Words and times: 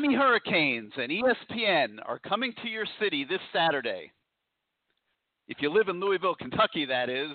Miami 0.00 0.14
Hurricanes 0.14 0.92
and 0.96 1.10
ESPN 1.10 1.96
are 2.06 2.20
coming 2.20 2.52
to 2.62 2.68
your 2.68 2.84
city 3.00 3.26
this 3.28 3.40
Saturday. 3.52 4.12
If 5.48 5.56
you 5.60 5.72
live 5.72 5.88
in 5.88 5.98
Louisville, 5.98 6.36
Kentucky, 6.36 6.84
that 6.84 7.10
is. 7.10 7.32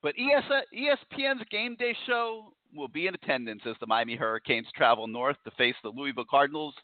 But 0.00 0.14
ES- 0.16 0.64
ESPN's 0.72 1.42
game 1.50 1.74
day 1.76 1.96
show 2.06 2.52
will 2.72 2.86
be 2.86 3.08
in 3.08 3.16
attendance 3.16 3.62
as 3.66 3.74
the 3.80 3.88
Miami 3.88 4.14
Hurricanes 4.14 4.68
travel 4.76 5.08
north 5.08 5.38
to 5.42 5.50
face 5.58 5.74
the 5.82 5.88
Louisville 5.88 6.24
Cardinals 6.30 6.74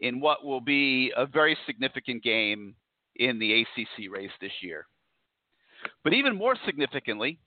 in 0.00 0.18
what 0.18 0.46
will 0.46 0.62
be 0.62 1.12
a 1.14 1.26
very 1.26 1.54
significant 1.66 2.22
game 2.22 2.74
in 3.16 3.38
the 3.38 3.60
ACC 3.60 4.10
race 4.10 4.32
this 4.40 4.62
year. 4.62 4.86
But 6.02 6.14
even 6.14 6.38
more 6.38 6.56
significantly, 6.64 7.38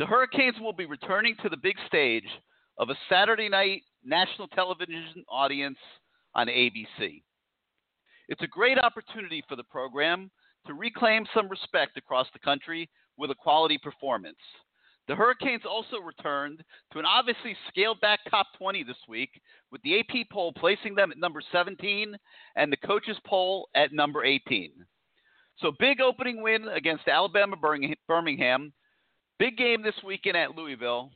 the 0.00 0.06
Hurricanes 0.06 0.56
will 0.60 0.72
be 0.72 0.86
returning 0.86 1.36
to 1.40 1.48
the 1.48 1.56
big 1.56 1.76
stage 1.86 2.26
of 2.78 2.90
a 2.90 2.98
Saturday 3.08 3.48
night 3.48 3.82
national 4.04 4.48
television 4.48 5.24
audience 5.28 5.78
on 6.34 6.48
ABC. 6.48 7.22
It's 8.28 8.42
a 8.42 8.46
great 8.46 8.78
opportunity 8.78 9.42
for 9.48 9.56
the 9.56 9.64
program 9.64 10.30
to 10.66 10.74
reclaim 10.74 11.26
some 11.34 11.48
respect 11.48 11.96
across 11.96 12.26
the 12.32 12.38
country 12.38 12.88
with 13.16 13.30
a 13.30 13.34
quality 13.34 13.78
performance. 13.78 14.38
The 15.08 15.16
Hurricanes 15.16 15.62
also 15.68 15.98
returned 15.98 16.62
to 16.92 16.98
an 16.98 17.04
obviously 17.04 17.56
scaled 17.68 18.00
back 18.00 18.20
top 18.30 18.46
20 18.56 18.84
this 18.84 18.96
week, 19.08 19.30
with 19.72 19.82
the 19.82 19.98
AP 19.98 20.28
poll 20.30 20.52
placing 20.52 20.94
them 20.94 21.10
at 21.10 21.18
number 21.18 21.42
17 21.50 22.14
and 22.56 22.72
the 22.72 22.76
coaches 22.76 23.16
poll 23.26 23.68
at 23.74 23.92
number 23.92 24.24
18. 24.24 24.72
So, 25.58 25.72
big 25.78 26.00
opening 26.00 26.40
win 26.40 26.68
against 26.68 27.08
Alabama 27.08 27.56
Birmingham. 27.56 28.72
Big 29.38 29.56
game 29.56 29.82
this 29.82 29.94
weekend 30.04 30.36
at 30.36 30.54
Louisville. 30.54 31.10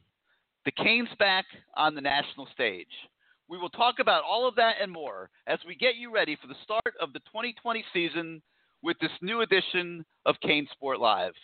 The 0.66 0.72
Canes 0.72 1.08
back 1.20 1.44
on 1.76 1.94
the 1.94 2.00
national 2.00 2.48
stage. 2.52 2.90
We 3.48 3.56
will 3.56 3.70
talk 3.70 4.00
about 4.00 4.24
all 4.24 4.48
of 4.48 4.56
that 4.56 4.74
and 4.82 4.90
more 4.90 5.30
as 5.46 5.60
we 5.64 5.76
get 5.76 5.94
you 5.94 6.12
ready 6.12 6.36
for 6.42 6.48
the 6.48 6.56
start 6.64 6.92
of 7.00 7.12
the 7.12 7.20
2020 7.20 7.84
season 7.92 8.42
with 8.82 8.96
this 9.00 9.12
new 9.22 9.42
edition 9.42 10.04
of 10.26 10.34
Cane 10.42 10.66
Sport 10.72 10.98
Live. 10.98 11.34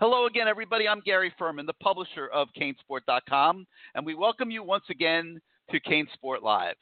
Hello 0.00 0.26
again, 0.26 0.48
everybody. 0.48 0.88
I'm 0.88 1.02
Gary 1.06 1.32
Ferman, 1.40 1.66
the 1.66 1.72
publisher 1.74 2.26
of 2.34 2.48
CaneSport.com, 2.60 3.64
and 3.94 4.04
we 4.04 4.16
welcome 4.16 4.50
you 4.50 4.64
once 4.64 4.86
again 4.90 5.40
to 5.70 5.78
Cane 5.78 6.08
Sport 6.12 6.42
Live. 6.42 6.74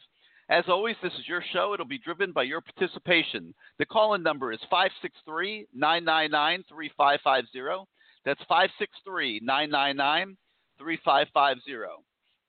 As 0.48 0.64
always, 0.68 0.96
this 1.02 1.12
is 1.12 1.28
your 1.28 1.44
show. 1.52 1.74
It'll 1.74 1.84
be 1.84 1.98
driven 1.98 2.32
by 2.32 2.44
your 2.44 2.62
participation. 2.62 3.52
The 3.78 3.84
call 3.84 4.14
in 4.14 4.22
number 4.22 4.50
is 4.50 4.60
563 4.70 5.66
999 5.74 6.64
3550. 6.70 7.86
That's 8.24 8.40
563 8.48 9.40
999 9.42 10.38
3550. 10.82 12.02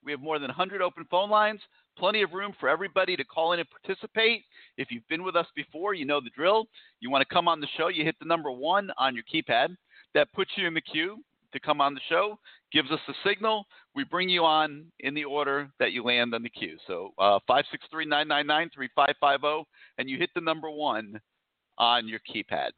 We 0.04 0.12
have 0.12 0.20
more 0.20 0.38
than 0.38 0.48
100 0.48 0.82
open 0.82 1.06
phone 1.10 1.30
lines, 1.30 1.60
plenty 1.96 2.22
of 2.22 2.32
room 2.32 2.52
for 2.60 2.68
everybody 2.68 3.16
to 3.16 3.24
call 3.24 3.52
in 3.52 3.60
and 3.60 3.68
participate. 3.70 4.42
If 4.76 4.90
you've 4.90 5.06
been 5.08 5.22
with 5.22 5.36
us 5.36 5.46
before, 5.56 5.94
you 5.94 6.04
know 6.04 6.20
the 6.20 6.30
drill. 6.36 6.66
You 7.00 7.10
want 7.10 7.26
to 7.26 7.34
come 7.34 7.48
on 7.48 7.60
the 7.60 7.68
show, 7.78 7.88
you 7.88 8.04
hit 8.04 8.16
the 8.18 8.26
number 8.26 8.50
one 8.50 8.90
on 8.98 9.14
your 9.14 9.24
keypad. 9.32 9.76
That 10.14 10.32
puts 10.32 10.50
you 10.56 10.66
in 10.66 10.74
the 10.74 10.80
queue 10.80 11.18
to 11.52 11.60
come 11.60 11.80
on 11.80 11.94
the 11.94 12.00
show, 12.08 12.38
gives 12.72 12.90
us 12.90 13.00
the 13.06 13.14
signal. 13.24 13.66
We 13.94 14.04
bring 14.04 14.28
you 14.28 14.44
on 14.44 14.86
in 15.00 15.14
the 15.14 15.24
order 15.24 15.70
that 15.78 15.92
you 15.92 16.04
land 16.04 16.34
on 16.34 16.42
the 16.42 16.50
queue. 16.50 16.76
So 16.86 17.12
uh, 17.18 17.38
563 17.46 18.04
999 18.04 18.70
3550, 18.74 19.70
and 19.98 20.10
you 20.10 20.18
hit 20.18 20.30
the 20.34 20.40
number 20.40 20.70
one 20.70 21.20
on 21.78 22.06
your 22.06 22.20
keypad. 22.20 22.70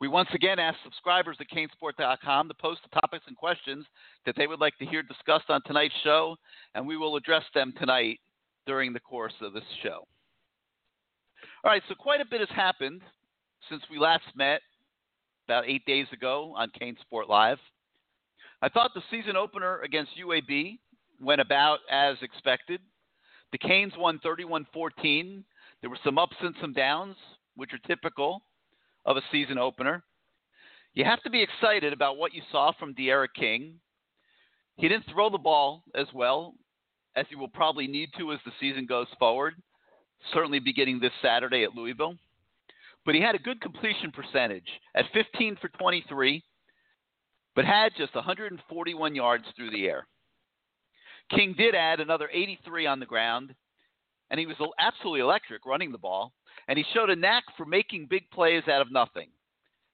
We 0.00 0.06
once 0.06 0.28
again 0.32 0.60
ask 0.60 0.78
subscribers 0.84 1.38
at 1.40 1.48
canesport.com 1.50 2.48
to 2.48 2.54
post 2.54 2.80
the 2.84 3.00
topics 3.00 3.24
and 3.26 3.36
questions 3.36 3.84
that 4.26 4.36
they 4.36 4.46
would 4.46 4.60
like 4.60 4.78
to 4.78 4.86
hear 4.86 5.02
discussed 5.02 5.50
on 5.50 5.60
tonight's 5.62 5.94
show, 6.04 6.36
and 6.76 6.86
we 6.86 6.96
will 6.96 7.16
address 7.16 7.42
them 7.52 7.74
tonight 7.78 8.20
during 8.64 8.92
the 8.92 9.00
course 9.00 9.34
of 9.40 9.52
this 9.52 9.64
show. 9.82 10.06
All 11.64 11.72
right, 11.72 11.82
so 11.88 11.96
quite 11.96 12.20
a 12.20 12.26
bit 12.30 12.38
has 12.40 12.48
happened 12.54 13.02
since 13.68 13.82
we 13.90 13.98
last 13.98 14.24
met 14.36 14.60
about 15.48 15.64
eight 15.66 15.84
days 15.84 16.06
ago 16.12 16.54
on 16.56 16.70
Cane 16.78 16.96
Sport 17.00 17.28
Live. 17.28 17.58
I 18.62 18.68
thought 18.68 18.92
the 18.94 19.02
season 19.10 19.36
opener 19.36 19.80
against 19.80 20.12
UAB 20.16 20.78
went 21.20 21.40
about 21.40 21.78
as 21.90 22.16
expected. 22.22 22.80
The 23.50 23.58
Canes 23.58 23.94
won 23.98 24.20
31 24.20 24.66
14. 24.72 25.44
There 25.80 25.90
were 25.90 25.98
some 26.04 26.18
ups 26.18 26.36
and 26.40 26.54
some 26.60 26.72
downs, 26.72 27.16
which 27.56 27.72
are 27.72 27.78
typical 27.88 28.42
of 29.04 29.16
a 29.16 29.22
season 29.32 29.58
opener. 29.58 30.02
You 30.94 31.04
have 31.04 31.22
to 31.22 31.30
be 31.30 31.42
excited 31.42 31.92
about 31.92 32.16
what 32.16 32.34
you 32.34 32.42
saw 32.50 32.72
from 32.78 32.94
D'Eriq 32.94 33.34
King. 33.34 33.74
He 34.76 34.88
didn't 34.88 35.06
throw 35.12 35.30
the 35.30 35.38
ball 35.38 35.82
as 35.94 36.06
well 36.14 36.54
as 37.16 37.26
he 37.28 37.36
will 37.36 37.48
probably 37.48 37.86
need 37.86 38.10
to 38.18 38.32
as 38.32 38.38
the 38.44 38.52
season 38.60 38.86
goes 38.86 39.06
forward, 39.18 39.54
certainly 40.32 40.58
beginning 40.58 41.00
this 41.00 41.12
Saturday 41.22 41.64
at 41.64 41.74
Louisville. 41.74 42.16
But 43.04 43.14
he 43.14 43.20
had 43.20 43.34
a 43.34 43.40
good 43.40 43.60
completion 43.60 44.12
percentage 44.12 44.68
at 44.94 45.06
15 45.12 45.56
for 45.60 45.68
23, 45.68 46.42
but 47.54 47.64
had 47.64 47.92
just 47.96 48.14
141 48.14 49.14
yards 49.14 49.44
through 49.56 49.70
the 49.70 49.86
air. 49.86 50.06
King 51.30 51.54
did 51.56 51.74
add 51.74 52.00
another 52.00 52.28
83 52.32 52.86
on 52.86 53.00
the 53.00 53.06
ground, 53.06 53.54
and 54.30 54.38
he 54.38 54.46
was 54.46 54.56
absolutely 54.78 55.20
electric 55.20 55.66
running 55.66 55.92
the 55.92 55.98
ball, 55.98 56.32
and 56.66 56.78
he 56.78 56.84
showed 56.92 57.10
a 57.10 57.16
knack 57.16 57.44
for 57.56 57.64
making 57.64 58.06
big 58.06 58.30
plays 58.30 58.64
out 58.68 58.80
of 58.80 58.92
nothing. 58.92 59.28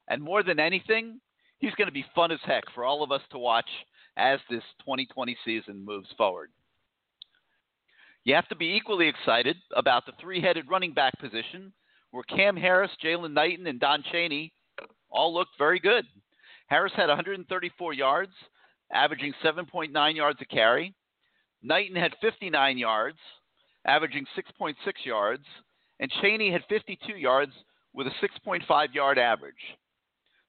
And 0.09 0.23
more 0.23 0.43
than 0.43 0.61
anything, 0.61 1.21
he's 1.59 1.75
going 1.75 1.89
to 1.89 1.93
be 1.93 2.05
fun 2.15 2.31
as 2.31 2.41
heck 2.45 2.65
for 2.75 2.85
all 2.85 3.03
of 3.03 3.13
us 3.13 3.23
to 3.31 3.39
watch 3.39 3.69
as 4.17 4.39
this 4.49 4.63
2020 4.81 5.37
season 5.45 5.85
moves 5.85 6.09
forward. 6.17 6.51
You 8.25 8.35
have 8.35 8.49
to 8.49 8.57
be 8.57 8.75
equally 8.75 9.09
excited 9.09 9.57
about 9.77 10.07
the 10.07 10.13
three 10.21 10.41
headed 10.41 10.69
running 10.71 10.95
back 10.95 11.19
position, 11.19 11.73
where 12.11 12.23
Cam 12.25 12.57
Harris, 12.57 12.91
Jalen 13.05 13.33
Knighton, 13.33 13.67
and 13.67 13.79
Don 13.79 14.03
Chaney 14.11 14.53
all 15.11 15.35
looked 15.35 15.59
very 15.59 15.79
good. 15.79 16.07
Harris 16.69 16.93
had 16.97 17.09
134 17.09 17.93
yards, 17.93 18.33
averaging 18.93 19.35
7.9 19.45 20.17
yards 20.17 20.39
a 20.41 20.45
carry. 20.47 20.95
Knighton 21.63 21.97
had 21.97 22.15
59 22.21 22.79
yards, 22.79 23.19
averaging 23.87 24.27
6.6 24.37 24.75
yards. 25.05 25.45
And 26.01 26.11
Chaney 26.23 26.51
had 26.51 26.63
52 26.69 27.17
yards 27.17 27.53
with 27.93 28.07
a 28.07 28.11
6.5 28.49 28.95
yard 28.95 29.19
average. 29.19 29.55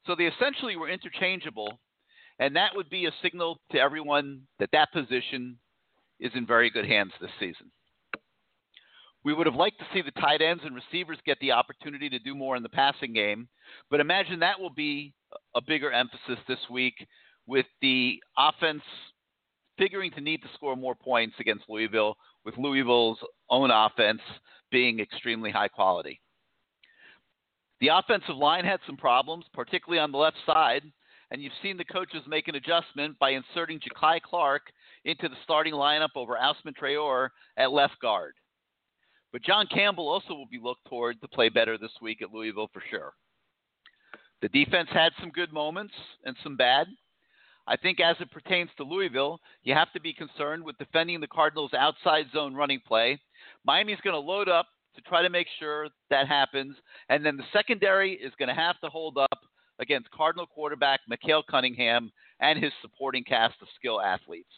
So 0.06 0.16
they 0.16 0.26
essentially 0.26 0.76
were 0.76 0.90
interchangeable, 0.90 1.80
and 2.40 2.56
that 2.56 2.76
would 2.76 2.90
be 2.90 3.06
a 3.06 3.12
signal 3.22 3.60
to 3.72 3.80
everyone 3.80 4.42
that 4.60 4.70
that 4.72 4.92
position 4.92 5.58
is 6.20 6.32
in 6.36 6.46
very 6.46 6.70
good 6.70 6.86
hands 6.86 7.12
this 7.20 7.32
season. 7.40 7.72
We 9.24 9.34
would 9.34 9.48
have 9.48 9.56
liked 9.56 9.80
to 9.80 9.86
see 9.92 10.04
the 10.04 10.12
tight 10.22 10.42
ends 10.42 10.64
and 10.64 10.76
receivers 10.76 11.18
get 11.26 11.40
the 11.40 11.52
opportunity 11.52 12.10
to 12.10 12.20
do 12.20 12.36
more 12.36 12.56
in 12.56 12.62
the 12.62 12.70
passing 12.70 13.14
game, 13.14 13.48
but 13.90 14.00
imagine 14.00 14.40
that 14.40 14.60
will 14.60 14.70
be 14.70 15.14
a 15.56 15.62
bigger 15.62 15.92
emphasis 15.92 16.38
this 16.48 16.60
week 16.70 16.94
with 17.48 17.66
the 17.82 18.22
offense 18.38 18.84
figuring 19.78 20.12
to 20.12 20.22
need 20.22 20.42
to 20.42 20.48
score 20.54 20.76
more 20.76 20.96
points 20.96 21.36
against 21.40 21.66
Louisville, 21.68 22.16
with 22.46 22.58
Louisville's 22.58 23.18
own 23.50 23.72
offense 23.72 24.22
being 24.76 25.00
extremely 25.00 25.52
high 25.52 25.70
quality. 25.70 26.20
The 27.80 27.88
offensive 27.94 28.36
line 28.36 28.66
had 28.66 28.82
some 28.86 28.98
problems, 28.98 29.46
particularly 29.54 30.02
on 30.02 30.12
the 30.12 30.18
left 30.18 30.36
side, 30.46 30.84
and 31.32 31.42
you've 31.42 31.54
seen 31.64 31.78
the 31.78 31.86
coaches 31.86 32.24
make 32.28 32.50
an 32.50 32.56
adjustment 32.56 33.18
by 33.18 33.30
inserting 33.30 33.80
Jakai 33.80 34.22
Clark 34.22 34.64
into 35.06 35.30
the 35.30 35.38
starting 35.46 35.74
lineup 35.74 36.10
over 36.18 36.38
Austin 36.38 36.74
Traore 36.74 37.30
at 37.56 37.72
left 37.72 38.02
guard. 38.02 38.34
But 39.32 39.44
John 39.44 39.66
Campbell 39.74 40.10
also 40.10 40.34
will 40.34 40.50
be 40.52 40.60
looked 40.62 40.84
toward 40.90 41.22
to 41.22 41.28
play 41.30 41.48
better 41.48 41.78
this 41.78 41.96
week 42.02 42.22
at 42.22 42.34
Louisville 42.34 42.70
for 42.74 42.84
sure. 42.90 43.14
The 44.42 44.50
defense 44.50 44.90
had 44.92 45.14
some 45.22 45.30
good 45.30 45.54
moments 45.54 45.94
and 46.26 46.36
some 46.44 46.58
bad. 46.58 46.88
I 47.66 47.78
think 47.78 48.02
as 48.02 48.18
it 48.20 48.30
pertains 48.30 48.72
to 48.76 48.84
Louisville, 48.84 49.40
you 49.64 49.74
have 49.74 49.94
to 49.94 50.02
be 50.02 50.12
concerned 50.12 50.66
with 50.66 50.78
defending 50.78 51.22
the 51.22 51.28
Cardinals' 51.28 51.74
outside 51.74 52.26
zone 52.34 52.56
running 52.56 52.82
play. 52.86 53.22
Miami's 53.66 54.00
going 54.04 54.14
to 54.14 54.20
load 54.20 54.50
up 54.50 54.68
to 54.96 55.02
try 55.02 55.22
to 55.22 55.30
make 55.30 55.48
sure 55.60 55.90
that 56.10 56.28
happens, 56.28 56.76
and 57.10 57.26
then 57.26 57.36
the 57.36 57.44
secondary 57.52 58.14
is 58.14 58.32
going 58.40 58.50
to 58.50 58.56
have 58.56 58.80
to 58.80 58.90
hold 58.90 59.18
up 59.18 59.40
against 59.80 60.10
Cardinal 60.12 60.46
quarterback 60.46 61.02
Malik 61.08 61.46
Cunningham 61.50 62.12
and 62.40 62.64
his 62.64 62.72
supporting 62.82 63.24
cast 63.24 63.56
of 63.62 63.68
skill 63.76 64.00
athletes. 64.00 64.54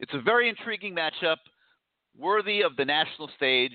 It's 0.00 0.12
a 0.12 0.20
very 0.20 0.48
intriguing 0.50 0.94
matchup, 0.94 1.36
worthy 2.18 2.62
of 2.62 2.76
the 2.76 2.84
national 2.84 3.30
stage 3.36 3.72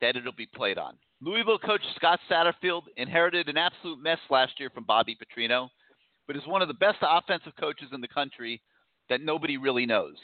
that 0.00 0.16
it'll 0.16 0.32
be 0.32 0.48
played 0.54 0.78
on. 0.78 0.96
Louisville 1.20 1.58
coach 1.58 1.82
Scott 1.96 2.20
Satterfield 2.30 2.82
inherited 2.96 3.48
an 3.48 3.56
absolute 3.56 4.00
mess 4.00 4.18
last 4.30 4.52
year 4.60 4.70
from 4.70 4.84
Bobby 4.84 5.16
Petrino 5.16 5.68
but 6.26 6.36
is 6.36 6.46
one 6.46 6.62
of 6.62 6.68
the 6.68 6.74
best 6.74 6.98
offensive 7.02 7.52
coaches 7.58 7.88
in 7.92 8.00
the 8.00 8.08
country 8.08 8.60
that 9.08 9.20
nobody 9.20 9.56
really 9.56 9.86
knows. 9.86 10.16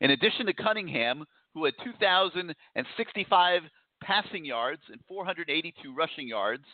In 0.00 0.10
addition 0.10 0.46
to 0.46 0.52
Cunningham, 0.52 1.24
who 1.54 1.64
had 1.64 1.74
2,065 1.84 3.62
passing 4.02 4.44
yards 4.44 4.82
and 4.90 5.00
482 5.08 5.94
rushing 5.94 6.28
yards 6.28 6.64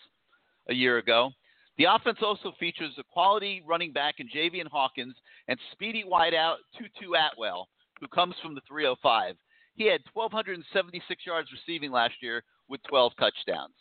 a 0.68 0.74
year 0.74 0.98
ago, 0.98 1.30
the 1.78 1.84
offense 1.84 2.18
also 2.22 2.52
features 2.58 2.92
a 2.98 3.02
quality 3.04 3.62
running 3.66 3.92
back 3.92 4.16
in 4.18 4.28
Javian 4.28 4.68
Hawkins 4.68 5.14
and 5.48 5.58
speedy 5.72 6.04
wideout 6.10 6.56
Tutu 6.76 7.12
Atwell, 7.12 7.68
who 8.00 8.08
comes 8.08 8.34
from 8.42 8.54
the 8.54 8.62
305. 8.66 9.36
He 9.74 9.86
had 9.86 10.00
1,276 10.14 11.26
yards 11.26 11.48
receiving 11.52 11.92
last 11.92 12.14
year 12.22 12.42
with 12.68 12.80
12 12.88 13.12
touchdowns. 13.18 13.74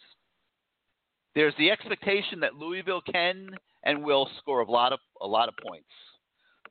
There's 1.36 1.54
the 1.58 1.72
expectation 1.72 2.40
that 2.42 2.56
Louisville 2.56 3.02
can 3.02 3.50
and 3.84 4.04
will 4.04 4.30
score 4.40 4.62
a 4.62 4.72
lot 4.72 4.94
of 4.94 5.00
a 5.22 5.28
lot 5.28 5.50
of 5.50 5.56
points. 5.66 5.90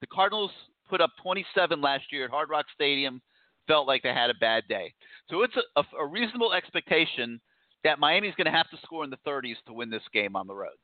The 0.00 0.06
Cardinals 0.06 0.50
put 0.88 1.00
up 1.00 1.10
27 1.22 1.80
last 1.80 2.04
year 2.10 2.24
at 2.24 2.30
Hard 2.30 2.50
Rock 2.50 2.66
Stadium. 2.74 3.20
Felt 3.66 3.86
like 3.86 4.02
they 4.02 4.12
had 4.12 4.30
a 4.30 4.34
bad 4.34 4.64
day, 4.68 4.92
so 5.30 5.42
it's 5.42 5.56
a, 5.56 5.80
a, 5.80 6.04
a 6.04 6.06
reasonable 6.06 6.52
expectation 6.52 7.40
that 7.82 7.98
Miami's 7.98 8.34
going 8.36 8.46
to 8.46 8.50
have 8.50 8.68
to 8.70 8.78
score 8.82 9.04
in 9.04 9.10
the 9.10 9.18
30s 9.26 9.56
to 9.66 9.72
win 9.72 9.90
this 9.90 10.02
game 10.12 10.36
on 10.36 10.46
the 10.46 10.54
road. 10.54 10.76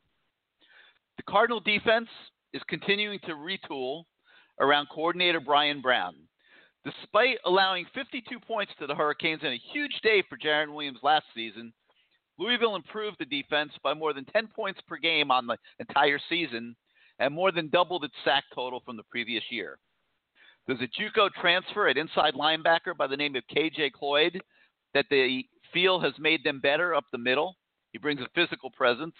The 1.16 1.22
Cardinal 1.24 1.60
defense 1.60 2.08
is 2.52 2.62
continuing 2.68 3.18
to 3.20 3.32
retool 3.32 4.04
around 4.60 4.88
coordinator 4.92 5.40
Bryan 5.40 5.80
Brown. 5.80 6.14
Despite 6.84 7.38
allowing 7.44 7.86
52 7.94 8.38
points 8.40 8.72
to 8.78 8.86
the 8.86 8.94
Hurricanes 8.94 9.42
in 9.42 9.52
a 9.52 9.60
huge 9.72 9.98
day 10.02 10.22
for 10.28 10.38
Jarren 10.38 10.72
Williams 10.72 11.00
last 11.02 11.26
season, 11.34 11.72
Louisville 12.38 12.76
improved 12.76 13.16
the 13.18 13.26
defense 13.26 13.72
by 13.82 13.92
more 13.92 14.14
than 14.14 14.24
10 14.26 14.48
points 14.56 14.80
per 14.88 14.96
game 14.96 15.30
on 15.30 15.46
the 15.46 15.58
entire 15.78 16.18
season 16.30 16.74
and 17.18 17.34
more 17.34 17.52
than 17.52 17.68
doubled 17.68 18.04
its 18.04 18.14
sack 18.24 18.44
total 18.54 18.80
from 18.84 18.96
the 18.96 19.02
previous 19.10 19.44
year. 19.50 19.78
There's 20.66 20.80
a 20.80 21.00
JUCO 21.00 21.30
transfer 21.40 21.88
at 21.88 21.96
inside 21.96 22.34
linebacker 22.34 22.96
by 22.96 23.06
the 23.06 23.16
name 23.16 23.34
of 23.36 23.42
KJ 23.54 23.92
Cloyd 23.92 24.40
that 24.94 25.06
they 25.10 25.46
feel 25.72 26.00
has 26.00 26.12
made 26.18 26.44
them 26.44 26.60
better 26.60 26.94
up 26.94 27.04
the 27.12 27.18
middle. 27.18 27.56
He 27.92 27.98
brings 27.98 28.20
a 28.20 28.28
physical 28.34 28.70
presence. 28.70 29.14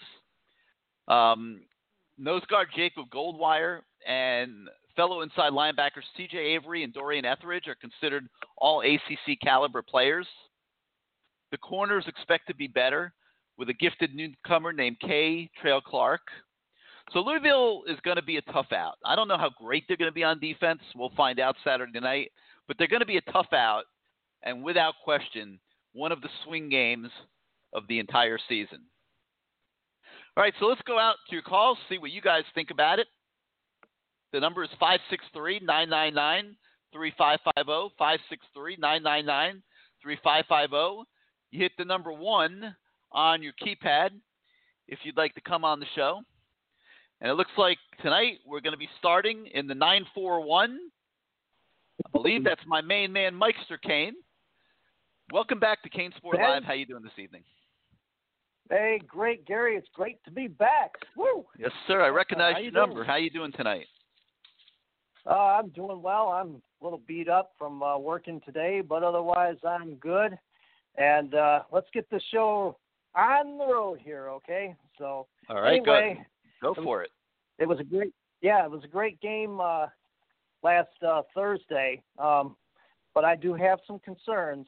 Um, 1.07 1.61
nose 2.17 2.43
guard 2.49 2.69
Jacob 2.75 3.05
Goldwire 3.13 3.79
and 4.07 4.69
fellow 4.95 5.21
inside 5.21 5.51
linebackers 5.51 6.05
CJ 6.17 6.35
Avery 6.35 6.83
and 6.83 6.93
Dorian 6.93 7.25
Etheridge 7.25 7.67
are 7.67 7.75
considered 7.75 8.27
all 8.57 8.81
ACC 8.81 9.39
caliber 9.41 9.81
players. 9.81 10.27
The 11.51 11.57
corners 11.57 12.05
expect 12.07 12.47
to 12.47 12.55
be 12.55 12.67
better 12.67 13.13
with 13.57 13.69
a 13.69 13.73
gifted 13.73 14.15
newcomer 14.15 14.73
named 14.73 14.99
Kay 14.99 15.49
Trail 15.61 15.81
Clark. 15.81 16.21
So 17.13 17.19
Louisville 17.19 17.83
is 17.87 17.99
going 18.03 18.15
to 18.15 18.23
be 18.23 18.37
a 18.37 18.41
tough 18.53 18.71
out. 18.71 18.97
I 19.05 19.15
don't 19.15 19.27
know 19.27 19.37
how 19.37 19.49
great 19.49 19.83
they're 19.87 19.97
going 19.97 20.09
to 20.09 20.15
be 20.15 20.23
on 20.23 20.39
defense. 20.39 20.79
We'll 20.95 21.11
find 21.17 21.39
out 21.39 21.55
Saturday 21.63 21.99
night. 21.99 22.31
But 22.67 22.77
they're 22.77 22.87
going 22.87 23.01
to 23.01 23.05
be 23.05 23.17
a 23.17 23.31
tough 23.31 23.51
out, 23.53 23.83
and 24.43 24.63
without 24.63 24.93
question, 25.03 25.59
one 25.93 26.11
of 26.13 26.21
the 26.21 26.29
swing 26.45 26.69
games 26.69 27.09
of 27.73 27.83
the 27.89 27.99
entire 27.99 28.37
season. 28.47 28.79
All 30.37 30.43
right, 30.43 30.53
so 30.59 30.67
let's 30.67 30.81
go 30.83 30.97
out 30.97 31.15
to 31.27 31.35
your 31.35 31.41
calls, 31.41 31.77
see 31.89 31.97
what 31.97 32.11
you 32.11 32.21
guys 32.21 32.43
think 32.55 32.71
about 32.71 32.99
it. 32.99 33.07
The 34.31 34.39
number 34.39 34.63
is 34.63 34.69
563 34.79 35.59
999 35.65 36.55
3550. 36.93 37.95
563 37.97 38.77
999 38.79 39.61
3550. 40.01 41.09
You 41.51 41.59
hit 41.59 41.73
the 41.77 41.83
number 41.83 42.13
one 42.13 42.73
on 43.11 43.43
your 43.43 43.53
keypad 43.61 44.11
if 44.87 44.99
you'd 45.03 45.17
like 45.17 45.33
to 45.35 45.41
come 45.41 45.65
on 45.65 45.81
the 45.81 45.85
show. 45.95 46.21
And 47.21 47.29
it 47.29 47.35
looks 47.35 47.51
like 47.55 47.77
tonight 48.01 48.39
we're 48.47 48.61
going 48.61 48.73
to 48.73 48.79
be 48.79 48.89
starting 48.97 49.45
in 49.53 49.67
the 49.67 49.75
941. 49.75 50.79
I 52.03 52.09
believe 52.11 52.43
that's 52.43 52.61
my 52.65 52.81
main 52.81 53.13
man, 53.13 53.39
Mikester 53.39 53.79
Kane. 53.81 54.15
Welcome 55.31 55.59
back 55.59 55.83
to 55.83 55.89
CaneSport 55.89 56.33
ben. 56.33 56.41
Live. 56.41 56.63
How 56.63 56.73
you 56.73 56.87
doing 56.87 57.03
this 57.03 57.11
evening? 57.19 57.43
Hey, 58.71 58.99
great, 59.07 59.45
Gary. 59.45 59.75
It's 59.75 59.87
great 59.93 60.17
to 60.25 60.31
be 60.31 60.47
back. 60.47 60.93
Woo! 61.15 61.45
Yes, 61.59 61.69
sir. 61.87 62.01
I 62.01 62.07
recognize 62.07 62.55
uh, 62.57 62.61
your 62.61 62.71
number. 62.71 62.95
Doing? 62.95 63.07
How 63.07 63.15
you 63.17 63.29
doing 63.29 63.51
tonight? 63.51 63.85
Uh, 65.29 65.59
I'm 65.59 65.69
doing 65.69 66.01
well. 66.01 66.29
I'm 66.29 66.55
a 66.81 66.83
little 66.83 67.01
beat 67.07 67.29
up 67.29 67.51
from 67.59 67.83
uh, 67.83 67.99
working 67.99 68.41
today, 68.43 68.81
but 68.81 69.03
otherwise 69.03 69.57
I'm 69.67 69.93
good. 69.95 70.37
And 70.97 71.35
uh, 71.35 71.61
let's 71.71 71.87
get 71.93 72.09
the 72.09 72.19
show 72.31 72.77
on 73.15 73.59
the 73.59 73.65
road 73.65 73.99
here, 74.03 74.29
okay? 74.29 74.75
So, 74.97 75.27
all 75.49 75.61
right, 75.61 75.73
anyway, 75.73 76.25
go, 76.61 76.73
for 76.83 77.03
it. 77.03 77.11
It 77.59 77.67
was 77.67 77.79
a 77.79 77.83
great, 77.83 78.13
yeah, 78.41 78.63
it 78.65 78.71
was 78.71 78.83
a 78.83 78.87
great 78.87 79.19
game 79.21 79.59
uh, 79.59 79.87
last 80.63 80.89
uh, 81.07 81.21
Thursday. 81.33 82.01
Um, 82.17 82.55
but 83.13 83.25
I 83.25 83.35
do 83.35 83.53
have 83.53 83.79
some 83.85 83.99
concerns 83.99 84.67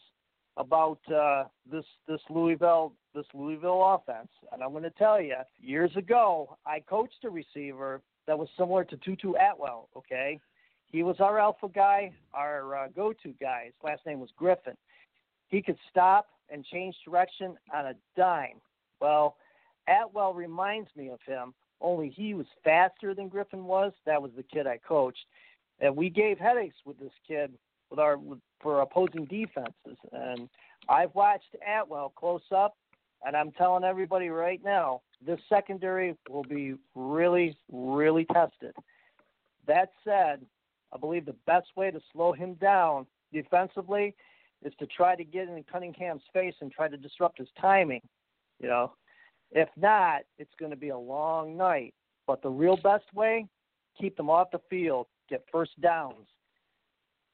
about 0.57 0.99
uh, 1.13 1.45
this 1.71 1.85
this 2.07 2.21
Louisville 2.29 2.93
this 3.15 3.25
Louisville 3.33 3.83
offense, 3.95 4.29
and 4.51 4.61
I'm 4.61 4.71
going 4.71 4.83
to 4.83 4.89
tell 4.91 5.21
you. 5.21 5.35
Years 5.59 5.91
ago, 5.95 6.57
I 6.65 6.79
coached 6.79 7.23
a 7.23 7.29
receiver 7.29 8.01
that 8.27 8.37
was 8.37 8.47
similar 8.57 8.83
to 8.85 8.97
Tutu 8.97 9.33
Atwell. 9.33 9.89
Okay, 9.95 10.39
he 10.91 11.03
was 11.03 11.15
our 11.19 11.39
alpha 11.39 11.69
guy, 11.73 12.11
our 12.33 12.75
uh, 12.75 12.87
go-to 12.95 13.33
guy. 13.39 13.65
His 13.65 13.73
last 13.83 14.05
name 14.05 14.19
was 14.19 14.29
Griffin. 14.37 14.77
He 15.47 15.61
could 15.61 15.77
stop 15.89 16.27
and 16.49 16.65
change 16.65 16.95
direction 17.05 17.57
on 17.73 17.87
a 17.87 17.93
dime. 18.15 18.61
Well, 18.99 19.37
Atwell 19.87 20.33
reminds 20.33 20.89
me 20.95 21.09
of 21.09 21.19
him, 21.25 21.53
only 21.83 22.09
he 22.09 22.33
was 22.33 22.47
faster 22.63 23.13
than 23.13 23.27
Griffin 23.27 23.65
was. 23.65 23.91
That 24.05 24.21
was 24.21 24.31
the 24.35 24.43
kid 24.43 24.65
I 24.65 24.77
coached, 24.77 25.25
and 25.79 25.95
we 25.95 26.09
gave 26.09 26.39
headaches 26.39 26.77
with 26.85 26.97
this 26.99 27.11
kid 27.27 27.53
with 27.89 27.99
our 27.99 28.17
with, 28.17 28.39
for 28.61 28.81
opposing 28.81 29.25
defenses. 29.25 29.97
And 30.11 30.49
I've 30.89 31.13
watched 31.13 31.55
Atwell 31.67 32.13
close 32.15 32.41
up, 32.55 32.75
and 33.25 33.35
I'm 33.35 33.51
telling 33.51 33.83
everybody 33.83 34.29
right 34.29 34.61
now, 34.63 35.01
this 35.25 35.39
secondary 35.47 36.15
will 36.29 36.43
be 36.43 36.75
really, 36.95 37.55
really 37.71 38.25
tested. 38.25 38.73
That 39.67 39.91
said, 40.03 40.41
I 40.93 40.97
believe 40.97 41.25
the 41.25 41.35
best 41.45 41.67
way 41.75 41.91
to 41.91 42.01
slow 42.11 42.31
him 42.31 42.55
down 42.55 43.05
defensively 43.31 44.15
is 44.63 44.73
to 44.79 44.87
try 44.87 45.15
to 45.15 45.23
get 45.23 45.47
in 45.49 45.63
Cunningham's 45.71 46.23
face 46.33 46.55
and 46.61 46.71
try 46.71 46.87
to 46.87 46.97
disrupt 46.97 47.39
his 47.39 47.49
timing. 47.59 48.01
You 48.59 48.69
know, 48.69 48.93
if 49.53 49.69
not, 49.77 50.23
it's 50.37 50.53
going 50.59 50.71
to 50.71 50.77
be 50.77 50.89
a 50.89 50.97
long 50.97 51.55
night. 51.55 51.93
But 52.27 52.41
the 52.41 52.49
real 52.49 52.77
best 52.77 53.05
way, 53.13 53.47
keep 53.99 54.17
them 54.17 54.29
off 54.29 54.49
the 54.51 54.61
field, 54.69 55.07
get 55.29 55.45
first 55.51 55.79
downs, 55.81 56.27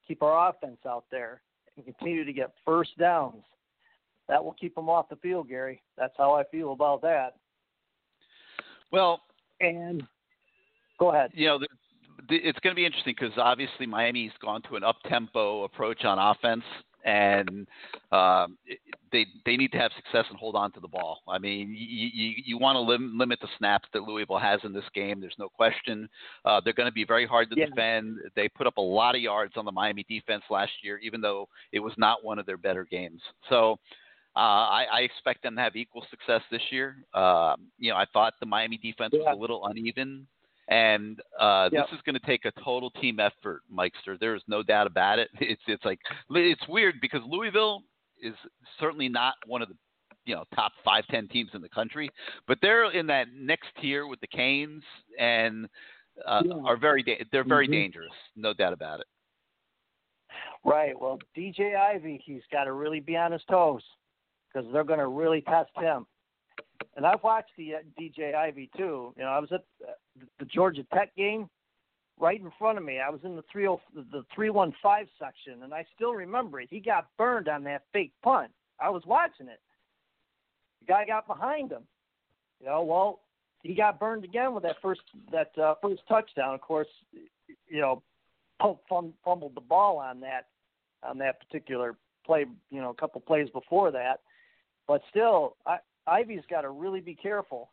keep 0.08 0.22
our 0.22 0.50
offense 0.50 0.80
out 0.88 1.06
there, 1.12 1.42
and 1.76 1.86
continue 1.86 2.26
to 2.26 2.34
get 2.34 2.52
first 2.66 2.98
downs. 2.98 3.44
That 4.28 4.44
will 4.44 4.54
keep 4.54 4.76
them 4.76 4.90
off 4.90 5.10
the 5.10 5.16
field, 5.18 5.50
Gary. 5.50 5.82
That's 5.98 6.14
how 6.18 6.34
I 6.34 6.44
feel 6.52 6.74
about 6.74 7.02
that. 7.02 7.36
Well, 8.92 9.22
and 9.62 10.04
go 11.00 11.12
ahead. 11.12 11.32
You 11.34 11.48
know, 11.48 11.60
it's 12.30 12.60
going 12.60 12.72
to 12.72 12.76
be 12.76 12.86
interesting 12.86 13.16
because 13.20 13.36
obviously 13.38 13.86
Miami's 13.86 14.32
gone 14.42 14.62
to 14.64 14.76
an 14.76 14.84
up 14.84 14.98
tempo 15.08 15.64
approach 15.64 16.04
on 16.06 16.20
offense, 16.20 16.64
and 17.06 17.68
um, 18.12 18.58
they 19.12 19.26
they 19.46 19.58
need 19.58 19.72
to 19.72 19.78
have 19.78 19.92
success 19.96 20.26
and 20.30 20.38
hold 20.38 20.56
on 20.56 20.72
to 20.74 20.80
the 20.80 20.88
ball. 20.88 21.20
I 21.28 21.38
mean, 21.38 21.70
you 21.70 22.10
you, 22.14 22.34
you 22.46 22.58
want 22.58 22.76
to 22.76 22.80
lim- 22.80 23.18
limit 23.18 23.40
the 23.42 23.48
snaps 23.58 23.88
that 23.94 24.04
Louisville 24.04 24.38
has 24.38 24.60
in 24.64 24.74
this 24.74 24.84
game. 24.94 25.20
There's 25.20 25.36
no 25.40 25.50
question. 25.50 26.10
Uh, 26.46 26.62
they're 26.64 26.74
going 26.74 26.90
to 26.90 26.94
be 26.94 27.06
very 27.06 27.26
hard 27.26 27.50
to 27.52 27.58
yeah. 27.58 27.68
defend. 27.68 28.18
They 28.36 28.50
put 28.50 28.68
up 28.68 28.78
a 28.78 28.82
lot 28.82 29.16
of 29.16 29.22
yards 29.22 29.54
on 29.56 29.66
the 29.66 29.72
Miami 29.72 30.06
defense 30.10 30.44
last 30.50 30.72
year, 30.84 30.98
even 31.00 31.22
though 31.22 31.48
it 31.72 31.80
was 31.80 31.94
not 31.98 32.24
one 32.24 32.40
of 32.40 32.46
their 32.46 32.58
better 32.58 32.86
games. 32.86 33.22
So. 33.50 33.78
Uh, 34.36 34.70
I, 34.70 34.86
I 34.94 35.00
expect 35.02 35.42
them 35.42 35.56
to 35.56 35.62
have 35.62 35.76
equal 35.76 36.06
success 36.12 36.42
this 36.52 36.62
year. 36.70 36.98
Uh, 37.16 37.56
you 37.80 37.90
know, 37.90 37.98
I 37.98 38.06
thought 38.14 38.36
the 38.40 38.46
Miami 38.46 38.78
defense 38.78 39.10
yeah. 39.12 39.22
was 39.22 39.36
a 39.36 39.42
little 39.42 39.66
uneven 39.66 40.28
and 40.70 41.20
uh, 41.40 41.70
yep. 41.72 41.88
this 41.88 41.98
is 41.98 42.02
going 42.06 42.18
to 42.20 42.26
take 42.26 42.46
a 42.46 42.52
total 42.64 42.92
team 42.92 43.20
effort, 43.20 43.64
Mikester. 43.74 44.20
There 44.20 44.36
is 44.36 44.44
no 44.48 44.64
doubt 44.64 44.88
about 44.88 45.20
it. 45.20 45.30
It's 45.42 45.62
it's 45.68 45.84
like 45.84 46.00
it's 46.30 46.68
weird 46.68 46.96
because 47.02 47.22
Louisville 47.28 47.82
is 48.22 48.36
certainly 48.80 49.10
not 49.10 49.34
one 49.48 49.62
of 49.62 49.70
the 49.70 49.76
you 50.26 50.36
know 50.36 50.44
top 50.54 50.72
five 50.86 51.06
ten 51.10 51.28
teams 51.28 51.50
in 51.54 51.62
the 51.62 51.70
country, 51.70 52.10
but 52.48 52.60
they're 52.62 52.92
in 52.92 53.08
that 53.08 53.28
next 53.36 53.68
tier 53.82 54.06
with 54.06 54.20
the 54.22 54.28
Canes 54.28 54.84
and 55.20 55.68
uh, 56.28 56.42
yeah. 56.46 56.54
are 56.66 56.78
very 56.78 57.02
da- 57.02 57.24
they're 57.32 57.44
very 57.44 57.66
mm-hmm. 57.66 57.74
dangerous, 57.74 58.14
no 58.36 58.54
doubt 58.54 58.74
about 58.74 59.00
it. 59.00 59.08
Right. 60.64 61.00
Well, 61.00 61.18
DJ 61.36 61.76
Ivey, 61.76 62.22
he's 62.24 62.42
got 62.52 62.66
to 62.66 62.74
really 62.74 63.00
be 63.00 63.16
on 63.16 63.32
his 63.32 63.42
toes 63.50 63.82
because 64.54 64.72
they're 64.72 64.84
going 64.84 65.00
to 65.00 65.08
really 65.08 65.42
test 65.42 65.72
him 65.80 66.06
and 67.00 67.06
I've 67.06 67.24
watched 67.24 67.52
the 67.58 67.76
uh, 67.76 67.78
DJ 67.98 68.36
Ivey 68.36 68.70
too. 68.76 69.14
You 69.16 69.24
know, 69.24 69.30
I 69.30 69.40
was 69.40 69.50
at 69.54 69.64
uh, 69.88 69.94
the 70.38 70.44
Georgia 70.44 70.84
Tech 70.94 71.16
game 71.16 71.50
right 72.20 72.42
in 72.42 72.52
front 72.60 72.78
of 72.78 72.84
me. 72.84 73.00
I 73.00 73.10
was 73.10 73.22
in 73.24 73.38
the 73.38 73.44
three 73.50 73.70
oh 73.70 73.80
the 73.96 74.26
three 74.36 74.50
one 74.50 74.74
five 74.84 75.08
section, 75.18 75.64
and 75.64 75.74
I 75.74 75.86
still 75.96 76.12
remember 76.12 76.60
it. 76.60 76.68
He 76.70 76.82
got 76.82 77.08
burned 77.18 77.48
on 77.48 77.64
that 77.64 77.84
fake 77.94 78.12
punt. 78.22 78.52
I 78.82 78.90
was 78.90 79.02
watching 79.06 79.48
it. 79.48 79.62
The 80.82 80.88
guy 80.88 81.06
got 81.06 81.26
behind 81.26 81.72
him. 81.72 81.84
You 82.60 82.68
know, 82.68 82.84
well, 82.84 83.22
he 83.64 83.76
got 83.76 83.98
burned 83.98 84.26
again 84.26 84.54
with 84.54 84.64
that 84.64 84.76
first 84.82 85.00
that 85.32 85.58
uh, 85.58 85.76
first 85.82 86.02
touchdown. 86.10 86.54
Of 86.54 86.60
course, 86.60 86.90
you 87.70 87.80
know, 87.80 88.04
Pope 88.60 88.84
fumbled 88.90 89.56
the 89.56 89.62
ball 89.62 90.00
on 90.00 90.20
that 90.20 90.48
on 91.02 91.18
that 91.20 91.40
particular 91.40 91.96
play. 92.26 92.46
You 92.72 92.82
know, 92.82 92.90
a 92.90 92.96
couple 92.96 93.22
plays 93.22 93.48
before 93.52 93.90
that. 93.92 94.20
But 94.86 95.02
still, 95.10 95.56
I 95.66 95.78
Ivey's 96.10 96.44
got 96.50 96.62
to 96.62 96.70
really 96.70 97.02
be 97.02 97.16
careful. 97.16 97.70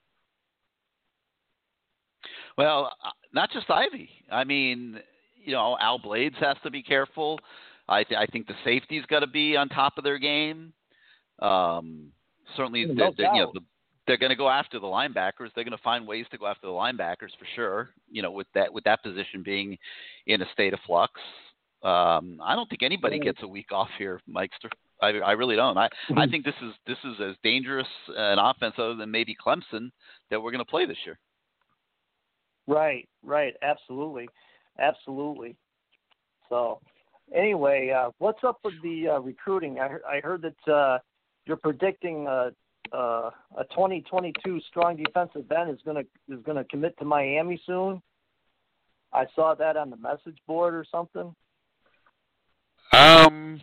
Well, 2.58 2.92
uh, 3.04 3.10
not 3.32 3.50
just 3.52 3.70
Ivey. 3.70 4.08
I 4.30 4.44
mean, 4.44 4.98
you 5.44 5.52
know, 5.52 5.76
Al 5.80 5.98
Blades 5.98 6.36
has 6.40 6.56
to 6.62 6.70
be 6.70 6.82
careful. 6.82 7.38
I, 7.88 8.02
th- 8.02 8.18
I 8.18 8.26
think 8.26 8.46
the 8.46 8.54
safety's 8.64 9.04
got 9.06 9.20
to 9.20 9.26
be 9.26 9.56
on 9.56 9.68
top 9.68 9.98
of 9.98 10.04
their 10.04 10.18
game. 10.18 10.72
Um, 11.40 12.12
certainly, 12.56 12.86
no 12.86 13.10
the, 13.10 13.16
the, 13.16 13.22
you 13.34 13.40
know, 13.42 13.50
the, 13.54 13.60
they're 14.06 14.16
going 14.16 14.30
to 14.30 14.36
go 14.36 14.48
after 14.48 14.80
the 14.80 14.86
linebackers. 14.86 15.50
They're 15.54 15.64
going 15.64 15.76
to 15.76 15.82
find 15.82 16.06
ways 16.06 16.26
to 16.30 16.38
go 16.38 16.46
after 16.46 16.66
the 16.66 16.72
linebackers 16.72 17.36
for 17.38 17.46
sure. 17.54 17.90
You 18.10 18.22
know, 18.22 18.30
with 18.30 18.46
that 18.54 18.72
with 18.72 18.84
that 18.84 19.02
position 19.02 19.42
being 19.44 19.76
in 20.26 20.42
a 20.42 20.46
state 20.52 20.72
of 20.72 20.80
flux. 20.86 21.12
Um, 21.82 22.40
I 22.42 22.56
don't 22.56 22.68
think 22.68 22.82
anybody 22.82 23.18
gets 23.18 23.38
a 23.42 23.48
week 23.48 23.70
off 23.70 23.90
here, 23.98 24.20
Mikester. 24.28 24.70
I, 25.00 25.08
I 25.08 25.32
really 25.32 25.56
don't. 25.56 25.76
I, 25.76 25.86
I 25.86 25.88
mm-hmm. 26.10 26.30
think 26.30 26.44
this 26.44 26.54
is 26.62 26.72
this 26.86 26.98
is 27.04 27.20
as 27.20 27.36
dangerous 27.42 27.86
an 28.08 28.38
offense 28.38 28.74
other 28.78 28.94
than 28.94 29.10
maybe 29.10 29.36
Clemson 29.36 29.90
that 30.30 30.40
we're 30.40 30.50
going 30.50 30.64
to 30.64 30.70
play 30.70 30.86
this 30.86 30.96
year. 31.04 31.18
Right, 32.66 33.08
right, 33.22 33.54
absolutely, 33.62 34.28
absolutely. 34.78 35.56
So, 36.48 36.80
anyway, 37.34 37.90
uh, 37.90 38.10
what's 38.18 38.42
up 38.42 38.58
with 38.64 38.74
the 38.82 39.08
uh, 39.08 39.20
recruiting? 39.20 39.78
I, 39.78 39.98
I 40.08 40.20
heard 40.20 40.42
that 40.42 40.72
uh, 40.72 40.98
you're 41.44 41.56
predicting 41.56 42.26
uh, 42.26 42.50
uh, 42.92 43.30
a 43.56 43.64
2022 43.70 44.60
strong 44.68 44.96
defensive 44.96 45.50
end 45.50 45.70
is 45.70 45.80
going 45.84 45.96
to 45.96 46.34
is 46.34 46.42
going 46.44 46.56
to 46.56 46.64
commit 46.64 46.96
to 46.98 47.04
Miami 47.04 47.60
soon. 47.66 48.02
I 49.12 49.26
saw 49.34 49.54
that 49.54 49.76
on 49.76 49.90
the 49.90 49.96
message 49.96 50.38
board 50.46 50.74
or 50.74 50.84
something. 50.90 51.34
Um, 52.92 53.60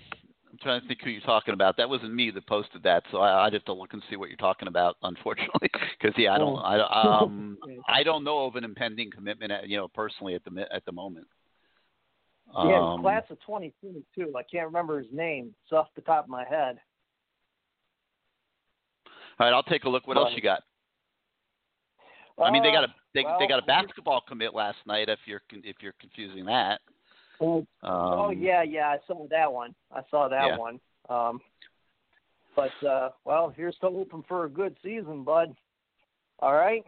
I'm 0.54 0.60
trying 0.60 0.82
to 0.82 0.88
think 0.88 1.02
who 1.02 1.10
you're 1.10 1.22
talking 1.22 1.56
about. 1.56 1.78
That 1.78 1.90
wasn't 1.90 2.14
me 2.14 2.30
that 2.30 2.46
posted 2.46 2.84
that, 2.84 3.04
so 3.12 3.18
I, 3.18 3.48
I'd 3.48 3.54
have 3.54 3.66
to 3.66 3.74
look 3.74 3.94
and 3.94 4.04
see 4.08 4.18
what 4.18 4.30
you're 4.30 4.38
talking 4.38 4.68
about. 4.68 4.98
Unfortunately, 5.02 5.72
because 6.00 6.14
yeah, 6.16 6.32
I 6.32 6.38
don't, 6.38 6.60
I, 6.60 6.78
don't 6.78 6.92
um, 6.94 7.58
I 7.88 8.04
don't 8.04 8.24
know 8.24 8.46
of 8.46 8.56
an 8.56 8.64
impending 8.64 9.10
commitment, 9.10 9.52
at, 9.52 9.68
you 9.68 9.78
know, 9.78 9.88
personally 9.88 10.36
at 10.36 10.44
the 10.44 10.68
at 10.72 10.86
the 10.86 10.92
moment. 10.92 11.26
Yeah, 12.56 12.94
um, 12.94 13.02
class 13.02 13.24
of 13.32 13.40
2022. 13.40 14.32
I 14.38 14.44
can't 14.44 14.68
remember 14.68 15.00
his 15.00 15.12
name. 15.12 15.56
It's 15.64 15.72
off 15.72 15.88
the 15.96 16.02
top 16.02 16.26
of 16.26 16.30
my 16.30 16.46
head. 16.48 16.78
All 19.40 19.48
right, 19.48 19.54
I'll 19.54 19.64
take 19.64 19.86
a 19.86 19.90
look. 19.90 20.08
What 20.08 20.18
else 20.18 20.34
you 20.36 20.42
got? 20.44 20.62
I 22.40 22.52
mean, 22.52 22.62
they 22.62 22.72
got 22.72 22.84
a 22.84 22.94
they, 23.16 23.24
well, 23.24 23.38
they 23.40 23.48
got 23.48 23.58
a 23.58 23.66
basketball 23.66 24.22
commit 24.28 24.54
last 24.54 24.78
night. 24.86 25.10
If 25.10 25.20
you're 25.26 25.42
if 25.52 25.78
you're 25.82 25.96
confusing 26.00 26.46
that. 26.46 26.80
Oh, 27.44 27.58
um, 27.58 27.66
oh 27.84 28.30
yeah, 28.30 28.64
yeah, 28.64 28.88
I 28.88 28.98
saw 29.06 29.28
that 29.30 29.52
one. 29.52 29.76
I 29.92 30.02
saw 30.10 30.30
that 30.30 30.48
yeah. 30.48 30.58
one. 30.58 30.80
Um, 31.10 31.42
but 32.56 32.88
uh, 32.88 33.10
well, 33.26 33.54
here's 33.56 33.76
to 33.82 33.90
hoping 33.90 34.24
for 34.28 34.46
a 34.46 34.50
good 34.50 34.78
season, 34.82 35.24
bud. 35.24 35.54
All 36.40 36.54
right. 36.54 36.84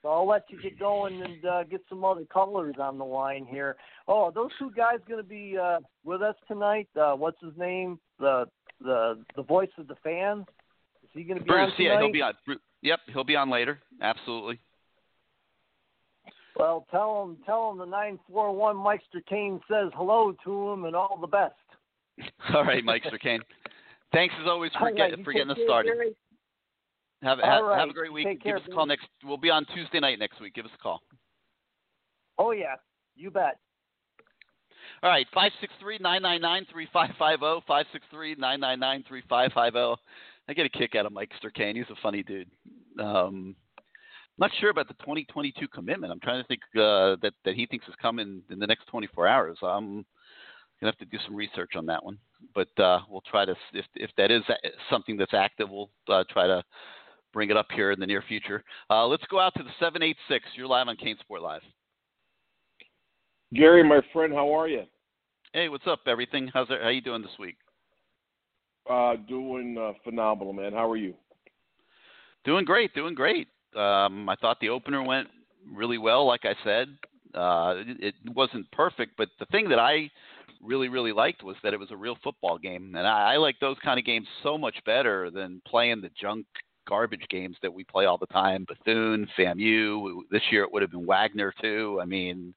So 0.00 0.08
I'll 0.08 0.26
let 0.26 0.44
you 0.48 0.60
get 0.62 0.78
going 0.78 1.22
and 1.22 1.44
uh, 1.44 1.64
get 1.64 1.82
some 1.88 2.04
other 2.04 2.24
colors 2.24 2.76
on 2.80 2.98
the 2.98 3.04
line 3.04 3.46
here. 3.46 3.76
Oh, 4.08 4.30
those 4.30 4.50
two 4.58 4.70
guys 4.76 4.98
going 5.08 5.22
to 5.22 5.28
be 5.28 5.56
uh, 5.60 5.78
with 6.04 6.22
us 6.22 6.36
tonight? 6.48 6.88
Uh, 6.98 7.12
what's 7.12 7.40
his 7.42 7.56
name? 7.58 7.98
The 8.18 8.46
the 8.80 9.22
the 9.36 9.42
voice 9.42 9.70
of 9.78 9.88
the 9.88 9.96
fans. 10.02 10.46
Is 11.02 11.10
he 11.12 11.24
going 11.24 11.38
to 11.38 11.44
be 11.44 11.48
Bruce, 11.48 11.70
on 11.70 11.76
tonight? 11.76 11.94
yeah, 11.94 12.00
he'll 12.00 12.12
be 12.12 12.22
on. 12.22 12.34
Yep, 12.82 13.00
he'll 13.12 13.24
be 13.24 13.36
on 13.36 13.50
later. 13.50 13.78
Absolutely. 14.00 14.58
Well, 16.56 16.86
tell 16.90 17.22
him, 17.22 17.38
tell 17.46 17.70
him 17.70 17.78
the 17.78 17.86
nine 17.86 18.18
four 18.30 18.54
one 18.54 18.76
Mikester 18.76 19.24
Kane 19.28 19.60
says 19.70 19.90
hello 19.94 20.34
to 20.44 20.70
him 20.70 20.84
and 20.84 20.94
all 20.94 21.18
the 21.20 21.26
best. 21.26 21.54
all 22.54 22.64
right, 22.64 22.84
Mikester 22.84 23.20
Kane. 23.20 23.40
Thanks 24.12 24.34
as 24.40 24.46
always 24.46 24.70
for, 24.78 24.92
get, 24.92 25.10
for 25.24 25.32
getting 25.32 25.50
us 25.50 25.58
started. 25.64 25.92
Have, 27.22 27.38
have, 27.38 27.64
right. 27.64 27.78
have, 27.78 27.88
a 27.88 27.92
great 27.92 28.12
week. 28.12 28.26
Take 28.26 28.42
Give 28.42 28.50
care, 28.50 28.56
us 28.56 28.62
a 28.68 28.74
call 28.74 28.84
next. 28.84 29.06
We'll 29.24 29.36
be 29.36 29.48
on 29.48 29.64
Tuesday 29.74 30.00
night 30.00 30.18
next 30.18 30.40
week. 30.40 30.54
Give 30.54 30.64
us 30.64 30.72
a 30.74 30.82
call. 30.82 31.00
Oh 32.36 32.50
yeah, 32.50 32.74
you 33.14 33.30
bet. 33.30 33.58
All 35.02 35.10
right, 35.10 35.26
five 35.32 35.52
six 35.60 35.72
three 35.80 35.98
nine 36.00 36.22
nine 36.22 36.40
nine 36.40 36.66
three 36.70 36.88
five 36.92 37.10
five 37.18 37.38
zero. 37.38 37.62
Five 37.66 37.86
six 37.92 38.04
three 38.10 38.34
nine 38.36 38.60
nine 38.60 38.80
nine 38.80 39.04
three 39.06 39.22
five 39.28 39.52
five 39.54 39.72
zero. 39.72 39.96
I 40.48 40.52
get 40.52 40.66
a 40.66 40.68
kick 40.68 40.94
out 40.96 41.06
of 41.06 41.12
Mike 41.12 41.30
Kane. 41.54 41.76
He's 41.76 41.84
a 41.90 42.00
funny 42.02 42.22
dude. 42.22 42.50
Um, 42.98 43.54
I'm 44.38 44.48
not 44.48 44.50
sure 44.60 44.70
about 44.70 44.88
the 44.88 44.94
2022 44.94 45.68
commitment. 45.68 46.10
I'm 46.12 46.20
trying 46.20 46.42
to 46.42 46.48
think 46.48 46.62
uh, 46.74 47.16
that 47.22 47.32
that 47.44 47.54
he 47.54 47.66
thinks 47.66 47.86
is 47.86 47.94
coming 48.00 48.42
in 48.50 48.58
the 48.58 48.66
next 48.66 48.86
24 48.86 49.26
hours. 49.26 49.58
I'm 49.62 50.06
gonna 50.80 50.92
have 50.92 50.96
to 50.98 51.04
do 51.04 51.18
some 51.26 51.36
research 51.36 51.72
on 51.76 51.84
that 51.86 52.02
one, 52.02 52.18
but 52.54 52.68
uh, 52.78 53.00
we'll 53.10 53.22
try 53.30 53.44
to 53.44 53.54
if 53.74 53.84
if 53.94 54.10
that 54.16 54.30
is 54.30 54.42
something 54.90 55.18
that's 55.18 55.34
active, 55.34 55.68
we'll 55.70 55.90
uh, 56.08 56.24
try 56.30 56.46
to 56.46 56.62
bring 57.32 57.50
it 57.50 57.56
up 57.56 57.66
here 57.74 57.90
in 57.92 58.00
the 58.00 58.06
near 58.06 58.22
future. 58.26 58.64
Uh, 58.90 59.06
let's 59.06 59.24
go 59.30 59.38
out 59.38 59.54
to 59.56 59.62
the 59.62 59.70
786. 59.80 60.44
You're 60.54 60.66
live 60.66 60.88
on 60.88 60.96
CaneSport 60.96 61.40
Live. 61.40 61.62
Gary, 63.54 63.82
my 63.82 64.00
friend, 64.12 64.32
how 64.32 64.54
are 64.54 64.68
you? 64.68 64.82
Hey, 65.52 65.68
what's 65.68 65.86
up? 65.86 66.00
Everything? 66.06 66.50
How's 66.52 66.68
it, 66.70 66.80
how 66.82 66.88
you 66.88 67.00
doing 67.00 67.22
this 67.22 67.38
week? 67.38 67.56
Uh, 68.88 69.14
doing 69.28 69.76
uh, 69.78 69.92
phenomenal, 70.04 70.52
man. 70.52 70.72
How 70.72 70.90
are 70.90 70.96
you? 70.96 71.14
Doing 72.44 72.64
great. 72.64 72.94
Doing 72.94 73.14
great. 73.14 73.48
Um, 73.76 74.28
I 74.28 74.36
thought 74.36 74.58
the 74.60 74.68
opener 74.68 75.02
went 75.02 75.28
really 75.70 75.98
well. 75.98 76.26
Like 76.26 76.44
I 76.44 76.54
said, 76.64 76.88
uh, 77.34 77.74
it, 77.78 78.14
it 78.24 78.34
wasn't 78.34 78.70
perfect, 78.72 79.12
but 79.16 79.28
the 79.38 79.46
thing 79.46 79.68
that 79.70 79.78
I 79.78 80.10
really, 80.60 80.88
really 80.88 81.12
liked 81.12 81.42
was 81.42 81.56
that 81.62 81.74
it 81.74 81.80
was 81.80 81.90
a 81.90 81.96
real 81.96 82.16
football 82.22 82.58
game, 82.58 82.94
and 82.96 83.06
I, 83.06 83.34
I 83.34 83.36
like 83.36 83.58
those 83.60 83.76
kind 83.82 83.98
of 83.98 84.04
games 84.04 84.26
so 84.42 84.56
much 84.56 84.76
better 84.84 85.30
than 85.30 85.62
playing 85.66 86.00
the 86.00 86.10
junk 86.20 86.46
garbage 86.88 87.26
games 87.30 87.56
that 87.62 87.72
we 87.72 87.84
play 87.84 88.06
all 88.06 88.18
the 88.18 88.26
time. 88.26 88.66
Bethune, 88.68 89.28
FAMU. 89.38 90.22
This 90.30 90.42
year 90.50 90.64
it 90.64 90.72
would 90.72 90.82
have 90.82 90.90
been 90.90 91.06
Wagner 91.06 91.52
too. 91.60 91.98
I 92.02 92.06
mean, 92.06 92.54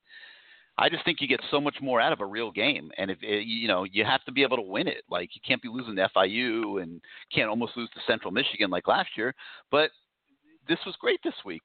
I 0.78 0.90
just 0.90 1.06
think 1.06 1.22
you 1.22 1.28
get 1.28 1.42
so 1.52 1.62
much 1.62 1.76
more 1.82 2.02
out 2.02 2.12
of 2.12 2.20
a 2.20 2.26
real 2.26 2.52
game, 2.52 2.92
and 2.98 3.10
if 3.10 3.18
it, 3.22 3.46
you 3.46 3.68
know, 3.68 3.86
you 3.86 4.04
have 4.04 4.24
to 4.26 4.32
be 4.32 4.44
able 4.44 4.58
to 4.58 4.64
win 4.64 4.88
it. 4.88 5.04
Like 5.10 5.30
you 5.34 5.42
can't 5.48 5.62
be 5.62 5.70
losing 5.70 5.96
to 5.96 6.10
FIU 6.16 6.82
and 6.82 7.02
can't 7.34 7.50
almost 7.50 7.78
lose 7.78 7.90
to 7.92 8.02
Central 8.08 8.32
Michigan 8.32 8.70
like 8.70 8.88
last 8.88 9.10
year. 9.16 9.34
But 9.72 9.92
this 10.68 10.80
was 10.86 10.96
great 11.00 11.20
this 11.24 11.34
week 11.46 11.62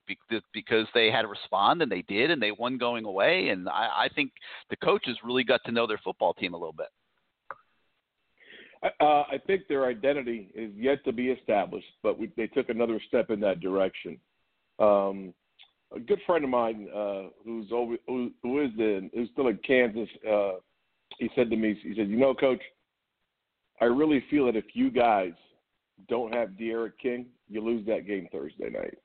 because 0.53 0.87
they 0.95 1.11
had 1.11 1.23
to 1.23 1.29
respond 1.29 1.83
and 1.83 1.91
they 1.91 2.03
did, 2.03 2.31
and 2.31 2.43
they 2.43 2.53
won 2.53 2.79
going 2.79 3.05
away. 3.05 3.49
And 3.49 3.69
I, 3.69 4.05
I 4.05 4.09
think 4.15 4.33
the 4.69 4.77
coaches 4.77 5.17
really 5.25 5.45
got 5.45 5.61
to 5.65 5.73
know 5.73 5.87
their 5.87 6.01
football 6.03 6.35
team 6.35 6.55
a 6.55 6.57
little 6.57 6.73
bit. 6.73 6.89
Uh, 8.83 9.25
I 9.31 9.39
think 9.47 9.69
their 9.69 9.87
identity 9.87 10.51
is 10.55 10.71
yet 10.75 11.05
to 11.05 11.13
be 11.13 11.29
established, 11.29 11.87
but 12.03 12.19
we, 12.19 12.31
they 12.37 12.47
took 12.47 12.71
another 12.71 12.99
step 13.09 13.31
in 13.31 13.39
that 13.41 13.61
direction. 13.61 14.19
Um, 14.79 15.35
a 15.95 16.01
good 16.01 16.21
friend 16.27 16.45
of 16.45 16.51
mine 16.51 16.89
uh, 16.95 17.25
who's 17.45 17.67
over, 17.73 17.97
who, 18.07 18.31
who 18.43 18.63
is 18.63 18.71
in 18.79 19.11
who's 19.13 19.29
still 19.33 19.49
in 19.49 19.59
Kansas, 19.67 20.09
uh, 20.27 20.53
he 21.19 21.29
said 21.35 21.51
to 21.51 21.57
me, 21.57 21.79
he 21.83 21.95
said, 21.95 22.09
"You 22.09 22.17
know, 22.17 22.33
Coach, 22.33 22.63
I 23.81 23.87
really 23.87 24.25
feel 24.31 24.47
that 24.47 24.57
if 24.57 24.67
you 24.73 24.91
guys 24.91 25.33
don't 26.09 26.33
have 26.33 26.57
D'Eriq 26.57 26.93
King, 27.03 27.27
you 27.51 27.65
lose 27.65 27.85
that 27.87 28.07
game 28.07 28.29
Thursday 28.33 28.71
night." 28.71 28.99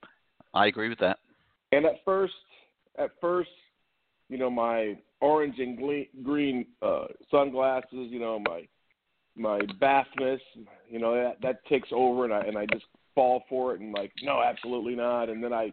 I 0.53 0.67
agree 0.67 0.89
with 0.89 0.99
that. 0.99 1.19
And 1.71 1.85
at 1.85 2.03
first, 2.05 2.33
at 2.97 3.11
first, 3.19 3.49
you 4.29 4.37
know, 4.37 4.49
my 4.49 4.97
orange 5.21 5.55
and 5.59 5.77
green 6.23 6.65
uh, 6.81 7.05
sunglasses, 7.29 8.09
you 8.09 8.19
know, 8.19 8.39
my 8.39 8.67
my 9.35 9.59
bathmas, 9.81 10.39
you 10.89 10.99
know, 10.99 11.13
that 11.13 11.41
that 11.41 11.65
takes 11.65 11.89
over, 11.91 12.23
and 12.23 12.33
I 12.33 12.41
and 12.41 12.57
I 12.57 12.65
just 12.71 12.85
fall 13.13 13.43
for 13.49 13.73
it, 13.73 13.81
and 13.81 13.93
like, 13.93 14.11
no, 14.23 14.41
absolutely 14.41 14.95
not. 14.95 15.29
And 15.29 15.43
then 15.43 15.53
I 15.53 15.71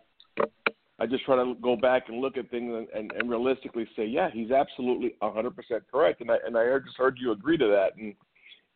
I 0.99 1.07
just 1.07 1.25
try 1.25 1.37
to 1.37 1.55
go 1.63 1.77
back 1.77 2.05
and 2.09 2.21
look 2.21 2.37
at 2.37 2.51
things 2.51 2.73
and, 2.73 2.89
and, 2.95 3.13
and 3.13 3.31
realistically 3.31 3.89
say, 3.97 4.07
yeah, 4.07 4.31
he's 4.33 4.51
absolutely 4.51 5.15
100% 5.23 5.53
correct, 5.91 6.21
and 6.21 6.31
I 6.31 6.37
and 6.47 6.57
I 6.57 6.79
just 6.85 6.97
heard 6.97 7.19
you 7.21 7.33
agree 7.33 7.59
to 7.59 7.67
that, 7.67 7.97
and 7.97 8.15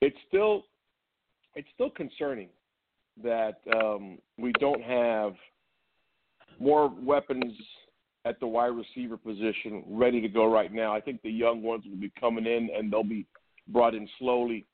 it's 0.00 0.16
still 0.28 0.64
it's 1.54 1.68
still 1.74 1.90
concerning 1.90 2.48
that 3.22 3.60
um, 3.74 4.18
we 4.38 4.52
don't 4.60 4.82
have 4.82 5.34
more 6.58 6.92
weapons 7.02 7.54
at 8.24 8.40
the 8.40 8.46
wide 8.46 8.72
receiver 8.72 9.16
position 9.16 9.84
ready 9.88 10.20
to 10.20 10.28
go 10.28 10.50
right 10.50 10.72
now. 10.72 10.94
I 10.94 11.00
think 11.00 11.22
the 11.22 11.30
young 11.30 11.62
ones 11.62 11.84
will 11.88 11.96
be 11.96 12.12
coming 12.18 12.46
in 12.46 12.68
and 12.76 12.92
they'll 12.92 13.04
be 13.04 13.26
brought 13.68 13.94
in 13.94 14.08
slowly. 14.18 14.64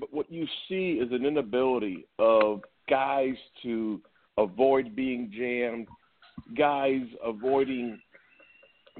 But 0.00 0.12
what 0.12 0.30
you 0.30 0.46
see 0.68 0.98
is 1.00 1.12
an 1.12 1.24
inability 1.24 2.06
of 2.18 2.62
guys 2.88 3.34
to 3.62 4.00
avoid 4.38 4.94
being 4.94 5.32
jammed, 5.36 5.88
guys 6.56 7.02
avoiding 7.24 8.00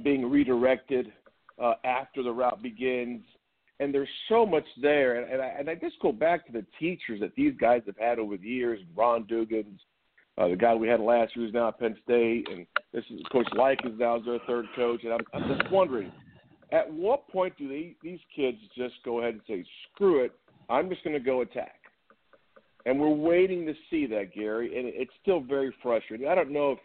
being 0.03 0.29
redirected 0.29 1.13
uh, 1.63 1.75
after 1.85 2.23
the 2.23 2.31
route 2.31 2.63
begins. 2.63 3.23
And 3.79 3.93
there's 3.93 4.09
so 4.29 4.47
much 4.47 4.65
there. 4.81 5.21
And, 5.21 5.33
and, 5.33 5.43
I, 5.43 5.47
and 5.59 5.71
I 5.71 5.75
just 5.75 6.01
go 6.01 6.13
back 6.13 6.47
to 6.47 6.53
the 6.53 6.65
teachers 6.79 7.21
that 7.21 7.35
these 7.37 7.55
guys 7.61 7.83
have 7.87 7.99
had 7.99 8.19
over 8.19 8.37
the 8.37 8.49
years 8.49 8.81
Ron 8.95 9.25
Dugans, 9.25 9.79
uh, 10.39 10.49
the 10.49 10.57
guy 10.57 10.75
we 10.75 10.89
had 10.89 11.01
last 11.01 11.37
year 11.37 11.47
who's 11.47 11.55
now 11.55 11.69
at 11.69 11.79
Penn 11.79 11.97
State, 12.05 12.47
and 12.51 12.67
this 12.93 13.05
is 13.11 13.21
Coach 13.31 13.49
Like 13.55 13.81
is 13.85 13.99
now 13.99 14.19
their 14.19 14.39
third 14.47 14.67
coach. 14.75 15.01
And 15.05 15.13
I'm, 15.13 15.21
I'm 15.35 15.59
just 15.59 15.71
wondering, 15.71 16.11
at 16.73 16.91
what 16.91 17.29
point 17.29 17.55
do 17.59 17.69
they, 17.69 17.97
these 18.03 18.21
kids 18.35 18.59
just 18.77 18.95
go 19.05 19.21
ahead 19.21 19.35
and 19.35 19.43
say, 19.47 19.65
screw 19.93 20.25
it, 20.25 20.33
I'm 20.69 20.89
just 20.89 21.05
going 21.05 21.15
to 21.15 21.21
go 21.21 21.43
attack? 21.43 21.81
And 22.87 23.01
we're 23.01 23.09
waiting 23.09 23.67
to 23.67 23.75
see 23.91 24.07
that, 24.07 24.35
Gary, 24.35 24.79
and 24.79 24.87
it's 24.87 25.11
still 25.21 25.41
very 25.41 25.75
frustrating. 25.83 26.29
I 26.29 26.35
don't 26.35 26.53
know 26.53 26.73
if 26.73 26.79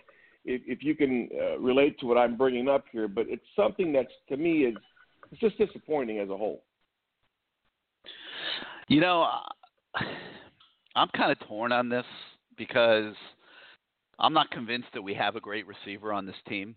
if, 0.46 0.62
if 0.66 0.84
you 0.84 0.96
can 0.96 1.30
uh, 1.40 1.60
relate 1.60 2.00
to 2.00 2.08
what 2.08 2.18
I'm 2.18 2.36
bringing 2.36 2.68
up 2.68 2.86
here, 2.92 3.08
but 3.08 3.28
it's 3.30 3.46
something 3.56 3.94
that's 3.94 4.12
to 4.30 4.38
me 4.38 4.64
is 4.64 4.76
it's 5.32 5.40
just 5.40 5.58
disappointing 5.58 6.20
as 6.20 6.30
a 6.30 6.38
whole. 6.38 6.64
You 8.92 9.00
know, 9.00 9.26
I'm 10.98 11.08
kind 11.16 11.32
of 11.32 11.40
torn 11.48 11.72
on 11.72 11.88
this 11.88 12.04
because 12.58 13.16
I'm 14.20 14.34
not 14.34 14.52
convinced 14.52 14.90
that 14.94 15.02
we 15.02 15.14
have 15.14 15.38
a 15.38 15.40
great 15.40 15.66
receiver 15.66 16.12
on 16.12 16.26
this 16.26 16.36
team. 16.46 16.76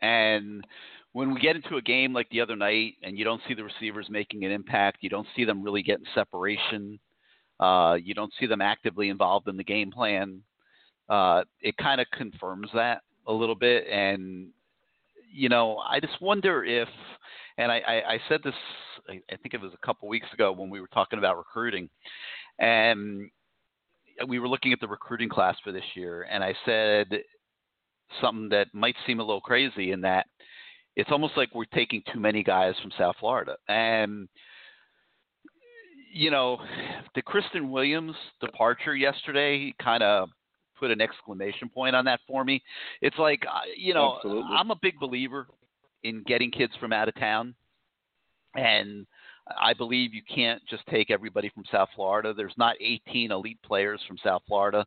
And 0.00 0.64
when 1.10 1.34
we 1.34 1.40
get 1.40 1.56
into 1.56 1.74
a 1.76 1.82
game 1.82 2.12
like 2.12 2.28
the 2.30 2.40
other 2.40 2.54
night 2.54 2.94
and 3.02 3.18
you 3.18 3.24
don't 3.24 3.40
see 3.48 3.54
the 3.54 3.64
receivers 3.64 4.06
making 4.08 4.44
an 4.44 4.52
impact, 4.52 4.98
you 5.00 5.10
don't 5.10 5.26
see 5.34 5.44
them 5.44 5.60
really 5.60 5.82
getting 5.82 6.06
separation, 6.14 7.00
uh, 7.58 7.96
you 8.00 8.14
don't 8.14 8.32
see 8.38 8.46
them 8.46 8.60
actively 8.60 9.08
involved 9.08 9.48
in 9.48 9.56
the 9.56 9.64
game 9.64 9.90
plan, 9.90 10.42
uh, 11.08 11.42
it 11.60 11.76
kind 11.78 12.00
of 12.00 12.06
confirms 12.12 12.68
that 12.74 13.02
a 13.26 13.32
little 13.32 13.56
bit. 13.56 13.88
And, 13.88 14.50
you 15.34 15.48
know, 15.48 15.78
I 15.78 15.98
just 15.98 16.22
wonder 16.22 16.62
if, 16.64 16.88
and 17.58 17.72
I, 17.72 17.78
I, 17.78 18.12
I 18.12 18.20
said 18.28 18.40
this, 18.44 18.54
I, 19.08 19.20
I 19.32 19.36
think 19.36 19.54
it 19.54 19.60
was 19.60 19.72
a 19.72 19.86
couple 19.86 20.08
weeks 20.08 20.26
ago 20.32 20.52
when 20.52 20.70
we 20.70 20.80
were 20.80 20.88
talking 20.88 21.18
about 21.18 21.36
recruiting. 21.36 21.88
And 22.58 23.30
we 24.26 24.38
were 24.38 24.48
looking 24.48 24.72
at 24.72 24.80
the 24.80 24.88
recruiting 24.88 25.28
class 25.28 25.56
for 25.62 25.72
this 25.72 25.84
year, 25.94 26.26
and 26.30 26.42
I 26.42 26.54
said 26.64 27.08
something 28.20 28.48
that 28.50 28.68
might 28.72 28.96
seem 29.06 29.20
a 29.20 29.24
little 29.24 29.40
crazy 29.40 29.92
in 29.92 30.00
that 30.02 30.26
it's 30.94 31.10
almost 31.12 31.36
like 31.36 31.54
we're 31.54 31.64
taking 31.66 32.02
too 32.12 32.20
many 32.20 32.42
guys 32.42 32.74
from 32.80 32.90
South 32.96 33.16
Florida. 33.20 33.56
And 33.68 34.28
you 36.12 36.30
know, 36.30 36.58
the 37.14 37.20
Christian 37.20 37.70
Williams 37.70 38.14
departure 38.40 38.96
yesterday 38.96 39.74
kind 39.82 40.02
of 40.02 40.30
put 40.78 40.90
an 40.90 41.00
exclamation 41.00 41.68
point 41.68 41.94
on 41.94 42.06
that 42.06 42.20
for 42.26 42.44
me. 42.44 42.62
It's 43.02 43.18
like 43.18 43.42
uh, 43.46 43.60
you 43.76 43.92
know, 43.92 44.16
Absolutely. 44.16 44.56
I'm 44.56 44.70
a 44.70 44.76
big 44.80 44.98
believer 44.98 45.46
in 46.04 46.22
getting 46.26 46.50
kids 46.50 46.72
from 46.80 46.92
out 46.92 47.08
of 47.08 47.14
town, 47.16 47.54
and 48.56 49.06
I 49.60 49.74
believe 49.74 50.12
you 50.12 50.22
can't 50.32 50.62
just 50.68 50.86
take 50.88 51.10
everybody 51.10 51.50
from 51.54 51.64
South 51.70 51.88
Florida. 51.94 52.34
There's 52.34 52.54
not 52.56 52.76
18 52.80 53.30
elite 53.30 53.60
players 53.62 54.00
from 54.06 54.18
South 54.22 54.42
Florida. 54.46 54.84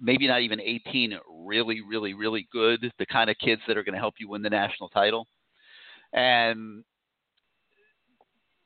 Maybe 0.00 0.26
not 0.26 0.40
even 0.40 0.60
18 0.60 1.18
really, 1.44 1.80
really, 1.80 2.14
really 2.14 2.48
good, 2.52 2.90
the 2.98 3.06
kind 3.06 3.30
of 3.30 3.36
kids 3.38 3.60
that 3.68 3.76
are 3.76 3.84
going 3.84 3.94
to 3.94 4.00
help 4.00 4.14
you 4.18 4.28
win 4.28 4.42
the 4.42 4.50
national 4.50 4.88
title. 4.88 5.26
And 6.12 6.84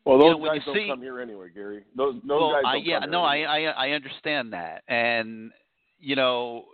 well, 0.05 0.19
those 0.19 0.37
you 0.37 0.45
know, 0.45 0.55
guys 0.55 0.63
don't 0.65 0.75
see, 0.75 0.87
come 0.89 1.03
here 1.03 1.21
anyway, 1.21 1.49
Gary. 1.53 1.85
Those, 1.95 2.15
those 2.27 2.41
well, 2.41 2.53
guys 2.53 2.73
don't 2.73 2.85
yeah, 2.87 3.01
come 3.01 3.11
no, 3.11 3.25
I. 3.25 3.41
I, 3.41 3.89
I 3.89 3.91
understand 3.91 4.53
that, 4.55 4.83
and 4.89 5.51
you 5.99 6.17
know, 6.17 6.65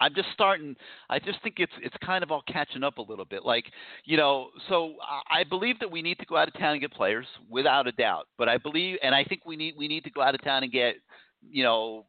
I'm 0.00 0.14
just 0.14 0.28
starting. 0.32 0.76
I 1.08 1.18
just 1.18 1.42
think 1.42 1.56
it's 1.58 1.72
it's 1.82 1.94
kind 2.04 2.22
of 2.22 2.30
all 2.30 2.42
catching 2.48 2.82
up 2.82 2.98
a 2.98 3.02
little 3.02 3.24
bit. 3.24 3.44
Like 3.44 3.64
you 4.04 4.16
know, 4.16 4.48
so 4.68 4.94
I 5.30 5.44
believe 5.44 5.78
that 5.80 5.90
we 5.90 6.02
need 6.02 6.18
to 6.18 6.26
go 6.26 6.36
out 6.36 6.48
of 6.48 6.54
town 6.54 6.72
and 6.72 6.80
get 6.80 6.92
players 6.92 7.26
without 7.48 7.86
a 7.86 7.92
doubt. 7.92 8.26
But 8.36 8.48
I 8.48 8.58
believe, 8.58 8.98
and 9.02 9.14
I 9.14 9.24
think 9.24 9.46
we 9.46 9.56
need 9.56 9.74
we 9.76 9.88
need 9.88 10.04
to 10.04 10.10
go 10.10 10.22
out 10.22 10.34
of 10.34 10.42
town 10.42 10.62
and 10.62 10.72
get 10.72 10.96
you 11.48 11.62
know 11.62 12.04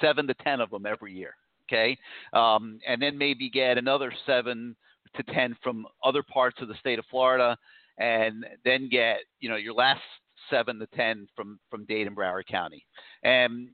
seven 0.00 0.26
to 0.28 0.34
ten 0.34 0.60
of 0.60 0.70
them 0.70 0.86
every 0.86 1.12
year. 1.12 1.34
Okay, 1.68 1.96
um, 2.32 2.80
and 2.86 3.00
then 3.00 3.16
maybe 3.18 3.50
get 3.50 3.78
another 3.78 4.12
seven 4.26 4.74
to 5.16 5.22
ten 5.34 5.56
from 5.62 5.86
other 6.02 6.22
parts 6.22 6.56
of 6.62 6.68
the 6.68 6.74
state 6.80 6.98
of 6.98 7.04
Florida, 7.10 7.56
and 7.98 8.46
then 8.64 8.88
get 8.88 9.18
you 9.40 9.48
know 9.48 9.56
your 9.56 9.74
last 9.74 10.00
seven 10.48 10.78
to 10.78 10.86
ten 10.96 11.28
from 11.36 11.60
from 11.70 11.84
Dade 11.84 12.06
and 12.06 12.16
Broward 12.16 12.46
County. 12.46 12.86
And 13.22 13.68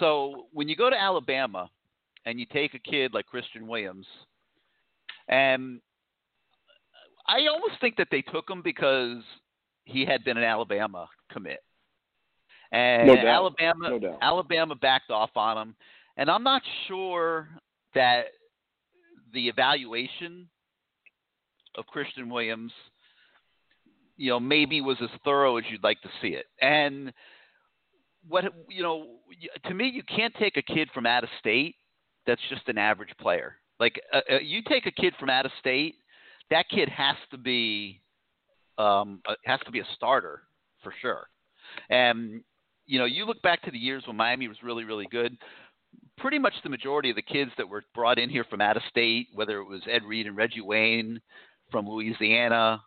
so 0.00 0.46
when 0.52 0.68
you 0.68 0.76
go 0.76 0.90
to 0.90 1.00
Alabama 1.00 1.68
and 2.26 2.40
you 2.40 2.46
take 2.46 2.74
a 2.74 2.78
kid 2.78 3.12
like 3.14 3.26
Christian 3.26 3.66
Williams, 3.66 4.06
and 5.28 5.80
I 7.26 7.46
almost 7.46 7.80
think 7.80 7.96
that 7.96 8.08
they 8.10 8.22
took 8.22 8.48
him 8.48 8.62
because 8.62 9.22
he 9.84 10.04
had 10.04 10.24
been 10.24 10.36
an 10.36 10.44
Alabama 10.44 11.08
commit, 11.30 11.62
and 12.72 13.06
No. 13.06 13.14
Alabama 13.14 13.98
No. 13.98 14.18
Alabama 14.20 14.74
backed 14.74 15.10
off 15.10 15.30
on 15.36 15.58
him, 15.58 15.76
and 16.16 16.30
I'm 16.30 16.42
not 16.42 16.62
sure 16.86 17.48
that 17.94 18.26
the 19.32 19.48
evaluation 19.48 20.48
of 21.76 21.86
Christian 21.86 22.30
Williams, 22.30 22.72
you 24.16 24.30
know, 24.30 24.40
maybe 24.40 24.80
was 24.80 24.96
as 25.02 25.10
thorough 25.24 25.56
as 25.56 25.64
you'd 25.70 25.82
like 25.82 26.00
to 26.02 26.10
see 26.20 26.28
it, 26.28 26.46
and 26.60 27.12
what 28.28 28.44
you 28.68 28.82
know 28.82 29.06
to 29.66 29.74
me 29.74 29.88
you 29.88 30.02
can't 30.02 30.34
take 30.36 30.56
a 30.56 30.62
kid 30.62 30.88
from 30.94 31.04
out 31.04 31.24
of 31.24 31.30
state 31.38 31.76
that's 32.26 32.42
just 32.48 32.68
an 32.68 32.78
average 32.78 33.12
player 33.20 33.56
like 33.80 34.00
uh, 34.12 34.20
uh, 34.30 34.38
you 34.40 34.62
take 34.68 34.86
a 34.86 34.90
kid 34.90 35.14
from 35.18 35.30
out 35.30 35.46
of 35.46 35.52
state 35.60 35.96
that 36.50 36.68
kid 36.68 36.88
has 36.88 37.16
to 37.30 37.38
be 37.38 38.00
um, 38.78 39.20
has 39.44 39.60
to 39.64 39.70
be 39.70 39.80
a 39.80 39.86
starter 39.94 40.42
for 40.82 40.92
sure. 41.00 41.28
And 41.90 42.42
you 42.86 42.98
know, 42.98 43.06
you 43.06 43.24
look 43.24 43.40
back 43.42 43.62
to 43.62 43.70
the 43.70 43.78
years 43.78 44.04
when 44.06 44.16
Miami 44.16 44.48
was 44.48 44.58
really, 44.62 44.84
really 44.84 45.06
good. 45.10 45.36
Pretty 46.18 46.38
much 46.38 46.52
the 46.62 46.70
majority 46.70 47.10
of 47.10 47.16
the 47.16 47.22
kids 47.22 47.50
that 47.56 47.68
were 47.68 47.82
brought 47.94 48.18
in 48.18 48.28
here 48.28 48.44
from 48.44 48.60
out 48.60 48.76
of 48.76 48.82
state, 48.88 49.28
whether 49.32 49.58
it 49.58 49.64
was 49.64 49.80
Ed 49.90 50.02
Reed 50.04 50.26
and 50.26 50.36
Reggie 50.36 50.60
Wayne 50.60 51.20
from 51.70 51.88
Louisiana, 51.88 52.82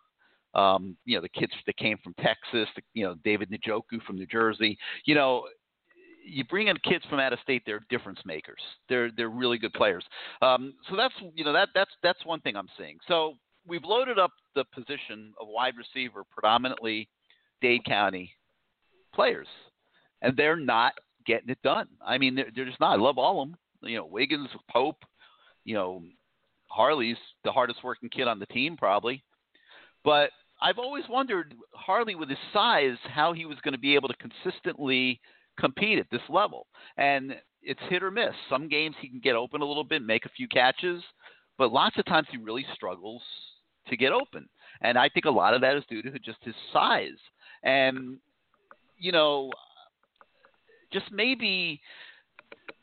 um, 0.54 0.96
you 1.04 1.16
know, 1.16 1.22
the 1.22 1.28
kids 1.28 1.52
that 1.66 1.76
came 1.76 1.98
from 2.02 2.14
Texas, 2.20 2.68
the, 2.76 2.82
you 2.94 3.04
know, 3.04 3.16
David 3.24 3.50
Njoku 3.50 4.00
from 4.06 4.16
New 4.16 4.26
Jersey, 4.26 4.78
you 5.04 5.14
know, 5.14 5.44
you 6.28 6.44
bring 6.44 6.68
in 6.68 6.76
kids 6.78 7.04
from 7.08 7.20
out 7.20 7.32
of 7.32 7.38
state, 7.40 7.62
they're 7.64 7.80
difference 7.90 8.20
makers. 8.24 8.60
They're 8.88 9.10
they're 9.16 9.30
really 9.30 9.58
good 9.58 9.72
players. 9.72 10.04
Um, 10.42 10.74
so 10.88 10.96
that's 10.96 11.14
you 11.34 11.44
know 11.44 11.52
that 11.52 11.70
that's 11.74 11.90
that's 12.02 12.24
one 12.24 12.40
thing 12.40 12.56
I'm 12.56 12.68
seeing. 12.76 12.98
So 13.08 13.34
we've 13.66 13.84
loaded 13.84 14.18
up 14.18 14.32
the 14.54 14.64
position 14.74 15.32
of 15.40 15.48
wide 15.48 15.74
receiver 15.76 16.22
predominantly 16.30 17.08
Dade 17.60 17.84
County 17.84 18.32
players, 19.14 19.48
and 20.22 20.36
they're 20.36 20.56
not 20.56 20.92
getting 21.26 21.50
it 21.50 21.58
done. 21.62 21.88
I 22.04 22.18
mean, 22.18 22.34
they're, 22.34 22.50
they're 22.54 22.64
just 22.64 22.80
not. 22.80 22.98
I 22.98 23.02
love 23.02 23.18
all 23.18 23.42
of 23.42 23.48
them. 23.48 23.58
You 23.82 23.98
know, 23.98 24.06
Wiggins, 24.06 24.48
Pope, 24.70 25.04
you 25.64 25.74
know, 25.74 26.02
Harley's 26.68 27.16
the 27.44 27.52
hardest 27.52 27.84
working 27.84 28.08
kid 28.08 28.28
on 28.28 28.38
the 28.38 28.46
team 28.46 28.76
probably, 28.76 29.22
but 30.04 30.30
I've 30.60 30.78
always 30.78 31.04
wondered 31.08 31.54
Harley 31.72 32.16
with 32.16 32.28
his 32.28 32.38
size 32.52 32.96
how 33.04 33.32
he 33.32 33.44
was 33.44 33.58
going 33.62 33.74
to 33.74 33.78
be 33.78 33.94
able 33.94 34.08
to 34.08 34.14
consistently 34.16 35.20
compete 35.58 35.98
at 35.98 36.06
this 36.10 36.22
level. 36.28 36.66
And 36.96 37.34
it's 37.62 37.80
hit 37.88 38.02
or 38.02 38.10
miss. 38.10 38.34
Some 38.48 38.68
games 38.68 38.96
he 39.00 39.08
can 39.08 39.20
get 39.20 39.34
open 39.34 39.60
a 39.60 39.66
little 39.66 39.84
bit, 39.84 40.02
make 40.02 40.24
a 40.24 40.30
few 40.30 40.48
catches, 40.48 41.02
but 41.58 41.72
lots 41.72 41.98
of 41.98 42.06
times 42.06 42.28
he 42.30 42.38
really 42.38 42.64
struggles 42.74 43.22
to 43.88 43.96
get 43.96 44.12
open. 44.12 44.48
And 44.80 44.96
I 44.96 45.08
think 45.08 45.24
a 45.24 45.30
lot 45.30 45.54
of 45.54 45.60
that 45.62 45.76
is 45.76 45.84
due 45.88 46.02
to 46.02 46.18
just 46.18 46.38
his 46.42 46.54
size. 46.72 47.18
And, 47.62 48.18
you 48.96 49.12
know, 49.12 49.50
just 50.92 51.06
maybe 51.12 51.80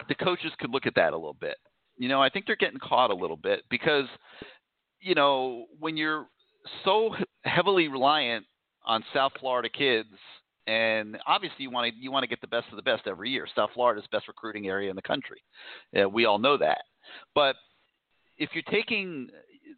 the 0.10 0.16
coaches 0.16 0.52
could 0.60 0.72
look 0.72 0.86
at 0.86 0.96
that 0.96 1.14
a 1.14 1.18
little 1.18 1.38
bit. 1.40 1.56
You 1.98 2.10
know, 2.10 2.22
I 2.22 2.30
think 2.30 2.46
they're 2.46 2.58
getting 2.58 2.80
caught 2.80 3.12
a 3.12 3.16
little 3.16 3.38
bit 3.38 3.64
because, 3.70 4.06
you 5.00 5.16
know, 5.16 5.66
when 5.80 5.96
you're 5.96 6.28
so 6.84 7.16
heavily 7.44 7.88
reliant 7.88 8.46
on 8.86 9.04
South 9.14 9.32
Florida 9.40 9.70
kids 9.70 10.10
and 10.68 11.18
obviously 11.28 11.64
you 11.64 11.72
want 11.72 11.94
to 11.94 12.00
you 12.00 12.12
want 12.12 12.24
to 12.24 12.28
get 12.28 12.42
the 12.42 12.48
best 12.48 12.66
of 12.72 12.76
the 12.76 12.82
best 12.82 13.04
every 13.08 13.30
year. 13.30 13.48
South 13.56 13.70
Florida 13.74 14.00
is 14.02 14.08
the 14.12 14.18
best 14.18 14.28
recruiting 14.28 14.68
area 14.68 14.90
in 14.90 14.96
the 14.96 15.02
country. 15.02 15.42
Uh, 16.00 16.10
we 16.10 16.26
all 16.26 16.40
know 16.40 16.58
that. 16.58 16.84
But 17.34 17.56
if 18.38 18.50
you're 18.54 18.64
taking 18.64 19.30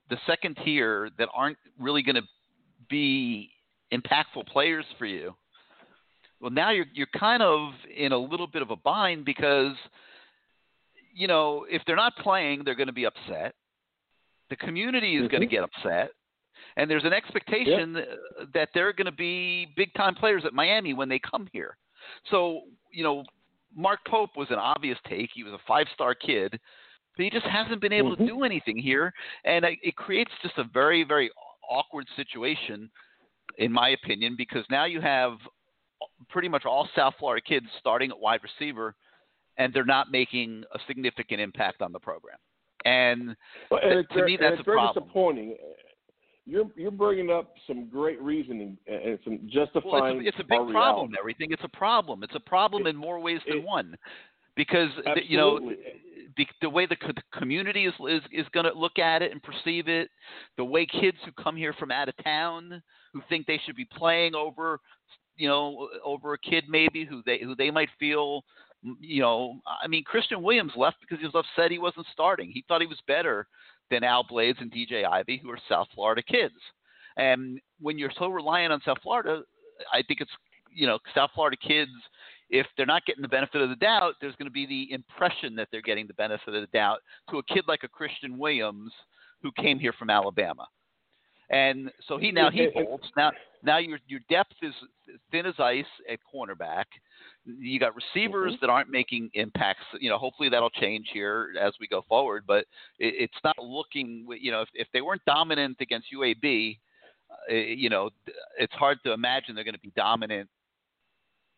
the 0.09 0.17
second 0.25 0.57
tier 0.63 1.09
that 1.17 1.29
aren't 1.33 1.57
really 1.79 2.01
going 2.01 2.15
to 2.15 2.23
be 2.89 3.51
impactful 3.93 4.47
players 4.47 4.85
for 4.97 5.05
you, 5.05 5.35
well, 6.39 6.51
now 6.51 6.71
you're 6.71 6.85
you're 6.93 7.07
kind 7.17 7.43
of 7.43 7.71
in 7.95 8.11
a 8.11 8.17
little 8.17 8.47
bit 8.47 8.61
of 8.61 8.71
a 8.71 8.75
bind 8.75 9.25
because 9.25 9.73
you 11.13 11.27
know 11.27 11.65
if 11.69 11.81
they're 11.85 11.95
not 11.95 12.15
playing, 12.17 12.63
they're 12.63 12.75
going 12.75 12.87
to 12.87 12.93
be 12.93 13.05
upset. 13.05 13.55
The 14.49 14.55
community 14.55 15.15
is 15.15 15.23
mm-hmm. 15.23 15.31
going 15.31 15.41
to 15.41 15.47
get 15.47 15.63
upset 15.63 16.11
and 16.77 16.89
there's 16.89 17.03
an 17.03 17.13
expectation 17.13 17.97
that 18.53 18.69
they're 18.73 18.93
going 18.93 19.05
to 19.05 19.11
be 19.11 19.67
big 19.75 19.93
time 19.95 20.15
players 20.15 20.43
at 20.45 20.53
Miami 20.53 20.93
when 20.93 21.09
they 21.09 21.19
come 21.19 21.47
here. 21.51 21.75
So, 22.29 22.61
you 22.91 23.03
know, 23.03 23.23
Mark 23.75 23.99
Pope 24.07 24.29
was 24.37 24.47
an 24.51 24.59
obvious 24.59 24.97
take. 25.09 25.31
He 25.33 25.43
was 25.43 25.53
a 25.53 25.59
five 25.67 25.87
star 25.93 26.13
kid, 26.13 26.51
but 26.51 27.23
he 27.23 27.29
just 27.31 27.47
hasn't 27.47 27.81
been 27.81 27.91
able 27.91 28.13
mm-hmm. 28.13 28.25
to 28.25 28.31
do 28.31 28.43
anything 28.43 28.77
here. 28.77 29.11
And 29.43 29.65
it 29.65 29.95
creates 29.95 30.31
just 30.43 30.57
a 30.57 30.63
very, 30.71 31.03
very 31.03 31.31
awkward 31.69 32.05
situation, 32.15 32.89
in 33.57 33.71
my 33.71 33.89
opinion, 33.89 34.35
because 34.37 34.63
now 34.69 34.85
you 34.85 35.01
have 35.01 35.33
pretty 36.29 36.47
much 36.47 36.63
all 36.65 36.87
South 36.95 37.15
Florida 37.19 37.43
kids 37.45 37.65
starting 37.79 38.11
at 38.11 38.19
wide 38.19 38.41
receiver, 38.43 38.95
and 39.57 39.73
they're 39.73 39.83
not 39.83 40.11
making 40.11 40.63
a 40.75 40.79
significant 40.87 41.41
impact 41.41 41.81
on 41.81 41.91
the 41.91 41.99
program. 41.99 42.37
And, 42.85 43.35
well, 43.71 43.79
and 43.83 44.07
to 44.09 44.23
me, 44.23 44.37
that's 44.39 44.59
a 44.59 44.63
very 44.63 44.77
problem. 44.77 45.03
disappointing 45.03 45.57
you're 46.47 46.65
you're 46.75 46.91
bringing 46.91 47.29
up 47.29 47.53
some 47.67 47.87
great 47.89 48.21
reasoning 48.21 48.77
and 48.87 49.19
some 49.23 49.39
justifying. 49.51 49.91
Well, 49.91 50.19
it's, 50.19 50.25
a, 50.25 50.27
it's 50.27 50.39
a 50.39 50.43
big 50.43 50.71
problem. 50.71 50.71
Reality. 50.73 51.15
Everything. 51.19 51.51
It's 51.51 51.63
a 51.63 51.77
problem. 51.77 52.23
It's 52.23 52.35
a 52.35 52.39
problem 52.39 52.87
it, 52.87 52.91
in 52.91 52.95
more 52.95 53.19
ways 53.19 53.39
than 53.47 53.57
it, 53.57 53.63
one, 53.63 53.95
because 54.55 54.89
you 55.27 55.37
know 55.37 55.59
the, 56.37 56.47
the 56.61 56.69
way 56.69 56.85
the, 56.85 56.95
the 57.05 57.21
community 57.37 57.85
is 57.85 57.93
is, 58.09 58.21
is 58.31 58.45
going 58.53 58.65
to 58.65 58.73
look 58.73 58.97
at 58.97 59.21
it 59.21 59.31
and 59.31 59.41
perceive 59.43 59.87
it, 59.87 60.09
the 60.55 60.63
way 60.63 60.85
kids 60.85 61.17
who 61.25 61.31
come 61.41 61.55
here 61.55 61.73
from 61.73 61.91
out 61.91 62.07
of 62.07 62.15
town 62.23 62.81
who 63.13 63.21
think 63.27 63.45
they 63.45 63.59
should 63.65 63.75
be 63.75 63.87
playing 63.97 64.33
over, 64.33 64.79
you 65.35 65.49
know, 65.49 65.89
over 66.05 66.33
a 66.33 66.37
kid 66.37 66.63
maybe 66.69 67.05
who 67.05 67.21
they 67.25 67.39
who 67.39 67.55
they 67.55 67.71
might 67.71 67.89
feel 67.99 68.43
you 69.01 69.21
know, 69.21 69.59
I 69.83 69.87
mean, 69.87 70.03
Christian 70.03 70.43
Williams 70.43 70.71
left 70.77 70.97
because 71.01 71.19
he 71.19 71.25
was 71.25 71.33
upset 71.35 71.71
he 71.71 71.79
wasn't 71.79 72.05
starting. 72.13 72.51
He 72.51 72.63
thought 72.67 72.79
he 72.79 72.87
was 72.87 73.01
better 73.07 73.47
than 73.89 74.03
Al 74.03 74.23
Blades 74.23 74.59
and 74.61 74.71
DJ 74.71 75.05
Ivey, 75.05 75.39
who 75.41 75.49
are 75.49 75.59
South 75.69 75.87
Florida 75.93 76.21
kids. 76.21 76.55
And 77.17 77.59
when 77.79 77.97
you're 77.97 78.11
so 78.17 78.27
reliant 78.27 78.73
on 78.73 78.81
South 78.85 78.99
Florida, 79.01 79.41
I 79.93 80.03
think 80.07 80.21
it's 80.21 80.31
you 80.73 80.87
know 80.87 80.99
South 81.15 81.31
Florida 81.33 81.57
kids. 81.57 81.91
If 82.49 82.65
they're 82.77 82.85
not 82.85 83.05
getting 83.05 83.21
the 83.21 83.27
benefit 83.27 83.61
of 83.61 83.69
the 83.69 83.75
doubt, 83.75 84.13
there's 84.21 84.35
going 84.35 84.47
to 84.47 84.51
be 84.51 84.65
the 84.65 84.93
impression 84.93 85.53
that 85.55 85.67
they're 85.71 85.81
getting 85.81 86.07
the 86.07 86.13
benefit 86.13 86.55
of 86.55 86.61
the 86.61 86.67
doubt 86.67 86.99
to 87.29 87.39
a 87.39 87.43
kid 87.43 87.65
like 87.67 87.83
a 87.83 87.89
Christian 87.89 88.37
Williams 88.37 88.93
who 89.41 89.51
came 89.51 89.79
here 89.79 89.93
from 89.93 90.09
Alabama. 90.09 90.65
And 91.49 91.91
so 92.07 92.17
he 92.17 92.31
now 92.31 92.49
he 92.49 92.67
bolts. 92.73 93.07
Now 93.15 93.31
now 93.63 93.77
your 93.77 93.99
your 94.07 94.19
depth 94.29 94.55
is 94.61 94.73
thin 95.31 95.45
as 95.45 95.55
ice 95.59 95.85
at 96.11 96.19
cornerback. 96.33 96.85
You 97.59 97.79
got 97.79 97.93
receivers 97.95 98.53
mm-hmm. 98.53 98.65
that 98.65 98.71
aren't 98.71 98.89
making 98.89 99.29
impacts. 99.33 99.83
You 99.99 100.09
know, 100.09 100.17
hopefully 100.17 100.49
that'll 100.49 100.69
change 100.69 101.07
here 101.13 101.53
as 101.59 101.73
we 101.79 101.87
go 101.87 102.03
forward. 102.07 102.43
But 102.45 102.65
it, 102.99 103.15
it's 103.19 103.37
not 103.43 103.57
looking. 103.59 104.27
You 104.39 104.51
know, 104.51 104.61
if 104.61 104.69
if 104.73 104.87
they 104.93 105.01
weren't 105.01 105.23
dominant 105.25 105.77
against 105.79 106.07
UAB, 106.13 106.77
uh, 107.49 107.53
you 107.53 107.89
know, 107.89 108.09
it's 108.57 108.73
hard 108.73 108.99
to 109.05 109.13
imagine 109.13 109.55
they're 109.55 109.63
going 109.63 109.73
to 109.73 109.79
be 109.79 109.93
dominant 109.95 110.49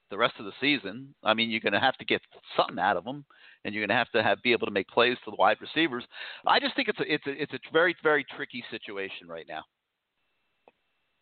the 0.10 0.18
rest 0.18 0.36
of 0.40 0.46
the 0.46 0.52
season. 0.60 1.14
I 1.24 1.34
mean, 1.34 1.50
you're 1.50 1.60
going 1.60 1.74
to 1.74 1.80
have 1.80 1.98
to 1.98 2.06
get 2.06 2.22
something 2.58 2.80
out 2.80 2.98
of 2.98 3.04
them, 3.04 3.26
and 3.64 3.74
you're 3.74 3.82
going 3.82 3.96
to 3.96 3.96
have 3.96 4.12
to 4.12 4.24
have 4.24 4.42
be 4.42 4.52
able 4.52 4.68
to 4.68 4.74
make 4.74 4.88
plays 4.88 5.18
to 5.26 5.32
the 5.32 5.38
wide 5.38 5.58
receivers. 5.62 6.04
I 6.46 6.60
just 6.60 6.76
think 6.76 6.88
it's 6.88 7.00
a 7.00 7.14
it's 7.14 7.28
a 7.28 7.42
it's 7.42 7.54
a 7.54 7.60
very 7.72 7.96
very 8.04 8.26
tricky 8.36 8.64
situation 8.72 9.28
right 9.28 9.46
now. 9.48 9.64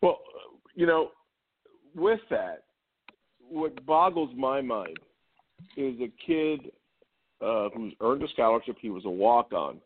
Well, 0.02 0.18
you 0.74 0.86
know, 0.86 1.10
with 1.94 2.20
that, 2.30 2.62
what 3.50 3.84
boggles 3.86 4.30
my 4.36 4.60
mind 4.60 4.98
is 5.76 5.94
a 6.00 6.10
kid 6.24 6.70
uh, 7.40 7.68
who's 7.74 7.92
earned 8.00 8.22
a 8.22 8.28
scholarship. 8.28 8.76
He 8.80 8.90
was 8.90 9.04
a 9.04 9.10
walk 9.10 9.52
on, 9.52 9.78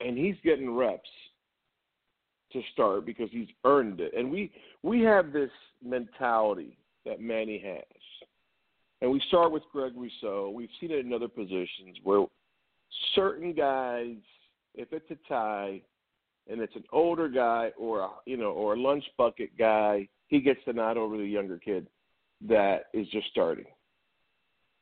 and 0.00 0.16
he's 0.16 0.36
getting 0.44 0.74
reps 0.74 1.08
to 2.52 2.60
start 2.72 3.06
because 3.06 3.28
he's 3.30 3.48
earned 3.64 4.00
it. 4.00 4.12
And 4.16 4.30
we 4.30 4.52
we 4.82 5.00
have 5.02 5.32
this 5.32 5.50
mentality 5.84 6.76
that 7.04 7.20
Manny 7.20 7.58
has, 7.64 8.00
and 9.00 9.10
we 9.10 9.20
start 9.28 9.52
with 9.52 9.62
Greg 9.72 9.92
Rousseau. 9.96 10.50
We've 10.54 10.68
seen 10.80 10.90
it 10.90 11.04
in 11.04 11.12
other 11.12 11.28
positions 11.28 11.98
where 12.04 12.26
certain 13.14 13.52
guys, 13.52 14.16
if 14.74 14.92
it's 14.92 15.10
a 15.10 15.28
tie, 15.28 15.80
and 16.48 16.60
it's 16.60 16.76
an 16.76 16.84
older 16.92 17.28
guy 17.28 17.70
or 17.78 18.00
a, 18.00 18.10
you 18.26 18.36
know 18.36 18.50
or 18.52 18.74
a 18.74 18.80
lunch 18.80 19.04
bucket 19.16 19.56
guy, 19.58 20.08
he 20.28 20.40
gets 20.40 20.60
the 20.66 20.72
nod 20.72 20.96
over 20.96 21.16
the 21.16 21.24
younger 21.24 21.58
kid 21.58 21.86
that 22.48 22.86
is 22.92 23.06
just 23.08 23.28
starting. 23.30 23.66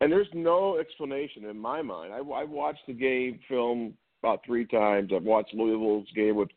And 0.01 0.11
there's 0.11 0.29
no 0.33 0.79
explanation 0.79 1.45
in 1.45 1.59
my 1.59 1.83
mind. 1.83 2.13
I, 2.13 2.19
I 2.19 2.45
watched 2.45 2.87
the 2.87 2.95
game 2.95 3.39
film 3.49 3.95
about 4.23 4.41
three 4.45 4.67
times. 4.67 5.11
I've 5.15 5.25
watched 5.25 5.55
Louisville's 5.55 6.09
game 6.15 6.37
with 6.37 6.49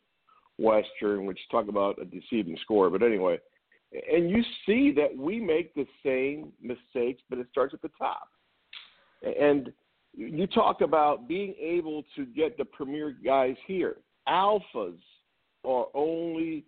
Western, 0.58 1.26
which 1.26 1.38
talk 1.50 1.68
about 1.68 2.00
a 2.00 2.04
deceiving 2.04 2.56
score. 2.62 2.88
But 2.88 3.02
anyway, 3.02 3.38
and 3.92 4.30
you 4.30 4.42
see 4.64 4.92
that 4.92 5.16
we 5.16 5.40
make 5.40 5.74
the 5.74 5.86
same 6.04 6.52
mistakes, 6.62 7.22
but 7.28 7.38
it 7.38 7.46
starts 7.50 7.74
at 7.74 7.82
the 7.82 7.90
top. 7.98 8.28
And 9.22 9.72
you 10.14 10.46
talk 10.46 10.80
about 10.80 11.28
being 11.28 11.54
able 11.60 12.04
to 12.16 12.24
get 12.24 12.56
the 12.56 12.64
premier 12.64 13.14
guys 13.24 13.56
here 13.66 13.96
alphas 14.28 14.98
are 15.64 15.86
only 15.94 16.64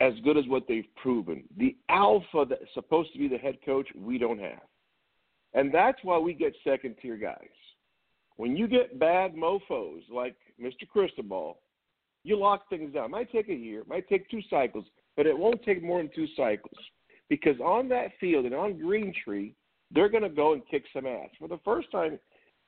as 0.00 0.12
good 0.24 0.36
as 0.36 0.44
what 0.48 0.64
they've 0.68 0.88
proven. 0.96 1.44
The 1.56 1.76
alpha 1.88 2.44
that's 2.48 2.62
supposed 2.74 3.12
to 3.12 3.18
be 3.18 3.28
the 3.28 3.38
head 3.38 3.58
coach, 3.64 3.88
we 3.96 4.18
don't 4.18 4.38
have. 4.38 4.60
And 5.54 5.72
that's 5.72 5.98
why 6.02 6.18
we 6.18 6.34
get 6.34 6.54
second 6.64 6.96
tier 7.00 7.16
guys. 7.16 7.38
When 8.36 8.56
you 8.56 8.68
get 8.68 8.98
bad 8.98 9.34
mofos 9.34 10.02
like 10.12 10.36
Mr. 10.60 10.86
Cristobal, 10.86 11.58
you 12.24 12.38
lock 12.38 12.68
things 12.68 12.92
down. 12.92 13.06
It 13.06 13.10
might 13.10 13.32
take 13.32 13.48
a 13.48 13.54
year, 13.54 13.80
it 13.80 13.88
might 13.88 14.08
take 14.08 14.28
two 14.30 14.42
cycles, 14.50 14.84
but 15.16 15.26
it 15.26 15.38
won't 15.38 15.62
take 15.62 15.82
more 15.82 15.98
than 15.98 16.10
two 16.14 16.26
cycles. 16.36 16.76
Because 17.28 17.58
on 17.60 17.88
that 17.88 18.10
field 18.20 18.44
and 18.44 18.54
on 18.54 18.78
Green 18.78 19.14
Tree, 19.24 19.54
they're 19.90 20.08
going 20.08 20.22
to 20.22 20.28
go 20.28 20.52
and 20.52 20.62
kick 20.70 20.84
some 20.92 21.06
ass. 21.06 21.30
For 21.38 21.48
the 21.48 21.60
first 21.64 21.90
time, 21.90 22.18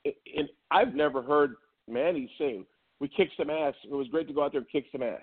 and 0.04 0.48
I've 0.70 0.94
never 0.94 1.22
heard 1.22 1.56
Manny 1.88 2.30
say, 2.38 2.60
we 3.00 3.08
kicked 3.08 3.36
some 3.36 3.50
ass. 3.50 3.74
It 3.84 3.94
was 3.94 4.08
great 4.08 4.28
to 4.28 4.34
go 4.34 4.44
out 4.44 4.52
there 4.52 4.60
and 4.60 4.70
kick 4.70 4.86
some 4.90 5.02
ass. 5.02 5.20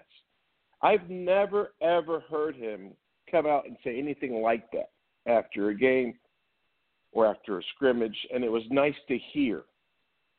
I've 0.82 1.10
never 1.10 1.72
ever 1.82 2.22
heard 2.30 2.56
him 2.56 2.92
come 3.30 3.46
out 3.46 3.66
and 3.66 3.78
say 3.84 3.98
anything 3.98 4.42
like 4.42 4.70
that 4.72 4.92
after 5.26 5.70
a 5.70 5.76
game 5.76 6.16
or 7.12 7.26
after 7.26 7.60
a 7.60 7.64
scrimmage, 7.76 8.18
and 8.34 8.44
it 8.44 8.52
was 8.52 8.64
nice 8.70 8.96
to 9.08 9.18
hear. 9.34 9.64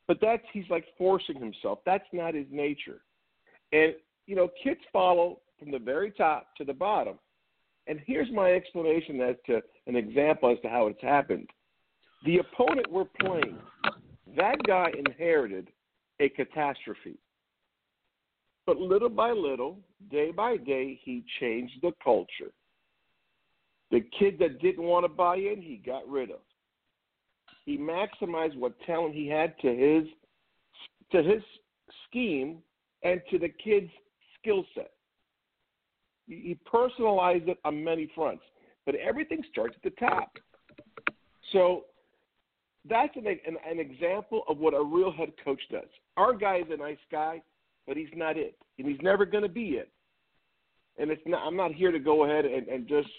But 0.07 0.19
that's 0.21 0.43
he's 0.53 0.69
like 0.69 0.85
forcing 0.97 1.39
himself. 1.39 1.79
That's 1.85 2.07
not 2.13 2.33
his 2.33 2.45
nature. 2.51 3.01
And 3.73 3.93
you 4.25 4.35
know, 4.35 4.49
kids 4.63 4.79
follow 4.93 5.39
from 5.59 5.71
the 5.71 5.79
very 5.79 6.11
top 6.11 6.55
to 6.57 6.63
the 6.63 6.73
bottom. 6.73 7.17
And 7.87 7.99
here's 8.05 8.31
my 8.31 8.51
explanation 8.51 9.21
as 9.21 9.35
to 9.47 9.61
an 9.87 9.95
example 9.95 10.51
as 10.51 10.59
to 10.61 10.69
how 10.69 10.87
it's 10.87 11.01
happened. 11.01 11.49
The 12.25 12.39
opponent 12.39 12.91
we're 12.91 13.05
playing, 13.21 13.57
that 14.35 14.57
guy 14.65 14.91
inherited 14.97 15.69
a 16.19 16.29
catastrophe. 16.29 17.17
But 18.67 18.77
little 18.81 19.09
by 19.09 19.31
little, 19.31 19.79
day 20.11 20.31
by 20.31 20.57
day, 20.57 20.99
he 21.01 21.23
changed 21.39 21.75
the 21.81 21.93
culture. 22.03 22.51
The 23.91 24.01
kid 24.19 24.37
that 24.39 24.61
didn't 24.61 24.83
want 24.83 25.05
to 25.05 25.09
buy 25.09 25.37
in, 25.37 25.61
he 25.61 25.81
got 25.83 26.07
rid 26.07 26.29
of. 26.29 26.41
He 27.65 27.77
maximized 27.77 28.57
what 28.57 28.73
talent 28.85 29.15
he 29.15 29.27
had 29.27 29.57
to 29.59 29.73
his 29.73 30.03
to 31.13 31.23
his 31.23 31.41
scheme 32.05 32.57
and 33.03 33.21
to 33.31 33.39
the 33.39 33.47
kid's 33.47 33.89
skill 34.39 34.65
set. 34.75 34.91
He 36.27 36.57
personalized 36.69 37.47
it 37.47 37.57
on 37.63 37.81
many 37.81 38.11
fronts, 38.13 38.43
but 38.85 38.95
everything 38.95 39.41
starts 39.49 39.75
at 39.77 39.83
the 39.83 39.97
top. 39.97 40.37
So 41.53 41.85
that's 42.89 43.15
an, 43.15 43.27
an, 43.27 43.57
an 43.69 43.79
example 43.79 44.43
of 44.49 44.57
what 44.57 44.73
a 44.73 44.83
real 44.83 45.13
head 45.13 45.31
coach 45.43 45.61
does. 45.71 45.87
Our 46.17 46.33
guy 46.33 46.57
is 46.57 46.67
a 46.69 46.75
nice 46.75 46.97
guy, 47.09 47.41
but 47.87 47.97
he's 47.97 48.09
not 48.15 48.37
it, 48.37 48.55
and 48.77 48.87
he's 48.87 49.01
never 49.01 49.25
going 49.25 49.43
to 49.43 49.49
be 49.49 49.69
it. 49.69 49.89
And 50.99 51.11
it's 51.11 51.21
not. 51.25 51.45
I'm 51.45 51.55
not 51.55 51.73
here 51.73 51.91
to 51.91 51.99
go 51.99 52.25
ahead 52.25 52.45
and, 52.45 52.67
and 52.67 52.87
just 52.87 53.09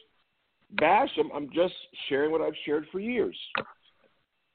bash 0.72 1.10
him. 1.16 1.30
I'm 1.34 1.48
just 1.54 1.74
sharing 2.08 2.30
what 2.30 2.40
I've 2.40 2.56
shared 2.64 2.86
for 2.92 3.00
years. 3.00 3.36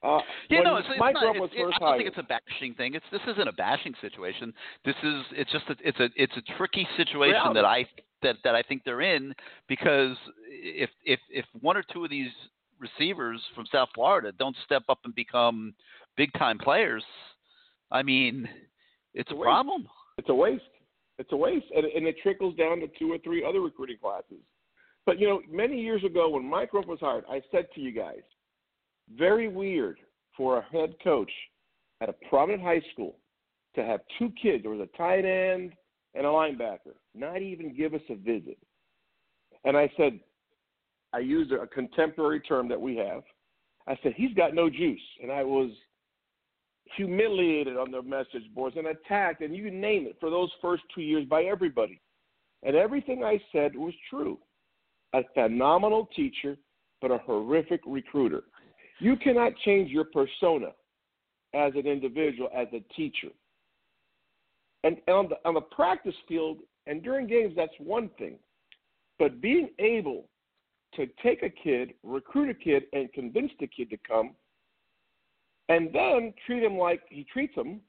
Uh, 0.03 0.19
yeah, 0.49 0.59
no, 0.59 0.75
it's, 0.75 0.87
Mike 0.99 1.15
it's 1.15 1.23
not, 1.23 1.35
it's, 1.37 1.53
first 1.55 1.77
I 1.81 1.85
don't 1.85 1.97
think 1.97 2.09
it's 2.09 2.17
a 2.17 2.23
bashing 2.23 2.73
thing. 2.73 2.93
It's 2.93 3.05
this 3.09 3.21
isn't 3.25 3.47
a 3.47 3.53
bashing 3.53 3.93
situation. 4.01 4.53
This 4.83 4.95
is 5.01 5.23
it's 5.31 5.51
just 5.51 5.63
a, 5.69 5.75
it's 5.81 5.99
a 5.99 6.09
it's 6.15 6.33
a 6.35 6.57
tricky 6.57 6.85
situation 6.97 7.35
Reality. 7.35 7.59
that 7.59 7.65
I 7.65 7.85
that 8.21 8.35
that 8.43 8.55
I 8.55 8.61
think 8.63 8.83
they're 8.83 9.01
in 9.01 9.33
because 9.69 10.17
if 10.49 10.89
if 11.05 11.21
if 11.29 11.45
one 11.61 11.77
or 11.77 11.83
two 11.93 12.03
of 12.03 12.09
these 12.09 12.31
receivers 12.79 13.39
from 13.55 13.65
South 13.71 13.87
Florida 13.95 14.33
don't 14.37 14.55
step 14.65 14.83
up 14.89 14.99
and 15.05 15.15
become 15.15 15.73
big 16.17 16.33
time 16.33 16.57
players, 16.57 17.03
I 17.89 18.03
mean, 18.03 18.49
it's 19.13 19.31
a 19.31 19.35
Waste. 19.35 19.45
problem. 19.45 19.87
It's 20.17 20.29
a 20.29 20.33
waste. 20.33 20.63
It's 21.19 21.31
a 21.31 21.37
waste, 21.37 21.65
and, 21.75 21.85
and 21.85 22.07
it 22.07 22.15
trickles 22.23 22.55
down 22.55 22.79
to 22.79 22.87
two 22.99 23.11
or 23.11 23.19
three 23.19 23.45
other 23.45 23.61
recruiting 23.61 23.97
classes. 24.01 24.41
But 25.05 25.19
you 25.19 25.27
know, 25.27 25.41
many 25.51 25.79
years 25.79 26.03
ago 26.03 26.29
when 26.29 26.45
Mike 26.45 26.71
Rumph 26.71 26.87
was 26.87 26.99
hired, 26.99 27.25
I 27.29 27.41
said 27.51 27.67
to 27.75 27.81
you 27.81 27.91
guys, 27.91 28.21
very 29.17 29.47
weird 29.47 29.99
for 30.35 30.57
a 30.57 30.65
head 30.71 30.95
coach 31.03 31.31
at 32.01 32.09
a 32.09 32.15
prominent 32.29 32.63
high 32.63 32.81
school 32.93 33.17
to 33.75 33.83
have 33.83 34.01
two 34.17 34.31
kids. 34.41 34.63
There 34.63 34.71
was 34.71 34.87
a 34.87 34.97
tight 34.97 35.25
end 35.25 35.73
and 36.15 36.25
a 36.25 36.29
linebacker. 36.29 36.95
Not 37.13 37.41
even 37.41 37.75
give 37.75 37.93
us 37.93 38.01
a 38.09 38.15
visit. 38.15 38.57
And 39.65 39.77
I 39.77 39.91
said, 39.97 40.19
I 41.13 41.19
used 41.19 41.51
a 41.51 41.67
contemporary 41.67 42.39
term 42.39 42.67
that 42.69 42.79
we 42.79 42.95
have. 42.97 43.23
I 43.87 43.97
said 44.01 44.13
he's 44.15 44.33
got 44.33 44.55
no 44.55 44.69
juice, 44.69 45.01
and 45.21 45.31
I 45.31 45.43
was 45.43 45.69
humiliated 46.95 47.77
on 47.77 47.91
the 47.91 48.01
message 48.01 48.43
boards 48.53 48.75
and 48.77 48.87
attacked, 48.87 49.41
and 49.41 49.55
you 49.55 49.71
name 49.71 50.05
it, 50.05 50.17
for 50.19 50.29
those 50.29 50.49
first 50.61 50.83
two 50.93 51.01
years 51.01 51.25
by 51.25 51.43
everybody. 51.43 51.99
And 52.63 52.75
everything 52.75 53.23
I 53.23 53.41
said 53.51 53.75
was 53.75 53.93
true. 54.09 54.39
A 55.13 55.21
phenomenal 55.33 56.07
teacher, 56.15 56.57
but 57.01 57.11
a 57.11 57.17
horrific 57.19 57.81
recruiter. 57.85 58.43
You 58.99 59.15
cannot 59.17 59.53
change 59.65 59.91
your 59.91 60.05
persona 60.05 60.67
as 61.53 61.73
an 61.75 61.87
individual, 61.87 62.49
as 62.55 62.67
a 62.73 62.79
teacher. 62.95 63.29
And 64.83 64.97
on 65.07 65.29
the, 65.29 65.35
on 65.45 65.53
the 65.53 65.61
practice 65.61 66.15
field 66.27 66.57
and 66.87 67.03
during 67.03 67.27
games, 67.27 67.53
that's 67.55 67.73
one 67.79 68.09
thing. 68.17 68.37
But 69.19 69.41
being 69.41 69.69
able 69.79 70.25
to 70.95 71.07
take 71.21 71.43
a 71.43 71.49
kid, 71.49 71.93
recruit 72.03 72.49
a 72.49 72.53
kid, 72.53 72.83
and 72.93 73.11
convince 73.13 73.51
the 73.59 73.67
kid 73.67 73.89
to 73.91 73.97
come, 74.07 74.31
and 75.69 75.89
then 75.93 76.33
treat 76.45 76.63
him 76.63 76.77
like 76.77 77.01
he 77.09 77.25
treats 77.31 77.55
him, 77.55 77.79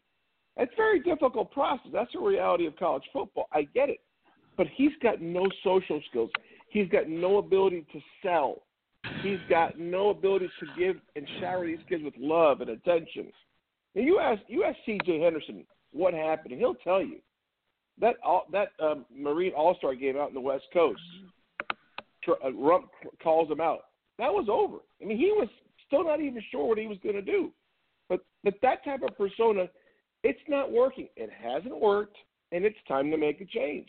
It's 0.57 0.73
a 0.73 0.77
very 0.77 1.01
difficult 1.01 1.51
process. 1.51 1.91
That's 1.93 2.13
the 2.13 2.21
reality 2.21 2.67
of 2.67 2.77
college 2.77 3.03
football. 3.13 3.49
I 3.53 3.63
get 3.63 3.89
it. 3.89 4.01
But 4.57 4.69
he's 4.75 4.93
got 5.03 5.21
no 5.21 5.47
social 5.65 6.01
skills. 6.09 6.31
He's 6.69 6.89
got 6.89 7.09
no 7.09 7.39
ability 7.39 7.87
to 7.93 8.01
sell. 8.23 8.63
He's 9.23 9.41
got 9.51 9.79
no 9.79 10.11
ability 10.11 10.49
to 10.61 10.67
give 10.79 10.97
and 11.17 11.27
shower 11.41 11.67
these 11.67 11.79
kids 11.89 12.05
with 12.05 12.15
love 12.17 12.61
and 12.61 12.71
attention. 12.71 13.33
And 13.95 14.05
you 14.05 14.19
ask 14.19 14.41
you 14.49 14.65
ask 14.65 14.77
C.J. 14.87 15.21
Henderson 15.21 15.65
what 15.93 16.15
happened, 16.15 16.53
and 16.53 16.61
he'll 16.61 16.75
tell 16.75 17.03
you 17.03 17.19
that 18.01 18.17
all, 18.25 18.47
that 18.53 18.69
um, 18.81 19.05
Marine 19.15 19.53
All 19.57 19.77
Star 19.77 19.95
game 19.95 20.17
out 20.17 20.29
in 20.29 20.35
the 20.35 20.41
West 20.41 20.65
Coast. 20.73 21.01
Uh, 22.27 22.49
Rumph 22.53 22.89
calls 23.23 23.51
him 23.51 23.61
out. 23.61 23.81
That 24.19 24.33
was 24.33 24.47
over. 24.51 24.79
I 25.03 25.05
mean, 25.05 25.19
he 25.19 25.27
was 25.27 25.49
still 25.87 26.05
not 26.05 26.21
even 26.21 26.43
sure 26.51 26.67
what 26.67 26.79
he 26.79 26.87
was 26.87 26.97
going 27.03 27.17
to 27.17 27.23
do. 27.23 27.53
But 28.09 28.21
but 28.43 28.55
that 28.63 28.85
type 28.85 29.01
of 29.03 29.17
persona, 29.17 29.67
it's 30.23 30.41
not 30.49 30.71
working. 30.73 31.09
It 31.17 31.31
hasn't 31.31 31.81
worked, 31.81 32.17
and 32.53 32.65
it's 32.65 32.77
time 32.87 33.11
to 33.11 33.17
make 33.17 33.41
a 33.41 33.47
change. 33.47 33.89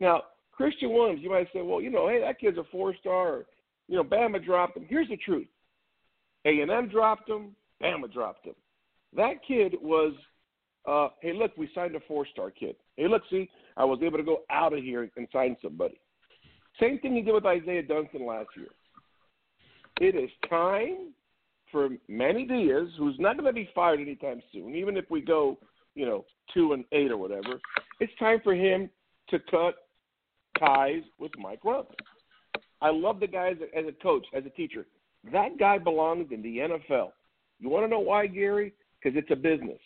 Now, 0.00 0.22
Christian 0.52 0.92
Williams, 0.92 1.20
you 1.22 1.30
might 1.30 1.48
say, 1.52 1.62
well, 1.62 1.80
you 1.80 1.90
know, 1.90 2.08
hey, 2.08 2.20
that 2.20 2.40
kid's 2.40 2.58
a 2.58 2.64
four 2.70 2.94
star. 3.00 3.44
You 3.88 3.96
know, 3.96 4.04
Bama 4.04 4.44
dropped 4.44 4.76
him. 4.76 4.86
Here's 4.88 5.08
the 5.08 5.16
truth: 5.16 5.48
A 6.44 6.60
and 6.60 6.70
M 6.70 6.88
dropped 6.88 7.28
him. 7.28 7.54
Bama 7.82 8.12
dropped 8.12 8.46
him. 8.46 8.54
That 9.14 9.44
kid 9.46 9.74
was, 9.80 10.12
uh, 10.86 11.08
hey, 11.20 11.32
look, 11.32 11.56
we 11.56 11.70
signed 11.74 11.94
a 11.94 12.00
four 12.08 12.26
star 12.26 12.50
kid. 12.50 12.76
Hey, 12.96 13.08
look, 13.08 13.22
see, 13.30 13.48
I 13.76 13.84
was 13.84 14.00
able 14.02 14.18
to 14.18 14.24
go 14.24 14.42
out 14.50 14.72
of 14.72 14.82
here 14.82 15.08
and 15.16 15.28
sign 15.32 15.56
somebody. 15.62 16.00
Same 16.80 16.98
thing 16.98 17.14
he 17.14 17.22
did 17.22 17.32
with 17.32 17.46
Isaiah 17.46 17.82
Dunston 17.82 18.26
last 18.26 18.48
year. 18.56 18.68
It 20.00 20.14
is 20.14 20.30
time 20.50 21.12
for 21.70 21.88
Manny 22.08 22.44
Diaz, 22.44 22.88
who's 22.98 23.16
not 23.18 23.36
going 23.36 23.46
to 23.46 23.52
be 23.52 23.68
fired 23.74 24.00
anytime 24.00 24.42
soon, 24.52 24.74
even 24.74 24.96
if 24.96 25.04
we 25.10 25.20
go, 25.20 25.58
you 25.94 26.06
know, 26.06 26.24
two 26.54 26.72
and 26.72 26.84
eight 26.92 27.10
or 27.10 27.16
whatever. 27.16 27.60
It's 28.00 28.12
time 28.18 28.40
for 28.44 28.54
him 28.54 28.90
to 29.30 29.38
cut 29.50 29.74
ties 30.58 31.02
with 31.18 31.32
Mike 31.38 31.62
Rumph. 31.64 31.86
I 32.80 32.90
love 32.90 33.20
the 33.20 33.26
guy 33.26 33.48
as 33.50 33.56
a, 33.60 33.78
as 33.78 33.86
a 33.86 34.02
coach, 34.02 34.26
as 34.34 34.44
a 34.46 34.50
teacher. 34.50 34.86
That 35.32 35.58
guy 35.58 35.78
belongs 35.78 36.28
in 36.30 36.42
the 36.42 36.58
NFL. 36.58 37.10
You 37.58 37.68
want 37.68 37.84
to 37.84 37.88
know 37.88 38.00
why, 38.00 38.26
Gary? 38.26 38.72
Because 39.02 39.18
it's 39.18 39.30
a 39.30 39.36
business, 39.36 39.80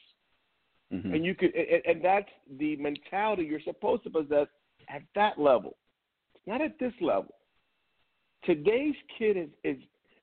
Mm-hmm. 0.92 1.14
and 1.14 1.24
you 1.24 1.36
could, 1.36 1.54
and, 1.54 1.82
and 1.86 2.04
that's 2.04 2.28
the 2.58 2.74
mentality 2.74 3.44
you're 3.44 3.60
supposed 3.60 4.02
to 4.02 4.10
possess 4.10 4.48
at 4.88 5.02
that 5.14 5.38
level, 5.38 5.76
not 6.48 6.60
at 6.60 6.80
this 6.80 6.92
level. 7.00 7.32
Today's 8.44 8.96
kid 9.16 9.36
is 9.36 9.48
is 9.62 9.76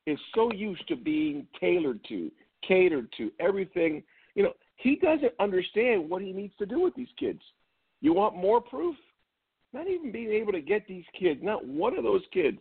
is 0.07 0.17
so 0.33 0.51
used 0.53 0.87
to 0.87 0.95
being 0.95 1.45
tailored 1.59 1.99
to, 2.07 2.31
catered 2.65 3.09
to, 3.17 3.29
everything. 3.39 4.01
You 4.33 4.43
know, 4.43 4.53
he 4.77 4.95
doesn't 4.95 5.33
understand 5.39 6.09
what 6.09 6.21
he 6.21 6.31
needs 6.31 6.53
to 6.59 6.65
do 6.65 6.79
with 6.79 6.95
these 6.95 7.09
kids. 7.19 7.41
You 8.01 8.13
want 8.13 8.35
more 8.35 8.61
proof? 8.61 8.95
Not 9.73 9.87
even 9.87 10.11
being 10.11 10.31
able 10.31 10.53
to 10.53 10.61
get 10.61 10.87
these 10.87 11.03
kids. 11.19 11.41
Not 11.43 11.67
one 11.67 11.97
of 11.97 12.05
those 12.05 12.21
kids 12.33 12.59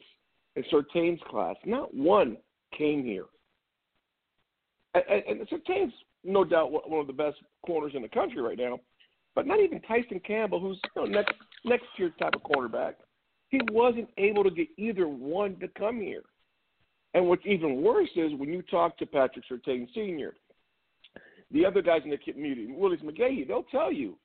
in 0.56 0.64
Surtain's 0.70 1.20
class. 1.30 1.54
Not 1.64 1.94
one 1.94 2.36
came 2.76 3.04
here. 3.04 3.26
And, 4.94 5.22
and, 5.28 5.48
Surtain's 5.48 5.92
no 6.24 6.42
doubt 6.42 6.72
one 6.72 7.00
of 7.00 7.06
the 7.06 7.12
best 7.12 7.36
corners 7.64 7.92
in 7.94 8.02
the 8.02 8.08
country 8.08 8.42
right 8.42 8.58
now. 8.58 8.80
But 9.36 9.46
not 9.46 9.60
even 9.60 9.80
Tyson 9.82 10.20
Campbell, 10.26 10.58
who's 10.58 10.80
you 10.96 11.02
know, 11.02 11.08
next 11.08 11.34
next 11.64 11.84
year 11.98 12.10
type 12.18 12.34
of 12.34 12.42
cornerback, 12.42 12.94
he 13.50 13.60
wasn't 13.70 14.08
able 14.16 14.42
to 14.42 14.50
get 14.50 14.68
either 14.78 15.06
one 15.06 15.56
to 15.60 15.68
come 15.78 16.00
here. 16.00 16.22
And 17.16 17.26
what's 17.26 17.46
even 17.46 17.80
worse 17.80 18.10
is 18.14 18.32
when 18.34 18.50
you 18.50 18.60
talk 18.60 18.98
to 18.98 19.06
Patrick 19.06 19.46
Surtain 19.50 19.88
Sr., 19.94 20.34
the 21.50 21.64
other 21.64 21.80
guys 21.80 22.02
in 22.04 22.10
the 22.10 22.18
community, 22.18 22.66
Willis 22.70 23.00
McGahee, 23.00 23.48
they'll 23.48 23.62
tell 23.62 23.90
you 23.90 24.18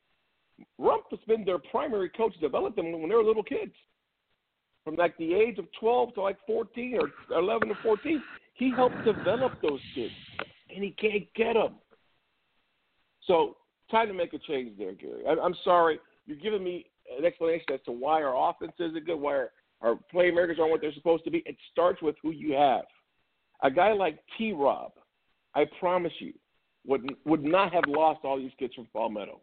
Rumph 0.77 1.09
has 1.09 1.21
been 1.25 1.45
their 1.45 1.57
primary 1.57 2.09
coach, 2.09 2.37
developed 2.41 2.75
them 2.75 2.91
when 2.91 3.07
they 3.07 3.15
were 3.15 3.23
little 3.23 3.43
kids. 3.43 3.71
From 4.83 4.97
like 4.97 5.15
the 5.17 5.33
age 5.33 5.57
of 5.57 5.67
12 5.79 6.15
to 6.15 6.21
like 6.21 6.35
14 6.45 6.99
or 6.99 7.39
11 7.39 7.69
to 7.69 7.75
14, 7.81 8.21
he 8.55 8.71
helped 8.75 9.05
develop 9.05 9.53
those 9.61 9.79
kids, 9.95 10.11
and 10.75 10.83
he 10.83 10.91
can't 10.91 11.33
get 11.33 11.53
them. 11.53 11.75
So, 13.25 13.55
time 13.89 14.09
to 14.09 14.13
make 14.13 14.33
a 14.33 14.39
change 14.39 14.77
there, 14.77 14.93
Gary. 14.93 15.23
I, 15.25 15.41
I'm 15.41 15.55
sorry. 15.63 15.97
You're 16.25 16.37
giving 16.37 16.63
me 16.63 16.87
an 17.17 17.23
explanation 17.23 17.67
as 17.73 17.79
to 17.85 17.93
why 17.93 18.21
our 18.21 18.49
offense 18.49 18.73
isn't 18.79 19.05
good, 19.05 19.15
why 19.15 19.35
our, 19.35 19.51
our 19.81 19.97
playmakers 20.13 20.59
aren't 20.59 20.71
what 20.71 20.81
they're 20.81 20.93
supposed 20.93 21.23
to 21.25 21.31
be. 21.31 21.43
It 21.45 21.57
starts 21.71 22.01
with 22.01 22.15
who 22.21 22.31
you 22.31 22.53
have. 22.53 22.85
A 23.63 23.71
guy 23.71 23.93
like 23.93 24.19
T. 24.37 24.53
Rob, 24.53 24.91
I 25.55 25.65
promise 25.79 26.13
you, 26.19 26.33
would 26.85 27.13
would 27.25 27.43
not 27.43 27.73
have 27.73 27.83
lost 27.87 28.21
all 28.23 28.37
these 28.37 28.51
kids 28.57 28.73
from 28.73 28.87
Palmetto. 28.93 29.41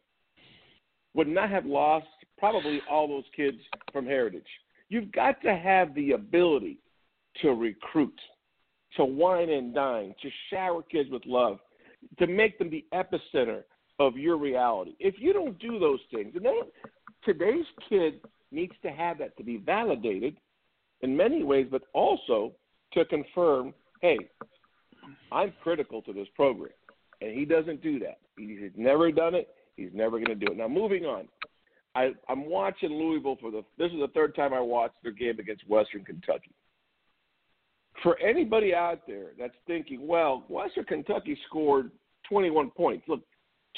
would 1.15 1.29
not 1.29 1.51
have 1.51 1.67
lost 1.67 2.07
probably 2.39 2.81
all 2.91 3.09
those 3.09 3.25
kids 3.35 3.59
from 3.93 4.07
Heritage. 4.07 4.47
You've 4.89 5.13
got 5.13 5.43
to 5.43 5.55
have 5.57 5.95
the 5.95 6.13
ability 6.13 6.79
to 7.43 7.51
recruit, 7.51 8.19
to 8.97 9.05
wine 9.05 9.51
and 9.51 9.75
dine, 9.75 10.15
to 10.23 10.29
shower 10.51 10.83
kids 10.83 11.11
with 11.11 11.23
love, 11.27 11.59
to 12.19 12.27
make 12.27 12.59
them 12.59 12.71
the 12.71 12.85
epicenter 12.95 13.63
of 13.99 14.17
your 14.17 14.39
reality. 14.39 14.95
If 15.01 15.17
you 15.19 15.33
don't 15.33 15.59
do 15.59 15.79
those 15.79 16.01
things, 16.13 16.35
and 16.37 16.47
today's 17.25 17.67
kid 17.89 18.21
needs 18.51 18.75
to 18.83 18.91
have 18.91 19.19
that 19.19 19.37
to 19.37 19.45
be 19.45 19.59
validated 19.59 20.37
in 21.03 21.17
many 21.17 21.43
ways, 21.43 21.67
but 21.71 21.83
also 21.93 22.53
to 22.93 23.05
confirm, 23.05 23.75
hey, 24.01 24.19
I'm 25.31 25.53
critical 25.63 26.03
to 26.03 26.13
this 26.13 26.29
program. 26.35 26.73
And 27.21 27.37
he 27.37 27.45
doesn't 27.45 27.83
do 27.83 27.99
that. 28.01 28.19
He's 28.37 28.71
never 28.77 29.11
done 29.11 29.35
it. 29.35 29.49
He's 29.77 29.91
never 29.93 30.19
going 30.19 30.39
to 30.39 30.47
do 30.47 30.53
it. 30.53 30.57
Now, 30.57 30.69
moving 30.69 31.05
on. 31.05 31.29
I, 31.95 32.11
I'm 32.29 32.49
watching 32.49 32.91
Louisville 32.91 33.39
for 33.41 33.51
the. 33.51 33.65
This 33.77 33.91
is 33.93 33.99
the 33.99 34.11
third 34.15 34.35
time 34.37 34.53
I 34.53 34.61
watched 34.61 34.95
their 35.03 35.13
game 35.13 35.39
against 35.39 35.69
Western 35.69 36.05
Kentucky. 36.05 36.53
For 38.03 38.19
anybody 38.21 38.75
out 38.75 39.01
there 39.07 39.31
that's 39.39 39.55
thinking, 39.67 40.07
well, 40.07 40.45
Western 40.49 40.85
Kentucky 40.85 41.37
scored 41.49 41.91
21 42.29 42.71
points. 42.71 43.05
Look, 43.09 43.23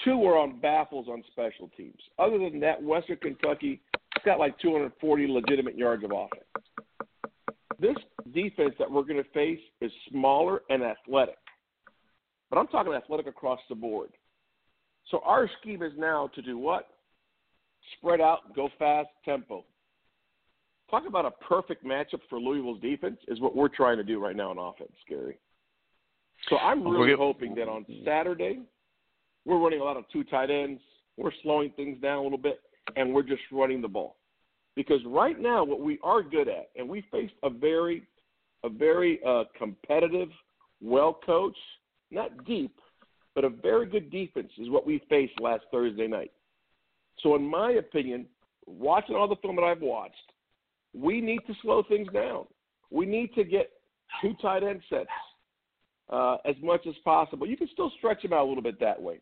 two 0.04 0.18
were 0.18 0.36
on 0.36 0.60
baffles 0.60 1.06
on 1.08 1.22
special 1.30 1.70
teams. 1.76 2.00
Other 2.18 2.38
than 2.38 2.60
that, 2.60 2.82
Western 2.82 3.16
Kentucky 3.16 3.80
got 4.24 4.38
like 4.38 4.58
240 4.58 5.26
legitimate 5.28 5.76
yards 5.76 6.04
of 6.04 6.12
offense. 6.12 6.44
This 7.78 7.96
defense 8.32 8.74
that 8.78 8.90
we're 8.90 9.02
going 9.02 9.22
to 9.22 9.30
face 9.30 9.60
is 9.80 9.90
smaller 10.10 10.62
and 10.68 10.82
athletic. 10.82 11.38
But 12.50 12.58
I'm 12.58 12.66
talking 12.66 12.92
athletic 12.92 13.26
across 13.26 13.60
the 13.68 13.74
board. 13.74 14.10
So 15.10 15.20
our 15.24 15.48
scheme 15.60 15.82
is 15.82 15.92
now 15.96 16.30
to 16.34 16.42
do 16.42 16.58
what? 16.58 16.88
Spread 17.96 18.20
out, 18.20 18.54
go 18.54 18.68
fast, 18.78 19.08
tempo. 19.24 19.64
Talk 20.90 21.04
about 21.06 21.24
a 21.24 21.30
perfect 21.30 21.84
matchup 21.84 22.20
for 22.28 22.38
Louisville's 22.38 22.80
defense 22.80 23.18
is 23.28 23.40
what 23.40 23.56
we're 23.56 23.68
trying 23.68 23.96
to 23.96 24.04
do 24.04 24.22
right 24.22 24.36
now 24.36 24.52
in 24.52 24.58
offense, 24.58 24.92
Gary. 25.08 25.38
So 26.48 26.58
I'm 26.58 26.86
really 26.86 27.14
hoping 27.16 27.54
that 27.54 27.68
on 27.68 27.86
Saturday 28.04 28.60
we're 29.44 29.58
running 29.58 29.80
a 29.80 29.84
lot 29.84 29.96
of 29.96 30.04
two 30.12 30.24
tight 30.24 30.50
ends. 30.50 30.80
We're 31.16 31.32
slowing 31.42 31.70
things 31.76 32.00
down 32.00 32.18
a 32.18 32.22
little 32.22 32.38
bit, 32.38 32.60
and 32.96 33.12
we're 33.12 33.22
just 33.22 33.42
running 33.52 33.80
the 33.80 33.88
ball. 33.88 34.16
Because 34.76 35.00
right 35.06 35.38
now, 35.38 35.64
what 35.64 35.80
we 35.80 35.98
are 36.02 36.22
good 36.22 36.48
at, 36.48 36.70
and 36.76 36.88
we 36.88 37.04
faced 37.10 37.34
a 37.42 37.50
very, 37.50 38.04
a 38.64 38.68
very 38.68 39.20
uh, 39.26 39.44
competitive, 39.58 40.28
well 40.80 41.18
coached, 41.24 41.58
not 42.10 42.44
deep, 42.44 42.74
but 43.34 43.44
a 43.44 43.48
very 43.48 43.86
good 43.86 44.10
defense 44.10 44.50
is 44.58 44.70
what 44.70 44.86
we 44.86 45.02
faced 45.08 45.40
last 45.40 45.64
Thursday 45.70 46.06
night. 46.06 46.32
So, 47.22 47.34
in 47.34 47.42
my 47.42 47.72
opinion, 47.72 48.26
watching 48.66 49.14
all 49.14 49.28
the 49.28 49.36
film 49.36 49.56
that 49.56 49.62
I've 49.62 49.82
watched, 49.82 50.14
we 50.94 51.20
need 51.20 51.40
to 51.46 51.54
slow 51.62 51.82
things 51.82 52.08
down. 52.12 52.44
We 52.90 53.06
need 53.06 53.34
to 53.34 53.44
get 53.44 53.70
two 54.20 54.34
tight 54.40 54.62
end 54.62 54.80
sets 54.88 55.08
uh, 56.10 56.36
as 56.44 56.56
much 56.62 56.86
as 56.86 56.94
possible. 57.04 57.46
You 57.46 57.56
can 57.56 57.68
still 57.72 57.92
stretch 57.98 58.22
them 58.22 58.32
out 58.32 58.44
a 58.44 58.48
little 58.48 58.62
bit 58.62 58.80
that 58.80 59.00
way, 59.00 59.20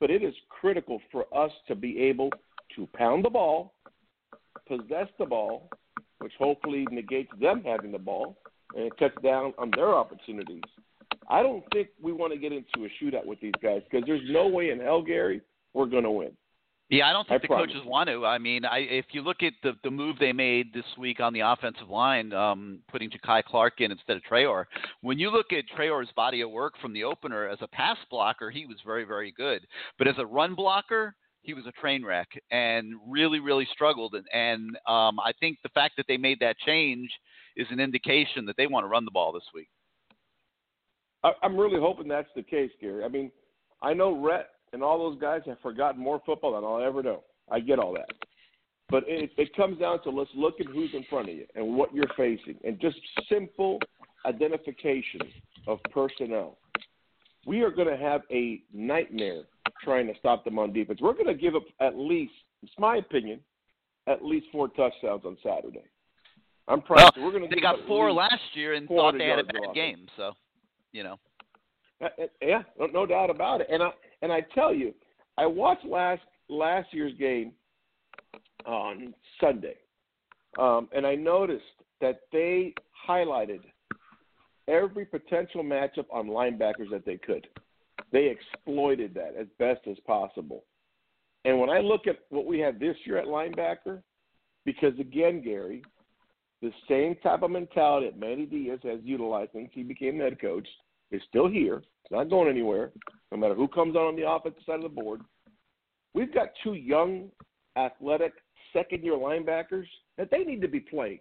but 0.00 0.10
it 0.10 0.22
is 0.22 0.34
critical 0.48 1.00
for 1.12 1.24
us 1.36 1.52
to 1.68 1.74
be 1.74 1.98
able 2.00 2.30
to 2.76 2.88
pound 2.94 3.24
the 3.24 3.30
ball, 3.30 3.74
possess 4.66 5.08
the 5.18 5.26
ball, 5.26 5.68
which 6.18 6.32
hopefully 6.38 6.86
negates 6.90 7.30
them 7.40 7.62
having 7.64 7.92
the 7.92 7.98
ball 7.98 8.36
and 8.76 8.94
cuts 8.96 9.14
down 9.22 9.52
on 9.58 9.70
their 9.76 9.94
opportunities. 9.94 10.62
I 11.28 11.42
don't 11.42 11.64
think 11.72 11.88
we 12.02 12.12
want 12.12 12.32
to 12.32 12.38
get 12.38 12.52
into 12.52 12.84
a 12.84 13.04
shootout 13.04 13.26
with 13.26 13.40
these 13.40 13.52
guys 13.62 13.82
because 13.90 14.06
there's 14.06 14.28
no 14.28 14.48
way 14.48 14.70
in 14.70 14.80
hell, 14.80 15.02
Gary, 15.02 15.40
we're 15.72 15.86
going 15.86 16.04
to 16.04 16.10
win. 16.10 16.32
Yeah, 16.90 17.08
I 17.08 17.12
don't 17.12 17.26
think 17.26 17.40
I 17.40 17.42
the 17.42 17.48
promise. 17.48 17.66
coaches 17.72 17.82
want 17.86 18.10
to. 18.10 18.26
I 18.26 18.36
mean, 18.36 18.66
I, 18.66 18.80
if 18.80 19.06
you 19.12 19.22
look 19.22 19.42
at 19.42 19.54
the 19.62 19.72
the 19.82 19.90
move 19.90 20.16
they 20.20 20.34
made 20.34 20.72
this 20.74 20.84
week 20.98 21.18
on 21.18 21.32
the 21.32 21.40
offensive 21.40 21.88
line, 21.88 22.32
um, 22.34 22.80
putting 22.90 23.10
Jakai 23.10 23.42
Clark 23.42 23.80
in 23.80 23.90
instead 23.90 24.18
of 24.18 24.22
Trayor, 24.30 24.66
when 25.00 25.18
you 25.18 25.30
look 25.30 25.46
at 25.52 25.64
Trayor's 25.76 26.10
body 26.14 26.42
of 26.42 26.50
work 26.50 26.74
from 26.82 26.92
the 26.92 27.02
opener 27.02 27.48
as 27.48 27.58
a 27.62 27.68
pass 27.68 27.96
blocker, 28.10 28.50
he 28.50 28.66
was 28.66 28.76
very, 28.84 29.04
very 29.04 29.32
good. 29.32 29.66
But 29.98 30.08
as 30.08 30.16
a 30.18 30.26
run 30.26 30.54
blocker, 30.54 31.16
he 31.44 31.54
was 31.54 31.66
a 31.66 31.72
train 31.72 32.04
wreck 32.04 32.28
and 32.50 32.94
really, 33.06 33.38
really 33.38 33.68
struggled. 33.72 34.14
And, 34.14 34.26
and 34.32 34.70
um, 34.88 35.20
I 35.20 35.32
think 35.38 35.58
the 35.62 35.68
fact 35.70 35.94
that 35.98 36.06
they 36.08 36.16
made 36.16 36.40
that 36.40 36.56
change 36.66 37.10
is 37.56 37.66
an 37.70 37.80
indication 37.80 38.46
that 38.46 38.56
they 38.56 38.66
want 38.66 38.84
to 38.84 38.88
run 38.88 39.04
the 39.04 39.10
ball 39.10 39.32
this 39.32 39.44
week. 39.54 39.68
I'm 41.42 41.56
really 41.56 41.80
hoping 41.80 42.08
that's 42.08 42.28
the 42.36 42.42
case, 42.42 42.70
Gary. 42.80 43.02
I 43.04 43.08
mean, 43.08 43.30
I 43.80 43.94
know 43.94 44.22
Rhett 44.22 44.48
and 44.72 44.82
all 44.82 44.98
those 44.98 45.18
guys 45.20 45.40
have 45.46 45.58
forgotten 45.60 46.02
more 46.02 46.20
football 46.26 46.54
than 46.54 46.64
I'll 46.64 46.82
ever 46.82 47.02
know. 47.02 47.22
I 47.50 47.60
get 47.60 47.78
all 47.78 47.94
that. 47.94 48.10
But 48.90 49.04
it, 49.06 49.30
it 49.38 49.54
comes 49.56 49.78
down 49.78 50.02
to 50.02 50.10
let's 50.10 50.30
look 50.34 50.60
at 50.60 50.66
who's 50.66 50.90
in 50.92 51.04
front 51.08 51.30
of 51.30 51.34
you 51.34 51.46
and 51.54 51.76
what 51.76 51.94
you're 51.94 52.04
facing 52.16 52.56
and 52.64 52.78
just 52.80 52.96
simple 53.30 53.78
identification 54.26 55.20
of 55.66 55.78
personnel. 55.90 56.58
We 57.46 57.62
are 57.62 57.70
going 57.70 57.88
to 57.88 57.96
have 57.96 58.22
a 58.30 58.60
nightmare 58.72 59.44
trying 59.84 60.06
to 60.06 60.14
stop 60.18 60.44
them 60.44 60.58
on 60.58 60.72
defense. 60.72 61.00
We're 61.00 61.12
going 61.12 61.26
to 61.26 61.34
give 61.34 61.54
up 61.54 61.62
at 61.80 61.96
least, 61.96 62.32
it's 62.62 62.72
my 62.78 62.96
opinion, 62.96 63.40
at 64.08 64.24
least 64.24 64.46
four 64.52 64.68
touchdowns 64.68 65.22
on 65.24 65.36
Saturday. 65.42 65.84
I'm 66.66 66.82
Well, 66.88 67.10
proud. 67.12 67.12
we're 67.18 67.30
going 67.30 67.48
to 67.48 67.54
they 67.54 67.60
got 67.60 67.76
four 67.86 68.10
last 68.12 68.40
year 68.54 68.74
and 68.74 68.88
thought 68.88 69.16
they 69.18 69.26
had 69.26 69.38
a 69.38 69.44
bad 69.44 69.56
offense. 69.56 69.74
game. 69.74 70.06
So, 70.16 70.32
you 70.92 71.02
know. 71.04 71.18
Uh, 72.02 72.06
uh, 72.22 72.26
Yeah, 72.42 72.62
no, 72.78 72.86
no 72.86 73.06
doubt 73.06 73.30
about 73.30 73.60
it. 73.60 73.68
And 73.70 73.82
I 73.82 73.90
and 74.22 74.32
I 74.32 74.40
tell 74.54 74.74
you, 74.74 74.94
I 75.36 75.46
watched 75.46 75.84
last 75.84 76.22
last 76.48 76.88
year's 76.92 77.12
game 77.18 77.52
on 78.66 79.12
Sunday, 79.40 79.76
um, 80.58 80.88
and 80.94 81.06
I 81.06 81.14
noticed 81.14 81.62
that 82.00 82.20
they 82.32 82.74
highlighted 83.08 83.60
every 84.68 85.04
potential 85.04 85.62
matchup 85.62 86.06
on 86.10 86.28
linebackers 86.28 86.90
that 86.90 87.04
they 87.04 87.16
could. 87.18 87.46
They 88.14 88.26
exploited 88.26 89.12
that 89.14 89.34
as 89.36 89.48
best 89.58 89.80
as 89.90 89.96
possible. 90.06 90.62
And 91.44 91.58
when 91.58 91.68
I 91.68 91.80
look 91.80 92.06
at 92.06 92.20
what 92.28 92.46
we 92.46 92.60
have 92.60 92.78
this 92.78 92.94
year 93.04 93.18
at 93.18 93.26
linebacker, 93.26 94.02
because 94.64 94.96
again, 95.00 95.42
Gary, 95.42 95.82
the 96.62 96.70
same 96.88 97.16
type 97.24 97.42
of 97.42 97.50
mentality 97.50 98.06
that 98.06 98.16
Manny 98.16 98.46
Diaz 98.46 98.78
has 98.84 99.00
utilized 99.02 99.50
since 99.52 99.68
he 99.72 99.82
became 99.82 100.20
head 100.20 100.40
coach 100.40 100.66
is 101.10 101.22
still 101.28 101.48
here. 101.48 101.78
It's 101.78 102.12
not 102.12 102.30
going 102.30 102.48
anywhere, 102.48 102.92
no 103.32 103.36
matter 103.36 103.54
who 103.56 103.66
comes 103.66 103.96
on 103.96 104.06
on 104.06 104.16
the 104.16 104.30
offensive 104.30 104.62
side 104.64 104.76
of 104.76 104.82
the 104.82 104.88
board. 104.90 105.20
We've 106.14 106.32
got 106.32 106.50
two 106.62 106.74
young, 106.74 107.30
athletic, 107.76 108.34
second 108.72 109.02
year 109.02 109.14
linebackers 109.14 109.86
that 110.18 110.30
they 110.30 110.44
need 110.44 110.60
to 110.60 110.68
be 110.68 110.78
playing. 110.78 111.18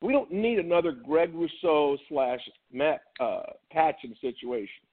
We 0.00 0.12
don't 0.12 0.30
need 0.30 0.60
another 0.60 0.92
Greg 0.92 1.34
Rousseau 1.34 1.96
slash 2.08 2.40
Matt 2.72 3.00
uh, 3.18 3.42
Patchan 3.74 4.20
situation. 4.20 4.84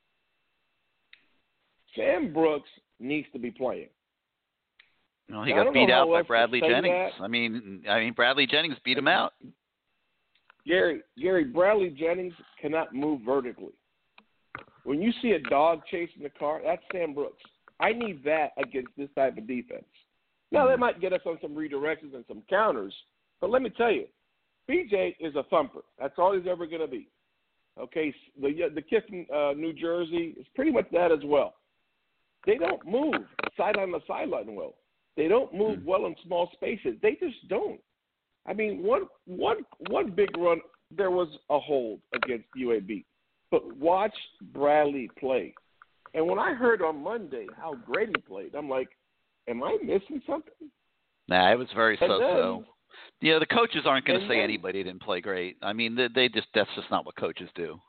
Sam 1.96 2.34
Brooks 2.34 2.70
needs 3.00 3.28
to 3.34 3.40
be 3.40 3.52
playing. 3.52 3.90
No, 5.30 5.44
he 5.44 5.54
got 5.54 5.74
beat 5.74 5.90
out 5.90 6.10
by 6.10 6.24
Bradley 6.24 6.60
Jennings. 6.60 7.14
that. 7.18 7.24
I 7.24 7.28
mean, 7.28 7.84
I 7.90 8.00
mean 8.00 8.14
Bradley 8.14 8.46
Jennings 8.46 8.76
beat 8.84 8.98
him 8.98 9.08
out. 9.08 9.34
Gary, 10.68 11.02
Gary 11.20 11.46
Bradley 11.46 11.90
Jennings 11.90 12.34
cannot 12.62 12.94
move 12.94 13.22
vertically. 13.26 13.74
When 14.84 15.02
you 15.02 15.12
see 15.22 15.32
a 15.32 15.40
dog 15.40 15.82
chasing 15.90 16.24
the 16.24 16.30
car, 16.30 16.62
that's 16.64 16.82
Sam 16.92 17.14
Brooks. 17.14 17.42
I 17.80 17.94
need 17.94 18.24
that 18.26 18.52
against 18.58 18.92
this 18.98 19.10
type 19.16 19.38
of 19.38 19.48
defense. 19.48 19.86
Now 20.52 20.68
that 20.68 20.80
might 20.80 21.00
get 21.00 21.14
us 21.14 21.22
on 21.26 21.38
some 21.42 21.56
redirections 21.56 22.14
and 22.14 22.26
some 22.28 22.44
counters, 22.50 22.94
but 23.40 23.50
let 23.50 23.62
me 23.62 23.70
tell 23.70 23.92
you, 23.92 24.06
BJ 24.70 25.16
is 25.20 25.36
a 25.36 25.44
thumper. 25.44 25.82
That's 26.00 26.14
all 26.18 26.36
he's 26.36 26.48
ever 26.50 26.68
going 26.68 26.82
to 26.82 26.88
be. 26.88 27.08
Okay, 27.80 28.14
the 28.40 28.70
the 28.76 28.82
kid 28.82 29.04
from 29.08 29.26
uh, 29.34 29.54
New 29.54 29.72
Jersey 29.72 30.36
is 30.38 30.46
pretty 30.56 30.72
much 30.72 30.86
that 30.92 31.12
as 31.12 31.20
well. 31.24 31.56
They 32.46 32.58
don't 32.58 32.86
move 32.86 33.16
sideline 33.58 33.92
to 33.92 34.00
sideline 34.08 34.56
well. 34.56 34.76
They 35.18 35.28
don't 35.28 35.54
move 35.54 35.80
hmm. 35.80 35.86
well 35.86 36.06
in 36.06 36.16
small 36.26 36.50
spaces. 36.54 36.96
They 37.02 37.18
just 37.20 37.48
don't. 37.48 37.80
I 38.48 38.54
mean, 38.54 38.82
one 38.84 39.04
one 39.26 39.58
one 39.90 40.12
big 40.12 40.36
run 40.38 40.62
there 40.96 41.12
was 41.12 41.28
a 41.50 41.60
hold 41.60 42.00
against 42.14 42.46
UAB, 42.58 43.06
but 43.50 43.78
watch 43.78 44.16
Bradley 44.54 45.10
play. 45.20 45.54
And 46.14 46.28
when 46.28 46.40
I 46.40 46.54
heard 46.54 46.82
on 46.82 47.02
Monday 47.02 47.48
how 47.56 47.76
great 47.76 48.10
he 48.10 48.22
played, 48.22 48.56
I'm 48.56 48.68
like, 48.70 48.90
am 49.48 49.64
I 49.64 49.78
missing 49.82 50.22
something? 50.28 50.70
Nah, 51.30 51.52
it 51.52 51.58
was 51.58 51.70
very 51.74 51.98
And 52.02 52.10
so-so. 52.10 52.66
You 53.22 53.34
know, 53.34 53.40
the 53.40 53.46
coaches 53.46 53.84
aren't 53.86 54.06
going 54.06 54.20
to 54.20 54.26
say 54.28 54.36
then- 54.36 54.44
anybody 54.44 54.84
didn't 54.84 55.02
play 55.02 55.22
great. 55.22 55.58
I 55.62 55.74
mean, 55.74 55.96
they, 55.96 56.08
they 56.14 56.28
just 56.28 56.48
that's 56.54 56.70
just 56.76 56.90
not 56.92 57.06
what 57.06 57.16
coaches 57.16 57.50
do. 57.56 57.80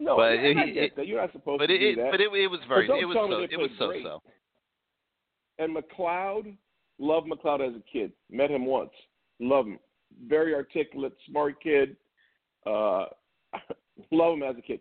No, 0.00 0.16
But 0.16 0.32
it- 0.34 0.56
it-. 0.98 1.06
You're 1.06 1.20
not 1.20 1.32
supposed 1.32 1.58
But 1.58 1.66
to 1.66 1.78
do 1.78 1.96
that. 1.96 2.10
but 2.12 2.20
it, 2.20 2.32
it 2.32 2.46
was 2.50 2.60
very 2.68 2.84
it 2.86 3.04
was 3.06 3.14
so 3.16 3.24
it 3.42 3.56
was 3.58 3.70
great. 3.78 4.02
so-so. 4.04 4.22
And 5.58 5.76
McLeod, 5.76 6.56
loved 6.98 7.26
McLeod 7.28 7.68
as 7.68 7.74
a 7.74 7.82
kid. 7.92 8.12
Met 8.30 8.50
him 8.50 8.64
once. 8.64 8.92
Love 9.40 9.66
him. 9.66 9.78
Very 10.26 10.54
articulate, 10.54 11.14
smart 11.28 11.60
kid. 11.62 11.96
Uh, 12.66 13.06
love 14.12 14.34
him 14.34 14.42
as 14.44 14.56
a 14.56 14.62
kid. 14.62 14.80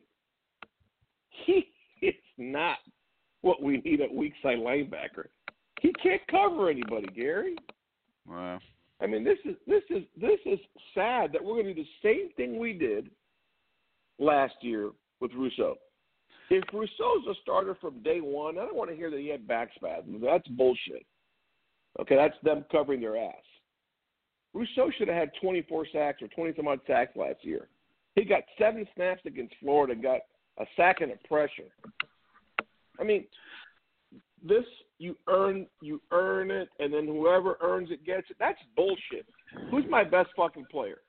He 1.45 1.67
is 2.01 2.13
not 2.37 2.77
what 3.41 3.61
we 3.61 3.77
need 3.77 4.01
at 4.01 4.13
weak 4.13 4.33
side 4.43 4.57
linebacker. 4.59 5.27
He 5.81 5.93
can't 6.01 6.21
cover 6.29 6.69
anybody, 6.69 7.07
Gary. 7.15 7.55
Wow. 8.27 8.59
I 9.01 9.05
mean, 9.07 9.23
this 9.23 9.37
is 9.45 9.55
this 9.67 9.83
is 9.89 10.03
this 10.19 10.39
is 10.45 10.59
sad 10.95 11.31
that 11.33 11.43
we're 11.43 11.53
going 11.61 11.67
to 11.67 11.73
do 11.73 11.83
the 11.83 11.87
same 12.03 12.29
thing 12.35 12.59
we 12.59 12.73
did 12.73 13.09
last 14.19 14.55
year 14.61 14.89
with 15.19 15.31
Rousseau. 15.33 15.75
If 16.49 16.63
Rousseau's 16.71 17.27
a 17.29 17.33
starter 17.41 17.75
from 17.79 18.01
day 18.03 18.21
one, 18.21 18.57
I 18.57 18.61
don't 18.61 18.75
want 18.75 18.89
to 18.89 18.95
hear 18.95 19.09
that 19.09 19.19
he 19.19 19.27
had 19.27 19.47
back 19.47 19.69
spasms. 19.75 20.21
That's 20.23 20.47
bullshit. 20.49 21.05
Okay, 21.99 22.15
that's 22.15 22.35
them 22.43 22.63
covering 22.71 23.01
their 23.01 23.17
ass. 23.17 23.35
Rousseau 24.53 24.89
should 24.97 25.07
have 25.07 25.17
had 25.17 25.31
24 25.41 25.87
sacks 25.91 26.21
or 26.21 26.27
20 26.29 26.53
some 26.55 26.67
odd 26.67 26.79
sacks 26.87 27.15
last 27.15 27.39
year. 27.41 27.67
He 28.15 28.23
got 28.23 28.43
seven 28.57 28.87
snaps 28.95 29.21
against 29.25 29.53
Florida 29.59 29.93
and 29.93 30.01
got 30.01 30.21
a 30.59 30.65
sack 30.75 31.01
and 31.01 31.11
a 31.11 31.27
pressure. 31.27 31.69
I 32.99 33.03
mean, 33.03 33.25
this 34.43 34.63
you 34.99 35.15
earn 35.27 35.67
you 35.81 36.01
earn 36.11 36.49
it, 36.49 36.69
and 36.79 36.91
then 36.91 37.05
whoever 37.05 37.57
earns 37.61 37.91
it 37.91 38.03
gets 38.05 38.29
it. 38.29 38.37
That's 38.39 38.57
bullshit. 38.75 39.25
Who's 39.69 39.85
my 39.89 40.03
best 40.03 40.29
fucking 40.35 40.65
player? 40.71 41.01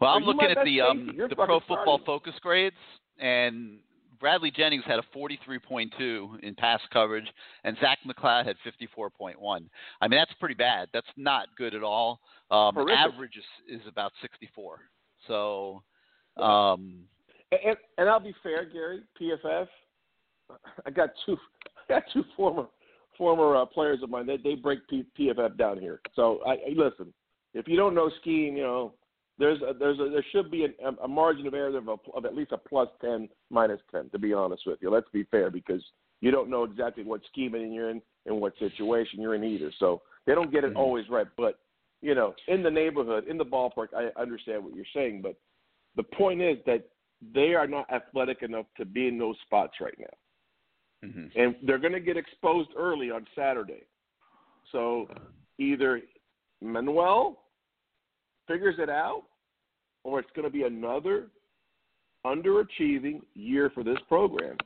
Well, 0.00 0.10
I'm 0.10 0.22
looking 0.22 0.50
at 0.50 0.64
the 0.64 0.80
um, 0.80 1.10
the 1.16 1.34
Pro 1.34 1.60
Football 1.60 2.00
starting. 2.00 2.06
Focus 2.06 2.34
grades, 2.40 2.76
and 3.20 3.78
Bradley 4.20 4.50
Jennings 4.50 4.84
had 4.86 4.98
a 4.98 5.04
43.2 5.16 6.42
in 6.42 6.54
pass 6.54 6.80
coverage, 6.92 7.26
and 7.64 7.76
Zach 7.80 7.98
McLeod 8.06 8.44
had 8.44 8.56
54.1. 8.66 9.34
I 10.00 10.08
mean, 10.08 10.18
that's 10.18 10.32
pretty 10.38 10.54
bad. 10.54 10.88
That's 10.92 11.06
not 11.16 11.48
good 11.56 11.74
at 11.74 11.82
all. 11.82 12.20
Um, 12.50 12.76
average 12.88 13.36
is, 13.36 13.80
is 13.80 13.86
about 13.88 14.12
64. 14.20 14.80
So, 15.26 15.82
um, 16.36 17.04
And, 17.50 17.76
and, 17.98 18.08
I'll 18.08 18.20
be 18.20 18.34
fair, 18.42 18.64
Gary. 18.64 19.02
PFF. 19.20 19.68
I 20.84 20.90
got 20.90 21.10
two. 21.24 21.36
I 21.88 21.94
got 21.94 22.02
two 22.12 22.24
former 22.36 22.66
former 23.16 23.56
uh, 23.56 23.66
players 23.66 24.02
of 24.02 24.10
mine. 24.10 24.26
They 24.26 24.36
they 24.36 24.54
break 24.54 24.80
P, 24.88 25.04
PFF 25.18 25.56
down 25.56 25.78
here. 25.78 26.00
So 26.14 26.40
I, 26.46 26.52
I 26.52 26.74
listen. 26.74 27.12
If 27.54 27.68
you 27.68 27.76
don't 27.76 27.94
know 27.94 28.10
skiing, 28.20 28.56
you 28.56 28.62
know 28.62 28.94
there's 29.40 29.60
a, 29.62 29.72
there's 29.76 29.98
a, 29.98 30.08
there 30.10 30.24
should 30.30 30.50
be 30.50 30.64
a, 30.66 30.88
a 31.02 31.08
margin 31.08 31.46
of 31.48 31.54
error 31.54 31.76
of, 31.76 31.88
a, 31.88 31.96
of 32.14 32.24
at 32.24 32.36
least 32.36 32.52
a 32.52 32.58
plus 32.58 32.88
ten, 33.00 33.28
minus 33.50 33.80
ten. 33.90 34.08
To 34.10 34.18
be 34.18 34.32
honest 34.32 34.62
with 34.66 34.78
you, 34.80 34.90
let's 34.90 35.08
be 35.12 35.24
fair 35.24 35.50
because 35.50 35.82
you 36.20 36.30
don't 36.30 36.50
know 36.50 36.64
exactly 36.64 37.02
what 37.02 37.22
scheming 37.32 37.72
you're 37.72 37.90
in 37.90 38.00
and 38.26 38.40
what 38.40 38.52
situation 38.58 39.20
you're 39.20 39.34
in 39.34 39.42
either. 39.42 39.72
So 39.78 40.02
they 40.26 40.34
don't 40.34 40.52
get 40.52 40.64
it 40.64 40.74
Mhm. 40.74 40.78
always 40.78 41.08
right. 41.08 41.26
But 41.36 41.58
you 42.02 42.14
know, 42.14 42.34
in 42.46 42.62
the 42.62 42.70
neighborhood, 42.70 43.26
in 43.26 43.36
the 43.36 43.44
ballpark, 43.44 43.88
I 43.96 44.08
understand 44.20 44.62
what 44.64 44.74
you're 44.74 44.84
saying. 44.94 45.22
But 45.22 45.36
the 45.96 46.02
point 46.02 46.40
is 46.40 46.58
that 46.66 46.88
they 47.34 47.54
are 47.54 47.66
not 47.66 47.90
athletic 47.92 48.42
enough 48.42 48.66
to 48.76 48.84
be 48.84 49.08
in 49.08 49.18
those 49.18 49.36
spots 49.44 49.74
right 49.80 49.98
now 49.98 50.16
mhm. 51.04 51.30
and 51.36 51.54
they're 51.62 51.78
going 51.78 51.92
to 51.92 52.00
get 52.00 52.16
exposed 52.16 52.70
early 52.76 53.10
on 53.10 53.26
Saturday. 53.34 53.82
So 54.72 55.08
either 55.58 56.00
Manuel 56.62 57.42
figures 58.46 58.76
it 58.78 58.88
out, 58.88 59.24
or 60.04 60.18
it's 60.20 60.30
going 60.34 60.44
to 60.46 60.50
be 60.52 60.62
another 60.64 61.28
underachieving 62.26 63.20
year 63.34 63.70
for 63.74 63.82
this 63.82 63.98
program, 64.08 64.56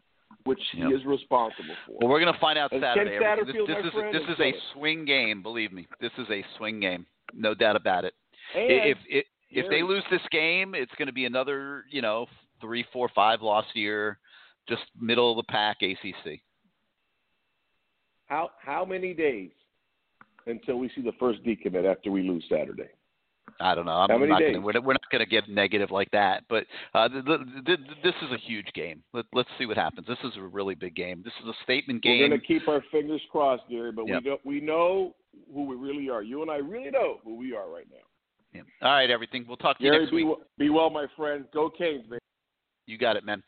which 0.45 0.61
Yep. 0.75 0.89
he 0.89 0.95
is 0.95 1.05
responsible 1.05 1.75
for. 1.87 1.97
Well, 2.01 2.09
we're 2.11 2.21
going 2.21 2.33
to 2.33 2.41
find 2.41 2.59
out 2.59 2.73
And 2.73 2.83
Saturday. 2.83 3.19
This, 3.47 3.55
this 3.67 3.87
is 3.87 3.93
friend, 3.93 4.15
this 4.15 4.23
is 4.29 4.41
a 4.41 4.53
swing 4.73 5.05
game. 5.05 5.43
Believe 5.43 5.73
me, 5.73 5.87
this 6.01 6.13
is 6.19 6.27
a 6.31 6.45
swing 6.59 6.81
game. 6.81 7.07
No 7.33 7.55
doubt 7.55 7.77
about 7.77 8.05
it. 8.05 8.15
and 8.55 8.71
if 8.71 8.99
if 9.09 9.25
if 9.51 9.67
they 9.71 9.83
lose 9.83 10.03
this 10.11 10.21
game, 10.31 10.75
it's 10.75 10.93
going 10.99 11.07
to 11.07 11.13
be 11.13 11.25
another 11.27 11.85
you 11.91 12.03
know 12.03 12.27
three, 12.61 12.85
four, 12.93 13.09
five 13.15 13.41
loss 13.43 13.65
year, 13.75 14.19
just 14.69 14.83
middle 15.01 15.31
of 15.31 15.37
the 15.37 15.53
pack 15.53 15.79
ACC. 15.83 16.41
how 18.27 18.51
how 18.61 18.85
many 18.85 19.15
days 19.15 19.51
until 20.47 20.79
we 20.79 20.91
see 20.95 21.03
the 21.03 21.13
first 21.19 21.43
decommit 21.45 21.91
after 21.91 22.11
we 22.11 22.23
lose 22.23 22.45
Saturday? 22.49 22.89
I 23.61 23.75
don't 23.75 23.87
know. 23.87 23.93
I'm 23.93 24.11
How 24.11 24.19
many 24.19 24.31
not 24.31 24.41
days? 24.41 24.55
Gonna, 24.55 24.65
we're, 24.67 24.81
we're 24.81 24.93
not 24.95 25.11
going 25.13 25.25
to 25.25 25.31
get 25.31 25.49
negative 25.49 25.91
like 25.91 26.11
that. 26.11 26.43
But 26.49 26.65
uh, 26.95 27.09
the, 27.09 27.23
the, 27.23 27.39
the, 27.65 27.77
this 28.03 28.15
is 28.23 28.33
a 28.33 28.39
huge 28.39 28.67
game. 28.75 29.03
Let, 29.13 29.27
let's 29.33 29.49
see 29.59 29.67
what 29.67 29.77
happens. 29.77 30.07
This 30.07 30.19
is 30.25 30.33
a 30.37 30.43
really 30.43 30.75
big 30.75 30.95
game. 30.97 31.23
This 31.25 31.33
is 31.43 31.49
a 31.49 31.63
statement 31.63 32.03
game. 32.03 32.21
We're 32.21 32.29
going 32.29 32.41
to 32.41 32.47
keep 32.47 32.69
our 32.69 32.83
fingers 32.91 33.23
crossed, 33.31 33.63
Gary, 33.71 33.93
but 33.93 34.07
Yep. 34.09 34.23
we 34.23 34.29
don't 34.29 34.47
we 34.47 34.61
know 34.61 35.15
who 35.53 35.65
we 35.65 35.77
really 35.77 36.09
are. 36.11 36.23
You 36.23 36.43
and 36.43 36.51
I 36.51 36.57
really 36.57 36.91
know 36.91 37.19
who 37.25 37.37
we 37.37 37.55
are 37.55 37.69
right 37.71 37.87
now. 37.91 37.99
Yeah. 38.53 38.63
All 38.83 38.93
right, 38.95 39.11
everything. 39.11 39.45
We'll 39.47 39.57
talk 39.57 39.79
to 39.79 39.85
you 39.85 39.91
Gary, 39.91 40.03
next 40.03 40.11
be, 40.11 40.17
week. 40.17 40.27
w- 40.27 40.45
be 40.59 40.71
well, 40.71 40.91
my 40.91 41.07
friend. 41.17 41.45
Go 41.53 41.71
Canes, 41.71 42.05
man. 42.09 42.21
You 42.87 42.99
got 42.99 43.17
it, 43.17 43.25
man. 43.25 43.43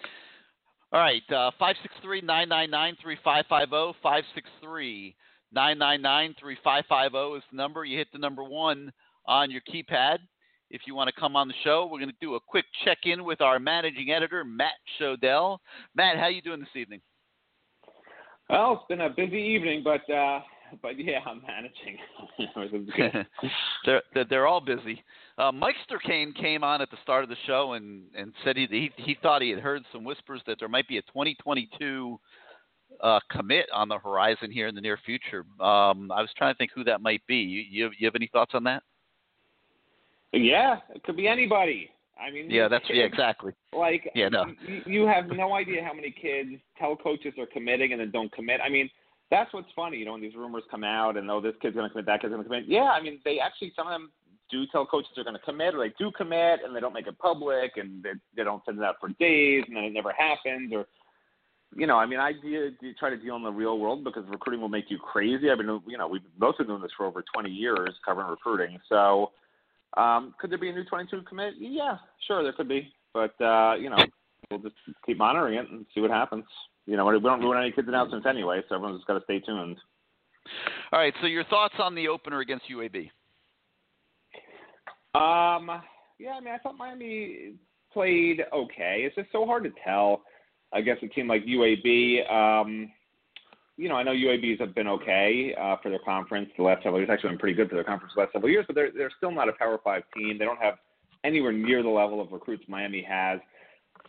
All 0.92 1.00
right, 1.00 1.22
uh, 1.32 1.50
five 1.58 1.76
six 1.82 1.94
three 2.02 2.20
nine 2.20 2.48
nine 2.48 2.70
nine 2.70 2.96
three 3.02 3.18
five 3.22 3.44
five 3.48 3.68
zero. 3.70 3.94
Five 4.02 4.24
six 4.34 4.48
three 4.62 5.14
nine 5.52 5.78
nine 5.78 6.00
nine 6.00 6.34
three 6.40 6.56
five 6.64 6.84
five 6.88 7.10
zero 7.12 7.34
is 7.34 7.42
the 7.50 7.56
number. 7.56 7.84
You 7.84 7.98
hit 7.98 8.08
the 8.12 8.18
number 8.18 8.42
one 8.44 8.92
on 9.26 9.50
your 9.50 9.62
keypad. 9.62 10.18
If 10.70 10.82
you 10.86 10.94
want 10.94 11.08
to 11.12 11.20
come 11.20 11.36
on 11.36 11.46
the 11.48 11.54
show, 11.62 11.88
we're 11.90 12.00
going 12.00 12.10
to 12.10 12.16
do 12.20 12.34
a 12.34 12.40
quick 12.40 12.64
check 12.84 12.98
in 13.04 13.24
with 13.24 13.40
our 13.40 13.58
managing 13.58 14.10
editor, 14.10 14.44
Matt 14.44 14.74
Shodell. 15.00 15.58
Matt, 15.94 16.16
how 16.16 16.24
are 16.24 16.30
you 16.30 16.42
doing 16.42 16.60
this 16.60 16.68
evening? 16.74 17.00
Well, 18.50 18.72
it's 18.74 18.84
been 18.88 19.00
a 19.00 19.10
busy 19.10 19.38
evening, 19.38 19.82
but 19.84 20.08
uh, 20.12 20.40
but 20.82 20.98
yeah, 20.98 21.20
I'm 21.26 21.42
managing. 21.42 21.98
They're, 23.84 24.02
they're 24.14 24.24
they're 24.28 24.46
all 24.46 24.60
busy. 24.60 25.04
Uh, 25.38 25.52
Mike 25.52 25.76
Sturkane 25.88 26.34
came 26.34 26.64
on 26.64 26.80
at 26.80 26.90
the 26.90 26.96
start 27.02 27.22
of 27.22 27.30
the 27.30 27.36
show 27.46 27.74
and 27.74 28.04
and 28.16 28.32
said 28.44 28.56
he 28.56 28.66
he, 28.70 28.90
he 28.96 29.16
thought 29.22 29.42
he 29.42 29.50
had 29.50 29.60
heard 29.60 29.82
some 29.92 30.04
whispers 30.04 30.40
that 30.46 30.58
there 30.58 30.68
might 30.68 30.88
be 30.88 30.98
a 30.98 31.02
2022 31.02 32.18
uh, 33.02 33.20
commit 33.30 33.66
on 33.72 33.88
the 33.88 33.98
horizon 33.98 34.50
here 34.50 34.68
in 34.68 34.74
the 34.74 34.80
near 34.80 34.98
future. 35.04 35.44
Um, 35.60 36.10
I 36.10 36.20
was 36.20 36.30
trying 36.36 36.54
to 36.54 36.58
think 36.58 36.70
who 36.74 36.84
that 36.84 37.00
might 37.00 37.22
be. 37.26 37.36
You 37.36 37.62
you 37.68 37.84
have, 37.84 37.92
you 37.98 38.06
have 38.06 38.14
any 38.14 38.28
thoughts 38.32 38.52
on 38.54 38.64
that? 38.64 38.82
Yeah, 40.32 40.78
it 40.94 41.02
could 41.04 41.16
be 41.16 41.28
anybody. 41.28 41.90
I 42.18 42.30
mean, 42.30 42.50
Yeah, 42.50 42.68
that's 42.68 42.84
yeah 42.88 43.04
exactly. 43.04 43.52
like 43.72 44.10
Yeah, 44.14 44.28
no. 44.28 44.46
you, 44.66 44.82
you 44.86 45.06
have 45.06 45.26
no 45.28 45.54
idea 45.54 45.84
how 45.84 45.92
many 45.92 46.10
kids 46.10 46.50
tell 46.78 46.96
coaches 46.96 47.34
they're 47.36 47.46
committing 47.46 47.92
and 47.92 48.00
then 48.00 48.10
don't 48.10 48.32
commit. 48.32 48.60
I 48.64 48.70
mean, 48.70 48.88
that's 49.30 49.52
what's 49.52 49.68
funny, 49.76 49.98
you 49.98 50.04
know, 50.04 50.12
when 50.12 50.22
these 50.22 50.34
rumors 50.34 50.62
come 50.70 50.84
out 50.84 51.16
and 51.16 51.30
oh, 51.30 51.40
this 51.40 51.54
kid's 51.60 51.74
going 51.74 51.86
to 51.86 51.90
commit, 51.90 52.06
that 52.06 52.20
kid's 52.22 52.32
going 52.32 52.42
to 52.42 52.48
commit. 52.48 52.64
Yeah, 52.68 52.90
I 52.90 53.02
mean, 53.02 53.20
they 53.24 53.38
actually 53.38 53.72
some 53.76 53.86
of 53.86 53.92
them 53.92 54.10
do 54.50 54.64
tell 54.70 54.86
coaches 54.86 55.10
they're 55.14 55.24
going 55.24 55.36
to 55.36 55.42
commit, 55.42 55.74
or 55.74 55.78
they 55.80 55.92
do 55.98 56.10
commit 56.12 56.60
and 56.64 56.74
they 56.74 56.80
don't 56.80 56.94
make 56.94 57.06
it 57.06 57.18
public, 57.18 57.72
and 57.76 58.02
they, 58.02 58.12
they 58.36 58.44
don't 58.44 58.64
send 58.64 58.78
it 58.78 58.84
out 58.84 58.96
for 59.00 59.08
days, 59.20 59.64
and 59.66 59.76
then 59.76 59.84
it 59.84 59.92
never 59.92 60.12
happens, 60.16 60.72
or 60.72 60.86
you 61.74 61.86
know, 61.86 61.96
I 61.96 62.06
mean, 62.06 62.20
I 62.20 62.32
do, 62.32 62.70
do 62.80 62.94
try 62.94 63.10
to 63.10 63.16
deal 63.16 63.36
in 63.36 63.42
the 63.42 63.50
real 63.50 63.78
world 63.78 64.04
because 64.04 64.24
recruiting 64.28 64.60
will 64.60 64.68
make 64.68 64.86
you 64.88 64.98
crazy. 64.98 65.50
I've 65.50 65.58
been, 65.58 65.80
you 65.86 65.98
know, 65.98 66.06
we've 66.06 66.22
both 66.38 66.58
been 66.58 66.68
doing 66.68 66.80
this 66.80 66.92
for 66.96 67.06
over 67.06 67.22
20 67.34 67.50
years 67.50 67.90
covering 68.04 68.28
recruiting. 68.28 68.78
So, 68.88 69.32
um, 69.96 70.34
could 70.38 70.50
there 70.50 70.58
be 70.58 70.68
a 70.68 70.72
new 70.72 70.84
22 70.84 71.22
commit? 71.22 71.54
Yeah, 71.58 71.96
sure, 72.26 72.42
there 72.42 72.52
could 72.52 72.68
be. 72.68 72.92
But, 73.14 73.40
uh, 73.42 73.74
you 73.74 73.90
know, 73.90 73.96
we'll 74.50 74.60
just 74.60 74.74
keep 75.04 75.18
monitoring 75.18 75.58
it 75.58 75.70
and 75.70 75.86
see 75.94 76.00
what 76.00 76.10
happens. 76.10 76.44
You 76.86 76.96
know, 76.96 77.06
we 77.06 77.18
don't 77.18 77.40
ruin 77.40 77.58
any 77.58 77.72
kids' 77.72 77.88
announcements 77.88 78.26
anyway, 78.28 78.60
so 78.68 78.76
everyone's 78.76 78.98
just 78.98 79.06
got 79.08 79.14
to 79.14 79.24
stay 79.24 79.40
tuned. 79.40 79.78
All 80.92 81.00
right. 81.00 81.14
So 81.20 81.26
your 81.26 81.44
thoughts 81.44 81.74
on 81.78 81.94
the 81.94 82.08
opener 82.08 82.40
against 82.40 82.66
UAB? 82.70 83.10
Um, 85.14 85.80
yeah, 86.18 86.32
I 86.32 86.40
mean, 86.40 86.54
I 86.54 86.58
thought 86.58 86.76
Miami 86.76 87.54
played 87.92 88.42
okay. 88.54 89.02
It's 89.04 89.16
just 89.16 89.32
so 89.32 89.46
hard 89.46 89.64
to 89.64 89.70
tell 89.82 90.22
against 90.72 91.02
a 91.02 91.08
team 91.08 91.26
like 91.26 91.44
UAB. 91.44 92.30
Um, 92.30 92.92
you 93.76 93.88
know, 93.88 93.96
I 93.96 94.02
know 94.02 94.12
UABs 94.12 94.60
have 94.60 94.74
been 94.74 94.88
okay 94.88 95.54
uh, 95.60 95.76
for 95.82 95.90
their 95.90 95.98
conference 95.98 96.50
the 96.56 96.62
last 96.62 96.82
several 96.82 97.00
years. 97.00 97.10
Actually, 97.12 97.30
been 97.30 97.38
pretty 97.38 97.56
good 97.56 97.68
for 97.68 97.74
their 97.74 97.84
conference 97.84 98.12
the 98.14 98.22
last 98.22 98.32
several 98.32 98.50
years, 98.50 98.64
but 98.66 98.74
they're 98.74 98.90
they're 98.90 99.12
still 99.16 99.30
not 99.30 99.48
a 99.48 99.52
Power 99.52 99.78
Five 99.82 100.02
team. 100.16 100.38
They 100.38 100.44
don't 100.44 100.60
have 100.60 100.74
anywhere 101.24 101.52
near 101.52 101.82
the 101.82 101.88
level 101.88 102.20
of 102.20 102.32
recruits 102.32 102.64
Miami 102.68 103.02
has. 103.02 103.40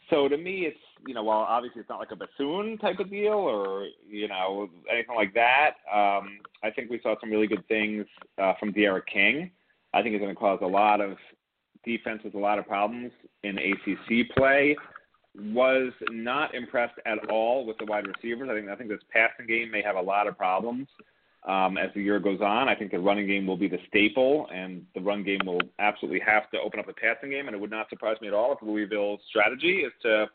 So 0.10 0.28
to 0.30 0.38
me, 0.38 0.66
it's 0.66 0.80
you 1.06 1.14
know, 1.14 1.24
while 1.24 1.40
obviously 1.40 1.82
it's 1.82 1.90
not 1.90 2.00
like 2.00 2.12
a 2.12 2.16
Bethune 2.16 2.78
type 2.78 3.00
of 3.00 3.10
deal 3.10 3.34
or 3.34 3.88
you 4.08 4.28
know 4.28 4.70
anything 4.92 5.16
like 5.16 5.34
that. 5.34 5.72
Um, 5.94 6.40
I 6.64 6.72
think 6.74 6.90
we 6.90 7.00
saw 7.04 7.16
some 7.20 7.30
really 7.30 7.48
good 7.48 7.68
things 7.68 8.06
uh, 8.42 8.54
from 8.60 8.72
D'Eriq 8.72 9.06
King. 9.12 9.52
I 9.94 10.02
think 10.02 10.16
it's 10.16 10.22
going 10.22 10.34
to 10.34 10.40
cause 10.40 10.60
a 10.62 10.68
lot 10.68 11.02
of 11.02 11.18
defense 11.84 12.22
with 12.24 12.36
a 12.36 12.40
lot 12.40 12.60
of 12.60 12.68
problems 12.68 13.12
in 13.44 13.58
ACC 13.58 14.30
play. 14.36 14.76
Was 15.40 15.94
not 16.10 16.56
impressed 16.56 17.00
at 17.06 17.30
all 17.30 17.66
with 17.66 17.78
the 17.78 17.86
wide 17.86 18.06
receivers. 18.08 18.50
I 18.52 18.56
think 18.56 18.70
I 18.70 18.76
think 18.76 18.90
this 18.90 19.00
passing 19.12 19.46
game 19.46 19.70
may 19.70 19.84
have 19.84 19.96
a 19.96 20.02
lot 20.02 20.28
of 20.28 20.36
problems 20.36 20.88
um, 21.48 21.78
as 21.78 21.90
the 21.94 22.02
year 22.02 22.20
goes 22.20 22.42
on. 22.42 22.68
I 22.68 22.76
think 22.76 22.92
the 22.92 23.00
running 23.00 23.28
game 23.28 23.46
will 23.46 23.58
be 23.58 23.68
the 23.68 23.78
staple, 23.88 24.48
and 24.54 24.86
the 24.96 25.02
run 25.02 25.24
game 25.24 25.42
will 25.46 25.62
absolutely 25.80 26.22
have 26.26 26.50
to 26.52 26.60
open 26.60 26.80
up 26.80 26.88
the 26.88 26.94
passing 26.94 27.30
game. 27.30 27.48
And 27.48 27.56
it 27.56 27.60
would 27.60 27.72
not 27.72 27.90
surprise 27.90 28.18
me 28.22 28.28
at 28.28 28.34
all 28.34 28.54
if 28.54 28.60
Louisville's 28.62 29.22
strategy 29.30 29.84
is 29.86 29.94
to 30.04 30.26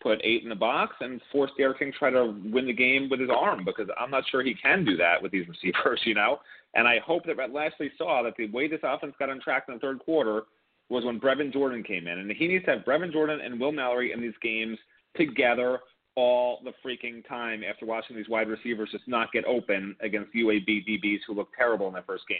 put 0.00 0.20
eight 0.22 0.42
in 0.42 0.50
the 0.50 0.54
box 0.54 0.94
and 1.00 1.20
force 1.32 1.50
D'Eriq 1.58 1.78
King 1.78 1.92
to 1.92 1.98
try 1.98 2.10
to 2.10 2.34
win 2.44 2.66
the 2.66 2.72
game 2.72 3.08
with 3.10 3.20
his 3.20 3.30
arm 3.34 3.64
because 3.64 3.88
I'm 3.98 4.10
not 4.10 4.24
sure 4.30 4.42
he 4.42 4.54
can 4.54 4.84
do 4.84 4.96
that 4.98 5.22
with 5.22 5.32
these 5.32 5.48
receivers, 5.48 6.00
you 6.04 6.14
know. 6.14 6.38
And 6.74 6.86
I 6.86 6.98
hope 7.04 7.24
that 7.26 7.36
Rhett 7.36 7.52
Lashlee 7.52 7.90
saw 7.96 8.22
that 8.22 8.34
the 8.36 8.48
way 8.50 8.68
this 8.68 8.80
offense 8.82 9.14
got 9.18 9.30
on 9.30 9.40
track 9.40 9.64
in 9.68 9.74
the 9.74 9.80
third 9.80 10.00
quarter 10.00 10.42
was 10.88 11.04
when 11.04 11.20
Brevin 11.20 11.52
Jordan 11.52 11.82
came 11.82 12.06
in. 12.06 12.18
And 12.18 12.30
he 12.30 12.46
needs 12.46 12.64
to 12.66 12.72
have 12.72 12.84
Brevin 12.84 13.12
Jordan 13.12 13.40
and 13.42 13.58
Will 13.58 13.72
Mallory 13.72 14.12
in 14.12 14.20
these 14.20 14.34
games 14.42 14.78
together 15.16 15.80
all 16.16 16.60
the 16.64 16.72
freaking 16.84 17.26
time 17.28 17.62
after 17.68 17.86
watching 17.86 18.16
these 18.16 18.28
wide 18.28 18.48
receivers 18.48 18.88
just 18.92 19.06
not 19.08 19.32
get 19.32 19.44
open 19.46 19.96
against 20.00 20.32
UAB 20.34 20.86
DBs 20.86 21.20
who 21.26 21.34
look 21.34 21.48
terrible 21.56 21.88
in 21.88 21.92
their 21.92 22.04
first 22.04 22.24
game. 22.28 22.38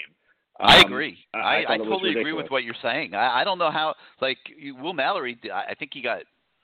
Um, 0.60 0.70
I 0.70 0.80
agree. 0.80 1.18
I, 1.34 1.38
I, 1.38 1.74
I 1.74 1.78
totally 1.78 2.10
agree 2.10 2.32
with 2.32 2.48
what 2.48 2.62
you're 2.62 2.76
saying. 2.80 3.14
I, 3.14 3.40
I 3.40 3.44
don't 3.44 3.58
know 3.58 3.72
how. 3.72 3.94
Like 4.20 4.38
Will 4.80 4.92
Mallory, 4.92 5.38
I 5.52 5.74
think 5.74 5.90
he 5.92 6.00
got. 6.00 6.20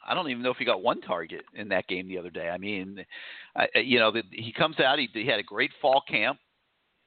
I 0.06 0.14
don't 0.14 0.30
even 0.30 0.42
know 0.42 0.50
if 0.50 0.56
he 0.56 0.64
got 0.64 0.82
one 0.82 1.00
target 1.00 1.42
in 1.54 1.68
that 1.68 1.86
game 1.88 2.08
the 2.08 2.16
other 2.16 2.30
day. 2.30 2.48
I 2.48 2.56
mean, 2.56 3.04
I, 3.56 3.66
you 3.78 3.98
know, 3.98 4.10
the, 4.10 4.22
he 4.30 4.52
comes 4.52 4.78
out. 4.80 4.98
He, 4.98 5.08
he 5.12 5.26
had 5.26 5.40
a 5.40 5.42
great 5.42 5.72
fall 5.82 6.02
camp, 6.08 6.38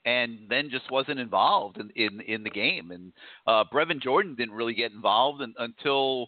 and 0.05 0.39
then 0.49 0.69
just 0.69 0.91
wasn't 0.91 1.19
involved 1.19 1.77
in 1.77 1.89
in, 1.95 2.21
in 2.21 2.43
the 2.43 2.49
game. 2.49 2.91
And 2.91 3.13
uh, 3.47 3.63
Brevin 3.73 4.01
Jordan 4.01 4.35
didn't 4.35 4.55
really 4.55 4.73
get 4.73 4.91
involved 4.91 5.41
in, 5.41 5.53
until 5.57 6.27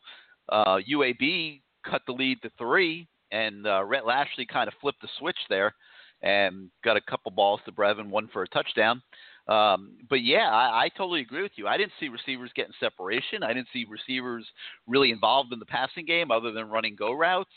uh, 0.49 0.77
UAB 0.89 1.61
cut 1.89 2.01
the 2.07 2.13
lead 2.13 2.41
to 2.41 2.51
three, 2.57 3.07
and 3.31 3.67
uh, 3.67 3.83
Rhett 3.83 4.05
Lashlee 4.05 4.45
kind 4.45 4.67
of 4.67 4.73
flipped 4.81 5.01
the 5.01 5.09
switch 5.19 5.37
there 5.49 5.73
and 6.21 6.69
got 6.83 6.97
a 6.97 7.01
couple 7.01 7.31
balls 7.31 7.59
to 7.65 7.71
Brevin, 7.71 8.09
one 8.09 8.27
for 8.31 8.43
a 8.43 8.47
touchdown. 8.47 9.01
Um, 9.47 9.97
but 10.09 10.23
yeah, 10.23 10.49
I, 10.49 10.85
I 10.85 10.89
totally 10.97 11.21
agree 11.21 11.43
with 11.43 11.51
you. 11.55 11.67
I 11.67 11.77
didn't 11.77 11.91
see 11.99 12.07
receivers 12.07 12.49
getting 12.55 12.73
separation. 12.79 13.43
I 13.43 13.53
didn't 13.53 13.67
see 13.71 13.85
receivers 13.87 14.45
really 14.87 15.11
involved 15.11 15.53
in 15.53 15.59
the 15.59 15.65
passing 15.65 16.05
game 16.05 16.31
other 16.31 16.51
than 16.51 16.69
running 16.69 16.95
go 16.95 17.13
routes 17.13 17.51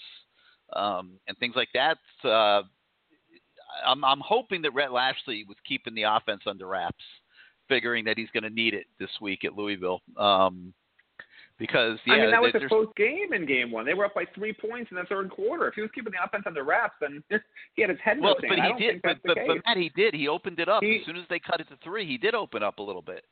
um, 0.74 1.12
and 1.26 1.38
things 1.38 1.54
like 1.56 1.70
that. 1.74 1.98
Uh, 2.28 2.62
I'm, 3.86 4.04
I'm 4.04 4.20
hoping 4.20 4.62
that 4.62 4.74
Rhett 4.74 4.92
Lashlee 4.92 5.44
was 5.48 5.56
keeping 5.66 5.94
the 5.94 6.02
offense 6.04 6.42
under 6.46 6.66
wraps, 6.66 7.04
figuring 7.68 8.04
that 8.06 8.16
he's 8.18 8.30
going 8.32 8.44
to 8.44 8.50
need 8.50 8.74
it 8.74 8.86
this 8.98 9.10
week 9.20 9.44
at 9.44 9.54
Louisville. 9.54 10.00
Um, 10.16 10.72
because 11.58 11.98
yeah, 12.06 12.14
I 12.14 12.18
mean 12.20 12.30
that 12.30 12.40
was 12.40 12.52
a 12.54 12.68
close 12.68 12.86
game 12.96 13.32
in 13.32 13.44
game 13.44 13.72
one. 13.72 13.84
They 13.84 13.94
were 13.94 14.04
up 14.04 14.14
by 14.14 14.24
three 14.34 14.52
points 14.52 14.90
in 14.92 14.96
the 14.96 15.02
third 15.04 15.28
quarter. 15.30 15.66
If 15.66 15.74
he 15.74 15.80
was 15.80 15.90
keeping 15.92 16.12
the 16.12 16.24
offense 16.24 16.44
under 16.46 16.62
wraps, 16.62 16.94
then 17.00 17.22
he 17.74 17.82
had 17.82 17.90
his 17.90 17.98
head 18.04 18.18
well. 18.20 18.36
But 18.40 18.52
I 18.60 18.62
he 18.62 18.68
don't 18.68 18.78
did. 18.78 19.02
think 19.02 19.02
But, 19.02 19.16
but, 19.24 19.38
but. 19.46 19.56
Matt, 19.66 19.76
he 19.76 19.90
did. 19.96 20.14
He 20.14 20.28
opened 20.28 20.60
it 20.60 20.68
up 20.68 20.82
He- 20.84 20.98
as 21.00 21.06
soon 21.06 21.16
as 21.16 21.24
they 21.28 21.40
cut 21.40 21.60
it 21.60 21.68
to 21.68 21.76
three. 21.82 22.06
He 22.06 22.16
did 22.16 22.34
open 22.34 22.62
up 22.62 22.78
a 22.78 22.82
little 22.82 23.02
bit. 23.02 23.24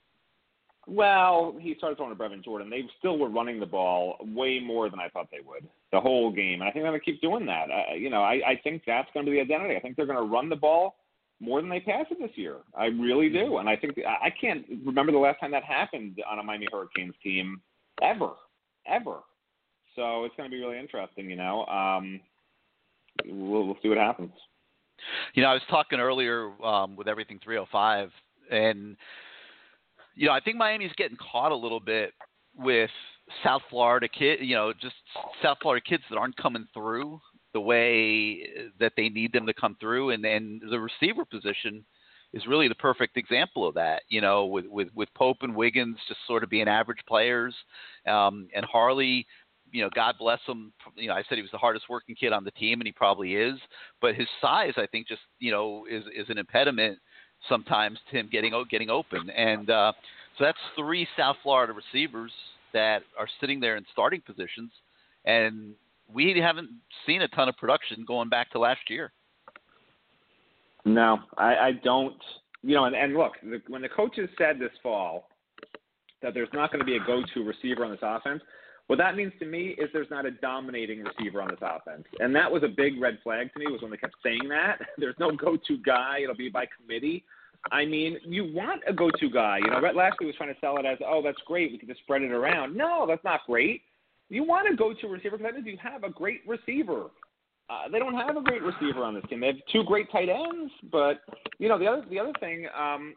Well, 0.88 1.56
he 1.58 1.74
started 1.78 1.96
throwing 1.96 2.16
to 2.16 2.22
Brevin 2.22 2.44
Jordan. 2.44 2.70
They 2.70 2.84
still 2.98 3.18
were 3.18 3.28
running 3.28 3.58
the 3.58 3.66
ball 3.66 4.16
way 4.20 4.60
more 4.60 4.88
than 4.88 5.00
I 5.00 5.08
thought 5.08 5.28
they 5.32 5.40
would 5.44 5.68
the 5.92 6.00
whole 6.00 6.30
game. 6.30 6.60
And 6.60 6.64
I 6.64 6.66
think 6.66 6.84
they're 6.84 6.92
going 6.92 7.00
to 7.00 7.04
keep 7.04 7.20
doing 7.20 7.44
that. 7.46 7.66
I, 7.70 7.94
you 7.94 8.08
know, 8.08 8.22
I, 8.22 8.40
I 8.46 8.60
think 8.62 8.82
that's 8.86 9.08
going 9.12 9.26
to 9.26 9.30
be 9.30 9.38
the 9.38 9.42
identity. 9.42 9.74
I 9.76 9.80
think 9.80 9.96
they're 9.96 10.06
going 10.06 10.18
to 10.18 10.32
run 10.32 10.48
the 10.48 10.56
ball 10.56 10.96
more 11.40 11.60
than 11.60 11.68
they 11.68 11.80
pass 11.80 12.06
it 12.10 12.18
this 12.20 12.30
year. 12.36 12.56
I 12.76 12.86
really 12.86 13.28
do. 13.28 13.58
And 13.58 13.68
I 13.68 13.76
think 13.76 13.98
I 13.98 14.30
can't 14.30 14.64
remember 14.84 15.10
the 15.10 15.18
last 15.18 15.40
time 15.40 15.50
that 15.50 15.64
happened 15.64 16.22
on 16.30 16.38
a 16.38 16.42
Miami 16.42 16.68
Hurricanes 16.72 17.14
team 17.22 17.60
ever, 18.00 18.30
ever. 18.86 19.18
So 19.96 20.24
it's 20.24 20.36
going 20.36 20.48
to 20.48 20.54
be 20.56 20.62
really 20.62 20.78
interesting. 20.78 21.28
You 21.28 21.36
know, 21.36 21.66
um, 21.66 22.20
we'll, 23.26 23.66
we'll 23.66 23.78
see 23.82 23.88
what 23.88 23.98
happens. 23.98 24.32
You 25.34 25.42
know, 25.42 25.50
I 25.50 25.54
was 25.54 25.62
talking 25.68 25.98
earlier 25.98 26.50
um, 26.64 26.96
with 26.96 27.08
everything 27.08 27.38
305, 27.42 28.10
and 28.50 28.96
you 30.16 30.26
know, 30.26 30.32
I 30.32 30.40
think 30.40 30.56
Miami's 30.56 30.92
getting 30.96 31.18
caught 31.18 31.52
a 31.52 31.56
little 31.56 31.80
bit 31.80 32.12
with 32.56 32.90
South 33.44 33.62
Florida 33.70 34.08
kid. 34.08 34.40
You 34.40 34.56
know, 34.56 34.72
just 34.72 34.94
South 35.42 35.58
Florida 35.60 35.84
kids 35.86 36.02
that 36.10 36.16
aren't 36.16 36.36
coming 36.36 36.66
through 36.74 37.20
the 37.52 37.60
way 37.60 38.48
that 38.80 38.92
they 38.96 39.08
need 39.08 39.32
them 39.32 39.46
to 39.46 39.54
come 39.54 39.76
through, 39.78 40.10
and 40.10 40.24
and 40.24 40.62
the 40.70 40.80
receiver 40.80 41.24
position 41.24 41.84
is 42.32 42.46
really 42.46 42.68
the 42.68 42.74
perfect 42.74 43.16
example 43.16 43.68
of 43.68 43.74
that. 43.74 44.02
You 44.08 44.22
know, 44.22 44.46
with 44.46 44.66
with 44.66 44.88
with 44.94 45.08
Pope 45.14 45.38
and 45.42 45.54
Wiggins 45.54 45.98
just 46.08 46.20
sort 46.26 46.42
of 46.42 46.50
being 46.50 46.68
average 46.68 47.00
players, 47.06 47.54
um, 48.06 48.48
and 48.54 48.64
Harley 48.64 49.26
you 49.72 49.82
know, 49.82 49.90
God 49.94 50.14
bless 50.18 50.38
him. 50.46 50.72
You 50.94 51.08
know, 51.08 51.14
I 51.14 51.22
said 51.28 51.36
he 51.36 51.42
was 51.42 51.50
the 51.50 51.58
hardest 51.58 51.88
working 51.88 52.14
kid 52.14 52.32
on 52.32 52.44
the 52.44 52.50
team, 52.52 52.80
and 52.80 52.86
he 52.86 52.92
probably 52.92 53.34
is. 53.34 53.58
But 54.00 54.14
his 54.14 54.28
size, 54.40 54.74
I 54.76 54.86
think, 54.86 55.08
just 55.08 55.22
you 55.38 55.50
know, 55.50 55.86
is 55.90 56.04
is 56.16 56.28
an 56.28 56.38
impediment 56.38 56.98
sometimes 57.48 57.98
to 58.10 58.18
him 58.18 58.28
getting 58.30 58.52
getting 58.70 58.90
open. 58.90 59.30
And 59.30 59.70
uh, 59.70 59.92
so 60.38 60.44
that's 60.44 60.58
three 60.76 61.06
South 61.16 61.36
Florida 61.42 61.72
receivers 61.72 62.32
that 62.72 63.02
are 63.18 63.28
sitting 63.40 63.60
there 63.60 63.76
in 63.76 63.84
starting 63.92 64.20
positions, 64.20 64.70
and 65.24 65.74
we 66.12 66.38
haven't 66.40 66.70
seen 67.06 67.22
a 67.22 67.28
ton 67.28 67.48
of 67.48 67.56
production 67.56 68.04
going 68.06 68.28
back 68.28 68.50
to 68.52 68.58
last 68.58 68.88
year. 68.88 69.12
No, 70.84 71.18
I, 71.36 71.56
I 71.56 71.72
don't. 71.82 72.16
You 72.62 72.74
know, 72.74 72.84
and, 72.84 72.96
and 72.96 73.14
look, 73.14 73.32
the, 73.42 73.60
when 73.68 73.82
the 73.82 73.88
coaches 73.88 74.28
said 74.38 74.58
this 74.58 74.70
fall 74.82 75.28
that 76.22 76.34
there's 76.34 76.48
not 76.52 76.72
going 76.72 76.80
to 76.80 76.86
be 76.86 76.96
a 76.96 77.06
go-to 77.06 77.44
receiver 77.44 77.84
on 77.84 77.90
this 77.90 78.00
offense, 78.02 78.42
what 78.86 78.96
that 78.98 79.16
means 79.16 79.32
to 79.40 79.46
me 79.46 79.74
is 79.78 79.90
there's 79.92 80.10
not 80.10 80.26
a 80.26 80.30
dominating 80.30 81.04
receiver 81.04 81.42
on 81.42 81.48
this 81.48 81.58
offense, 81.60 82.04
and 82.20 82.34
that 82.34 82.50
was 82.50 82.62
a 82.62 82.68
big 82.68 83.00
red 83.00 83.18
flag 83.22 83.52
to 83.52 83.58
me. 83.58 83.66
Was 83.70 83.82
when 83.82 83.90
they 83.90 83.96
kept 83.96 84.14
saying 84.22 84.48
that 84.48 84.78
there's 84.98 85.16
no 85.18 85.32
go-to 85.32 85.78
guy; 85.78 86.20
it'll 86.22 86.36
be 86.36 86.48
by 86.48 86.66
committee. 86.80 87.24
I 87.72 87.84
mean, 87.84 88.18
you 88.24 88.52
want 88.52 88.82
a 88.86 88.92
go-to 88.92 89.30
guy. 89.30 89.58
You 89.58 89.70
know, 89.70 89.80
Rhett 89.80 89.96
Lashlee 89.96 90.26
was 90.26 90.36
trying 90.36 90.54
to 90.54 90.60
sell 90.60 90.78
it 90.78 90.86
as, 90.86 90.98
oh, 91.06 91.22
that's 91.22 91.38
great. 91.46 91.72
We 91.72 91.78
can 91.78 91.88
just 91.88 92.00
spread 92.00 92.22
it 92.22 92.30
around. 92.30 92.76
No, 92.76 93.06
that's 93.06 93.24
not 93.24 93.40
great. 93.46 93.82
You 94.28 94.44
want 94.44 94.72
a 94.72 94.76
go-to 94.76 95.08
receiver 95.08 95.36
because 95.36 95.52
that 95.52 95.54
means 95.54 95.66
you 95.66 95.78
have 95.82 96.04
a 96.04 96.10
great 96.10 96.40
receiver. 96.46 97.06
Uh, 97.68 97.88
they 97.90 97.98
don't 97.98 98.14
have 98.14 98.36
a 98.36 98.40
great 98.40 98.62
receiver 98.62 99.02
on 99.02 99.14
this 99.14 99.24
team. 99.28 99.40
They 99.40 99.48
have 99.48 99.56
two 99.72 99.82
great 99.84 100.10
tight 100.12 100.28
ends, 100.28 100.72
but 100.90 101.20
you 101.58 101.68
know 101.68 101.78
the 101.78 101.86
other 101.86 102.04
the 102.08 102.18
other 102.18 102.32
thing, 102.38 102.66
um, 102.78 103.14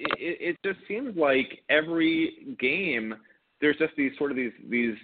it, 0.00 0.08
it 0.18 0.56
just 0.64 0.86
seems 0.88 1.16
like 1.16 1.62
every 1.70 2.56
game 2.58 3.14
there's 3.60 3.76
just 3.76 3.92
these 3.96 4.10
sort 4.18 4.32
of 4.32 4.36
these 4.36 4.52
these 4.68 4.96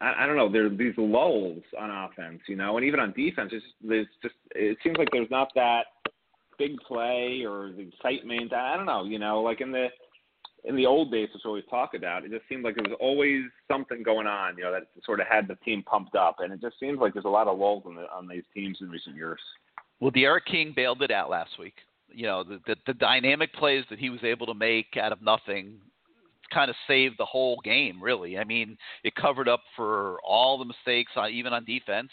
I, 0.00 0.24
I 0.24 0.26
don't 0.26 0.36
know 0.36 0.50
there's 0.50 0.76
these 0.78 0.94
lulls 0.96 1.62
on 1.78 1.90
offense, 1.90 2.40
you 2.48 2.56
know, 2.56 2.78
and 2.78 2.86
even 2.86 3.00
on 3.00 3.12
defense, 3.12 3.50
it's 3.52 3.64
there's 3.82 4.06
just 4.22 4.34
it 4.54 4.78
seems 4.82 4.96
like 4.96 5.08
there's 5.12 5.30
not 5.30 5.48
that 5.54 5.84
big 6.62 6.78
play 6.86 7.44
or 7.46 7.72
the 7.72 7.82
excitement. 7.82 8.52
I 8.52 8.76
don't 8.76 8.86
know, 8.86 9.04
you 9.04 9.18
know, 9.18 9.40
like 9.40 9.60
in 9.60 9.72
the 9.72 9.88
in 10.64 10.76
the 10.76 10.86
old 10.86 11.10
days, 11.10 11.28
which 11.34 11.42
we 11.44 11.48
always 11.48 11.64
talk 11.68 11.94
about, 11.94 12.24
it 12.24 12.30
just 12.30 12.48
seemed 12.48 12.62
like 12.62 12.76
there 12.76 12.88
was 12.88 12.96
always 13.00 13.42
something 13.66 14.02
going 14.04 14.28
on, 14.28 14.56
you 14.56 14.62
know, 14.62 14.70
that 14.70 14.84
sort 15.04 15.18
of 15.18 15.26
had 15.26 15.48
the 15.48 15.56
team 15.56 15.82
pumped 15.82 16.14
up, 16.14 16.36
and 16.38 16.52
it 16.52 16.60
just 16.60 16.78
seems 16.78 17.00
like 17.00 17.14
there's 17.14 17.24
a 17.24 17.28
lot 17.28 17.48
of 17.48 17.58
lulls 17.58 17.82
on, 17.84 17.96
the, 17.96 18.02
on 18.14 18.28
these 18.28 18.44
teams 18.54 18.78
in 18.80 18.88
recent 18.88 19.16
years. 19.16 19.40
Well, 19.98 20.12
D'Eriq 20.12 20.44
King 20.48 20.72
bailed 20.74 21.02
it 21.02 21.10
out 21.10 21.30
last 21.30 21.58
week. 21.58 21.74
You 22.14 22.26
know, 22.26 22.44
the, 22.44 22.60
the 22.66 22.76
the 22.86 22.94
dynamic 22.94 23.52
plays 23.54 23.84
that 23.90 23.98
he 23.98 24.10
was 24.10 24.22
able 24.22 24.46
to 24.46 24.54
make 24.54 24.96
out 25.00 25.12
of 25.12 25.22
nothing 25.22 25.78
kind 26.52 26.68
of 26.68 26.76
saved 26.86 27.16
the 27.18 27.24
whole 27.24 27.58
game. 27.64 28.00
Really, 28.00 28.38
I 28.38 28.44
mean, 28.44 28.76
it 29.02 29.14
covered 29.16 29.48
up 29.48 29.62
for 29.74 30.18
all 30.24 30.58
the 30.58 30.64
mistakes, 30.64 31.12
on, 31.16 31.30
even 31.30 31.52
on 31.52 31.64
defense, 31.64 32.10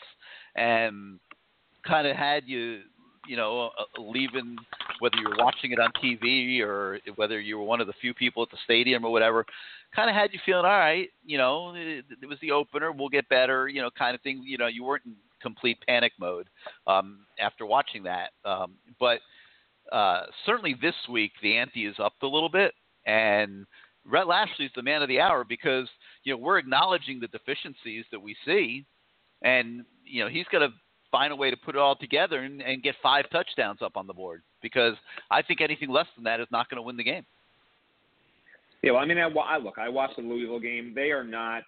and 0.56 1.20
kind 1.86 2.08
of 2.08 2.16
had 2.16 2.44
you 2.48 2.82
you 3.30 3.38
know, 3.38 3.70
uh, 3.78 4.02
leaving 4.02 4.58
whether 4.98 5.16
you're 5.18 5.38
watching 5.38 5.72
it 5.72 5.80
on 5.80 5.92
TV 6.04 6.62
or 6.62 6.98
whether 7.16 7.40
you 7.40 7.60
were 7.60 7.64
one 7.64 7.80
of 7.80 7.86
the 7.86 7.94
few 8.02 8.12
people 8.12 8.42
at 8.42 8.50
the 8.50 8.58
stadium 8.64 9.06
or 9.06 9.12
whatever, 9.12 9.46
kind 9.96 10.10
of 10.10 10.16
had 10.16 10.34
you 10.34 10.40
feeling 10.48 10.66
all 10.66 10.72
right. 10.72 11.10
You 11.24 11.38
know, 11.38 11.76
it, 11.76 12.06
it 12.24 12.26
was 12.26 12.40
the 12.42 12.50
opener. 12.50 12.92
We'll 12.92 13.08
get 13.08 13.30
better. 13.30 13.68
You 13.68 13.84
know, 13.84 13.92
kind 13.96 14.16
of 14.16 14.22
thing. 14.22 14.42
You 14.44 14.58
know, 14.58 14.66
you 14.66 14.84
weren't 14.84 15.06
in 15.06 15.14
complete 15.44 15.78
panic 15.88 16.12
mode 16.20 16.50
um, 16.88 17.20
after 17.40 17.68
watching 17.68 18.02
that. 18.02 18.32
Um, 18.46 18.74
but 19.00 19.20
uh, 19.92 20.24
certainly 20.48 20.76
this 20.82 20.96
week 21.08 21.34
the 21.44 21.56
ante 21.56 21.86
is 21.86 21.98
up 22.00 22.14
a 22.24 22.28
little 22.28 22.50
bit, 22.50 22.74
and 23.06 23.68
Rhett 24.08 24.28
Lashlee 24.28 24.66
is 24.66 24.72
the 24.76 24.82
man 24.82 25.04
of 25.04 25.08
the 25.08 25.20
hour 25.22 25.44
because 25.48 25.88
you 26.24 26.34
know 26.34 26.38
we're 26.40 26.58
acknowledging 26.58 27.20
the 27.20 27.28
deficiencies 27.28 28.06
that 28.12 28.20
we 28.20 28.36
see, 28.44 28.88
and 29.44 29.86
you 30.04 30.24
know 30.24 30.30
he's 30.32 30.48
got 30.52 30.60
to 30.60 30.70
find 31.12 31.34
a 31.34 31.36
way 31.36 31.50
to 31.50 31.58
put 31.58 31.76
it 31.76 31.80
all 31.80 31.96
together 31.96 32.40
and, 32.40 32.62
and 32.62 32.84
get 32.84 32.96
five 33.02 33.30
touchdowns 33.32 33.82
up 33.82 33.98
on 33.98 34.08
the 34.08 34.14
board 34.14 34.42
because 34.62 34.94
I 35.32 35.42
think 35.42 35.62
anything 35.62 35.90
less 35.90 36.08
than 36.16 36.24
that 36.26 36.40
is 36.40 36.48
not 36.52 36.70
going 36.70 36.78
to 36.78 36.82
win 36.82 36.98
the 36.98 37.04
game. 37.04 37.26
Yeah, 38.82 38.92
well, 38.92 39.02
I 39.02 39.06
mean, 39.06 39.18
I, 39.18 39.28
I 39.28 39.58
look, 39.58 39.78
I 39.78 39.90
watched 39.90 40.16
the 40.16 40.22
Louisville 40.22 40.60
game. 40.60 40.94
They 40.96 41.12
are 41.12 41.24
not 41.24 41.64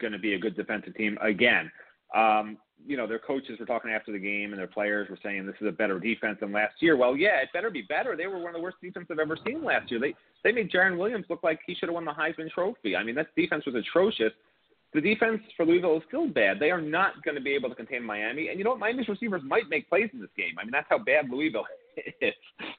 going 0.00 0.12
to 0.12 0.18
be 0.18 0.34
a 0.34 0.38
good 0.38 0.56
defensive 0.56 0.94
team 0.94 1.18
again. 1.20 1.70
Um, 2.14 2.56
you 2.86 2.96
know, 2.96 3.06
their 3.06 3.18
coaches 3.18 3.58
were 3.58 3.66
talking 3.66 3.90
after 3.90 4.12
the 4.12 4.18
game, 4.18 4.52
and 4.52 4.58
their 4.58 4.66
players 4.66 5.08
were 5.08 5.18
saying 5.22 5.46
this 5.46 5.54
is 5.60 5.68
a 5.68 5.72
better 5.72 5.98
defense 5.98 6.38
than 6.40 6.52
last 6.52 6.74
year. 6.80 6.96
Well, 6.96 7.16
yeah, 7.16 7.40
it 7.40 7.48
better 7.52 7.70
be 7.70 7.82
better. 7.82 8.16
They 8.16 8.26
were 8.26 8.38
one 8.38 8.48
of 8.48 8.54
the 8.54 8.60
worst 8.60 8.78
defenses 8.82 9.10
I've 9.12 9.18
ever 9.18 9.38
seen 9.46 9.64
last 9.64 9.90
year. 9.90 10.00
They 10.00 10.14
they 10.42 10.52
made 10.52 10.70
Jarren 10.70 10.98
Williams 10.98 11.26
look 11.28 11.42
like 11.42 11.60
he 11.66 11.74
should 11.74 11.88
have 11.88 11.94
won 11.94 12.04
the 12.04 12.12
Heisman 12.12 12.50
Trophy. 12.50 12.96
I 12.96 13.04
mean, 13.04 13.14
that 13.14 13.28
defense 13.36 13.64
was 13.66 13.76
atrocious. 13.76 14.32
The 14.94 15.00
defense 15.00 15.40
for 15.56 15.64
Louisville 15.64 15.96
is 15.96 16.02
still 16.06 16.28
bad. 16.28 16.58
They 16.60 16.70
are 16.70 16.80
not 16.80 17.22
going 17.24 17.34
to 17.34 17.40
be 17.40 17.54
able 17.54 17.70
to 17.70 17.74
contain 17.74 18.04
Miami. 18.04 18.48
And 18.48 18.58
you 18.58 18.64
know 18.64 18.70
what? 18.70 18.78
Miami's 18.78 19.08
receivers 19.08 19.40
might 19.44 19.70
make 19.70 19.88
plays 19.88 20.10
in 20.12 20.20
this 20.20 20.30
game. 20.36 20.54
I 20.60 20.64
mean, 20.64 20.72
that's 20.72 20.86
how 20.90 20.98
bad 20.98 21.30
Louisville 21.30 21.64
is. 22.20 22.34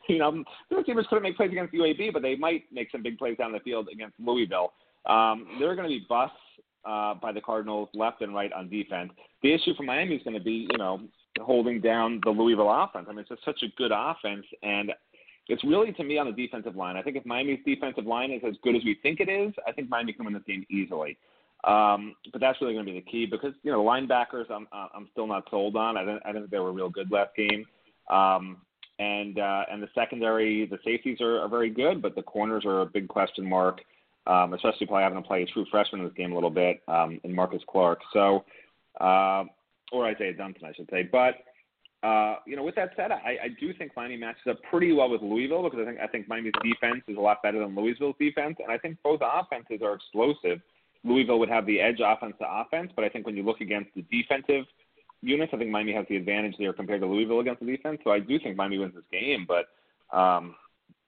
You 0.08 0.20
know, 0.20 0.44
the 0.70 0.76
receivers 0.76 1.08
couldn't 1.10 1.24
make 1.24 1.38
plays 1.38 1.52
against 1.52 1.74
UAB, 1.74 2.14
but 2.14 2.22
they 2.22 2.36
might 2.36 2.66
make 2.72 2.92
some 2.92 3.02
big 3.02 3.18
plays 3.18 3.38
down 3.38 3.52
the 3.52 3.60
field 3.62 3.88
against 3.92 4.16
Louisville. 4.20 4.74
Um, 5.06 5.48
they're 5.60 5.76
going 5.76 5.90
to 5.90 5.96
be 6.00 6.06
busts 6.08 6.36
uh, 6.86 7.16
by 7.16 7.32
the 7.32 7.42
Cardinals 7.42 7.90
left 7.94 8.22
and 8.22 8.36
right 8.36 8.52
on 8.54 8.70
defense. 8.70 9.12
The 9.42 9.54
issue 9.54 9.74
for 9.76 9.84
Miami 9.84 10.16
is 10.16 10.24
going 10.24 10.38
to 10.38 10.44
be, 10.44 10.68
you 10.70 10.78
know, 10.78 11.02
holding 11.42 11.82
down 11.82 12.22
the 12.24 12.30
Louisville 12.30 12.72
offense. 12.72 13.08
I 13.10 13.12
mean, 13.12 13.20
it's 13.20 13.30
just 13.30 13.44
such 13.46 13.64
a 13.64 13.76
good 13.76 13.92
offense, 13.94 14.46
and 14.62 14.92
it's 15.48 15.64
really 15.64 15.92
to 15.94 16.04
me 16.04 16.18
on 16.18 16.28
the 16.28 16.32
defensive 16.32 16.76
line. 16.76 16.96
I 16.96 17.02
think 17.02 17.18
if 17.18 17.26
Miami's 17.26 17.60
defensive 17.66 18.06
line 18.06 18.32
is 18.32 18.42
as 18.48 18.56
good 18.64 18.76
as 18.76 18.84
we 18.86 18.98
think 19.02 19.20
it 19.20 19.30
is, 19.30 19.54
I 19.68 19.72
think 19.72 19.90
Miami 19.90 20.14
can 20.14 20.26
win 20.26 20.34
this 20.34 20.44
game 20.48 20.66
easily. 20.70 21.18
Um, 21.64 22.16
but 22.32 22.42
that's 22.42 22.60
really 22.60 22.74
going 22.74 22.86
to 22.86 22.92
be 22.92 23.00
the 23.00 23.06
key 23.06 23.26
because 23.26 23.54
you 23.64 23.72
know 23.72 23.82
the 23.82 23.90
linebackers 23.90 24.52
I'm 24.52 24.68
I'm 24.74 25.08
still 25.12 25.28
not 25.28 25.48
sold 25.50 25.76
on. 25.76 25.98
I 25.98 26.02
didn't 26.02 26.22
I 26.26 26.30
didn't 26.30 26.44
think 26.44 26.52
they 26.52 26.60
were 26.60 26.74
real 26.74 26.90
good 26.90 27.12
last 27.12 27.36
game. 27.36 27.66
Um, 28.10 28.58
and 29.00 29.40
uh, 29.40 29.64
and 29.72 29.82
the 29.82 29.90
secondary, 29.96 30.66
the 30.66 30.78
safeties 30.84 31.20
are, 31.22 31.40
are 31.40 31.50
very 31.50 31.70
good, 31.70 32.02
but 32.02 32.16
the 32.16 32.22
corners 32.22 32.64
are 32.66 32.82
a 32.82 32.86
big 32.86 33.08
question 33.08 33.48
mark, 33.48 33.82
um, 34.28 34.54
especially 34.54 34.88
probably 34.88 35.04
having 35.04 35.22
to 35.22 35.28
play 35.28 35.44
a 35.44 35.46
true 35.48 35.66
freshman 35.72 36.02
in 36.02 36.08
this 36.08 36.16
game 36.16 36.32
a 36.32 36.36
little 36.36 36.52
bit 36.52 36.82
um, 36.88 37.20
in 37.24 37.34
Marcus 37.34 37.62
Clark. 37.68 38.00
So, 38.12 38.44
uh, 39.02 39.46
or 39.92 40.06
Isaiah 40.06 40.34
Dunson, 40.34 40.64
I 40.66 40.74
should 40.74 40.90
say. 40.92 41.10
But 41.12 41.36
uh, 42.08 42.36
you 42.46 42.56
know, 42.56 42.64
with 42.64 42.76
that 42.76 42.92
said, 42.96 43.12
I, 43.12 43.38
I 43.44 43.48
do 43.60 43.74
think 43.74 43.94
Miami 43.96 44.18
matches 44.18 44.44
up 44.50 44.58
pretty 44.70 44.92
well 44.92 45.10
with 45.10 45.22
Louisville 45.22 45.64
because 45.64 45.80
I 45.80 45.86
think 45.86 46.00
I 46.00 46.08
think 46.08 46.28
Miami's 46.28 46.54
defense 46.64 47.04
is 47.08 47.18
a 47.18 47.22
lot 47.22 47.42
better 47.42 47.60
than 47.60 47.76
Louisville's 47.76 48.16
defense, 48.20 48.58
and 48.60 48.72
I 48.72 48.78
think 48.78 48.98
both 49.04 49.22
offenses 49.24 49.82
are 49.82 49.96
explosive. 49.96 50.62
Louisville 51.04 51.40
would 51.40 51.50
have 51.50 51.66
the 51.66 51.80
edge 51.80 52.00
offense 52.06 52.34
to 52.40 52.46
offense, 52.48 52.92
but 52.96 53.04
I 53.04 53.10
think 53.10 53.26
when 53.26 53.36
you 53.36 53.44
look 53.44 53.62
against 53.62 53.90
the 53.96 54.04
defensive 54.04 54.66
units, 55.22 55.52
I 55.54 55.58
think 55.58 55.70
Miami 55.70 55.94
has 55.94 56.06
the 56.10 56.16
advantage 56.16 56.56
there 56.58 56.74
compared 56.74 57.02
to 57.02 57.08
Louisville 57.08 57.40
against 57.40 57.60
the 57.60 57.66
defense. 57.66 58.00
So 58.04 58.12
I 58.12 58.20
do 58.20 58.40
think 58.40 58.56
Miami 58.56 58.78
wins 58.78 58.94
this 58.96 59.04
game, 59.12 59.48
but 59.48 59.68
um, 60.16 60.56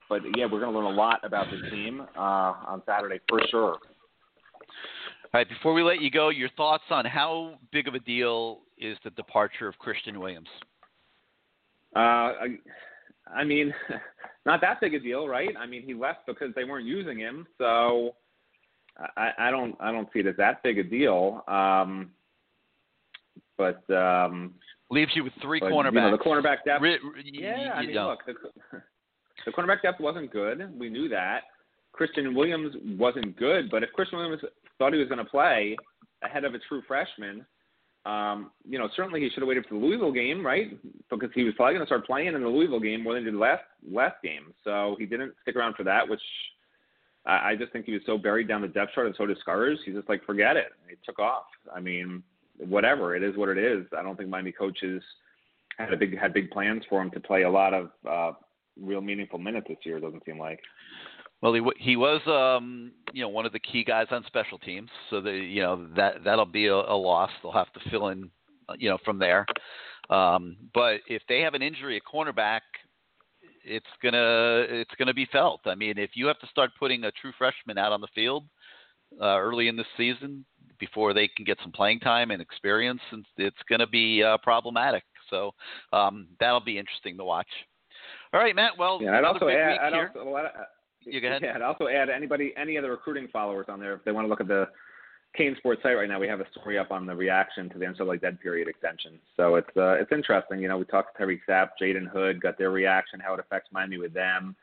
but 0.09 0.21
yeah, 0.35 0.45
we're 0.45 0.59
going 0.59 0.73
to 0.73 0.79
learn 0.79 0.85
a 0.85 0.97
lot 0.97 1.19
about 1.23 1.47
the 1.49 1.69
team 1.69 2.01
uh, 2.15 2.19
on 2.19 2.81
Saturday 2.85 3.19
for 3.27 3.39
sure. 3.49 3.73
All 3.73 5.39
right, 5.41 5.49
before 5.49 5.73
we 5.73 5.83
let 5.83 6.01
you 6.01 6.11
go, 6.11 6.29
your 6.29 6.49
thoughts 6.49 6.83
on 6.89 7.05
how 7.05 7.55
big 7.71 7.87
of 7.87 7.95
a 7.95 7.99
deal 7.99 8.59
is 8.77 8.97
the 9.03 9.09
departure 9.11 9.67
of 9.67 9.77
Christian 9.79 10.19
Williams? 10.19 10.47
Uh, 11.95 11.99
I, 11.99 12.47
I 13.33 13.43
mean, 13.43 13.73
not 14.45 14.61
that 14.61 14.79
big 14.79 14.93
a 14.93 14.99
deal, 14.99 15.27
right? 15.27 15.49
I 15.57 15.65
mean, 15.65 15.83
he 15.83 15.93
left 15.93 16.25
because 16.25 16.53
they 16.55 16.63
weren't 16.63 16.85
using 16.85 17.17
him, 17.17 17.47
so 17.57 18.15
I, 19.17 19.31
I 19.37 19.51
don't, 19.51 19.75
I 19.79 19.91
don't 19.91 20.07
see 20.13 20.19
it 20.19 20.27
as 20.27 20.37
that 20.37 20.63
big 20.63 20.77
a 20.77 20.83
deal. 20.83 21.43
Um, 21.47 22.11
but 23.57 23.89
um, 23.89 24.53
leaves 24.89 25.11
you 25.15 25.23
with 25.23 25.33
three 25.41 25.59
but, 25.59 25.71
cornerbacks. 25.71 25.93
You 25.93 26.01
know, 26.01 26.11
the 26.11 26.23
cornerback 26.23 26.57
depth. 26.65 26.83
Yeah, 27.31 27.73
I 27.73 27.81
mean, 27.81 27.95
know. 27.95 28.09
look, 28.09 28.19
the, 28.25 28.33
the 29.45 29.51
cornerback 29.51 29.81
depth 29.81 29.99
wasn't 29.99 30.31
good. 30.31 30.77
We 30.77 30.89
knew 30.89 31.09
that. 31.09 31.41
Christian 31.93 32.35
Williams 32.35 32.75
wasn't 32.97 33.37
good, 33.37 33.71
but 33.71 33.81
if 33.81 33.91
Christian 33.93 34.19
Williams 34.19 34.41
thought 34.77 34.91
he 34.91 34.99
was 34.99 35.07
going 35.07 35.23
to 35.23 35.29
play 35.29 35.77
ahead 36.23 36.43
of 36.43 36.53
a 36.53 36.59
true 36.59 36.81
freshman, 36.85 37.45
um, 38.05 38.51
you 38.67 38.77
know, 38.77 38.89
certainly 38.95 39.21
he 39.21 39.29
should 39.29 39.39
have 39.39 39.47
waited 39.47 39.65
for 39.65 39.75
the 39.75 39.79
Louisville 39.79 40.11
game, 40.11 40.45
right? 40.45 40.77
Because 41.09 41.29
he 41.33 41.43
was 41.43 41.53
probably 41.55 41.75
going 41.75 41.85
to 41.85 41.87
start 41.87 42.05
playing 42.05 42.27
in 42.27 42.41
the 42.41 42.47
Louisville 42.47 42.79
game 42.79 43.01
more 43.01 43.13
than 43.13 43.23
he 43.23 43.31
did 43.31 43.37
last 43.37 43.63
last 43.89 44.21
game. 44.23 44.53
So 44.63 44.95
he 44.99 45.05
didn't 45.05 45.33
stick 45.41 45.55
around 45.55 45.75
for 45.75 45.83
that, 45.83 46.07
which 46.07 46.21
I, 47.25 47.51
I 47.51 47.55
just 47.55 47.71
think 47.73 47.85
he 47.85 47.93
was 47.93 48.01
so 48.05 48.17
buried 48.17 48.47
down 48.47 48.61
the 48.61 48.67
depth 48.67 48.93
chart 48.93 49.07
and 49.07 49.15
so 49.17 49.25
discouraged. 49.25 49.81
He's 49.85 49.95
just 49.95 50.09
like, 50.09 50.25
forget 50.25 50.55
it. 50.57 50.71
He 50.89 50.95
took 51.05 51.19
off. 51.19 51.45
I 51.75 51.79
mean, 51.79 52.23
whatever 52.57 53.15
it 53.15 53.23
is, 53.23 53.35
what 53.35 53.49
it 53.49 53.57
is. 53.57 53.85
I 53.97 54.03
don't 54.03 54.15
think 54.15 54.29
Miami 54.29 54.51
coaches 54.51 55.01
had 55.77 55.93
a 55.93 55.97
big 55.97 56.17
had 56.17 56.33
big 56.33 56.49
plans 56.51 56.83
for 56.89 57.01
him 57.01 57.11
to 57.11 57.19
play 57.19 57.43
a 57.43 57.49
lot 57.49 57.73
of 57.73 57.89
uh, 58.09 58.31
real 58.79 59.01
meaningful 59.01 59.39
minutes 59.39 59.67
this 59.67 59.77
year. 59.83 59.97
It 59.97 60.01
doesn't 60.01 60.25
seem 60.25 60.39
like. 60.39 60.59
Well, 61.41 61.53
he 61.53 61.61
he 61.77 61.95
was 61.95 62.21
um, 62.27 62.91
you 63.13 63.21
know 63.21 63.29
one 63.29 63.45
of 63.45 63.51
the 63.51 63.59
key 63.59 63.83
guys 63.83 64.07
on 64.11 64.23
special 64.25 64.57
teams, 64.57 64.89
so 65.09 65.21
the 65.21 65.31
you 65.31 65.61
know 65.61 65.87
that 65.95 66.23
that'll 66.23 66.45
be 66.45 66.67
a, 66.67 66.75
a 66.75 66.95
loss. 66.95 67.29
They'll 67.43 67.51
have 67.51 67.71
to 67.73 67.89
fill 67.89 68.07
in, 68.09 68.29
you 68.77 68.89
know, 68.89 68.97
from 69.03 69.19
there. 69.19 69.45
Um, 70.09 70.55
but 70.73 71.01
if 71.07 71.23
they 71.27 71.41
have 71.41 71.55
an 71.55 71.61
injury 71.61 71.97
at 71.97 72.03
cornerback, 72.03 72.61
it's 73.65 73.85
gonna 74.01 74.65
it's 74.69 74.93
gonna 74.97 75.13
be 75.13 75.27
felt. 75.31 75.61
I 75.65 75.75
mean, 75.75 75.97
if 75.97 76.11
you 76.13 76.27
have 76.27 76.39
to 76.39 76.47
start 76.47 76.71
putting 76.79 77.03
a 77.03 77.11
true 77.11 77.31
freshman 77.37 77.77
out 77.77 77.91
on 77.91 78.01
the 78.01 78.07
field 78.13 78.45
uh, 79.21 79.39
early 79.39 79.67
in 79.67 79.75
the 79.75 79.85
season 79.97 80.45
before 80.79 81.13
they 81.13 81.27
can 81.27 81.45
get 81.45 81.57
some 81.61 81.71
playing 81.71 81.99
time 81.99 82.31
and 82.31 82.41
experience, 82.41 83.01
it's 83.37 83.55
going 83.69 83.79
to 83.79 83.87
be 83.87 84.21
uh, 84.23 84.37
problematic. 84.43 85.03
So 85.29 85.51
um, 85.93 86.27
that'll 86.39 86.59
be 86.59 86.77
interesting 86.77 87.17
to 87.17 87.23
watch. 87.23 87.47
All 88.33 88.39
right, 88.39 88.55
Matt. 88.55 88.71
Well, 88.77 88.99
yeah, 89.01 89.17
I'd 89.17 89.23
also 89.23 89.47
add, 89.47 89.77
I'd 89.79 89.93
also, 89.93 90.29
well, 90.29 90.49
you 91.05 91.21
go 91.21 91.27
ahead. 91.27 91.41
Yeah, 91.43 91.55
I'd 91.55 91.61
also 91.61 91.87
add 91.87 92.09
anybody, 92.09 92.53
any 92.57 92.77
other 92.77 92.91
recruiting 92.91 93.29
followers 93.31 93.67
on 93.69 93.79
there, 93.79 93.93
if 93.93 94.03
they 94.03 94.11
want 94.11 94.25
to 94.25 94.29
look 94.29 94.41
at 94.41 94.47
the 94.47 94.67
CaneSport 95.37 95.81
site 95.81 95.95
right 95.95 96.09
now, 96.09 96.19
we 96.19 96.27
have 96.27 96.39
a 96.39 96.49
story 96.51 96.77
up 96.77 96.91
on 96.91 97.05
the 97.05 97.15
reaction 97.15 97.69
to 97.69 97.77
the 97.77 97.85
NCAA 97.85 98.21
dead 98.21 98.39
period 98.39 98.67
extension. 98.67 99.19
So 99.37 99.55
it's 99.55 99.69
uh, 99.77 99.93
it's 99.93 100.11
interesting. 100.11 100.59
You 100.59 100.67
know, 100.67 100.77
we 100.77 100.85
talked 100.85 101.13
to 101.13 101.17
Terry 101.17 101.41
Sapp, 101.47 101.69
Jaden 101.81 102.07
Hood, 102.07 102.41
got 102.41 102.57
their 102.57 102.71
reaction, 102.71 103.19
how 103.19 103.33
it 103.33 103.39
affects 103.39 103.69
Miami 103.71 103.97
with 103.97 104.13
them. 104.13 104.55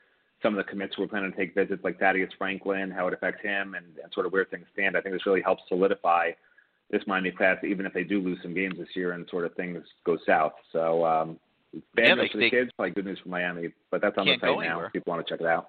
Some 0.42 0.58
of 0.58 0.64
the 0.64 0.68
commits 0.68 0.94
who 0.96 1.04
are 1.04 1.08
planning 1.08 1.30
to 1.30 1.36
take 1.36 1.54
visits, 1.54 1.84
like 1.84 2.00
Thaddeus 2.00 2.30
Franklin, 2.36 2.90
how 2.90 3.06
it 3.06 3.14
affects 3.14 3.42
him, 3.42 3.74
and, 3.74 3.86
and 4.02 4.12
sort 4.12 4.26
of 4.26 4.32
where 4.32 4.44
things 4.44 4.66
stand. 4.72 4.96
I 4.96 5.00
think 5.00 5.14
this 5.14 5.26
really 5.26 5.42
helps 5.42 5.62
solidify 5.68 6.32
this 6.90 7.02
Miami 7.06 7.30
class, 7.30 7.56
even 7.64 7.86
if 7.86 7.94
they 7.94 8.04
do 8.04 8.20
lose 8.20 8.38
some 8.42 8.52
games 8.52 8.74
this 8.78 8.88
year 8.94 9.12
and 9.12 9.26
sort 9.30 9.46
of 9.46 9.54
things 9.54 9.82
go 10.04 10.18
south. 10.26 10.52
So 10.72 11.04
um, 11.06 11.38
bad 11.94 12.08
yeah, 12.08 12.14
news 12.14 12.30
for 12.32 12.38
the 12.38 12.50
kids, 12.50 12.70
probably 12.76 12.90
good 12.90 13.06
news 13.06 13.18
for 13.22 13.30
Miami. 13.30 13.72
But 13.90 14.02
that's 14.02 14.18
on 14.18 14.26
the 14.26 14.36
site 14.40 14.58
now. 14.60 14.84
If 14.84 14.92
people 14.92 15.12
want 15.12 15.26
to 15.26 15.32
check 15.32 15.40
it 15.40 15.46
out. 15.46 15.68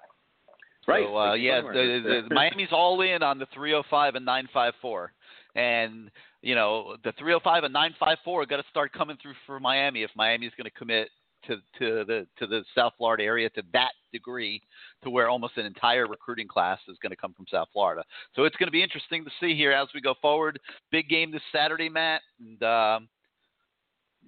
Right. 0.86 1.04
So, 1.06 1.16
uh, 1.16 1.34
yeah, 1.34 1.60
the, 1.60 2.24
the, 2.28 2.34
Miami's 2.34 2.68
all 2.72 3.00
in 3.00 3.22
on 3.22 3.38
the 3.38 3.46
305 3.54 4.14
and 4.16 4.24
954, 4.24 5.12
and 5.54 6.10
you 6.42 6.54
know 6.54 6.96
the 7.04 7.12
305 7.12 7.64
and 7.64 7.72
954 7.72 8.46
got 8.46 8.56
to 8.56 8.64
start 8.70 8.92
coming 8.92 9.16
through 9.20 9.34
for 9.46 9.58
Miami 9.60 10.02
if 10.02 10.10
Miami's 10.16 10.52
going 10.56 10.70
to 10.70 10.78
commit 10.78 11.08
to 11.46 11.56
to 11.78 12.04
the 12.04 12.26
to 12.38 12.46
the 12.46 12.64
South 12.74 12.92
Florida 12.98 13.24
area 13.24 13.48
to 13.50 13.62
that 13.72 13.92
degree, 14.12 14.62
to 15.02 15.10
where 15.10 15.28
almost 15.28 15.56
an 15.56 15.66
entire 15.66 16.06
recruiting 16.06 16.48
class 16.48 16.78
is 16.88 16.96
going 17.02 17.10
to 17.10 17.16
come 17.16 17.34
from 17.34 17.46
South 17.50 17.68
Florida. 17.72 18.02
So 18.34 18.44
it's 18.44 18.56
going 18.56 18.68
to 18.68 18.72
be 18.72 18.82
interesting 18.82 19.24
to 19.24 19.30
see 19.40 19.56
here 19.56 19.72
as 19.72 19.88
we 19.94 20.00
go 20.00 20.14
forward. 20.20 20.58
Big 20.90 21.08
game 21.08 21.32
this 21.32 21.42
Saturday, 21.52 21.88
Matt, 21.88 22.22
and 22.40 22.62
um, 22.62 23.08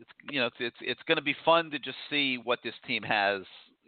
it's 0.00 0.11
you 0.30 0.40
know 0.40 0.46
it's 0.46 0.57
it's, 0.61 0.76
it's 0.80 1.02
going 1.07 1.16
to 1.16 1.22
be 1.22 1.36
fun 1.44 1.70
to 1.70 1.78
just 1.78 1.98
see 2.11 2.38
what 2.42 2.61
this 2.62 2.74
team 2.86 3.02
has 3.02 3.42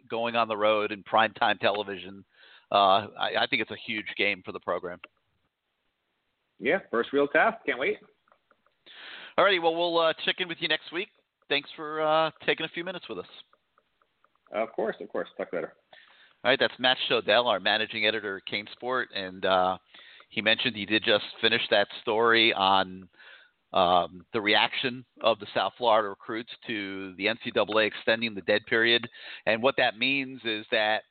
going 0.09 0.35
on 0.35 0.47
the 0.47 0.57
road 0.57 0.91
in 0.91 1.03
primetime 1.03 1.59
television 1.59 2.23
uh, 2.71 3.07
I, 3.19 3.31
I 3.41 3.47
think 3.49 3.61
it's 3.61 3.71
a 3.71 3.77
huge 3.85 4.07
game 4.17 4.41
for 4.45 4.51
the 4.51 4.59
program. 4.59 4.99
Yeah, 6.59 6.79
first 6.91 7.13
real 7.13 7.27
test. 7.27 7.57
Can't 7.65 7.79
wait. 7.79 7.97
All 9.37 9.45
righty. 9.45 9.59
Well, 9.59 9.75
we'll 9.75 9.97
uh, 9.97 10.13
check 10.25 10.35
in 10.39 10.47
with 10.47 10.57
you 10.59 10.67
next 10.67 10.91
week. 10.91 11.07
Thanks 11.47 11.69
for 11.75 12.01
uh, 12.01 12.31
taking 12.45 12.65
a 12.65 12.69
few 12.69 12.83
minutes 12.83 13.05
with 13.07 13.19
us. 13.19 13.25
Of 14.53 14.71
course, 14.73 14.95
of 14.99 15.09
course. 15.09 15.29
Talk 15.37 15.53
later. 15.53 15.73
All 16.43 16.51
right, 16.51 16.59
that's 16.59 16.73
Matt 16.79 16.97
Shodell, 17.09 17.47
our 17.47 17.59
managing 17.59 18.05
editor 18.05 18.37
at 18.37 18.53
CaneSport, 18.53 19.05
and 19.13 19.45
uh, 19.45 19.77
he 20.29 20.41
mentioned 20.41 20.75
he 20.75 20.85
did 20.85 21.03
just 21.03 21.25
finish 21.41 21.61
that 21.69 21.87
story 22.01 22.53
on 22.53 23.09
um, 23.73 24.25
the 24.31 24.39
reaction 24.39 25.03
of 25.21 25.37
the 25.39 25.47
South 25.53 25.73
Florida 25.77 26.07
recruits 26.07 26.51
to 26.67 27.13
the 27.17 27.25
NCAA 27.25 27.87
extending 27.87 28.33
the 28.33 28.41
dead 28.41 28.65
period, 28.67 29.07
and 29.47 29.61
what 29.61 29.75
that 29.77 29.97
means 29.97 30.39
is 30.45 30.65
that 30.71 31.03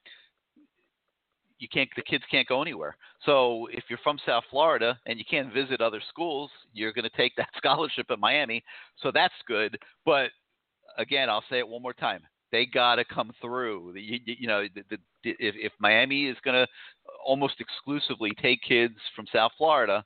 you 1.59 1.68
can't 1.68 1.88
the 1.96 2.02
kids 2.02 2.24
can't 2.30 2.46
go 2.46 2.62
anywhere. 2.62 2.96
So 3.24 3.68
if 3.72 3.84
you're 3.88 3.98
from 4.02 4.18
South 4.24 4.44
Florida 4.50 4.98
and 5.06 5.18
you 5.18 5.24
can't 5.28 5.52
visit 5.52 5.80
other 5.80 6.00
schools, 6.09 6.50
you're 6.72 6.92
going 6.92 7.09
to 7.09 7.16
take 7.16 7.34
that 7.36 7.48
scholarship 7.56 8.06
at 8.11 8.18
Miami. 8.18 8.62
So 9.02 9.11
that's 9.12 9.34
good. 9.46 9.78
But 10.04 10.30
again, 10.96 11.28
I'll 11.28 11.44
say 11.50 11.59
it 11.59 11.68
one 11.68 11.82
more 11.82 11.94
time. 11.94 12.22
They 12.50 12.64
got 12.64 12.96
to 12.96 13.04
come 13.04 13.32
through. 13.42 13.94
You, 13.96 14.20
you 14.24 14.48
know, 14.48 14.64
the, 14.74 14.82
the, 14.90 14.96
if, 15.22 15.54
if 15.56 15.72
Miami 15.78 16.26
is 16.26 16.36
going 16.42 16.54
to 16.54 16.66
almost 17.24 17.61
exclusively 17.61 18.32
take 18.40 18.62
kids 18.62 18.94
from 19.14 19.26
South 19.30 19.52
Florida, 19.59 20.02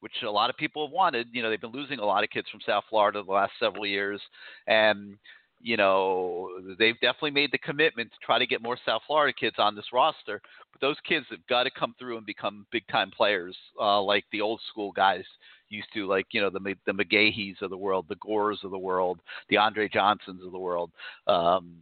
which 0.00 0.12
a 0.22 0.30
lot 0.30 0.50
of 0.50 0.56
people 0.56 0.86
have 0.86 0.92
wanted, 0.92 1.28
you 1.32 1.42
know, 1.42 1.50
they've 1.50 1.60
been 1.60 1.72
losing 1.72 1.98
a 1.98 2.04
lot 2.04 2.22
of 2.22 2.30
kids 2.30 2.46
from 2.50 2.60
South 2.64 2.84
Florida 2.88 3.22
the 3.24 3.32
last 3.32 3.52
several 3.58 3.86
years, 3.86 4.20
and 4.66 5.16
you 5.60 5.76
know, 5.76 6.50
they've 6.78 6.98
definitely 7.00 7.32
made 7.32 7.50
the 7.52 7.58
commitment 7.58 8.10
to 8.10 8.16
try 8.24 8.38
to 8.38 8.46
get 8.46 8.62
more 8.62 8.78
South 8.86 9.02
Florida 9.06 9.36
kids 9.38 9.56
on 9.58 9.74
this 9.74 9.92
roster. 9.92 10.40
But 10.72 10.80
those 10.80 10.96
kids 11.06 11.26
have 11.30 11.44
got 11.48 11.64
to 11.64 11.70
come 11.70 11.94
through 11.98 12.16
and 12.16 12.26
become 12.26 12.66
big 12.70 12.86
time 12.88 13.10
players, 13.10 13.56
uh, 13.80 14.00
like 14.00 14.24
the 14.30 14.40
old 14.40 14.60
school 14.70 14.92
guys 14.92 15.24
used 15.68 15.88
to, 15.94 16.06
like 16.06 16.26
you 16.30 16.40
know 16.40 16.50
the 16.50 16.74
the 16.86 16.92
McGahees 16.92 17.60
of 17.60 17.70
the 17.70 17.76
world, 17.76 18.06
the 18.08 18.16
Gores 18.16 18.60
of 18.62 18.70
the 18.70 18.78
world, 18.78 19.20
the 19.48 19.56
Andre 19.56 19.88
Johnsons 19.88 20.44
of 20.44 20.52
the 20.52 20.58
world. 20.58 20.90
Um, 21.26 21.76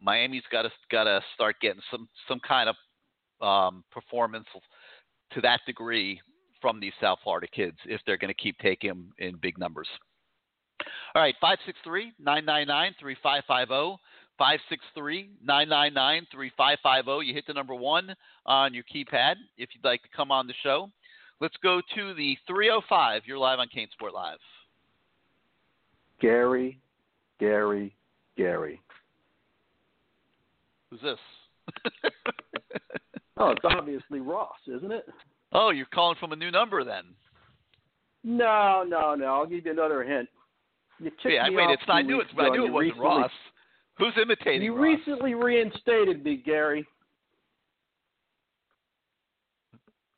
Miami's 0.00 0.44
got 0.52 0.62
to 0.62 0.70
got 0.90 1.04
to 1.04 1.20
start 1.34 1.56
getting 1.60 1.82
some 1.90 2.08
some 2.28 2.40
kind 2.46 2.68
of 2.68 2.76
um, 3.46 3.84
performance 3.90 4.46
to 5.32 5.40
that 5.40 5.60
degree 5.66 6.20
from 6.60 6.80
these 6.80 6.92
South 7.00 7.18
Florida 7.22 7.46
kids 7.46 7.76
if 7.86 8.00
they're 8.06 8.16
going 8.16 8.32
to 8.32 8.42
keep 8.42 8.56
taking 8.58 8.88
them 8.88 9.12
in 9.18 9.36
big 9.36 9.58
numbers. 9.58 9.88
All 11.14 11.22
right, 11.22 11.34
563 11.40 12.12
999 12.18 12.94
3550. 13.00 14.02
563 14.38 15.30
999 15.42 16.26
3550. 16.30 17.26
You 17.26 17.34
hit 17.34 17.46
the 17.46 17.54
number 17.54 17.74
one 17.74 18.14
on 18.44 18.74
your 18.74 18.84
keypad 18.84 19.36
if 19.56 19.70
you'd 19.74 19.84
like 19.84 20.02
to 20.02 20.08
come 20.14 20.30
on 20.30 20.46
the 20.46 20.54
show. 20.62 20.90
Let's 21.40 21.56
go 21.62 21.80
to 21.94 22.14
the 22.14 22.36
305. 22.46 23.22
You're 23.26 23.38
live 23.38 23.58
on 23.58 23.68
CaneSport 23.68 24.12
Live. 24.12 24.38
Gary, 26.20 26.78
Gary, 27.38 27.94
Gary. 28.36 28.80
Who's 30.90 31.00
this? 31.02 31.18
oh, 33.36 33.50
it's 33.50 33.64
obviously 33.64 34.20
Ross, 34.20 34.56
isn't 34.66 34.92
it? 34.92 35.06
Oh, 35.52 35.70
you're 35.70 35.86
calling 35.86 36.16
from 36.18 36.32
a 36.32 36.36
new 36.36 36.50
number 36.50 36.84
then. 36.84 37.04
No, 38.24 38.84
no, 38.86 39.14
no. 39.14 39.26
I'll 39.26 39.46
give 39.46 39.66
you 39.66 39.72
another 39.72 40.02
hint. 40.02 40.28
You 40.98 41.10
kicked 41.10 41.24
Yeah, 41.34 41.48
me 41.48 41.56
wait, 41.56 41.64
off 41.64 41.70
it's 41.74 41.82
I 41.88 42.02
two 42.02 42.08
knew 42.08 42.20
it. 42.20 42.26
I 42.38 42.48
knew 42.50 42.66
it 42.66 42.72
wasn't 42.72 42.94
recently- 42.94 43.04
Ross. 43.04 43.30
Who's 43.98 44.16
imitating 44.20 44.62
You 44.62 44.74
Ross? 44.74 44.82
recently 44.98 45.34
reinstated 45.34 46.22
me, 46.24 46.36
Gary. 46.36 46.86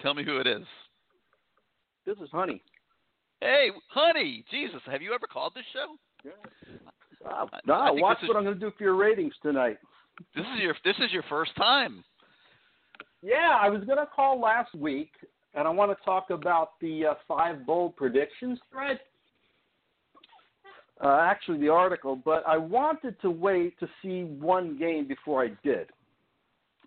Tell 0.01 0.15
me 0.15 0.25
who 0.25 0.39
it 0.39 0.47
is. 0.47 0.65
This 2.07 2.17
is 2.19 2.31
Honey. 2.31 2.63
Hey, 3.41 3.71
honey, 3.89 4.45
Jesus, 4.51 4.81
have 4.87 5.03
you 5.03 5.13
ever 5.13 5.27
called 5.27 5.53
this 5.55 5.65
show? 5.73 5.97
Uh, 7.29 7.47
no, 7.67 7.75
I 7.75 7.91
watch 7.91 8.19
this 8.19 8.25
is- 8.25 8.29
what 8.29 8.37
I'm 8.37 8.45
going 8.45 8.59
to 8.59 8.61
do 8.61 8.71
for 8.77 8.83
your 8.85 8.95
ratings 8.95 9.35
tonight. 9.43 9.79
This 10.35 10.45
is 10.57 10.61
your 10.61 10.75
this 10.85 10.97
is 10.99 11.13
your 11.13 11.23
first 11.25 11.55
time. 11.55 12.03
Yeah, 13.23 13.57
I 13.61 13.69
was 13.69 13.85
going 13.85 13.99
to 13.99 14.07
call 14.07 14.41
last 14.41 14.75
week, 14.75 15.13
and 15.55 15.67
I 15.69 15.71
want 15.71 15.97
to 15.97 16.05
talk 16.05 16.31
about 16.31 16.79
the 16.81 17.07
uh, 17.07 17.15
five 17.29 17.65
bold 17.65 17.95
predictions 17.97 18.59
thread. 18.73 18.99
Uh, 21.03 21.21
actually, 21.21 21.59
the 21.59 21.69
article, 21.69 22.17
but 22.17 22.43
I 22.47 22.57
wanted 22.57 23.21
to 23.23 23.31
wait 23.31 23.79
to 23.79 23.89
see 24.03 24.25
one 24.25 24.77
game 24.79 25.07
before 25.07 25.45
I 25.45 25.51
did. 25.63 25.87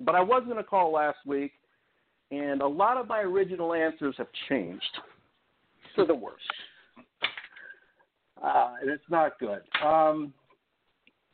But 0.02 0.16
I 0.16 0.22
was 0.22 0.44
going 0.46 0.58
to 0.58 0.64
call 0.64 0.92
last 0.92 1.20
week, 1.26 1.54
and 2.30 2.62
a 2.62 2.68
lot 2.68 2.98
of 2.98 3.08
my 3.08 3.20
original 3.20 3.74
answers 3.74 4.16
have 4.18 4.28
changed 4.50 4.84
for 5.96 6.06
the 6.06 6.16
worse. 6.16 6.42
Uh, 8.44 8.74
and 8.82 8.90
it's 8.90 9.04
not 9.10 9.40
good. 9.40 9.62
Um, 9.86 10.34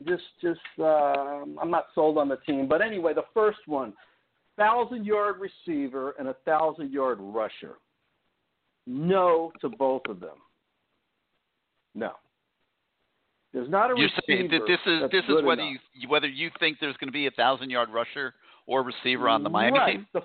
just, 0.05 0.23
just, 0.41 0.59
uh, 0.77 1.43
I'm 1.59 1.71
not 1.71 1.87
sold 1.95 2.17
on 2.17 2.29
the 2.29 2.37
team. 2.45 2.67
But 2.67 2.81
anyway, 2.81 3.13
the 3.13 3.23
first 3.33 3.59
one 3.65 3.93
thousand 4.57 5.05
yard 5.05 5.37
receiver 5.39 6.15
and 6.19 6.27
a 6.27 6.35
thousand 6.45 6.91
yard 6.91 7.19
rusher. 7.21 7.75
No 8.85 9.51
to 9.61 9.69
both 9.69 10.01
of 10.09 10.19
them. 10.19 10.37
No. 11.95 12.11
There's 13.57 13.69
not 13.71 13.89
a 13.89 13.95
You're 13.97 14.09
saying 14.27 14.49
that 14.51 14.61
this 14.67 14.79
is 14.85 15.09
this 15.11 15.23
is 15.27 15.43
whether 15.43 15.63
enough. 15.63 15.81
you 15.95 16.07
whether 16.09 16.27
you 16.27 16.51
think 16.59 16.77
there's 16.79 16.95
going 16.97 17.07
to 17.07 17.11
be 17.13 17.25
a 17.25 17.31
thousand 17.31 17.71
yard 17.71 17.89
rusher 17.91 18.35
or 18.67 18.83
receiver 18.83 19.27
on 19.27 19.43
the 19.43 19.49
Miami 19.49 19.79
right. 19.79 19.95
team. 19.95 20.07
The, 20.13 20.21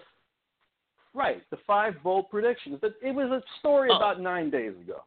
right. 1.14 1.42
The 1.50 1.56
five 1.66 1.94
bold 2.04 2.28
predictions. 2.28 2.76
But 2.80 2.92
it 3.02 3.14
was 3.14 3.30
a 3.30 3.42
story 3.58 3.88
Oh. 3.90 3.96
about 3.96 4.20
nine 4.20 4.50
days 4.50 4.72
ago. 4.82 5.04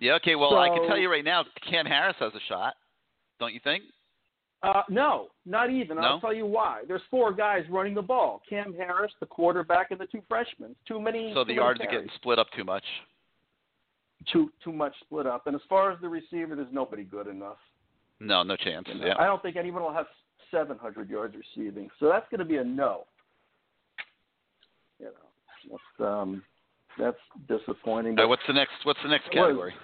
Yeah. 0.00 0.14
Okay. 0.14 0.36
Well, 0.36 0.56
I 0.56 0.68
can 0.70 0.88
tell 0.88 0.96
you 0.96 1.10
right 1.10 1.24
now, 1.24 1.44
Cam 1.68 1.84
Harris 1.84 2.16
has 2.18 2.32
a 2.34 2.40
shot. 2.48 2.74
Don't 3.38 3.52
you 3.52 3.60
think? 3.62 3.84
Uh, 4.62 4.82
no, 4.88 5.28
not 5.44 5.68
even. 5.70 5.98
No? 5.98 6.02
I'll 6.02 6.20
tell 6.20 6.32
you 6.32 6.46
why. 6.46 6.80
There's 6.88 7.02
four 7.10 7.30
guys 7.34 7.64
running 7.68 7.92
the 7.92 8.00
ball: 8.00 8.40
Cam 8.48 8.72
Harris, 8.72 9.12
the 9.20 9.26
quarterback, 9.26 9.90
and 9.90 10.00
the 10.00 10.06
two 10.06 10.22
freshmen. 10.28 10.74
Too 10.88 10.98
many. 10.98 11.32
So 11.34 11.44
the 11.44 11.52
yards 11.52 11.78
are 11.82 11.90
getting 11.90 12.08
split 12.14 12.38
up 12.38 12.46
too 12.56 12.64
much. 12.64 12.84
Too 14.32 14.50
too 14.62 14.72
much 14.72 14.94
split 15.00 15.26
up. 15.26 15.46
And 15.46 15.54
as 15.54 15.62
far 15.68 15.90
as 15.92 15.98
the 16.00 16.08
receiver, 16.08 16.54
there's 16.56 16.72
nobody 16.72 17.04
good 17.04 17.26
enough. 17.26 17.58
No, 18.20 18.42
no 18.42 18.56
chance. 18.56 18.86
You 18.88 18.94
know, 19.00 19.06
Yeah. 19.06 19.14
I 19.18 19.24
don't 19.24 19.42
think 19.42 19.56
anyone 19.56 19.82
will 19.82 19.92
have 19.92 20.06
700 20.50 21.10
yards 21.10 21.34
receiving. 21.36 21.90
So 22.00 22.08
that's 22.08 22.26
going 22.30 22.38
to 22.38 22.44
be 22.44 22.56
a 22.56 22.64
no. 22.64 23.04
You 24.98 25.06
know, 25.06 25.10
that's 25.98 26.08
um, 26.08 26.42
that's 26.98 27.18
disappointing. 27.48 28.16
Right, 28.16 28.24
what's 28.24 28.42
the 28.46 28.54
next? 28.54 28.72
What's 28.84 29.00
the 29.02 29.08
next 29.10 29.30
category? 29.30 29.74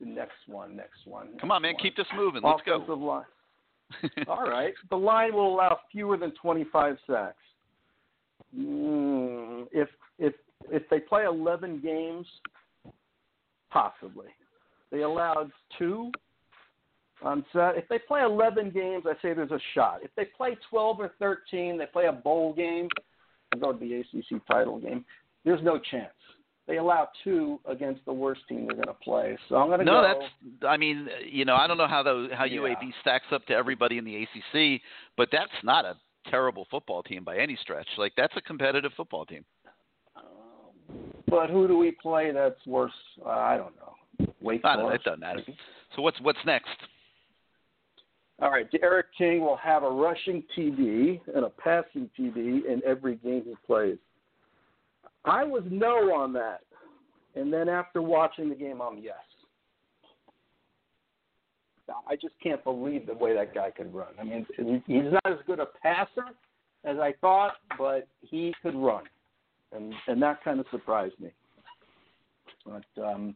the 0.00 0.06
next 0.06 0.32
one? 0.46 0.76
Next 0.76 1.06
one. 1.06 1.28
Come 1.40 1.50
on, 1.50 1.62
man, 1.62 1.72
next 1.72 1.82
keep 1.82 1.96
this 1.96 2.06
moving. 2.14 2.42
Let's 2.42 2.60
Offensive 2.66 2.86
go. 2.88 2.94
line. 2.94 3.24
All 4.28 4.42
right. 4.48 4.74
The 4.90 4.96
line 4.96 5.32
will 5.34 5.54
allow 5.54 5.78
fewer 5.90 6.16
than 6.16 6.32
25 6.42 6.96
sacks. 7.06 7.36
Mm, 8.56 9.66
if 9.72 9.88
if 10.18 10.34
if 10.70 10.82
they 10.90 11.00
play 11.00 11.24
11 11.24 11.80
games, 11.80 12.26
possibly. 13.72 14.28
They 14.90 15.02
allowed 15.02 15.50
two 15.78 16.10
on 17.22 17.44
set. 17.52 17.76
If 17.76 17.88
they 17.88 17.98
play 17.98 18.22
11 18.22 18.70
games, 18.70 19.04
I 19.06 19.14
say 19.22 19.32
there's 19.32 19.50
a 19.50 19.60
shot. 19.74 20.00
If 20.02 20.10
they 20.16 20.26
play 20.36 20.56
12 20.70 21.00
or 21.00 21.12
13, 21.18 21.78
they 21.78 21.86
play 21.86 22.06
a 22.06 22.12
bowl 22.12 22.52
game, 22.52 22.88
they 23.52 23.58
go 23.58 23.72
to 23.72 23.78
the 23.78 24.00
ACC 24.00 24.44
title 24.46 24.78
game. 24.78 25.04
There's 25.44 25.62
no 25.62 25.78
chance. 25.78 26.12
They 26.68 26.76
allow 26.78 27.08
two 27.24 27.58
against 27.68 28.04
the 28.04 28.12
worst 28.12 28.42
team 28.48 28.66
they're 28.66 28.76
going 28.76 28.86
to 28.86 28.94
play. 28.94 29.36
So 29.48 29.56
I'm 29.56 29.66
going 29.66 29.80
to 29.80 29.84
No, 29.84 30.00
go. 30.00 30.02
that's. 30.20 30.64
I 30.68 30.76
mean, 30.76 31.08
you 31.28 31.44
know, 31.44 31.56
I 31.56 31.66
don't 31.66 31.76
know 31.76 31.88
how 31.88 32.02
the 32.04 32.28
how 32.32 32.44
Yeah. 32.44 32.60
UAB 32.60 32.92
stacks 33.00 33.26
up 33.32 33.44
to 33.46 33.54
everybody 33.54 33.98
in 33.98 34.04
the 34.04 34.22
ACC, 34.22 34.80
but 35.16 35.28
that's 35.32 35.50
not 35.64 35.84
a 35.84 35.96
terrible 36.30 36.66
football 36.70 37.02
team 37.02 37.24
by 37.24 37.36
any 37.38 37.56
stretch. 37.56 37.88
Like 37.98 38.12
that's 38.16 38.34
a 38.36 38.40
competitive 38.40 38.92
football 38.96 39.26
team. 39.26 39.44
But 41.32 41.48
who 41.48 41.66
do 41.66 41.78
we 41.78 41.92
play 41.92 42.30
that's 42.30 42.64
worse? 42.66 42.92
Uh, 43.24 43.30
I 43.30 43.56
don't 43.56 43.72
know. 43.76 44.34
Wake 44.42 44.60
I 44.64 44.76
don't 44.76 44.82
know. 44.82 44.88
Forest. 44.88 45.06
It 45.06 45.08
doesn't 45.08 45.20
matter. 45.20 45.40
So 45.96 46.02
what's 46.02 46.20
what's 46.20 46.38
next? 46.44 46.68
All 48.42 48.50
right, 48.50 48.70
D'Eriq 48.70 49.04
King 49.16 49.40
will 49.40 49.56
have 49.56 49.82
a 49.82 49.88
rushing 49.88 50.42
TD 50.54 51.20
and 51.34 51.46
a 51.46 51.48
passing 51.48 52.10
TD 52.18 52.66
in 52.66 52.82
every 52.86 53.16
game 53.16 53.44
he 53.46 53.54
plays. 53.66 53.96
I 55.24 55.42
was 55.44 55.62
no 55.70 56.12
on 56.14 56.34
that, 56.34 56.60
and 57.34 57.50
then 57.50 57.68
after 57.68 58.02
watching 58.02 58.50
the 58.50 58.54
game, 58.54 58.82
I'm 58.82 58.98
yes. 58.98 59.14
I 62.06 62.16
just 62.16 62.34
can't 62.42 62.62
believe 62.62 63.06
the 63.06 63.14
way 63.14 63.34
that 63.34 63.54
guy 63.54 63.70
could 63.70 63.94
run. 63.94 64.08
I 64.20 64.24
mean, 64.24 64.46
he's 64.86 65.12
not 65.12 65.26
as 65.26 65.38
good 65.46 65.60
a 65.60 65.66
passer 65.82 66.24
as 66.84 66.98
I 66.98 67.14
thought, 67.20 67.54
but 67.78 68.06
he 68.20 68.54
could 68.62 68.74
run, 68.74 69.04
and 69.74 69.94
and 70.06 70.22
that 70.22 70.42
kind 70.44 70.60
of 70.60 70.66
surprised 70.70 71.18
me. 71.20 71.30
But 72.64 73.02
um, 73.02 73.34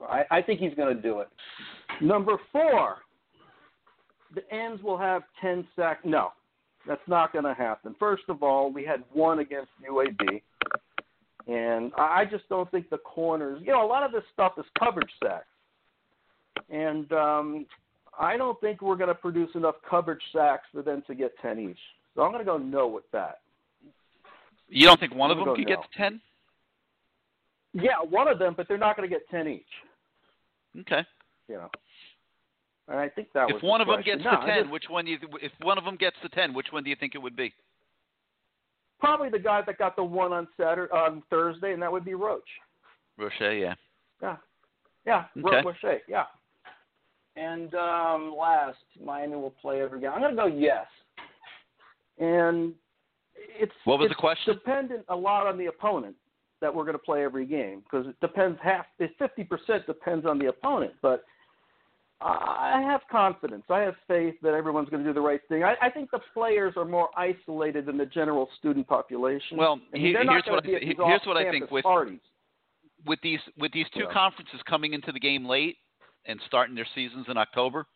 I, 0.00 0.24
I 0.30 0.42
think 0.42 0.60
he's 0.60 0.74
going 0.74 0.94
to 0.94 1.02
do 1.02 1.20
it. 1.20 1.28
Number 2.00 2.36
four, 2.52 2.98
the 4.34 4.42
ends 4.54 4.82
will 4.82 4.98
have 4.98 5.22
10 5.40 5.66
sacks. 5.74 6.00
No, 6.04 6.30
that's 6.86 7.00
not 7.06 7.32
going 7.32 7.44
to 7.44 7.54
happen. 7.54 7.94
First 7.98 8.24
of 8.28 8.42
all, 8.42 8.72
we 8.72 8.84
had 8.84 9.02
one 9.12 9.40
against 9.40 9.70
UAB, 9.88 10.42
and 11.48 11.92
I 11.96 12.24
just 12.30 12.48
don't 12.48 12.70
think 12.70 12.90
the 12.90 12.98
corners, 12.98 13.60
you 13.64 13.72
know, 13.72 13.84
a 13.84 13.88
lot 13.88 14.04
of 14.04 14.12
this 14.12 14.22
stuff 14.32 14.52
is 14.58 14.64
coverage 14.78 15.10
sacks. 15.22 15.46
And 16.70 17.10
um, 17.12 17.66
I 18.18 18.36
don't 18.36 18.60
think 18.60 18.82
we're 18.82 18.96
going 18.96 19.08
to 19.08 19.14
produce 19.14 19.50
enough 19.54 19.76
coverage 19.88 20.22
sacks 20.32 20.66
for 20.72 20.82
them 20.82 21.02
to 21.06 21.14
get 21.14 21.32
10 21.40 21.58
each. 21.58 21.78
So 22.14 22.22
I'm 22.22 22.32
going 22.32 22.44
to 22.44 22.50
go 22.50 22.58
no 22.58 22.86
with 22.86 23.04
that. 23.12 23.40
You 24.68 24.86
don't 24.86 25.00
think 25.00 25.14
one 25.14 25.30
of 25.30 25.38
them 25.38 25.46
could 25.54 25.66
go 25.66 25.74
get 25.76 25.82
to 25.82 25.88
ten? 25.98 26.20
Yeah, 27.72 28.00
one 28.08 28.28
of 28.28 28.38
them, 28.38 28.54
but 28.56 28.66
they're 28.68 28.78
not 28.78 28.96
going 28.96 29.08
to 29.08 29.14
get 29.14 29.28
10 29.28 29.46
each, 29.46 29.62
Okay. 30.80 31.04
you 31.48 31.56
know. 31.56 31.70
And 32.88 32.98
I 32.98 33.08
think 33.10 33.28
that 33.34 33.46
was 33.46 33.56
If 33.56 33.60
the 33.60 33.66
one 33.66 33.80
of 33.82 33.86
them 33.86 34.00
gets 34.02 34.24
No, 34.24 34.30
to 34.30 34.46
ten, 34.46 34.62
just- 34.62 34.70
which 34.72 34.84
one 34.88 35.04
do 35.04 35.10
you? 35.10 35.18
If 35.42 35.52
one 35.60 35.76
of 35.76 35.84
them 35.84 35.96
gets 35.96 36.16
to 36.22 36.28
ten, 36.30 36.54
which 36.54 36.68
one 36.72 36.82
do 36.82 36.90
you 36.90 36.96
think 36.96 37.14
it 37.14 37.18
would 37.18 37.36
be? 37.36 37.52
probably 39.00 39.28
the 39.28 39.38
guy 39.38 39.62
that 39.64 39.78
got 39.78 39.94
the 39.94 40.02
one 40.02 40.32
on 40.32 40.48
Saturday 40.56 40.90
on 40.92 41.22
Thursday, 41.30 41.72
and 41.72 41.80
that 41.80 41.92
would 41.92 42.04
be 42.04 42.14
Roach. 42.14 42.48
Roche, 43.16 43.32
yeah. 43.40 43.74
Yeah, 44.20 44.36
yeah, 45.06 45.24
Okay. 45.38 45.62
Roche, 45.64 46.00
yeah. 46.08 46.24
And 47.36 47.72
um, 47.76 48.34
last, 48.36 48.78
Miami 49.00 49.36
will 49.36 49.52
play 49.62 49.80
every 49.82 50.00
game. 50.00 50.10
I'm 50.12 50.20
going 50.20 50.34
to 50.34 50.42
go 50.42 50.46
yes. 50.46 50.86
And 52.18 52.74
it's 53.48 53.72
What 53.84 53.98
was 53.98 54.06
it's 54.06 54.14
the 54.16 54.20
question? 54.20 54.54
Dependent 54.54 55.04
a 55.08 55.16
lot 55.16 55.46
on 55.46 55.56
the 55.58 55.66
opponent 55.66 56.14
that 56.60 56.74
we're 56.74 56.84
going 56.84 56.94
to 56.96 57.02
play 57.02 57.22
every 57.24 57.46
game 57.46 57.82
because 57.84 58.06
it 58.06 58.18
depends 58.20 58.58
half. 58.62 58.86
It's 58.98 59.14
fifty 59.18 59.44
percent 59.44 59.86
depends 59.86 60.26
on 60.26 60.38
the 60.38 60.46
opponent, 60.46 60.92
but 61.02 61.24
I 62.20 62.82
have 62.84 63.02
confidence. 63.10 63.62
I 63.70 63.78
have 63.80 63.94
faith 64.08 64.34
that 64.42 64.52
everyone's 64.52 64.88
going 64.88 65.04
to 65.04 65.08
do 65.08 65.14
the 65.14 65.20
right 65.20 65.40
thing. 65.48 65.62
I, 65.62 65.74
I 65.80 65.88
think 65.88 66.10
the 66.10 66.18
players 66.34 66.74
are 66.76 66.84
more 66.84 67.08
isolated 67.16 67.86
than 67.86 67.96
the 67.96 68.06
general 68.06 68.48
student 68.58 68.88
population. 68.88 69.56
Well, 69.56 69.78
he- 69.94 70.12
here's 70.14 70.26
what 70.26 70.64
I 70.64 70.66
be 70.66 70.74
at 70.74 70.80
thi- 70.80 70.86
these 70.88 70.96
here's 70.98 71.20
what 71.26 71.36
I 71.36 71.48
think 71.50 71.70
with- 71.70 71.84
parties. 71.84 72.18
with 73.06 73.20
these 73.22 73.38
with 73.58 73.70
these 73.72 73.86
two 73.94 74.00
Yeah. 74.00 74.12
conferences 74.12 74.60
coming 74.68 74.94
into 74.94 75.12
the 75.12 75.20
game 75.20 75.46
late 75.46 75.76
and 76.26 76.40
starting 76.46 76.74
their 76.74 76.86
seasons 76.94 77.26
in 77.28 77.36
October 77.36 77.86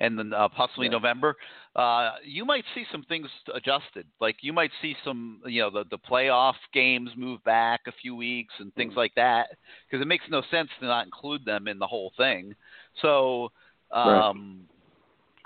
and 0.00 0.18
then 0.18 0.32
uh, 0.32 0.48
possibly 0.48 0.86
Yeah. 0.86 0.92
November, 0.92 1.36
uh, 1.76 2.12
you 2.24 2.44
might 2.44 2.64
see 2.74 2.84
some 2.90 3.02
things 3.04 3.28
adjusted. 3.54 4.06
Like 4.20 4.36
you 4.42 4.52
might 4.52 4.70
see 4.82 4.96
some, 5.04 5.40
you 5.46 5.60
know, 5.62 5.70
the 5.70 5.84
the 5.90 5.98
playoff 5.98 6.54
games 6.72 7.10
move 7.16 7.42
back 7.44 7.80
a 7.86 7.92
few 7.92 8.16
weeks 8.16 8.54
and 8.58 8.74
things 8.74 8.94
like 8.96 9.14
that 9.14 9.48
because 9.86 10.02
it 10.02 10.08
makes 10.08 10.24
no 10.30 10.42
sense 10.50 10.70
to 10.80 10.86
not 10.86 11.04
include 11.04 11.44
them 11.44 11.68
in 11.68 11.78
the 11.78 11.86
whole 11.86 12.12
thing. 12.16 12.54
So, 13.02 13.52
um, 13.92 14.66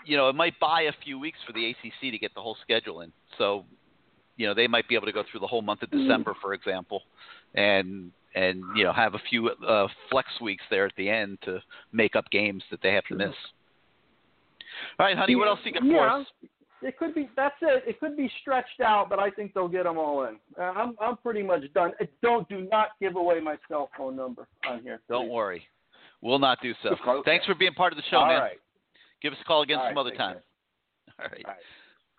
you 0.05 0.17
know, 0.17 0.29
it 0.29 0.35
might 0.35 0.59
buy 0.61 0.83
a 0.83 0.93
few 1.05 1.19
weeks 1.19 1.39
for 1.47 1.53
the 1.53 1.71
ACC 1.71 2.13
to 2.13 2.19
get 2.19 2.35
the 2.35 2.41
whole 2.41 2.57
schedule 2.63 3.01
in. 3.01 3.13
So, 3.39 3.65
you 4.37 4.47
know, 4.47 4.55
they 4.55 4.67
might 4.67 4.89
be 4.89 4.95
able 4.95 5.07
to 5.07 5.13
go 5.13 5.25
through 5.31 5.41
the 5.41 5.47
whole 5.47 5.63
month 5.63 5.83
of 5.83 5.91
December, 5.91 6.35
for 6.41 6.55
example, 6.55 7.03
and 7.55 8.13
and 8.35 8.63
you 8.77 8.85
know 8.85 8.93
have 8.93 9.15
a 9.15 9.21
few 9.31 9.49
uh, 9.49 9.89
flex 10.11 10.29
weeks 10.41 10.65
there 10.71 10.87
at 10.87 10.93
the 10.97 11.09
end 11.09 11.39
to 11.43 11.61
make 11.93 12.17
up 12.17 12.31
games 12.31 12.63
that 12.71 12.81
they 12.83 12.93
have 12.93 13.05
to 13.05 13.15
miss. 13.15 13.35
All 14.99 15.07
right, 15.07 15.17
honey, 15.17 15.37
what 15.37 15.49
else 15.49 15.61
you 15.65 15.73
got 15.73 15.83
for 15.83 15.89
yeah, 15.89 16.17
us? 16.17 16.27
it 16.85 16.99
could 16.99 17.15
be 17.15 17.29
that's 17.37 17.55
it. 17.63 17.85
It 17.87 18.01
could 18.01 18.17
be 18.17 18.31
stretched 18.41 18.81
out, 18.85 19.09
but 19.09 19.19
I 19.19 19.31
think 19.31 19.55
they'll 19.55 19.69
get 19.69 19.85
them 19.85 19.99
all 19.99 20.25
in. 20.25 20.37
Uh, 20.59 20.63
I'm 20.63 20.95
I'm 21.01 21.17
pretty 21.17 21.43
much 21.43 21.63
done. 21.75 21.93
Uh, 22.01 22.05
Don't 22.23 22.49
do 22.49 22.69
not 22.71 22.89
give 23.01 23.17
away 23.17 23.41
my 23.41 23.57
cell 23.69 23.91
phone 23.97 24.17
number 24.17 24.47
on 24.69 24.83
here. 24.83 25.01
Don't 25.09 25.29
worry. 25.29 25.67
We'll 26.21 26.39
not 26.39 26.59
do 26.63 26.73
so. 26.83 26.91
Okay. 26.91 27.23
Thanks 27.25 27.47
for 27.47 27.55
being 27.55 27.75
part 27.75 27.93
of 27.93 27.97
the 27.97 28.03
show, 28.11 28.19
All 28.19 28.27
man. 28.27 28.41
right. 28.41 28.59
Give 29.23 29.33
us 29.33 29.39
a 29.41 29.45
call 29.45 29.63
again 29.63 29.79
All 29.79 29.89
some 29.89 29.97
right, 29.97 30.01
other 30.01 30.17
time. 30.17 30.37
All 31.19 31.27
right. 31.31 31.43
All 31.45 31.53
right. 31.53 31.61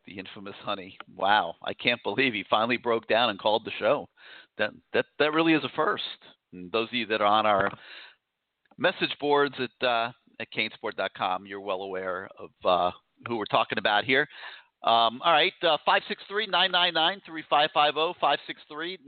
The 0.07 0.19
infamous 0.19 0.55
Honey. 0.63 0.97
Wow, 1.15 1.55
I 1.63 1.73
can't 1.73 2.01
believe 2.03 2.33
he 2.33 2.45
finally 2.49 2.77
broke 2.77 3.07
down 3.07 3.29
and 3.29 3.39
called 3.39 3.65
the 3.65 3.71
show. 3.79 4.07
That 4.57 4.71
that 4.93 5.05
that 5.19 5.33
really 5.33 5.53
is 5.53 5.63
a 5.63 5.69
first. 5.75 6.03
And 6.53 6.71
those 6.71 6.87
of 6.87 6.93
you 6.93 7.05
that 7.07 7.21
are 7.21 7.25
on 7.25 7.45
our 7.45 7.71
message 8.77 9.15
boards 9.19 9.55
at 9.59 9.87
uh, 9.87 10.11
at 10.39 10.47
canesport.com, 10.55 11.45
you're 11.45 11.61
well 11.61 11.81
aware 11.81 12.29
of 12.39 12.49
uh, 12.63 12.91
who 13.27 13.37
we're 13.37 13.45
talking 13.45 13.77
about 13.77 14.03
here. 14.05 14.27
Um, 14.83 15.21
all 15.23 15.31
right, 15.31 15.53
uh, 15.63 15.77
563-999-3550, 16.29 18.13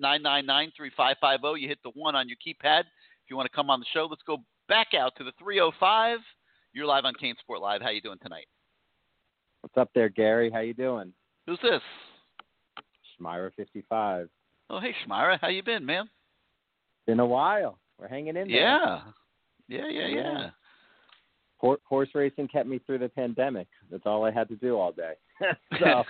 563-999-3550. 0.02 1.62
You 1.62 1.68
hit 1.68 1.78
the 1.84 1.92
one 1.94 2.16
on 2.16 2.28
your 2.28 2.38
keypad 2.38 2.80
if 2.80 3.30
you 3.30 3.36
want 3.36 3.46
to 3.46 3.56
come 3.56 3.70
on 3.70 3.80
the 3.80 3.86
show. 3.94 4.08
Let's 4.10 4.24
go 4.26 4.38
back 4.68 4.96
out 4.98 5.14
to 5.18 5.24
the 5.24 5.34
305. 5.38 6.18
You're 6.74 6.88
live 6.88 7.06
on 7.06 7.14
CaneSport 7.14 7.62
Live. 7.62 7.84
How 7.84 7.90
you 7.90 8.02
doing 8.02 8.18
tonight? 8.24 8.48
What's 9.62 9.78
up 9.78 9.90
there, 9.94 10.10
Gary? 10.10 10.50
How 10.50 10.62
you 10.62 10.74
doing? 10.74 11.14
Who's 11.46 11.60
this? 11.62 11.82
Schmira 13.20 13.52
fifty 13.56 13.84
five. 13.90 14.30
Oh, 14.70 14.80
hey, 14.80 14.94
Shmira. 15.06 15.40
How 15.40 15.48
you 15.48 15.64
been, 15.64 15.86
man? 15.86 16.10
Been 17.06 17.20
a 17.20 17.26
while. 17.26 17.80
We're 18.00 18.08
hanging 18.08 18.36
in 18.36 18.48
there. 18.48 18.62
Yeah. 18.62 19.02
Yeah, 19.68 19.88
yeah, 19.90 20.08
yeah. 20.08 20.40
Yeah. 20.40 20.50
Hor- 21.58 21.80
horse 21.86 22.10
racing 22.14 22.48
kept 22.50 22.68
me 22.68 22.80
through 22.86 23.00
the 23.00 23.10
pandemic. 23.10 23.68
That's 23.90 24.04
all 24.06 24.24
I 24.26 24.32
had 24.32 24.48
to 24.50 24.56
do 24.56 24.78
all 24.78 24.92
day. 24.92 25.14
so, 25.80 26.04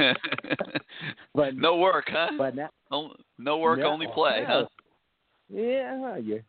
but 1.35 1.55
no 1.55 1.77
work, 1.77 2.05
huh? 2.09 2.31
but 2.37 2.55
now, 2.55 2.69
No, 2.91 3.13
no 3.37 3.57
work, 3.57 3.79
No, 3.79 3.87
only 3.87 4.07
play, 4.13 4.39
yeah. 4.41 4.47
huh? 4.47 4.65
yeah, 5.49 6.17
you 6.17 6.43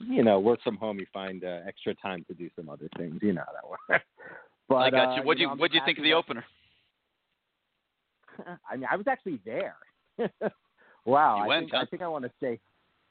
you 0.00 0.22
know, 0.22 0.38
work 0.38 0.60
from 0.62 0.76
home. 0.76 0.98
You 0.98 1.06
find 1.12 1.42
uh, 1.42 1.60
extra 1.66 1.94
time 1.94 2.24
to 2.28 2.34
do 2.34 2.48
some 2.54 2.68
other 2.68 2.88
things. 2.96 3.18
You 3.20 3.32
know 3.32 3.42
how 3.46 3.52
that 3.52 3.68
works. 3.68 4.04
But 4.68 4.76
I 4.76 4.90
got 4.90 5.08
uh, 5.08 5.16
you. 5.16 5.22
What 5.22 5.38
do 5.38 5.44
you 5.44 5.48
know, 5.48 5.54
what 5.54 5.70
do 5.70 5.78
you 5.78 5.82
think 5.86 5.96
of 5.96 6.04
the 6.04 6.12
opener? 6.12 6.44
I 8.70 8.76
mean, 8.76 8.86
I 8.90 8.96
was 8.96 9.06
actually 9.06 9.40
there. 9.46 9.76
Wow, 11.04 11.38
I 11.38 11.46
went, 11.46 11.62
think 11.62 11.72
huh? 11.74 11.80
I 11.82 11.84
think 11.86 12.02
I 12.02 12.08
want 12.08 12.24
to 12.24 12.30
say, 12.40 12.58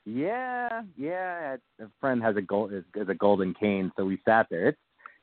yeah, 0.06 0.84
yeah. 0.98 1.58
A 1.82 1.86
friend 2.00 2.22
has 2.24 2.36
a 2.38 2.42
gold 2.42 2.74
is, 2.74 2.84
is 2.96 3.10
a 3.10 3.16
golden 3.16 3.54
cane, 3.54 3.92
so 3.98 4.06
we 4.06 4.20
sat 4.26 4.48
there. 4.50 4.70
It's 4.70 4.78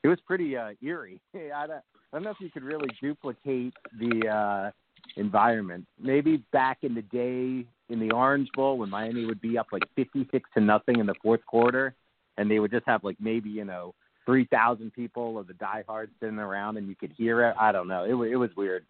it 0.05 0.09
was 0.09 0.19
pretty 0.27 0.57
uh, 0.57 0.71
eerie. 0.83 1.21
I 1.35 1.67
don't, 1.67 1.83
I 2.13 2.17
don't 2.17 2.23
know 2.25 2.31
if 2.31 2.37
you 2.41 2.51
could 2.51 2.63
really 2.63 2.89
duplicate 3.01 3.75
the 3.99 4.29
uh, 4.29 4.71
environment. 5.17 5.87
Maybe 5.99 6.45
back 6.53 6.79
in 6.83 6.95
the 6.95 7.03
day 7.03 7.67
in 7.89 8.01
the 8.01 8.15
Orange 8.15 8.49
Bowl 8.55 8.79
when 8.79 8.91
Miami 8.91 9.25
would 9.25 9.41
be 9.41 9.59
up 9.59 9.69
like 9.73 9.83
fifty-six 9.97 10.49
to 10.55 10.61
nothing 10.61 11.01
in 11.01 11.07
the 11.07 11.15
fourth 11.23 11.45
quarter, 11.47 11.95
and 12.37 12.51
they 12.51 12.61
would 12.61 12.71
just 12.71 12.87
have 12.87 13.03
like 13.03 13.17
maybe 13.19 13.49
you 13.49 13.65
know 13.65 13.95
three 14.27 14.45
thousand 14.47 14.93
people 14.93 15.39
of 15.39 15.47
the 15.47 15.55
diehards 15.55 16.13
sitting 16.21 16.39
around, 16.39 16.77
and 16.77 16.87
you 16.87 16.95
could 16.95 17.13
hear 17.17 17.43
it. 17.49 17.57
I 17.59 17.73
don't 17.73 17.89
know. 17.89 18.05
It 18.05 18.13
was 18.13 18.31
it 18.31 18.37
was 18.37 18.51
weird. 18.57 18.85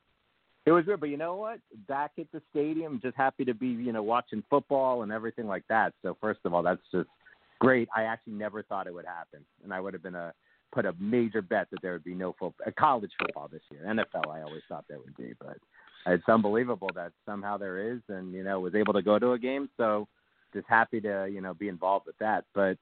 It 0.67 0.73
was 0.73 0.87
weird, 0.87 1.01
but 1.01 1.11
you 1.11 1.19
know 1.19 1.37
what? 1.37 1.59
Back 1.89 2.13
at 2.19 2.27
the 2.33 2.41
stadium, 2.51 3.01
just 3.03 3.17
happy 3.17 3.45
to 3.45 3.55
be, 3.55 3.69
you 3.69 3.93
know, 3.93 4.03
watching 4.03 4.43
football 4.49 5.03
and 5.03 5.13
everything 5.13 5.47
like 5.47 5.65
that. 5.69 5.93
So 6.03 6.17
first 6.21 6.41
of 6.45 6.55
all, 6.55 6.63
that's 6.63 6.81
just 6.91 7.09
great. 7.61 7.89
I 7.95 8.05
actually 8.05 8.35
never 8.35 8.63
thought 8.63 8.87
it 8.87 8.95
would 8.95 9.05
happen, 9.05 9.45
and 9.63 9.75
I 9.75 9.81
would 9.81 9.93
have 9.93 10.03
been 10.03 10.15
a 10.15 10.33
put 10.73 10.87
a 10.87 10.95
major 10.99 11.41
bet 11.41 11.69
that 11.71 11.81
there 11.83 11.93
would 11.93 12.03
be 12.03 12.15
no 12.15 12.33
football, 12.33 12.67
uh, 12.67 12.71
college 12.79 13.13
football 13.21 13.49
this 13.49 13.63
year. 13.71 13.83
NFL, 13.87 14.29
I 14.29 14.43
always 14.43 14.63
thought 14.69 14.85
there 14.89 14.99
would 14.99 15.17
be, 15.17 15.33
but 15.39 15.57
it's 16.07 16.29
unbelievable 16.29 16.91
that 16.97 17.13
somehow 17.25 17.57
there 17.57 17.93
is, 17.93 18.01
and 18.09 18.33
you 18.33 18.43
know, 18.43 18.59
was 18.61 18.75
able 18.75 18.93
to 18.93 19.03
go 19.03 19.19
to 19.19 19.33
a 19.33 19.39
game. 19.39 19.69
So 19.77 20.09
just 20.53 20.67
happy 20.69 21.01
to, 21.03 21.29
you 21.31 21.41
know, 21.41 21.55
be 21.55 21.69
involved 21.69 22.07
with 22.07 22.19
that. 22.19 22.45
But 22.55 22.77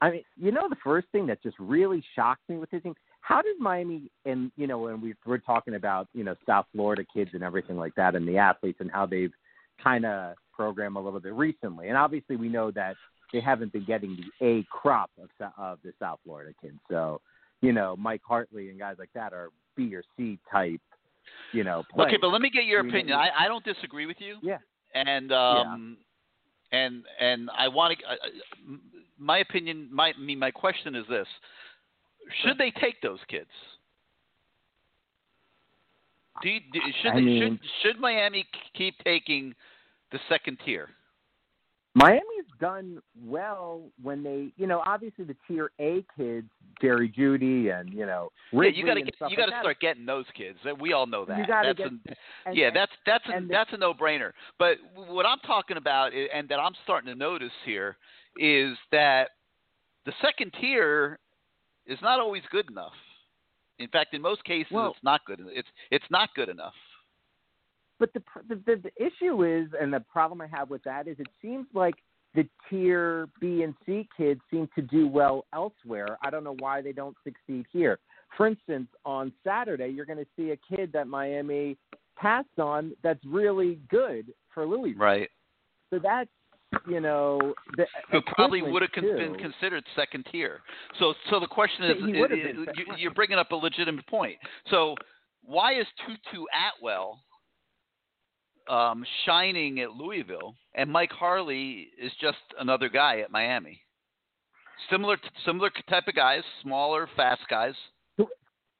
I 0.00 0.10
mean, 0.10 0.22
you 0.36 0.52
know, 0.52 0.68
the 0.68 0.76
first 0.82 1.08
thing 1.12 1.26
that 1.26 1.42
just 1.42 1.56
really 1.58 2.02
shocked 2.14 2.48
me 2.48 2.56
with 2.56 2.70
this 2.70 2.82
thing, 2.82 2.94
how 3.20 3.42
does 3.42 3.56
Miami 3.58 4.10
and 4.24 4.50
you 4.56 4.66
know, 4.66 4.78
when 4.78 5.00
we 5.00 5.14
we're 5.26 5.38
talking 5.38 5.74
about 5.74 6.08
you 6.14 6.24
know 6.24 6.34
South 6.46 6.66
Florida 6.72 7.04
kids 7.14 7.30
and 7.34 7.42
everything 7.42 7.76
like 7.76 7.94
that, 7.96 8.14
and 8.14 8.26
the 8.26 8.38
athletes 8.38 8.78
and 8.80 8.90
how 8.90 9.06
they've 9.06 9.32
kind 9.82 10.04
of 10.04 10.34
programmed 10.52 10.96
a 10.96 11.00
little 11.00 11.20
bit 11.20 11.34
recently, 11.34 11.88
and 11.88 11.96
obviously 11.96 12.36
we 12.36 12.48
know 12.48 12.70
that 12.70 12.96
they 13.32 13.40
haven't 13.40 13.72
been 13.72 13.84
getting 13.84 14.16
the 14.16 14.46
A 14.46 14.66
crop 14.70 15.10
of 15.22 15.28
of 15.58 15.78
the 15.84 15.92
South 15.98 16.18
Florida 16.24 16.52
kids. 16.60 16.78
So 16.90 17.20
you 17.60 17.72
know, 17.72 17.96
Mike 17.98 18.22
Harley 18.26 18.70
and 18.70 18.78
guys 18.78 18.96
like 18.98 19.10
that 19.14 19.32
are 19.32 19.50
B 19.76 19.94
or 19.94 20.02
C 20.16 20.38
type, 20.50 20.80
you 21.52 21.64
know. 21.64 21.84
Okay, 21.98 22.16
but 22.20 22.28
let 22.28 22.40
me 22.40 22.50
get 22.50 22.64
your 22.64 22.80
opinion. 22.80 23.12
I, 23.12 23.28
I 23.44 23.48
don't 23.48 23.64
disagree 23.64 24.06
with 24.06 24.16
you. 24.18 24.36
Yeah. 24.42 24.58
And 24.94 25.32
um 25.32 25.98
and 26.72 27.04
and 27.20 27.50
I 27.56 27.68
want 27.68 27.98
to 27.98 28.04
uh, 28.06 28.12
uh, 28.12 28.76
my 29.18 29.38
opinion 29.38 29.88
my 29.92 30.12
I 30.16 30.20
mean 30.20 30.38
my 30.38 30.50
question 30.50 30.94
is 30.94 31.04
this. 31.08 31.26
Should 32.42 32.58
they 32.58 32.70
take 32.70 33.00
those 33.02 33.18
kids? 33.28 33.50
Do, 36.42 36.48
you, 36.48 36.60
do 36.72 36.80
should 37.02 37.10
I 37.12 37.14
they, 37.16 37.20
mean- 37.20 37.58
should 37.82 37.92
should 37.94 38.00
Miami 38.00 38.46
keep 38.76 38.94
taking 39.04 39.54
the 40.12 40.18
second 40.28 40.58
tier? 40.64 40.88
Miami's 41.96 42.46
done 42.60 43.02
well 43.26 43.82
when 44.00 44.22
they, 44.22 44.52
you 44.56 44.68
know, 44.68 44.80
obviously 44.86 45.24
the 45.24 45.34
tier 45.48 45.72
A 45.80 46.04
kids, 46.16 46.46
Jerry 46.80 47.08
Jeudy 47.10 47.72
and 47.78 47.92
you 47.92 48.06
know, 48.06 48.30
Ridley 48.52 48.78
yeah, 48.78 48.80
you 48.80 48.86
got 48.86 48.94
to 48.94 49.00
and 49.00 49.06
get 49.06 49.16
stuff 49.16 49.30
you 49.32 49.36
got 49.36 49.46
to 49.46 49.50
like 49.50 49.62
start 49.62 49.80
getting 49.80 50.06
those 50.06 50.24
kids. 50.36 50.56
We 50.80 50.92
all 50.92 51.06
know 51.08 51.24
that. 51.24 51.36
You 51.38 51.46
gotta 51.48 51.74
that's 51.76 51.78
get- 51.78 51.88
a, 51.88 52.48
and- 52.48 52.56
yeah, 52.56 52.66
and- 52.68 52.76
that's 52.76 52.92
that's 53.04 53.24
a, 53.28 53.40
that's 53.50 53.70
a 53.72 53.76
no-brainer. 53.76 54.30
But 54.58 54.76
what 54.94 55.26
I'm 55.26 55.40
talking 55.40 55.76
about, 55.78 56.12
and 56.14 56.48
that 56.48 56.60
I'm 56.60 56.72
starting 56.84 57.08
to 57.12 57.18
notice 57.18 57.50
here, 57.66 57.96
is 58.38 58.76
that 58.92 59.30
the 60.06 60.12
second 60.22 60.54
tier 60.60 61.18
is 61.86 61.98
not 62.02 62.20
always 62.20 62.42
good 62.50 62.70
enough. 62.70 62.92
In 63.78 63.88
fact, 63.88 64.14
in 64.14 64.22
most 64.22 64.44
cases, 64.44 64.72
Well- 64.72 64.90
it's 64.90 65.04
not 65.04 65.24
good. 65.24 65.40
It's 65.48 65.68
it's 65.90 66.04
not 66.10 66.34
good 66.34 66.48
enough. 66.48 66.74
But 67.98 68.12
the, 68.14 68.22
the 68.48 68.54
the 68.66 68.76
the 68.76 69.06
issue 69.06 69.44
is, 69.44 69.68
and 69.78 69.92
the 69.92 70.00
problem 70.00 70.40
I 70.40 70.46
have 70.46 70.70
with 70.70 70.82
that 70.84 71.06
is, 71.06 71.18
it 71.18 71.28
seems 71.42 71.66
like 71.74 71.94
the 72.34 72.48
tier 72.68 73.28
B 73.40 73.62
and 73.62 73.74
C 73.84 74.08
kids 74.16 74.40
seem 74.50 74.68
to 74.74 74.82
do 74.82 75.08
well 75.08 75.46
elsewhere. 75.52 76.16
I 76.22 76.30
don't 76.30 76.44
know 76.44 76.56
why 76.60 76.80
they 76.80 76.92
don't 76.92 77.16
succeed 77.24 77.66
here. 77.72 77.98
For 78.36 78.46
instance, 78.46 78.88
on 79.04 79.32
Saturday, 79.42 79.88
you're 79.88 80.06
going 80.06 80.18
to 80.18 80.26
see 80.36 80.50
a 80.50 80.76
kid 80.76 80.92
that 80.92 81.08
Miami 81.08 81.76
passed 82.16 82.58
on 82.58 82.92
that's 83.02 83.24
really 83.26 83.80
good 83.88 84.32
for 84.54 84.64
Louisville. 84.64 85.00
Right. 85.00 85.28
So 85.90 85.98
that's 85.98 86.30
you 86.88 87.00
know 87.00 87.54
the 87.76 87.86
Who 88.12 88.20
probably 88.22 88.62
would 88.62 88.82
have 88.82 88.92
con- 88.92 89.04
been 89.04 89.34
considered 89.36 89.84
second 89.96 90.26
tier. 90.30 90.60
So 90.98 91.14
so 91.30 91.40
the 91.40 91.46
question 91.46 91.84
is, 91.84 91.96
He 92.04 92.20
would 92.20 92.30
have 92.30 92.40
been 92.42 92.58
i- 92.58 92.62
i- 92.62 92.64
second. 92.66 92.86
you- 92.88 92.94
you're 92.98 93.14
bringing 93.14 93.38
up 93.38 93.50
a 93.52 93.56
legitimate 93.56 94.06
point. 94.06 94.38
So 94.70 94.94
why 95.42 95.74
is 95.74 95.86
Tutu 96.06 96.44
Atwell 96.54 97.22
um, 98.68 99.04
shining 99.26 99.80
at 99.80 99.92
Louisville, 99.92 100.54
and 100.74 100.90
Mike 100.90 101.10
Harley 101.10 101.88
is 102.00 102.12
just 102.20 102.38
another 102.58 102.88
guy 102.88 103.18
at 103.20 103.30
Miami? 103.30 103.82
Similar, 104.90 105.16
similar 105.44 105.70
type 105.88 106.06
of 106.08 106.14
guys, 106.14 106.42
smaller, 106.62 107.08
fast 107.16 107.42
guys. 107.48 107.74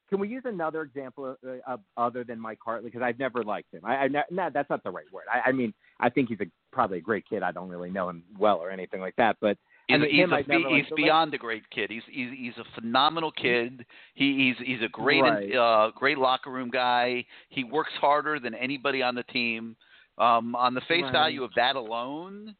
Can 0.09 0.19
we 0.19 0.27
use 0.27 0.43
another 0.45 0.81
example 0.81 1.37
uh, 1.47 1.51
of, 1.71 1.79
other 1.95 2.25
than 2.25 2.37
Mike 2.37 2.57
Harley? 2.63 2.83
Because 2.85 3.01
I've 3.01 3.17
never 3.17 3.43
liked 3.43 3.73
him. 3.73 3.81
I, 3.85 3.95
I 3.95 4.07
no, 4.29 4.49
that's 4.53 4.69
not 4.69 4.83
the 4.83 4.91
right 4.91 5.05
word. 5.11 5.23
I, 5.33 5.49
I 5.49 5.51
mean, 5.53 5.73
I 6.01 6.09
think 6.09 6.29
he's 6.29 6.39
a, 6.41 6.45
probably 6.71 6.97
a 6.97 7.01
great 7.01 7.25
kid. 7.29 7.43
I 7.43 7.51
don't 7.51 7.69
really 7.69 7.89
know 7.91 8.09
him 8.09 8.23
well 8.37 8.57
or 8.57 8.71
anything 8.71 8.99
like 9.01 9.15
that. 9.17 9.37
But 9.39 9.57
I 9.89 9.93
He's, 9.93 10.01
mean, 10.01 10.11
he's, 10.11 10.31
a, 10.31 10.69
he's 10.69 10.85
beyond 10.95 11.33
a 11.33 11.37
great 11.37 11.69
kid. 11.69 11.89
He's 11.89 12.03
he's, 12.09 12.29
he's 12.37 12.57
a 12.57 12.63
phenomenal 12.79 13.31
kid. 13.31 13.85
He, 14.13 14.53
he's 14.57 14.67
he's 14.67 14.81
a 14.81 14.89
great 14.89 15.21
Right. 15.21 15.53
uh, 15.53 15.91
great 15.95 16.17
locker 16.17 16.49
room 16.49 16.69
guy. 16.69 17.25
He 17.49 17.63
works 17.63 17.91
harder 17.99 18.39
than 18.39 18.53
anybody 18.55 19.01
on 19.01 19.15
the 19.15 19.23
team. 19.23 19.75
Um, 20.17 20.55
on 20.55 20.73
the 20.73 20.81
face 20.81 21.03
Right. 21.03 21.11
value 21.11 21.43
of 21.43 21.51
that 21.55 21.75
alone, 21.75 22.55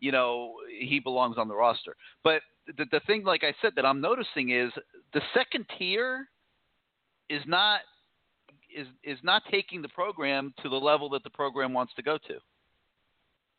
you 0.00 0.12
know, 0.12 0.54
he 0.80 1.00
belongs 1.00 1.38
on 1.38 1.48
the 1.48 1.54
roster. 1.54 1.96
But 2.22 2.42
the 2.76 2.84
the 2.90 3.00
thing, 3.06 3.24
like 3.24 3.42
I 3.42 3.54
said, 3.62 3.72
that 3.76 3.86
I'm 3.86 4.00
noticing 4.00 4.50
is 4.50 4.70
the 5.12 5.22
second 5.34 5.66
tier 5.78 6.28
is 7.30 7.42
not 7.46 7.80
is 8.76 8.86
is 9.02 9.18
not 9.22 9.42
taking 9.50 9.82
the 9.82 9.88
program 9.88 10.52
to 10.62 10.68
the 10.68 10.76
level 10.76 11.08
that 11.10 11.24
the 11.24 11.30
program 11.30 11.72
wants 11.72 11.94
to 11.94 12.02
go 12.02 12.18
to. 12.28 12.38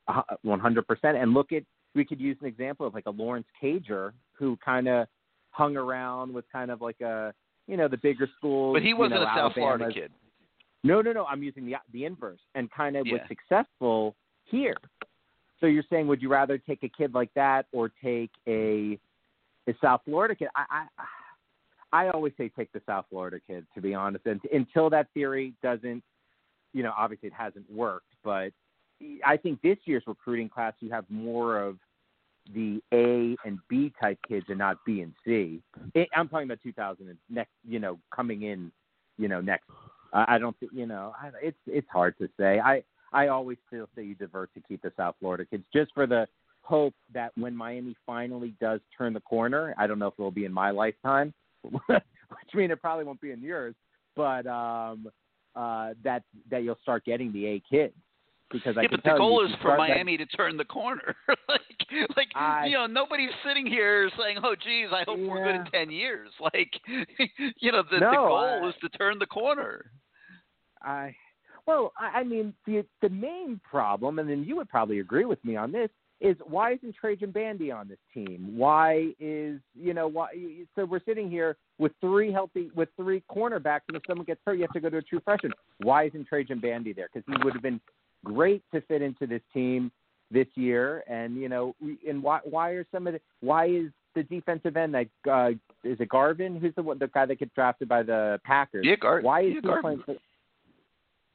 Uh, 0.07 0.21
One 0.43 0.59
hundred 0.59 0.87
percent. 0.87 1.17
And 1.17 1.33
look 1.33 1.51
at 1.51 1.63
we 1.95 2.05
could 2.05 2.19
use 2.19 2.37
an 2.41 2.47
example 2.47 2.85
of 2.85 2.93
like 2.93 3.05
a 3.07 3.11
Lawrence 3.11 3.47
Cager 3.61 4.11
who 4.33 4.57
kind 4.63 4.87
of 4.87 5.07
hung 5.51 5.75
around 5.75 6.33
with 6.33 6.45
kind 6.51 6.71
of 6.71 6.81
like 6.81 7.01
a 7.01 7.33
you 7.67 7.77
know 7.77 7.87
the 7.87 7.97
bigger 7.97 8.29
schools. 8.37 8.75
But 8.75 8.83
he 8.83 8.93
wasn't 8.93 9.21
know, 9.21 9.27
a 9.27 9.33
South 9.35 9.53
Florida 9.53 9.89
kid. 9.93 10.11
No, 10.83 11.01
no, 11.01 11.11
no. 11.11 11.25
I'm 11.25 11.43
using 11.43 11.65
the 11.65 11.75
the 11.91 12.05
inverse, 12.05 12.39
and 12.55 12.71
kind 12.71 12.95
of 12.95 13.05
was 13.09 13.21
successful 13.27 14.15
here. 14.45 14.77
So 15.59 15.65
you're 15.65 15.83
saying, 15.89 16.07
would 16.07 16.21
you 16.21 16.29
rather 16.29 16.59
take 16.59 16.83
a 16.83 16.89
kid 16.89 17.13
like 17.13 17.33
that 17.33 17.65
or 17.71 17.89
take 18.03 18.31
a 18.47 18.99
a 19.67 19.73
South 19.81 20.01
Florida 20.05 20.35
kid? 20.35 20.49
I 20.55 20.85
I, 21.91 22.05
I 22.05 22.09
always 22.09 22.33
say 22.37 22.49
take 22.49 22.71
the 22.71 22.81
South 22.85 23.05
Florida 23.09 23.39
kid. 23.45 23.65
To 23.75 23.81
be 23.81 23.93
honest, 23.93 24.25
and 24.25 24.39
until 24.53 24.89
that 24.91 25.07
theory 25.13 25.53
doesn't 25.63 26.03
you 26.73 26.83
know, 26.83 26.93
obviously 26.95 27.27
it 27.27 27.33
hasn't 27.33 27.65
worked, 27.71 28.13
but 28.23 28.51
I 29.25 29.37
think 29.37 29.61
this 29.61 29.77
year's 29.85 30.03
recruiting 30.07 30.49
class 30.49 30.73
you 30.79 30.89
have 30.91 31.05
more 31.09 31.59
of 31.59 31.77
the 32.53 32.81
A 32.93 33.35
and 33.45 33.59
B 33.67 33.93
type 34.01 34.17
kids 34.27 34.45
and 34.49 34.57
not 34.57 34.77
B 34.85 35.01
and 35.01 35.13
C. 35.25 35.61
I'm 36.15 36.29
talking 36.29 36.47
about 36.47 36.59
2000 36.63 37.09
and 37.09 37.17
next, 37.29 37.51
you 37.67 37.79
know, 37.79 37.99
coming 38.13 38.43
in, 38.43 38.71
you 39.17 39.27
know, 39.27 39.41
next. 39.41 39.65
I 40.13 40.37
don't 40.37 40.57
think, 40.59 40.71
you 40.73 40.85
know, 40.85 41.13
I, 41.21 41.31
it's 41.41 41.57
it's 41.67 41.87
hard 41.91 42.17
to 42.19 42.29
say. 42.39 42.59
I 42.59 42.83
I 43.11 43.27
always 43.27 43.57
still 43.67 43.89
say 43.95 44.03
you 44.03 44.15
divert 44.15 44.53
to 44.53 44.61
keep 44.61 44.81
the 44.81 44.91
South 44.95 45.15
Florida 45.19 45.45
kids 45.45 45.63
just 45.73 45.93
for 45.93 46.07
the 46.07 46.27
hope 46.61 46.93
that 47.13 47.31
when 47.35 47.55
Miami 47.55 47.95
finally 48.05 48.53
does 48.59 48.79
turn 48.97 49.13
the 49.13 49.19
corner, 49.21 49.75
I 49.77 49.85
don't 49.87 49.99
know 49.99 50.07
if 50.07 50.13
it 50.17 50.21
will 50.21 50.31
be 50.31 50.45
in 50.45 50.53
my 50.53 50.71
lifetime, 50.71 51.33
which 51.61 52.01
means 52.53 52.71
it 52.71 52.81
probably 52.81 53.03
won't 53.03 53.21
be 53.21 53.31
in 53.31 53.41
yours, 53.41 53.75
but 54.15 54.47
um, 54.47 55.07
uh, 55.55 55.93
that 56.03 56.23
that 56.49 56.63
you'll 56.63 56.79
start 56.81 57.03
getting 57.03 57.33
the 57.33 57.45
A 57.47 57.63
kids 57.69 57.93
because 58.51 58.75
yeah, 58.75 58.83
I 58.83 58.87
but 58.89 59.03
the 59.03 59.17
goal 59.17 59.43
you, 59.43 59.49
is 59.49 59.55
for 59.61 59.77
Miami 59.77 60.17
that, 60.17 60.29
to 60.29 60.37
turn 60.37 60.57
the 60.57 60.65
corner. 60.65 61.15
like, 61.49 62.07
like 62.15 62.27
I, 62.35 62.67
you 62.67 62.73
know, 62.73 62.87
nobody's 62.87 63.31
sitting 63.45 63.65
here 63.65 64.09
saying, 64.19 64.37
"Oh, 64.43 64.55
geez, 64.55 64.87
I 64.91 65.03
hope 65.05 65.19
yeah. 65.19 65.27
we're 65.27 65.43
good 65.43 65.55
in 65.55 65.65
ten 65.71 65.91
years." 65.91 66.29
Like, 66.39 66.71
you 67.59 67.71
know, 67.71 67.83
the, 67.91 67.99
no, 67.99 68.11
the 68.11 68.15
goal 68.15 68.61
I, 68.63 68.67
is 68.69 68.75
to 68.81 68.89
turn 68.89 69.19
the 69.19 69.25
corner. 69.25 69.91
I 70.81 71.13
well, 71.65 71.91
I, 71.99 72.19
I 72.19 72.23
mean, 72.23 72.53
the 72.65 72.85
the 73.01 73.09
main 73.09 73.59
problem, 73.69 74.19
and 74.19 74.29
then 74.29 74.43
you 74.43 74.55
would 74.55 74.69
probably 74.69 74.99
agree 74.99 75.25
with 75.25 75.43
me 75.43 75.55
on 75.55 75.71
this, 75.71 75.89
is 76.21 76.37
why 76.45 76.73
isn't 76.73 76.95
Trajan 76.95 77.31
Bandy 77.31 77.71
on 77.71 77.87
this 77.87 77.99
team? 78.13 78.53
Why 78.55 79.13
is 79.19 79.59
you 79.75 79.93
know 79.93 80.07
why? 80.07 80.29
So 80.75 80.85
we're 80.85 81.03
sitting 81.05 81.29
here 81.29 81.57
with 81.77 81.91
three 81.99 82.31
healthy, 82.31 82.71
with 82.75 82.89
three 82.95 83.23
cornerbacks, 83.29 83.81
and 83.89 83.97
if 83.97 84.03
someone 84.07 84.25
gets 84.25 84.41
hurt, 84.45 84.53
you 84.53 84.61
have 84.61 84.71
to 84.71 84.79
go 84.79 84.89
to 84.89 84.97
a 84.97 85.01
true 85.01 85.21
freshman. 85.23 85.51
Why 85.79 86.05
isn't 86.05 86.27
Trajan 86.27 86.59
Bandy 86.59 86.93
there? 86.93 87.09
Because 87.13 87.25
he 87.27 87.43
would 87.43 87.53
have 87.53 87.61
been 87.61 87.81
great 88.23 88.63
to 88.73 88.81
fit 88.81 89.01
into 89.01 89.27
this 89.27 89.41
team 89.53 89.91
this 90.31 90.47
year. 90.55 91.03
And 91.07 91.37
you 91.37 91.49
know, 91.49 91.75
and 92.07 92.21
why 92.21 92.39
why 92.43 92.71
are 92.71 92.85
some 92.91 93.07
of 93.07 93.13
the 93.13 93.21
why 93.41 93.67
is 93.67 93.91
the 94.15 94.23
defensive 94.23 94.77
end 94.77 94.93
like 94.93 95.09
uh, 95.29 95.51
is 95.83 95.99
it 95.99 96.09
Garvin? 96.09 96.59
Who's 96.59 96.75
the 96.75 96.83
one 96.83 96.99
the 96.99 97.07
guy 97.07 97.25
that 97.25 97.39
gets 97.39 97.53
drafted 97.53 97.87
by 97.87 98.03
the 98.03 98.39
Packers? 98.43 98.85
Yeah, 98.85 98.95
Gar- 98.95 99.21
why 99.21 99.41
is 99.41 99.49
yeah, 99.49 99.61
he 99.61 99.67
Garvin. 99.67 99.81
playing? 99.81 100.03
For, 100.05 100.15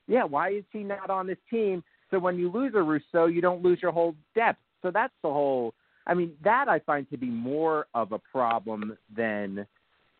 yeah, 0.09 0.24
why 0.24 0.51
is 0.51 0.64
he 0.72 0.80
not 0.80 1.11
on 1.11 1.26
this 1.26 1.39
team? 1.49 1.83
So 2.11 2.18
when 2.18 2.39
you 2.39 2.51
lose 2.51 2.72
a 2.74 2.83
Rousseau, 2.83 3.26
you 3.26 3.41
don't 3.41 3.62
lose 3.62 3.80
your 3.80 3.93
whole 3.93 4.14
depth. 4.35 4.61
So 4.83 4.91
that's 4.91 5.14
the 5.22 5.30
whole. 5.30 5.74
I 6.07 6.14
mean, 6.14 6.33
that 6.43 6.68
I 6.68 6.80
find 6.80 7.09
to 7.11 7.16
be 7.16 7.26
more 7.26 7.87
of 7.95 8.11
a 8.12 8.18
problem 8.18 8.99
than, 9.16 9.64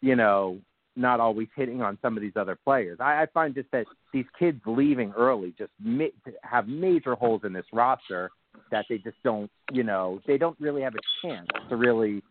you 0.01 0.15
know, 0.15 0.59
not 0.97 1.21
always 1.21 1.49
hitting 1.57 1.83
on 1.83 1.99
some 2.03 2.17
of 2.17 2.21
these 2.21 2.37
other 2.37 2.57
players. 2.65 2.99
I, 3.01 3.23
I 3.23 3.27
find 3.33 3.55
just 3.55 3.71
that 3.73 3.87
these 4.13 4.27
kids 4.39 4.61
leaving 4.67 5.13
early 5.17 5.55
just 5.57 5.71
ma- 5.81 6.05
have 6.43 6.69
major 6.69 7.15
holes 7.15 7.43
in 7.45 7.53
this 7.53 7.65
roster 7.73 8.31
that 8.71 8.85
they 8.89 8.99
just 8.99 9.17
don't, 9.25 9.51
you 9.73 9.83
know, 9.83 10.21
they 10.27 10.37
don't 10.37 10.59
really 10.61 10.83
have 10.83 10.95
a 10.95 11.27
chance 11.27 11.47
to 11.69 11.77
really, 11.77 12.23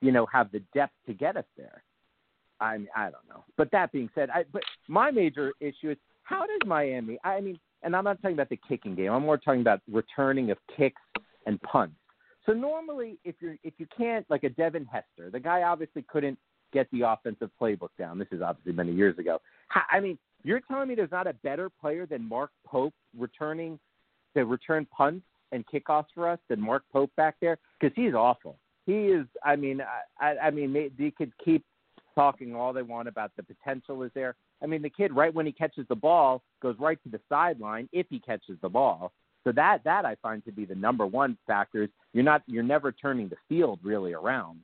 you 0.00 0.12
know, 0.12 0.26
have 0.26 0.52
the 0.52 0.62
depth 0.74 0.92
to 1.06 1.14
get 1.14 1.36
us 1.36 1.44
there. 1.56 1.82
I 2.60 2.76
mean, 2.76 2.88
I 2.94 3.04
don't 3.04 3.26
know. 3.28 3.44
But 3.56 3.70
that 3.72 3.90
being 3.90 4.10
said, 4.14 4.28
I 4.30 4.44
but 4.52 4.62
my 4.86 5.10
major 5.10 5.52
issue 5.60 5.90
is 5.90 5.96
how 6.24 6.40
does 6.46 6.60
Miami? 6.66 7.18
I 7.24 7.40
mean, 7.40 7.58
and 7.82 7.96
I'm 7.96 8.04
not 8.04 8.20
talking 8.20 8.34
about 8.34 8.50
the 8.50 8.60
kicking 8.68 8.94
game. 8.94 9.10
I'm 9.10 9.22
more 9.22 9.38
talking 9.38 9.62
about 9.62 9.80
returning 9.90 10.50
of 10.50 10.58
kicks 10.76 11.00
and 11.46 11.60
punts. 11.62 11.96
So 12.44 12.52
normally, 12.52 13.18
if 13.24 13.36
you're 13.40 13.56
if 13.64 13.74
you 13.78 13.86
can't 13.96 14.26
like 14.28 14.44
a 14.44 14.50
Devin 14.50 14.86
Hester, 14.86 15.30
the 15.30 15.40
guy 15.40 15.62
obviously 15.62 16.04
couldn't 16.08 16.38
get 16.72 16.90
the 16.92 17.02
offensive 17.02 17.50
playbook 17.60 17.90
down. 17.98 18.18
This 18.18 18.28
is 18.30 18.42
obviously 18.42 18.72
many 18.72 18.92
years 18.92 19.18
ago. 19.18 19.40
I 19.90 20.00
mean, 20.00 20.18
you're 20.42 20.60
telling 20.60 20.88
me 20.88 20.94
there's 20.94 21.10
not 21.10 21.26
a 21.26 21.34
better 21.34 21.68
player 21.68 22.06
than 22.06 22.28
Mark 22.28 22.50
Pope 22.66 22.94
returning 23.16 23.78
to 24.34 24.44
return 24.44 24.86
punts 24.86 25.24
and 25.52 25.64
kickoffs 25.66 26.06
for 26.14 26.28
us 26.28 26.38
than 26.48 26.60
Mark 26.60 26.84
Pope 26.92 27.10
back 27.16 27.36
there 27.40 27.58
because 27.78 27.94
he's 27.96 28.14
awful. 28.14 28.56
He 28.86 29.06
is. 29.06 29.26
I 29.44 29.56
mean, 29.56 29.80
I, 30.20 30.36
I 30.44 30.50
mean, 30.50 30.72
they, 30.72 30.90
they 30.98 31.10
could 31.10 31.32
keep 31.44 31.64
talking 32.14 32.54
all 32.54 32.72
they 32.72 32.82
want 32.82 33.08
about 33.08 33.32
the 33.36 33.42
potential 33.42 34.02
is 34.02 34.10
there. 34.14 34.34
I 34.62 34.66
mean, 34.66 34.82
the 34.82 34.90
kid 34.90 35.12
right 35.12 35.32
when 35.32 35.46
he 35.46 35.52
catches 35.52 35.86
the 35.88 35.94
ball 35.94 36.42
goes 36.60 36.76
right 36.78 36.98
to 37.04 37.08
the 37.08 37.20
sideline 37.28 37.88
if 37.92 38.06
he 38.10 38.18
catches 38.18 38.56
the 38.62 38.68
ball. 38.68 39.12
So 39.44 39.52
that 39.52 39.82
that 39.84 40.04
I 40.04 40.16
find 40.16 40.44
to 40.44 40.52
be 40.52 40.64
the 40.64 40.74
number 40.74 41.06
one 41.06 41.38
factor 41.46 41.84
is 41.84 41.88
you're 42.12 42.24
not 42.24 42.42
you're 42.46 42.62
never 42.62 42.92
turning 42.92 43.28
the 43.28 43.36
field 43.48 43.78
really 43.82 44.12
around. 44.12 44.60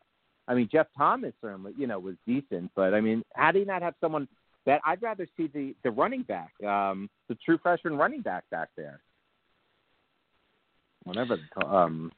I 0.49 0.55
mean, 0.55 0.69
Jeff 0.71 0.87
Thomas 0.97 1.33
certainly 1.41 1.73
you 1.77 1.87
know 1.87 1.99
was 1.99 2.15
decent, 2.27 2.71
but 2.75 2.95
I 2.95 3.01
mean, 3.01 3.23
how 3.35 3.53
do 3.53 3.59
you 3.59 3.65
not 3.65 3.83
have 3.83 3.95
someone 4.01 4.29
that 4.65 4.81
I'd 4.85 5.03
rather 5.03 5.27
see 5.37 5.49
the 5.49 5.75
the 5.83 5.91
running 5.91 6.23
back, 6.23 6.53
um, 6.65 7.09
the 7.29 7.37
true 7.45 7.59
freshman 7.63 7.97
running 7.97 8.23
back 8.23 8.45
back 8.51 8.69
there. 8.77 9.01
Whatever, 11.05 11.39
um, 11.65 12.13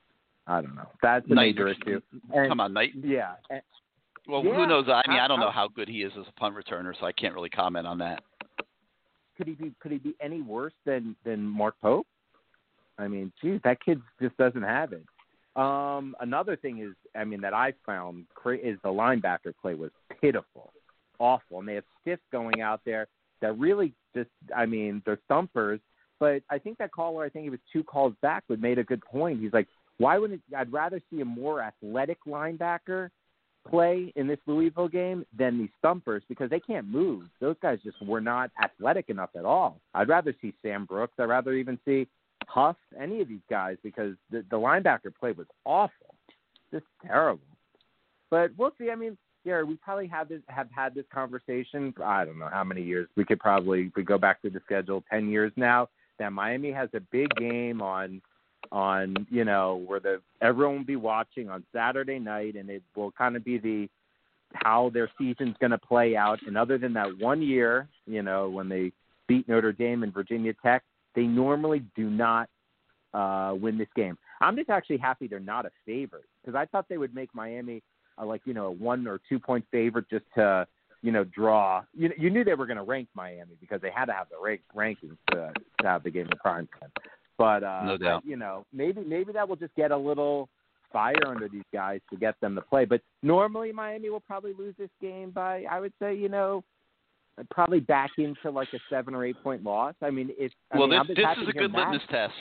I 0.47 0.63
don't 0.63 0.75
know. 0.75 0.89
That's 1.03 1.27
a 1.27 1.35
Knight, 1.35 1.55
major 1.55 1.69
issue. 1.69 2.01
And, 2.33 2.49
Come 2.49 2.61
on, 2.61 2.73
Knight. 2.73 2.93
Yeah. 2.95 3.35
And, 3.51 3.61
Well, 4.27 4.45
Yeah, 4.45 4.57
who 4.57 4.67
knows? 4.67 4.89
I 4.89 5.03
mean, 5.09 5.19
how- 5.19 5.25
I 5.25 5.29
don't 5.29 5.41
know 5.41 5.47
how- 5.47 5.69
how 5.69 5.69
good 5.69 5.89
he 5.89 6.03
is 6.03 6.13
as 6.19 6.27
a 6.29 6.33
punt 6.33 6.55
returner, 6.55 6.95
so 6.99 7.07
I 7.07 7.13
can't 7.13 7.35
really 7.35 7.51
comment 7.51 7.87
on 7.87 7.99
that. 7.99 8.23
could 9.37 9.47
he 9.47 9.55
be 9.55 9.73
could 9.79 9.93
he 9.93 9.99
be 9.99 10.17
any 10.21 10.43
worse 10.43 10.75
than 10.85 11.15
than 11.25 11.47
Mark 11.47 11.77
Pope? 11.81 12.07
I 12.99 13.07
mean, 13.07 13.33
geez, 13.41 13.61
that 13.63 13.81
kid 13.81 14.03
just 14.21 14.37
doesn't 14.37 14.65
have 14.65 14.93
it. 14.93 15.05
Um, 15.59 16.15
another 16.21 16.55
thing 16.57 16.79
is, 16.79 16.95
I 17.17 17.25
mean, 17.25 17.41
that 17.41 17.53
I 17.53 17.73
found 17.85 18.27
is 18.47 18.79
the 18.85 18.89
linebacker 18.89 19.53
play 19.61 19.75
was 19.75 19.91
pitiful, 20.21 20.73
awful, 21.19 21.59
and 21.59 21.69
they 21.69 21.75
have 21.75 21.85
stiffs 22.01 22.23
going 22.31 22.61
out 22.61 22.81
there 22.85 23.09
that 23.41 23.59
really 23.59 23.93
just, 24.15 24.31
I 24.57 24.67
mean, 24.67 25.03
they're 25.05 25.19
thumpers. 25.27 25.81
But 26.21 26.43
I 26.49 26.59
think 26.59 26.79
that 26.79 26.93
caller, 26.93 27.25
I 27.25 27.29
think 27.29 27.45
he 27.45 27.51
was 27.51 27.59
two 27.73 27.83
calls 27.83 28.15
back, 28.23 28.45
would 28.49 28.63
made 28.63 28.79
a 28.79 28.85
good 28.85 29.05
point. 29.05 29.41
He's 29.41 29.53
like, 29.53 29.67
why 29.99 30.17
wouldn't 30.19 30.43
I'd 30.57 30.73
rather 30.73 31.01
see 31.11 31.21
a 31.21 31.25
more 31.25 31.61
athletic 31.61 32.19
linebacker 32.27 33.11
play 33.69 34.13
in 34.15 34.29
this 34.29 34.39
Louisville 34.47 34.89
game 34.89 35.27
than 35.37 35.59
these 35.59 35.71
thumpers 35.83 36.23
because 36.29 36.51
they 36.51 36.61
can't 36.61 36.87
move. 36.87 37.25
Those 37.41 37.57
guys 37.61 37.79
just 37.85 38.01
were 38.03 38.21
not 38.21 38.51
athletic 38.63 39.09
enough 39.09 39.31
at 39.37 39.45
all. 39.45 39.81
I'd 39.93 40.09
rather 40.09 40.35
see 40.41 40.55
Sam 40.63 40.85
Brooks. 40.85 41.15
I'd 41.19 41.25
rather 41.25 41.53
even 41.53 41.79
see 41.85 42.07
Huff, 42.49 42.77
any 42.99 43.21
of 43.21 43.29
these 43.29 43.43
guys, 43.49 43.77
because 43.83 44.15
the, 44.31 44.45
the 44.51 44.57
linebacker 44.57 45.15
play 45.19 45.33
was 45.33 45.47
awful, 45.65 46.15
just 46.73 46.87
terrible. 47.07 47.43
But 48.31 48.51
we'll 48.57 48.73
see. 48.79 48.91
I 48.91 48.95
mean, 48.95 49.17
yeah, 49.45 49.63
we 49.63 49.77
probably 49.77 50.07
have 50.09 50.29
this, 50.29 50.41
have 50.49 50.69
had 50.75 50.95
this 50.95 51.05
conversation. 51.13 51.95
I 52.05 52.25
don't 52.25 52.39
know 52.39 52.49
how 52.51 52.65
many 52.65 52.83
years. 52.83 53.09
We 53.17 53.25
could 53.25 53.39
probably 53.39 53.93
we 53.95 54.03
go 54.03 54.19
back 54.19 54.43
to 54.43 54.51
the 54.51 54.61
schedule 54.65 55.05
ten 55.11 55.29
years 55.29 55.53
now. 55.57 55.89
That 56.19 56.33
Miami 56.33 56.73
has 56.73 56.89
a 56.95 57.01
big 57.01 57.29
game 57.37 57.81
on 57.81 58.21
on 58.73 59.27
you 59.31 59.45
know 59.45 59.83
where 59.87 60.01
the 60.01 60.21
everyone 60.43 60.79
will 60.79 60.85
be 60.85 60.97
watching 60.97 61.49
on 61.49 61.65
Saturday 61.73 62.19
night, 62.19 62.57
and 62.57 62.69
it 62.69 62.83
will 62.97 63.13
kind 63.13 63.37
of 63.37 63.45
be 63.45 63.59
the 63.59 63.89
how 64.55 64.91
their 64.93 65.11
season's 65.19 65.57
going 65.61 65.71
to 65.71 65.79
play 65.79 66.17
out. 66.17 66.41
And 66.47 66.57
other 66.57 66.79
than 66.79 66.95
that 66.95 67.19
one 67.19 67.43
year, 67.43 67.89
you 68.07 68.23
know, 68.23 68.49
when 68.49 68.69
they 68.69 68.93
beat 69.27 69.49
Notre 69.49 69.73
Dame 69.73 70.03
and 70.03 70.13
Virginia 70.13 70.55
Tech, 70.63 70.83
they 71.15 71.25
normally 71.25 71.83
do 71.97 72.11
not 72.11 72.49
uh, 73.15 73.55
win 73.61 73.79
this 73.79 73.89
game. 73.97 74.17
I'm 74.41 74.57
just 74.57 74.71
actually 74.71 74.99
happy 74.99 75.27
they're 75.27 75.41
not 75.41 75.67
a 75.67 75.71
favorite 75.87 76.25
because 76.41 76.57
I 76.57 76.67
thought 76.67 76.87
they 76.89 76.99
would 76.99 77.15
make 77.15 77.35
Miami 77.35 77.83
uh, 78.21 78.27
like 78.27 78.43
you 78.45 78.55
know 78.55 78.67
a 78.67 78.71
one 78.71 79.07
or 79.07 79.21
two 79.29 79.39
point 79.39 79.65
favorite 79.71 80.09
just 80.11 80.25
to 80.37 80.67
you 81.03 81.13
know 81.13 81.25
draw. 81.25 81.83
You 81.95 82.11
you 82.19 82.31
knew 82.31 82.45
they 82.45 82.55
were 82.55 82.67
going 82.67 82.77
to 82.77 82.83
rank 82.83 83.09
Miami 83.15 83.57
because 83.61 83.81
they 83.81 83.91
had 83.91 84.07
to 84.07 84.13
have 84.13 84.29
the 84.29 84.37
rank 84.43 84.61
rankings 84.77 85.17
to, 85.33 85.53
to 85.81 85.87
have 85.87 86.03
the 86.03 86.11
game 86.11 86.27
in 86.31 86.39
prime 86.39 86.69
time. 86.81 86.91
But 87.37 87.63
uh, 87.65 87.83
No 87.85 87.97
doubt. 87.97 88.25
you 88.25 88.37
know 88.37 88.67
maybe 88.73 89.03
maybe 89.05 89.33
that 89.33 89.49
will 89.49 89.57
just 89.57 89.75
get 89.75 89.91
a 89.91 89.97
little 89.97 90.49
fire 90.93 91.27
under 91.27 91.49
these 91.49 91.65
guys 91.73 92.01
to 92.11 92.17
get 92.17 92.35
them 92.41 92.55
to 92.55 92.61
play. 92.63 92.85
But 92.85 93.01
normally 93.23 93.73
Miami 93.73 94.11
will 94.11 94.21
probably 94.21 94.53
lose 94.59 94.75
this 94.79 94.91
game 95.01 95.31
by 95.31 95.65
I 95.71 95.81
would 95.81 95.93
say 96.01 96.15
you 96.15 96.29
know 96.29 96.63
probably 97.51 97.81
back 97.81 98.11
into 98.19 98.51
like 98.51 98.69
a 98.75 98.79
seven 98.91 99.15
or 99.15 99.25
eight 99.25 99.37
point 99.43 99.63
loss. 99.63 99.95
I 100.03 100.11
mean, 100.11 100.31
if 100.39 100.53
I 100.73 100.79
well, 100.79 100.89
mean, 100.89 101.01
this 101.09 101.17
this 101.17 101.43
is 101.43 101.49
a 101.49 101.53
good 101.53 101.73
litmus 101.73 102.03
test. 102.11 102.33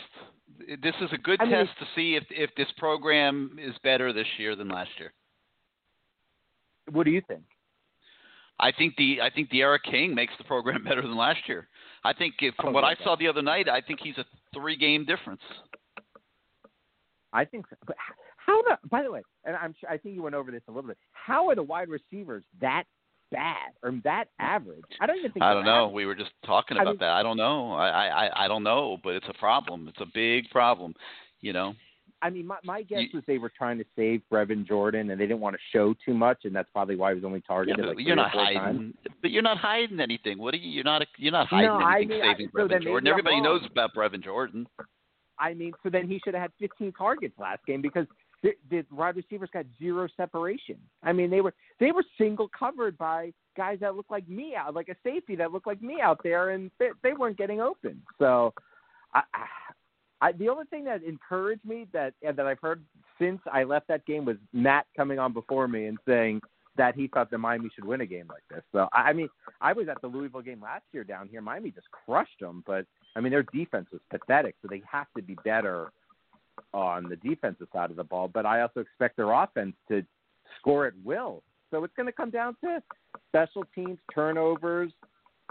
This 0.81 0.95
is 1.01 1.09
a 1.11 1.17
good 1.17 1.39
I 1.41 1.45
mean, 1.45 1.53
test 1.53 1.69
to 1.79 1.85
see 1.95 2.15
if 2.15 2.23
if 2.29 2.49
this 2.55 2.67
program 2.77 3.57
is 3.61 3.75
better 3.83 4.13
this 4.13 4.27
year 4.37 4.55
than 4.55 4.69
last 4.69 4.91
year. 4.99 5.13
What 6.91 7.05
do 7.05 7.11
you 7.11 7.21
think? 7.27 7.43
I 8.59 8.71
think 8.71 8.95
the 8.97 9.21
I 9.21 9.29
think 9.29 9.49
D'Eriq 9.49 9.83
King 9.83 10.15
makes 10.15 10.33
the 10.37 10.43
program 10.43 10.83
better 10.87 11.01
than 11.01 11.15
last 11.15 11.39
year. 11.47 11.67
I 12.03 12.13
think 12.13 12.35
if, 12.39 12.55
from 12.55 12.69
Oh, 12.69 12.71
what 12.71 12.83
I 12.83 12.93
okay. 12.93 13.03
saw 13.03 13.15
the 13.15 13.27
other 13.27 13.41
night, 13.41 13.67
I 13.69 13.81
think 13.81 13.99
he's 14.01 14.17
a 14.17 14.25
three 14.53 14.77
game 14.77 15.05
difference. 15.05 15.41
I 17.33 17.45
think 17.45 17.65
so. 17.69 17.75
But 17.85 17.97
how 18.37 18.61
the? 18.63 18.77
By 18.89 19.03
the 19.03 19.11
way, 19.11 19.21
and 19.45 19.55
I'm 19.55 19.75
sure 19.79 19.89
I 19.89 19.97
think 19.97 20.15
you 20.15 20.23
went 20.23 20.35
over 20.35 20.51
this 20.51 20.61
a 20.67 20.71
little 20.71 20.87
bit. 20.87 20.97
How 21.11 21.49
are 21.49 21.55
the 21.55 21.63
wide 21.63 21.89
receivers 21.89 22.43
that 22.61 22.85
bad 23.32 23.71
or 23.84 23.91
that 24.03 24.25
average? 24.39 24.82
I 25.01 25.05
don't 25.07 25.17
even 25.17 25.32
think. 25.32 25.43
I 25.43 25.53
don't 25.53 25.65
know. 25.65 25.86
average. 25.86 25.95
We 25.95 26.05
were 26.05 26.15
just 26.15 26.32
talking 26.45 26.78
I 26.78 26.82
about 26.82 26.91
mean- 26.91 26.99
that. 26.99 27.11
I 27.11 27.23
don't 27.23 27.38
know. 27.38 27.73
I, 27.73 27.88
I 27.89 28.25
I- 28.28 28.45
I 28.45 28.47
don't 28.47 28.63
know, 28.63 28.97
but 29.03 29.15
it's 29.15 29.28
a 29.30 29.34
problem. 29.38 29.88
It's 29.88 30.01
a 30.01 30.07
big 30.13 30.49
problem. 30.49 30.93
You 31.41 31.53
know, 31.53 31.73
I 32.21 32.30
mean, 32.32 32.47
my 32.47 32.57
my 32.63 32.82
guess 32.82 33.03
was 33.13 33.23
they 33.28 33.38
were 33.38 33.51
trying 33.55 33.78
to 33.78 33.86
save 33.95 34.21
Brevin 34.32 34.67
Jordan, 34.67 35.11
and 35.11 35.21
they 35.21 35.25
didn't 35.28 35.39
want 35.39 35.55
to 35.55 35.59
show 35.71 35.93
too 36.05 36.13
much, 36.15 36.39
and 36.45 36.55
that's 36.55 36.69
probably 36.71 36.95
why 36.95 37.11
he 37.11 37.15
was 37.15 37.23
only 37.23 37.43
Yeah, 37.47 37.53
targeted 37.55 37.86
but 37.86 37.95
like 37.97 38.05
you're 38.07 38.15
not 38.15 38.32
hiding. 38.32 38.57
times. 38.59 38.93
But 39.21 39.32
you're 39.32 39.43
not 39.43 39.57
hiding 39.57 39.99
anything. 39.99 40.39
What 40.39 40.53
are 40.53 40.57
you? 40.57 40.69
You're 40.71 40.84
not. 40.84 41.05
You're 41.17 41.32
not 41.32 41.47
hiding 41.47 41.67
No, 41.69 41.75
I 41.78 41.97
anything. 41.97 42.09
mean, 42.09 42.21
I- 42.21 42.34
saving 42.34 42.49
so 42.55 42.59
Brevin 42.67 42.84
Jordan. 42.84 43.07
Everybody 43.07 43.39
knows 43.41 43.61
about 43.69 43.93
Brevin 43.95 44.23
Jordan. 44.23 44.67
I 45.39 45.53
mean, 45.53 45.73
so 45.84 45.89
then 45.91 46.07
he 46.07 46.19
should 46.25 46.34
have 46.34 46.41
had 46.41 46.51
15 46.59 46.93
targets 46.93 47.38
last 47.38 47.63
game 47.67 47.80
because 47.84 48.07
the, 48.43 48.51
the 48.69 48.85
wide 48.91 49.15
receivers 49.15 49.49
got 49.51 49.65
zero 49.79 50.07
separation. 50.15 50.77
I 51.03 51.13
mean, 51.13 51.29
they 51.29 51.41
were 51.41 51.53
they 51.79 51.91
were 51.91 52.03
single 52.17 52.49
covered 52.57 52.97
by 52.97 53.33
guys 53.55 53.79
that 53.81 53.95
looked 53.95 54.11
like 54.11 54.27
me 54.27 54.55
out, 54.55 54.75
like 54.75 54.89
a 54.89 54.95
safety 55.03 55.35
that 55.35 55.51
looked 55.51 55.67
like 55.67 55.81
me 55.81 55.99
out 56.01 56.19
there, 56.23 56.51
and 56.51 56.71
they, 56.79 56.89
they 57.03 57.13
weren't 57.13 57.38
getting 57.38 57.59
open. 57.59 58.01
So, 58.19 58.53
I, 59.13 59.21
I, 60.21 60.31
the 60.33 60.49
only 60.49 60.65
thing 60.65 60.83
that 60.85 61.03
encouraged 61.03 61.65
me 61.65 61.88
that 61.93 62.13
that 62.23 62.39
I've 62.39 62.59
heard 62.59 62.83
since 63.19 63.39
I 63.51 63.63
left 63.63 63.88
that 63.88 64.05
game 64.05 64.25
was 64.25 64.38
Matt 64.53 64.85
coming 64.95 65.19
on 65.19 65.33
before 65.33 65.67
me 65.67 65.85
and 65.85 65.97
saying 66.07 66.41
that 66.77 66.93
he 66.93 67.07
thought 67.07 67.31
that 67.31 67.39
Miami 67.39 67.69
should 67.73 67.85
win 67.85 68.01
a 68.01 68.05
game 68.05 68.27
like 68.29 68.43
this. 68.51 68.63
So, 68.71 68.88
I 68.93 69.09
I 69.09 69.13
mean, 69.13 69.29
I 69.61 69.73
was 69.73 69.88
at 69.89 69.99
the 70.01 70.07
Louisville 70.07 70.41
game 70.41 70.61
last 70.61 70.83
year 70.91 71.03
down 71.03 71.27
here. 71.27 71.41
Miami 71.41 71.71
just 71.71 71.88
crushed 71.91 72.39
them, 72.39 72.63
but 72.67 72.85
I 73.15 73.19
mean, 73.19 73.31
their 73.31 73.43
defense 73.43 73.88
was 73.91 74.01
pathetic, 74.11 74.55
so 74.61 74.67
they 74.69 74.83
have 74.89 75.07
to 75.15 75.23
be 75.23 75.35
better 75.43 75.91
on 76.74 77.10
the 77.10 77.16
defensive 77.18 77.68
side 77.74 77.89
of 77.91 77.97
the 77.97 78.03
ball. 78.03 78.28
But 78.28 78.45
I 78.45 78.62
also 78.62 78.80
expect 78.82 79.18
their 79.18 79.32
offense 79.32 79.76
to 79.89 80.03
score 80.60 80.88
at 80.88 80.93
will. 81.03 81.43
So 81.72 81.84
it's 81.84 81.93
going 81.95 82.08
to 82.08 82.14
come 82.14 82.30
down 82.30 82.55
to 82.64 82.82
special 83.30 83.64
teams, 83.76 83.97
turnovers, 84.14 84.91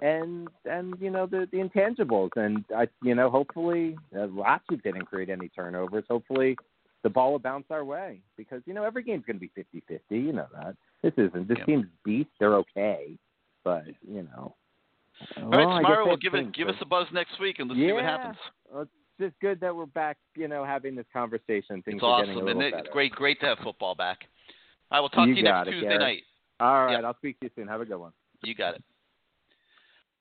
and 0.03 0.49
and 0.65 0.95
you 1.01 1.11
know 1.11 1.27
the 1.27 1.49
the 1.53 1.59
intangibles. 1.59 2.31
And 2.37 2.65
I 2.75 2.89
you 3.03 3.15
know 3.15 3.31
hopefully 3.31 3.97
uh, 4.17 4.27
last 4.27 4.65
week 4.71 4.83
they 4.83 4.93
didn't 4.93 5.07
create 5.07 5.31
any 5.31 5.49
turnovers. 5.49 6.05
Hopefully 6.09 6.57
the 7.03 7.11
ball 7.11 7.33
will 7.33 7.39
bounce 7.39 7.67
our 7.71 7.85
way 7.85 8.21
because 8.37 8.63
you 8.67 8.75
know 8.75 8.85
every 8.85 9.03
game's 9.03 9.25
going 9.27 9.39
to 9.39 9.41
be 9.41 9.51
50-50. 9.91 10.01
You 10.11 10.33
know 10.33 10.47
that 10.55 10.77
this 11.03 11.13
isn't 11.17 11.49
this 11.49 11.59
Yeah. 11.61 11.65
team's 11.65 11.87
beast. 12.05 12.31
They're 12.41 12.57
okay, 12.57 13.17
but 13.65 13.85
you 14.07 14.23
know. 14.23 14.55
All 15.39 15.49
well, 15.49 15.67
right, 15.67 15.77
tomorrow 15.83 16.07
we'll 16.07 16.17
give 16.19 16.33
things, 16.33 16.49
it. 16.49 16.55
Give 16.55 16.67
but- 16.67 16.77
us 16.77 16.83
a 16.83 16.87
buzz 16.87 17.07
next 17.13 17.41
week, 17.41 17.59
and 17.59 17.71
let's 17.71 17.81
see 17.81 17.93
what 17.93 18.05
happens. 18.05 18.37
It's 18.75 18.91
just 19.21 19.35
good 19.41 19.61
that 19.61 19.75
we're 19.75 19.87
back, 19.87 20.17
you 20.37 20.49
know, 20.49 20.65
having 20.65 20.95
this 20.95 21.07
conversation. 21.13 21.83
Things 21.83 21.97
It's 21.97 22.05
are 22.05 22.21
getting 22.23 22.37
a 22.37 22.39
little 22.45 22.61
and 22.63 22.71
better. 22.73 22.85
it's 22.85 22.93
great. 22.93 23.13
Great 23.13 23.41
to 23.41 23.47
have 23.47 23.59
football 23.63 23.95
back. 23.95 24.19
I 24.91 25.01
will 25.01 25.09
talk 25.09 25.27
You 25.29 25.35
to 25.35 25.39
you 25.39 25.45
next 25.45 25.69
it, 25.69 25.73
Tuesday 25.73 25.89
Gary. 25.89 25.99
night. 25.99 26.23
All 26.61 26.85
right, 26.87 26.93
Yep. 26.93 27.05
I'll 27.05 27.17
speak 27.17 27.39
to 27.41 27.47
you 27.47 27.51
soon. 27.57 27.69
Have 27.69 27.81
a 27.81 27.85
good 27.85 27.99
one. 27.99 28.13
You 28.43 28.55
got 28.55 28.75
it. 28.77 28.83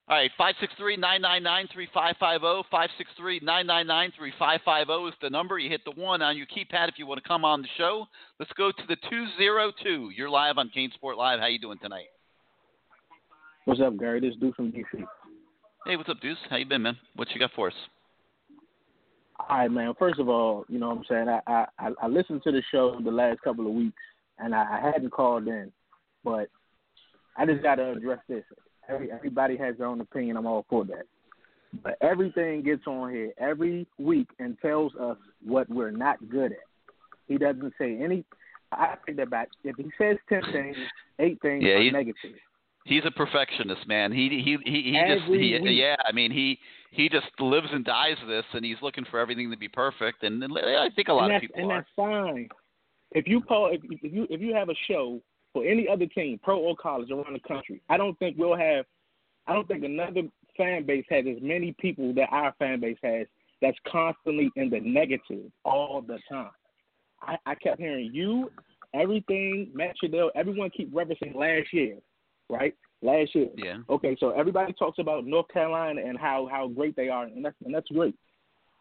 All 0.07 0.15
right, 0.17 0.29
563-999-3550, 0.39 2.63
563-999-3550 2.71 5.09
is 5.09 5.15
the 5.21 5.29
number. 5.31 5.57
You 5.57 5.67
hit 5.69 5.81
the 5.83 5.91
one 5.99 6.21
on 6.21 6.37
your 6.37 6.45
keypad 6.45 6.89
if 6.89 6.99
you 6.99 7.07
want 7.07 7.21
to 7.23 7.27
come 7.27 7.43
on 7.43 7.63
the 7.63 7.67
show. 7.77 8.05
Let's 8.39 8.51
go 8.53 8.71
to 8.71 8.83
the 8.87 8.95
202. 9.09 10.11
You're 10.15 10.29
live 10.29 10.57
on 10.59 10.69
CaneSport 10.75 11.17
Live. 11.17 11.39
How 11.39 11.47
you 11.47 11.57
doing 11.59 11.79
tonight? 11.81 12.05
What's 13.65 13.81
up, 13.81 13.97
Gary? 13.97 14.19
This 14.19 14.35
dude 14.39 14.53
from 14.55 14.71
DC. 14.71 15.03
Hey, 15.87 15.95
what's 15.97 16.09
up, 16.09 16.19
Deuce? 16.21 16.37
How 16.51 16.57
you 16.57 16.65
been, 16.67 16.83
man? 16.83 16.97
What 17.15 17.29
you 17.31 17.39
got 17.39 17.49
for 17.55 17.69
us? 17.69 17.73
All 19.39 19.57
right, 19.57 19.71
man. 19.71 19.93
First 19.99 20.19
of 20.19 20.29
all, 20.29 20.65
you 20.69 20.79
know 20.79 20.89
what 20.89 20.97
I'm 20.99 21.03
saying? 21.09 21.27
I 21.29 21.65
I, 21.79 21.89
I- 22.01 22.07
listened 22.07 22.41
to 22.43 22.51
the 22.51 22.63
show 22.71 22.99
the 23.03 23.11
last 23.11 23.41
couple 23.41 23.67
of 23.67 23.73
weeks, 23.73 24.01
and 24.39 24.55
I, 24.55 24.79
I 24.81 24.91
hadn't 24.91 25.11
called 25.11 25.47
in, 25.47 25.71
but 26.23 26.49
I 27.37 27.45
just 27.45 27.61
got 27.61 27.75
to 27.75 27.91
address 27.91 28.19
this. 28.29 28.43
Every, 28.87 29.11
everybody 29.11 29.57
has 29.57 29.77
their 29.77 29.87
own 29.87 29.99
opinion. 29.99 30.37
I'm 30.37 30.45
all 30.45 30.65
for 30.69 30.85
that. 30.85 31.05
But 31.83 31.97
everything 32.01 32.63
gets 32.63 32.87
on 32.87 33.11
here 33.11 33.33
every 33.37 33.87
week 33.97 34.27
and 34.39 34.57
tells 34.61 34.93
us 34.95 35.17
what 35.43 35.69
we're 35.69 35.91
not 35.91 36.29
good 36.29 36.53
at. 36.53 36.57
He 37.27 37.37
doesn't 37.37 37.73
say 37.77 37.97
any. 38.01 38.23
I 38.71 38.95
take 39.05 39.17
that 39.17 39.29
back. 39.29 39.49
If 39.63 39.75
he 39.75 39.85
says 39.97 40.17
ten 40.29 40.41
things, 40.53 40.77
eight 41.19 41.41
things 41.41 41.63
Yeah, 41.65 41.73
are 41.75 41.91
negative. 41.91 42.15
He's 42.85 43.01
a 43.03 43.11
perfectionist, 43.11 43.87
man. 43.87 44.11
He 44.11 44.29
he 44.29 44.57
he, 44.63 44.81
he 44.83 45.01
just 45.07 45.25
he, 45.25 45.57
yeah. 45.71 45.95
I 46.07 46.11
mean, 46.11 46.31
he 46.31 46.59
he 46.91 47.09
just 47.09 47.27
lives 47.39 47.67
and 47.71 47.83
dies 47.83 48.17
this, 48.27 48.45
and 48.53 48.63
he's 48.63 48.77
looking 48.83 49.05
for 49.09 49.19
everything 49.19 49.49
to 49.49 49.57
be 49.57 49.67
perfect. 49.67 50.23
And 50.23 50.41
and 50.43 50.53
I 50.55 50.89
think 50.95 51.07
a 51.07 51.13
lot 51.13 51.33
of 51.33 51.41
people 51.41 51.59
and 51.59 51.71
are. 51.71 51.79
that's 51.79 51.89
fine. 51.95 52.47
If 53.11 53.27
you 53.27 53.41
call, 53.41 53.71
if, 53.71 53.81
if 53.83 54.13
you 54.13 54.27
if 54.29 54.39
you 54.39 54.53
have 54.53 54.69
a 54.69 54.75
show 54.87 55.19
for 55.51 55.65
any 55.65 55.87
other 55.87 56.05
team, 56.05 56.39
pro 56.43 56.59
or 56.59 56.75
college 56.75 57.09
around 57.09 57.33
the 57.33 57.47
country, 57.47 57.81
I 57.89 57.97
don't 57.97 58.17
think 58.19 58.37
we'll 58.37 58.55
have. 58.55 58.85
I 59.47 59.53
don't 59.53 59.67
think 59.67 59.83
another 59.83 60.21
fan 60.55 60.85
base 60.85 61.05
has 61.09 61.25
as 61.27 61.41
many 61.41 61.75
people 61.79 62.13
that 62.13 62.29
our 62.31 62.53
fan 62.59 62.79
base 62.79 62.97
has. 63.03 63.25
That's 63.63 63.77
constantly 63.91 64.51
in 64.57 64.69
the 64.69 64.79
negative 64.79 65.51
all 65.63 66.03
the 66.05 66.19
time. 66.29 66.51
I, 67.21 67.37
I 67.45 67.55
kept 67.55 67.79
hearing 67.79 68.11
you, 68.13 68.51
everything, 68.93 69.71
Matt 69.73 69.95
Shodell, 70.03 70.29
everyone 70.35 70.69
keep 70.69 70.93
referencing 70.93 71.35
last 71.35 71.71
year, 71.71 71.97
right? 72.49 72.75
Last 73.01 73.35
year. 73.35 73.49
Yeah. 73.55 73.77
Okay, 73.89 74.15
so 74.19 74.31
everybody 74.31 74.73
talks 74.73 74.99
about 74.99 75.25
North 75.25 75.47
Carolina 75.49 76.01
and 76.05 76.17
how 76.17 76.47
how 76.51 76.67
great 76.67 76.95
they 76.95 77.09
are, 77.09 77.25
and 77.25 77.43
that's 77.43 77.55
and 77.63 77.73
that's 77.73 77.89
great. 77.89 78.15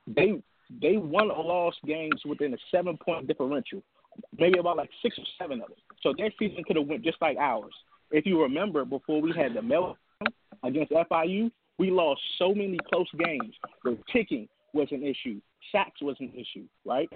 They 0.06 0.42
they 0.80 0.96
won 0.96 1.30
or 1.30 1.44
lost 1.44 1.78
games 1.86 2.22
within 2.24 2.54
a 2.54 2.56
seven 2.70 2.96
point 2.96 3.26
differential, 3.26 3.82
maybe 4.38 4.58
about 4.58 4.76
like 4.76 4.90
six 5.02 5.18
or 5.18 5.24
seven 5.38 5.60
of 5.60 5.68
them. 5.68 5.78
So 6.02 6.14
their 6.16 6.30
season 6.38 6.64
could 6.64 6.76
have 6.76 6.86
went 6.86 7.02
just 7.02 7.18
like 7.20 7.36
ours. 7.36 7.72
If 8.10 8.26
you 8.26 8.40
remember, 8.42 8.84
before 8.84 9.20
we 9.20 9.32
had 9.36 9.54
the 9.54 9.60
meltdown 9.60 9.96
against 10.62 10.92
FIU, 10.92 11.50
we 11.78 11.90
lost 11.90 12.20
so 12.38 12.54
many 12.54 12.78
close 12.88 13.08
games. 13.18 13.54
The 13.82 13.98
kicking 14.12 14.48
was 14.72 14.88
an 14.90 15.02
issue, 15.02 15.40
sacks 15.72 16.00
was 16.00 16.16
an 16.20 16.32
issue, 16.34 16.64
right? 16.84 17.08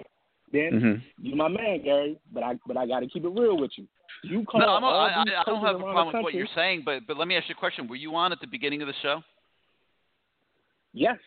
Then 0.51 0.71
Mhm. 0.71 1.01
you 1.21 1.35
my 1.35 1.47
man, 1.47 1.81
Gary, 1.83 2.17
but 2.31 2.43
I 2.43 2.57
but 2.65 2.77
I 2.77 2.87
got 2.87 3.01
to 3.01 3.07
keep 3.07 3.23
it 3.23 3.29
real 3.29 3.57
with 3.57 3.71
you. 3.77 3.87
You 4.23 4.43
call 4.43 4.59
No, 4.59 4.67
I, 4.67 4.79
I, 4.79 5.21
I 5.21 5.43
don't 5.45 5.63
have 5.63 5.75
a 5.75 5.79
problem 5.79 6.07
with 6.07 6.23
what 6.23 6.33
you're 6.33 6.47
saying, 6.55 6.81
but 6.83 7.05
but 7.07 7.17
let 7.17 7.27
me 7.27 7.35
ask 7.35 7.47
you 7.47 7.55
a 7.55 7.59
question. 7.59 7.87
Were 7.87 7.95
you 7.95 8.15
on 8.15 8.31
at 8.31 8.39
the 8.41 8.47
beginning 8.47 8.81
of 8.81 8.87
the 8.87 8.93
show? 9.01 9.21
Yes, 10.93 11.17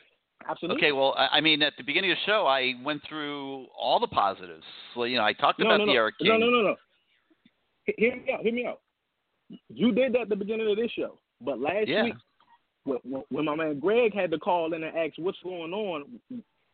absolutely. 0.48 0.78
Okay, 0.78 0.92
well, 0.92 1.14
I 1.16 1.38
I 1.38 1.40
mean, 1.40 1.62
at 1.62 1.74
the 1.76 1.84
beginning 1.84 2.10
of 2.10 2.18
the 2.18 2.30
show, 2.30 2.46
I 2.46 2.74
went 2.84 3.02
through 3.08 3.66
all 3.78 4.00
the 4.00 4.08
positives. 4.08 4.64
So, 4.94 5.04
you 5.04 5.16
know, 5.16 5.24
I 5.24 5.32
talked 5.32 5.60
no, 5.60 5.66
about 5.66 5.78
no, 5.78 5.86
the 5.86 5.92
no. 5.92 5.98
D'Eriq 5.98 6.12
King. 6.18 6.28
No, 6.28 6.36
no, 6.38 6.50
no, 6.50 6.62
no. 6.62 6.76
Hear 7.96 8.16
me 8.16 8.32
out. 8.32 8.40
Hear 8.40 8.52
me 8.52 8.66
out. 8.66 8.80
You 9.68 9.92
did 9.92 10.14
that 10.14 10.22
at 10.22 10.28
the 10.28 10.36
beginning 10.36 10.70
of 10.70 10.76
this 10.76 10.90
show, 10.90 11.18
but 11.40 11.60
last 11.60 11.88
Yeah. 11.88 12.04
week, 12.04 12.14
when- 12.84 13.24
when 13.30 13.44
my 13.44 13.54
man 13.54 13.78
Greg 13.78 14.12
had 14.12 14.30
to 14.32 14.38
call 14.38 14.72
in 14.72 14.82
and 14.82 14.96
ask 14.96 15.16
what's 15.18 15.40
going 15.42 15.72
on, 15.72 16.20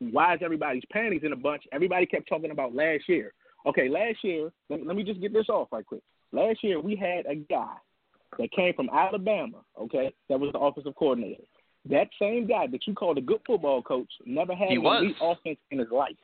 why 0.01 0.35
is 0.35 0.41
everybody's 0.43 0.85
panties 0.93 1.23
in 1.25 1.33
a 1.33 1.37
bunch? 1.37 1.63
Everybody 1.73 2.07
kept 2.07 2.29
talking 2.29 2.51
about 2.51 2.75
last 2.75 3.09
year. 3.09 3.33
Okay, 3.67 3.89
last 3.89 4.19
year, 4.23 4.51
let, 4.71 4.87
let 4.87 4.97
me 4.97 5.03
just 5.03 5.21
get 5.21 5.33
this 5.33 5.49
off 5.49 5.69
right 5.73 5.85
quick. 5.85 6.03
Last 6.33 6.63
year, 6.63 6.81
we 6.81 6.95
had 6.95 7.27
a 7.27 7.35
guy 7.35 7.75
that 8.39 8.53
came 8.53 8.75
from 8.75 8.91
Alabama, 8.91 9.59
okay, 9.81 10.13
that 10.29 10.39
was 10.39 10.53
the 10.53 10.59
offensive 10.59 10.95
coordinator. 10.97 11.43
That 11.89 12.09
same 12.21 12.47
guy 12.47 12.67
that 12.67 12.87
you 12.87 12.95
called 12.95 13.19
a 13.19 13.23
good 13.23 13.41
football 13.47 13.83
coach 13.83 14.11
never 14.27 14.55
had 14.55 14.69
He 14.69 14.77
an 14.77 14.83
was. 14.83 15.03
elite 15.03 15.17
offense 15.21 15.59
in 15.71 15.79
his 15.79 15.89
life. 15.91 16.17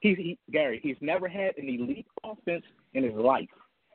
He, 0.00 0.14
he 0.14 0.38
Gary, 0.52 0.80
he's 0.82 0.96
never 1.00 1.28
had 1.28 1.56
an 1.58 1.68
elite 1.68 2.06
offense 2.24 2.64
in 2.94 3.04
his 3.04 3.14
life. 3.14 3.48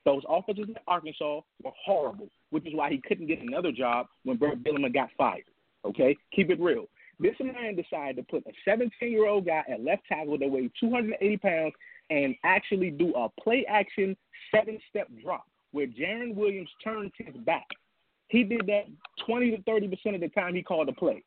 Those 0.04 0.22
offenses 0.30 0.66
in 0.68 0.76
Arkansas 0.88 1.42
were 1.64 1.72
horrible, 1.84 2.28
which 2.52 2.68
is 2.68 2.74
why 2.76 2.92
he 2.92 3.02
couldn't 3.08 3.28
get 3.28 3.40
another 3.42 3.72
job 3.72 4.08
when 4.24 4.38
Bert 4.38 4.64
Bielema 4.64 4.94
got 4.94 5.10
fired. 5.18 5.46
Okay, 5.84 6.16
keep 6.36 6.50
it 6.50 6.60
real. 6.60 6.86
This 7.20 7.36
man 7.40 7.76
decided 7.76 8.18
to 8.18 8.24
put 8.24 8.46
a 8.46 8.70
17-year-old 8.70 9.46
guy 9.46 9.64
at 9.72 9.84
left 9.84 10.04
tackle 10.08 10.38
that 10.38 10.50
weighed 10.50 10.72
280 10.80 11.38
pounds 11.38 11.74
and 12.10 12.36
actually 12.44 12.92
do 12.92 13.14
a 13.16 13.30
play-action 13.42 14.16
seven-step 14.54 15.08
drop 15.24 15.46
where 15.72 15.88
Jarren 15.88 16.36
Williams 16.36 16.70
turned 16.84 17.12
his 17.18 17.36
back. 17.46 17.68
He 18.28 18.44
did 18.44 18.66
that 18.68 18.86
20 19.26 19.52
to 19.52 19.62
30 19.64 19.88
percent 19.88 20.16
of 20.16 20.22
the 20.22 20.30
time 20.30 20.56
he 20.56 20.64
called 20.64 20.90
a 20.90 20.94
play. 20.94 21.24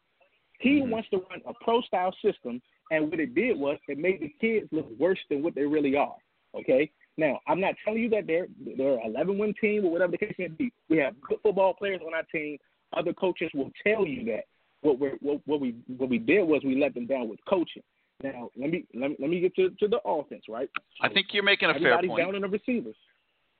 He 0.60 0.80
mm-hmm. 0.80 0.90
wants 0.90 1.08
to 1.10 1.18
run 1.30 1.40
a 1.46 1.52
pro-style 1.62 2.14
system, 2.24 2.60
and 2.90 3.10
what 3.10 3.20
it 3.20 3.34
did 3.34 3.56
was 3.56 3.78
it 3.86 3.98
made 3.98 4.20
the 4.20 4.34
kids 4.40 4.68
look 4.72 4.88
worse 4.98 5.18
than 5.30 5.42
what 5.42 5.54
they 5.54 5.62
really 5.64 5.96
are. 5.96 6.16
Okay. 6.58 6.90
Now, 7.16 7.40
I'm 7.46 7.60
not 7.60 7.74
telling 7.84 8.02
you 8.02 8.10
that 8.10 8.26
they're 8.26 8.46
they're 8.76 8.98
an 8.98 9.14
11 9.14 9.38
win 9.38 9.54
team 9.60 9.84
or 9.84 9.90
whatever 9.90 10.12
the 10.12 10.18
case 10.18 10.34
may 10.38 10.48
be. 10.48 10.72
We 10.88 10.98
have 10.98 11.20
good 11.20 11.38
football 11.42 11.74
players 11.74 12.00
on 12.06 12.14
our 12.14 12.22
team. 12.24 12.58
Other 12.96 13.12
coaches 13.12 13.50
will 13.54 13.70
tell 13.86 14.06
you 14.06 14.24
that. 14.26 14.44
What 14.82 14.98
we 14.98 15.08
what, 15.20 15.40
what 15.46 15.60
we 15.60 15.74
what 15.96 16.08
we 16.08 16.18
did 16.18 16.42
was 16.46 16.62
we 16.64 16.80
let 16.80 16.94
them 16.94 17.06
down 17.06 17.28
with 17.28 17.40
coaching. 17.48 17.82
Now, 18.22 18.50
let 18.56 18.70
me 18.70 18.84
let 18.94 19.10
me, 19.10 19.16
let 19.18 19.30
me 19.30 19.40
get 19.40 19.54
to, 19.56 19.70
to 19.70 19.88
the 19.88 20.00
offense, 20.04 20.44
right? 20.48 20.68
I 21.00 21.08
think 21.08 21.28
you're 21.32 21.44
making 21.44 21.70
a 21.70 21.74
fair 21.74 21.96
point. 21.96 22.04
Everybody's 22.04 22.24
down 22.24 22.34
in 22.34 22.42
the 22.42 22.48
receivers. 22.48 22.96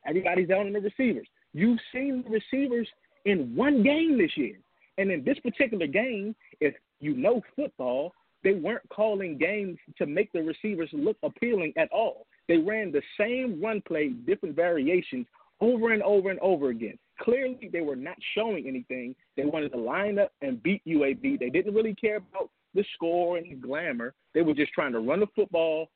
Everybody's 0.06 0.48
down 0.48 0.66
in 0.66 0.72
the 0.72 0.80
receivers. 0.80 1.26
You've 1.52 1.78
seen 1.92 2.24
the 2.24 2.30
receivers 2.30 2.88
in 3.24 3.54
one 3.54 3.82
game 3.82 4.18
this 4.18 4.36
year. 4.36 4.56
And 4.96 5.10
in 5.12 5.24
this 5.24 5.38
particular 5.38 5.86
game, 5.86 6.34
if 6.60 6.74
you 7.00 7.14
know 7.16 7.40
football, 7.54 8.12
they 8.42 8.54
weren't 8.54 8.88
calling 8.88 9.38
games 9.38 9.78
to 9.98 10.06
make 10.06 10.32
the 10.32 10.42
receivers 10.42 10.90
look 10.92 11.16
appealing 11.22 11.72
at 11.76 11.88
all. 11.92 12.26
They 12.48 12.58
ran 12.58 12.92
the 12.92 13.02
same 13.18 13.62
run 13.62 13.82
play, 13.86 14.08
different 14.08 14.56
variations, 14.56 15.26
over 15.60 15.92
and 15.92 16.02
over 16.02 16.30
and 16.30 16.40
over 16.40 16.70
again. 16.70 16.98
Clearly, 17.20 17.68
they 17.72 17.80
were 17.80 17.96
not 17.96 18.16
showing 18.34 18.66
anything. 18.66 19.14
They 19.36 19.44
wanted 19.44 19.72
to 19.72 19.78
line 19.78 20.18
up 20.18 20.32
and 20.40 20.62
beat 20.62 20.82
UAB. 20.86 21.38
They 21.38 21.50
didn't 21.50 21.74
really 21.74 21.94
care 21.94 22.16
about 22.16 22.50
the 22.74 22.84
score 22.94 23.38
and 23.38 23.50
the 23.50 23.54
glamour. 23.54 24.14
They 24.34 24.42
were 24.42 24.54
just 24.54 24.72
trying 24.72 24.92
to 24.92 25.00
run 25.00 25.20
the 25.20 25.26
football, 25.34 25.90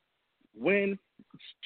win, 0.55 0.99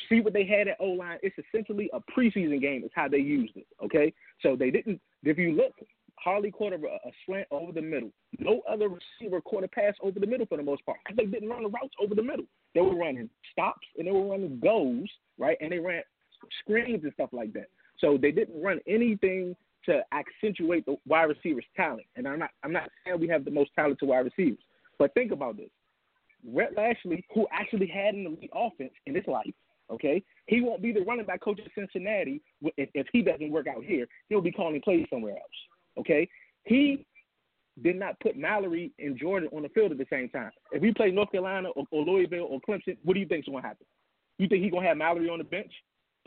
see 0.09 0.21
what 0.21 0.33
they 0.33 0.45
had 0.45 0.67
at 0.67 0.77
O 0.79 0.87
line. 0.87 1.17
It's 1.23 1.35
essentially 1.37 1.89
a 1.93 1.99
preseason 1.99 2.61
game. 2.61 2.83
Is 2.83 2.91
how 2.93 3.07
they 3.07 3.17
used 3.17 3.55
it. 3.55 3.67
Okay, 3.83 4.13
so 4.41 4.55
they 4.55 4.69
didn't. 4.69 5.01
If 5.23 5.37
you 5.37 5.53
look, 5.53 5.73
Harley 6.19 6.51
caught 6.51 6.73
a, 6.73 6.77
a 6.77 7.11
slant 7.25 7.47
over 7.51 7.71
the 7.71 7.81
middle. 7.81 8.11
No 8.39 8.61
other 8.69 8.89
receiver 8.89 9.41
caught 9.41 9.63
a 9.63 9.67
pass 9.67 9.93
over 10.01 10.19
the 10.19 10.27
middle 10.27 10.45
for 10.45 10.57
the 10.57 10.63
most 10.63 10.85
part. 10.85 10.97
They 11.15 11.25
didn't 11.25 11.49
run 11.49 11.63
the 11.63 11.69
routes 11.69 11.93
over 12.01 12.15
the 12.15 12.23
middle. 12.23 12.45
They 12.73 12.81
were 12.81 12.95
running 12.95 13.29
stops 13.51 13.87
and 13.97 14.07
they 14.07 14.11
were 14.11 14.29
running 14.29 14.59
goes, 14.59 15.07
right? 15.37 15.57
And 15.61 15.71
they 15.71 15.79
ran 15.79 16.03
screens 16.59 17.03
and 17.03 17.13
stuff 17.13 17.29
like 17.31 17.53
that. 17.53 17.67
So 17.99 18.17
they 18.21 18.31
didn't 18.31 18.61
run 18.61 18.79
anything 18.87 19.55
to 19.85 20.01
accentuate 20.11 20.85
the 20.85 20.97
wide 21.07 21.23
receivers' 21.23 21.65
talent. 21.75 22.05
And 22.15 22.27
I'm 22.27 22.39
not 22.39 22.51
I'm 22.63 22.73
not 22.73 22.89
saying 23.05 23.19
we 23.19 23.27
have 23.29 23.45
the 23.45 23.51
most 23.51 23.71
talented 23.75 24.07
wide 24.07 24.25
receivers, 24.25 24.59
but 24.99 25.13
think 25.13 25.31
about 25.31 25.57
this. 25.57 25.69
Rhett 26.45 26.75
Lashlee, 26.75 27.25
who 27.33 27.47
actually 27.51 27.87
had 27.87 28.13
an 28.13 28.25
elite 28.25 28.51
offense 28.53 28.91
in 29.05 29.15
his 29.15 29.25
life, 29.27 29.53
okay, 29.91 30.23
he 30.45 30.61
won't 30.61 30.81
be 30.81 30.91
the 30.91 31.01
running 31.01 31.25
back 31.25 31.41
coach 31.41 31.59
at 31.59 31.71
Cincinnati 31.73 32.41
if, 32.77 32.89
if 32.93 33.07
he 33.11 33.21
doesn't 33.21 33.51
work 33.51 33.67
out 33.67 33.83
here. 33.83 34.07
He'll 34.29 34.41
be 34.41 34.51
calling 34.51 34.81
plays 34.81 35.07
somewhere 35.09 35.33
else. 35.33 35.99
Okay, 35.99 36.27
he 36.65 37.05
did 37.83 37.97
not 37.97 38.19
put 38.19 38.35
Mallory 38.35 38.91
and 38.99 39.17
Jordan 39.17 39.49
on 39.55 39.61
the 39.61 39.69
field 39.69 39.91
at 39.91 39.97
the 39.97 40.07
same 40.09 40.29
time. 40.29 40.51
If 40.71 40.81
we 40.81 40.93
play 40.93 41.11
North 41.11 41.31
Carolina 41.31 41.69
or, 41.69 41.85
or 41.91 42.03
Louisville 42.03 42.47
or 42.49 42.59
Clemson, 42.61 42.97
what 43.03 43.13
do 43.13 43.19
you 43.19 43.27
think 43.27 43.45
is 43.45 43.49
going 43.49 43.61
to 43.61 43.67
happen? 43.67 43.85
You 44.37 44.47
think 44.47 44.63
he's 44.63 44.71
going 44.71 44.83
to 44.83 44.89
have 44.89 44.97
Mallory 44.97 45.29
on 45.29 45.37
the 45.37 45.43
bench 45.43 45.71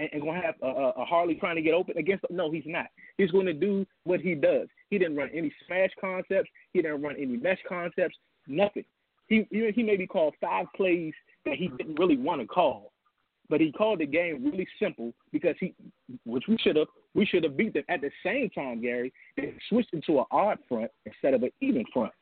and, 0.01 0.09
and 0.12 0.22
going 0.22 0.40
to 0.40 0.47
have 0.47 0.55
a, 0.62 0.93
a 0.97 1.05
Harley 1.05 1.35
trying 1.35 1.56
to 1.56 1.62
get 1.62 1.74
open 1.74 1.97
against? 1.98 2.24
No, 2.31 2.51
he's 2.51 2.64
not. 2.66 2.86
He's 3.18 3.31
going 3.31 3.47
to 3.47 3.52
do 3.52 3.86
what 4.05 4.20
he 4.20 4.35
does. 4.35 4.68
He 4.89 4.98
didn't 4.98 5.16
run 5.16 5.31
any 5.35 5.52
smash 5.66 5.90
concepts. 6.01 6.48
He 6.72 6.82
didn't 6.82 7.02
run 7.02 7.16
any 7.16 7.36
mesh 7.36 7.59
concepts. 7.68 8.16
Nothing. 8.48 8.85
He 9.28 9.47
he, 9.51 9.82
maybe 9.82 10.06
called 10.06 10.35
five 10.40 10.66
plays 10.74 11.12
that 11.44 11.55
he 11.55 11.68
didn't 11.68 11.98
really 12.01 12.16
want 12.16 12.40
to 12.40 12.47
call, 12.47 12.93
but 13.48 13.60
he 13.60 13.70
called 13.70 14.01
the 14.01 14.06
game 14.06 14.44
really 14.44 14.66
simple 14.82 15.12
because 15.31 15.55
he, 15.60 15.72
which 16.24 16.44
we 16.48 16.59
should 16.59 16.74
have, 16.74 16.89
we 17.14 17.24
should 17.24 17.44
have 17.44 17.56
beat 17.56 17.74
them 17.74 17.85
at 17.89 18.01
the 18.01 18.10
same 18.24 18.51
time. 18.51 18.82
Gary 18.82 19.12
they 19.36 19.55
switched 19.68 19.93
into 19.93 20.18
an 20.18 20.24
odd 20.32 20.59
front 20.68 20.90
instead 21.06 21.35
of 21.35 21.44
an 21.44 21.51
even 21.60 21.85
front, 21.93 22.12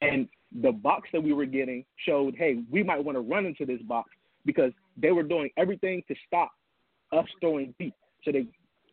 and 0.00 0.28
the 0.62 0.70
box 0.70 1.08
that 1.12 1.20
we 1.20 1.32
were 1.32 1.46
getting 1.46 1.84
showed, 2.06 2.36
hey, 2.36 2.62
we 2.70 2.84
might 2.84 3.04
want 3.04 3.16
to 3.16 3.20
run 3.20 3.46
into 3.46 3.66
this 3.66 3.82
box 3.82 4.10
because 4.46 4.70
they 4.96 5.10
were 5.10 5.24
doing 5.24 5.50
everything 5.56 6.02
to 6.06 6.14
stop 6.28 6.52
us 7.14 7.26
throwing 7.40 7.74
deep. 7.78 7.94
So 8.24 8.32
they 8.32 8.46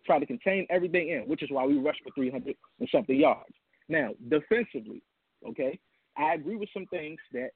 try 0.06 0.20
to 0.20 0.26
contain 0.26 0.68
everything 0.70 1.10
in, 1.10 1.22
which 1.28 1.44
is 1.44 1.50
why 1.52 1.66
we 1.66 1.78
rushed 1.78 2.02
for 2.04 2.12
300 2.16 2.56
and 2.80 2.90
something 2.92 3.20
yards. 3.20 3.54
Now, 3.90 4.12
defensively, 4.30 5.02
okay, 5.48 5.80
I 6.18 6.34
agree 6.34 6.56
with 6.56 6.70
some 6.74 6.86
things 6.88 7.20
that 7.34 7.50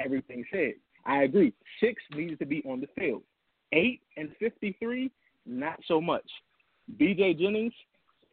everything 0.00 0.44
said. 0.52 0.74
I 1.04 1.22
agree. 1.22 1.52
Six 1.80 2.02
needs 2.14 2.38
to 2.38 2.46
be 2.46 2.62
on 2.68 2.80
the 2.80 2.88
field. 2.98 3.22
Eight 3.72 4.00
and 4.16 4.30
53, 4.40 5.10
not 5.44 5.78
so 5.86 6.00
much. 6.00 6.28
BJ 7.00 7.38
Jennings, 7.38 7.72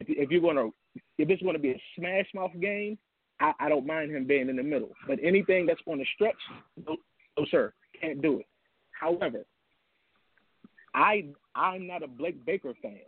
if, 0.00 0.30
you're 0.30 0.40
going 0.40 0.56
to, 0.56 0.70
if 1.18 1.30
it's 1.30 1.42
going 1.42 1.54
to 1.54 1.60
be 1.60 1.70
a 1.70 1.82
smash 1.96 2.26
mouth 2.34 2.50
game, 2.60 2.98
I, 3.40 3.52
I 3.60 3.68
don't 3.68 3.86
mind 3.86 4.10
him 4.10 4.26
being 4.26 4.48
in 4.48 4.56
the 4.56 4.62
middle. 4.62 4.90
But 5.06 5.18
anything 5.22 5.66
that's 5.66 5.80
going 5.84 5.98
to 5.98 6.04
stretch, 6.14 6.34
no, 6.86 6.96
no 7.38 7.46
sir, 7.50 7.72
can't 8.00 8.22
do 8.22 8.40
it. 8.40 8.46
However, 8.92 9.44
I 10.94 11.26
I'm 11.54 11.86
not 11.86 12.02
a 12.02 12.08
Blake 12.08 12.44
Baker 12.44 12.74
fan. 12.82 12.98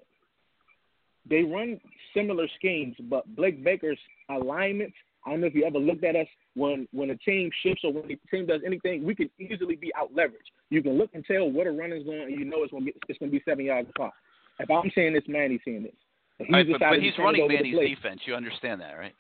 They 1.29 1.43
run 1.43 1.81
similar 2.15 2.47
schemes, 2.57 2.95
but 3.11 3.35
Blake 3.35 3.63
Baker's 3.65 3.99
alignments. 4.29 4.95
I 5.25 5.31
don't 5.31 5.41
know 5.41 5.49
if 5.49 5.55
you 5.55 5.65
ever 5.65 5.79
looked 5.79 6.05
at 6.05 6.15
us 6.15 6.29
when 6.55 6.87
when 6.93 7.11
a 7.11 7.17
team 7.17 7.51
shifts 7.63 7.83
or 7.85 7.93
when 7.93 8.05
a 8.11 8.17
team 8.31 8.47
does 8.47 8.61
anything, 8.65 9.05
we 9.05 9.15
can 9.15 9.29
easily 9.39 9.77
be 9.77 9.93
out 9.97 10.15
leveraged. 10.15 10.53
You 10.71 10.83
can 10.83 10.97
look 10.97 11.11
and 11.15 11.25
tell 11.25 11.51
what 11.51 11.67
a 11.67 11.73
run 11.73 11.93
is 11.93 12.05
going, 12.05 12.23
and 12.23 12.39
you 12.39 12.45
know 12.45 12.63
it's 12.63 12.71
going 12.71 12.85
to 12.85 12.93
be 12.93 12.99
it's 13.09 13.19
going 13.19 13.31
to 13.31 13.37
be 13.37 13.43
seven 13.45 13.65
yards 13.65 13.89
apart. 13.91 14.13
If 14.59 14.71
I'm 14.71 14.91
saying 14.95 15.15
this, 15.15 15.25
Manny's 15.27 15.61
saying 15.65 15.83
this. 15.83 15.93
He's 16.39 16.53
right, 16.53 16.67
but, 16.71 16.81
but 16.81 17.03
he's 17.03 17.13
running 17.19 17.49
Manny's 17.49 17.79
defense. 17.79 18.21
You 18.25 18.35
understand 18.35 18.81
that, 18.81 18.93
right? 18.93 19.15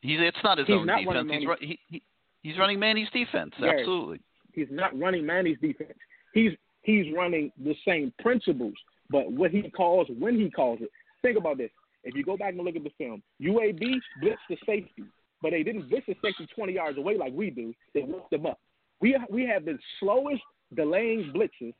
He's 0.00 0.18
it's 0.20 0.36
not 0.44 0.58
his 0.58 0.66
he's 0.66 0.76
own 0.76 0.86
not 0.86 1.00
defense. 1.00 1.28
He's, 1.30 1.48
he, 1.60 1.78
he, 1.88 2.02
he's 2.42 2.58
running 2.58 2.78
Manny's 2.78 3.08
defense. 3.12 3.52
Gary, 3.58 3.80
Absolutely. 3.80 4.20
He's 4.52 4.68
not 4.70 4.98
running 4.98 5.24
Manny's 5.24 5.58
defense. 5.60 5.94
He's 6.34 6.52
he's 6.88 7.14
running 7.14 7.52
the 7.62 7.74
same 7.86 8.12
principles, 8.18 8.72
but 9.10 9.30
what 9.30 9.50
he 9.50 9.70
calls 9.70 10.08
when 10.18 10.40
he 10.40 10.50
calls 10.50 10.78
it. 10.80 10.88
Think 11.20 11.36
about 11.36 11.58
this. 11.58 11.70
If 12.02 12.14
you 12.14 12.24
go 12.24 12.36
back 12.38 12.54
and 12.54 12.64
look 12.64 12.76
at 12.76 12.84
the 12.84 12.92
film, 12.96 13.22
UAB 13.42 13.82
blitzed 14.22 14.36
the 14.48 14.56
safety, 14.64 15.04
but 15.42 15.50
they 15.50 15.62
didn't 15.62 15.90
blitz 15.90 16.06
the 16.06 16.16
safety 16.24 16.48
20 16.54 16.72
yards 16.72 16.96
away 16.96 17.18
like 17.18 17.34
we 17.34 17.50
do. 17.50 17.74
They 17.92 18.00
woke 18.00 18.30
them 18.30 18.46
up. 18.46 18.58
We 19.00 19.18
we 19.28 19.46
have 19.46 19.66
the 19.66 19.78
slowest 20.00 20.42
delaying 20.74 21.32
blitzes 21.36 21.74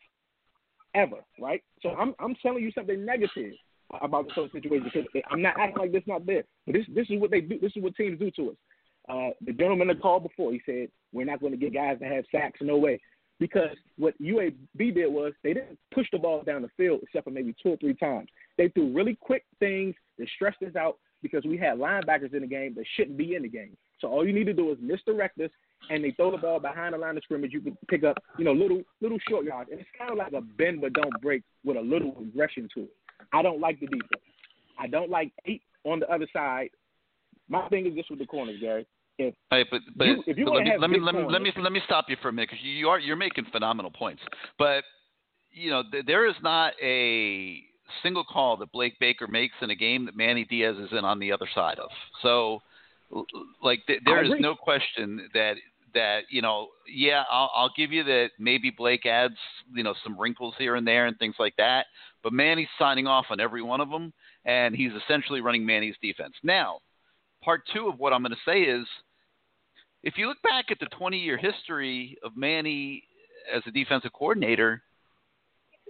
ever, 0.94 1.24
right? 1.40 1.62
So 1.82 1.90
I'm 1.90 2.14
I'm 2.20 2.34
telling 2.42 2.62
you 2.62 2.70
something 2.72 3.04
negative 3.04 3.54
about 4.02 4.26
the 4.28 4.34
whole 4.34 4.50
situation 4.52 4.90
because 4.92 5.22
I'm 5.30 5.40
not 5.40 5.58
acting 5.58 5.78
like 5.78 5.92
this 5.92 6.02
not 6.06 6.26
there. 6.26 6.44
But 6.66 6.74
this 6.74 6.84
this 6.94 7.08
is 7.08 7.18
what 7.18 7.30
they 7.30 7.40
do. 7.40 7.58
This 7.58 7.72
is 7.74 7.82
what 7.82 7.96
teams 7.96 8.18
do 8.18 8.30
to 8.32 8.50
us. 8.50 8.56
Uh, 9.08 9.30
the 9.40 9.52
gentleman 9.52 9.88
that 9.88 10.02
called 10.02 10.24
before, 10.24 10.52
he 10.52 10.60
said 10.66 10.88
we're 11.14 11.24
not 11.24 11.40
going 11.40 11.52
to 11.52 11.58
get 11.58 11.72
guys 11.72 11.98
to 12.00 12.04
have 12.04 12.24
sacks. 12.30 12.60
No 12.60 12.76
way 12.76 13.00
because 13.38 13.76
what 13.96 14.20
UAB 14.20 14.54
did 14.76 15.06
was 15.06 15.32
they 15.42 15.54
didn't 15.54 15.78
push 15.94 16.06
the 16.12 16.18
ball 16.18 16.42
down 16.42 16.62
the 16.62 16.70
field 16.76 17.00
except 17.02 17.24
for 17.24 17.30
maybe 17.30 17.54
two 17.62 17.70
or 17.70 17.76
three 17.76 17.94
times. 17.94 18.28
They 18.56 18.68
threw 18.68 18.92
really 18.92 19.16
quick 19.20 19.44
things 19.60 19.94
that 20.18 20.28
stressed 20.34 20.62
us 20.62 20.76
out 20.76 20.98
because 21.22 21.44
we 21.44 21.56
had 21.56 21.78
linebackers 21.78 22.34
in 22.34 22.42
the 22.42 22.46
game 22.46 22.74
that 22.74 22.84
shouldn't 22.96 23.16
be 23.16 23.34
in 23.34 23.42
the 23.42 23.48
game. 23.48 23.76
So 24.00 24.08
all 24.08 24.26
you 24.26 24.32
need 24.32 24.44
to 24.44 24.52
do 24.52 24.70
is 24.70 24.78
misdirect 24.80 25.40
us, 25.40 25.50
and 25.90 26.02
they 26.04 26.12
throw 26.12 26.30
the 26.30 26.38
ball 26.38 26.60
behind 26.60 26.94
the 26.94 26.98
line 26.98 27.16
of 27.16 27.22
scrimmage. 27.24 27.52
You 27.52 27.60
can 27.60 27.76
pick 27.88 28.04
up, 28.04 28.16
you 28.38 28.44
know, 28.44 28.52
little 28.52 28.82
little 29.00 29.18
short 29.28 29.44
yards, 29.44 29.70
and 29.70 29.80
it's 29.80 29.88
kind 29.98 30.10
of 30.10 30.18
like 30.18 30.32
a 30.32 30.40
bend 30.40 30.80
but 30.80 30.92
don't 30.92 31.20
break 31.20 31.42
with 31.64 31.76
a 31.76 31.80
little 31.80 32.14
aggression 32.20 32.68
to 32.74 32.82
it. 32.82 32.92
I 33.32 33.42
don't 33.42 33.60
like 33.60 33.80
the 33.80 33.86
defense. 33.86 34.22
I 34.78 34.86
don't 34.86 35.10
like 35.10 35.32
eight 35.46 35.62
on 35.84 36.00
the 36.00 36.10
other 36.12 36.28
side. 36.32 36.70
My 37.48 37.68
thing 37.68 37.86
is 37.86 37.94
this 37.94 38.06
with 38.10 38.18
the 38.20 38.26
corners, 38.26 38.60
Gary. 38.60 38.86
If 39.18 39.34
Right, 39.50 39.66
but 39.70 39.80
but, 39.96 40.04
you, 40.06 40.22
if 40.26 40.36
you 40.36 40.44
but 40.44 40.54
let, 40.54 40.64
me, 40.64 40.72
let 40.78 40.90
me 40.90 41.00
let 41.00 41.14
me 41.14 41.24
let 41.28 41.42
me 41.42 41.52
let 41.56 41.72
me 41.72 41.80
stop 41.86 42.06
you 42.08 42.16
for 42.20 42.28
a 42.28 42.32
minute 42.32 42.50
because 42.50 42.64
you, 42.64 42.88
are 42.88 42.98
you're 42.98 43.16
making 43.16 43.46
phenomenal 43.50 43.90
points. 43.90 44.22
But 44.58 44.84
you 45.50 45.70
know 45.70 45.82
th- 45.90 46.04
there 46.06 46.28
is 46.28 46.34
not 46.42 46.74
a 46.82 47.60
single 48.02 48.24
call 48.24 48.58
that 48.58 48.70
Blake 48.72 48.98
Baker 49.00 49.26
makes 49.26 49.54
in 49.62 49.70
a 49.70 49.74
game 49.74 50.04
that 50.04 50.16
Manny 50.16 50.44
Diaz 50.44 50.76
is 50.78 50.90
in 50.92 51.04
on 51.04 51.18
the 51.18 51.32
other 51.32 51.48
side 51.54 51.78
of. 51.78 51.88
So 52.22 52.60
like 53.62 53.80
th- 53.86 54.02
there 54.04 54.22
is 54.22 54.32
no 54.38 54.54
question 54.54 55.28
that 55.32 55.54
that 55.94 56.24
you 56.28 56.42
know 56.42 56.68
yeah 56.86 57.24
I'll, 57.30 57.50
I'll 57.54 57.72
give 57.74 57.90
you 57.90 58.04
that 58.04 58.32
maybe 58.38 58.70
Blake 58.70 59.06
adds 59.06 59.36
you 59.74 59.82
know 59.82 59.94
some 60.04 60.20
wrinkles 60.20 60.54
here 60.58 60.76
and 60.76 60.86
there 60.86 61.06
and 61.06 61.18
things 61.18 61.36
like 61.38 61.54
that. 61.56 61.86
But 62.22 62.34
Manny's 62.34 62.68
signing 62.78 63.06
off 63.06 63.26
on 63.30 63.40
every 63.40 63.62
one 63.62 63.80
of 63.80 63.88
them, 63.88 64.12
and 64.44 64.76
he's 64.76 64.92
essentially 64.92 65.40
running 65.40 65.64
Manny's 65.64 65.96
defense 66.02 66.34
now. 66.42 66.80
Part 67.42 67.62
two 67.72 67.88
of 67.88 67.98
what 67.98 68.12
I'm 68.12 68.22
going 68.22 68.32
to 68.32 68.50
say 68.50 68.62
is 68.62 68.86
if 70.02 70.14
you 70.16 70.28
look 70.28 70.40
back 70.42 70.66
at 70.70 70.78
the 70.80 70.86
20 70.86 71.18
year 71.18 71.36
history 71.36 72.16
of 72.22 72.36
Manny 72.36 73.04
as 73.52 73.62
a 73.66 73.70
defensive 73.70 74.12
coordinator, 74.12 74.82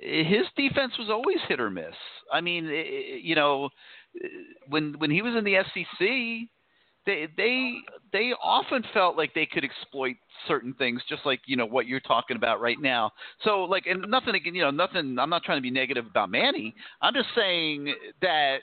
his 0.01 0.47
defense 0.57 0.93
was 0.99 1.11
always 1.11 1.39
hit 1.49 1.61
or 1.61 1.71
miss. 1.71 1.95
I 2.33 2.41
mean, 2.41 2.67
you 3.23 3.35
know, 3.35 3.71
when 4.69 4.95
when 4.99 5.11
he 5.11 5.23
was 5.23 5.35
in 5.37 5.45
the 5.45 5.57
SEC, 5.75 6.49
they 7.07 7.27
they 7.37 7.75
they 8.13 8.33
often 8.43 8.85
felt 8.95 9.17
like 9.17 9.35
they 9.35 9.47
could 9.47 9.65
exploit 9.65 10.17
certain 10.47 10.73
things, 10.75 11.03
just 11.09 11.27
like 11.27 11.41
you 11.47 11.57
know 11.57 11.67
what 11.67 11.87
you're 11.87 12.01
talking 12.01 12.37
about 12.37 12.61
right 12.61 12.81
now. 12.81 13.11
So 13.43 13.65
like, 13.65 13.87
and 13.87 14.05
nothing 14.09 14.35
again, 14.35 14.55
you 14.55 14.63
know, 14.63 14.71
nothing. 14.71 15.19
I'm 15.19 15.31
not 15.31 15.43
trying 15.43 15.59
to 15.59 15.63
be 15.63 15.71
negative 15.71 16.07
about 16.07 16.31
Manny. 16.31 16.75
I'm 17.03 17.15
just 17.15 17.29
saying 17.35 17.93
that 18.23 18.59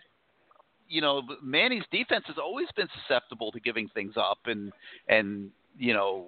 you 0.88 1.02
know 1.02 1.22
Manny's 1.42 1.84
defense 1.92 2.26
has 2.28 2.38
always 2.38 2.68
been 2.76 2.88
susceptible 3.02 3.52
to 3.52 3.60
giving 3.60 3.90
things 3.90 4.14
up 4.18 4.40
and 4.46 4.72
and 5.08 5.50
you 5.78 5.94
know 5.94 6.26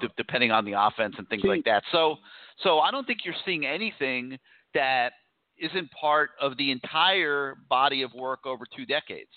d- 0.00 0.08
depending 0.16 0.50
on 0.50 0.64
the 0.64 0.72
offense 0.72 1.14
and 1.18 1.28
things 1.28 1.42
See- 1.42 1.48
like 1.48 1.64
that. 1.64 1.82
So 1.92 2.16
so 2.62 2.78
I 2.80 2.90
don't 2.90 3.06
think 3.06 3.20
you're 3.24 3.34
seeing 3.44 3.66
anything 3.66 4.38
that 4.74 5.12
isn't 5.58 5.90
part 5.92 6.30
of 6.40 6.56
the 6.56 6.70
entire 6.70 7.56
body 7.68 8.02
of 8.02 8.12
work 8.14 8.46
over 8.46 8.64
two 8.76 8.84
decades. 8.86 9.30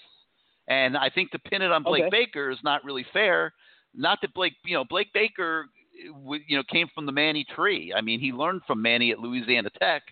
And 0.68 0.98
I 0.98 1.10
think 1.10 1.32
to 1.32 1.40
pin 1.40 1.62
it 1.62 1.72
on 1.72 1.84
Blake 1.84 2.04
Okay. 2.06 2.26
Baker 2.26 2.50
is 2.50 2.58
not 2.64 2.84
really 2.84 3.06
fair. 3.14 3.54
Not 3.96 4.20
that 4.22 4.34
Blake, 4.34 4.54
you 4.66 4.74
know, 4.76 4.84
Blake 4.84 5.14
Baker, 5.14 5.68
you 5.94 6.58
know, 6.58 6.64
came 6.70 6.88
from 6.94 7.06
the 7.06 7.12
Manny 7.12 7.46
tree. 7.56 7.94
I 7.96 8.02
mean, 8.02 8.20
he 8.20 8.32
learned 8.32 8.62
from 8.68 8.82
Manny 8.82 9.12
at 9.12 9.20
Louisiana 9.20 9.70
Tech. 9.80 10.04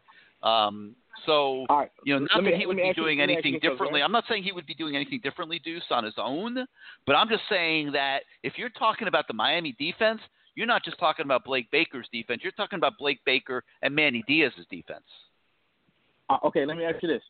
Um, 0.44 0.96
so 1.26 1.66
right. 1.70 1.90
you 2.04 2.14
know, 2.14 2.20
not 2.20 2.36
Let 2.36 2.44
me- 2.44 2.52
that 2.52 2.60
he 2.60 2.66
would 2.66 2.78
be 2.78 2.94
doing 2.94 3.20
let 3.20 3.28
me 3.28 3.36
ask 3.36 3.46
you 3.46 3.52
anything 3.52 3.60
differently. 3.62 4.02
I'm 4.02 4.12
not 4.12 4.26
saying 4.28 4.44
he 4.44 4.52
would 4.52 4.66
be 4.66 4.76
doing 4.76 4.96
anything 4.96 5.20
differently, 5.24 5.60
Deuce, 5.64 5.84
on 5.90 6.04
his 6.04 6.16
own. 6.18 6.66
But 7.06 7.16
I'm 7.16 7.30
just 7.30 7.44
saying 7.50 7.92
that 7.94 8.24
if 8.44 8.58
you're 8.58 8.70
talking 8.70 9.08
about 9.08 9.28
the 9.28 9.34
Miami 9.34 9.76
defense, 9.80 10.20
you're 10.56 10.68
not 10.68 10.84
just 10.84 10.98
talking 11.00 11.26
about 11.26 11.44
Blake 11.44 11.70
Baker's 11.72 12.08
defense. 12.12 12.42
You're 12.44 12.54
talking 12.54 12.78
about 12.78 12.94
Blake 12.98 13.20
Baker 13.26 13.64
and 13.82 13.94
Manny 13.94 14.24
Diaz's 14.28 14.66
defense. 14.70 15.06
Uh, 16.30 16.38
okay, 16.46 16.66
let 16.66 16.78
me 16.78 16.86
ask 16.86 17.02
you 17.04 17.10
this: 17.10 17.24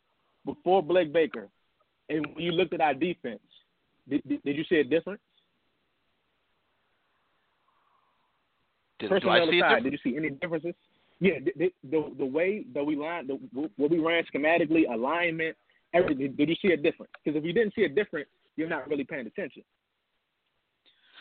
Before 0.45 0.82
Blake 0.82 1.12
Baker, 1.12 1.49
and 2.10 2.26
you 2.38 2.52
looked 2.52 2.74
at 2.74 2.82
our 2.82 2.94
defense, 2.94 3.41
did, 4.07 4.22
did, 4.28 4.44
did 4.44 4.56
you 4.56 4.64
see 4.70 4.78
a 4.78 4.84
difference? 4.84 5.22
Did, 8.99 9.10
do 9.10 9.30
I 9.30 9.40
see 9.40 9.60
a 9.60 9.62
difference? 9.62 9.84
did 9.84 9.94
you 9.94 9.99
see 10.03 10.18
any 10.18 10.30
differences? 10.30 10.74
Yeah, 11.20 11.40
the 11.58 11.72
the, 11.90 12.14
the 12.18 12.26
way 12.26 12.66
that 12.74 12.84
we 12.84 12.96
line, 12.96 13.28
the, 13.28 13.40
what 13.78 13.90
we 13.90 14.00
ran 14.00 14.24
schematically, 14.34 14.84
alignment, 14.92 15.56
everything. 15.94 16.34
Did 16.34 16.50
you 16.50 16.56
see 16.62 16.74
a 16.74 16.78
difference? 16.78 17.12
Because 17.24 17.38
if 17.38 17.46
you 17.46 17.54
didn't 17.54 17.74
see 17.74 17.84
a 17.84 17.90
difference, 17.90 18.28
you're 18.56 18.70
not 18.70 18.88
really 18.90 19.06
paying 19.06 19.28
attention. 19.28 19.64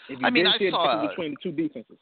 If 0.09 0.21
you 0.21 0.27
I 0.27 0.31
mean, 0.31 0.47
I 0.47 0.59
saw- 0.71 1.07
between 1.07 1.33
the 1.33 1.37
two 1.43 1.53
defenses. 1.53 1.99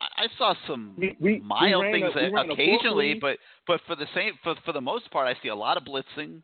I 0.00 0.28
saw 0.36 0.54
some 0.66 0.94
We- 0.98 1.16
we- 1.20 1.40
mild 1.40 1.82
things 1.84 2.14
we 2.14 2.28
ran 2.28 2.50
a 2.50 2.52
occasionally, 2.52 3.14
but 3.14 3.38
but 3.66 3.80
for 3.86 3.96
the 3.96 4.06
same 4.14 4.34
for 4.42 4.54
for 4.56 4.72
the 4.72 4.80
most 4.80 5.10
part, 5.10 5.26
I 5.26 5.40
see 5.40 5.48
a 5.48 5.54
lot 5.54 5.76
of 5.76 5.84
blitzing. 5.84 6.42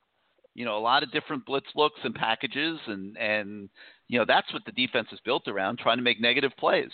You 0.54 0.64
know, 0.64 0.76
a 0.76 0.80
lot 0.80 1.02
of 1.02 1.10
different 1.12 1.44
blitz 1.44 1.66
looks 1.74 2.00
and 2.02 2.14
packages, 2.14 2.80
and 2.86 3.16
and 3.18 3.68
you 4.08 4.18
know 4.18 4.24
that's 4.24 4.50
what 4.52 4.64
the 4.64 4.72
defense 4.72 5.12
is 5.12 5.20
built 5.20 5.48
around, 5.48 5.78
trying 5.78 5.98
to 5.98 6.02
make 6.02 6.18
negative 6.20 6.56
plays. 6.56 6.90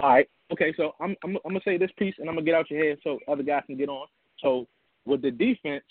All 0.00 0.08
right. 0.10 0.28
Okay. 0.52 0.72
So 0.76 0.94
I'm 1.00 1.16
I'm, 1.24 1.36
I'm 1.44 1.52
gonna 1.52 1.60
say 1.64 1.78
this 1.78 1.90
piece, 1.98 2.14
and 2.18 2.28
I'm 2.28 2.34
gonna 2.34 2.44
get 2.44 2.54
out 2.54 2.70
your 2.70 2.84
head 2.84 2.98
so 3.02 3.18
other 3.28 3.42
guys 3.42 3.62
can 3.66 3.76
get 3.76 3.88
on. 3.88 4.06
So 4.40 4.66
with 5.06 5.22
the 5.22 5.30
defense, 5.30 5.84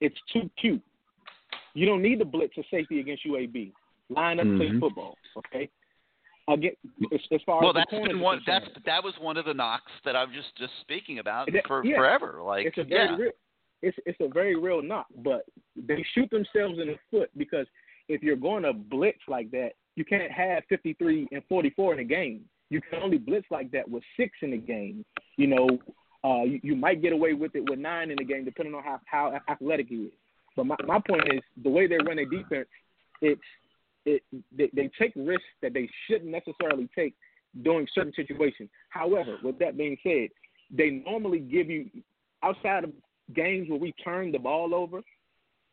it's 0.00 0.16
too 0.32 0.48
cute. 0.60 0.82
You 1.74 1.86
don't 1.86 2.02
need 2.02 2.18
to 2.18 2.24
blitz 2.24 2.56
a 2.58 2.62
safety 2.70 3.00
against 3.00 3.24
UAB. 3.26 3.72
Line 4.10 4.40
up, 4.40 4.46
play 4.56 4.68
Mhm. 4.70 4.80
football. 4.80 5.16
Okay. 5.36 5.68
Again, 6.48 6.72
as, 7.12 7.20
as 7.30 7.42
far 7.42 7.60
Well, 7.60 7.70
as 7.70 7.74
the 7.74 7.78
that's 7.80 7.90
corners 7.90 8.08
been 8.12 8.20
one. 8.20 8.42
That's 8.46 8.66
that 8.86 9.04
was 9.04 9.14
one 9.20 9.36
of 9.36 9.44
the 9.44 9.52
knocks 9.54 9.92
that 10.04 10.16
I 10.16 10.24
was 10.24 10.34
just 10.34 10.56
just 10.56 10.72
speaking 10.80 11.18
about 11.18 11.50
That- 11.52 11.66
for 11.66 11.84
yeah. 11.84 11.96
forever. 11.96 12.40
Like, 12.42 12.66
it's 12.66 12.78
a 12.78 12.84
very 12.84 13.08
yeah, 13.08 13.16
real, 13.16 13.32
it's 13.82 13.98
it's 14.06 14.18
a 14.20 14.28
very 14.28 14.56
real 14.56 14.80
knock, 14.80 15.06
but 15.16 15.44
they 15.76 16.02
shoot 16.14 16.30
themselves 16.30 16.78
in 16.78 16.86
the 16.88 16.98
foot 17.10 17.30
because 17.36 17.66
if 18.08 18.22
you're 18.22 18.36
going 18.36 18.62
to 18.62 18.72
blitz 18.72 19.18
like 19.28 19.50
that, 19.50 19.72
you 19.96 20.04
can't 20.06 20.32
have 20.32 20.64
53 20.70 21.28
and 21.32 21.44
44 21.48 21.92
in 21.92 21.98
a 21.98 22.04
game. 22.04 22.48
You 22.70 22.80
can 22.80 23.02
only 23.02 23.18
blitz 23.18 23.46
like 23.50 23.70
that 23.72 23.88
with 23.88 24.02
six 24.16 24.32
in 24.42 24.50
the 24.50 24.58
game. 24.58 25.04
You 25.36 25.46
know, 25.46 25.68
uh, 26.24 26.42
you, 26.42 26.60
you 26.62 26.76
might 26.76 27.02
get 27.02 27.12
away 27.12 27.32
with 27.32 27.54
it 27.54 27.68
with 27.68 27.78
nine 27.78 28.10
in 28.10 28.16
the 28.16 28.24
game, 28.24 28.44
depending 28.44 28.74
on 28.74 28.82
how 28.82 29.00
how 29.06 29.40
athletic 29.48 29.88
he 29.88 29.96
is. 29.96 30.12
But 30.56 30.66
my 30.66 30.76
my 30.86 31.00
point 31.08 31.32
is 31.32 31.40
the 31.62 31.70
way 31.70 31.86
they 31.86 31.96
run 31.96 32.16
their 32.16 32.26
defense, 32.26 32.68
it's 33.22 33.40
it 34.04 34.22
they, 34.56 34.70
they 34.74 34.90
take 34.98 35.12
risks 35.16 35.44
that 35.62 35.72
they 35.72 35.88
shouldn't 36.06 36.30
necessarily 36.30 36.88
take 36.94 37.14
during 37.62 37.86
certain 37.94 38.12
situations. 38.14 38.68
However, 38.90 39.38
with 39.42 39.58
that 39.60 39.76
being 39.76 39.96
said, 40.02 40.28
they 40.70 40.90
normally 40.90 41.40
give 41.40 41.70
you 41.70 41.88
outside 42.42 42.84
of 42.84 42.92
games 43.34 43.68
where 43.68 43.78
we 43.78 43.92
turn 44.04 44.32
the 44.32 44.38
ball 44.38 44.74
over, 44.74 45.00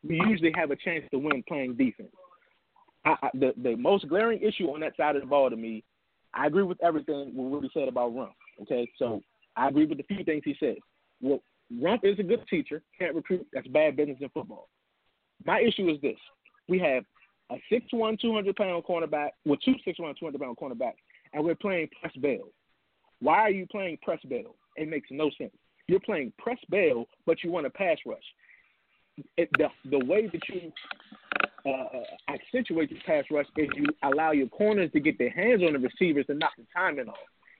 we 0.06 0.20
usually 0.28 0.52
have 0.56 0.70
a 0.70 0.76
chance 0.76 1.04
to 1.10 1.18
win 1.18 1.42
playing 1.48 1.74
defense. 1.76 2.10
I, 3.04 3.16
I, 3.22 3.30
the 3.34 3.52
the 3.62 3.76
most 3.76 4.08
glaring 4.08 4.40
issue 4.40 4.68
on 4.68 4.80
that 4.80 4.96
side 4.96 5.16
of 5.16 5.22
the 5.22 5.28
ball 5.28 5.50
to 5.50 5.56
me, 5.56 5.84
I 6.34 6.46
agree 6.46 6.62
with 6.62 6.82
everything 6.82 7.32
what 7.34 7.62
he 7.62 7.70
said 7.72 7.88
about 7.88 8.14
Rumph. 8.14 8.34
Okay, 8.62 8.90
so 8.98 9.20
I 9.56 9.68
agree 9.68 9.86
with 9.86 9.98
the 9.98 10.04
few 10.04 10.24
things 10.24 10.42
he 10.44 10.56
said. 10.58 10.76
Well, 11.20 11.40
Rumph 11.72 12.04
is 12.04 12.18
a 12.18 12.22
good 12.22 12.44
teacher, 12.48 12.82
can't 12.98 13.14
recruit. 13.14 13.46
That's 13.52 13.66
bad 13.68 13.96
business 13.96 14.18
in 14.20 14.28
football. 14.30 14.68
My 15.44 15.60
issue 15.60 15.88
is 15.88 16.00
this: 16.00 16.18
we 16.68 16.78
have 16.78 17.04
a 17.50 17.56
6'1", 17.72 18.20
200 18.20 18.56
pound 18.56 18.84
cornerback 18.84 19.30
with 19.44 19.60
two 19.64 19.74
6'1", 19.86 20.18
200 20.18 20.40
pound 20.40 20.56
cornerbacks, 20.56 20.94
and 21.32 21.44
we're 21.44 21.54
playing 21.54 21.88
press 22.00 22.14
bail. 22.20 22.48
Why 23.20 23.40
are 23.40 23.50
you 23.50 23.66
playing 23.66 23.98
press 24.02 24.20
bail? 24.28 24.56
It 24.76 24.88
makes 24.88 25.08
no 25.10 25.30
sense. 25.38 25.52
You're 25.88 26.00
playing 26.00 26.32
press 26.38 26.58
bail, 26.70 27.06
but 27.24 27.42
you 27.42 27.50
want 27.50 27.66
a 27.66 27.70
pass 27.70 27.98
rush. 28.04 28.18
It, 29.36 29.48
the 29.58 29.68
the 29.88 30.04
way 30.04 30.26
that 30.26 30.48
you 30.48 30.72
uh, 31.66 32.00
accentuate 32.28 32.90
the 32.90 32.96
pass 33.06 33.24
rush 33.30 33.46
if 33.56 33.70
you 33.76 33.86
allow 34.02 34.32
your 34.32 34.48
corners 34.48 34.90
to 34.92 35.00
get 35.00 35.18
their 35.18 35.30
hands 35.30 35.62
on 35.62 35.72
the 35.72 35.78
receivers 35.78 36.26
and 36.28 36.38
knock 36.38 36.52
the 36.56 36.64
timing 36.74 37.08
off. 37.08 37.16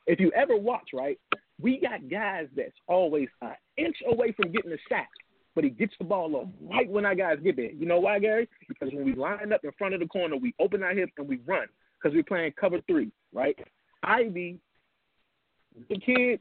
If 0.06 0.20
you 0.20 0.30
ever 0.32 0.56
watch, 0.56 0.90
right, 0.94 1.18
we 1.60 1.80
got 1.80 2.08
guys 2.08 2.46
that's 2.54 2.76
always 2.86 3.28
an 3.42 3.54
inch 3.76 3.96
away 4.08 4.32
from 4.32 4.52
getting 4.52 4.72
a 4.72 4.76
sack, 4.88 5.08
but 5.54 5.64
he 5.64 5.70
gets 5.70 5.94
the 5.98 6.04
ball 6.04 6.36
off 6.36 6.48
right 6.60 6.88
when 6.88 7.04
our 7.04 7.14
guys 7.14 7.38
get 7.42 7.56
there. 7.56 7.72
You 7.72 7.86
know 7.86 7.98
why, 7.98 8.18
Gary? 8.18 8.48
Because 8.68 8.90
when 8.92 9.04
we 9.04 9.14
line 9.14 9.52
up 9.52 9.64
in 9.64 9.72
front 9.78 9.94
of 9.94 10.00
the 10.00 10.06
corner, 10.06 10.36
we 10.36 10.54
open 10.60 10.82
our 10.82 10.94
hips 10.94 11.12
and 11.18 11.26
we 11.26 11.40
run 11.46 11.66
because 12.00 12.14
we're 12.14 12.22
playing 12.22 12.52
cover 12.60 12.78
three, 12.86 13.10
right? 13.32 13.58
Ivey, 14.04 14.60
the 15.88 15.98
kid, 15.98 16.40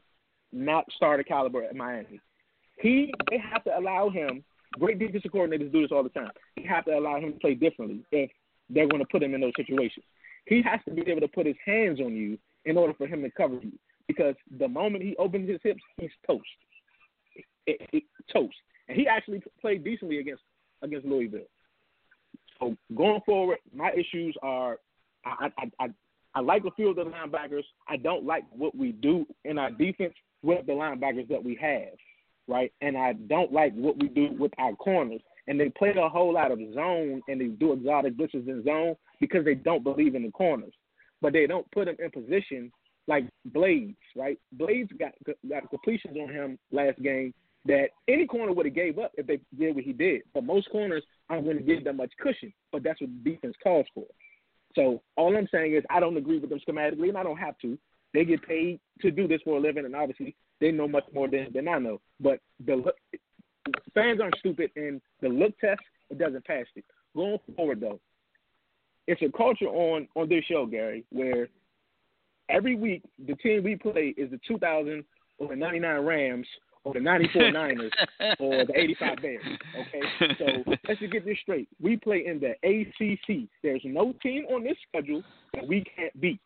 not 0.52 0.84
starter 0.94 1.22
caliber 1.22 1.64
at 1.64 1.74
Miami. 1.74 2.20
He, 2.78 3.12
they 3.30 3.38
have 3.38 3.64
to 3.64 3.76
allow 3.76 4.10
him. 4.10 4.44
Great 4.78 4.98
defensive 4.98 5.30
coordinators 5.30 5.72
do 5.72 5.82
this 5.82 5.92
all 5.92 6.02
the 6.02 6.08
time. 6.10 6.30
You 6.56 6.68
have 6.68 6.84
to 6.84 6.98
allow 6.98 7.18
him 7.18 7.32
to 7.32 7.38
play 7.38 7.54
differently 7.54 8.04
if 8.12 8.30
they're 8.68 8.88
going 8.88 9.02
to 9.02 9.08
put 9.10 9.22
him 9.22 9.34
in 9.34 9.40
those 9.40 9.52
situations. 9.56 10.04
He 10.46 10.62
has 10.62 10.80
to 10.86 10.94
be 10.94 11.10
able 11.10 11.22
to 11.22 11.28
put 11.28 11.46
his 11.46 11.56
hands 11.64 12.00
on 12.00 12.14
you 12.14 12.38
in 12.64 12.76
order 12.76 12.94
for 12.94 13.06
him 13.06 13.22
to 13.22 13.30
cover 13.30 13.54
you. 13.62 13.72
Because 14.06 14.34
the 14.58 14.68
moment 14.68 15.02
he 15.02 15.16
opens 15.16 15.48
his 15.48 15.60
hips, 15.62 15.80
he's 15.98 16.10
toast. 16.26 16.44
It, 17.66 17.80
it, 17.92 18.04
toast. 18.32 18.54
And 18.88 18.96
he 18.96 19.08
actually 19.08 19.42
played 19.60 19.82
decently 19.82 20.18
against 20.18 20.42
against 20.82 21.06
Louisville. 21.06 21.48
So 22.60 22.76
going 22.94 23.20
forward, 23.26 23.58
my 23.74 23.90
issues 23.92 24.36
are 24.42 24.78
I 25.24 25.50
I, 25.58 25.70
I 25.80 25.88
I 26.36 26.40
like 26.40 26.64
a 26.64 26.70
few 26.72 26.90
of 26.90 26.96
the 26.96 27.04
linebackers. 27.04 27.64
I 27.88 27.96
don't 27.96 28.24
like 28.24 28.44
what 28.50 28.76
we 28.76 28.92
do 28.92 29.26
in 29.44 29.58
our 29.58 29.70
defense 29.70 30.14
with 30.42 30.66
the 30.66 30.72
linebackers 30.72 31.28
that 31.28 31.42
we 31.42 31.56
have, 31.60 31.98
right? 32.48 32.72
And 32.80 32.96
I 32.96 33.14
don't 33.14 33.52
like 33.52 33.74
what 33.74 34.00
we 34.00 34.08
do 34.08 34.30
with 34.38 34.52
our 34.58 34.74
corners. 34.74 35.20
And 35.48 35.60
they 35.60 35.68
play 35.68 35.94
a 35.96 36.08
whole 36.08 36.34
lot 36.34 36.50
of 36.50 36.58
zone 36.74 37.22
and 37.28 37.40
they 37.40 37.46
do 37.46 37.72
exotic 37.72 38.16
blitzes 38.16 38.48
in 38.48 38.64
zone 38.64 38.96
because 39.20 39.44
they 39.44 39.54
don't 39.54 39.84
believe 39.84 40.14
in 40.14 40.22
the 40.22 40.30
corners. 40.30 40.72
But 41.22 41.32
they 41.32 41.46
don't 41.46 41.70
put 41.70 41.86
them 41.86 41.96
in 41.98 42.10
position 42.10 42.72
like 43.06 43.24
Blades, 43.46 43.96
right? 44.16 44.38
Blades 44.52 44.90
got 44.98 45.12
got 45.48 45.70
completions 45.70 46.16
on 46.20 46.32
him 46.32 46.58
last 46.72 47.00
game 47.02 47.32
that 47.66 47.88
any 48.08 48.26
corner 48.26 48.52
would 48.52 48.66
have 48.66 48.74
gave 48.74 48.98
up 48.98 49.12
if 49.16 49.26
they 49.26 49.40
did 49.58 49.74
what 49.74 49.84
he 49.84 49.92
did. 49.92 50.22
But 50.34 50.44
most 50.44 50.70
corners 50.70 51.02
aren't 51.28 51.44
going 51.44 51.58
to 51.58 51.62
give 51.62 51.84
them 51.84 51.96
much 51.96 52.12
cushion. 52.20 52.52
But 52.72 52.82
that's 52.82 53.00
what 53.00 53.24
defense 53.24 53.54
calls 53.62 53.86
for. 53.94 54.06
So 54.74 55.02
all 55.16 55.36
I'm 55.36 55.48
saying 55.50 55.74
is 55.74 55.84
I 55.90 56.00
don't 56.00 56.16
agree 56.16 56.38
with 56.38 56.50
them 56.50 56.60
schematically, 56.68 57.08
and 57.08 57.18
I 57.18 57.22
don't 57.22 57.38
have 57.38 57.58
to. 57.62 57.78
They 58.12 58.24
get 58.24 58.46
paid 58.46 58.80
to 59.00 59.10
do 59.10 59.26
this 59.26 59.40
for 59.44 59.56
a 59.56 59.60
living, 59.60 59.84
and 59.84 59.96
obviously 59.96 60.36
they 60.60 60.72
know 60.72 60.88
much 60.88 61.04
more 61.12 61.28
than, 61.28 61.48
than 61.54 61.68
I 61.68 61.78
know. 61.78 62.00
But 62.20 62.40
the 62.64 62.76
look, 62.76 62.96
fans 63.94 64.20
aren't 64.20 64.38
stupid, 64.38 64.70
and 64.76 65.00
the 65.20 65.28
look 65.28 65.58
test 65.58 65.80
it 66.10 66.18
doesn't 66.18 66.44
pass 66.44 66.66
it. 66.74 66.84
Going 67.14 67.38
forward, 67.56 67.80
though, 67.80 68.00
it's 69.06 69.22
a 69.22 69.36
culture 69.36 69.66
on 69.66 70.08
on 70.16 70.28
this 70.28 70.44
show, 70.44 70.66
Gary, 70.66 71.04
where 71.10 71.48
every 72.48 72.76
week 72.76 73.02
the 73.26 73.34
team 73.36 73.64
we 73.64 73.76
play 73.76 74.14
is 74.16 74.30
the 74.30 74.40
2000 74.46 75.04
or 75.38 75.48
the 75.48 75.56
99 75.56 76.00
Rams 76.00 76.46
or 76.84 76.94
the 76.94 77.00
94 77.00 77.50
Niners 77.52 77.92
or 78.38 78.64
the 78.64 78.72
85 78.74 79.16
Bears. 79.20 79.44
Okay, 79.80 80.34
so 80.38 80.44
let's 80.86 81.00
just 81.00 81.12
get 81.12 81.24
this 81.24 81.36
straight. 81.42 81.68
We 81.80 81.96
play 81.96 82.24
in 82.26 82.40
the 82.40 82.52
ACC. 82.62 83.48
There's 83.62 83.82
no 83.84 84.14
team 84.22 84.44
on 84.46 84.62
this 84.62 84.76
schedule 84.88 85.22
that 85.54 85.66
we 85.66 85.84
can't 85.96 86.18
beat, 86.20 86.40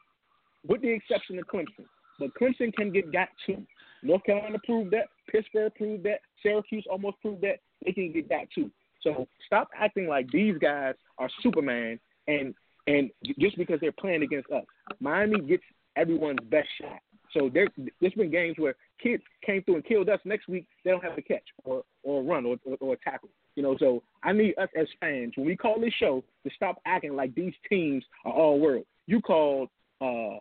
with 0.67 0.83
the 0.83 0.91
exception 0.91 1.39
of 1.39 1.47
Clemson. 1.47 1.85
But 2.19 2.31
Clemson 2.41 2.73
can 2.75 2.91
get 2.91 3.13
got 3.13 3.29
two. 3.47 3.63
North 4.03 4.25
Carolina 4.25 4.59
proved 4.65 4.91
that. 4.93 5.09
Pittsburgh 5.31 5.75
proved 5.75 6.05
that. 6.05 6.21
Syracuse 6.43 6.85
almost 6.91 7.21
proved 7.21 7.43
that. 7.43 7.61
They 7.85 7.93
can 7.93 8.13
get 8.13 8.29
that 8.29 8.51
too. 8.55 8.71
So 9.03 9.27
stop 9.47 9.69
acting 9.77 10.07
like 10.07 10.31
these 10.31 10.57
guys 10.59 10.95
are 11.19 11.29
Superman 11.43 11.99
and 12.29 12.55
and 12.87 13.11
just 13.39 13.57
because 13.57 13.79
they're 13.81 13.93
playing 13.93 14.23
against 14.23 14.51
us. 14.51 14.65
Miami 15.01 15.41
gets 15.41 15.63
everyone's 15.97 16.39
best 16.51 16.69
shot. 16.81 17.01
So 17.33 17.49
there, 17.53 17.69
there's 18.01 18.15
been 18.15 18.31
games 18.31 18.57
where 18.59 18.75
kids 19.01 19.23
came 19.45 19.63
through 19.63 19.77
and 19.77 19.85
killed 19.85 20.09
us. 20.09 20.19
Next 20.25 20.49
week 20.49 20.67
they 20.85 20.91
don't 20.91 21.05
have 21.05 21.17
to 21.17 21.23
catch 21.23 21.45
or 21.65 21.83
or 22.03 22.23
run 22.23 22.45
or 22.45 22.57
or, 22.65 22.77
or 22.81 22.97
tackle. 22.97 23.29
You 23.55 23.63
know, 23.63 23.77
so 23.79 24.03
I 24.23 24.33
need 24.33 24.55
us 24.59 24.69
as 24.79 24.87
fans 25.01 25.35
when 25.37 25.47
we 25.47 25.57
call 25.57 25.81
this 25.81 25.95
show 25.99 26.25
to 26.45 26.51
stop 26.55 26.81
acting 26.87 27.15
like 27.15 27.35
these 27.35 27.55
teams 27.69 28.05
are 28.25 28.33
all 28.33 28.59
world. 28.59 28.85
You 29.07 29.21
called 29.21 29.69
uh, 30.01 30.39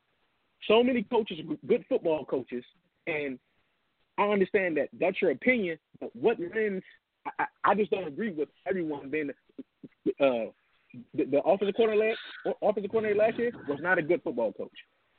so 0.67 0.83
many 0.83 1.03
coaches, 1.03 1.39
good 1.67 1.85
football 1.87 2.25
coaches, 2.25 2.63
and 3.07 3.39
I 4.19 4.23
understand 4.23 4.77
that 4.77 4.89
that's 4.99 5.21
your 5.21 5.31
opinion. 5.31 5.79
But 5.99 6.13
what 6.15 6.37
lens? 6.39 6.83
I, 7.39 7.45
I 7.63 7.75
just 7.75 7.91
don't 7.91 8.07
agree 8.07 8.31
with 8.31 8.49
everyone 8.67 9.09
being 9.09 9.29
uh, 10.19 10.51
the, 11.13 11.25
the 11.25 11.41
offensive 11.45 11.75
coordinator 11.75 12.15
offensive 12.61 12.91
coordinator 12.91 13.19
last 13.19 13.37
year 13.37 13.51
was 13.67 13.79
not 13.81 13.97
a 13.97 14.01
good 14.01 14.21
football 14.23 14.51
coach. 14.51 14.71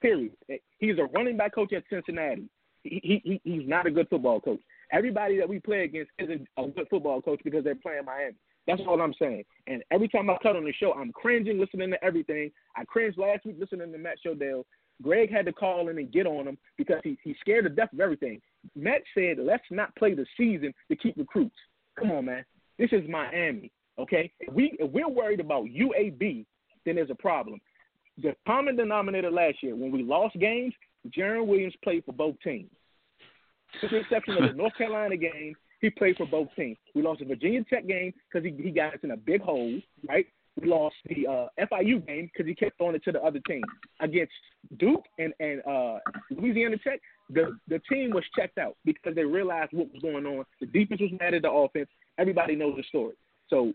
Period. 0.03 0.33
He's 0.79 0.99
a 0.99 1.05
running 1.15 1.37
back 1.37 1.55
coach 1.55 1.73
at 1.73 1.85
Cincinnati. 1.91 2.49
He, 2.83 3.21
he 3.25 3.41
he's 3.45 3.69
not 3.69 3.87
a 3.87 3.91
good 3.91 4.09
football 4.09 4.41
coach. 4.41 4.61
Everybody 4.93 5.39
that 5.39 5.49
we 5.49 5.61
play 5.61 5.85
against 5.85 6.11
isn't 6.19 6.47
a 6.57 6.69
good 6.69 6.87
football 6.91 7.23
coach 7.23 7.41
because 7.45 7.65
they're 7.65 7.75
playing 7.75 8.05
Miami. 8.05 8.37
That's 8.67 8.83
all 8.87 9.01
I'm 9.01 9.15
saying. 9.19 9.45
And 9.67 9.83
every 9.91 10.09
time 10.09 10.29
I 10.31 10.37
cut 10.43 10.57
on 10.57 10.65
the 10.65 10.73
show, 10.73 10.93
I'm 10.93 11.13
cringing 11.13 11.59
listening 11.59 11.91
to 11.91 12.05
everything. 12.05 12.51
I 12.77 12.85
cringed 12.85 13.19
last 13.19 13.45
week 13.45 13.57
listening 13.59 13.93
to 13.93 13.99
Matt 13.99 14.19
Shodell. 14.25 14.65
Greg 15.03 15.31
had 15.31 15.47
to 15.47 15.53
call 15.53 15.89
in 15.89 15.99
and 15.99 16.13
get 16.13 16.27
on 16.27 16.47
him 16.47 16.59
because 16.77 17.01
he, 17.03 17.19
he's 17.23 17.37
scared 17.41 17.65
to 17.65 17.71
death 17.71 17.93
of 17.93 18.01
everything. 18.01 18.41
Matt 18.77 19.03
said, 19.15 19.39
let's 19.39 19.65
not 19.71 19.95
play 19.97 20.15
the 20.15 20.27
season 20.37 20.75
to 20.91 20.97
keep 20.97 21.17
recruits. 21.17 21.57
Come 21.99 22.11
on, 22.11 22.27
man. 22.27 22.45
This 22.79 22.91
is 22.93 23.09
Miami, 23.09 23.71
okay? 23.99 24.31
If, 24.41 24.53
we, 24.55 24.77
if 24.79 24.91
we're 24.91 25.09
worried 25.09 25.41
about 25.41 25.65
UAB, 25.67 26.45
then 26.85 26.95
there's 26.97 27.11
a 27.11 27.15
problem. 27.15 27.61
The 28.23 28.35
common 28.47 28.77
denominator 28.77 29.31
last 29.31 29.63
year, 29.63 29.75
when 29.75 29.93
we 29.93 30.03
lost 30.03 30.39
games, 30.39 30.75
Jarren 31.09 31.47
Williams 31.47 31.75
played 31.83 32.05
for 32.05 32.13
both 32.13 32.37
teams. 32.43 32.71
With 33.83 33.91
the 33.91 33.99
exception 33.99 34.35
of 34.35 34.51
the 34.51 34.57
North 34.57 34.77
Carolina 34.77 35.17
game, 35.17 35.55
he 35.81 35.91
played 35.91 36.17
for 36.17 36.27
both 36.27 36.49
teams. 36.57 36.77
We 36.95 37.03
lost 37.03 37.21
the 37.21 37.27
Virginia 37.27 37.65
Tech 37.65 37.87
game 37.87 38.13
because 38.31 38.47
he, 38.47 38.63
he 38.63 38.71
got 38.71 38.95
us 38.95 39.01
in 39.03 39.13
a 39.13 39.17
big 39.17 39.41
hole, 39.41 39.81
right? 40.07 40.27
Lost 40.63 40.97
the 41.09 41.27
uh, 41.27 41.47
FIU 41.59 42.07
game 42.07 42.31
because 42.33 42.47
he 42.47 42.55
kept 42.55 42.77
throwing 42.77 42.95
it 42.95 43.05
to 43.05 43.13
the 43.13 43.23
other 43.23 43.41
team. 43.47 43.63
Against 44.01 44.33
Duke 44.79 45.05
and 45.19 45.33
and 45.41 45.63
uh, 45.67 45.99
Louisiana 46.31 46.77
Tech, 46.83 47.01
the 47.31 47.57
the 47.69 47.81
team 47.91 48.11
was 48.11 48.25
checked 48.37 48.59
out 48.59 48.77
because 48.85 49.15
they 49.15 49.25
realized 49.25 49.73
what 49.73 49.93
was 49.93 50.03
going 50.03 50.27
on. 50.27 50.45
The 50.61 50.67
defense 50.67 51.01
was 51.01 51.13
mad 51.19 51.35
at 51.35 51.43
the 51.43 51.51
offense. 51.51 51.89
Everybody 52.19 52.57
knows 52.57 52.75
the 52.77 52.83
story. 52.85 53.15
So 53.49 53.73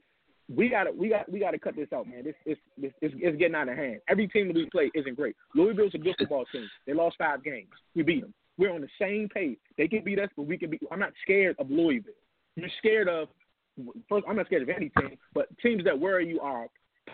we 0.54 0.70
got 0.70 0.84
to 0.84 0.92
we 0.92 1.10
got 1.10 1.32
we 1.32 1.40
got 1.40 1.52
to 1.52 1.60
cut 1.60 1.76
this 1.76 1.88
out, 1.94 2.08
man. 2.08 2.24
This 2.24 2.36
it's 2.46 2.62
it's 2.78 2.94
it's 3.02 3.38
getting 3.38 3.56
out 3.56 3.70
of 3.70 3.78
hand. 3.78 4.02
Every 4.08 4.28
team 4.28 4.48
that 4.48 4.56
we 4.56 4.70
play 4.70 4.92
isn't 4.94 5.16
great. 5.16 5.36
Louisville's 5.56 5.96
a 5.96 5.98
good 5.98 6.16
football 6.20 6.46
team. 6.52 6.70
They 6.86 6.94
lost 6.94 7.16
five 7.18 7.44
games. 7.44 7.70
We 7.96 8.04
beat 8.04 8.22
them. 8.22 8.34
We're 8.58 8.74
on 8.74 8.82
the 8.82 8.90
same 9.00 9.28
page. 9.30 9.58
They 9.78 9.88
can 9.88 10.04
beat 10.04 10.20
us, 10.20 10.30
but 10.36 10.46
we 10.46 10.58
can 10.58 10.70
beat. 10.70 10.82
I'm 10.92 11.00
not 11.00 11.14
scared 11.24 11.56
of 11.60 11.70
Louisville. 11.70 12.14
You're 12.56 12.70
scared 12.78 13.10
of 13.10 13.28
first. 14.10 14.26
I'm 14.28 14.36
not 14.36 14.46
scared 14.48 14.64
of 14.64 14.70
any 14.70 14.90
team, 15.00 15.18
but 15.34 15.48
teams 15.60 15.84
that 15.86 15.98
worry 16.00 16.28
you 16.28 16.40
are 16.42 16.68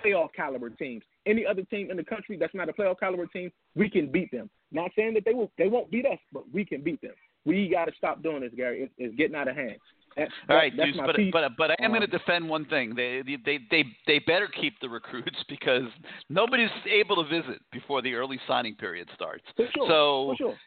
playoff 0.04 0.30
caliber 0.36 0.70
teams. 0.70 1.04
Any 1.26 1.46
other 1.46 1.64
team 1.64 1.92
in 1.92 1.98
the 1.98 2.04
country 2.04 2.38
that's 2.38 2.54
not 2.56 2.70
a 2.70 2.74
playoff 2.74 3.00
caliber 3.00 3.26
team, 3.28 3.52
we 3.76 3.90
can 3.90 4.12
beat 4.12 4.32
them. 4.32 4.50
Not 4.72 4.92
saying 4.96 5.14
that 5.16 5.26
they 5.26 5.34
will. 5.34 5.52
They 5.58 5.68
won't 5.68 5.92
beat 5.92 6.06
us, 6.06 6.20
but 6.32 6.44
we 6.54 6.64
can 6.66 6.82
beat 6.82 7.02
them. 7.02 7.12
We 7.46 7.70
got 7.70 7.86
to 7.86 7.92
stop 7.98 8.22
doing 8.24 8.42
this, 8.42 8.52
Gary. 8.56 8.84
It's, 8.84 8.94
it's 8.98 9.16
getting 9.16 9.36
out 9.36 9.48
of 9.48 9.56
hand. 9.56 9.76
That, 10.16 10.28
All 10.50 10.56
right, 10.58 10.74
that's 10.76 10.92
Deuce, 10.92 11.02
but 11.06 11.16
piece. 11.16 11.32
but 11.32 11.52
but 11.58 11.72
I 11.72 11.76
am 11.80 11.92
Um, 11.92 11.98
going 11.98 12.02
to 12.02 12.18
defend 12.18 12.48
one 12.48 12.66
thing. 12.66 12.94
They 12.96 13.22
they 13.46 13.60
they 13.70 13.84
they 14.08 14.20
better 14.20 14.48
keep 14.48 14.74
the 14.82 14.90
recruits 14.90 15.38
because 15.50 15.84
nobody's 16.30 16.70
able 16.90 17.24
to 17.24 17.30
visit 17.30 17.62
before 17.72 18.02
the 18.02 18.14
early 18.14 18.40
signing 18.48 18.76
period 18.76 19.10
starts. 19.16 19.44
Sure, 19.58 19.68
so 19.88 20.28
for 20.32 20.36
sure. 20.38 20.58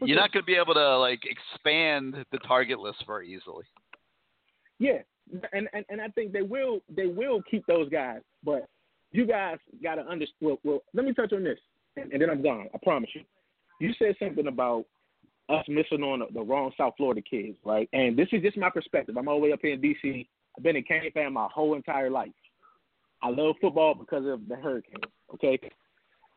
For 0.00 0.06
you're 0.06 0.16
sure. 0.16 0.16
not 0.16 0.32
going 0.32 0.42
to 0.42 0.46
be 0.46 0.56
able 0.56 0.74
to 0.74 0.98
like 0.98 1.20
expand 1.24 2.16
the 2.32 2.38
target 2.38 2.80
list 2.80 3.04
very 3.06 3.32
easily. 3.32 3.64
Yeah, 4.78 4.98
and, 5.52 5.68
and 5.72 5.84
and 5.88 6.00
I 6.00 6.08
think 6.08 6.32
they 6.32 6.42
will 6.42 6.80
they 6.94 7.06
will 7.06 7.42
keep 7.50 7.66
those 7.66 7.88
guys, 7.88 8.20
but 8.44 8.68
you 9.12 9.26
guys 9.26 9.58
got 9.82 9.96
to 9.96 10.02
understand. 10.02 10.36
Well, 10.40 10.58
well, 10.64 10.82
let 10.94 11.04
me 11.04 11.12
touch 11.12 11.32
on 11.32 11.44
this, 11.44 11.58
and, 11.96 12.12
and 12.12 12.22
then 12.22 12.30
I'm 12.30 12.42
gone. 12.42 12.68
I 12.74 12.78
promise 12.82 13.10
you. 13.14 13.22
You 13.80 13.92
said 13.98 14.14
something 14.18 14.46
about 14.46 14.84
us 15.48 15.64
missing 15.68 16.02
on 16.02 16.20
the, 16.20 16.26
the 16.32 16.42
wrong 16.42 16.70
South 16.76 16.94
Florida 16.96 17.22
kids, 17.22 17.56
right? 17.64 17.88
And 17.92 18.16
this 18.16 18.28
is 18.32 18.42
just 18.42 18.56
my 18.56 18.70
perspective. 18.70 19.16
I'm 19.16 19.26
all 19.28 19.36
the 19.36 19.42
way 19.42 19.52
up 19.52 19.60
here 19.62 19.74
in 19.74 19.80
D.C. 19.80 20.28
I've 20.56 20.62
been 20.62 20.76
a 20.76 20.82
Cane 20.82 21.10
fan 21.12 21.32
my 21.32 21.48
whole 21.52 21.74
entire 21.74 22.10
life. 22.10 22.30
I 23.22 23.30
love 23.30 23.56
football 23.60 23.94
because 23.94 24.26
of 24.26 24.48
the 24.48 24.56
Hurricanes. 24.56 25.04
Okay, 25.34 25.58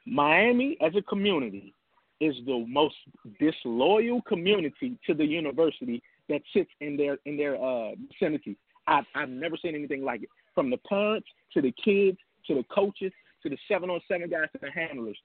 Miami 0.06 0.78
as 0.82 0.94
a 0.96 1.02
community 1.02 1.74
is 2.20 2.36
the 2.46 2.66
most 2.68 2.96
disloyal 3.40 4.22
community 4.22 4.98
to 5.06 5.14
the 5.14 5.26
university 5.26 6.02
that 6.30 6.42
sits 6.54 6.70
in 6.80 6.98
their 6.98 7.18
in 7.26 7.38
their 7.38 7.56
uh, 7.62 7.92
vicinity. 8.12 8.58
I've 8.88 9.06
I've 9.16 9.30
never 9.30 9.58
seen 9.58 9.76
anything 9.76 10.04
like 10.04 10.24
it. 10.24 10.30
From 10.54 10.70
the 10.70 10.78
parents 10.78 11.28
to 11.54 11.62
the 11.62 11.74
kids 11.84 12.18
to 12.48 12.56
the 12.56 12.64
coaches 12.74 13.12
to 13.44 13.50
the 13.50 13.58
seven 13.68 13.90
on 13.90 14.02
seven 14.08 14.30
guys 14.30 14.48
to 14.54 14.60
the 14.62 14.72
handlers, 14.72 15.18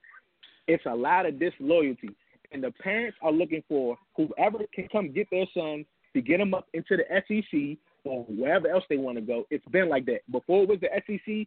it's 0.66 0.84
a 0.86 0.94
lot 0.94 1.26
of 1.26 1.38
disloyalty, 1.38 2.10
and 2.52 2.62
the 2.62 2.70
parents 2.82 3.16
are 3.22 3.32
looking 3.32 3.62
for 3.68 3.96
whoever 4.16 4.58
can 4.74 4.88
come 4.88 5.12
get 5.12 5.28
their 5.30 5.46
son 5.54 5.84
to 6.14 6.20
get 6.20 6.38
them 6.38 6.54
up 6.54 6.66
into 6.72 6.96
the 6.96 7.04
SEC 7.26 7.78
or 8.04 8.24
wherever 8.24 8.68
else 8.68 8.84
they 8.88 8.96
want 8.96 9.16
to 9.16 9.22
go. 9.22 9.44
It's 9.50 9.64
been 9.66 9.88
like 9.88 10.06
that. 10.06 10.20
Before 10.30 10.62
it 10.62 10.68
was 10.68 10.80
the 10.80 10.88
SEC, 11.06 11.46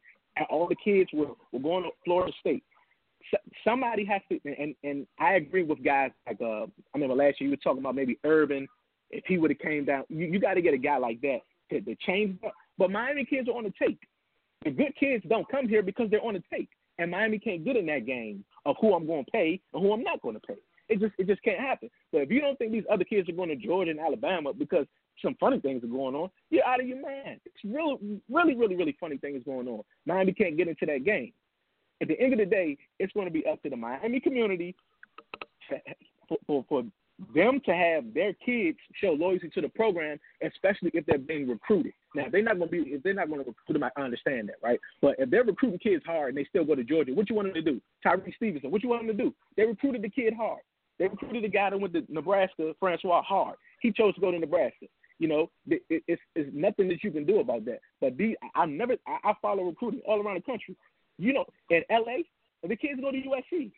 all 0.49 0.67
the 0.67 0.75
kids 0.75 1.09
were, 1.13 1.33
were 1.51 1.59
going 1.59 1.83
to 1.83 1.89
Florida 2.05 2.31
State. 2.39 2.63
S- 3.33 3.41
somebody 3.63 4.05
has 4.05 4.21
to, 4.29 4.39
and 4.45 4.75
and 4.83 5.07
I 5.19 5.33
agree 5.33 5.63
with 5.63 5.83
guys 5.83 6.11
like 6.27 6.41
uh, 6.41 6.63
I 6.63 6.67
remember 6.95 7.15
last 7.15 7.39
year 7.39 7.49
you 7.49 7.51
were 7.51 7.57
talking 7.57 7.79
about 7.79 7.95
maybe 7.95 8.19
Urban. 8.23 8.67
If 9.13 9.25
he 9.27 9.37
would 9.37 9.51
have 9.51 9.59
came 9.59 9.83
down, 9.83 10.05
you, 10.07 10.25
you 10.27 10.39
got 10.39 10.53
to 10.53 10.61
get 10.61 10.73
a 10.73 10.77
guy 10.77 10.97
like 10.97 11.19
that 11.21 11.39
to, 11.71 11.81
to 11.81 11.95
change. 11.95 12.37
But 12.77 12.91
Miami 12.91 13.25
kids 13.25 13.49
are 13.49 13.57
on 13.57 13.63
the 13.63 13.73
take. 13.79 13.99
The 14.63 14.71
good 14.71 14.95
kids 14.99 15.23
don't 15.27 15.49
come 15.49 15.67
here 15.67 15.81
because 15.81 16.09
they're 16.09 16.23
on 16.23 16.35
the 16.35 16.43
take, 16.53 16.69
and 16.99 17.09
Miami 17.09 17.39
can't 17.39 17.65
get 17.65 17.75
in 17.75 17.87
that 17.87 18.05
game 18.05 18.45
of 18.65 18.75
who 18.79 18.93
I'm 18.93 19.07
going 19.07 19.25
to 19.25 19.31
pay 19.31 19.59
and 19.73 19.83
who 19.83 19.91
I'm 19.93 20.03
not 20.03 20.21
going 20.21 20.35
to 20.35 20.41
pay. 20.41 20.57
It 20.87 20.99
just 20.99 21.13
it 21.17 21.25
just 21.25 21.41
can't 21.41 21.59
happen. 21.59 21.89
But 22.11 22.19
if 22.19 22.31
you 22.31 22.41
don't 22.41 22.57
think 22.57 22.71
these 22.71 22.83
other 22.91 23.03
kids 23.03 23.27
are 23.29 23.33
going 23.33 23.49
to 23.49 23.55
Georgia 23.55 23.91
and 23.91 23.99
Alabama 23.99 24.53
because 24.53 24.85
some 25.21 25.35
funny 25.39 25.59
things 25.59 25.83
are 25.83 25.87
going 25.87 26.15
on, 26.15 26.29
you're 26.49 26.65
out 26.65 26.81
of 26.81 26.87
your 26.87 27.01
mind. 27.01 27.39
It's 27.45 27.63
really, 27.63 28.19
really, 28.29 28.55
really, 28.55 28.75
really 28.75 28.97
funny 28.99 29.17
things 29.17 29.43
going 29.45 29.67
on. 29.67 29.81
Miami 30.05 30.33
can't 30.33 30.57
get 30.57 30.67
into 30.67 30.85
that 30.85 31.05
game. 31.05 31.33
At 32.01 32.07
the 32.07 32.19
end 32.19 32.33
of 32.33 32.39
the 32.39 32.45
day, 32.45 32.77
it's 32.99 33.13
going 33.13 33.27
to 33.27 33.31
be 33.31 33.45
up 33.45 33.61
to 33.63 33.69
the 33.69 33.75
Miami 33.75 34.19
community 34.19 34.75
for, 36.27 36.37
for, 36.47 36.65
for 36.67 36.83
them 37.33 37.61
to 37.65 37.73
have 37.73 38.13
their 38.13 38.33
kids 38.33 38.77
show 38.93 39.11
loyalty 39.11 39.49
to 39.49 39.61
the 39.61 39.69
program, 39.69 40.19
especially 40.45 40.91
if 40.93 41.05
they're 41.05 41.17
being 41.17 41.47
recruited. 41.47 41.93
Now, 42.15 42.25
they're 42.31 42.43
not 42.43 42.57
going 42.57 42.69
to 42.69 42.83
be, 42.83 42.89
if 42.91 43.03
they're 43.03 43.13
not 43.13 43.29
going 43.29 43.43
to 43.43 43.47
recruit 43.47 43.79
them, 43.79 43.83
I 43.83 44.01
understand 44.01 44.49
that, 44.49 44.55
right? 44.63 44.79
But 45.01 45.15
if 45.19 45.29
they're 45.29 45.43
recruiting 45.43 45.79
kids 45.79 46.03
hard 46.05 46.29
and 46.29 46.37
they 46.37 46.45
still 46.45 46.65
go 46.65 46.75
to 46.75 46.83
Georgia, 46.83 47.13
what 47.13 47.29
you 47.29 47.35
want 47.35 47.53
them 47.53 47.63
to 47.63 47.71
do? 47.71 47.81
Tyrique 48.05 48.35
Stevenson, 48.35 48.71
what 48.71 48.83
you 48.83 48.89
want 48.89 49.05
them 49.05 49.15
to 49.15 49.23
do? 49.23 49.33
They 49.55 49.63
recruited 49.63 50.01
the 50.01 50.09
kid 50.09 50.33
hard. 50.33 50.61
They 50.99 51.07
recruited 51.07 51.43
the 51.43 51.49
guy 51.49 51.69
that 51.69 51.79
went 51.79 51.93
to 51.93 52.03
Nebraska, 52.09 52.73
Francois 52.79 53.23
Hard. 53.23 53.55
He 53.81 53.91
chose 53.91 54.13
to 54.15 54.21
go 54.21 54.31
to 54.31 54.39
Nebraska. 54.39 54.85
You 55.19 55.27
know, 55.27 55.49
it, 55.67 55.83
it, 55.89 56.03
it's, 56.07 56.21
it's 56.35 56.49
nothing 56.53 56.87
that 56.89 57.03
you 57.03 57.11
can 57.11 57.25
do 57.25 57.39
about 57.39 57.65
that. 57.65 57.79
But 57.99 58.17
these, 58.17 58.35
I 58.55 58.65
never, 58.65 58.95
I 59.07 59.33
follow 59.41 59.63
recruiting 59.63 60.01
all 60.07 60.21
around 60.21 60.35
the 60.35 60.41
country. 60.41 60.75
You 61.17 61.33
know, 61.33 61.45
in 61.69 61.83
LA, 61.91 62.23
the 62.67 62.75
kids 62.75 62.99
go 62.99 63.11
to 63.11 63.17
USC, 63.17 63.71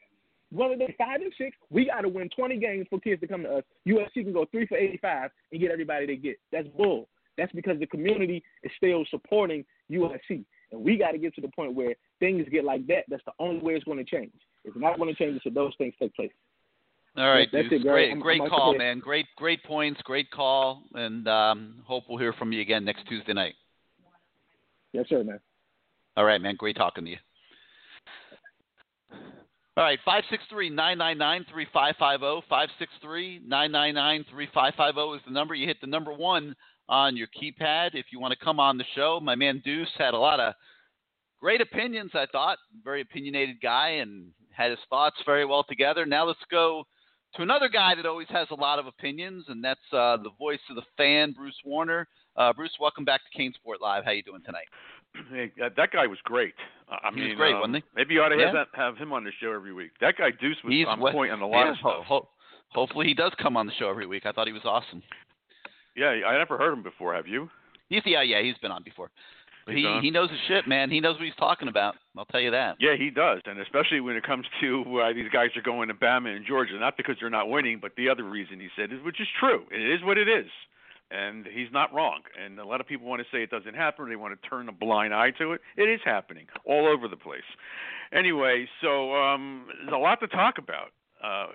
whether 0.53 0.75
they're 0.77 0.93
five 0.97 1.21
and 1.21 1.33
six, 1.37 1.57
we 1.69 1.85
got 1.85 2.01
to 2.01 2.09
win 2.09 2.29
20 2.35 2.57
games 2.57 2.85
for 2.89 2.99
kids 2.99 3.19
to 3.21 3.27
come 3.27 3.43
to 3.43 3.57
us. 3.57 3.63
USC 3.87 4.23
can 4.23 4.33
go 4.33 4.45
three 4.51 4.67
for 4.67 4.77
85 4.77 5.31
and 5.51 5.61
get 5.61 5.71
everybody 5.71 6.05
they 6.05 6.15
get. 6.15 6.37
That's 6.51 6.67
bull. 6.69 7.07
That's 7.37 7.51
because 7.53 7.79
the 7.79 7.87
community 7.87 8.43
is 8.61 8.71
still 8.77 9.03
supporting 9.09 9.65
USC. 9.91 10.45
And 10.71 10.83
we 10.83 10.97
got 10.97 11.11
to 11.11 11.17
get 11.17 11.33
to 11.35 11.41
the 11.41 11.49
point 11.49 11.73
where 11.73 11.95
things 12.19 12.45
get 12.51 12.63
like 12.63 12.85
that. 12.87 13.05
That's 13.09 13.23
the 13.25 13.31
only 13.39 13.61
way 13.61 13.73
it's 13.73 13.83
going 13.83 13.97
to 13.97 14.03
change. 14.03 14.31
It's 14.63 14.77
not 14.77 14.97
going 14.97 15.13
to 15.13 15.15
change 15.15 15.41
until 15.43 15.63
those 15.63 15.73
things 15.77 15.93
take 15.99 16.13
place. 16.15 16.31
All 17.15 17.29
right, 17.29 17.47
That's 17.51 17.69
Deuce. 17.69 17.81
it, 17.81 17.87
great, 17.87 18.09
I'm- 18.09 18.19
great 18.19 18.41
I'm 18.41 18.49
call, 18.49 18.75
man. 18.75 18.99
Great, 18.99 19.27
great 19.35 19.63
points, 19.63 20.01
great 20.03 20.31
call, 20.31 20.83
and 20.95 21.27
um, 21.27 21.75
hope 21.85 22.05
we'll 22.09 22.17
hear 22.17 22.33
from 22.33 22.51
you 22.51 22.61
again 22.61 22.83
next 22.85 23.07
Tuesday 23.07 23.33
night. 23.33 23.53
Yes, 24.93 25.05
sir, 25.09 25.23
man. 25.23 25.39
All 26.17 26.25
right, 26.25 26.41
man. 26.41 26.55
Great 26.57 26.75
talking 26.75 27.05
to 27.05 27.11
you. 27.11 27.17
All 29.75 29.83
right, 29.83 29.97
563-999-3550. 30.51 32.43
563-999-3550 33.49 35.15
is 35.15 35.21
the 35.25 35.31
number. 35.31 35.55
You 35.55 35.65
hit 35.65 35.81
the 35.81 35.87
number 35.87 36.13
one 36.13 36.55
on 36.87 37.17
your 37.17 37.25
keypad 37.27 37.95
if 37.95 38.05
you 38.11 38.19
want 38.19 38.37
to 38.37 38.45
come 38.45 38.59
on 38.59 38.77
the 38.77 38.83
show. 38.95 39.19
My 39.19 39.33
man 39.33 39.63
Deuce 39.65 39.89
had 39.97 40.13
a 40.13 40.19
lot 40.19 40.39
of 40.39 40.53
great 41.39 41.59
opinions, 41.59 42.11
I 42.13 42.27
thought. 42.31 42.59
Very 42.83 43.01
opinionated 43.01 43.61
guy 43.63 43.89
and 44.01 44.27
had 44.51 44.69
his 44.69 44.79
thoughts 44.91 45.17
very 45.25 45.43
well 45.43 45.63
together. 45.67 46.05
Now 46.05 46.25
let's 46.25 46.37
go 46.51 46.83
to 47.35 47.41
another 47.41 47.67
guy 47.67 47.95
that 47.95 48.05
always 48.05 48.27
has 48.29 48.47
a 48.51 48.55
lot 48.55 48.77
of 48.77 48.85
opinions, 48.85 49.45
and 49.47 49.63
that's 49.63 49.79
uh, 49.91 50.17
the 50.17 50.29
voice 50.37 50.59
of 50.69 50.75
the 50.75 50.83
fan, 50.97 51.31
Bruce 51.31 51.57
Warner. 51.65 52.07
Uh, 52.37 52.53
Bruce, 52.53 52.77
welcome 52.79 53.05
back 53.05 53.21
to 53.21 53.41
CaneSport 53.41 53.81
Live. 53.81 54.05
How 54.05 54.11
you 54.11 54.21
doing 54.21 54.43
tonight? 54.45 54.67
Hey, 55.31 55.51
that, 55.57 55.91
guy 55.91 56.07
was 56.07 56.17
great. 56.23 56.53
I 56.89 57.11
He 57.13 57.21
was 57.21 57.33
great, 57.35 57.53
um, 57.53 57.59
wasn't 57.61 57.75
he? 57.77 57.83
Maybe 57.95 58.13
you 58.15 58.21
ought 58.23 58.29
to 58.29 58.37
Yeah. 58.37 58.45
have 58.47 58.53
that, 58.53 58.67
have 58.73 58.97
him 58.97 59.13
on 59.13 59.23
the 59.23 59.31
show 59.39 59.51
every 59.51 59.73
week. 59.73 59.91
That 60.01 60.17
guy 60.17 60.31
Deuce 60.31 60.57
was 60.63 60.73
He's 60.73 60.87
on 60.87 60.99
what- 60.99 61.13
point 61.13 61.31
on 61.31 61.41
a 61.41 61.47
lot 61.47 61.65
yeah, 61.65 61.71
of 61.71 61.77
stuff. 61.77 61.93
ho- 62.05 62.21
ho- 62.21 62.29
hopefully 62.69 63.07
he 63.07 63.13
does 63.13 63.33
come 63.35 63.55
on 63.55 63.65
the 63.67 63.73
show 63.73 63.89
every 63.89 64.05
week. 64.07 64.25
I 64.25 64.31
thought 64.31 64.47
he 64.47 64.53
was 64.53 64.65
awesome. 64.65 65.03
Yeah, 65.95 66.09
I 66.25 66.37
never 66.37 66.57
heard 66.57 66.73
him 66.73 66.81
before. 66.83 67.13
Have 67.13 67.27
you? 67.27 67.49
He's 67.89 68.01
yeah, 68.05 68.21
yeah, 68.23 68.41
he's 68.41 68.57
been 68.57 68.71
on 68.71 68.81
before. 68.83 69.11
But 69.65 69.75
he 69.75 69.87
he 70.01 70.11
knows 70.11 70.29
his 70.29 70.39
shit, 70.47 70.67
man. 70.67 70.89
He 70.89 70.99
knows 70.99 71.15
what 71.15 71.23
he's 71.25 71.35
talking 71.35 71.67
about. 71.69 71.95
I'll 72.17 72.25
tell 72.25 72.41
you 72.41 72.51
that. 72.51 72.75
Yeah, 72.79 72.95
he 72.97 73.09
does, 73.09 73.41
and 73.45 73.59
especially 73.59 74.01
when 74.01 74.17
it 74.17 74.23
comes 74.23 74.45
to 74.59 74.81
why 74.83 75.13
these 75.13 75.29
guys 75.29 75.55
are 75.55 75.61
going 75.61 75.87
to 75.87 75.93
Bama 75.93 76.35
and 76.35 76.45
Georgia, 76.45 76.77
not 76.79 76.97
because 76.97 77.15
they're 77.19 77.29
not 77.29 77.47
winning, 77.49 77.79
but 77.79 77.95
the 77.95 78.09
other 78.09 78.23
reason 78.23 78.59
he 78.59 78.67
said 78.75 78.91
is, 78.91 79.01
which 79.03 79.21
is 79.21 79.27
true. 79.39 79.65
It 79.71 79.79
is 79.81 80.01
what 80.03 80.17
it 80.17 80.27
is, 80.27 80.47
and 81.13 81.45
he's 81.45 81.71
not 81.71 81.93
wrong. 81.93 82.21
And 82.43 82.59
a 82.59 82.65
lot 82.65 82.81
of 82.81 82.87
people 82.87 83.07
want 83.07 83.21
to 83.21 83.27
say 83.31 83.43
it 83.43 83.51
doesn't 83.51 83.75
happen, 83.75 84.05
or 84.05 84.09
they 84.09 84.15
want 84.15 84.39
to 84.39 84.49
turn 84.49 84.67
a 84.67 84.71
blind 84.71 85.13
eye 85.13 85.31
to 85.37 85.53
it. 85.53 85.61
It 85.77 85.83
is 85.83 85.99
happening 86.03 86.47
all 86.65 86.87
over 86.87 87.07
the 87.07 87.17
place. 87.17 87.41
Anyway, 88.11 88.67
so 88.81 89.15
um, 89.15 89.65
there's 89.81 89.93
a 89.93 89.97
lot 89.97 90.19
to 90.21 90.27
talk 90.27 90.57
about. 90.57 90.89
Uh, 91.23 91.47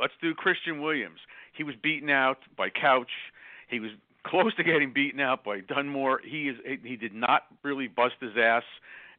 let's 0.00 0.14
do 0.20 0.34
Christian 0.34 0.82
Williams. 0.82 1.20
He 1.52 1.64
was 1.64 1.74
beaten 1.82 2.10
out 2.10 2.38
by 2.56 2.70
Couch. 2.70 3.10
He 3.68 3.80
was 3.80 3.90
close 4.26 4.54
to 4.56 4.64
getting 4.64 4.92
beaten 4.92 5.20
out 5.20 5.44
by 5.44 5.60
Dunmore. 5.60 6.20
He 6.24 6.48
is 6.48 6.56
he 6.82 6.96
did 6.96 7.14
not 7.14 7.42
really 7.62 7.88
bust 7.88 8.14
his 8.20 8.36
ass, 8.40 8.64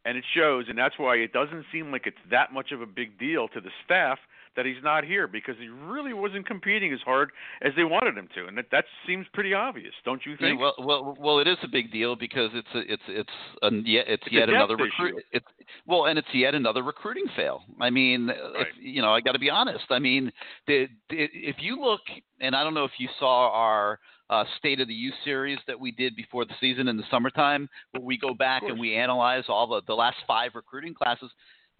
and 0.05 0.17
it 0.17 0.23
shows. 0.35 0.65
And 0.69 0.77
that's 0.77 0.97
why 0.97 1.15
it 1.15 1.33
doesn't 1.33 1.65
seem 1.71 1.91
like 1.91 2.07
it's 2.07 2.17
that 2.31 2.53
much 2.53 2.71
of 2.71 2.81
a 2.81 2.85
big 2.85 3.17
deal 3.17 3.47
to 3.49 3.61
the 3.61 3.71
staff 3.85 4.19
that 4.55 4.65
he's 4.65 4.83
not 4.83 5.03
here 5.03 5.27
because 5.27 5.55
he 5.59 5.67
really 5.67 6.13
wasn't 6.13 6.45
competing 6.47 6.93
as 6.93 6.99
hard 7.05 7.31
as 7.61 7.71
they 7.75 7.83
wanted 7.83 8.17
him 8.17 8.27
to, 8.35 8.47
and 8.47 8.57
that 8.57 8.65
that 8.71 8.85
seems 9.07 9.25
pretty 9.33 9.53
obvious, 9.53 9.93
don't 10.03 10.25
you 10.25 10.35
think? 10.37 10.59
Yeah, 10.59 10.71
well, 10.75 10.75
well, 10.79 11.17
well, 11.19 11.39
it 11.39 11.47
is 11.47 11.57
a 11.63 11.67
big 11.67 11.91
deal 11.91 12.15
because 12.15 12.49
it's 12.53 12.67
a, 12.73 12.91
it's 12.91 13.03
it's 13.07 13.29
a, 13.61 13.71
yet 13.85 14.05
it's, 14.07 14.23
It's 14.25 14.33
yet 14.33 14.49
another 14.49 14.75
recruit. 14.75 15.23
It's 15.31 15.45
well, 15.85 16.05
and 16.05 16.17
it's 16.17 16.27
yet 16.33 16.55
another 16.55 16.83
recruiting 16.83 17.25
fail. 17.35 17.63
I 17.79 17.89
mean, 17.89 18.29
if, 18.29 18.67
you 18.79 19.01
know, 19.01 19.13
I 19.13 19.21
got 19.21 19.33
to 19.33 19.39
be 19.39 19.49
honest. 19.49 19.85
I 19.89 19.99
mean, 19.99 20.31
the, 20.67 20.87
the, 21.09 21.27
if 21.33 21.57
you 21.59 21.79
look, 21.79 22.01
and 22.39 22.55
I 22.55 22.63
don't 22.63 22.73
know 22.73 22.85
if 22.85 22.91
you 22.97 23.09
saw 23.19 23.49
our 23.51 23.99
uh, 24.29 24.45
State 24.57 24.79
of 24.79 24.87
the 24.87 24.93
Youth 24.93 25.13
series 25.23 25.59
that 25.67 25.79
we 25.79 25.91
did 25.91 26.15
before 26.15 26.45
the 26.45 26.53
season 26.59 26.87
in 26.87 26.97
the 26.97 27.03
summertime, 27.11 27.69
where 27.91 28.03
we 28.03 28.17
go 28.17 28.33
back 28.33 28.63
and 28.63 28.79
we 28.79 28.95
analyze 28.95 29.43
all 29.47 29.67
the 29.67 29.81
the 29.87 29.93
last 29.93 30.17
five 30.27 30.51
recruiting 30.55 30.93
classes. 30.93 31.31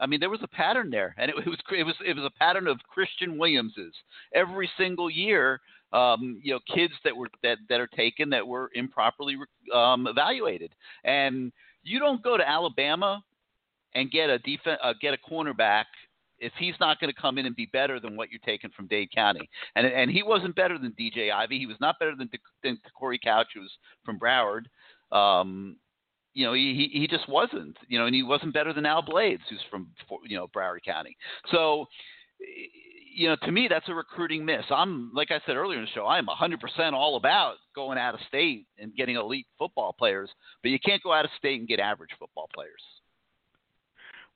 I 0.03 0.05
mean, 0.05 0.19
there 0.19 0.30
was 0.30 0.43
a 0.43 0.47
pattern 0.49 0.89
there, 0.89 1.15
and 1.17 1.30
it, 1.30 1.35
was 1.35 1.57
it 1.71 1.84
was 1.85 1.95
it 2.05 2.15
was 2.15 2.25
a 2.25 2.38
pattern 2.38 2.67
of 2.67 2.77
Christian 2.93 3.38
Williamses 3.38 3.93
every 4.35 4.69
single 4.77 5.09
year. 5.09 5.61
Um, 5.93 6.41
you 6.43 6.53
know, 6.53 6.59
kids 6.75 6.93
that 7.05 7.15
were 7.15 7.30
that 7.41 7.57
that 7.69 7.80
are 7.80 7.88
taken 7.88 8.30
that 8.31 8.45
were 8.45 8.69
improperly 8.73 9.38
um, 9.73 10.07
evaluated, 10.07 10.71
and 11.05 11.53
you 11.84 11.99
don't 11.99 12.21
go 12.21 12.35
to 12.35 12.47
Alabama 12.47 13.23
and 13.95 14.11
get 14.11 14.30
a 14.30 14.39
defense 14.39 14.80
uh, 14.84 14.93
get 14.99 15.13
a 15.13 15.31
cornerback 15.31 15.85
if 16.39 16.51
he's 16.59 16.75
not 16.81 16.99
going 16.99 17.13
to 17.13 17.21
come 17.21 17.38
in 17.38 17.45
and 17.45 17.55
be 17.55 17.67
better 17.67 18.01
than 18.01 18.17
what 18.17 18.30
you're 18.30 18.41
taking 18.45 18.71
from 18.71 18.88
Dade 18.88 19.09
County. 19.15 19.49
And 19.77 19.88
and 19.88 20.11
he 20.11 20.21
wasn't 20.21 20.55
better 20.55 20.77
than 20.77 20.93
DJ 20.99 21.31
Ivey. 21.31 21.59
He 21.59 21.67
was 21.67 21.77
not 21.80 21.97
better 21.99 22.15
than, 22.17 22.30
than 22.61 22.77
Corey 22.99 23.19
Couch, 23.23 23.47
who 23.53 23.61
was 23.61 23.71
from 24.03 24.19
Broward. 24.19 24.65
Um, 25.15 25.77
you 26.34 26.45
know, 26.45 26.53
he, 26.53 26.89
he 26.91 27.07
just 27.07 27.27
wasn't. 27.30 27.77
You 27.88 27.99
know, 27.99 28.05
and 28.05 28.15
he 28.15 28.23
wasn't 28.23 28.53
better 28.53 28.73
than 28.73 28.85
Al 28.85 29.01
Blades, 29.01 29.43
who's 29.49 29.61
from 29.69 29.88
you 30.26 30.38
know 30.38 30.47
Broward 30.55 30.84
County. 30.85 31.15
So, 31.51 31.85
you 33.15 33.30
know, 33.30 33.35
to 33.43 33.51
me, 33.51 33.68
that's 33.69 33.88
a 33.89 33.93
recruiting 33.93 34.43
miss. 34.43 34.64
I'm 34.69 35.11
like 35.14 35.31
I 35.31 35.39
said 35.45 35.55
earlier 35.55 35.80
in 35.80 35.85
the 35.85 35.91
show, 35.93 36.05
I 36.05 36.18
am 36.18 36.27
100% 36.27 36.93
all 36.93 37.15
about 37.15 37.55
going 37.76 37.97
out 37.97 38.15
of 38.15 38.19
state 38.27 38.65
and 38.80 38.95
getting 38.95 39.15
elite 39.15 39.47
football 39.57 39.93
players, 39.97 40.30
but 40.61 40.69
you 40.69 40.80
can't 40.80 41.03
go 41.03 41.14
out 41.14 41.26
of 41.26 41.31
state 41.38 41.60
and 41.60 41.68
get 41.68 41.80
average 41.80 42.11
football 42.19 42.49
players. 42.53 42.81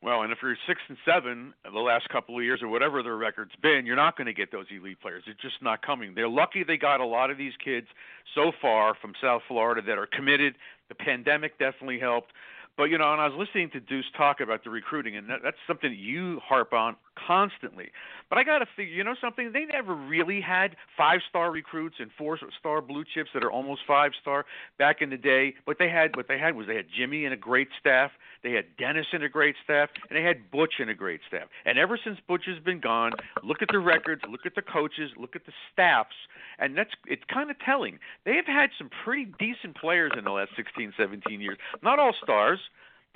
Well, 0.02 0.22
and 0.22 0.32
if 0.32 0.40
you're 0.44 0.56
six 0.68 0.80
and 0.90 0.98
seven 1.06 1.54
the 1.64 1.80
last 1.80 2.08
couple 2.10 2.38
of 2.38 2.44
years 2.44 2.62
or 2.62 2.68
whatever 2.68 3.02
their 3.02 3.18
record's 3.18 3.56
been, 3.62 3.86
you're 3.86 3.96
not 3.96 4.16
going 4.16 4.28
to 4.28 4.34
get 4.34 4.52
those 4.52 4.66
elite 4.70 5.02
players. 5.02 5.24
They're 5.26 5.36
just 5.42 5.62
not 5.62 5.82
coming. 5.82 6.14
They're 6.14 6.30
lucky 6.30 6.64
they 6.64 6.78
got 6.78 7.00
a 7.02 7.06
lot 7.06 7.32
of 7.32 7.38
these 7.38 7.54
kids 7.64 7.88
so 8.36 8.52
far 8.62 8.94
from 9.02 9.14
South 9.22 9.42
Florida 9.48 9.82
that 9.82 9.98
are 9.98 10.06
committed. 10.06 10.56
The 10.90 10.96
pandemic 10.96 11.58
definitely 11.58 12.00
helped. 12.00 12.32
But 12.78 12.86
you 12.86 13.00
know, 13.00 13.12
and 13.12 13.20
I 13.20 13.28
was 13.28 13.38
listening 13.38 13.72
to 13.72 13.80
Deuce 13.80 14.06
talk 14.16 14.40
about 14.40 14.64
the 14.64 14.70
recruiting, 14.70 15.18
and 15.18 15.28
that, 15.30 15.40
that's 15.44 15.58
something 15.66 15.90
that 15.90 15.98
you 15.98 16.40
harp 16.46 16.74
on 16.74 16.96
constantly. 17.26 17.90
But 18.30 18.38
I 18.38 18.44
got 18.44 18.60
to 18.60 18.66
figure, 18.76 18.94
you 18.94 19.04
know, 19.04 19.16
something 19.22 19.52
they 19.54 19.66
never 19.66 19.96
really 19.96 20.42
had 20.42 20.76
five-star 20.98 21.52
recruits 21.52 21.96
and 22.00 22.12
four-star 22.18 22.82
blue 22.82 23.04
chips 23.14 23.30
that 23.34 23.44
are 23.44 23.52
almost 23.52 23.82
five-star 23.88 24.46
back 24.78 25.02
in 25.02 25.10
the 25.10 25.18
day. 25.18 25.56
What 25.66 25.78
they 25.80 25.90
had, 25.90 26.16
what 26.16 26.28
they 26.28 26.38
had 26.38 26.56
was 26.56 26.68
they 26.68 26.76
had 26.76 26.88
Jimmy 26.96 27.26
and 27.26 27.34
a 27.34 27.38
great 27.38 27.70
staff, 27.80 28.12
they 28.44 28.52
had 28.52 28.66
Dennis 28.78 29.08
and 29.14 29.24
a 29.24 29.30
great 29.30 29.56
staff, 29.64 29.90
and 30.10 30.18
they 30.18 30.24
had 30.24 30.52
Butch 30.52 30.76
and 30.80 30.90
a 30.90 30.94
great 30.94 31.22
staff. 31.28 31.48
And 31.66 31.78
ever 31.78 31.98
since 32.04 32.20
Butch 32.28 32.46
has 32.48 32.60
been 32.64 32.80
gone, 32.80 33.14
look 33.44 33.62
at 33.62 33.70
the 33.72 33.80
records, 33.80 34.22
look 34.30 34.46
at 34.46 34.56
the 34.56 34.62
coaches, 34.62 35.12
look 35.18 35.36
at 35.36 35.46
the 35.46 35.54
staffs, 35.72 36.16
and 36.60 36.78
that's 36.78 36.92
it's 37.06 37.24
kind 37.32 37.50
of 37.50 37.58
telling. 37.60 38.00
They 38.26 38.36
have 38.36 38.46
had 38.46 38.70
some 38.78 38.90
pretty 39.04 39.32
decent 39.40 39.76
players 39.78 40.12
in 40.18 40.24
the 40.24 40.32
last 40.32 40.52
16, 40.56 40.94
17 40.98 41.42
years. 41.42 41.58
Not 41.82 42.00
all 42.00 42.14
stars, 42.22 42.60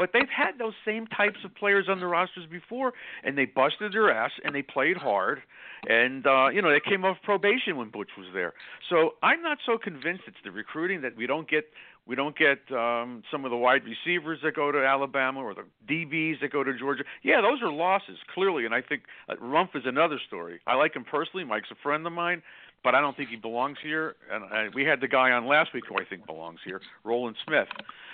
but 0.01 0.09
they've 0.13 0.33
had 0.35 0.57
those 0.57 0.73
same 0.83 1.05
types 1.05 1.37
of 1.45 1.53
players 1.53 1.85
on 1.87 1.99
the 1.99 2.07
rosters 2.07 2.47
before, 2.49 2.91
and 3.23 3.37
they 3.37 3.45
busted 3.45 3.93
their 3.93 4.11
ass 4.11 4.31
and 4.43 4.55
they 4.55 4.63
played 4.63 4.97
hard, 4.97 5.43
and 5.87 6.25
uh, 6.25 6.49
you 6.49 6.59
know 6.59 6.71
they 6.71 6.79
came 6.79 7.05
off 7.05 7.17
probation 7.21 7.77
when 7.77 7.91
Butch 7.91 8.09
was 8.17 8.25
there. 8.33 8.53
So 8.89 9.11
I'm 9.21 9.43
not 9.43 9.59
so 9.63 9.77
convinced 9.77 10.23
it's 10.25 10.37
the 10.43 10.49
recruiting 10.49 11.01
that 11.01 11.15
we 11.15 11.27
don't 11.27 11.47
get 11.47 11.65
we 12.07 12.15
don't 12.15 12.35
get 12.35 12.59
um, 12.75 13.21
some 13.31 13.45
of 13.45 13.51
the 13.51 13.57
wide 13.57 13.83
receivers 13.85 14.39
that 14.43 14.55
go 14.55 14.71
to 14.71 14.79
Alabama 14.83 15.39
or 15.39 15.53
the 15.53 15.65
DBs 15.87 16.41
that 16.41 16.51
go 16.51 16.63
to 16.63 16.75
Georgia. 16.75 17.03
Yeah, 17.21 17.41
those 17.41 17.61
are 17.61 17.71
losses 17.71 18.17
clearly, 18.33 18.65
and 18.65 18.73
I 18.73 18.81
think 18.81 19.03
uh, 19.29 19.35
Rumph 19.35 19.75
is 19.75 19.83
another 19.85 20.19
story. 20.27 20.61
I 20.65 20.73
like 20.73 20.95
him 20.95 21.05
personally. 21.05 21.43
Mike's 21.43 21.69
a 21.69 21.75
friend 21.83 22.07
of 22.07 22.13
mine, 22.13 22.41
but 22.83 22.95
I 22.95 23.01
don't 23.01 23.15
think 23.15 23.29
he 23.29 23.35
belongs 23.35 23.77
here. 23.81 24.15
And 24.31 24.43
I, 24.45 24.69
we 24.73 24.83
had 24.83 25.01
the 25.01 25.07
guy 25.07 25.31
on 25.31 25.47
last 25.47 25.73
week 25.73 25.83
who 25.87 25.95
I 25.95 26.05
think 26.05 26.25
belongs 26.25 26.59
here, 26.65 26.81
Roland 27.03 27.35
Smith. 27.45 27.67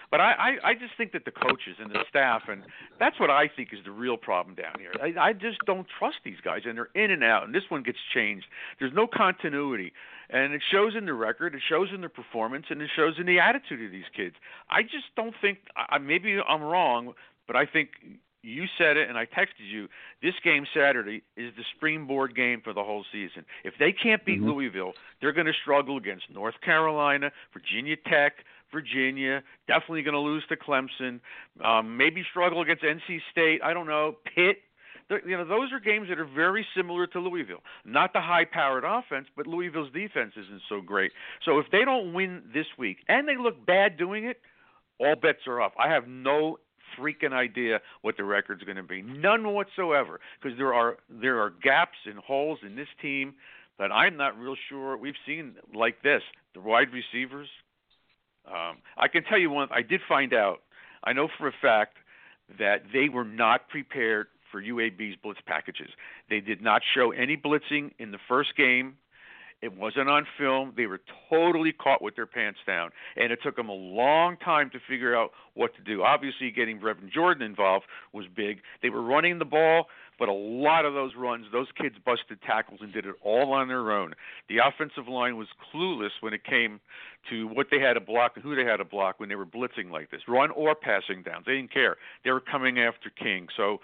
But 0.10 0.22
I, 0.22 0.32
I, 0.64 0.70
I 0.70 0.74
just 0.74 0.94
think 0.98 1.12
that 1.12 1.26
the 1.26 1.32
coaches 1.32 1.76
and 1.80 1.92
the 1.92 2.00
staff, 2.10 2.44
and 2.48 2.64
that's 2.98 3.20
what 3.20 3.30
I 3.30 3.50
think 3.54 3.74
is 3.74 3.80
the 3.84 3.92
real 3.92 4.16
problem 4.16 4.56
down 4.56 4.74
here. 4.80 4.94
I, 5.02 5.30
I 5.30 5.34
just 5.34 5.58
don't 5.66 5.86
trust 6.00 6.18
these 6.24 6.38
guys, 6.44 6.62
and 6.66 6.78
they're 6.78 6.90
in 6.96 7.12
and 7.12 7.24
out, 7.24 7.44
and 7.44 7.54
this 7.54 7.64
one 7.70 7.84
gets 7.84 7.98
changed. 8.14 8.46
There's 8.80 8.94
no 8.94 9.06
continuity, 9.06 9.92
and 10.30 10.54
it 10.54 10.62
shows 10.72 10.96
in 10.96 11.06
the 11.06 11.14
record, 11.14 11.56
it 11.56 11.62
shows 11.68 11.90
in 11.94 12.00
the 12.00 12.10
performance, 12.10 12.68
and 12.70 12.82
it 12.82 12.90
shows 12.96 13.16
in 13.20 13.26
the 13.26 13.40
attitude 13.40 13.84
of 13.86 13.92
these 13.92 14.06
kids. 14.16 14.36
I 14.70 14.84
just 14.84 15.14
don't 15.18 15.36
think. 15.42 15.60
I, 15.76 15.98
maybe 15.98 16.40
I'm 16.40 16.62
wrong, 16.62 17.14
but 17.46 17.58
I 17.58 17.66
think 17.66 17.90
you 18.44 18.66
said 18.78 18.98
it, 18.98 19.10
and 19.10 19.18
I 19.18 19.26
texted 19.26 19.68
you. 19.70 19.90
This 20.22 20.36
game 20.44 20.66
Saturday 20.74 21.24
is 21.36 21.54
the 21.58 21.64
springboard 21.76 22.36
game 22.36 22.62
for 22.62 22.74
the 22.74 22.84
whole 22.84 23.04
season. 23.12 23.46
If 23.64 23.74
they 23.80 23.92
can't 23.92 24.24
beat 24.24 24.42
Mhm. 24.42 24.46
Louisville, 24.46 24.94
they're 25.20 25.32
going 25.34 25.48
to 25.48 25.54
struggle 25.54 25.98
against 25.98 26.30
North 26.30 26.60
Carolina, 26.62 27.32
Virginia 27.52 27.96
Tech, 27.98 28.44
Virginia. 28.72 29.44
Definitely 29.68 30.04
going 30.04 30.14
to 30.14 30.20
lose 30.20 30.46
to 30.48 30.56
Clemson. 30.56 31.20
Um, 31.62 31.98
maybe 31.98 32.24
struggle 32.24 32.62
against 32.62 32.84
NC 32.84 33.22
State. 33.32 33.62
I 33.64 33.74
don't 33.74 33.88
know. 33.88 34.18
Pitt. 34.24 34.64
They're- 35.10 35.26
You 35.26 35.38
know, 35.38 35.46
those 35.46 35.72
are 35.72 35.80
games 35.80 36.10
that 36.10 36.20
are 36.20 36.26
very 36.26 36.68
similar 36.76 37.08
to 37.08 37.20
Louisville. 37.20 37.64
Not 37.86 38.12
the 38.12 38.20
high-powered 38.22 38.84
offense, 38.84 39.30
but 39.36 39.48
Louisville's 39.48 39.92
defense 39.92 40.36
isn't 40.36 40.62
so 40.68 40.82
great. 40.82 41.14
So 41.44 41.60
if 41.60 41.70
they 41.72 41.86
don't 41.86 42.12
win 42.14 42.44
this 42.54 42.68
week 42.78 43.04
and 43.08 43.28
they 43.28 43.38
look 43.38 43.66
bad 43.66 43.96
doing 43.98 44.26
it, 44.26 44.42
all 45.00 45.16
bets 45.16 45.48
are 45.48 45.62
off. 45.62 45.74
I 45.78 45.88
have 45.90 46.08
no 46.08 46.60
freaking 47.00 47.34
idea 47.34 47.80
what 48.02 48.18
the 48.18 48.24
record's 48.24 48.64
going 48.64 48.78
to 48.78 48.84
be. 48.84 49.02
None 49.02 49.54
whatsoever, 49.54 50.20
because 50.42 50.58
there 50.58 50.74
are 50.74 50.98
there 51.10 51.42
are 51.42 51.52
gaps 51.62 51.98
and 52.06 52.18
holes 52.18 52.60
in 52.66 52.76
this 52.76 52.88
team 53.02 53.36
that 53.80 53.92
I'm 53.92 54.18
not 54.18 54.38
real 54.40 54.56
sure 54.70 54.98
we've 54.98 55.14
seen 55.26 55.56
like 55.74 56.02
this. 56.02 56.22
The 56.54 56.62
wide 56.62 56.88
receivers. 56.92 57.48
Um, 58.48 58.78
I 58.98 59.08
can 59.08 59.24
tell 59.24 59.38
you 59.38 59.50
one. 59.50 59.68
I 59.72 59.82
did 59.82 60.02
find 60.08 60.34
out. 60.34 60.62
I 61.04 61.14
know 61.14 61.28
for 61.38 61.48
a 61.48 61.54
fact 61.62 61.98
that 62.60 62.84
they 62.94 63.10
were 63.10 63.26
not 63.26 63.70
prepared 63.70 64.28
for 64.52 64.62
UAB's 64.62 65.18
blitz 65.22 65.40
packages. 65.46 65.90
They 66.30 66.40
did 66.40 66.62
not 66.62 66.82
show 66.96 67.12
any 67.12 67.38
blitzing 67.38 67.92
in 68.00 68.12
the 68.12 68.20
first 68.28 68.56
game. 68.56 68.98
It 69.62 69.76
wasn't 69.76 70.08
on 70.08 70.28
film. 70.38 70.74
They 70.78 70.86
were 70.86 71.02
totally 71.30 71.72
caught 71.72 72.02
with 72.02 72.16
their 72.16 72.28
pants 72.28 72.60
down, 72.68 72.92
and 73.16 73.32
it 73.32 73.40
took 73.42 73.56
them 73.56 73.70
a 73.70 73.74
long 73.74 74.38
time 74.38 74.70
to 74.70 74.80
figure 74.88 75.16
out 75.16 75.32
what 75.56 75.76
to 75.76 75.82
do. 75.82 76.04
Obviously, 76.04 76.52
getting 76.52 76.80
Brevin 76.80 77.12
Jordan 77.12 77.42
involved 77.42 77.86
was 78.14 78.26
big. 78.36 78.60
They 78.84 78.90
were 78.90 79.02
running 79.02 79.40
the 79.40 79.46
ball, 79.46 79.88
but 80.20 80.30
a 80.30 80.34
lot 80.34 80.86
of 80.86 80.94
those 80.94 81.14
runs, 81.18 81.48
those 81.52 81.68
kids 81.76 81.96
busted 82.06 82.40
tackles 82.44 82.82
and 82.84 82.94
did 82.94 83.08
it 83.08 83.16
all 83.24 83.52
on 83.54 83.68
their 83.68 83.92
own. 83.92 84.14
The 84.48 84.58
offensive 84.60 85.08
line 85.08 85.38
was 85.38 85.48
clueless 85.74 86.12
when 86.20 86.34
it 86.34 86.44
came 86.44 86.80
to 87.32 87.48
what 87.48 87.68
they 87.72 87.80
had 87.80 87.94
to 87.94 88.00
block 88.00 88.34
and 88.36 88.44
who 88.44 88.56
they 88.56 88.64
had 88.64 88.78
to 88.78 88.86
block 88.86 89.20
when 89.20 89.28
they 89.28 89.36
were 89.36 89.46
blitzing 89.46 89.92
like 89.92 90.12
this, 90.12 90.22
run 90.28 90.52
or 90.52 90.76
passing 90.76 91.24
downs. 91.24 91.46
They 91.48 91.56
didn't 91.56 91.74
care. 91.74 91.98
They 92.24 92.32
were 92.32 92.42
coming 92.42 92.80
after 92.80 93.10
King. 93.10 93.48
So 93.58 93.80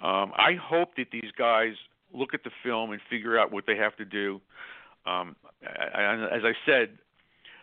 um, 0.00 0.32
I 0.36 0.52
hope 0.60 0.96
that 0.96 1.06
these 1.10 1.32
guys 1.36 1.74
look 2.12 2.34
at 2.34 2.44
the 2.44 2.50
film 2.62 2.92
and 2.92 3.00
figure 3.10 3.38
out 3.38 3.52
what 3.52 3.64
they 3.66 3.76
have 3.76 3.96
to 3.96 4.04
do. 4.04 4.40
Um, 5.06 5.36
I, 5.62 6.00
I, 6.00 6.36
as 6.36 6.42
I 6.44 6.52
said, 6.66 6.98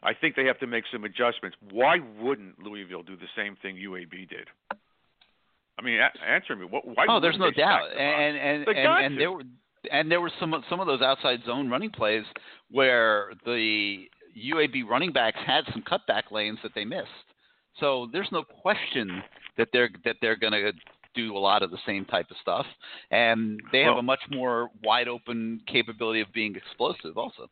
I 0.04 0.14
think 0.14 0.36
they 0.36 0.46
have 0.46 0.60
to 0.60 0.68
make 0.68 0.86
some 0.92 1.04
adjustments. 1.04 1.58
Why 1.72 1.98
wouldn't 2.20 2.60
Louisville 2.60 3.04
do 3.04 3.16
the 3.16 3.28
same 3.36 3.56
thing 3.62 3.76
UAB 3.76 4.30
did? 4.30 4.48
I 5.78 5.82
mean, 5.84 6.00
a- 6.00 6.26
answer 6.28 6.56
me. 6.56 6.66
What, 6.66 6.88
why 6.88 7.06
oh, 7.10 7.20
there's 7.20 7.38
no 7.38 7.52
doubt, 7.52 7.90
stack 7.90 7.90
the 7.90 7.96
box? 7.96 8.00
and 8.00 8.38
and 8.38 8.68
and, 8.68 9.06
and 9.06 9.20
there 9.20 9.32
were 9.32 9.44
and 9.92 10.12
there 10.12 10.22
were 10.22 10.32
some 10.40 10.54
some 10.70 10.80
of 10.80 10.88
those 10.88 11.02
outside 11.02 11.40
zone 11.46 11.70
running 11.70 11.92
plays 11.92 12.24
where 12.70 13.34
the 13.46 14.06
UAB 14.38 14.88
running 14.88 15.12
backs 15.12 15.40
had 15.46 15.64
some 15.72 15.84
cutback 15.84 16.32
lanes 16.32 16.60
that 16.64 16.72
they 16.76 16.86
missed. 16.86 17.08
So 17.80 18.08
there's 18.12 18.30
no 18.32 18.44
question 18.44 19.24
that 19.58 19.70
they're 19.74 19.90
that 20.06 20.18
they're 20.22 20.36
going 20.36 20.54
to 20.54 20.74
do 21.14 21.36
a 21.36 21.40
lot 21.40 21.64
of 21.64 21.72
the 21.72 21.78
same 21.86 22.06
type 22.06 22.32
of 22.32 22.38
stuff, 22.38 22.66
and 23.10 23.60
they 23.72 23.82
have 23.82 23.94
Well- 23.94 24.00
a 24.00 24.04
much 24.04 24.22
more 24.30 24.70
wide 24.84 25.08
open 25.08 25.62
capability 25.68 26.22
of 26.22 26.32
being 26.34 26.56
explosive 26.56 27.18
also. 27.18 27.50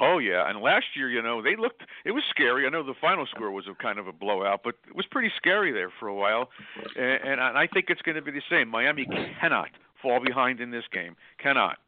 Oh 0.00 0.18
yeah, 0.18 0.48
and 0.48 0.60
last 0.60 0.86
year, 0.94 1.08
you 1.10 1.20
know, 1.22 1.42
they 1.42 1.56
looked. 1.56 1.82
It 2.04 2.12
was 2.12 2.22
scary. 2.30 2.66
I 2.66 2.68
know 2.68 2.84
the 2.84 2.94
final 3.00 3.26
score 3.26 3.50
was 3.50 3.66
a 3.66 3.74
kind 3.74 3.98
of 3.98 4.06
a 4.06 4.12
blowout, 4.12 4.60
but 4.62 4.76
it 4.86 4.94
was 4.94 5.06
pretty 5.06 5.30
scary 5.36 5.72
there 5.72 5.90
for 5.98 6.06
a 6.06 6.14
while. 6.14 6.50
And, 6.94 7.40
and 7.40 7.40
I 7.40 7.66
think 7.66 7.86
it's 7.90 8.02
going 8.02 8.14
to 8.14 8.22
be 8.22 8.30
the 8.30 8.42
same. 8.48 8.68
Miami 8.68 9.06
cannot 9.40 9.70
fall 10.00 10.20
behind 10.20 10.60
in 10.60 10.70
this 10.70 10.84
game. 10.92 11.16
Cannot. 11.38 11.78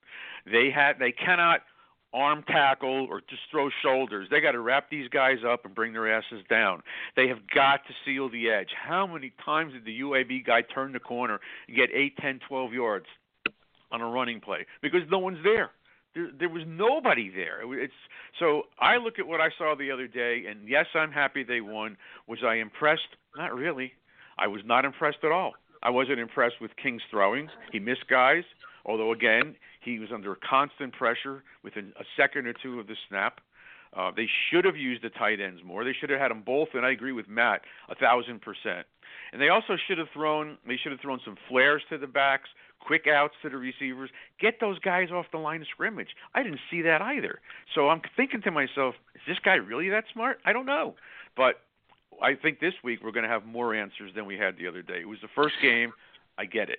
They 0.51 0.71
had. 0.71 0.99
They 0.99 1.13
cannot 1.13 1.61
arm 2.13 2.43
tackle 2.47 3.07
or 3.09 3.21
just 3.21 3.43
throw 3.51 3.71
shoulders. 3.83 4.29
They 4.31 4.41
got 4.41 4.53
to 4.53 4.61
wrap 4.61 4.91
these 4.91 5.09
guys 5.09 5.39
up 5.47 5.65
and 5.65 5.75
bring 5.75 5.93
their 5.93 6.13
asses 6.13 6.43
down. 6.49 6.83
They 7.17 7.29
have 7.29 7.47
got 7.55 7.87
to 7.87 7.95
seal 8.05 8.29
the 8.29 8.51
edge. 8.51 8.71
How 8.77 9.07
many 9.07 9.33
times 9.45 9.73
did 9.75 9.85
the 9.85 10.01
UAB 10.01 10.45
guy 10.45 10.63
turn 10.63 10.93
the 10.93 11.01
corner 11.01 11.41
and 11.69 11.77
get 11.77 11.91
eight, 11.95 12.17
ten, 12.17 12.41
twelve 12.49 12.73
yards? 12.73 13.07
on 13.93 14.01
a 14.01 14.07
running 14.07 14.41
play 14.41 14.67
because 14.83 15.03
no 15.11 15.19
one's 15.19 15.43
there. 15.43 15.71
There, 16.15 16.29
there 16.39 16.49
was 16.49 16.63
nobody 16.67 17.31
there. 17.31 17.61
It's 17.81 17.93
so 18.39 18.65
I 18.79 18.97
look 18.97 19.19
at 19.19 19.27
what 19.27 19.41
I 19.41 19.49
saw 19.57 19.75
the 19.75 19.91
other 19.91 20.07
day, 20.07 20.45
and 20.49 20.69
yes, 20.69 20.87
I'm 20.95 21.13
happy 21.13 21.45
they 21.45 21.61
won. 21.61 21.97
Was 22.27 22.41
I 22.45 22.57
impressed? 22.57 23.17
Not 23.37 23.55
really. 23.55 23.93
I 24.39 24.47
was 24.47 24.63
not 24.65 24.85
impressed 24.85 25.19
at 25.23 25.33
all. 25.33 25.53
I 25.83 25.91
wasn't 25.91 26.19
impressed 26.19 26.61
with 26.61 26.73
King's 26.77 27.03
throwing. 27.11 27.49
He 27.73 27.79
missed 27.79 28.07
guys, 28.09 28.45
although 28.85 29.13
again 29.13 29.55
he 29.81 29.99
was 29.99 30.11
under 30.13 30.37
constant 30.49 30.93
pressure 30.93 31.43
within 31.63 31.93
a 31.99 32.05
second 32.17 32.47
or 32.47 32.53
two 32.53 32.79
of 32.81 32.87
the 32.87 32.97
snap. 33.09 33.41
Uh, 33.97 34.11
they 34.15 34.29
should 34.49 34.65
have 34.65 34.77
used 34.77 35.03
the 35.03 35.11
tight 35.11 35.41
ends 35.41 35.63
more. 35.65 35.83
They 35.85 35.95
should 35.99 36.11
have 36.11 36.21
had 36.21 36.31
them 36.31 36.43
both, 36.47 36.69
and 36.75 36.87
I 36.87 36.93
agree 36.93 37.13
with 37.13 37.29
Matt 37.29 37.63
a 37.89 37.95
thousand 37.95 38.41
percent. 38.41 38.87
And 39.33 39.43
they 39.43 39.49
also 39.49 39.77
should 39.89 39.99
have 39.99 40.09
thrown. 40.15 40.59
They 40.67 40.77
should 40.77 40.93
have 40.93 41.01
thrown 41.01 41.19
some 41.25 41.37
flares 41.49 41.83
to 41.91 41.99
the 41.99 42.07
backs, 42.07 42.49
quick 42.79 43.07
outs 43.09 43.35
to 43.43 43.49
the 43.49 43.57
receivers. 43.57 44.11
Get 44.41 44.61
those 44.61 44.79
guys 44.79 45.11
off 45.11 45.27
the 45.33 45.39
line 45.39 45.63
of 45.63 45.67
scrimmage. 45.69 46.11
I 46.35 46.45
didn't 46.45 46.61
see 46.71 46.83
that 46.83 47.03
either. 47.03 47.41
So 47.75 47.89
I'm 47.89 48.01
thinking 48.17 48.43
to 48.43 48.51
myself, 48.53 48.95
is 49.17 49.23
this 49.27 49.39
guy 49.45 49.55
really 49.55 49.89
that 49.91 50.05
smart? 50.13 50.39
I 50.45 50.53
don't 50.53 50.67
know, 50.67 50.95
but 51.37 51.63
I 52.23 52.35
think 52.35 52.61
this 52.61 52.75
week 52.85 53.01
we're 53.03 53.13
going 53.13 53.25
to 53.25 53.31
have 53.31 53.45
more 53.45 53.75
answers 53.75 54.13
than 54.15 54.27
we 54.27 54.37
had 54.37 54.57
the 54.57 54.69
other 54.69 54.83
day. 54.83 55.01
It 55.01 55.09
was 55.09 55.19
the 55.23 55.29
first 55.35 55.55
game. 55.61 55.93
I 56.39 56.45
get 56.45 56.71
it. 56.71 56.79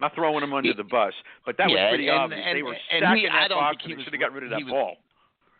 Not 0.00 0.14
throwing 0.14 0.40
them 0.40 0.54
under 0.54 0.72
the 0.72 0.84
bus, 0.84 1.12
but 1.44 1.56
that 1.58 1.68
yeah, 1.68 1.84
was 1.84 1.90
pretty 1.90 2.08
and, 2.08 2.18
obvious. 2.18 2.42
And, 2.44 2.56
they 2.56 2.62
were 2.62 2.72
and 2.72 3.02
stacking 3.02 3.22
he, 3.22 3.28
that 3.28 3.34
I 3.34 3.48
don't 3.48 3.58
box, 3.58 3.76
think 3.84 3.98
he 3.98 4.04
should 4.04 4.12
have 4.14 4.20
got 4.20 4.32
rid 4.32 4.44
of 4.44 4.50
that 4.50 4.60
was, 4.64 4.70
ball. 4.70 4.96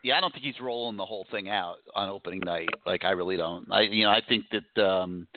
Yeah, 0.03 0.17
I 0.17 0.21
don't 0.21 0.33
think 0.33 0.45
he's 0.45 0.61
rolling 0.61 0.97
the 0.97 1.05
whole 1.05 1.27
thing 1.31 1.51
out 1.51 1.77
on 1.95 2.09
opening 2.09 2.41
night. 2.41 2.71
Like 2.87 3.05
I 3.05 3.11
really 3.11 3.37
don't. 3.37 3.71
I 3.71 3.83
you 3.83 4.05
know 4.05 4.11
I 4.11 4.23
think 4.27 4.47
that 4.53 4.83
um 4.83 5.29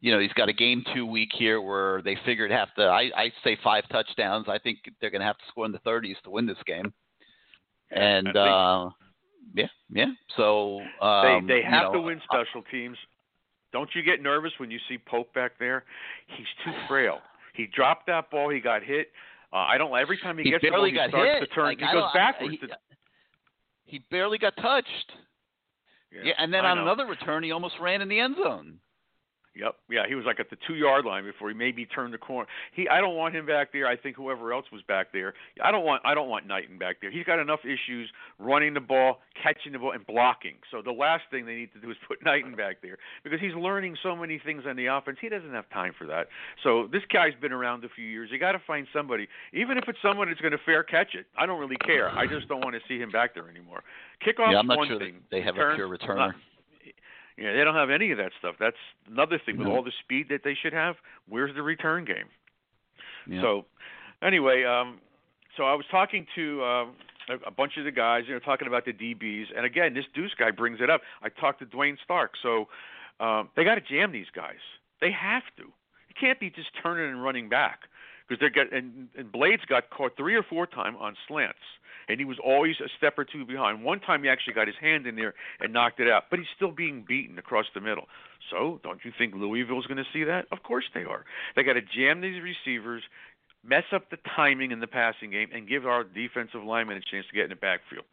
you 0.00 0.12
know 0.12 0.20
he's 0.20 0.32
got 0.34 0.48
a 0.48 0.52
game 0.52 0.84
two 0.94 1.04
week 1.04 1.30
here 1.36 1.60
where 1.60 2.00
they 2.02 2.16
figured 2.24 2.50
have 2.52 2.72
to. 2.76 2.82
I 2.82 3.10
I 3.16 3.32
say 3.42 3.58
five 3.64 3.84
touchdowns. 3.90 4.46
I 4.48 4.58
think 4.58 4.78
they're 5.00 5.10
going 5.10 5.20
to 5.20 5.26
have 5.26 5.38
to 5.38 5.44
score 5.48 5.66
in 5.66 5.72
the 5.72 5.78
30s 5.78 6.20
to 6.22 6.30
win 6.30 6.46
this 6.46 6.58
game. 6.64 6.92
And 7.90 8.36
uh 8.36 8.90
yeah, 9.54 9.66
yeah. 9.90 10.12
So 10.36 10.80
um, 11.00 11.46
they 11.46 11.54
they 11.54 11.62
have 11.62 11.72
you 11.72 11.80
know, 11.80 11.92
to 11.94 12.00
win 12.02 12.20
special 12.24 12.62
teams. 12.70 12.96
Don't 13.72 13.90
you 13.94 14.02
get 14.02 14.22
nervous 14.22 14.52
when 14.58 14.70
you 14.70 14.78
see 14.88 14.98
Pope 14.98 15.34
back 15.34 15.58
there? 15.58 15.84
He's 16.28 16.46
too 16.64 16.72
frail. 16.86 17.18
He 17.54 17.66
dropped 17.66 18.06
that 18.08 18.30
ball. 18.30 18.50
He 18.50 18.60
got 18.60 18.82
hit. 18.82 19.08
Uh, 19.52 19.56
I 19.58 19.78
don't. 19.78 19.96
Every 19.96 20.18
time 20.18 20.36
he, 20.38 20.44
He 20.44 20.50
gets 20.50 20.62
the 20.62 20.70
ball, 20.70 20.84
he 20.84 20.92
got 20.92 21.08
starts 21.10 21.30
hit. 21.40 21.48
to 21.48 21.54
turn. 21.54 21.64
Like, 21.64 21.78
he 21.78 21.84
I 21.84 21.92
goes 21.92 22.02
don't- 22.02 22.10
I- 22.10 22.12
backwards. 22.14 22.56
he- 22.60 22.68
he 23.86 23.98
barely 24.10 24.38
got 24.38 24.56
touched. 24.56 25.12
Yeah, 26.10 26.34
and 26.38 26.52
then 26.54 26.64
I 26.64 26.70
on 26.70 26.76
know. 26.78 26.82
another 26.84 27.06
return, 27.06 27.42
he 27.42 27.50
almost 27.52 27.74
ran 27.80 28.00
in 28.00 28.08
the 28.08 28.18
end 28.20 28.36
zone. 28.42 28.78
Yep. 29.56 29.76
Yeah, 29.88 30.02
he 30.08 30.14
was 30.16 30.24
like 30.24 30.40
at 30.40 30.50
the 30.50 30.56
two 30.66 30.74
yard 30.74 31.04
line 31.04 31.24
before 31.24 31.48
he 31.48 31.54
maybe 31.54 31.86
turned 31.86 32.12
the 32.12 32.18
corner. 32.18 32.48
He 32.72 32.88
I 32.88 33.00
don't 33.00 33.14
want 33.16 33.34
him 33.36 33.46
back 33.46 33.72
there. 33.72 33.86
I 33.86 33.96
think 33.96 34.16
whoever 34.16 34.52
else 34.52 34.66
was 34.72 34.82
back 34.82 35.12
there. 35.12 35.34
I 35.62 35.70
don't 35.70 35.84
want 35.84 36.02
I 36.04 36.14
don't 36.14 36.28
want 36.28 36.46
Knighton 36.46 36.76
back 36.78 36.96
there. 37.00 37.10
He's 37.10 37.24
got 37.24 37.38
enough 37.38 37.60
issues 37.64 38.10
running 38.38 38.74
the 38.74 38.80
ball, 38.80 39.20
catching 39.40 39.72
the 39.72 39.78
ball 39.78 39.92
and 39.92 40.04
blocking. 40.06 40.54
So 40.70 40.82
the 40.82 40.92
last 40.92 41.22
thing 41.30 41.46
they 41.46 41.54
need 41.54 41.72
to 41.74 41.80
do 41.80 41.90
is 41.90 41.96
put 42.08 42.18
Knighton 42.24 42.56
back 42.56 42.78
there 42.82 42.98
because 43.22 43.40
he's 43.40 43.54
learning 43.54 43.96
so 44.02 44.16
many 44.16 44.40
things 44.44 44.64
on 44.66 44.76
the 44.76 44.86
offense. 44.86 45.18
He 45.20 45.28
doesn't 45.28 45.52
have 45.52 45.68
time 45.70 45.92
for 45.96 46.06
that. 46.08 46.26
So 46.62 46.88
this 46.90 47.02
guy's 47.12 47.34
been 47.40 47.52
around 47.52 47.84
a 47.84 47.88
few 47.88 48.04
years. 48.04 48.30
You 48.32 48.38
got 48.38 48.52
to 48.52 48.62
find 48.66 48.86
somebody, 48.92 49.28
even 49.52 49.78
if 49.78 49.84
it's 49.86 49.98
someone 50.02 50.28
that's 50.28 50.40
going 50.40 50.52
to 50.52 50.58
fair 50.66 50.82
catch 50.82 51.14
it. 51.14 51.26
I 51.38 51.46
don't 51.46 51.60
really 51.60 51.76
care. 51.76 52.10
I 52.10 52.26
just 52.26 52.48
don't 52.48 52.60
want 52.60 52.74
to 52.74 52.80
see 52.88 52.98
him 52.98 53.10
back 53.10 53.34
there 53.34 53.48
anymore. 53.48 53.82
Kickoff's 54.26 54.50
yeah, 54.52 54.58
I'm 54.58 54.66
not 54.66 54.78
one 54.78 54.88
sure 54.88 54.98
thing. 54.98 55.16
they 55.30 55.42
have 55.42 55.54
a 55.54 55.74
pure 55.74 55.88
returner. 55.88 56.16
not- 56.16 56.34
yeah, 57.36 57.52
they 57.52 57.64
don't 57.64 57.74
have 57.74 57.90
any 57.90 58.10
of 58.12 58.18
that 58.18 58.32
stuff. 58.38 58.56
That's 58.58 58.76
another 59.10 59.38
thing. 59.44 59.56
With 59.58 59.66
No. 59.68 59.74
all 59.76 59.82
the 59.82 59.92
speed 60.02 60.28
that 60.30 60.42
they 60.44 60.54
should 60.54 60.72
have, 60.72 60.96
where's 61.28 61.54
the 61.54 61.62
return 61.62 62.04
game? 62.04 62.28
Yeah. 63.26 63.40
So, 63.42 63.66
anyway, 64.22 64.64
um, 64.64 65.00
so 65.56 65.64
I 65.64 65.74
was 65.74 65.84
talking 65.90 66.26
to 66.34 66.62
uh, 66.62 66.84
a, 67.28 67.34
a 67.46 67.50
bunch 67.50 67.76
of 67.78 67.84
the 67.84 67.90
guys, 67.90 68.24
you 68.26 68.34
know, 68.34 68.40
talking 68.40 68.68
about 68.68 68.84
the 68.84 68.92
DBs, 68.92 69.46
and 69.56 69.64
again, 69.64 69.94
this 69.94 70.04
Deuce 70.14 70.34
guy 70.38 70.50
brings 70.50 70.80
it 70.80 70.90
up. 70.90 71.00
I 71.22 71.28
talked 71.28 71.60
to 71.60 71.66
Duane 71.66 71.96
Stark, 72.04 72.32
so 72.42 72.68
um, 73.20 73.48
they 73.56 73.64
got 73.64 73.76
to 73.76 73.80
jam 73.80 74.12
these 74.12 74.30
guys. 74.34 74.60
They 75.00 75.10
have 75.10 75.42
to. 75.56 75.62
It 76.10 76.16
can't 76.20 76.38
be 76.38 76.50
just 76.50 76.68
turning 76.82 77.10
and 77.10 77.22
running 77.22 77.48
back 77.48 77.80
because 78.28 78.40
they're 78.40 78.50
get 78.50 78.72
and, 78.72 79.08
and 79.16 79.30
Blades 79.30 79.64
got 79.66 79.90
caught 79.90 80.16
three 80.16 80.34
or 80.34 80.42
four 80.42 80.66
times 80.66 80.96
on 81.00 81.16
slants, 81.28 81.58
and 82.08 82.18
he 82.18 82.24
was 82.24 82.38
always 82.44 82.76
a 82.80 82.88
step 82.96 83.18
or 83.18 83.24
two 83.24 83.44
behind. 83.44 83.84
One 83.84 84.00
time 84.00 84.22
he 84.22 84.28
actually 84.28 84.54
got 84.54 84.66
his 84.66 84.76
hand 84.80 85.06
in 85.06 85.16
there 85.16 85.34
and 85.60 85.72
knocked 85.72 86.00
it 86.00 86.08
out, 86.08 86.24
but 86.30 86.38
he's 86.38 86.48
still 86.56 86.70
being 86.70 87.04
beaten 87.06 87.38
across 87.38 87.66
the 87.74 87.80
middle. 87.80 88.04
So 88.50 88.80
don't 88.82 89.00
you 89.04 89.12
think 89.16 89.34
Louisville's 89.34 89.86
going 89.86 89.98
to 89.98 90.10
see 90.12 90.24
that? 90.24 90.46
Of 90.52 90.62
course 90.62 90.84
they 90.94 91.04
are. 91.04 91.24
They 91.56 91.62
got 91.62 91.74
to 91.74 91.82
jam 91.82 92.20
these 92.20 92.42
receivers, 92.42 93.02
mess 93.66 93.84
up 93.92 94.10
the 94.10 94.18
timing 94.36 94.70
in 94.70 94.80
the 94.80 94.86
passing 94.86 95.30
game, 95.30 95.48
and 95.52 95.68
give 95.68 95.86
our 95.86 96.04
defensive 96.04 96.62
linemen 96.62 96.96
a 96.96 97.00
chance 97.00 97.26
to 97.28 97.34
get 97.34 97.44
in 97.44 97.50
the 97.50 97.56
backfield. 97.56 98.04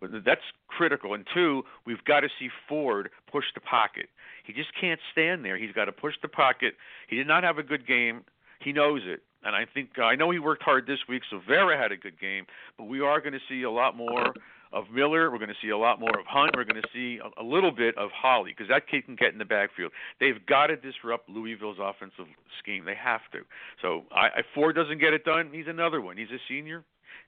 But 0.00 0.10
That's 0.24 0.42
critical. 0.68 1.14
And 1.14 1.24
two, 1.32 1.62
we've 1.86 2.04
got 2.04 2.20
to 2.20 2.28
see 2.38 2.48
Ford 2.68 3.10
push 3.30 3.44
the 3.54 3.60
pocket. 3.60 4.08
He 4.44 4.52
just 4.52 4.68
can't 4.78 5.00
stand 5.12 5.44
there. 5.44 5.56
He's 5.56 5.72
got 5.72 5.86
to 5.86 5.92
push 5.92 6.14
the 6.22 6.28
pocket. 6.28 6.74
He 7.08 7.16
did 7.16 7.26
not 7.26 7.44
have 7.44 7.58
a 7.58 7.62
good 7.62 7.86
game. 7.86 8.24
He 8.60 8.72
knows 8.72 9.02
it. 9.04 9.22
And 9.42 9.54
I 9.54 9.64
think 9.72 9.90
uh, 9.98 10.02
I 10.02 10.16
know 10.16 10.30
he 10.30 10.38
worked 10.38 10.62
hard 10.62 10.86
this 10.86 10.98
week. 11.08 11.22
Silvera 11.32 11.80
had 11.80 11.92
a 11.92 11.96
good 11.96 12.18
game, 12.18 12.46
but 12.76 12.84
we 12.84 13.00
are 13.00 13.20
going 13.20 13.32
to 13.32 13.40
see 13.48 13.62
a 13.62 13.70
lot 13.70 13.96
more 13.96 14.34
of 14.72 14.90
Miller. 14.92 15.30
We're 15.30 15.38
going 15.38 15.50
to 15.50 15.62
see 15.62 15.70
a 15.70 15.78
lot 15.78 16.00
more 16.00 16.18
of 16.18 16.26
Hunt. 16.26 16.56
We're 16.56 16.64
going 16.64 16.82
to 16.82 16.88
see 16.92 17.20
a, 17.22 17.40
a 17.40 17.44
little 17.44 17.70
bit 17.70 17.96
of 17.96 18.10
Holly 18.10 18.50
because 18.50 18.68
that 18.68 18.88
kid 18.88 19.04
can 19.06 19.14
get 19.14 19.32
in 19.32 19.38
the 19.38 19.44
backfield. 19.44 19.92
They've 20.18 20.44
got 20.46 20.66
to 20.66 20.76
disrupt 20.76 21.28
Louisville's 21.28 21.78
offensive 21.80 22.26
scheme. 22.58 22.84
They 22.84 22.96
have 22.96 23.20
to. 23.32 23.40
So 23.80 24.02
I, 24.12 24.26
if 24.38 24.46
Ford 24.54 24.74
doesn't 24.74 24.98
get 24.98 25.12
it 25.12 25.24
done, 25.24 25.50
he's 25.52 25.68
another 25.68 26.00
one. 26.00 26.16
He's 26.16 26.30
a 26.30 26.40
senior. 26.48 26.84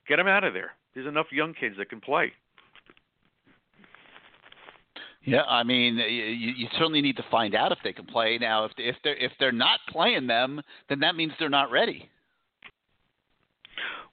Get 0.07 0.19
him 0.19 0.27
out 0.27 0.43
of 0.43 0.53
there. 0.53 0.71
There's 0.93 1.07
enough 1.07 1.27
young 1.31 1.53
kids 1.53 1.75
that 1.77 1.89
can 1.89 2.01
play. 2.01 2.33
Yeah, 5.23 5.43
I 5.43 5.63
mean, 5.63 5.97
you, 5.97 6.53
you 6.55 6.67
certainly 6.73 7.01
need 7.01 7.17
to 7.17 7.25
find 7.29 7.53
out 7.53 7.71
if 7.71 7.79
they 7.83 7.93
can 7.93 8.05
play. 8.05 8.37
Now, 8.37 8.65
if 8.65 8.71
if 8.77 8.95
they're 9.03 9.17
if 9.17 9.31
they're 9.39 9.51
not 9.51 9.79
playing 9.89 10.27
them, 10.27 10.61
then 10.87 10.99
that 11.01 11.15
means 11.15 11.33
they're 11.39 11.49
not 11.49 11.71
ready. 11.71 12.09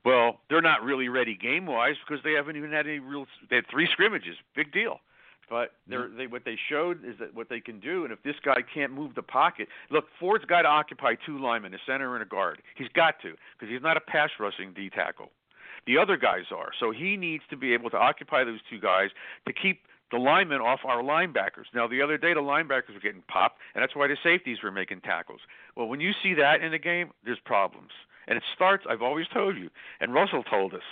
Well, 0.04 0.40
they're 0.50 0.62
not 0.62 0.82
really 0.82 1.08
ready 1.08 1.36
game 1.36 1.66
wise 1.66 1.96
because 2.06 2.22
they 2.22 2.32
haven't 2.32 2.56
even 2.56 2.72
had 2.72 2.86
any 2.86 2.98
real. 2.98 3.26
They 3.50 3.56
had 3.56 3.66
three 3.70 3.88
scrimmages, 3.92 4.36
big 4.54 4.72
deal. 4.72 5.00
But 5.48 5.70
mm-hmm. 5.70 5.90
they're, 5.90 6.08
they 6.16 6.26
what 6.26 6.44
they 6.44 6.56
showed 6.68 7.04
is 7.04 7.14
that 7.20 7.34
what 7.34 7.48
they 7.48 7.60
can 7.60 7.80
do, 7.80 8.04
and 8.04 8.12
if 8.12 8.22
this 8.22 8.36
guy 8.44 8.58
can't 8.74 8.92
move 8.92 9.14
the 9.14 9.22
pocket, 9.22 9.68
look, 9.90 10.06
Ford's 10.18 10.44
got 10.44 10.62
to 10.62 10.68
occupy 10.68 11.14
two 11.24 11.38
linemen, 11.38 11.74
a 11.74 11.78
center 11.86 12.14
and 12.14 12.22
a 12.22 12.26
guard. 12.26 12.62
He's 12.76 12.88
got 12.94 13.20
to 13.22 13.34
because 13.58 13.72
he's 13.72 13.82
not 13.82 13.96
a 13.96 14.00
pass 14.00 14.30
rushing 14.40 14.72
D 14.72 14.90
tackle. 14.90 15.30
The 15.86 15.98
other 15.98 16.16
guys 16.16 16.46
are, 16.50 16.70
so 16.80 16.90
he 16.90 17.16
needs 17.16 17.44
to 17.50 17.56
be 17.56 17.72
able 17.72 17.90
to 17.90 17.96
occupy 17.96 18.42
those 18.42 18.58
two 18.68 18.80
guys 18.80 19.10
to 19.46 19.52
keep 19.52 19.82
the 20.10 20.18
linemen 20.18 20.60
off 20.60 20.80
our 20.84 21.02
linebackers. 21.02 21.66
Now, 21.74 21.86
the 21.88 22.02
other 22.02 22.16
day 22.16 22.34
the 22.34 22.40
linebackers 22.40 22.94
were 22.94 23.00
getting 23.00 23.22
popped, 23.28 23.58
and 23.74 23.82
that's 23.82 23.96
why 23.96 24.06
the 24.06 24.16
safeties 24.22 24.58
were 24.62 24.70
making 24.70 25.00
tackles. 25.00 25.40
Well, 25.76 25.88
when 25.88 26.00
you 26.00 26.12
see 26.22 26.34
that 26.34 26.62
in 26.62 26.72
the 26.72 26.78
game, 26.78 27.10
there's 27.24 27.40
problems. 27.44 27.90
And 28.28 28.36
it 28.36 28.42
starts, 28.54 28.84
I've 28.88 29.02
always 29.02 29.26
told 29.28 29.56
you, 29.56 29.70
and 30.00 30.12
Russell 30.12 30.42
told 30.42 30.74
us, 30.74 30.82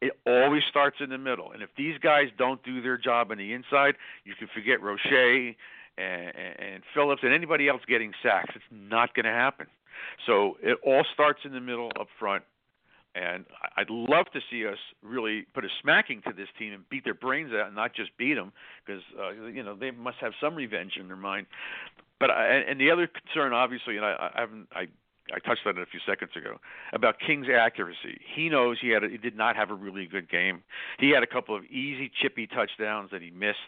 it 0.00 0.12
always 0.26 0.62
starts 0.68 0.96
in 1.00 1.10
the 1.10 1.18
middle. 1.18 1.52
And 1.52 1.62
if 1.62 1.70
these 1.76 1.98
guys 1.98 2.28
don't 2.36 2.62
do 2.64 2.82
their 2.82 2.98
job 2.98 3.30
on 3.30 3.38
the 3.38 3.52
inside, 3.52 3.94
you 4.24 4.34
can 4.34 4.48
forget 4.52 4.82
Roche 4.82 5.06
and, 5.06 5.56
and 5.98 6.82
Phillips 6.94 7.22
and 7.22 7.32
anybody 7.32 7.68
else 7.68 7.82
getting 7.86 8.12
sacks. 8.22 8.54
It's 8.56 8.64
not 8.72 9.14
going 9.14 9.26
to 9.26 9.30
happen. 9.30 9.66
So 10.26 10.56
it 10.62 10.78
all 10.84 11.04
starts 11.12 11.40
in 11.44 11.52
the 11.52 11.60
middle 11.60 11.92
up 12.00 12.08
front. 12.18 12.42
And 13.14 13.44
I'd 13.76 13.90
love 13.90 14.26
to 14.34 14.40
see 14.50 14.66
us 14.66 14.78
really 15.02 15.44
put 15.52 15.64
a 15.64 15.68
smacking 15.82 16.22
to 16.28 16.32
this 16.32 16.46
team 16.58 16.72
and 16.72 16.88
beat 16.90 17.02
their 17.04 17.14
brains 17.14 17.52
out, 17.52 17.66
and 17.66 17.74
not 17.74 17.92
just 17.94 18.16
beat 18.16 18.34
them, 18.34 18.52
because 18.86 19.02
uh, 19.18 19.32
you 19.46 19.64
know 19.64 19.74
they 19.74 19.90
must 19.90 20.18
have 20.20 20.32
some 20.40 20.54
revenge 20.54 20.92
in 20.98 21.08
their 21.08 21.16
mind. 21.16 21.46
But 22.20 22.30
I, 22.30 22.46
and 22.46 22.68
and 22.68 22.80
the 22.80 22.90
other 22.90 23.08
concern, 23.08 23.52
obviously, 23.52 23.96
and 23.96 24.06
I, 24.06 24.30
I 24.34 24.40
haven't 24.40 24.68
I 24.72 24.86
I 25.34 25.38
touched 25.40 25.62
on 25.66 25.76
it 25.76 25.82
a 25.82 25.86
few 25.86 26.00
seconds 26.06 26.32
ago 26.36 26.58
about 26.92 27.16
King's 27.18 27.46
accuracy. 27.48 28.20
He 28.34 28.48
knows 28.48 28.78
he 28.80 28.90
had 28.90 29.04
a, 29.04 29.08
he 29.08 29.18
did 29.18 29.36
not 29.36 29.56
have 29.56 29.70
a 29.70 29.74
really 29.74 30.06
good 30.06 30.30
game. 30.30 30.62
He 30.98 31.10
had 31.10 31.22
a 31.22 31.26
couple 31.26 31.56
of 31.56 31.64
easy 31.64 32.10
chippy 32.22 32.46
touchdowns 32.46 33.10
that 33.10 33.22
he 33.22 33.30
missed. 33.30 33.58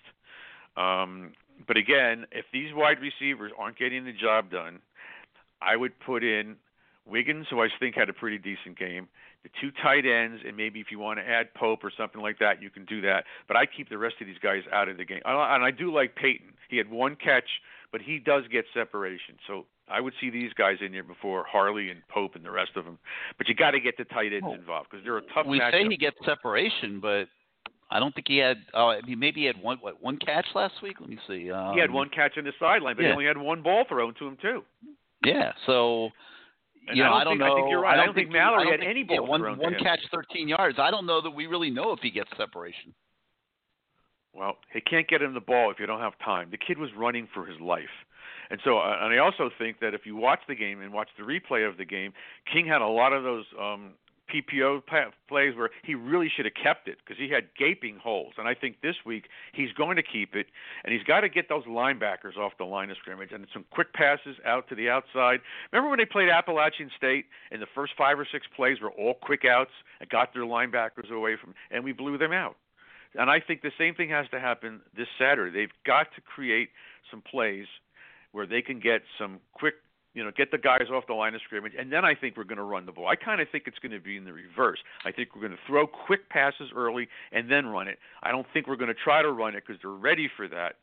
Um, 0.76 1.32
but 1.66 1.76
again, 1.76 2.26
if 2.32 2.46
these 2.52 2.72
wide 2.74 2.98
receivers 3.00 3.52
aren't 3.58 3.78
getting 3.78 4.04
the 4.04 4.12
job 4.12 4.50
done, 4.50 4.80
I 5.60 5.76
would 5.76 5.98
put 6.00 6.24
in 6.24 6.56
Wiggins, 7.06 7.46
who 7.50 7.60
I 7.60 7.68
think 7.78 7.94
had 7.94 8.08
a 8.08 8.12
pretty 8.12 8.38
decent 8.38 8.78
game, 8.78 9.08
the 9.42 9.50
two 9.60 9.70
tight 9.82 10.06
ends, 10.06 10.42
and 10.46 10.56
maybe 10.56 10.80
if 10.80 10.86
you 10.90 10.98
want 10.98 11.18
to 11.18 11.28
add 11.28 11.52
Pope 11.54 11.82
or 11.82 11.90
something 11.96 12.20
like 12.20 12.38
that, 12.38 12.62
you 12.62 12.70
can 12.70 12.84
do 12.84 13.00
that. 13.02 13.24
But 13.48 13.56
I 13.56 13.66
keep 13.66 13.88
the 13.88 13.98
rest 13.98 14.16
of 14.20 14.26
these 14.26 14.38
guys 14.42 14.62
out 14.72 14.88
of 14.88 14.96
the 14.96 15.04
game. 15.04 15.20
And 15.24 15.64
I 15.64 15.70
do 15.70 15.92
like 15.92 16.14
Payton. 16.14 16.52
He 16.68 16.76
had 16.76 16.90
one 16.90 17.16
catch, 17.16 17.48
but 17.90 18.00
he 18.00 18.18
does 18.18 18.44
get 18.50 18.64
separation. 18.72 19.36
So 19.46 19.66
I 19.88 20.00
would 20.00 20.14
see 20.20 20.30
these 20.30 20.52
guys 20.54 20.76
in 20.80 20.92
here 20.92 21.02
before 21.02 21.44
Harley 21.44 21.90
and 21.90 22.00
Pope 22.08 22.36
and 22.36 22.44
the 22.44 22.50
rest 22.50 22.72
of 22.76 22.84
them. 22.84 22.98
But 23.36 23.48
you 23.48 23.54
got 23.54 23.72
to 23.72 23.80
get 23.80 23.96
the 23.98 24.04
tight 24.04 24.32
ends 24.32 24.46
involved 24.54 24.88
because 24.90 25.04
they're 25.04 25.18
a 25.18 25.22
tough 25.34 25.46
we 25.46 25.60
say 25.70 25.84
he 25.88 25.96
gets 25.96 26.16
separation, 26.24 27.00
but 27.00 27.24
I 27.90 27.98
don't 27.98 28.14
think 28.14 28.28
he 28.28 28.38
had. 28.38 28.58
Uh, 28.72 28.94
he 29.04 29.14
maybe 29.14 29.40
he 29.40 29.46
had 29.46 29.60
one 29.60 29.78
what 29.78 30.02
one 30.02 30.16
catch 30.16 30.46
last 30.54 30.74
week. 30.82 30.96
Let 31.00 31.10
me 31.10 31.18
see. 31.28 31.50
Um, 31.50 31.74
he 31.74 31.80
had 31.80 31.90
one 31.90 32.08
catch 32.08 32.38
on 32.38 32.44
the 32.44 32.52
sideline, 32.58 32.96
but 32.96 33.04
he 33.04 33.10
only 33.10 33.26
had 33.26 33.36
one 33.36 33.62
ball 33.62 33.84
thrown 33.88 34.14
to 34.14 34.26
him 34.26 34.38
too. 34.40 34.62
Yeah, 35.24 35.52
so 35.66 36.10
you 36.92 37.02
know, 37.02 37.12
I 37.12 37.24
don't, 37.24 37.34
think, 37.34 37.40
know. 37.40 37.52
I 37.52 37.56
think 37.56 37.70
you're 37.70 37.80
right. 37.80 37.98
I 37.98 38.04
don't, 38.06 38.14
think, 38.14 38.30
Mallory 38.30 38.60
I 38.60 38.64
don't 38.64 38.72
had 38.72 38.80
think, 38.80 38.90
any 38.90 39.06
yeah, 39.08 39.20
one 39.20 39.40
thrown 39.40 39.58
to 39.58 39.62
one 39.62 39.74
him. 39.74 39.80
catch, 39.82 40.00
13 40.10 40.48
yards. 40.48 40.78
I 40.78 40.90
don't 40.90 41.06
know 41.06 41.20
that 41.20 41.30
we 41.30 41.46
really 41.46 41.70
know 41.70 41.92
if 41.92 42.00
he 42.00 42.10
gets 42.10 42.30
separation. 42.36 42.94
Well, 44.34 44.56
he 44.72 44.80
can't 44.80 45.06
get 45.08 45.20
him 45.20 45.34
the 45.34 45.40
ball 45.40 45.70
if 45.70 45.78
you 45.78 45.86
don't 45.86 46.00
have 46.00 46.14
time. 46.24 46.48
The 46.50 46.58
kid 46.58 46.78
was 46.78 46.90
running 46.96 47.28
for 47.34 47.44
his 47.44 47.60
life. 47.60 47.92
And 48.50 48.60
so, 48.64 48.78
uh, 48.78 48.98
and 49.00 49.14
I 49.14 49.18
also 49.18 49.50
think 49.58 49.80
that 49.80 49.94
if 49.94 50.02
you 50.04 50.16
watch 50.16 50.40
the 50.48 50.54
game 50.54 50.80
and 50.80 50.92
watch 50.92 51.08
the 51.16 51.24
replay 51.24 51.68
of 51.68 51.76
the 51.76 51.84
game, 51.84 52.12
King 52.52 52.66
had 52.66 52.82
a 52.82 52.86
lot 52.86 53.12
of 53.12 53.22
those 53.22 53.44
um, 53.60 53.92
RPO 54.32 54.82
plays 55.28 55.56
where 55.56 55.70
he 55.84 55.94
really 55.94 56.30
should 56.34 56.44
have 56.44 56.54
kept 56.54 56.88
it 56.88 56.98
because 57.04 57.18
he 57.20 57.28
had 57.28 57.48
gaping 57.58 57.96
holes. 57.96 58.34
And 58.38 58.48
I 58.48 58.54
think 58.54 58.80
this 58.80 58.96
week 59.04 59.26
he's 59.52 59.72
going 59.72 59.96
to 59.96 60.02
keep 60.02 60.34
it, 60.34 60.46
and 60.84 60.92
he's 60.94 61.02
got 61.02 61.20
to 61.20 61.28
get 61.28 61.48
those 61.48 61.64
linebackers 61.64 62.36
off 62.36 62.52
the 62.58 62.64
line 62.64 62.90
of 62.90 62.96
scrimmage 62.96 63.32
and 63.32 63.46
some 63.52 63.64
quick 63.70 63.92
passes 63.92 64.36
out 64.46 64.68
to 64.68 64.74
the 64.74 64.88
outside. 64.88 65.40
Remember 65.72 65.90
when 65.90 65.98
they 65.98 66.06
played 66.06 66.28
Appalachian 66.28 66.90
State 66.96 67.26
and 67.50 67.60
the 67.60 67.66
first 67.74 67.92
five 67.96 68.18
or 68.18 68.26
six 68.30 68.46
plays 68.54 68.80
were 68.80 68.92
all 68.92 69.14
quick 69.14 69.44
outs 69.44 69.72
and 70.00 70.08
got 70.08 70.32
their 70.32 70.44
linebackers 70.44 71.10
away 71.10 71.36
from, 71.36 71.54
and 71.70 71.84
we 71.84 71.92
blew 71.92 72.16
them 72.16 72.32
out. 72.32 72.56
And 73.14 73.30
I 73.30 73.40
think 73.40 73.60
the 73.60 73.72
same 73.76 73.94
thing 73.94 74.08
has 74.08 74.26
to 74.30 74.40
happen 74.40 74.80
this 74.96 75.08
Saturday. 75.18 75.52
They've 75.52 75.84
got 75.84 76.06
to 76.14 76.20
create 76.22 76.70
some 77.10 77.20
plays 77.20 77.66
where 78.32 78.46
they 78.46 78.62
can 78.62 78.80
get 78.80 79.02
some 79.18 79.38
quick, 79.52 79.74
you 80.14 80.22
know, 80.24 80.30
get 80.36 80.50
the 80.50 80.58
guys 80.58 80.88
off 80.92 81.04
the 81.06 81.14
line 81.14 81.34
of 81.34 81.40
scrimmage, 81.44 81.72
and 81.78 81.90
then 81.92 82.04
I 82.04 82.14
think 82.14 82.36
we're 82.36 82.44
going 82.44 82.58
to 82.58 82.64
run 82.64 82.86
the 82.86 82.92
ball. 82.92 83.08
I 83.08 83.16
kind 83.16 83.40
of 83.40 83.48
think 83.50 83.64
it's 83.66 83.78
going 83.78 83.92
to 83.92 84.00
be 84.00 84.16
in 84.16 84.24
the 84.24 84.32
reverse. 84.32 84.78
I 85.04 85.12
think 85.12 85.34
we're 85.34 85.40
going 85.40 85.52
to 85.52 85.58
throw 85.66 85.86
quick 85.86 86.28
passes 86.28 86.70
early 86.74 87.08
and 87.32 87.50
then 87.50 87.66
run 87.66 87.88
it. 87.88 87.98
I 88.22 88.30
don't 88.30 88.46
think 88.52 88.66
we're 88.66 88.76
going 88.76 88.88
to 88.88 89.00
try 89.02 89.22
to 89.22 89.32
run 89.32 89.54
it 89.54 89.64
because 89.66 89.80
they're 89.82 89.90
ready 89.90 90.28
for 90.36 90.48
that. 90.48 90.76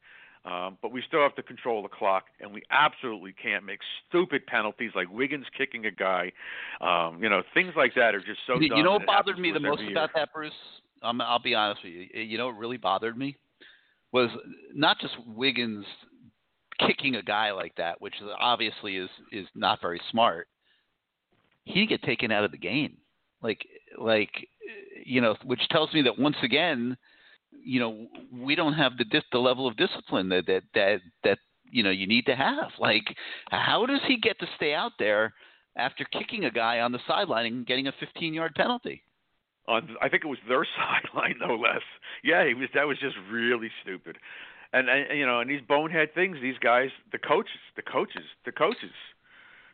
Um, 0.46 0.78
but 0.82 0.92
we 0.94 1.04
still 1.06 1.22
have 1.22 1.36
to 1.36 1.44
control 1.44 1.84
the 1.84 1.90
clock, 1.90 2.26
and 2.40 2.54
we 2.54 2.64
absolutely 2.72 3.34
can't 3.34 3.66
make 3.66 3.80
stupid 4.08 4.46
penalties 4.48 4.92
like 4.96 5.12
Wiggins 5.12 5.46
kicking 5.58 5.86
a 5.86 5.92
guy. 5.92 6.32
Um, 6.80 7.22
you 7.22 7.30
know, 7.30 7.44
things 7.54 7.74
like 7.76 7.94
that 7.96 8.16
are 8.16 8.22
just 8.22 8.40
so. 8.48 8.60
you, 8.60 8.70
dumb, 8.70 8.78
you 8.78 8.84
know 8.84 8.94
what 8.94 9.06
bothered 9.06 9.38
me 9.38 9.52
the 9.52 9.60
most 9.60 9.82
every 9.82 9.92
about 9.92 10.12
that, 10.16 10.30
Bruce? 10.34 10.54
Um, 11.04 11.20
I'll 11.20 11.42
be 11.42 11.56
honest 11.56 11.82
with 11.84 11.94
you. 11.94 12.22
You 12.22 12.38
know 12.38 12.48
what 12.48 12.58
really 12.58 12.78
bothered 12.78 13.18
me 13.18 13.36
was 14.12 14.30
not 14.74 15.00
just 15.00 15.14
Wiggins 15.28 15.86
kicking 16.86 17.16
a 17.16 17.22
guy 17.22 17.52
like 17.52 17.76
that, 17.76 18.02
which 18.02 18.16
obviously 18.40 18.98
is 18.98 19.10
is 19.32 19.48
not 19.56 19.82
very 19.82 20.02
smart. 20.12 20.48
He 21.64 21.86
get 21.86 22.02
taken 22.04 22.32
out 22.32 22.44
of 22.44 22.52
the 22.52 22.58
game, 22.58 22.98
like 23.42 23.66
like 23.98 24.32
you 25.06 25.22
know, 25.22 25.36
which 25.44 25.68
tells 25.70 25.94
me 25.94 26.02
that 26.04 26.20
once 26.20 26.38
again, 26.44 26.98
you 27.52 27.80
know, 27.80 28.08
we 28.34 28.56
don't 28.56 28.74
have 28.74 28.98
the 28.98 29.06
dis- 29.06 29.24
the 29.32 29.40
level 29.40 29.68
of 29.68 29.78
discipline 29.78 30.30
that 30.30 30.46
that 30.48 30.64
that 30.74 31.00
that 31.24 31.38
you 31.70 31.84
know 31.84 31.92
you 31.92 32.08
need 32.08 32.26
to 32.26 32.36
have. 32.36 32.72
Like, 32.80 33.16
how 33.50 33.86
does 33.86 34.02
he 34.08 34.18
get 34.18 34.40
to 34.40 34.48
stay 34.56 34.74
out 34.74 34.94
there 35.00 35.34
after 35.76 36.06
kicking 36.06 36.46
a 36.46 36.52
guy 36.52 36.80
on 36.80 36.92
the 36.92 37.00
sideline 37.08 37.46
and 37.46 37.66
getting 37.66 37.88
a 37.88 37.94
15 38.00 38.34
yard 38.34 38.54
penalty? 38.56 39.04
on 39.70 39.96
I 40.02 40.10
think 40.10 40.26
it 40.26 40.28
was 40.28 40.40
their 40.48 40.66
sideline 41.14 41.36
no 41.40 41.56
less. 41.56 41.84
Yeah, 42.24 42.46
he 42.46 42.54
was 42.54 42.70
that 42.74 42.88
was 42.88 42.98
just 43.00 43.16
really 43.32 43.70
stupid. 43.84 44.18
And, 44.72 44.88
and 44.88 45.18
you 45.18 45.26
know, 45.26 45.40
and 45.40 45.50
these 45.50 45.62
bonehead 45.68 46.14
things, 46.14 46.38
these 46.42 46.58
guys, 46.62 46.90
the 47.12 47.18
coaches, 47.18 47.60
the 47.76 47.82
coaches, 47.82 48.24
the 48.46 48.52
coaches, 48.52 48.92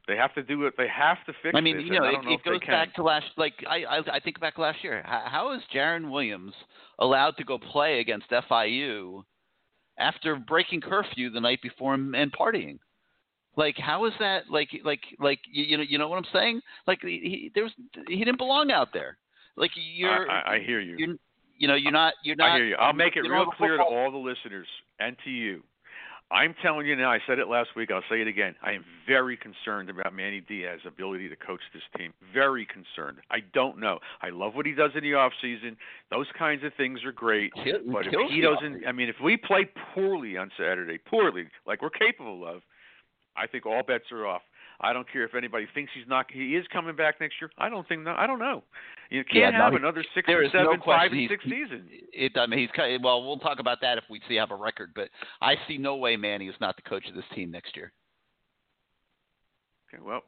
they 0.08 0.16
have 0.16 0.34
to 0.36 0.44
do 0.44 0.66
it. 0.66 0.76
They 0.78 0.88
have 0.88 1.18
to 1.26 1.34
fix 1.42 1.54
I 1.56 1.62
mean, 1.62 1.78
this. 1.78 1.86
you 1.86 2.00
know, 2.00 2.06
it, 2.06 2.24
know 2.24 2.32
it 2.32 2.44
goes 2.44 2.60
back 2.68 2.94
to 2.96 3.04
last. 3.04 3.26
Like 3.38 3.54
I, 3.68 3.84
I, 3.84 4.16
I 4.16 4.20
think 4.20 4.40
back 4.40 4.58
last 4.58 4.84
year. 4.84 5.02
How, 5.06 5.24
how 5.26 5.54
is 5.54 5.62
Jarren 5.74 6.12
Williams 6.12 6.54
allowed 7.00 7.38
to 7.38 7.44
go 7.44 7.58
play 7.58 8.00
against 8.00 8.30
FIU 8.30 9.24
after 9.98 10.36
breaking 10.36 10.82
curfew 10.82 11.30
the 11.30 11.42
night 11.42 11.62
before 11.62 11.94
and, 11.96 12.16
and 12.16 12.32
partying? 12.32 12.78
Like, 13.58 13.78
how 13.78 14.06
is 14.06 14.14
that? 14.20 14.44
Like, 14.50 14.70
like, 14.84 15.02
like, 15.20 15.40
you, 15.52 15.64
you 15.64 15.78
know, 15.78 15.84
you 15.88 15.98
know 15.98 16.10
what 16.10 16.18
I'm 16.18 16.32
saying? 16.34 16.62
Like, 16.88 17.00
he, 17.02 17.08
he 17.10 17.52
there 17.54 17.64
was, 17.64 17.72
he 18.08 18.18
didn't 18.18 18.38
belong 18.38 18.70
out 18.70 18.90
there. 18.94 19.18
Like, 19.56 19.72
you're, 19.76 20.30
I, 20.30 20.42
I, 20.42 20.56
I 20.56 20.60
hear 20.60 20.82
you. 20.82 21.18
You're, 21.58 21.70
know, 21.70 21.76
you're 21.76 21.92
not, 21.92 22.14
you're 22.24 22.36
not. 22.36 22.52
I 22.52 22.58
hear 22.58 22.66
you. 22.68 22.76
I'll 22.76 22.94
make 22.94 23.16
it 23.16 23.22
real 23.22 23.46
don't 23.46 23.56
clear 23.56 23.78
to 23.78 23.84
all 23.84 24.12
the 24.12 24.18
listeners 24.18 24.68
and 25.00 25.16
to 25.24 25.30
you. 25.30 25.64
I'm 26.32 26.56
telling 26.64 26.88
you 26.88 26.96
now, 26.96 27.12
I 27.12 27.20
said 27.28 27.38
it 27.38 27.48
last 27.48 27.70
week, 27.76 27.92
I'll 27.92 28.02
say 28.10 28.20
it 28.20 28.28
again. 28.28 28.56
I 28.64 28.72
am 28.72 28.84
very 29.08 29.38
concerned 29.38 29.92
about 29.92 30.14
Manny 30.14 30.42
Diaz's 30.42 30.82
ability 30.88 31.30
to 31.30 31.36
coach 31.36 31.60
this 31.72 31.84
team. 31.98 32.14
Very 32.34 32.66
concerned. 32.66 33.20
I 33.30 33.42
don't 33.54 33.80
know. 33.80 34.00
I 34.24 34.30
love 34.30 34.56
what 34.56 34.66
he 34.66 34.74
does 34.74 34.90
in 34.96 35.04
the 35.04 35.14
off 35.14 35.34
season. 35.40 35.78
Those 36.10 36.26
kinds 36.38 36.64
of 36.64 36.74
things 36.78 37.04
are 37.06 37.12
great. 37.12 37.54
Kill- 37.54 37.80
but 37.92 38.08
if 38.08 38.14
he 38.32 38.42
doesn't 38.42 38.88
I 38.88 38.92
mean 38.92 39.08
if 39.08 39.18
we 39.24 39.38
play 39.38 39.70
poorly 39.94 40.36
on 40.36 40.50
Saturday, 40.58 40.98
poorly, 40.98 41.46
like 41.68 41.84
we're 41.84 41.92
capable 41.92 42.46
of, 42.48 42.64
I 43.38 43.46
think 43.46 43.68
all 43.68 43.84
bets 43.84 44.12
are 44.12 44.26
off. 44.26 44.42
I 44.82 44.94
don't 44.94 45.12
care 45.12 45.24
if 45.24 45.36
anybody 45.36 45.68
thinks 45.74 45.92
he's 45.96 46.08
not 46.08 46.26
he 46.32 46.56
is 46.56 46.66
coming 46.72 46.96
back 46.96 47.20
next 47.20 47.36
year. 47.40 47.50
I 47.58 47.70
don't 47.70 47.88
think 47.88 48.02
no 48.04 48.14
I 48.18 48.28
don't 48.28 48.40
know. 48.40 48.64
You 49.10 49.24
can't 49.24 49.56
no, 49.56 49.62
have 49.62 49.74
he- 49.74 49.78
another 49.78 50.04
six 50.14 50.28
or 50.28 50.44
is 50.44 50.52
no 50.54 50.66
seven, 50.66 50.82
five 50.86 51.12
and 51.12 51.30
six 51.30 51.44
seasons. 51.44 51.90
It, 52.12 52.34
I 52.38 52.48
mean, 52.48 52.60
he's 52.60 52.72
kind 52.76 52.96
of, 52.96 53.02
well. 53.04 53.24
We'll 53.24 53.40
talk 53.40 53.60
about 53.60 53.80
that 53.82 53.98
if 53.98 54.04
we 54.10 54.22
see 54.28 54.36
have 54.36 54.52
a 54.52 54.56
record, 54.56 54.92
but 54.96 55.10
I 55.42 55.56
see 55.68 55.78
no 55.78 55.96
way 55.96 56.16
Manny 56.18 56.48
is 56.48 56.56
not 56.60 56.76
the 56.76 56.82
coach 56.82 57.08
of 57.08 57.16
this 57.16 57.26
team 57.36 57.52
next 57.52 57.76
year. 57.76 57.92
Okay, 59.94 60.02
well, 60.04 60.22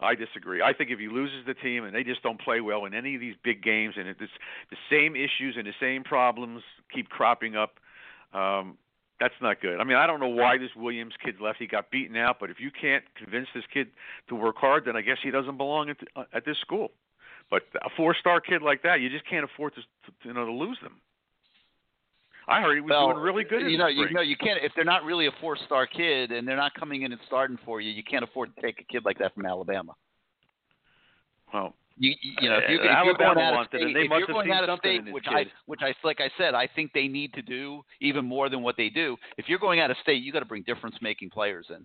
I 0.00 0.14
disagree. 0.14 0.62
I 0.62 0.72
think 0.72 0.90
if 0.90 0.98
he 0.98 1.08
loses 1.08 1.44
the 1.46 1.54
team 1.54 1.84
and 1.84 1.94
they 1.94 2.04
just 2.04 2.22
don't 2.22 2.40
play 2.40 2.60
well 2.60 2.84
in 2.84 2.94
any 2.94 3.14
of 3.14 3.20
these 3.20 3.34
big 3.42 3.62
games, 3.62 3.94
and 3.96 4.08
it's 4.08 4.20
the 4.20 4.76
same 4.90 5.16
issues 5.16 5.56
and 5.56 5.66
the 5.66 5.74
same 5.80 6.04
problems 6.04 6.62
keep 6.94 7.08
cropping 7.08 7.56
up, 7.56 7.78
um, 8.32 8.76
that's 9.22 9.34
not 9.40 9.60
good. 9.60 9.78
I 9.80 9.84
mean, 9.84 9.96
I 9.96 10.08
don't 10.08 10.18
know 10.18 10.26
why 10.26 10.58
this 10.58 10.70
Williams 10.74 11.14
kid 11.24 11.36
left. 11.40 11.58
He 11.60 11.68
got 11.68 11.92
beaten 11.92 12.16
out, 12.16 12.38
but 12.40 12.50
if 12.50 12.58
you 12.58 12.72
can't 12.72 13.04
convince 13.16 13.46
this 13.54 13.62
kid 13.72 13.86
to 14.28 14.34
work 14.34 14.56
hard, 14.56 14.84
then 14.84 14.96
I 14.96 15.00
guess 15.00 15.18
he 15.22 15.30
doesn't 15.30 15.56
belong 15.56 15.90
at, 15.90 15.96
uh, 16.16 16.24
at 16.34 16.44
this 16.44 16.56
school. 16.60 16.90
But 17.48 17.62
a 17.84 17.88
four-star 17.96 18.40
kid 18.40 18.62
like 18.62 18.82
that, 18.82 19.00
you 19.00 19.08
just 19.08 19.28
can't 19.28 19.44
afford 19.44 19.74
to, 19.76 19.80
to 19.80 20.28
you 20.28 20.34
know 20.34 20.44
to 20.44 20.52
lose 20.52 20.78
them. 20.82 21.00
I 22.48 22.60
heard 22.60 22.74
he 22.74 22.80
was 22.80 22.90
well, 22.90 23.12
doing 23.12 23.22
really 23.22 23.44
good. 23.44 23.70
You 23.70 23.78
know, 23.78 23.86
you 23.86 24.10
know, 24.10 24.22
you 24.22 24.36
can't 24.36 24.58
if 24.60 24.72
they're 24.74 24.84
not 24.84 25.04
really 25.04 25.28
a 25.28 25.32
four-star 25.40 25.86
kid 25.86 26.32
and 26.32 26.46
they're 26.48 26.56
not 26.56 26.74
coming 26.74 27.02
in 27.02 27.12
and 27.12 27.20
starting 27.28 27.58
for 27.64 27.80
you. 27.80 27.92
You 27.92 28.02
can't 28.02 28.24
afford 28.24 28.56
to 28.56 28.60
take 28.60 28.80
a 28.80 28.84
kid 28.84 29.04
like 29.04 29.18
that 29.18 29.34
from 29.34 29.46
Alabama. 29.46 29.92
Well, 31.54 31.76
You, 31.98 32.14
you 32.40 32.48
know, 32.48 32.58
if, 32.58 32.70
you, 32.70 32.80
if 32.80 33.04
you're 33.04 33.14
going 33.14 33.38
out 33.38 33.60
of 33.60 33.66
state. 33.68 33.94
They 33.94 34.00
if 34.02 34.08
must 34.08 34.18
you're 34.18 34.26
have 34.28 34.34
going 34.34 34.46
seen 34.46 34.54
out 34.54 34.68
of 34.68 34.78
state, 34.78 35.12
which. 35.12 35.26
I, 35.28 35.46
which 35.66 35.80
I, 35.82 35.94
like 36.04 36.20
I 36.20 36.30
said, 36.38 36.54
I 36.54 36.68
think 36.74 36.92
they 36.92 37.06
need 37.06 37.32
to 37.34 37.42
do 37.42 37.82
even 38.00 38.24
more 38.24 38.48
than 38.48 38.62
what 38.62 38.76
they 38.76 38.88
do. 38.88 39.16
If 39.36 39.48
you're 39.48 39.58
going 39.58 39.80
out 39.80 39.90
of 39.90 39.96
state, 40.02 40.22
you 40.22 40.32
got 40.32 40.40
to 40.40 40.46
bring 40.46 40.62
difference-making 40.62 41.30
players 41.30 41.66
in. 41.70 41.84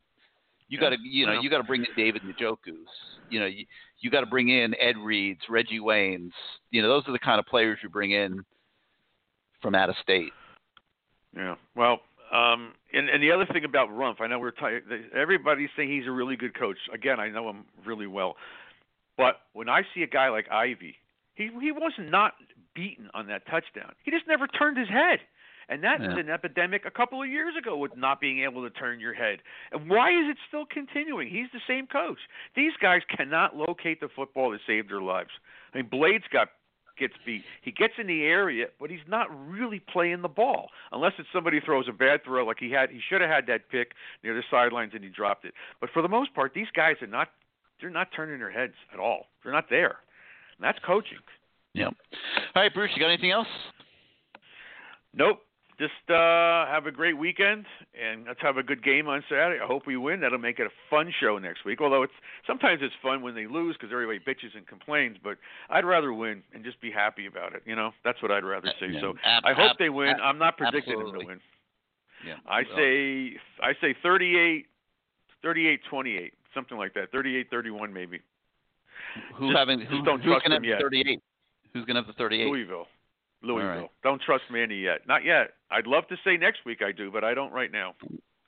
You 0.69 0.77
Yeah, 0.77 0.89
got 0.89 0.89
to, 0.95 0.97
you 1.01 1.25
know, 1.25 1.39
you 1.39 1.49
got 1.49 1.59
to 1.59 1.63
bring 1.63 1.81
in 1.81 1.87
David 1.95 2.21
Njoku's. 2.23 2.89
You 3.29 3.39
know, 3.39 3.45
you, 3.45 3.65
you 3.99 4.09
got 4.09 4.21
to 4.21 4.25
bring 4.25 4.49
in 4.49 4.75
Ed 4.75 4.95
Reeds, 4.97 5.41
Reggie 5.49 5.79
Waynes. 5.79 6.31
You 6.71 6.81
know, 6.81 6.89
those 6.89 7.03
are 7.07 7.13
the 7.13 7.19
kind 7.19 7.39
of 7.39 7.45
players 7.45 7.79
you 7.81 7.89
bring 7.89 8.11
in 8.11 8.43
from 9.61 9.75
out 9.75 9.89
of 9.89 9.95
state. 10.01 10.33
Yeah. 11.35 11.55
Well, 11.75 11.99
um, 12.33 12.73
and 12.93 13.09
and 13.09 13.23
the 13.23 13.31
other 13.31 13.45
thing 13.45 13.63
about 13.63 13.89
Rumph, 13.89 14.19
I 14.19 14.27
know 14.27 14.39
we're 14.39 14.51
t- 14.51 14.79
everybody's 15.15 15.69
saying 15.77 15.89
he's 15.89 16.07
a 16.07 16.11
really 16.11 16.35
good 16.35 16.57
coach. 16.57 16.77
Again, 16.93 17.19
I 17.19 17.29
know 17.29 17.49
him 17.49 17.65
really 17.85 18.07
well, 18.07 18.35
but 19.17 19.41
when 19.53 19.67
I 19.69 19.81
see 19.93 20.03
a 20.03 20.07
guy 20.07 20.29
like 20.29 20.49
Ivey, 20.51 20.95
he 21.35 21.49
he 21.61 21.71
was 21.71 21.93
not 21.99 22.33
beaten 22.73 23.09
on 23.13 23.27
that 23.27 23.45
touchdown. 23.47 23.93
He 24.03 24.11
just 24.11 24.27
never 24.27 24.47
turned 24.47 24.77
his 24.77 24.89
head. 24.89 25.19
And 25.69 25.83
that 25.83 25.99
was 25.99 26.11
Yeah. 26.13 26.19
an 26.19 26.29
epidemic 26.29 26.85
a 26.85 26.91
couple 26.91 27.21
of 27.21 27.27
years 27.27 27.53
ago 27.57 27.75
with 27.75 27.97
not 27.97 28.21
being 28.21 28.39
able 28.39 28.63
to 28.63 28.69
turn 28.69 29.01
your 29.01 29.13
head. 29.13 29.41
And 29.73 29.89
why 29.89 30.11
is 30.11 30.29
it 30.29 30.37
still 30.47 30.65
continuing? 30.65 31.27
He's 31.27 31.51
the 31.51 31.59
same 31.67 31.87
coach. 31.87 32.19
These 32.55 32.71
guys 32.77 33.01
cannot 33.09 33.57
locate 33.57 33.99
the 33.99 34.07
football 34.07 34.51
that 34.51 34.61
saved 34.65 34.89
their 34.89 35.01
lives. 35.01 35.31
I 35.73 35.77
mean, 35.77 35.87
Blades 35.87 36.23
got 36.29 36.49
gets 36.95 37.15
beat. 37.25 37.43
He 37.61 37.71
gets 37.71 37.93
in 37.99 38.07
the 38.07 38.23
area, 38.23 38.69
but 38.79 38.89
he's 38.89 39.05
not 39.07 39.27
really 39.51 39.79
playing 39.79 40.21
the 40.21 40.29
ball 40.29 40.71
unless 40.91 41.13
it's 41.19 41.29
somebody 41.31 41.59
throws 41.59 41.87
a 41.87 41.91
bad 41.93 42.23
throw 42.23 42.45
like 42.45 42.59
he 42.59 42.71
had. 42.71 42.89
He 42.89 43.01
should 43.01 43.21
have 43.21 43.29
had 43.29 43.45
that 43.47 43.69
pick 43.69 43.93
near 44.23 44.33
the 44.33 44.43
sidelines 44.49 44.93
and 44.95 45.03
he 45.03 45.09
dropped 45.09 45.43
it. 45.45 45.53
But 45.79 45.89
for 45.91 46.01
the 46.01 46.07
most 46.07 46.33
part, 46.33 46.53
these 46.53 46.71
guys 46.73 46.95
are 47.01 47.07
not. 47.07 47.29
They're 47.79 47.89
not 47.89 48.07
turning 48.15 48.39
their 48.39 48.51
heads 48.51 48.73
at 48.93 48.99
all. 48.99 49.27
They're 49.43 49.53
not 49.53 49.65
there. 49.69 49.97
And 50.57 50.61
that's 50.63 50.79
coaching. 50.85 51.19
Yeah. 51.73 51.85
All 51.87 52.63
right, 52.63 52.73
Bruce, 52.73 52.91
you 52.95 53.01
got 53.01 53.09
anything 53.09 53.31
else? 53.31 53.47
Nope. 55.13 55.41
Just 55.79 55.91
uh, 56.09 56.65
have 56.65 56.87
a 56.87 56.91
great 56.91 57.15
weekend, 57.15 57.63
and 57.93 58.25
let's 58.25 58.41
have 58.41 58.57
a 58.57 58.63
good 58.63 58.83
game 58.83 59.07
on 59.07 59.23
Saturday. 59.29 59.61
I 59.63 59.67
hope 59.67 59.85
we 59.85 59.95
win. 59.95 60.19
That'll 60.21 60.39
make 60.39 60.57
it 60.57 60.65
a 60.65 60.71
fun 60.89 61.13
show 61.19 61.37
next 61.37 61.65
week. 61.65 61.81
Although 61.81 62.01
it's 62.01 62.13
sometimes 62.47 62.79
it's 62.81 62.95
fun 62.99 63.21
when 63.21 63.35
they 63.35 63.45
lose 63.45 63.77
because 63.77 63.93
everybody 63.93 64.17
bitches 64.17 64.57
and 64.57 64.65
complains. 64.65 65.17
But 65.23 65.37
I'd 65.69 65.85
rather 65.85 66.13
win 66.13 66.41
and 66.51 66.63
just 66.63 66.81
be 66.81 66.89
happy 66.89 67.27
about 67.27 67.53
it. 67.53 67.61
You 67.67 67.75
know, 67.75 67.91
that's 68.03 68.19
what 68.23 68.31
I'd 68.31 68.43
rather 68.43 68.71
see. 68.79 68.87
Yeah. 68.93 69.01
So 69.01 69.13
Ab- 69.23 69.43
I 69.45 69.53
hope 69.53 69.71
ab- 69.71 69.77
they 69.77 69.89
win. 69.89 70.09
ab- 70.09 70.19
I'm 70.23 70.39
not 70.39 70.57
predicting 70.57 70.93
absolutely. 70.93 71.11
them 71.11 71.19
to 71.21 71.27
win. 71.27 71.39
Yeah. 72.25 72.35
I 72.47 72.63
say 72.75 73.37
I 73.61 73.73
say 73.79 73.95
38, 74.01 74.65
38, 75.43 75.79
28, 75.91 76.33
something 76.53 76.77
like 76.77 76.93
that. 76.95 77.11
38, 77.11 77.49
31 77.49 77.93
maybe. 77.93 78.19
who 79.35 79.47
just- 79.47 79.57
having 79.57 79.79
who, 79.81 80.03
don't 80.03 80.19
who's 80.21 80.31
trust 80.33 80.43
gonna 80.43 80.55
have 80.55 80.63
yet. 80.65 80.77
the 80.79 80.83
38? 80.83 81.19
Who's 81.73 81.85
gonna 81.85 81.99
have 81.99 82.07
the 82.07 82.13
38? 82.13 82.47
Louisville. 82.47 82.87
Louisville. 83.43 83.69
right. 83.81 83.89
Don't 84.03 84.21
trust 84.21 84.43
Manny 84.51 84.79
yet. 84.79 85.07
Not 85.07 85.23
yet. 85.23 85.51
I'd 85.69 85.85
love 85.85 86.07
to 86.07 86.15
say 86.23 86.37
next 86.37 86.65
week 86.65 86.81
I 86.81 86.91
do, 86.91 87.11
but 87.11 87.23
I 87.23 87.33
don't 87.35 87.51
right 87.51 87.71
now. 87.71 87.93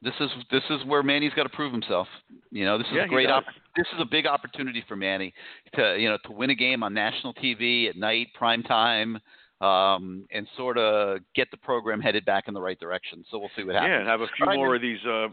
This 0.02 0.14
is 0.20 0.30
this 0.50 0.64
is 0.70 0.84
where 0.86 1.04
Manny's 1.04 1.34
got 1.36 1.44
to 1.44 1.50
prove 1.50 1.72
himself. 1.72 2.08
You 2.52 2.66
know, 2.66 2.78
this 2.78 2.88
is 2.88 2.94
Yeah, 2.94 3.04
a 3.04 3.08
great 3.08 3.30
op- 3.30 3.44
this 3.76 3.86
is 3.94 4.00
a 4.00 4.06
big 4.06 4.26
opportunity 4.26 4.84
for 4.88 4.96
Manny 4.96 5.34
to 5.76 5.98
you 6.00 6.10
know 6.10 6.18
to 6.26 6.32
win 6.32 6.50
a 6.50 6.56
game 6.56 6.82
on 6.84 6.94
national 6.94 7.34
TV 7.36 7.88
at 7.90 7.98
night, 7.98 8.28
prime 8.34 8.64
time, 8.64 9.20
um, 9.62 10.26
and 10.32 10.48
sort 10.56 10.78
of 10.78 11.20
get 11.36 11.52
the 11.52 11.58
program 11.58 12.00
headed 12.00 12.24
back 12.26 12.48
in 12.48 12.54
the 12.54 12.62
right 12.62 12.80
direction. 12.80 13.24
So 13.30 13.38
we'll 13.40 13.52
see 13.58 13.64
what 13.64 13.76
happens. 13.76 13.90
Yeah, 13.92 14.00
and 14.00 14.08
have 14.08 14.22
a 14.22 14.28
few 14.38 14.46
right, 14.46 14.56
more 14.56 14.76
of 14.76 14.82
these, 14.82 15.06
uh, 15.06 15.28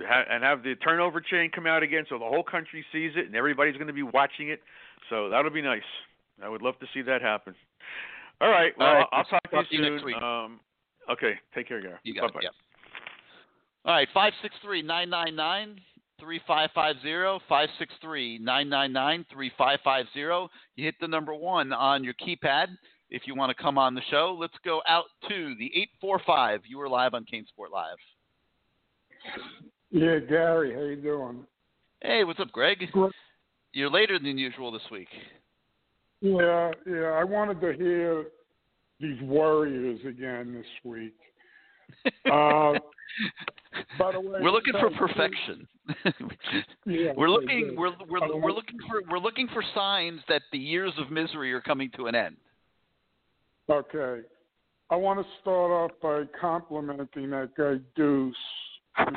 ha- 0.00 0.24
and 0.30 0.42
have 0.42 0.62
the 0.62 0.74
turnover 0.76 1.20
chain 1.20 1.50
come 1.54 1.66
out 1.66 1.82
again, 1.82 2.04
so 2.08 2.18
the 2.18 2.24
whole 2.24 2.42
country 2.42 2.84
sees 2.92 3.12
it, 3.16 3.26
and 3.26 3.34
everybody's 3.34 3.74
going 3.74 3.86
to 3.86 3.92
be 3.92 4.02
watching 4.02 4.48
it. 4.50 4.60
So 5.10 5.28
that'll 5.28 5.50
be 5.50 5.62
nice. 5.62 5.82
I 6.42 6.48
would 6.48 6.62
love 6.62 6.78
to 6.80 6.86
see 6.92 7.02
that 7.02 7.22
happen. 7.22 7.54
All 8.40 8.48
right. 8.50 8.72
Well, 8.78 8.88
All 8.88 8.94
right, 8.94 9.06
I'll 9.12 9.24
talk 9.24 9.42
to 9.50 9.56
you 9.56 9.62
to 9.62 9.68
you 9.70 9.82
soon. 9.84 9.92
next 9.94 10.04
week. 10.04 10.16
Um, 10.16 10.60
okay. 11.10 11.34
Take 11.54 11.68
care, 11.68 11.80
Gary. 11.80 11.94
You 12.02 12.14
got 12.14 12.32
Bye-bye. 12.32 12.40
it. 12.40 12.44
Yeah. 12.44 13.90
All 13.90 13.94
right, 13.94 14.08
five 14.14 14.32
six 14.40 14.54
three 14.64 14.80
nine 14.82 15.10
nine 15.10 15.36
nine 15.36 15.78
three 16.18 16.40
five 16.46 16.70
five 16.74 16.96
zero 17.02 17.38
five 17.48 17.68
six 17.78 17.92
three 18.00 18.38
nine 18.38 18.68
nine 18.68 18.92
nine 18.92 19.26
three 19.30 19.52
five 19.58 19.78
five 19.84 20.06
zero. 20.14 20.48
You 20.74 20.86
hit 20.86 20.94
the 21.00 21.08
number 21.08 21.34
one 21.34 21.72
on 21.72 22.02
your 22.02 22.14
keypad 22.14 22.68
if 23.10 23.22
you 23.26 23.34
want 23.34 23.54
to 23.54 23.62
come 23.62 23.76
on 23.76 23.94
the 23.94 24.00
show. 24.10 24.34
Let's 24.40 24.54
go 24.64 24.80
out 24.88 25.04
to 25.28 25.54
the 25.58 25.70
eight 25.76 25.90
four 26.00 26.18
five. 26.26 26.60
You 26.66 26.80
are 26.80 26.88
live 26.88 27.12
on 27.12 27.26
CaneSport 27.26 27.70
Live. 27.70 27.98
Yeah, 29.94 30.18
Gary, 30.18 30.74
how 30.74 30.80
you 30.80 30.96
doing? 30.96 31.46
Hey, 32.02 32.24
what's 32.24 32.40
up, 32.40 32.50
Greg? 32.50 32.84
You're 33.72 33.90
later 33.90 34.18
than 34.18 34.36
usual 34.36 34.72
this 34.72 34.82
week. 34.90 35.06
Yeah, 36.20 36.72
yeah. 36.84 37.12
I 37.12 37.22
wanted 37.22 37.60
to 37.60 37.74
hear 37.74 38.24
these 38.98 39.22
Warriors 39.22 40.00
again 40.04 40.52
this 40.52 40.66
week. 40.82 41.14
Uh, 42.26 42.72
by 43.98 44.10
the 44.10 44.20
way, 44.20 44.40
We're 44.42 44.50
looking 44.50 44.72
for 44.72 44.90
perfection. 44.90 45.68
Yeah, 46.86 47.12
we're 47.16 47.28
looking 47.28 47.74
we're 47.76 47.92
we're 48.08 48.40
we're 48.40 48.52
looking 48.52 48.78
for 48.88 49.02
we're 49.10 49.18
looking 49.18 49.48
for 49.52 49.62
signs 49.74 50.20
that 50.28 50.42
the 50.50 50.58
years 50.58 50.92
of 50.98 51.10
misery 51.10 51.52
are 51.52 51.60
coming 51.60 51.90
to 51.96 52.06
an 52.06 52.14
end. 52.14 52.36
Okay. 53.70 54.26
I 54.90 54.96
want 54.96 55.20
to 55.20 55.26
start 55.40 55.70
off 55.70 55.90
by 56.02 56.22
complimenting 56.40 57.30
that 57.30 57.50
guy 57.56 57.76
Deuce. 57.96 58.34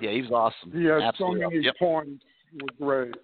Yeah, 0.02 0.12
he 0.12 0.22
was 0.24 0.32
awesome. 0.32 0.72
He 0.78 0.86
had 0.86 1.02
Absolutely. 1.02 1.42
so 1.44 1.50
many 1.50 1.66
Yep. 1.66 1.76
points. 1.78 2.24
Were 2.54 2.68
great. 2.80 3.16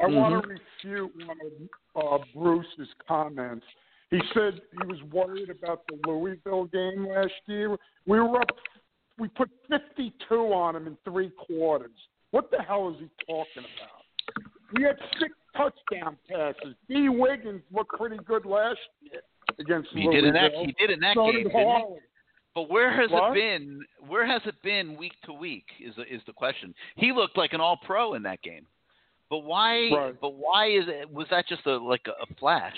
I 0.00 0.06
want 0.06 0.34
Mhm. 0.34 0.42
to 0.42 0.48
refute 0.48 1.26
one 1.26 1.38
of 1.94 2.22
uh, 2.22 2.24
Bruce's 2.34 2.92
comments. 3.06 3.64
He 4.10 4.20
said 4.34 4.60
he 4.72 4.86
was 4.86 5.00
worried 5.04 5.48
about 5.48 5.86
the 5.86 5.98
Louisville 6.06 6.64
game 6.66 7.06
last 7.06 7.32
year. 7.46 7.76
We 8.06 8.20
were 8.20 8.40
up. 8.40 8.50
We 9.18 9.28
put 9.28 9.48
52 9.68 10.52
on 10.52 10.74
him 10.76 10.88
in 10.88 10.96
three 11.04 11.30
quarters. 11.30 11.96
What 12.32 12.50
the 12.50 12.60
hell 12.62 12.88
is 12.90 12.96
he 12.98 13.08
talking 13.26 13.64
about? 13.76 14.02
We 14.72 14.82
had 14.82 14.98
six 15.20 15.32
touchdown 15.56 16.18
passes. 16.28 16.74
D. 16.88 17.08
Wiggins 17.08 17.62
looked 17.70 17.96
pretty 17.96 18.16
good 18.24 18.44
last 18.44 18.80
year 19.00 19.22
against 19.60 19.90
He 19.92 20.00
Louisville. 20.04 20.12
did 20.22 20.24
in 20.24 20.34
that 20.34 20.52
he 20.54 20.72
did 20.72 20.90
in 20.90 21.00
that 21.00 21.14
so 21.14 21.26
game. 21.26 21.32
Did 21.34 21.42
didn't 21.44 21.58
he? 21.60 21.64
Harley. 21.64 22.00
But 22.54 22.70
where 22.70 22.92
has 22.92 23.10
What? 23.10 23.32
it 23.32 23.34
been? 23.34 23.84
Where 24.06 24.26
has 24.26 24.42
it 24.46 24.54
been 24.62 24.96
week 24.96 25.14
to 25.24 25.32
week? 25.32 25.66
Is 25.80 25.94
the, 25.96 26.02
is 26.02 26.22
the 26.26 26.32
question. 26.32 26.74
He 26.96 27.12
looked 27.12 27.36
like 27.36 27.52
an 27.52 27.60
All 27.60 27.78
Pro 27.84 28.14
in 28.14 28.22
that 28.22 28.42
game. 28.42 28.66
But 29.28 29.38
why? 29.40 29.90
Right. 29.90 30.20
But 30.20 30.34
why 30.34 30.68
is 30.68 30.84
it? 30.86 31.10
Was 31.10 31.26
that 31.30 31.48
just 31.48 31.66
a 31.66 31.76
like 31.76 32.06
a, 32.06 32.22
a 32.22 32.34
flash? 32.38 32.76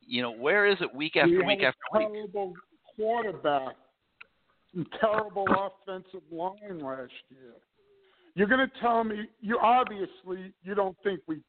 You 0.00 0.22
know, 0.22 0.30
where 0.30 0.66
is 0.66 0.78
it 0.80 0.94
week 0.94 1.16
after 1.16 1.38
we 1.38 1.44
week 1.44 1.62
after 1.62 1.78
a 1.92 1.98
week? 1.98 2.08
terrible 2.08 2.54
quarterback 2.96 3.76
terrible 5.00 5.46
offensive 5.48 6.22
line 6.30 6.78
last 6.80 7.12
year. 7.30 7.54
You're 8.34 8.48
going 8.48 8.66
to 8.68 8.80
tell 8.80 9.04
me 9.04 9.28
you 9.40 9.58
obviously 9.58 10.52
you 10.62 10.74
don't 10.74 10.96
think 11.02 11.20
we 11.26 11.40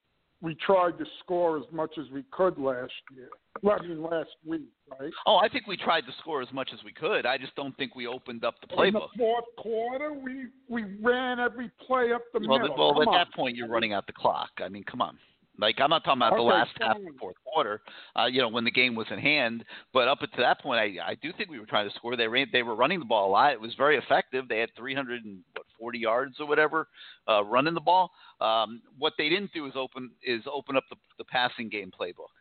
we 0.42 0.56
tried 0.56 0.98
to 1.00 1.06
score 1.20 1.58
as 1.58 1.64
much 1.72 1.92
as 2.00 2.06
we 2.12 2.24
could 2.32 2.58
last 2.60 2.92
year. 3.16 3.30
Well, 3.64 3.78
I 3.82 3.88
mean 3.88 4.04
last 4.04 4.30
week, 4.46 4.62
right? 5.00 5.12
Oh, 5.26 5.38
I 5.38 5.50
think 5.50 5.66
we 5.66 5.78
tried 5.78 6.02
to 6.02 6.12
score 6.20 6.42
as 6.44 6.48
much 6.54 6.70
as 6.74 6.84
we 6.84 6.94
could. 6.94 7.26
I 7.26 7.38
just 7.40 7.56
don't 7.56 7.76
think 7.76 7.96
we 7.96 8.06
opened 8.06 8.46
up 8.46 8.56
the 8.62 8.68
playbook. 8.68 8.88
In 8.88 8.94
the 8.94 9.08
fourth 9.18 9.46
quarter, 9.58 10.14
we 10.14 10.46
we 10.70 10.84
ran 11.02 11.40
every 11.40 11.72
play 11.88 12.12
up 12.14 12.22
the 12.34 12.48
Well, 12.48 12.60
middle. 12.60 12.78
well, 12.78 12.94
Come 12.94 13.02
at 13.04 13.08
on. 13.08 13.14
that 13.16 13.34
point, 13.34 13.56
you're 13.56 13.68
running 13.68 13.94
out 13.94 14.06
the 14.06 14.14
clock. 14.14 14.52
I 14.64 14.70
mean, 14.70 14.84
come 14.84 15.02
on. 15.02 15.18
Like 15.60 15.78
I'm 15.80 15.90
not 15.90 16.04
talking 16.04 16.20
about 16.22 16.34
the 16.36 16.42
Okay, 16.44 16.54
last 16.54 16.70
half 16.80 16.98
of 16.98 17.02
fine. 17.02 17.06
the 17.14 17.18
fourth 17.20 17.36
quarter, 17.52 17.82
uh, 18.16 18.26
you 18.26 18.42
know, 18.44 18.48
when 18.48 18.64
the 18.64 18.70
game 18.70 18.94
was 18.94 19.08
in 19.10 19.18
hand. 19.18 19.66
But 19.92 20.08
up 20.08 20.20
to 20.20 20.28
that 20.38 20.62
point, 20.62 20.80
I, 20.80 21.04
I 21.04 21.16
do 21.16 21.34
think 21.36 21.50
we 21.50 21.60
were 21.60 21.66
trying 21.66 21.90
to 21.90 21.96
score. 21.96 22.16
They 22.16 22.28
ran, 22.28 22.46
they 22.54 22.62
were 22.62 22.76
running 22.76 23.00
the 23.00 23.06
ball 23.06 23.28
a 23.28 23.32
lot. 23.32 23.54
It 23.54 23.60
was 23.60 23.74
very 23.74 23.98
effective. 23.98 24.48
They 24.48 24.60
had 24.60 24.70
340 24.78 25.98
yards 26.00 26.36
or 26.40 26.46
whatever 26.46 26.88
uh, 27.28 27.44
running 27.44 27.74
the 27.74 27.82
ball. 27.82 28.12
Um, 28.40 28.82
what 28.98 29.14
they 29.18 29.30
didn't 29.30 29.52
do 29.54 29.66
is 29.66 29.74
open 29.76 30.12
is 30.24 30.44
open 30.52 30.78
up 30.78 30.84
the, 30.90 30.96
the 31.18 31.24
passing 31.26 31.70
game 31.70 31.92
playbook. 31.98 32.34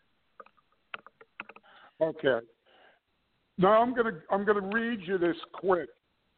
Okay. 2.00 2.46
Now 3.58 3.80
I'm 3.80 3.94
gonna 3.94 4.18
I'm 4.30 4.44
gonna 4.44 4.68
read 4.72 5.00
you 5.06 5.18
this 5.18 5.36
quick. 5.52 5.88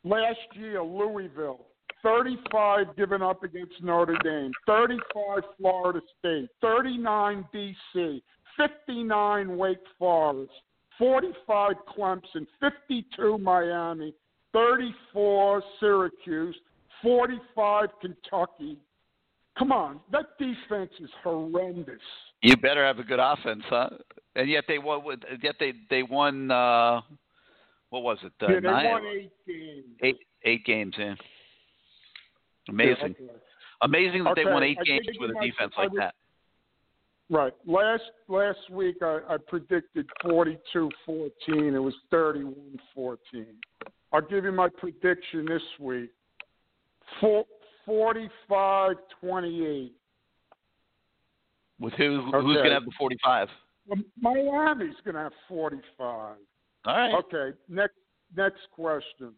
Last 0.04 0.38
year, 0.54 0.80
Louisville, 0.80 1.66
35 2.02 2.96
given 2.96 3.22
up 3.22 3.42
against 3.42 3.74
Notre 3.82 4.16
Dame, 4.22 4.52
35 4.66 5.42
Florida 5.58 6.00
State, 6.18 6.48
39 6.60 7.44
BC, 7.52 8.22
59 8.56 9.56
Wake 9.56 9.78
Forest, 9.98 10.52
45 10.98 11.72
Clemson, 11.96 12.46
52 12.60 13.38
Miami, 13.38 14.14
34 14.52 15.62
Syracuse, 15.80 16.56
45 17.02 17.88
Kentucky. 18.00 18.78
Come 19.58 19.72
on, 19.72 20.00
that 20.12 20.26
defense 20.38 20.90
is 21.00 21.10
horrendous. 21.24 22.00
You 22.42 22.56
better 22.56 22.86
have 22.86 22.98
a 22.98 23.02
good 23.02 23.18
offense, 23.18 23.62
huh? 23.68 23.90
And 24.36 24.48
yet 24.48 24.64
they 24.68 24.78
won. 24.78 25.02
Yet 25.42 25.56
they 25.58 25.72
they 25.90 26.02
won. 26.04 26.50
Uh, 26.50 27.00
what 27.90 28.02
was 28.02 28.18
it? 28.22 28.32
Uh, 28.40 28.46
yeah, 28.52 28.60
they 28.60 28.66
nine, 28.68 28.86
won 28.86 29.06
eight 29.06 29.32
games. 29.46 29.84
eight 30.02 30.18
eight 30.44 30.64
games 30.64 30.94
in. 30.98 31.16
Amazing. 32.68 33.16
Yeah, 33.18 33.26
okay. 33.26 33.38
Amazing 33.82 34.24
that 34.24 34.34
they 34.36 34.44
won 34.44 34.62
eight 34.62 34.78
I 34.80 34.84
games 34.84 35.06
with 35.18 35.30
a 35.30 35.34
my- 35.34 35.46
defense 35.46 35.72
like 35.76 35.90
was- 35.90 35.98
that. 35.98 36.14
Right. 37.30 37.52
Last 37.66 38.04
last 38.28 38.70
week 38.70 38.96
I, 39.02 39.18
I 39.28 39.36
predicted 39.48 40.06
42-14. 40.24 40.56
It 41.46 41.78
was 41.78 41.94
31-14. 42.10 43.16
I'll 44.14 44.22
give 44.22 44.44
you 44.44 44.52
my 44.52 44.68
prediction 44.70 45.44
this 45.44 45.60
week. 45.78 46.10
Four, 47.20 47.44
45-28. 47.88 49.90
With 51.80 51.92
who? 51.94 52.22
Who's 52.22 52.32
going 52.32 52.64
to 52.64 52.72
have 52.72 52.84
the 52.84 52.92
45? 52.98 53.48
Well, 53.86 53.98
Miami's 54.20 54.94
going 55.04 55.14
to 55.14 55.22
have 55.22 55.32
45. 55.48 55.82
All 56.08 56.36
right. 56.86 57.14
Okay. 57.14 57.56
Next 57.68 57.94
next 58.36 58.60
question. 58.72 59.32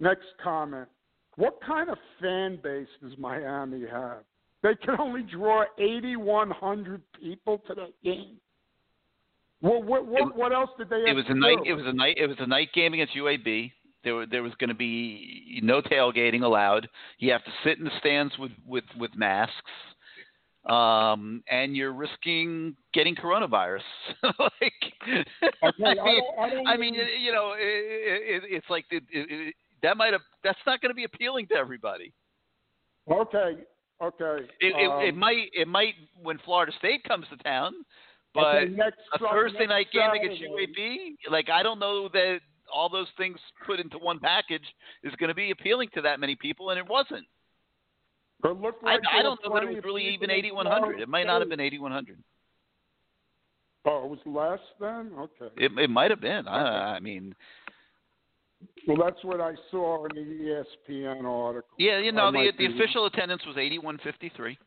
Next 0.00 0.24
comment. 0.42 0.88
What 1.36 1.58
kind 1.66 1.90
of 1.90 1.98
fan 2.20 2.58
base 2.62 2.88
does 3.02 3.12
Miami 3.18 3.82
have? 3.90 4.18
They 4.62 4.74
can 4.76 4.98
only 4.98 5.22
draw 5.22 5.64
8,100 5.78 7.02
people 7.20 7.58
to 7.66 7.74
that 7.74 7.92
game. 8.02 8.36
What 9.60 9.84
what 9.84 10.06
what, 10.06 10.36
what 10.36 10.52
else 10.52 10.70
did 10.78 10.88
they 10.88 11.00
have 11.00 11.08
It 11.08 11.14
was 11.14 11.24
a 11.28 11.34
night. 11.34 11.58
do? 11.64 11.70
It 11.70 11.74
was 11.74 11.86
a 11.86 11.92
night. 11.92 12.16
It 12.18 12.26
was 12.26 12.36
a 12.40 12.46
night 12.46 12.70
game 12.74 12.94
against 12.94 13.14
UAB. 13.14 13.72
There, 14.04 14.26
there 14.26 14.42
was 14.42 14.52
going 14.58 14.68
to 14.68 14.74
be 14.74 15.60
no 15.62 15.80
tailgating 15.80 16.42
allowed. 16.42 16.88
You 17.18 17.32
have 17.32 17.44
to 17.44 17.50
sit 17.64 17.78
in 17.78 17.84
the 17.84 17.90
stands 17.98 18.36
with 18.38 18.52
with 18.66 18.84
with 18.98 19.10
masks, 19.16 19.54
um, 20.66 21.42
and 21.50 21.76
you're 21.76 21.92
risking 21.92 22.76
getting 22.92 23.14
coronavirus. 23.14 23.80
like, 24.22 24.72
I 25.02 25.24
I 25.62 25.72
mean, 25.78 25.96
don't- 25.96 26.66
I 26.66 26.72
I 26.72 26.76
mean, 26.76 26.94
you 26.94 27.32
know, 27.32 27.54
it, 27.56 27.60
it, 27.60 28.42
it's 28.46 28.66
like 28.70 28.84
it, 28.90 29.54
that 29.82 29.96
might 29.96 30.12
have. 30.12 30.22
That's 30.42 30.58
not 30.66 30.80
going 30.80 30.90
to 30.90 30.94
be 30.94 31.04
appealing 31.04 31.46
to 31.48 31.54
everybody. 31.54 32.12
Okay, 33.10 33.56
okay. 34.02 34.44
It, 34.60 34.74
it, 34.76 35.06
it 35.08 35.14
um, 35.14 35.18
might 35.18 35.50
it 35.52 35.68
might 35.68 35.94
when 36.22 36.38
Florida 36.44 36.72
State 36.78 37.04
comes 37.04 37.26
to 37.30 37.36
town, 37.42 37.74
but 38.34 38.56
Okay, 38.56 38.72
next 38.74 39.00
a 39.12 39.18
Thursday 39.18 39.66
night 39.66 39.86
game 39.92 40.10
against 40.10 40.42
UAB, 40.42 41.16
like 41.30 41.50
I 41.50 41.62
don't 41.62 41.78
know 41.78 42.08
that 42.08 42.40
all 42.72 42.88
those 42.88 43.08
things 43.16 43.38
put 43.66 43.80
into 43.80 43.98
one 43.98 44.18
package 44.18 44.64
is 45.02 45.12
going 45.18 45.28
to 45.28 45.34
be 45.34 45.50
appealing 45.50 45.88
to 45.94 46.02
that 46.02 46.20
many 46.20 46.36
people, 46.36 46.70
and 46.70 46.78
it 46.78 46.86
wasn't. 46.88 47.26
It 48.44 48.60
looked 48.60 48.84
I, 48.84 48.94
like 48.94 49.00
I 49.10 49.16
there 49.16 49.22
don't 49.22 49.40
know 49.44 49.54
that 49.54 49.64
it 49.64 49.74
was 49.74 49.84
really 49.84 50.06
even 50.08 50.30
8100. 50.30 51.00
It 51.00 51.08
might 51.08 51.26
not 51.26 51.40
have 51.40 51.48
been 51.48 51.60
8100. 51.60 52.18
Oh, 53.86 54.04
it 54.04 54.10
was 54.10 54.18
less 54.26 54.60
then. 54.80 55.12
Okay. 55.18 55.52
It 55.56 55.72
it 55.78 55.90
might 55.90 56.10
have 56.10 56.20
been. 56.20 56.48
I, 56.48 56.96
I 56.96 57.00
mean, 57.00 57.34
Well, 58.86 58.96
that's 58.96 59.22
what 59.22 59.40
I 59.40 59.54
saw 59.70 60.06
in 60.06 60.16
the 60.16 60.64
ESPN 60.90 61.24
article. 61.24 61.68
yeah, 61.78 61.98
you 61.98 62.12
know, 62.12 62.30
the 62.32 62.50
the 62.56 62.66
official 62.66 63.06
attendance 63.06 63.42
was 63.46 63.56
8153. 63.56 64.58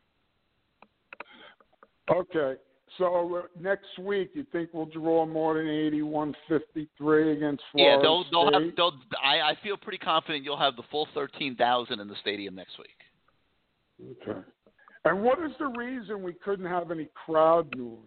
Okay, 2.10 2.60
So 2.96 3.36
uh, 3.36 3.42
next 3.60 3.98
week, 4.00 4.30
you 4.34 4.46
think 4.50 4.70
we'll 4.72 4.86
draw 4.86 5.26
more 5.26 5.54
than 5.54 5.68
eighty-one 5.68 6.34
fifty-three 6.48 7.32
against 7.32 7.62
Yeah, 7.74 8.00
Florida 8.00 8.02
they'll 8.02 8.24
they'll 8.30 8.52
have 8.52 8.62
State? 8.62 8.76
they'll. 8.76 8.92
I 9.22 9.40
I 9.50 9.58
feel 9.62 9.76
pretty 9.76 9.98
confident 9.98 10.44
you'll 10.44 10.56
have 10.58 10.76
the 10.76 10.84
full 10.90 11.06
thirteen 11.14 11.54
thousand 11.56 12.00
in 12.00 12.08
the 12.08 12.16
stadium 12.20 12.54
next 12.54 12.78
week. 12.78 14.16
Okay. 14.22 14.40
And 15.04 15.22
what 15.22 15.38
is 15.42 15.52
the 15.58 15.68
reason 15.68 16.22
we 16.22 16.32
couldn't 16.32 16.66
have 16.66 16.90
any 16.90 17.08
crowd 17.26 17.74
noise? 17.76 17.98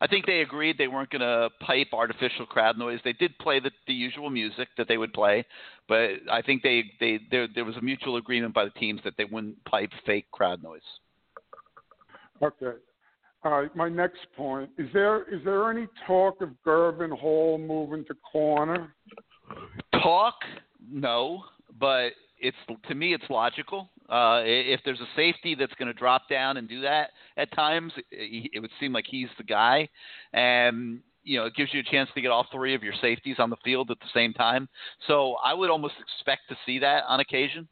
I 0.00 0.06
think 0.06 0.26
they 0.26 0.40
agreed 0.40 0.76
they 0.76 0.88
weren't 0.88 1.10
going 1.10 1.20
to 1.20 1.48
pipe 1.60 1.88
artificial 1.92 2.44
crowd 2.44 2.76
noise. 2.76 2.98
They 3.04 3.12
did 3.14 3.38
play 3.38 3.60
the, 3.60 3.70
the 3.86 3.94
usual 3.94 4.28
music 4.28 4.68
that 4.76 4.88
they 4.88 4.98
would 4.98 5.12
play, 5.12 5.46
but 5.88 6.10
I 6.30 6.42
think 6.42 6.62
they 6.62 6.84
they 7.00 7.20
there 7.30 7.48
there 7.54 7.64
was 7.64 7.76
a 7.76 7.80
mutual 7.80 8.16
agreement 8.16 8.54
by 8.54 8.64
the 8.64 8.70
teams 8.72 9.00
that 9.04 9.14
they 9.16 9.24
wouldn't 9.24 9.64
pipe 9.64 9.90
fake 10.04 10.30
crowd 10.30 10.62
noise. 10.62 10.82
Okay. 12.42 12.76
All 13.44 13.60
right. 13.60 13.76
My 13.76 13.90
next 13.90 14.20
point 14.36 14.70
is 14.78 14.88
there 14.94 15.22
is 15.32 15.44
there 15.44 15.70
any 15.70 15.86
talk 16.06 16.40
of 16.40 16.50
Gurvan 16.66 17.10
Hall 17.10 17.58
moving 17.58 18.04
to 18.06 18.14
corner? 18.32 18.94
Talk, 19.92 20.36
no, 20.90 21.44
but 21.78 22.12
it's 22.40 22.56
to 22.88 22.94
me 22.94 23.12
it's 23.12 23.24
logical. 23.28 23.90
Uh, 24.08 24.42
if 24.44 24.80
there's 24.84 25.00
a 25.00 25.08
safety 25.16 25.54
that's 25.54 25.74
going 25.74 25.88
to 25.88 25.94
drop 25.94 26.28
down 26.28 26.56
and 26.56 26.68
do 26.68 26.80
that 26.82 27.10
at 27.36 27.54
times, 27.54 27.92
it, 28.10 28.50
it 28.54 28.60
would 28.60 28.70
seem 28.80 28.92
like 28.92 29.04
he's 29.08 29.28
the 29.36 29.44
guy, 29.44 29.88
and 30.32 31.00
you 31.22 31.38
know 31.38 31.44
it 31.44 31.54
gives 31.54 31.72
you 31.74 31.80
a 31.80 31.90
chance 31.90 32.08
to 32.14 32.22
get 32.22 32.30
all 32.30 32.46
three 32.50 32.74
of 32.74 32.82
your 32.82 32.94
safeties 33.02 33.36
on 33.38 33.50
the 33.50 33.56
field 33.62 33.90
at 33.90 33.98
the 34.00 34.08
same 34.14 34.32
time. 34.32 34.68
So 35.06 35.36
I 35.44 35.52
would 35.52 35.68
almost 35.68 35.94
expect 36.00 36.42
to 36.48 36.56
see 36.64 36.78
that 36.78 37.04
on 37.08 37.20
occasion. 37.20 37.68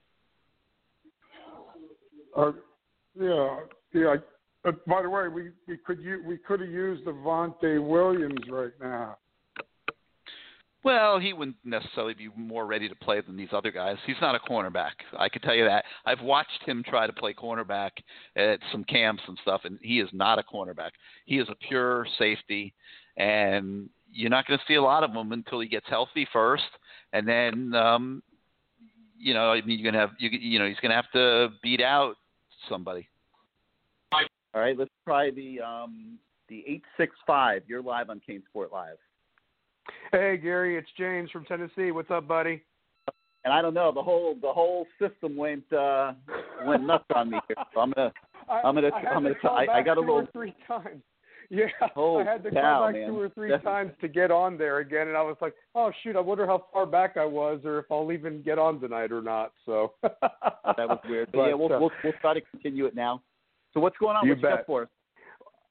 Uh, 2.36 2.52
yeah. 3.18 3.56
Yeah. 3.94 4.16
Uh, 4.64 4.72
by 4.86 5.02
the 5.02 5.10
way, 5.10 5.28
we 5.28 5.50
we 5.66 5.76
could 5.76 6.00
u- 6.00 6.22
we 6.26 6.38
could 6.38 6.60
have 6.60 6.70
used 6.70 7.04
Avantae 7.04 7.84
Williams 7.84 8.40
right 8.48 8.72
now. 8.80 9.16
Well, 10.84 11.20
he 11.20 11.32
wouldn't 11.32 11.58
necessarily 11.64 12.14
be 12.14 12.28
more 12.36 12.66
ready 12.66 12.88
to 12.88 12.94
play 12.96 13.20
than 13.20 13.36
these 13.36 13.52
other 13.52 13.70
guys. 13.70 13.96
He's 14.04 14.16
not 14.20 14.34
a 14.34 14.40
cornerback. 14.40 14.92
I 15.16 15.28
can 15.28 15.40
tell 15.42 15.54
you 15.54 15.64
that. 15.64 15.84
I've 16.04 16.20
watched 16.20 16.60
him 16.64 16.82
try 16.84 17.06
to 17.06 17.12
play 17.12 17.34
cornerback 17.34 17.90
at 18.34 18.58
some 18.72 18.82
camps 18.84 19.22
and 19.28 19.38
stuff, 19.42 19.60
and 19.64 19.78
he 19.80 20.00
is 20.00 20.08
not 20.12 20.40
a 20.40 20.42
cornerback. 20.42 20.90
He 21.24 21.38
is 21.38 21.48
a 21.48 21.54
pure 21.68 22.04
safety, 22.18 22.74
and 23.16 23.88
you're 24.12 24.30
not 24.30 24.46
going 24.46 24.58
to 24.58 24.64
see 24.66 24.74
a 24.74 24.82
lot 24.82 25.04
of 25.04 25.12
him 25.12 25.30
until 25.30 25.60
he 25.60 25.68
gets 25.68 25.86
healthy 25.88 26.26
first, 26.32 26.64
and 27.12 27.28
then, 27.28 27.74
um, 27.74 28.22
you 29.16 29.34
know, 29.34 29.52
I 29.52 29.62
mean, 29.62 29.78
you're 29.78 29.90
gonna 29.90 30.04
have 30.04 30.16
you, 30.18 30.30
you 30.30 30.58
know, 30.58 30.66
he's 30.66 30.80
going 30.80 30.90
to 30.90 30.96
have 30.96 31.10
to 31.12 31.50
beat 31.62 31.80
out 31.80 32.16
somebody. 32.68 33.08
All 34.54 34.60
right, 34.60 34.76
let's 34.78 34.90
try 35.06 35.30
the 35.30 35.60
um, 35.60 36.18
the 36.48 36.62
eight 36.66 36.82
six 36.96 37.14
five. 37.26 37.62
You're 37.66 37.82
live 37.82 38.10
on 38.10 38.20
CaneSport 38.28 38.70
Live, 38.72 38.96
Hey 40.12 40.36
Gary, 40.36 40.76
it's 40.76 40.88
James 40.98 41.30
from 41.30 41.44
Tennessee. 41.44 41.90
What's 41.90 42.10
up, 42.10 42.28
buddy? 42.28 42.62
and 43.44 43.52
I 43.52 43.60
don't 43.60 43.74
know 43.74 43.90
the 43.92 44.02
whole 44.02 44.36
the 44.40 44.52
whole 44.52 44.86
system 45.00 45.36
went 45.36 45.70
uh, 45.72 46.12
went 46.64 46.84
nuts 46.86 47.04
on 47.14 47.30
me 47.30 47.38
here. 47.48 47.56
So 47.74 47.80
I'm 47.80 47.92
gonna 47.92 48.12
I'm 48.48 48.74
gonna 48.74 48.90
I 48.94 49.00
had 49.00 49.08
I'm 49.08 49.22
gonna 49.22 49.34
call 49.36 49.56
I, 49.56 49.66
I 49.78 49.82
got 49.82 49.96
a 49.96 50.00
little 50.00 50.26
three 50.32 50.54
times. 50.66 51.02
Yeah, 51.50 51.66
Oh, 51.96 52.16
I 52.18 52.24
had 52.24 52.42
to 52.44 52.50
cow, 52.50 52.78
call 52.78 52.86
back 52.86 52.94
man. 52.94 53.08
two 53.10 53.20
or 53.20 53.28
three 53.28 53.52
times 53.62 53.90
to 54.00 54.08
get 54.08 54.30
on 54.30 54.56
there 54.56 54.78
again, 54.78 55.08
and 55.08 55.16
I 55.18 55.22
was 55.22 55.36
like, 55.42 55.52
"Oh 55.74 55.92
shoot, 56.02 56.16
I 56.16 56.20
wonder 56.20 56.46
how 56.46 56.64
far 56.72 56.86
back 56.86 57.18
I 57.18 57.26
was, 57.26 57.60
or 57.66 57.80
if 57.80 57.84
I'll 57.90 58.10
even 58.10 58.40
get 58.40 58.58
on 58.58 58.80
tonight 58.80 59.12
or 59.12 59.20
not." 59.20 59.52
So 59.66 59.92
that 60.02 60.14
was 60.78 60.98
weird. 61.06 61.28
But, 61.32 61.48
yeah, 61.48 61.54
we'll, 61.54 61.70
uh, 61.70 61.78
we'll 61.78 61.90
we'll 62.04 62.12
try 62.22 62.32
to 62.32 62.40
continue 62.40 62.86
it 62.86 62.94
now. 62.94 63.20
So 63.74 63.80
what's 63.80 63.96
going 63.98 64.16
on? 64.16 64.24
You 64.26 64.32
what 64.32 64.38
you 64.38 64.42
got 64.42 64.66
for 64.66 64.82
us? 64.82 64.88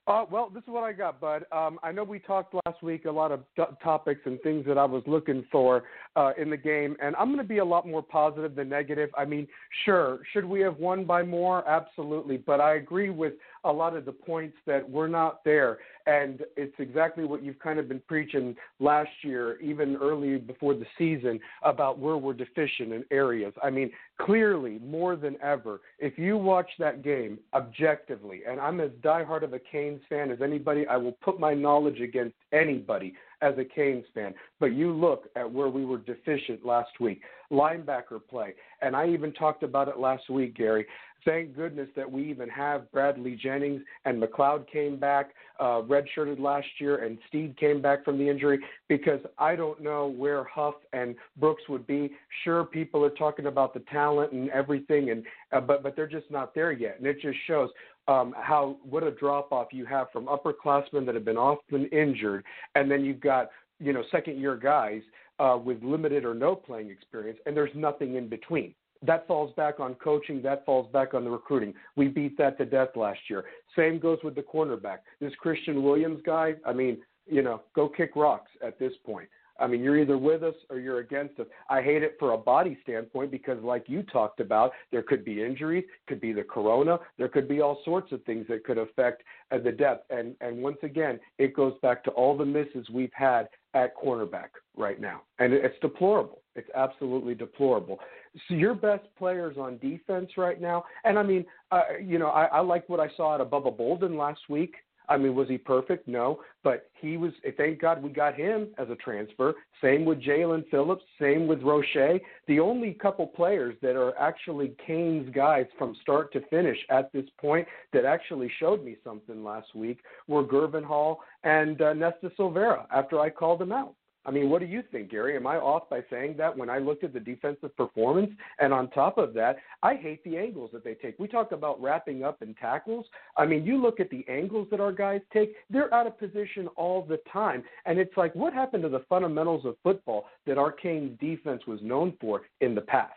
Uh, 0.08 0.26
well, 0.32 0.50
this 0.50 0.64
is 0.64 0.70
what 0.70 0.84
I 0.84 0.94
got, 0.94 1.22
bud. 1.22 1.46
Um, 1.52 1.80
I 1.84 1.92
know 1.92 2.04
we 2.04 2.18
talked 2.18 2.56
last 2.66 2.82
week 2.82 3.06
a 3.06 3.12
lot 3.12 3.32
of 3.32 3.42
t- 3.56 3.64
topics 3.84 4.22
and 4.26 4.42
things 4.42 4.66
that 4.66 4.78
I 4.78 4.84
was 4.84 5.04
looking 5.06 5.46
for 5.52 5.84
uh, 6.16 6.32
in 6.40 6.50
the 6.50 6.58
game, 6.58 6.98
and 7.02 7.16
I'm 7.18 7.28
going 7.28 7.38
to 7.38 7.44
be 7.44 7.60
a 7.60 7.66
lot 7.66 7.88
more 7.88 8.02
positive 8.02 8.56
than 8.56 8.68
negative. 8.68 9.12
I 9.16 9.26
mean, 9.26 9.48
sure, 9.86 10.20
should 10.34 10.44
we 10.44 10.60
have 10.62 10.78
won 10.78 11.06
by 11.06 11.22
more? 11.22 11.68
Absolutely, 11.70 12.38
but 12.38 12.60
I 12.60 12.76
agree 12.76 13.12
with 13.12 13.34
a 13.64 13.72
lot 13.72 13.96
of 13.96 14.06
the 14.06 14.12
points 14.12 14.56
that 14.66 14.88
we're 14.88 15.08
not 15.08 15.44
there, 15.44 15.80
and 16.08 16.42
it's 16.58 16.74
exactly 16.80 17.26
what 17.26 17.44
you've 17.44 17.60
kind 17.60 17.80
of 17.80 17.88
been 17.88 18.02
preaching 18.08 18.56
last 18.80 19.10
year, 19.24 19.60
even 19.62 19.96
early 19.98 20.38
before 20.38 20.74
the 20.74 20.86
season, 20.98 21.40
about 21.64 22.00
where 22.00 22.18
we're 22.18 22.34
deficient 22.34 22.92
in 22.92 23.04
areas. 23.12 23.54
I 23.64 23.70
mean, 23.70 23.92
clearly, 24.20 24.80
more 24.84 25.16
than 25.16 25.38
ever, 25.42 25.82
if 26.00 26.18
you 26.18 26.38
watch 26.38 26.70
that 26.80 27.04
game 27.04 27.38
objectively, 27.54 28.42
and 28.48 28.60
I'm 28.60 28.80
as 28.80 28.92
diehard 29.04 29.44
of 29.44 29.54
a 29.54 29.60
Canes 29.60 30.02
fan 30.10 30.32
as 30.32 30.42
anybody, 30.42 30.88
I 30.88 30.98
will 30.98 31.14
put 31.24 31.40
my 31.40 31.54
knowledge 31.54 32.02
against 32.02 32.36
anybody 32.52 33.14
as 33.42 33.56
a 33.58 33.66
Canes 33.66 34.06
fan. 34.14 34.34
But 34.60 34.74
you 34.74 34.94
look 34.94 35.26
at 35.36 35.52
where 35.52 35.70
we 35.70 35.86
were 35.86 35.98
deficient 35.98 36.66
last 36.66 37.00
week 37.00 37.22
linebacker 37.52 38.20
play. 38.30 38.54
And 38.82 38.96
I 38.96 39.08
even 39.10 39.34
talked 39.34 39.64
about 39.64 39.88
it 39.88 40.00
last 40.00 40.30
week, 40.30 40.56
Gary. 40.56 40.86
Thank 41.24 41.56
goodness 41.56 41.88
that 41.96 42.12
we 42.12 42.28
even 42.30 42.50
have 42.50 42.92
Bradley 42.92 43.36
Jennings 43.36 43.82
and 44.06 44.22
McCloud 44.22 44.68
came 44.68 44.98
back, 44.98 45.32
uh, 45.60 45.82
redshirted 45.82 46.40
last 46.40 46.68
year, 46.80 47.04
and 47.04 47.20
Steed 47.28 47.56
came 47.58 47.80
back 47.80 48.04
from 48.04 48.18
the 48.18 48.28
injury 48.28 48.60
because 48.88 49.20
I 49.38 49.56
don't 49.56 49.82
know 49.82 50.08
where 50.08 50.44
Huff 50.46 50.76
and 50.94 51.16
Brooks 51.38 51.62
would 51.70 51.86
be. 51.86 52.12
Sure, 52.44 52.64
people 52.64 53.06
are 53.06 53.12
talking 53.12 53.46
about 53.46 53.76
the 53.76 53.82
talent 53.92 54.32
and 54.32 54.50
everything, 54.50 55.12
and 55.12 55.24
uh, 55.52 55.62
but 55.62 55.84
but 55.84 55.96
they're 55.96 56.08
just 56.08 56.32
not 56.32 56.56
there 56.56 56.72
yet, 56.72 56.98
and 56.98 57.06
it 57.06 57.22
just 57.22 57.38
shows 57.46 57.70
um, 58.08 58.34
how 58.40 58.78
what 58.90 59.04
a 59.04 59.12
drop 59.12 59.52
off 59.52 59.68
you 59.72 59.86
have 59.86 60.08
from 60.12 60.26
upperclassmen 60.26 61.06
that 61.06 61.14
have 61.14 61.26
been 61.26 61.38
often 61.38 61.86
injured, 61.88 62.44
and 62.74 62.90
then 62.90 63.06
you've 63.06 63.22
got 63.22 63.52
you 63.80 63.94
know 63.94 64.04
second 64.12 64.40
year 64.40 64.56
guys 64.56 65.02
uh, 65.40 65.58
with 65.64 65.84
limited 65.84 66.26
or 66.26 66.34
no 66.34 66.56
playing 66.56 66.90
experience, 66.90 67.38
and 67.46 67.56
there's 67.56 67.74
nothing 67.76 68.16
in 68.16 68.28
between. 68.28 68.74
That 69.04 69.28
falls 69.28 69.54
back 69.56 69.80
on 69.80 69.96
coaching. 69.96 70.42
That 70.42 70.66
falls 70.66 70.92
back 70.92 71.14
on 71.14 71.24
the 71.24 71.30
recruiting. 71.30 71.74
We 71.96 72.08
beat 72.08 72.38
that 72.38 72.58
to 72.60 72.66
death 72.66 72.90
last 72.96 73.20
year. 73.30 73.46
Same 73.76 74.00
goes 74.00 74.20
with 74.24 74.36
the 74.36 74.44
cornerback. 74.44 75.00
This 75.20 75.34
Christian 75.40 75.84
Williams 75.84 76.22
guy. 76.26 76.54
I 76.66 76.74
mean, 76.74 77.00
you 77.28 77.42
know, 77.42 77.62
go 77.76 77.90
kick 77.90 78.12
rocks 78.16 78.52
at 78.66 78.78
this 78.78 78.94
point. 79.06 79.28
I 79.62 79.68
mean, 79.68 79.84
you're 79.84 79.98
either 79.98 80.18
with 80.18 80.44
us 80.44 80.56
or 80.70 80.80
you're 80.80 81.00
against 81.00 81.40
us. 81.40 81.46
I 81.70 81.82
hate 81.82 82.02
it 82.02 82.16
for 82.20 82.32
a 82.32 82.38
body 82.38 82.78
standpoint 82.82 83.30
because, 83.30 83.62
like 83.64 83.84
you 83.88 84.02
talked 84.04 84.40
about, 84.40 84.72
there 84.92 85.04
could 85.04 85.24
be 85.24 85.44
injuries, 85.44 85.86
could 86.08 86.20
be 86.20 86.34
the 86.34 86.44
corona, 86.44 86.98
there 87.18 87.28
could 87.28 87.48
be 87.48 87.62
all 87.62 87.80
sorts 87.86 88.12
of 88.12 88.24
things 88.24 88.48
that 88.50 88.64
could 88.64 88.80
affect 88.80 89.22
uh, 89.52 89.60
the 89.60 89.72
depth. 89.72 90.10
And 90.10 90.36
and 90.42 90.64
once 90.64 90.80
again, 90.82 91.20
it 91.38 91.56
goes 91.56 91.74
back 91.82 92.04
to 92.06 92.12
all 92.12 92.36
the 92.36 92.46
misses 92.46 92.90
we've 92.90 93.14
had 93.14 93.48
at 93.74 93.96
cornerback 93.96 94.50
right 94.76 95.00
now, 95.00 95.22
and 95.40 95.54
it's 95.54 95.76
deplorable. 95.82 96.42
It's 96.56 96.70
absolutely 96.76 97.36
deplorable. 97.36 98.00
So 98.48 98.56
your 98.56 98.76
best 98.76 99.04
players 99.18 99.58
on 99.58 99.78
defense 99.78 100.32
right 100.38 100.60
now, 100.60 100.84
and 101.04 101.18
I 101.18 101.24
mean, 101.24 101.46
uh, 101.72 101.84
you 102.04 102.20
know, 102.20 102.28
I, 102.28 102.46
I 102.46 102.60
like 102.60 102.88
what 102.90 103.00
I 103.00 103.08
saw 103.16 103.34
out 103.34 103.42
of 103.42 103.50
Bubba 103.50 103.76
Bolden 103.76 104.18
last 104.18 104.42
week. 104.50 104.76
I 105.12 105.18
mean, 105.18 105.36
was 105.36 105.50
he 105.50 105.58
perfect? 105.58 106.08
No, 106.08 106.40
but 106.64 106.90
he 107.02 107.18
was. 107.18 107.34
Thank 107.58 107.82
God 107.82 108.02
we 108.02 108.10
got 108.10 108.34
him 108.34 108.70
as 108.78 108.90
a 108.90 108.96
transfer. 108.96 109.54
Same 109.84 110.06
with 110.06 110.22
Jaelan 110.22 110.64
Phillips. 110.72 111.04
Same 111.20 111.48
with 111.48 111.62
Roche. 111.62 112.22
The 112.48 112.60
only 112.62 112.94
couple 112.94 113.28
players 113.28 113.76
that 113.82 113.98
are 113.98 114.18
actually 114.18 114.74
Canes 114.88 115.30
guys 115.36 115.66
from 115.78 115.98
start 116.02 116.32
to 116.32 116.42
finish 116.50 116.78
at 116.90 117.12
this 117.12 117.26
point 117.40 117.68
that 117.92 118.06
actually 118.06 118.50
showed 118.58 118.86
me 118.86 118.96
something 119.04 119.44
last 119.44 119.76
week 119.76 120.00
were 120.30 120.46
Gurvan 120.46 120.86
Hall 120.86 121.20
and 121.44 121.82
uh, 121.82 121.92
Nesta 121.92 122.32
Silvera. 122.40 122.86
After 122.90 123.20
I 123.20 123.30
called 123.30 123.60
them 123.60 123.74
out. 123.74 123.96
I 124.24 124.32
mean, 124.32 124.50
what 124.50 124.60
do 124.60 124.68
you 124.68 124.84
think, 124.92 125.10
Gary? 125.10 125.36
Am 125.36 125.48
I 125.48 125.58
off 125.58 125.90
by 125.90 126.04
saying 126.10 126.36
that 126.38 126.56
when 126.56 126.70
I 126.70 126.78
looked 126.78 127.04
at 127.04 127.12
the 127.12 127.20
defensive 127.20 127.76
performance? 127.76 128.32
And 128.60 128.72
on 128.72 128.90
top 128.92 129.18
of 129.18 129.34
that, 129.34 129.58
I 129.82 129.96
hate 129.96 130.24
the 130.24 130.38
angles 130.38 130.70
that 130.74 130.84
they 130.84 130.94
take. 130.94 131.18
We 131.18 131.28
talk 131.28 131.52
about 131.52 131.82
wrapping 131.82 132.24
up 132.24 132.42
and 132.42 132.56
tackles. 132.58 133.08
I 133.36 133.48
mean, 133.48 133.66
you 133.66 133.82
look 133.82 134.00
at 134.00 134.12
the 134.12 134.24
angles 134.30 134.68
that 134.70 134.80
our 134.80 134.92
guys 134.92 135.22
take, 135.34 135.56
they're 135.72 135.92
out 135.94 136.06
of 136.06 136.20
position 136.20 136.68
all 136.76 137.04
the 137.04 137.20
time. 137.34 137.64
And 137.86 137.98
it's 137.98 138.16
like, 138.16 138.36
what 138.36 138.54
happened 138.54 138.84
to 138.84 138.90
the 138.90 139.04
fundamentals 139.10 139.66
of 139.66 139.76
football 139.82 140.26
that 140.46 140.60
our 140.60 140.76
defense 141.20 141.64
was 141.66 141.80
known 141.82 142.14
for 142.22 142.44
in 142.62 142.76
the 142.76 142.82
past? 142.82 143.14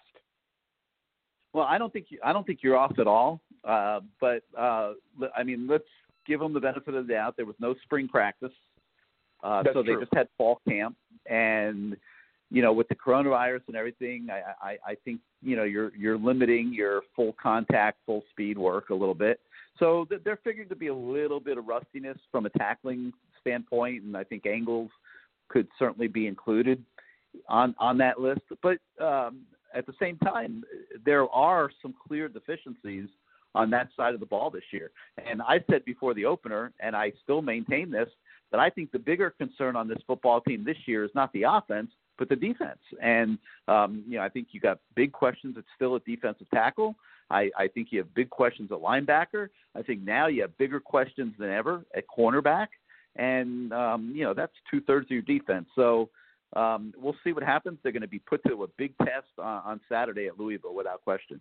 Well, 1.53 1.67
I 1.69 1.77
don't 1.79 1.93
think 1.93 2.07
you, 2.09 2.19
I 2.25 2.33
don't 2.33 2.47
think 2.47 2.61
you're 2.63 2.77
off 2.77 2.99
at 2.99 3.07
all. 3.07 3.41
Uh, 3.63 4.01
but 4.21 4.43
uh, 4.59 4.93
I 5.37 5.43
mean, 5.43 5.67
let's 5.69 5.85
give 6.27 6.41
them 6.41 6.53
the 6.53 6.61
benefit 6.61 6.95
of 6.95 7.07
the 7.07 7.13
doubt. 7.13 7.37
There 7.37 7.47
was 7.47 7.57
no 7.59 7.75
spring 7.83 8.09
practice, 8.09 8.53
uh, 9.45 9.63
That's 9.63 9.75
so 9.75 9.83
they 9.83 9.93
true. 9.93 10.01
just 10.01 10.15
had 10.15 10.29
fall 10.37 10.61
camp. 10.67 10.97
And 11.31 11.97
you 12.51 12.63
know, 12.63 12.73
with 12.73 12.89
the 12.89 12.95
coronavirus 12.95 13.63
and 13.69 13.77
everything, 13.77 14.29
I, 14.31 14.69
I, 14.71 14.79
I 14.87 14.95
think 15.05 15.21
you 15.43 15.57
know 15.57 15.65
you're 15.65 15.95
you're 15.97 16.19
limiting 16.19 16.73
your 16.73 17.03
full 17.15 17.35
contact, 17.41 17.99
full 18.07 18.23
speed 18.31 18.59
work 18.59 18.91
a 18.91 18.95
little 18.95 19.15
bit. 19.15 19.41
So 19.79 20.07
th- 20.09 20.23
they're 20.25 20.41
figured 20.45 20.69
to 20.69 20.77
be 20.77 20.89
a 20.89 20.95
little 20.95 21.41
bit 21.41 21.59
of 21.59 21.67
rustiness 21.67 22.19
from 22.31 22.47
a 22.47 22.51
tackling 22.51 23.13
standpoint, 23.41 24.05
and 24.05 24.17
I 24.17 24.25
think 24.25 24.47
angles 24.47 24.91
could 25.49 25.69
certainly 25.79 26.09
be 26.09 26.27
included 26.27 26.83
on 27.49 27.75
on 27.79 27.99
that 27.99 28.21
list. 28.21 28.43
But 28.63 28.79
um, 29.01 29.43
at 29.75 29.87
the 29.87 29.95
same 30.01 30.17
time, 30.19 30.65
there 31.05 31.29
are 31.31 31.71
some 31.83 31.95
clear 32.07 32.29
deficiencies 32.29 33.09
on 33.55 33.71
that 33.71 33.89
side 33.97 34.15
of 34.15 34.21
the 34.21 34.27
ball 34.27 34.51
this 34.51 34.65
year. 34.73 34.91
And 35.31 35.41
I 35.43 35.61
said 35.71 35.85
before 35.85 36.15
the 36.15 36.25
opener, 36.25 36.73
and 36.81 36.97
I 36.97 37.13
still 37.23 37.43
maintain 37.43 37.91
this, 37.91 38.09
that 38.55 38.61
I 38.61 38.71
think 38.71 38.93
the 38.93 39.01
bigger 39.01 39.31
concern 39.31 39.75
on 39.75 39.89
this 39.89 39.99
football 40.07 40.41
team 40.41 40.63
this 40.65 40.77
year 40.87 41.03
is 41.03 41.11
not 41.13 41.33
the 41.33 41.43
offense, 41.43 41.91
but 42.19 42.29
the 42.29 42.37
defense. 42.37 42.79
And 43.03 43.37
um, 43.67 44.05
you 44.07 44.17
know, 44.17 44.23
I 44.23 44.29
think 44.29 44.49
you 44.53 44.61
got 44.61 44.79
big 44.95 45.11
questions. 45.11 45.57
It's 45.59 45.67
still 45.75 45.97
at 45.97 46.05
defensive 46.05 46.47
tackle. 46.55 46.95
I, 47.31 47.51
I 47.59 47.67
think 47.67 47.89
you 47.91 47.99
have 47.99 48.15
big 48.15 48.31
questions 48.31 48.71
at 48.71 48.79
linebacker. 48.79 49.49
I 49.75 49.83
think 49.83 50.03
now 50.03 50.29
you 50.29 50.43
have 50.43 50.57
bigger 50.57 50.79
questions 50.79 51.35
than 51.37 51.51
ever 51.51 51.85
at 51.97 52.05
cornerback. 52.17 52.69
And 53.17 53.73
um, 53.73 54.13
you 54.15 54.23
know, 54.23 54.35
that's 54.35 54.53
two 54.71 54.81
thirds 54.83 55.07
of 55.07 55.11
your 55.11 55.23
defense. 55.23 55.67
So 55.75 56.11
um, 56.55 56.95
we'll 56.97 57.17
see 57.25 57.33
what 57.33 57.43
happens. 57.43 57.79
They're 57.83 57.91
going 57.91 58.03
to 58.03 58.09
be 58.09 58.21
put 58.21 58.41
to 58.45 58.63
a 58.63 58.69
big 58.79 58.97
test 58.99 59.27
on, 59.37 59.63
on 59.65 59.81
Saturday 59.89 60.29
at 60.29 60.39
Louisville, 60.39 60.77
without 60.77 61.03
question. 61.03 61.41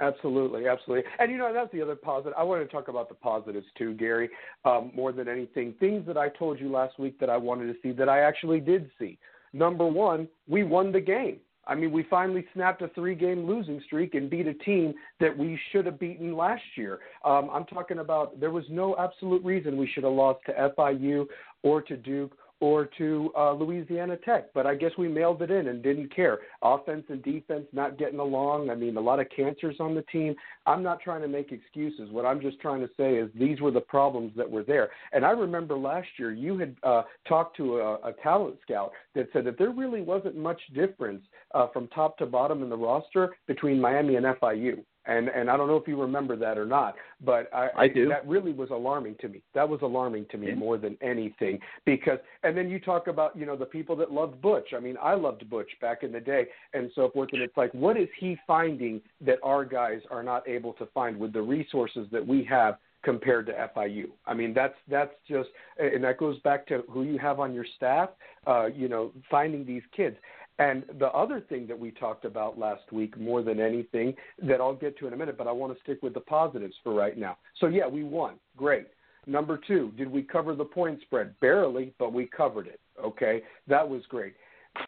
Absolutely, 0.00 0.68
absolutely. 0.68 1.10
And 1.18 1.30
you 1.30 1.38
know, 1.38 1.52
that's 1.52 1.72
the 1.72 1.82
other 1.82 1.96
positive. 1.96 2.34
I 2.38 2.44
want 2.44 2.62
to 2.62 2.68
talk 2.68 2.88
about 2.88 3.08
the 3.08 3.14
positives 3.16 3.66
too, 3.76 3.94
Gary, 3.94 4.28
um, 4.64 4.92
more 4.94 5.12
than 5.12 5.28
anything. 5.28 5.74
Things 5.80 6.06
that 6.06 6.16
I 6.16 6.28
told 6.28 6.60
you 6.60 6.70
last 6.70 6.98
week 6.98 7.18
that 7.20 7.28
I 7.28 7.36
wanted 7.36 7.66
to 7.66 7.74
see 7.82 7.92
that 7.92 8.08
I 8.08 8.20
actually 8.20 8.60
did 8.60 8.90
see. 8.98 9.18
Number 9.52 9.86
one, 9.86 10.28
we 10.46 10.62
won 10.62 10.92
the 10.92 11.00
game. 11.00 11.38
I 11.66 11.74
mean, 11.74 11.92
we 11.92 12.04
finally 12.04 12.46
snapped 12.54 12.80
a 12.80 12.88
three 12.88 13.14
game 13.14 13.46
losing 13.46 13.80
streak 13.84 14.14
and 14.14 14.30
beat 14.30 14.46
a 14.46 14.54
team 14.54 14.94
that 15.20 15.36
we 15.36 15.58
should 15.70 15.84
have 15.84 15.98
beaten 15.98 16.34
last 16.34 16.62
year. 16.76 17.00
Um, 17.24 17.50
I'm 17.52 17.66
talking 17.66 17.98
about 17.98 18.40
there 18.40 18.50
was 18.50 18.64
no 18.70 18.96
absolute 18.98 19.44
reason 19.44 19.76
we 19.76 19.86
should 19.92 20.04
have 20.04 20.14
lost 20.14 20.40
to 20.46 20.72
FIU 20.76 21.26
or 21.62 21.82
to 21.82 21.96
Duke 21.96 22.36
or 22.60 22.88
to 22.98 23.30
uh, 23.36 23.52
Louisiana 23.52 24.16
Tech. 24.16 24.52
But 24.52 24.66
I 24.66 24.74
guess 24.74 24.90
we 24.98 25.08
mailed 25.08 25.42
it 25.42 25.50
in 25.50 25.68
and 25.68 25.82
didn't 25.82 26.14
care. 26.14 26.38
Offense 26.62 27.04
and 27.08 27.22
defense 27.22 27.66
not 27.72 27.98
getting 27.98 28.18
along. 28.18 28.70
I 28.70 28.74
mean, 28.74 28.96
a 28.96 29.00
lot 29.00 29.20
of 29.20 29.26
cancers 29.34 29.76
on 29.80 29.94
the 29.94 30.02
team. 30.02 30.34
I'm 30.66 30.82
not 30.82 31.00
trying 31.00 31.22
to 31.22 31.28
make 31.28 31.52
excuses. 31.52 32.10
What 32.10 32.26
I'm 32.26 32.40
just 32.40 32.60
trying 32.60 32.80
to 32.80 32.90
say 32.96 33.14
is 33.14 33.30
these 33.34 33.60
were 33.60 33.70
the 33.70 33.80
problems 33.80 34.32
that 34.36 34.50
were 34.50 34.64
there. 34.64 34.90
And 35.12 35.24
I 35.24 35.30
remember 35.30 35.76
last 35.76 36.08
year 36.18 36.32
you 36.32 36.58
had 36.58 36.76
uh, 36.82 37.02
talked 37.28 37.56
to 37.58 37.78
a, 37.78 37.94
a 37.96 38.12
talent 38.22 38.56
scout 38.62 38.92
that 39.14 39.28
said 39.32 39.44
that 39.44 39.58
there 39.58 39.70
really 39.70 40.02
wasn't 40.02 40.36
much 40.36 40.60
difference 40.74 41.22
uh, 41.54 41.68
from 41.72 41.88
top 41.88 42.18
to 42.18 42.26
bottom 42.26 42.62
in 42.62 42.68
the 42.68 42.76
roster 42.76 43.34
between 43.46 43.80
Miami 43.80 44.16
and 44.16 44.26
FIU 44.26 44.84
and 45.08 45.28
and 45.28 45.50
I 45.50 45.56
don't 45.56 45.66
know 45.66 45.76
if 45.76 45.88
you 45.88 46.00
remember 46.00 46.36
that 46.36 46.58
or 46.58 46.66
not, 46.66 46.94
but 47.24 47.52
I, 47.52 47.68
I 47.76 47.88
do. 47.88 48.08
That 48.08 48.26
really 48.28 48.52
was 48.52 48.70
alarming 48.70 49.16
to 49.20 49.28
me. 49.28 49.42
That 49.54 49.68
was 49.68 49.80
alarming 49.82 50.26
to 50.30 50.38
me 50.38 50.48
yeah. 50.48 50.54
more 50.54 50.78
than 50.78 50.96
anything 51.02 51.58
because. 51.84 52.18
And 52.44 52.56
then 52.56 52.70
you 52.70 52.78
talk 52.78 53.08
about 53.08 53.36
you 53.36 53.46
know 53.46 53.56
the 53.56 53.66
people 53.66 53.96
that 53.96 54.12
loved 54.12 54.40
Butch. 54.40 54.68
I 54.76 54.80
mean, 54.80 54.96
I 55.02 55.14
loved 55.14 55.48
Butch 55.50 55.70
back 55.80 56.02
in 56.02 56.12
the 56.12 56.20
day 56.20 56.46
and 56.74 56.90
so 56.94 57.10
forth. 57.10 57.30
And 57.32 57.42
it's 57.42 57.56
like, 57.56 57.72
what 57.72 57.96
is 57.96 58.08
he 58.18 58.36
finding 58.46 59.00
that 59.22 59.38
our 59.42 59.64
guys 59.64 60.00
are 60.10 60.22
not 60.22 60.46
able 60.48 60.74
to 60.74 60.86
find 60.94 61.18
with 61.18 61.32
the 61.32 61.42
resources 61.42 62.06
that 62.12 62.24
we 62.24 62.44
have? 62.44 62.76
compared 63.04 63.46
to 63.46 63.52
FIU. 63.74 64.06
I 64.26 64.34
mean, 64.34 64.52
that's 64.52 64.74
that's 64.90 65.12
just, 65.28 65.48
and 65.78 66.02
that 66.02 66.18
goes 66.18 66.38
back 66.40 66.66
to 66.66 66.82
who 66.90 67.04
you 67.04 67.16
have 67.18 67.38
on 67.38 67.54
your 67.54 67.64
staff. 67.76 68.10
Uh, 68.46 68.66
you 68.66 68.88
know, 68.88 69.12
finding 69.30 69.64
these 69.64 69.82
kids. 69.94 70.16
And 70.58 70.84
the 70.98 71.08
other 71.08 71.40
thing 71.40 71.66
that 71.68 71.78
we 71.78 71.92
talked 71.92 72.24
about 72.24 72.58
last 72.58 72.90
week, 72.92 73.18
more 73.18 73.42
than 73.42 73.60
anything, 73.60 74.14
that 74.42 74.60
I'll 74.60 74.74
get 74.74 74.98
to 74.98 75.06
in 75.06 75.12
a 75.12 75.16
minute, 75.16 75.38
but 75.38 75.46
I 75.46 75.52
want 75.52 75.72
to 75.72 75.80
stick 75.82 76.02
with 76.02 76.14
the 76.14 76.20
positives 76.20 76.74
for 76.82 76.92
right 76.92 77.16
now. 77.16 77.36
So, 77.60 77.66
yeah, 77.68 77.86
we 77.86 78.02
won. 78.02 78.34
Great. 78.56 78.88
Number 79.26 79.60
two, 79.66 79.92
did 79.96 80.10
we 80.10 80.22
cover 80.22 80.54
the 80.54 80.64
point 80.64 81.00
spread? 81.02 81.38
Barely, 81.40 81.92
but 81.98 82.12
we 82.12 82.26
covered 82.26 82.66
it. 82.66 82.80
Okay. 83.02 83.42
That 83.68 83.88
was 83.88 84.02
great. 84.08 84.34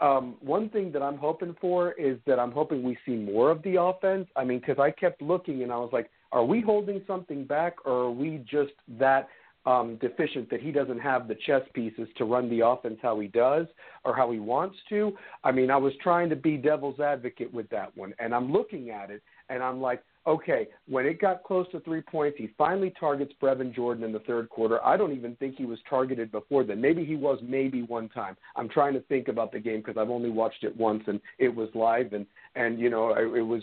Um, 0.00 0.36
one 0.40 0.68
thing 0.70 0.92
that 0.92 1.02
I'm 1.02 1.18
hoping 1.18 1.54
for 1.60 1.92
is 1.92 2.18
that 2.26 2.38
I'm 2.38 2.52
hoping 2.52 2.82
we 2.82 2.96
see 3.04 3.16
more 3.16 3.50
of 3.50 3.62
the 3.62 3.80
offense. 3.80 4.28
I 4.36 4.44
mean, 4.44 4.60
because 4.60 4.78
I 4.78 4.90
kept 4.90 5.20
looking 5.20 5.62
and 5.62 5.72
I 5.72 5.76
was 5.76 5.90
like, 5.92 6.10
are 6.32 6.44
we 6.44 6.60
holding 6.60 7.02
something 7.06 7.44
back 7.44 7.76
or 7.84 8.04
are 8.04 8.10
we 8.10 8.44
just 8.50 8.72
that 8.98 9.28
um, 9.66 9.98
deficient 10.00 10.50
that 10.50 10.60
he 10.60 10.72
doesn't 10.72 10.98
have 11.00 11.28
the 11.28 11.36
chess 11.46 11.62
pieces 11.74 12.08
to 12.16 12.24
run 12.24 12.48
the 12.48 12.64
offense 12.64 12.98
how 13.02 13.18
he 13.20 13.28
does 13.28 13.66
or 14.04 14.16
how 14.16 14.30
he 14.30 14.38
wants 14.38 14.76
to. 14.88 15.12
I 15.44 15.52
mean, 15.52 15.70
I 15.70 15.76
was 15.76 15.92
trying 16.02 16.30
to 16.30 16.36
be 16.36 16.56
devil's 16.56 17.00
advocate 17.00 17.52
with 17.52 17.68
that 17.70 17.96
one, 17.96 18.14
and 18.18 18.34
I'm 18.34 18.50
looking 18.52 18.90
at 18.90 19.10
it 19.10 19.22
and 19.48 19.62
I'm 19.62 19.80
like, 19.80 20.02
okay, 20.26 20.68
when 20.88 21.06
it 21.06 21.20
got 21.20 21.42
close 21.44 21.66
to 21.72 21.80
three 21.80 22.02
points, 22.02 22.36
he 22.38 22.50
finally 22.58 22.92
targets 22.98 23.32
Brevin 23.42 23.74
Jordan 23.74 24.04
in 24.04 24.12
the 24.12 24.18
third 24.20 24.48
quarter. 24.48 24.84
I 24.84 24.96
don't 24.96 25.12
even 25.12 25.34
think 25.36 25.56
he 25.56 25.64
was 25.64 25.78
targeted 25.88 26.30
before 26.30 26.64
then. 26.64 26.80
Maybe 26.80 27.04
he 27.04 27.16
was, 27.16 27.38
maybe 27.42 27.82
one 27.82 28.08
time. 28.08 28.36
I'm 28.56 28.68
trying 28.68 28.94
to 28.94 29.00
think 29.02 29.28
about 29.28 29.52
the 29.52 29.60
game 29.60 29.78
because 29.78 29.96
I've 29.96 30.10
only 30.10 30.30
watched 30.30 30.64
it 30.64 30.76
once 30.76 31.02
and 31.06 31.20
it 31.38 31.54
was 31.54 31.68
live 31.74 32.12
and 32.12 32.26
and 32.54 32.78
you 32.78 32.90
know 32.90 33.12
I, 33.12 33.20
it 33.20 33.46
was 33.46 33.62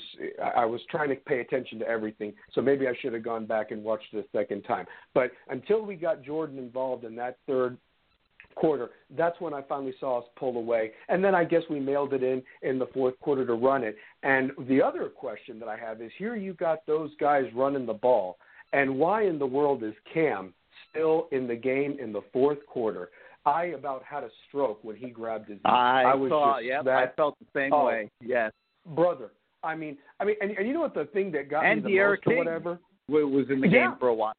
I 0.56 0.66
was 0.66 0.82
trying 0.90 1.10
to 1.10 1.16
pay 1.16 1.42
attention 1.42 1.80
to 1.80 1.88
everything. 1.88 2.34
So 2.54 2.62
maybe 2.62 2.88
I 2.88 2.94
should 3.02 3.14
have 3.14 3.24
gone 3.24 3.46
back 3.46 3.72
and 3.72 3.84
watched 3.84 4.14
it 4.14 4.20
a 4.20 4.38
second 4.38 4.64
time. 4.64 4.86
But 5.14 5.32
until 5.50 5.86
we 5.86 5.96
got 5.96 6.24
Jordan 6.24 6.58
involved 6.58 7.04
in 7.04 7.16
that 7.18 7.38
third 7.48 7.78
quarter. 8.60 8.90
That's 9.16 9.40
when 9.40 9.54
I 9.54 9.62
finally 9.62 9.94
saw 10.00 10.20
us 10.20 10.26
pull 10.38 10.58
away. 10.58 10.92
And 11.10 11.24
then 11.24 11.36
I 11.36 11.44
guess 11.44 11.62
we 11.70 11.80
mailed 11.80 12.14
it 12.14 12.24
in 12.24 12.42
in 12.62 12.80
the 12.80 12.88
fourth 12.94 13.20
quarter 13.20 13.46
to 13.46 13.54
run 13.54 13.84
it. 13.84 13.96
And 14.24 14.52
the 14.68 14.82
other 14.82 15.10
question 15.10 15.60
that 15.60 15.70
I 15.70 15.78
have 15.78 16.02
is 16.02 16.12
here 16.18 16.36
you 16.36 16.54
got 16.54 16.86
those 16.86 17.12
guys 17.20 17.46
running 17.56 17.86
the 17.86 17.94
ball. 17.94 18.38
And 18.74 18.98
why 18.98 19.24
in 19.24 19.40
the 19.40 19.46
world 19.46 19.84
is 19.84 19.94
Cam 20.14 20.54
still 20.90 21.28
in 21.32 21.48
the 21.48 21.56
game 21.56 21.98
in 22.02 22.12
the 22.12 22.22
fourth 22.34 22.60
quarter? 22.68 23.10
I 23.46 23.66
about 23.68 24.04
had 24.04 24.24
a 24.24 24.30
stroke 24.48 24.84
when 24.84 24.98
he 24.98 25.10
grabbed 25.10 25.50
his. 25.50 25.60
I, 25.64 26.04
I 26.08 26.16
was 26.16 26.30
saw, 26.30 26.60
yeah, 26.60 26.82
that, 26.84 26.98
I 26.98 27.08
felt 27.16 27.38
the 27.40 27.46
same 27.58 27.72
oh, 27.72 27.86
way. 27.86 28.12
Yes, 28.22 28.52
brother. 28.94 29.32
I 29.64 29.74
mean, 29.74 29.98
I 30.20 30.26
mean, 30.26 30.36
and, 30.42 30.52
and 30.52 30.68
you 30.68 30.74
know 30.74 30.82
what 30.82 30.94
the 30.94 31.06
thing 31.06 31.32
that 31.32 31.50
got 31.50 31.66
and 31.66 31.84
me 31.84 31.92
the 31.92 31.98
De'Ara 31.98 32.10
most 32.10 32.24
King 32.24 32.34
or 32.34 32.38
whatever 32.40 32.80
was 33.10 33.46
in 33.50 33.62
the 33.62 33.68
yeah. 33.68 33.90
game 33.90 33.96
for 34.00 34.10
a 34.10 34.14
while, 34.14 34.34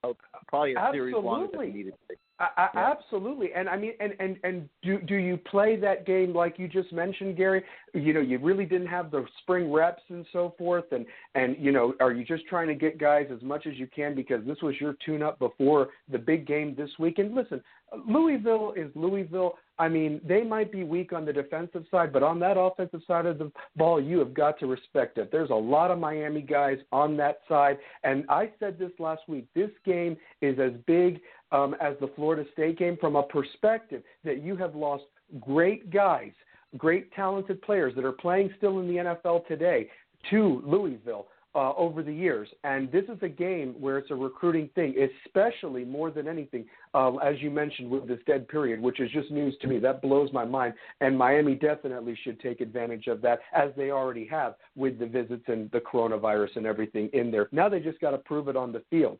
probably 0.48 0.74
a 0.74 0.78
Absolutely. 0.78 1.12
series 1.12 1.24
longer 1.24 1.56
than 1.56 1.74
needed 1.74 1.94
to. 2.10 2.16
I, 2.40 2.68
I, 2.72 2.78
Absolutely, 2.92 3.52
and 3.52 3.68
I 3.68 3.76
mean, 3.76 3.94
and 3.98 4.12
and 4.20 4.36
and 4.44 4.68
do 4.82 5.00
do 5.00 5.16
you 5.16 5.36
play 5.36 5.74
that 5.76 6.06
game 6.06 6.32
like 6.32 6.56
you 6.56 6.68
just 6.68 6.92
mentioned, 6.92 7.36
Gary? 7.36 7.64
You 7.94 8.12
know, 8.12 8.20
you 8.20 8.38
really 8.38 8.64
didn't 8.64 8.86
have 8.86 9.10
the 9.10 9.24
spring 9.42 9.72
reps 9.72 10.02
and 10.08 10.24
so 10.32 10.54
forth, 10.56 10.84
and 10.92 11.04
and 11.34 11.56
you 11.58 11.72
know, 11.72 11.94
are 11.98 12.12
you 12.12 12.24
just 12.24 12.46
trying 12.46 12.68
to 12.68 12.76
get 12.76 12.96
guys 12.96 13.26
as 13.34 13.42
much 13.42 13.66
as 13.66 13.74
you 13.74 13.88
can 13.88 14.14
because 14.14 14.46
this 14.46 14.58
was 14.62 14.76
your 14.80 14.94
tune-up 15.04 15.40
before 15.40 15.88
the 16.12 16.18
big 16.18 16.46
game 16.46 16.76
this 16.76 16.90
week? 17.00 17.18
And 17.18 17.34
listen, 17.34 17.60
Louisville 18.06 18.72
is 18.76 18.90
Louisville. 18.94 19.56
I 19.80 19.88
mean, 19.88 20.20
they 20.24 20.42
might 20.42 20.72
be 20.72 20.82
weak 20.82 21.12
on 21.12 21.24
the 21.24 21.32
defensive 21.32 21.84
side, 21.90 22.12
but 22.12 22.22
on 22.22 22.40
that 22.40 22.58
offensive 22.58 23.00
side 23.06 23.26
of 23.26 23.38
the 23.38 23.50
ball, 23.76 24.00
you 24.00 24.18
have 24.18 24.34
got 24.34 24.58
to 24.58 24.66
respect 24.66 25.18
it. 25.18 25.30
There's 25.30 25.50
a 25.50 25.54
lot 25.54 25.90
of 25.90 25.98
Miami 25.98 26.42
guys 26.42 26.78
on 26.90 27.16
that 27.18 27.40
side, 27.48 27.78
and 28.02 28.24
I 28.28 28.50
said 28.58 28.78
this 28.78 28.90
last 28.98 29.22
week. 29.28 29.46
This 29.54 29.70
game 29.84 30.16
is 30.42 30.58
as 30.58 30.72
big 30.86 31.20
um, 31.52 31.74
as 31.80 31.94
the 32.00 32.10
Florida 32.16 32.44
State 32.52 32.78
game 32.78 32.96
from 33.00 33.16
a 33.16 33.22
perspective 33.22 34.02
that 34.24 34.42
you 34.42 34.56
have 34.56 34.74
lost 34.74 35.04
great 35.40 35.90
guys, 35.90 36.32
great 36.76 37.12
talented 37.12 37.60
players 37.62 37.94
that 37.94 38.04
are 38.04 38.12
playing 38.12 38.52
still 38.56 38.80
in 38.80 38.88
the 38.88 38.94
NFL 38.94 39.46
today 39.46 39.88
to 40.30 40.62
Louisville. 40.64 41.26
Uh, 41.54 41.72
over 41.76 42.02
the 42.02 42.12
years, 42.12 42.46
and 42.62 42.92
this 42.92 43.04
is 43.04 43.18
a 43.22 43.28
game 43.28 43.74
where 43.80 43.96
it's 43.96 44.10
a 44.10 44.14
recruiting 44.14 44.68
thing, 44.74 44.94
especially 45.26 45.82
more 45.82 46.10
than 46.10 46.28
anything, 46.28 46.64
uh, 46.92 47.16
as 47.16 47.40
you 47.40 47.50
mentioned 47.50 47.90
with 47.90 48.06
this 48.06 48.20
dead 48.26 48.46
period, 48.48 48.78
which 48.80 49.00
is 49.00 49.10
just 49.10 49.30
news 49.30 49.56
to 49.60 49.66
me. 49.66 49.78
That 49.78 50.02
blows 50.02 50.30
my 50.32 50.44
mind, 50.44 50.74
and 51.00 51.16
Miami 51.16 51.54
definitely 51.54 52.16
should 52.22 52.38
take 52.38 52.60
advantage 52.60 53.06
of 53.06 53.22
that, 53.22 53.40
as 53.54 53.70
they 53.78 53.90
already 53.90 54.26
have 54.26 54.54
with 54.76 54.98
the 54.98 55.06
visits 55.06 55.42
and 55.48 55.70
the 55.70 55.80
coronavirus 55.80 56.56
and 56.56 56.66
everything 56.66 57.08
in 57.14 57.30
there. 57.30 57.48
Now 57.50 57.68
they 57.68 57.80
just 57.80 57.98
got 57.98 58.10
to 58.10 58.18
prove 58.18 58.48
it 58.48 58.54
on 58.54 58.70
the 58.70 58.82
field. 58.90 59.18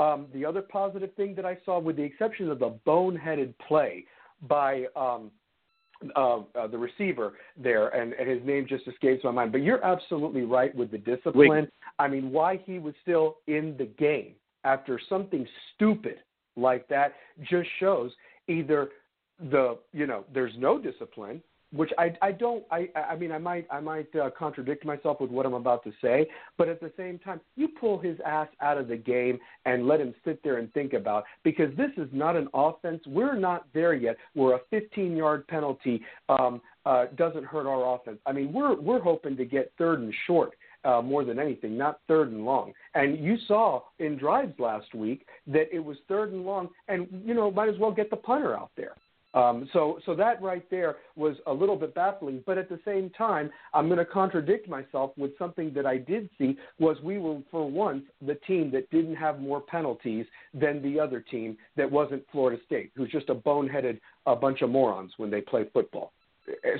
Um, 0.00 0.26
the 0.32 0.46
other 0.46 0.62
positive 0.62 1.12
thing 1.14 1.34
that 1.34 1.44
I 1.44 1.58
saw, 1.64 1.78
with 1.78 1.96
the 1.96 2.02
exception 2.02 2.50
of 2.50 2.58
the 2.58 2.74
boneheaded 2.86 3.52
play 3.68 4.06
by 4.48 4.84
um, 4.96 5.30
uh, 6.16 6.38
uh, 6.54 6.66
the 6.68 6.78
receiver 6.78 7.34
there, 7.56 7.88
and, 7.88 8.14
and 8.14 8.26
his 8.26 8.42
name 8.46 8.66
just 8.66 8.88
escapes 8.88 9.22
my 9.24 9.30
mind. 9.30 9.52
But 9.52 9.60
you're 9.60 9.84
absolutely 9.84 10.42
right 10.42 10.74
with 10.74 10.90
the 10.90 10.98
discipline. 10.98 11.48
Wait. 11.48 11.68
I 11.98 12.08
mean, 12.08 12.30
why 12.30 12.60
he 12.64 12.78
was 12.78 12.94
still 13.02 13.36
in 13.46 13.74
the 13.76 13.84
game 13.84 14.32
after 14.64 14.98
something 15.08 15.46
stupid 15.74 16.16
like 16.56 16.88
that 16.88 17.12
just 17.50 17.68
shows 17.78 18.10
either 18.48 18.88
the 19.50 19.78
you 19.92 20.06
know 20.06 20.24
there's 20.32 20.52
no 20.58 20.78
discipline 20.78 21.42
which 21.72 21.90
I 21.98 22.12
I 22.20 22.32
don't 22.32 22.64
I 22.70 22.88
I 22.94 23.16
mean 23.16 23.32
I 23.32 23.38
might 23.38 23.66
I 23.70 23.80
might 23.80 24.14
uh, 24.16 24.30
contradict 24.30 24.84
myself 24.84 25.20
with 25.20 25.30
what 25.30 25.46
I'm 25.46 25.54
about 25.54 25.84
to 25.84 25.92
say, 26.02 26.28
but 26.58 26.68
at 26.68 26.80
the 26.80 26.92
same 26.96 27.18
time, 27.18 27.40
you 27.56 27.68
pull 27.68 27.98
his 27.98 28.18
ass 28.24 28.48
out 28.60 28.78
of 28.78 28.88
the 28.88 28.96
game 28.96 29.38
and 29.66 29.86
let 29.86 30.00
him 30.00 30.14
sit 30.24 30.42
there 30.42 30.58
and 30.58 30.72
think 30.72 30.92
about 30.92 31.24
because 31.44 31.74
this 31.76 31.90
is 31.96 32.08
not 32.12 32.36
an 32.36 32.48
offense. 32.54 33.02
We're 33.06 33.36
not 33.36 33.66
there 33.72 33.94
yet. 33.94 34.16
Where 34.34 34.56
a 34.56 34.60
15 34.70 35.16
yard 35.16 35.46
penalty 35.46 36.02
um, 36.28 36.60
uh, 36.84 37.06
doesn't 37.16 37.44
hurt 37.44 37.66
our 37.66 37.94
offense. 37.94 38.18
I 38.26 38.32
mean 38.32 38.52
we're 38.52 38.80
we're 38.80 39.00
hoping 39.00 39.36
to 39.36 39.44
get 39.44 39.72
third 39.78 40.00
and 40.00 40.12
short. 40.26 40.54
Uh, 40.82 41.02
more 41.02 41.26
than 41.26 41.38
anything, 41.38 41.76
not 41.76 42.00
third 42.08 42.32
and 42.32 42.46
long. 42.46 42.72
And 42.94 43.22
you 43.22 43.36
saw 43.46 43.82
in 43.98 44.16
drives 44.16 44.58
last 44.58 44.94
week 44.94 45.26
that 45.46 45.66
it 45.70 45.78
was 45.78 45.98
third 46.08 46.32
and 46.32 46.46
long, 46.46 46.70
and 46.88 47.06
you 47.22 47.34
know 47.34 47.50
might 47.50 47.68
as 47.68 47.78
well 47.78 47.90
get 47.90 48.08
the 48.08 48.16
punter 48.16 48.56
out 48.56 48.70
there. 48.78 48.94
Um, 49.32 49.68
so, 49.72 50.00
so 50.06 50.14
that 50.16 50.42
right 50.42 50.68
there 50.70 50.96
was 51.14 51.36
a 51.46 51.52
little 51.52 51.76
bit 51.76 51.94
baffling. 51.94 52.42
But 52.46 52.58
at 52.58 52.68
the 52.68 52.80
same 52.84 53.10
time, 53.10 53.50
I'm 53.72 53.86
going 53.86 53.98
to 53.98 54.04
contradict 54.04 54.68
myself 54.68 55.12
with 55.16 55.38
something 55.38 55.72
that 55.74 55.86
I 55.86 55.98
did 55.98 56.28
see 56.36 56.56
was 56.78 56.96
we 57.02 57.18
were 57.18 57.38
for 57.50 57.70
once 57.70 58.04
the 58.26 58.34
team 58.46 58.70
that 58.72 58.90
didn't 58.90 59.16
have 59.16 59.38
more 59.40 59.60
penalties 59.60 60.26
than 60.52 60.82
the 60.82 60.98
other 60.98 61.20
team 61.20 61.56
that 61.76 61.90
wasn't 61.90 62.24
Florida 62.32 62.60
State, 62.66 62.90
who's 62.96 63.10
just 63.10 63.28
a 63.28 63.34
boneheaded 63.34 64.00
a 64.26 64.34
bunch 64.34 64.62
of 64.62 64.70
morons 64.70 65.12
when 65.16 65.30
they 65.30 65.40
play 65.40 65.64
football. 65.72 66.12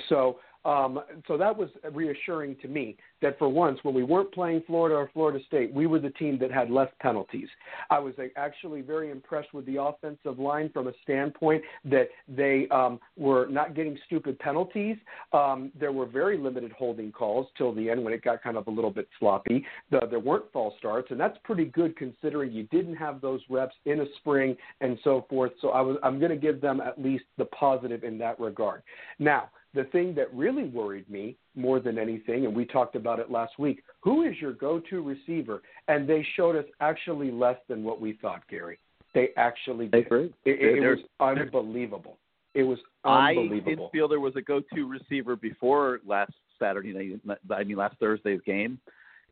So 0.09 0.39
um, 0.65 0.99
so 1.27 1.37
that 1.37 1.55
was 1.55 1.69
reassuring 1.91 2.55
to 2.61 2.67
me 2.67 2.95
that 3.21 3.37
for 3.39 3.49
once, 3.49 3.79
when 3.83 3.93
we 3.93 4.03
weren't 4.03 4.31
playing 4.31 4.63
Florida 4.67 4.95
or 4.95 5.09
Florida 5.13 5.39
State, 5.47 5.73
we 5.73 5.87
were 5.87 5.99
the 5.99 6.09
team 6.11 6.37
that 6.39 6.51
had 6.51 6.69
less 6.69 6.89
penalties. 6.99 7.47
I 7.89 7.99
was 7.99 8.13
actually 8.35 8.81
very 8.81 9.11
impressed 9.11 9.53
with 9.53 9.65
the 9.65 9.81
offensive 9.81 10.39
line 10.39 10.69
from 10.73 10.87
a 10.87 10.93
standpoint 11.03 11.63
that 11.85 12.09
they 12.27 12.67
um, 12.69 12.99
were 13.17 13.47
not 13.47 13.75
getting 13.75 13.97
stupid 14.05 14.37
penalties. 14.39 14.97
Um, 15.33 15.71
there 15.79 15.91
were 15.91 16.05
very 16.05 16.37
limited 16.37 16.71
holding 16.71 17.11
calls 17.11 17.47
till 17.57 17.73
the 17.73 17.89
end 17.89 18.03
when 18.03 18.13
it 18.13 18.23
got 18.23 18.43
kind 18.43 18.57
of 18.57 18.67
a 18.67 18.71
little 18.71 18.91
bit 18.91 19.07
sloppy. 19.19 19.65
The, 19.89 20.01
there 20.09 20.19
weren't 20.19 20.45
false 20.51 20.73
starts, 20.77 21.11
and 21.11 21.19
that's 21.19 21.37
pretty 21.43 21.65
good 21.65 21.95
considering 21.97 22.51
you 22.51 22.63
didn't 22.63 22.95
have 22.95 23.21
those 23.21 23.41
reps 23.49 23.75
in 23.85 24.01
a 24.01 24.05
spring 24.17 24.55
and 24.81 24.97
so 25.03 25.25
forth. 25.29 25.51
So 25.61 25.69
I 25.69 25.81
was, 25.81 25.97
I'm 26.03 26.19
going 26.19 26.31
to 26.31 26.37
give 26.37 26.61
them 26.61 26.81
at 26.81 27.01
least 27.01 27.25
the 27.37 27.45
positive 27.45 28.03
in 28.03 28.17
that 28.19 28.39
regard. 28.39 28.83
Now, 29.19 29.49
the 29.73 29.85
thing 29.85 30.13
that 30.15 30.33
really 30.33 30.65
worried 30.65 31.09
me 31.09 31.37
more 31.55 31.79
than 31.79 31.97
anything, 31.97 32.45
and 32.45 32.55
we 32.55 32.65
talked 32.65 32.95
about 32.95 33.19
it 33.19 33.31
last 33.31 33.57
week, 33.57 33.83
who 34.01 34.23
is 34.23 34.35
your 34.41 34.53
go 34.53 34.79
to 34.89 35.01
receiver? 35.01 35.61
And 35.87 36.07
they 36.07 36.25
showed 36.35 36.55
us 36.55 36.65
actually 36.79 37.31
less 37.31 37.57
than 37.69 37.83
what 37.83 38.01
we 38.01 38.17
thought, 38.21 38.41
Gary. 38.49 38.79
They 39.13 39.29
actually 39.37 39.87
did. 39.87 40.07
It, 40.11 40.33
it, 40.45 40.83
it 40.83 40.89
was 40.89 40.99
unbelievable. 41.19 42.17
It 42.53 42.63
was 42.63 42.79
unbelievable. 43.05 43.61
I 43.61 43.69
didn't 43.69 43.91
feel 43.91 44.07
there 44.07 44.19
was 44.19 44.35
a 44.35 44.41
go 44.41 44.61
to 44.73 44.87
receiver 44.87 45.35
before 45.35 46.01
last 46.05 46.33
Saturday 46.59 46.93
night, 46.93 47.37
I 47.49 47.63
mean, 47.63 47.77
last 47.77 47.97
Thursday's 47.99 48.41
game. 48.45 48.79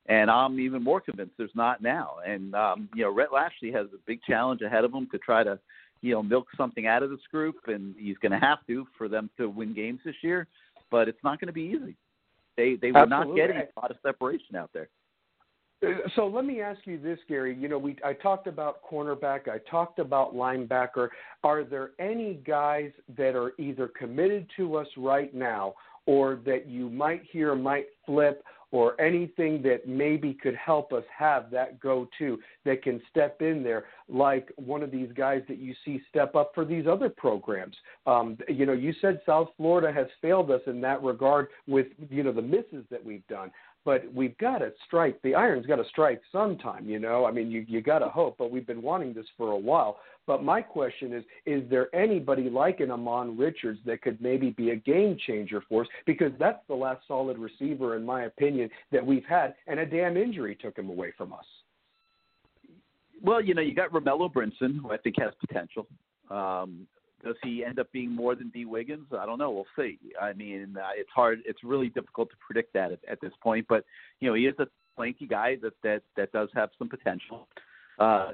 And 0.07 0.31
I'm 0.31 0.59
even 0.59 0.83
more 0.83 0.99
convinced 0.99 1.33
there's 1.37 1.51
not 1.53 1.83
now. 1.83 2.15
And, 2.25 2.55
um, 2.55 2.89
you 2.95 3.03
know, 3.03 3.13
Rhett 3.13 3.31
Lashlee 3.31 3.71
has 3.73 3.85
a 3.93 3.99
big 4.07 4.21
challenge 4.23 4.61
ahead 4.61 4.83
of 4.83 4.91
him 4.91 5.07
to 5.11 5.19
try 5.19 5.43
to 5.43 5.59
you 6.01 6.13
know 6.13 6.23
milk 6.23 6.47
something 6.55 6.87
out 6.87 7.03
of 7.03 7.09
this 7.09 7.19
group, 7.31 7.55
and 7.67 7.95
he's 7.97 8.17
going 8.17 8.31
to 8.31 8.39
have 8.39 8.59
to 8.67 8.87
for 8.97 9.07
them 9.07 9.29
to 9.37 9.49
win 9.49 9.73
games 9.73 9.99
this 10.05 10.15
year. 10.21 10.47
But 10.91 11.07
it's 11.07 11.23
not 11.23 11.39
going 11.39 11.47
to 11.47 11.53
be 11.53 11.61
easy. 11.61 11.95
They 12.57 12.75
they 12.75 12.91
were 12.91 13.05
not 13.05 13.35
getting 13.35 13.57
a 13.57 13.79
lot 13.79 13.91
of 13.91 13.97
separation 14.03 14.55
out 14.55 14.69
there. 14.73 14.89
Uh, 15.85 15.93
so 16.15 16.27
let 16.27 16.45
me 16.45 16.61
ask 16.61 16.79
you 16.85 16.99
this, 16.99 17.19
Gary. 17.27 17.55
You 17.55 17.69
know, 17.69 17.77
we 17.77 17.95
I 18.03 18.13
talked 18.13 18.47
about 18.47 18.79
cornerback, 18.89 19.47
I 19.47 19.59
talked 19.69 19.99
about 19.99 20.35
linebacker. 20.35 21.09
Are 21.43 21.63
there 21.63 21.91
any 21.99 22.41
guys 22.45 22.91
that 23.17 23.35
are 23.35 23.53
either 23.57 23.87
committed 23.87 24.47
to 24.57 24.75
us 24.75 24.87
right 24.97 25.33
now, 25.33 25.75
or 26.05 26.39
that 26.45 26.67
you 26.67 26.89
might 26.89 27.23
hear 27.31 27.55
might 27.55 27.87
flip, 28.05 28.43
or 28.71 28.99
anything 29.01 29.61
that 29.63 29.87
maybe 29.87 30.33
could 30.33 30.55
help 30.55 30.93
us 30.93 31.03
have 31.15 31.49
that 31.51 31.79
go 31.79 32.07
to 32.19 32.39
that 32.65 32.83
can 32.83 33.01
step 33.09 33.41
in 33.41 33.63
there, 33.63 33.85
like 34.07 34.51
one 34.57 34.83
of 34.83 34.91
these 34.91 35.09
guys 35.15 35.41
that 35.47 35.57
you 35.57 35.73
see 35.83 36.01
step 36.09 36.35
up 36.35 36.51
for 36.53 36.65
these 36.65 36.85
other 36.87 37.09
programs. 37.09 37.75
Um, 38.05 38.37
you 38.47 38.65
know, 38.65 38.73
you 38.73 38.93
said 39.01 39.21
South 39.25 39.49
Florida 39.57 39.91
has 39.91 40.07
failed 40.21 40.51
us 40.51 40.61
in 40.67 40.81
that 40.81 41.01
regard 41.01 41.47
with, 41.67 41.87
you 42.09 42.23
know, 42.23 42.31
the 42.31 42.41
misses 42.41 42.85
that 42.91 43.03
we've 43.03 43.25
done 43.27 43.51
but 43.89 44.03
we've 44.13 44.37
got 44.37 44.59
to 44.59 44.71
strike. 44.85 45.19
The 45.23 45.33
iron's 45.33 45.65
got 45.65 45.77
to 45.77 45.89
strike 45.89 46.21
sometime, 46.31 46.87
you 46.87 46.99
know. 46.99 47.25
I 47.25 47.31
mean, 47.31 47.49
you 47.49 47.65
you 47.67 47.81
got 47.81 47.99
to 47.99 48.07
hope, 48.07 48.35
but 48.37 48.51
we've 48.51 48.67
been 48.67 48.83
wanting 48.83 49.15
this 49.15 49.25
for 49.35 49.49
a 49.49 49.57
while. 49.57 49.97
But 50.27 50.43
my 50.43 50.61
question 50.61 51.11
is, 51.11 51.23
is 51.47 51.67
there 51.71 51.87
anybody 51.95 52.51
like 52.51 52.81
an 52.81 52.89
Ahmmon 52.89 53.35
Richards 53.35 53.79
that 53.87 54.03
could 54.03 54.21
maybe 54.21 54.51
be 54.51 54.69
a 54.69 54.75
game 54.75 55.17
changer 55.25 55.63
for 55.67 55.81
us? 55.81 55.87
Because 56.05 56.31
that's 56.37 56.59
the 56.67 56.75
last 56.75 57.01
solid 57.07 57.39
receiver, 57.39 57.97
in 57.97 58.05
my 58.05 58.25
opinion, 58.25 58.69
that 58.91 59.03
we've 59.03 59.25
had, 59.27 59.55
and 59.65 59.79
a 59.79 59.87
damn 59.87 60.17
injury 60.17 60.55
took 60.61 60.77
him 60.77 60.91
away 60.91 61.11
from 61.17 61.33
us. 61.33 61.45
Well, 63.23 63.43
you 63.43 63.55
know, 63.55 63.63
you 63.63 63.73
got 63.73 63.91
Romello 63.91 64.31
Brinson, 64.31 64.79
who 64.79 64.91
I 64.91 64.97
think 64.97 65.15
has 65.17 65.33
potential. 65.39 65.87
Um, 66.29 66.85
does 67.23 67.35
he 67.43 67.63
end 67.63 67.79
up 67.79 67.91
being 67.91 68.11
more 68.11 68.35
than 68.35 68.49
D 68.49 68.65
Wiggins? 68.65 69.07
I 69.17 69.25
don't 69.25 69.39
know. 69.39 69.51
We'll 69.51 69.65
see. 69.75 69.99
I 70.21 70.33
mean, 70.33 70.75
uh, 70.77 70.89
it's 70.95 71.09
hard. 71.13 71.39
It's 71.45 71.63
really 71.63 71.89
difficult 71.89 72.29
to 72.29 72.35
predict 72.39 72.73
that 72.73 72.91
at, 72.91 72.99
at 73.09 73.21
this 73.21 73.33
point. 73.41 73.65
But 73.67 73.83
you 74.19 74.29
know, 74.29 74.35
he 74.35 74.45
is 74.45 74.55
a 74.59 74.67
lanky 74.97 75.27
guy 75.27 75.57
that 75.61 75.73
that 75.83 76.01
that 76.15 76.31
does 76.31 76.49
have 76.53 76.69
some 76.77 76.89
potential. 76.89 77.47
Uh, 77.97 78.31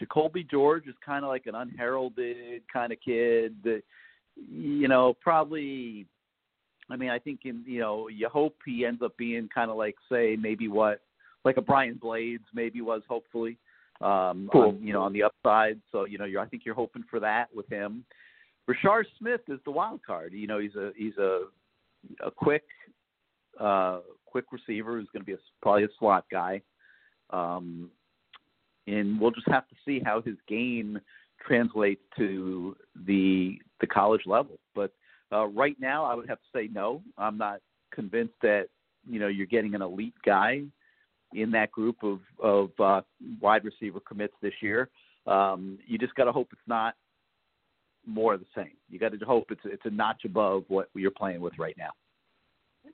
Jacolby 0.00 0.48
George 0.48 0.86
is 0.86 0.94
kind 1.04 1.24
of 1.24 1.28
like 1.28 1.46
an 1.46 1.54
unheralded 1.54 2.62
kind 2.72 2.92
of 2.92 2.98
kid. 3.04 3.56
That, 3.64 3.82
you 4.36 4.88
know, 4.88 5.14
probably. 5.20 6.06
I 6.90 6.96
mean, 6.96 7.10
I 7.10 7.18
think 7.18 7.40
in 7.44 7.62
you 7.66 7.80
know, 7.80 8.08
you 8.08 8.28
hope 8.28 8.56
he 8.64 8.86
ends 8.86 9.02
up 9.02 9.16
being 9.16 9.48
kind 9.54 9.70
of 9.70 9.76
like 9.76 9.96
say 10.10 10.36
maybe 10.40 10.68
what 10.68 11.00
like 11.44 11.56
a 11.56 11.62
Brian 11.62 11.98
Blades 12.00 12.44
maybe 12.54 12.80
was 12.80 13.02
hopefully 13.08 13.58
um, 14.00 14.48
cool. 14.52 14.68
on, 14.68 14.82
you 14.82 14.92
know, 14.92 15.02
on 15.02 15.12
the 15.12 15.22
upside. 15.22 15.80
So 15.92 16.04
you 16.04 16.18
know, 16.18 16.24
you're, 16.24 16.40
I 16.40 16.46
think 16.46 16.62
you're 16.64 16.74
hoping 16.74 17.04
for 17.10 17.20
that 17.20 17.48
with 17.54 17.68
him. 17.68 18.04
Rashard 18.68 19.04
Smith 19.18 19.40
is 19.48 19.58
the 19.64 19.70
wild 19.70 20.00
card. 20.06 20.32
You 20.32 20.46
know, 20.46 20.58
he's 20.58 20.74
a 20.74 20.92
he's 20.96 21.16
a 21.16 21.44
a 22.24 22.30
quick 22.30 22.64
uh, 23.58 24.00
quick 24.26 24.46
receiver 24.52 24.98
who's 24.98 25.08
going 25.12 25.22
to 25.22 25.26
be 25.26 25.32
a, 25.32 25.38
probably 25.62 25.84
a 25.84 25.88
slot 25.98 26.26
guy. 26.30 26.60
Um, 27.30 27.90
and 28.86 29.20
we'll 29.20 29.30
just 29.30 29.48
have 29.48 29.68
to 29.68 29.74
see 29.84 30.00
how 30.04 30.22
his 30.22 30.36
game 30.48 30.98
translates 31.46 32.02
to 32.16 32.76
the 33.06 33.58
the 33.80 33.86
college 33.86 34.22
level. 34.26 34.58
But 34.74 34.92
uh, 35.32 35.46
right 35.46 35.76
now, 35.78 36.04
I 36.04 36.14
would 36.14 36.28
have 36.28 36.38
to 36.38 36.58
say 36.58 36.68
no. 36.72 37.02
I'm 37.16 37.38
not 37.38 37.60
convinced 37.92 38.34
that 38.42 38.68
you 39.08 39.18
know 39.18 39.28
you're 39.28 39.46
getting 39.46 39.74
an 39.74 39.82
elite 39.82 40.14
guy 40.24 40.62
in 41.34 41.50
that 41.52 41.70
group 41.70 41.96
of 42.02 42.20
of 42.42 42.70
uh, 42.78 43.00
wide 43.40 43.64
receiver 43.64 44.00
commits 44.00 44.34
this 44.40 44.54
year. 44.60 44.88
Um, 45.26 45.78
you 45.86 45.98
just 45.98 46.14
got 46.14 46.24
to 46.24 46.32
hope 46.32 46.48
it's 46.52 46.62
not 46.66 46.94
more 48.06 48.34
of 48.34 48.40
the 48.40 48.46
same. 48.54 48.72
You 48.88 48.98
got 48.98 49.12
to 49.12 49.24
hope 49.24 49.50
it's 49.50 49.60
it's 49.64 49.84
a 49.84 49.90
notch 49.90 50.24
above 50.24 50.64
what 50.68 50.88
you're 50.94 51.10
playing 51.10 51.40
with 51.40 51.52
right 51.58 51.76
now. 51.76 51.90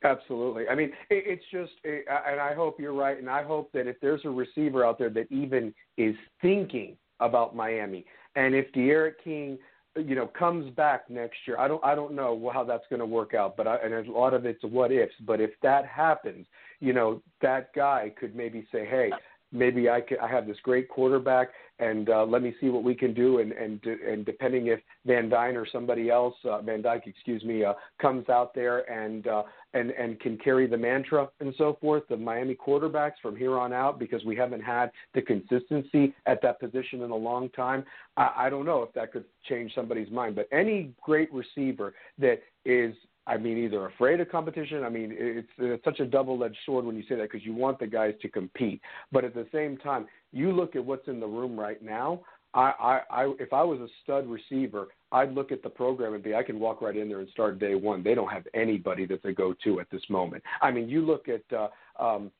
Absolutely. 0.03 0.69
I 0.69 0.75
mean, 0.75 0.91
it, 1.11 1.25
it's 1.27 1.45
just, 1.53 1.73
it, 1.85 2.05
and 2.09 2.41
I 2.41 2.55
hope 2.55 2.81
you're 2.81 2.95
right, 2.95 3.19
and 3.19 3.31
I 3.31 3.43
hope 3.43 3.71
that 3.73 3.87
if 3.87 3.97
there's 4.01 4.25
a 4.25 4.31
receiver 4.31 4.85
out 4.85 4.99
there 4.99 5.11
that 5.11 5.31
even 5.31 5.73
is 5.97 6.17
thinking 6.43 6.97
about 7.21 7.55
Miami, 7.55 8.05
and 8.35 8.55
if 8.55 8.71
D'Eriq 8.73 9.15
King 9.23 9.59
you 9.97 10.15
know 10.15 10.27
comes 10.27 10.71
back 10.75 11.09
next 11.09 11.37
year. 11.47 11.59
I 11.59 11.69
don't 11.69 11.85
I 11.85 11.95
don't 11.95 12.15
know 12.15 12.51
how 12.53 12.65
that's 12.65 12.85
going 12.91 13.01
to 13.01 13.07
work 13.07 13.35
out, 13.35 13.57
but 13.57 13.67
I, 13.67 13.77
and 13.77 13.95
a 13.95 14.13
lot 14.13 14.35
of 14.35 14.45
it's 14.45 14.63
what 14.65 14.93
ifs. 14.93 15.15
But 15.27 15.41
if 15.41 15.51
that 15.63 15.87
happens, 15.87 16.47
you 16.81 16.93
know 16.93 17.23
that 17.43 17.73
guy 17.75 18.13
could 18.19 18.35
maybe 18.35 18.67
say, 18.73 18.85
hey, 18.87 19.11
maybe 19.53 19.89
I 19.89 20.01
could, 20.01 20.19
I 20.19 20.29
have 20.29 20.47
this 20.47 20.57
great 20.63 20.89
quarterback, 20.89 21.49
and 21.79 22.11
uh, 22.11 22.25
let 22.25 22.43
me 22.43 22.55
see 22.61 22.69
what 22.69 22.83
we 22.83 22.95
can 22.95 23.15
do. 23.15 23.39
And 23.39 23.53
and 23.53 23.81
and 23.85 24.27
depending 24.27 24.67
if 24.67 24.81
Van 25.07 25.29
Dyne 25.29 25.57
or 25.57 25.67
somebody 25.71 26.11
else, 26.11 26.35
uh, 26.45 26.61
Van 26.63 26.83
Dyke, 26.83 27.05
excuse 27.07 27.45
me, 27.45 27.65
uh, 27.65 27.75
comes 28.01 28.29
out 28.29 28.55
there 28.55 28.91
and 28.91 29.27
uh, 29.27 29.45
and 29.75 29.91
and 29.91 30.19
can 30.21 30.39
carry 30.39 30.67
the 30.67 30.77
mantra 30.77 31.29
and 31.41 31.55
so 31.59 31.77
forth, 31.81 32.05
the 32.09 32.17
Miami 32.17 32.55
quarterbacks 32.55 33.15
from 33.21 33.37
here 33.37 33.59
on 33.59 33.73
out, 33.73 33.99
because 33.99 34.25
we 34.25 34.35
haven't 34.35 34.63
had 34.63 34.91
the 35.15 35.23
consistency 35.23 36.15
at 36.27 36.41
that 36.43 36.59
position 36.61 37.03
in 37.03 37.11
a 37.11 37.17
long 37.17 37.51
time. 37.51 37.85
I, 38.17 38.31
I 38.37 38.51
don't 38.51 38.65
know 38.65 38.83
if 38.83 38.93
that 38.95 39.13
could 39.13 39.25
change 39.49 39.75
somebody's 39.75 40.11
mind, 40.11 40.37
but 40.37 40.49
any 40.53 40.93
great 41.03 41.31
receiver 41.33 41.95
that 42.19 42.41
is 42.65 42.95
I 43.27 43.39
mean, 43.39 43.57
either 43.57 43.87
afraid 43.87 44.21
of 44.21 44.31
competition. 44.31 44.85
I 44.85 44.91
mean, 44.91 45.15
it's, 45.17 45.49
it's 45.59 45.85
such 45.85 46.01
a 46.01 46.05
double-edged 46.05 46.59
sword 46.67 46.85
when 46.85 46.95
you 46.95 47.03
say 47.09 47.15
that 47.15 47.31
because 47.31 47.45
you 47.45 47.55
want 47.55 47.79
the 47.79 47.87
guys 47.87 48.13
to 48.21 48.29
compete, 48.29 48.83
but 49.13 49.25
at 49.25 49.35
the 49.35 49.47
same 49.51 49.79
time, 49.79 50.07
you 50.33 50.53
look 50.53 50.77
at 50.77 50.85
what's 50.85 51.09
in 51.09 51.21
the 51.21 51.27
room 51.27 51.59
right 51.59 51.83
now. 51.83 52.21
I, 52.55 52.73
I, 52.81 53.01
I, 53.11 53.35
if 53.41 53.53
I 53.53 53.63
was 53.63 53.81
a 53.81 53.89
stud 54.03 54.27
receiver, 54.29 54.89
I'd 55.13 55.35
look 55.35 55.53
at 55.53 55.63
the 55.63 55.69
program 55.69 56.15
and 56.15 56.23
be, 56.23 56.35
I 56.35 56.43
can 56.43 56.59
walk 56.59 56.81
right 56.81 56.97
in 56.97 57.09
there 57.09 57.21
and 57.21 57.29
start 57.31 57.59
day 57.59 57.75
one. 57.75 58.03
They 58.03 58.15
don't 58.15 58.33
have 58.33 58.47
anybody 58.55 59.07
that 59.07 59.23
they 59.23 59.33
go 59.33 59.55
to 59.65 59.81
at 59.81 59.91
this 59.91 60.03
moment. 60.09 60.43
I 60.63 60.71
mean, 60.71 60.89
you 60.89 61.05
look 61.05 61.27
at 61.29 61.43
uh, 61.57 61.69
um, 62.03 62.31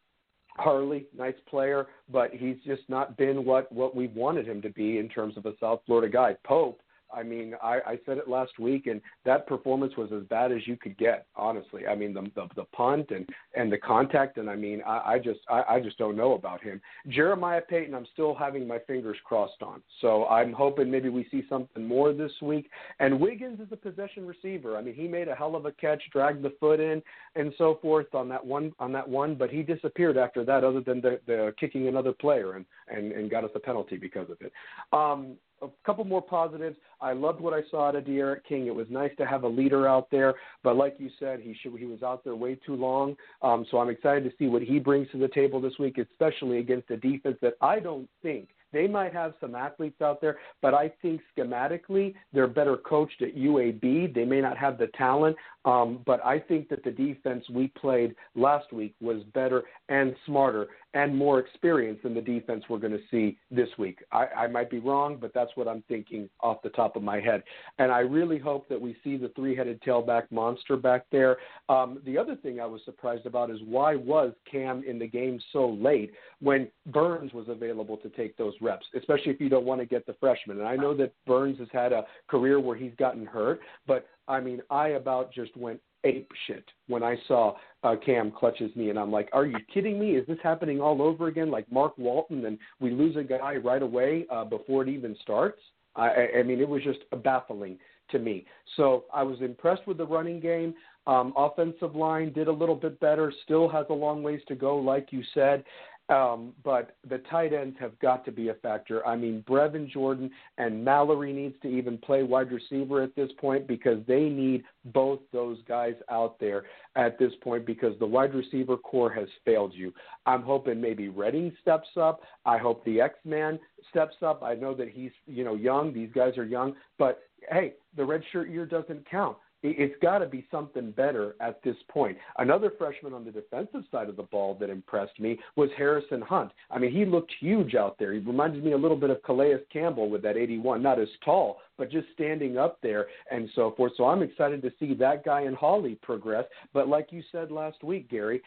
Harley, 0.57 1.07
nice 1.17 1.35
player, 1.49 1.89
but 2.11 2.33
he's 2.33 2.57
just 2.65 2.83
not 2.89 3.17
been 3.17 3.45
what 3.45 3.71
what 3.73 3.97
we 3.97 4.07
wanted 4.09 4.47
him 4.47 4.63
to 4.63 4.71
be 4.71 4.99
in 4.99 5.09
terms 5.09 5.37
of 5.37 5.47
a 5.47 5.53
South 5.59 5.81
Florida 5.85 6.13
guy. 6.13 6.37
Pope 6.45 6.81
I 7.15 7.23
mean, 7.23 7.55
I, 7.63 7.81
I 7.87 7.99
said 8.07 8.19
it 8.19 8.29
last 8.29 8.59
week, 8.59 8.87
and 8.87 9.01
that 9.25 9.47
performance 9.47 9.95
was 9.97 10.11
as 10.13 10.23
bad 10.25 10.53
as 10.53 10.67
you 10.67 10.77
could 10.77 10.97
get. 10.99 11.27
Honestly, 11.37 11.87
I 11.87 11.95
mean, 11.95 12.15
the 12.15 12.23
the, 12.35 12.49
the 12.57 12.65
punt 12.65 13.11
and 13.11 13.29
and 13.55 13.71
the 13.71 13.79
contact, 13.79 14.39
and 14.39 14.51
I 14.51 14.57
mean, 14.57 14.83
I, 14.87 15.15
I 15.15 15.19
just 15.19 15.41
I, 15.49 15.63
I 15.69 15.81
just 15.81 15.99
don't 15.99 16.17
know 16.17 16.33
about 16.33 16.63
him. 16.63 16.81
Jeremiah 17.09 17.61
Payton, 17.61 17.95
I'm 17.95 18.07
still 18.13 18.35
having 18.35 18.67
my 18.67 18.79
fingers 18.87 19.17
crossed 19.25 19.63
on. 19.63 19.83
So 20.01 20.27
I'm 20.27 20.53
hoping 20.53 20.91
maybe 20.91 21.09
we 21.09 21.27
see 21.31 21.45
something 21.49 21.87
more 21.87 22.13
this 22.13 22.33
week. 22.43 22.71
And 22.99 23.21
Wiggins 23.21 23.61
is 23.61 23.69
a 23.73 23.77
possession 23.77 24.27
receiver. 24.27 24.77
I 24.77 24.83
mean, 24.83 24.95
he 24.95 25.07
made 25.07 25.29
a 25.29 25.35
hell 25.35 25.57
of 25.57 25.67
a 25.67 25.73
catch, 25.73 26.03
dragged 26.13 26.43
the 26.43 26.53
foot 26.61 26.81
in, 26.81 27.03
and 27.37 27.53
so 27.59 27.79
forth 27.81 28.15
on 28.15 28.29
that 28.29 28.45
one 28.45 28.73
on 28.79 28.93
that 28.93 29.09
one, 29.09 29.35
but 29.35 29.51
he 29.51 29.63
disappeared 29.63 30.17
after 30.17 30.45
that, 30.45 30.65
other 30.65 30.81
than 30.81 31.01
the, 31.01 31.21
the 31.27 31.55
kicking 31.59 31.89
another 31.89 32.13
player 32.13 32.55
and 32.55 32.65
and 32.89 33.13
and 33.13 33.31
got 33.31 33.45
us 33.45 33.51
a 33.55 33.61
penalty 33.61 33.97
because 33.97 34.29
of 34.31 34.37
it. 34.41 34.53
Um, 34.93 35.37
a 35.65 35.87
couple 35.87 36.05
more 36.05 36.23
positives. 36.23 36.77
I 37.01 37.13
loved 37.13 37.41
what 37.41 37.55
I 37.55 37.61
saw 37.71 37.89
out 37.89 37.97
of 37.97 38.05
D'Eriq 38.05 38.45
King. 38.49 38.67
It 38.67 38.75
was 38.75 38.87
nice 38.91 39.11
to 39.19 39.27
have 39.27 39.45
a 39.45 39.49
leader 39.49 39.87
out 39.89 40.11
there, 40.11 40.35
but 40.63 40.77
like 40.77 40.97
you 40.99 41.11
said, 41.19 41.41
he 41.41 41.57
should, 41.61 41.79
he 41.79 41.87
was 41.87 42.03
out 42.03 42.25
there 42.25 42.37
way 42.37 42.55
too 42.55 42.75
long. 42.75 43.17
Um, 43.43 43.67
so 43.71 43.79
I'm 43.79 43.91
excited 43.91 44.25
to 44.25 44.33
see 44.39 44.47
what 44.47 44.63
he 44.63 44.79
brings 44.79 45.11
to 45.13 45.19
the 45.19 45.29
table 45.29 45.61
this 45.61 45.79
week, 45.79 45.99
especially 45.99 46.59
against 46.59 46.91
a 46.91 46.97
defense 46.97 47.37
that 47.43 47.55
I 47.61 47.81
don't 47.81 48.09
think 48.23 48.49
they 48.75 48.89
might 48.89 49.13
have 49.13 49.35
some 49.41 49.55
athletes 49.55 50.03
out 50.03 50.21
there, 50.21 50.37
but 50.61 50.75
I 50.75 50.91
think 51.01 51.21
schematically 51.39 52.15
they're 52.33 52.49
better 52.49 52.77
coached 52.77 53.23
at 53.23 53.37
UAB. 53.37 54.13
They 54.13 54.25
may 54.25 54.41
not 54.41 54.59
have 54.59 54.79
the 54.79 54.89
talent, 54.99 55.37
um, 55.65 56.01
but 56.05 56.25
I 56.25 56.39
think 56.39 56.69
that 56.69 56.85
the 56.85 56.91
defense 56.91 57.45
we 57.51 57.69
played 57.69 58.15
last 58.35 58.73
week 58.73 58.95
was 59.01 59.23
better 59.33 59.63
and 59.89 60.15
smarter 60.27 60.69
and 60.95 61.15
more 61.15 61.41
experienced 61.41 62.05
than 62.05 62.15
the 62.15 62.21
defense 62.21 62.65
we're 62.69 62.79
going 62.79 62.93
to 62.93 63.01
see 63.11 63.37
this 63.51 63.69
week. 63.79 63.99
I, 64.13 64.27
I 64.27 64.47
might 64.47 64.71
be 64.71 64.79
wrong, 64.79 65.19
but 65.21 65.35
that's 65.35 65.51
what 65.57 65.67
I'm 65.67 65.83
thinking 65.89 66.29
off 66.41 66.63
the 66.63 66.69
top 66.71 66.95
of 66.95 67.03
my 67.03 67.19
head. 67.19 67.43
And 67.79 67.91
I 67.91 68.01
really 68.01 68.39
hope 68.39 68.69
that 68.69 68.81
we 68.81 68.97
see 69.03 69.17
the 69.17 69.31
three-headed 69.35 69.83
tailback 69.83 70.31
monster 70.31 70.77
back 70.77 71.07
there. 71.11 71.39
Um, 71.69 72.01
the 72.07 72.17
other 72.17 72.37
thing 72.37 72.61
I 72.61 72.67
was 72.67 72.81
surprised 72.85 73.27
about 73.27 73.51
is 73.51 73.59
why 73.67 73.97
was 73.97 74.33
Cam 74.51 74.85
in 74.87 74.99
the 74.99 75.07
game 75.07 75.41
so 75.53 75.71
late 75.71 76.13
when 76.41 76.69
Burns 76.87 77.33
was 77.33 77.47
available 77.49 77.97
to 77.99 78.09
take 78.11 78.37
those 78.37 78.55
reps, 78.61 78.87
especially 78.97 79.33
if 79.33 79.41
you 79.41 79.49
don't 79.49 79.65
want 79.65 79.81
to 79.81 79.87
get 79.87 80.07
the 80.07 80.15
freshman. 80.21 80.61
And 80.61 80.69
I 80.69 80.77
know 80.77 80.95
that 80.97 81.13
Burns 81.27 81.59
has 81.59 81.69
had 81.73 81.93
a 81.93 82.05
career 82.29 82.61
where 82.61 82.77
he's 82.77 82.95
gotten 82.99 83.27
hurt, 83.27 83.61
but 83.87 84.07
I 84.29 84.41
mean, 84.41 84.61
I 84.71 84.89
about 84.89 85.33
just 85.33 85.57
went 85.57 85.81
ape 86.05 86.31
shit 86.47 86.65
when 86.87 87.03
I 87.03 87.17
saw 87.27 87.55
uh, 87.83 87.97
Cam 88.05 88.31
clutch 88.31 88.59
his 88.59 88.71
knee, 88.75 88.91
and 88.91 88.99
I'm 88.99 89.11
like, 89.11 89.29
"Are 89.33 89.47
you 89.47 89.57
kidding 89.73 89.99
me? 89.99 90.17
Is 90.17 90.27
this 90.27 90.39
happening 90.43 90.81
all 90.81 91.03
over 91.03 91.29
again? 91.29 91.51
Like 91.51 91.71
Mark 91.71 91.97
Walton, 91.99 92.45
and 92.47 92.59
we 92.81 92.91
lose 92.91 93.17
a 93.17 93.23
guy 93.23 93.57
right 93.57 93.83
away 93.83 94.27
uh, 94.31 94.45
before 94.45 94.83
it 94.83 94.89
even 94.89 95.17
starts?" 95.23 95.61
I, 95.97 96.29
I 96.39 96.43
mean, 96.43 96.61
it 96.61 96.69
was 96.69 96.83
just 96.83 96.99
baffling 97.23 97.79
to 98.11 98.19
me. 98.19 98.45
So 98.77 99.05
I 99.13 99.23
was 99.23 99.41
impressed 99.41 99.87
with 99.87 99.99
the 99.99 100.07
running 100.07 100.41
game. 100.41 100.75
Um, 101.07 101.33
offensive 101.37 101.95
line 101.95 102.33
did 102.33 102.49
a 102.49 102.53
little 102.53 102.75
bit 102.75 102.99
better. 102.99 103.33
Still 103.45 103.69
has 103.69 103.87
a 103.91 103.95
long 103.95 104.23
ways 104.23 104.41
to 104.49 104.55
go, 104.55 104.77
like 104.77 105.09
you 105.13 105.23
said. 105.35 105.63
Um, 106.11 106.53
but 106.63 106.97
the 107.09 107.19
tight 107.31 107.55
ends 107.55 107.77
have 107.81 107.99
got 107.99 108.27
to 108.27 108.33
be 108.33 108.51
a 108.51 108.55
factor. 108.55 109.07
I 109.07 109.17
mean, 109.17 109.43
Brevin 109.49 109.89
Jordan 109.91 110.31
and 110.59 110.85
Mallory 110.85 111.33
needs 111.33 111.55
to 111.63 111.69
even 111.69 111.97
play 111.97 112.23
wide 112.23 112.53
receiver 112.53 113.03
at 113.03 113.17
this 113.17 113.31
point 113.41 113.67
because 113.67 114.01
they 114.07 114.29
need 114.29 114.65
both 114.93 115.21
those 115.33 115.57
guys 115.67 115.95
out 116.11 116.39
there 116.39 116.65
at 116.95 117.19
this 117.19 117.33
point 117.43 117.65
because 117.65 117.99
the 117.99 118.07
wide 118.07 118.35
receiver 118.35 118.77
core 118.77 119.11
has 119.11 119.29
failed 119.47 119.73
you. 119.75 119.95
I'm 120.27 120.43
hoping 120.43 120.79
maybe 120.79 121.09
Redding 121.09 121.53
steps 121.63 121.89
up. 121.99 122.21
I 122.45 122.59
hope 122.59 122.85
the 122.85 123.01
X 123.01 123.15
Man 123.25 123.59
steps 123.89 124.17
up. 124.23 124.43
I 124.43 124.55
know 124.55 124.75
that 124.75 124.91
he's 124.91 125.13
you 125.27 125.43
know 125.43 125.55
young. 125.55 125.95
These 125.95 126.11
guys 126.15 126.37
are 126.37 126.45
young, 126.45 126.75
but 126.99 127.23
hey, 127.51 127.75
the 127.97 128.05
red 128.05 128.23
shirt 128.31 128.51
year 128.51 128.67
doesn't 128.67 129.09
count 129.09 129.39
it's 129.65 129.95
got 130.03 130.19
to 130.19 130.27
be 130.27 130.47
something 130.51 130.91
better 130.91 131.37
at 131.41 131.63
this 131.63 131.77
point. 131.89 132.19
Another 132.39 132.71
freshman 132.77 133.15
on 133.15 133.25
the 133.25 133.31
defensive 133.31 133.83
side 133.91 134.11
of 134.11 134.17
the 134.17 134.23
ball 134.23 134.57
that 134.61 134.69
impressed 134.69 135.19
me 135.19 135.39
was 135.57 135.71
Harrison 135.77 136.21
Hunt. 136.21 136.53
I 136.71 136.79
mean, 136.79 136.93
he 136.93 137.07
looked 137.07 137.33
huge 137.41 137.75
out 137.75 137.99
there. 137.99 138.13
He 138.13 138.19
reminded 138.19 138.63
me 138.63 138.73
a 138.73 138.77
little 138.77 138.97
bit 138.97 139.09
of 139.09 139.23
Calais 139.23 139.57
Campbell 139.73 140.11
with 140.11 140.23
that 140.23 140.37
81, 140.37 140.83
not 140.83 141.01
as 141.01 141.09
tall, 141.25 141.61
but 141.79 141.91
just 141.91 142.07
standing 142.13 142.59
up 142.59 142.79
there 142.83 143.07
and 143.31 143.49
so 143.55 143.73
forth. 143.75 143.93
So 143.97 144.05
I'm 144.05 144.23
excited 144.23 144.61
to 144.63 144.73
see 144.79 144.93
that 144.95 145.25
guy 145.25 145.43
and 145.43 145.57
Holly 145.57 145.99
progress. 146.03 146.45
But 146.75 146.89
like 146.89 147.09
you 147.11 147.23
said 147.33 147.51
last 147.51 147.83
week, 147.83 148.11
Gary, 148.11 148.43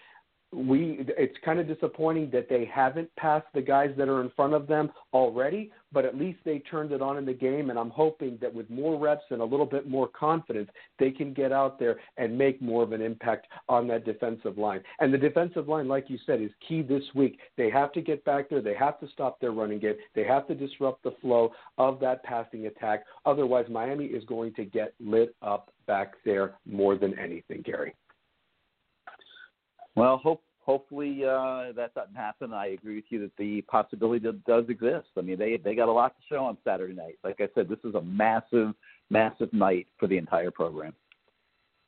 we 0.53 1.05
it's 1.17 1.35
kind 1.43 1.59
of 1.59 1.67
disappointing 1.67 2.29
that 2.31 2.47
they 2.47 2.63
haven't 2.73 3.13
passed 3.17 3.47
the 3.53 3.61
guys 3.61 3.91
that 3.97 4.07
are 4.07 4.21
in 4.21 4.31
front 4.35 4.53
of 4.53 4.65
them 4.65 4.89
already, 5.13 5.71
but 5.91 6.05
at 6.05 6.17
least 6.17 6.39
they 6.45 6.59
turned 6.59 6.93
it 6.93 7.01
on 7.01 7.17
in 7.17 7.25
the 7.25 7.33
game 7.33 7.69
and 7.69 7.77
I'm 7.77 7.89
hoping 7.89 8.37
that 8.41 8.53
with 8.53 8.69
more 8.69 8.97
reps 8.97 9.25
and 9.29 9.41
a 9.41 9.45
little 9.45 9.65
bit 9.65 9.89
more 9.89 10.07
confidence, 10.07 10.69
they 10.99 11.11
can 11.11 11.33
get 11.33 11.51
out 11.51 11.79
there 11.79 11.99
and 12.15 12.37
make 12.37 12.61
more 12.61 12.81
of 12.81 12.93
an 12.93 13.01
impact 13.01 13.47
on 13.67 13.87
that 13.87 14.05
defensive 14.05 14.57
line. 14.57 14.81
And 14.99 15.13
the 15.13 15.17
defensive 15.17 15.67
line 15.67 15.89
like 15.89 16.09
you 16.09 16.17
said 16.25 16.41
is 16.41 16.51
key 16.65 16.81
this 16.81 17.03
week. 17.13 17.39
They 17.57 17.69
have 17.69 17.91
to 17.93 18.01
get 18.01 18.23
back 18.23 18.49
there, 18.49 18.61
they 18.61 18.75
have 18.75 18.99
to 19.01 19.07
stop 19.09 19.41
their 19.41 19.51
running 19.51 19.79
game, 19.79 19.95
they 20.15 20.23
have 20.23 20.47
to 20.47 20.55
disrupt 20.55 21.03
the 21.03 21.15
flow 21.21 21.51
of 21.77 21.99
that 21.99 22.23
passing 22.23 22.67
attack. 22.67 23.03
Otherwise 23.25 23.65
Miami 23.69 24.05
is 24.05 24.23
going 24.25 24.53
to 24.53 24.63
get 24.63 24.93
lit 25.01 25.35
up 25.41 25.71
back 25.87 26.13
there 26.23 26.55
more 26.65 26.95
than 26.97 27.17
anything, 27.19 27.61
Gary. 27.65 27.93
Well, 29.97 30.17
hope 30.17 30.43
hopefully 30.59 31.23
uh, 31.23 31.71
that 31.75 31.95
doesn't 31.95 32.15
happen. 32.15 32.53
I 32.53 32.67
agree 32.67 32.97
with 32.97 33.05
you 33.09 33.19
that 33.21 33.35
the 33.35 33.61
possibility 33.63 34.27
does 34.45 34.65
exist. 34.69 35.07
I 35.17 35.21
mean, 35.21 35.39
they 35.39 35.57
they 35.57 35.73
got 35.73 35.89
a 35.89 35.91
lot 35.91 36.15
to 36.15 36.21
show 36.29 36.45
on 36.45 36.55
Saturday 36.63 36.93
night. 36.93 37.17
Like 37.23 37.37
I 37.39 37.47
said, 37.55 37.67
this 37.67 37.79
is 37.83 37.95
a 37.95 38.01
massive, 38.01 38.75
massive 39.09 39.51
night 39.53 39.87
for 39.99 40.05
the 40.05 40.17
entire 40.17 40.51
program. 40.51 40.93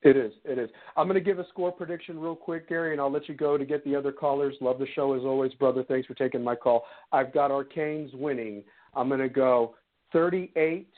It 0.02 0.18
is. 0.18 0.32
It 0.44 0.58
is. 0.58 0.72
I'm 0.98 1.08
going 1.08 1.22
to 1.22 1.24
give 1.24 1.38
a 1.38 1.48
score 1.50 1.72
prediction 1.72 2.20
real 2.20 2.36
quick, 2.36 2.68
Gary, 2.68 2.94
and 2.94 3.02
I'll 3.02 3.12
let 3.12 3.30
you 3.30 3.36
go 3.36 3.60
to 3.60 3.66
get 3.66 3.86
the 3.86 3.96
other 3.96 4.12
callers. 4.12 4.56
Love 4.60 4.80
the 4.80 4.88
show 4.96 5.14
as 5.14 5.22
always, 5.24 5.54
brother. 5.56 5.84
Thanks 5.84 6.08
for 6.08 6.16
taking 6.16 6.44
my 6.44 6.56
call. 6.56 6.86
I've 7.12 7.32
got 7.32 7.52
our 7.52 7.64
Canes 7.64 8.12
winning. 8.14 8.64
I'm 8.96 9.10
going 9.10 9.20
to 9.20 9.30
go 9.30 9.76
38 10.14 10.90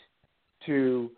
to 0.67 1.11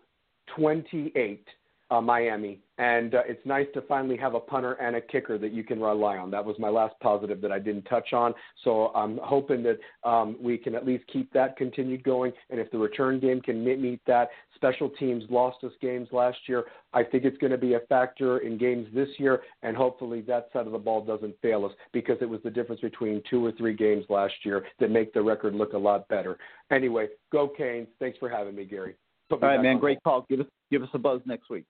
28, 0.56 1.46
uh, 1.90 2.00
Miami 2.00 2.63
and 2.78 3.14
uh, 3.14 3.22
it's 3.26 3.44
nice 3.46 3.66
to 3.74 3.82
finally 3.82 4.16
have 4.16 4.34
a 4.34 4.40
punter 4.40 4.72
and 4.74 4.96
a 4.96 5.00
kicker 5.00 5.38
that 5.38 5.52
you 5.52 5.62
can 5.62 5.80
rely 5.80 6.16
on. 6.16 6.30
That 6.30 6.44
was 6.44 6.56
my 6.58 6.68
last 6.68 6.94
positive 7.00 7.40
that 7.42 7.52
I 7.52 7.58
didn't 7.58 7.82
touch 7.82 8.12
on. 8.12 8.34
So 8.64 8.88
I'm 8.94 9.18
hoping 9.22 9.62
that 9.62 9.78
um, 10.08 10.36
we 10.40 10.58
can 10.58 10.74
at 10.74 10.84
least 10.84 11.04
keep 11.12 11.32
that 11.32 11.56
continued 11.56 12.02
going. 12.02 12.32
And 12.50 12.58
if 12.58 12.70
the 12.70 12.78
return 12.78 13.20
game 13.20 13.40
can 13.40 13.64
meet 13.64 14.00
that, 14.06 14.30
special 14.56 14.88
teams 14.88 15.24
lost 15.30 15.62
us 15.62 15.72
games 15.80 16.08
last 16.10 16.38
year. 16.46 16.64
I 16.92 17.04
think 17.04 17.24
it's 17.24 17.38
going 17.38 17.52
to 17.52 17.58
be 17.58 17.74
a 17.74 17.80
factor 17.88 18.38
in 18.38 18.58
games 18.58 18.88
this 18.94 19.08
year, 19.18 19.42
and 19.62 19.76
hopefully 19.76 20.20
that 20.22 20.48
side 20.52 20.66
of 20.66 20.72
the 20.72 20.78
ball 20.78 21.04
doesn't 21.04 21.34
fail 21.42 21.64
us 21.64 21.72
because 21.92 22.16
it 22.20 22.28
was 22.28 22.40
the 22.44 22.50
difference 22.50 22.80
between 22.80 23.22
two 23.28 23.44
or 23.44 23.52
three 23.52 23.74
games 23.74 24.04
last 24.08 24.34
year 24.44 24.64
that 24.80 24.90
make 24.90 25.12
the 25.12 25.22
record 25.22 25.54
look 25.54 25.72
a 25.74 25.78
lot 25.78 26.08
better. 26.08 26.38
Anyway, 26.70 27.08
go 27.32 27.48
Canes. 27.48 27.88
Thanks 27.98 28.18
for 28.18 28.28
having 28.28 28.54
me, 28.54 28.64
Gary. 28.64 28.94
All 29.30 29.38
right, 29.38 29.60
man. 29.60 29.78
Great 29.78 30.02
call. 30.02 30.26
Give 30.28 30.40
us 30.40 30.46
give 30.70 30.82
us 30.82 30.88
a 30.92 30.98
buzz 30.98 31.20
next 31.26 31.50
week. 31.50 31.64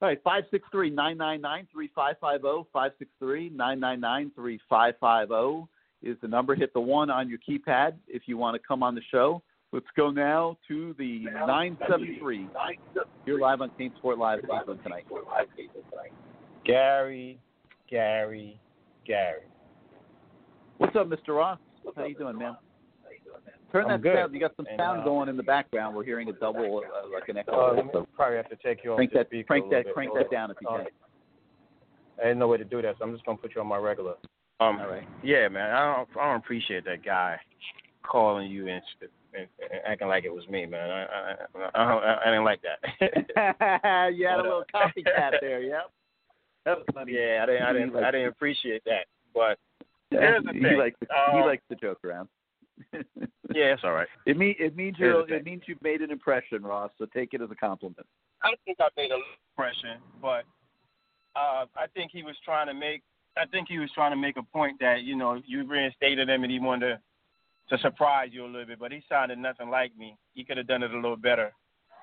All 0.00 0.08
right, 0.08 0.22
563 0.22 0.90
999 0.90 1.66
3550. 1.72 2.70
563 2.72 3.50
999 3.50 4.32
3550 4.36 5.68
is 6.02 6.16
the 6.22 6.28
number. 6.28 6.54
Hit 6.54 6.72
the 6.72 6.80
one 6.80 7.10
on 7.10 7.28
your 7.28 7.38
keypad 7.38 7.94
if 8.06 8.22
you 8.26 8.38
want 8.38 8.54
to 8.54 8.66
come 8.66 8.84
on 8.84 8.94
the 8.94 9.02
show. 9.10 9.42
Let's 9.72 9.86
go 9.96 10.10
now 10.10 10.56
to 10.68 10.94
the 10.98 11.24
973. 11.24 12.48
You're 13.26 13.40
live 13.40 13.60
on 13.60 13.70
CaneSport 13.70 14.18
Live 14.18 14.40
tonight. 14.82 15.04
Gary, 16.64 17.40
Gary, 17.90 18.60
Gary. 19.04 19.42
What's 20.78 20.94
up, 20.94 21.08
Mr. 21.08 21.36
Ross? 21.36 21.58
How 21.96 22.04
you 22.04 22.14
doing, 22.14 22.38
man? 22.38 22.56
Turn 23.72 23.84
I'm 23.84 23.90
that 23.90 24.02
good. 24.02 24.16
sound. 24.16 24.34
You 24.34 24.40
got 24.40 24.56
some 24.56 24.66
And, 24.68 24.78
sound 24.78 25.00
uh, 25.00 25.04
going 25.04 25.28
in 25.28 25.36
the 25.36 25.42
background. 25.42 25.94
We're 25.94 26.04
hearing 26.04 26.28
a 26.28 26.32
double, 26.32 26.78
uh, 26.84 27.08
like 27.12 27.28
an 27.28 27.36
echo. 27.36 27.52
Uh, 27.70 27.74
let 27.74 27.84
me 27.84 27.90
so 27.92 28.06
probably 28.16 28.36
have 28.38 28.48
to 28.48 28.56
take 28.56 28.82
you 28.82 28.92
off 28.92 28.96
crank 28.96 29.12
the 29.12 29.18
that, 29.18 29.46
crank 29.46 29.66
a 29.66 29.68
that, 29.70 29.84
bit. 29.84 29.94
crank 29.94 30.10
Hold 30.10 30.24
that 30.24 30.30
down 30.30 30.50
if 30.50 30.56
you 30.60 30.68
on. 30.68 30.78
can. 30.80 30.88
I 32.18 32.22
didn't 32.24 32.38
know 32.38 32.48
where 32.48 32.58
to 32.58 32.64
do 32.64 32.80
that, 32.82 32.96
so 32.98 33.04
I'm 33.04 33.12
just 33.12 33.24
gonna 33.26 33.38
put 33.38 33.54
you 33.54 33.60
on 33.60 33.66
my 33.66 33.76
regular. 33.76 34.14
Um, 34.60 34.80
All 34.80 34.88
right. 34.88 35.06
Yeah, 35.22 35.46
man. 35.48 35.70
I 35.72 35.96
don't, 35.96 36.08
I 36.20 36.26
don't 36.32 36.36
appreciate 36.38 36.84
that 36.86 37.04
guy 37.04 37.38
calling 38.02 38.50
you 38.50 38.66
and, 38.68 38.82
and, 39.34 39.46
and 39.60 39.80
acting 39.86 40.08
like 40.08 40.24
it 40.24 40.34
was 40.34 40.48
me, 40.48 40.66
man. 40.66 40.90
I, 40.90 41.02
I, 41.02 41.34
I, 41.54 41.70
I, 41.74 41.88
don't- 41.92 42.04
I 42.04 42.24
didn't 42.24 42.44
like 42.44 42.60
that. 42.62 44.10
you 44.16 44.26
had 44.26 44.40
a 44.40 44.42
But, 44.42 44.46
uh, 44.46 44.48
little 44.48 44.64
copycat 44.74 45.32
there. 45.40 45.60
Yep. 45.62 45.90
That 46.64 46.78
was 46.78 46.86
funny. 46.92 47.12
Yeah, 47.12 47.40
I 47.42 47.46
didn't, 47.46 47.62
I 47.62 47.72
didn't, 47.72 47.96
I 48.04 48.10
didn't 48.10 48.28
appreciate 48.28 48.82
that. 48.86 49.04
But 49.32 49.58
Yeah, 50.10 50.20
here's 50.20 50.44
the 50.44 50.52
he 50.54 50.60
thing. 50.60 50.78
likes 50.78 50.96
to, 51.00 51.06
he 51.32 51.38
Um, 51.38 51.46
likes 51.46 51.62
to 51.70 51.76
joke 51.76 51.98
around. 52.04 52.28
Yeah, 52.92 53.72
it's 53.74 53.82
all 53.84 53.92
right. 53.92 54.08
It 54.26 54.36
mean 54.36 54.54
it 54.58 54.76
means 54.76 54.96
you 54.98 55.20
it 55.28 55.44
means 55.44 55.62
you've 55.66 55.82
made 55.82 56.00
an 56.00 56.10
impression, 56.10 56.62
Ross. 56.62 56.90
So 56.98 57.06
take 57.06 57.34
it 57.34 57.40
as 57.40 57.50
a 57.50 57.54
compliment. 57.54 58.06
I 58.42 58.50
think 58.64 58.78
I 58.80 58.88
made 58.96 59.10
a 59.10 59.18
impression, 59.56 60.00
but 60.22 60.44
uh, 61.36 61.66
I 61.76 61.86
think 61.94 62.10
he 62.12 62.22
was 62.22 62.36
trying 62.44 62.66
to 62.68 62.74
make. 62.74 63.02
I 63.36 63.46
think 63.46 63.68
he 63.68 63.78
was 63.78 63.90
trying 63.94 64.12
to 64.12 64.16
make 64.16 64.36
a 64.36 64.42
point 64.42 64.78
that 64.80 65.02
you 65.02 65.16
know 65.16 65.40
you 65.46 65.66
reinstated 65.66 66.28
him 66.28 66.42
and 66.42 66.52
he 66.52 66.58
wanted 66.58 66.98
to, 67.70 67.76
to 67.76 67.82
surprise 67.82 68.30
you 68.32 68.44
a 68.44 68.46
little 68.46 68.66
bit, 68.66 68.78
but 68.78 68.92
he 68.92 69.02
sounded 69.08 69.38
nothing 69.38 69.70
like 69.70 69.96
me. 69.96 70.16
He 70.34 70.44
could 70.44 70.56
have 70.56 70.66
done 70.66 70.82
it 70.82 70.92
a 70.92 70.96
little 70.96 71.16
better, 71.16 71.52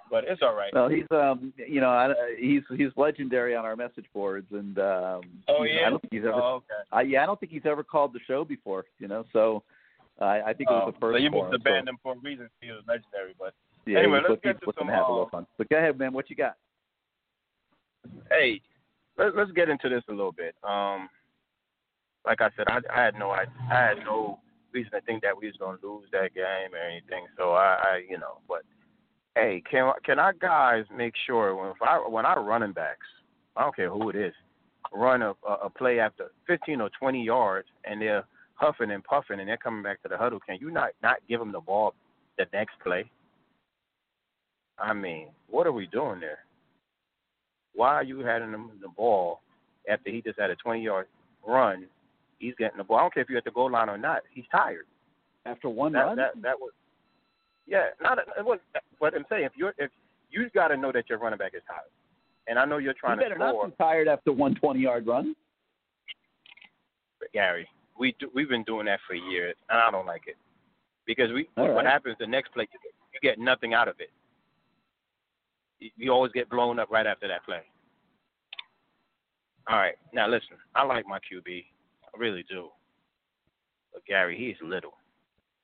but 0.10 0.24
it's 0.26 0.42
all 0.42 0.56
right. 0.56 0.74
Well, 0.74 0.90
he's 0.90 1.06
um 1.12 1.54
you 1.68 1.82
know 1.82 1.90
I, 1.90 2.14
he's 2.40 2.62
he's 2.76 2.90
legendary 2.96 3.56
on 3.56 3.66
our 3.66 3.76
message 3.76 4.06
boards, 4.14 4.48
and 4.52 4.78
um 4.80 5.22
Oh, 5.48 5.64
yeah? 5.64 5.88
I 5.88 5.90
don't 5.90 6.02
think 6.02 6.14
he's 6.14 6.24
ever 6.24 6.34
Oh, 6.34 6.56
okay. 6.56 6.84
I, 6.92 7.02
yeah 7.02 7.24
I 7.24 7.26
don't 7.26 7.40
think 7.40 7.52
he's 7.52 7.66
ever 7.66 7.84
called 7.84 8.14
the 8.14 8.20
show 8.28 8.46
before. 8.46 8.86
You 9.00 9.08
know, 9.08 9.26
so 9.34 9.64
I 10.20 10.42
I 10.42 10.54
think 10.54 10.70
it 10.70 10.74
was 10.74 10.94
the 10.94 11.00
first. 11.00 11.16
so 11.16 11.24
you 11.24 11.32
must 11.32 11.46
him, 11.46 11.52
have 11.52 11.64
banned 11.64 11.90
him 11.90 11.98
for 12.02 12.14
a 12.14 12.18
reason. 12.18 12.50
He 12.62 12.72
was 12.72 12.84
legendary, 12.88 13.34
but 13.38 13.54
yeah, 13.86 14.00
anyway, 14.00 14.22
let's 14.28 14.42
get 14.42 14.60
to 14.62 14.74
some. 14.78 14.88
have 14.88 15.08
a 15.08 15.12
little 15.12 15.30
fun. 15.30 15.46
But 15.58 15.70
go 15.70 15.78
ahead, 15.78 16.00
man. 16.00 16.14
What 16.14 16.30
you 16.30 16.36
got? 16.36 16.56
hey, 18.30 18.62
let, 19.18 19.36
let's 19.36 19.52
get 19.52 19.70
into 19.70 19.90
this 19.90 20.04
a 20.10 20.12
little 20.12 20.32
bit. 20.32 20.56
Um, 20.64 21.10
like 22.26 22.42
I 22.42 22.50
said, 22.58 22.66
I, 22.68 22.80
I 22.94 23.06
had 23.06 23.16
no, 23.16 23.32
I, 23.32 23.46
I 23.72 23.76
had 23.76 23.98
no 24.06 24.40
reason 24.74 24.92
to 24.92 25.02
think 25.02 25.22
that 25.22 25.38
we 25.38 25.48
was 25.48 25.56
gonna 25.60 25.78
lose 25.84 26.08
that 26.12 26.34
game 26.34 26.74
or 26.74 26.78
anything. 26.78 27.26
So 27.38 27.52
I, 27.52 27.78
I 27.82 28.02
you 28.10 28.18
know, 28.18 28.40
but 28.48 28.64
hey, 29.36 29.62
can 29.70 29.92
can 30.04 30.20
our 30.20 30.34
guys 30.34 30.86
make 30.96 31.14
sure 31.26 31.56
when 31.56 31.70
if 31.70 31.82
I 31.82 31.98
when 31.98 32.26
our 32.26 32.44
running 32.44 32.74
backs, 32.74 33.08
I 33.56 33.64
don't 33.64 33.76
care 33.76 33.90
who 33.90 34.10
it 34.10 34.16
is, 34.16 34.34
run 34.94 35.22
a, 35.22 35.34
a 35.64 35.70
play 35.70 36.00
after 36.00 36.32
15 36.48 36.82
or 36.82 36.90
20 37.00 37.24
yards 37.24 37.68
and 37.86 38.02
they're 38.02 38.26
huffing 38.56 38.92
and 38.92 39.04
puffing 39.04 39.40
and 39.40 39.48
they're 39.48 39.58
coming 39.58 39.84
back 39.84 40.02
to 40.04 40.10
the 40.10 40.18
huddle, 40.18 40.40
can 40.40 40.58
you 40.60 40.72
not 40.72 40.90
not 41.04 41.18
give 41.30 41.40
them 41.40 41.52
the 41.52 41.60
ball 41.60 41.94
the 42.38 42.46
next 42.54 42.74
play? 42.84 43.10
I 44.80 44.94
mean, 44.94 45.28
what 45.50 45.68
are 45.68 45.72
we 45.72 45.88
doing 45.88 46.20
there? 46.20 46.40
Why 47.74 47.94
are 47.94 48.04
you 48.04 48.20
having 48.20 48.52
him 48.52 48.72
the 48.82 48.90
ball 48.90 49.42
after 49.90 50.10
he 50.10 50.22
just 50.22 50.40
had 50.40 50.50
a 50.50 50.56
20 50.56 50.82
yard 50.82 51.08
run? 51.46 51.86
He's 52.40 52.56
getting 52.58 52.78
the 52.78 52.84
ball. 52.84 52.98
I 52.98 53.02
don't 53.02 53.14
care 53.14 53.24
if 53.24 53.30
you're 53.30 53.38
at 53.38 53.46
the 53.46 53.52
goal 53.52 53.72
line 53.72 53.90
or 53.90 53.98
not. 53.98 54.24
He's 54.34 54.46
tired. 54.52 54.86
After 55.46 55.70
one 55.70 55.94
that, 55.94 56.00
run? 56.00 56.18
That 56.18 56.42
that 56.42 56.60
was 56.60 56.72
yeah. 57.68 57.88
Not 58.02 58.20
it 58.20 58.46
was, 58.46 58.60
but 59.00 59.14
I'm 59.14 59.26
saying 59.30 59.44
if 59.44 59.52
you're 59.56 59.74
if 59.78 59.92
you've 60.32 60.52
got 60.54 60.70
to 60.70 60.78
know 60.78 60.92
that 60.92 61.10
your 61.10 61.20
running 61.20 61.38
back 61.38 61.54
is 61.56 61.62
tired, 61.68 61.92
and 62.48 62.58
I 62.58 62.66
know 62.66 62.78
you're 62.78 62.94
trying 62.94 63.18
you 63.18 63.24
to 63.24 63.30
better 63.30 63.50
score. 63.50 63.64
not 63.64 63.78
be 63.78 63.84
tired 63.84 64.08
after 64.08 64.32
one 64.32 64.56
20 64.56 64.80
yard 64.80 65.06
run. 65.06 65.36
But 67.20 67.32
Gary, 67.32 67.68
we 67.98 68.16
do, 68.20 68.30
we've 68.34 68.50
been 68.50 68.64
doing 68.64 68.86
that 68.86 69.00
for 69.08 69.14
years, 69.14 69.56
and 69.70 69.80
I 69.80 69.92
don't 69.92 70.06
like 70.06 70.24
it 70.28 70.38
because 71.06 71.32
we 71.32 71.48
All 71.58 71.68
what 71.74 71.86
right. 71.86 71.92
happens 71.94 72.16
the 72.20 72.28
next 72.28 72.54
play 72.54 72.68
you 72.72 72.80
get, 72.82 72.94
you 73.14 73.30
get 73.30 73.40
nothing 73.40 73.74
out 73.74 73.88
of 73.88 73.96
it. 74.00 74.10
You, 75.98 76.12
always 76.12 76.32
get 76.32 76.50
blown 76.50 76.80
up 76.80 76.90
right 76.90 77.06
after 77.06 77.28
that 77.28 77.46
play. 77.46 77.62
All 79.68 79.78
right, 79.78 79.96
now 80.14 80.28
listen, 80.28 80.58
I 80.76 80.84
like 80.84 81.06
my 81.08 81.20
QB, 81.20 81.66
I 82.04 82.18
really 82.18 82.46
do. 82.50 82.70
But 83.94 84.06
Gary, 84.06 84.38
he's 84.38 84.56
little, 84.68 84.94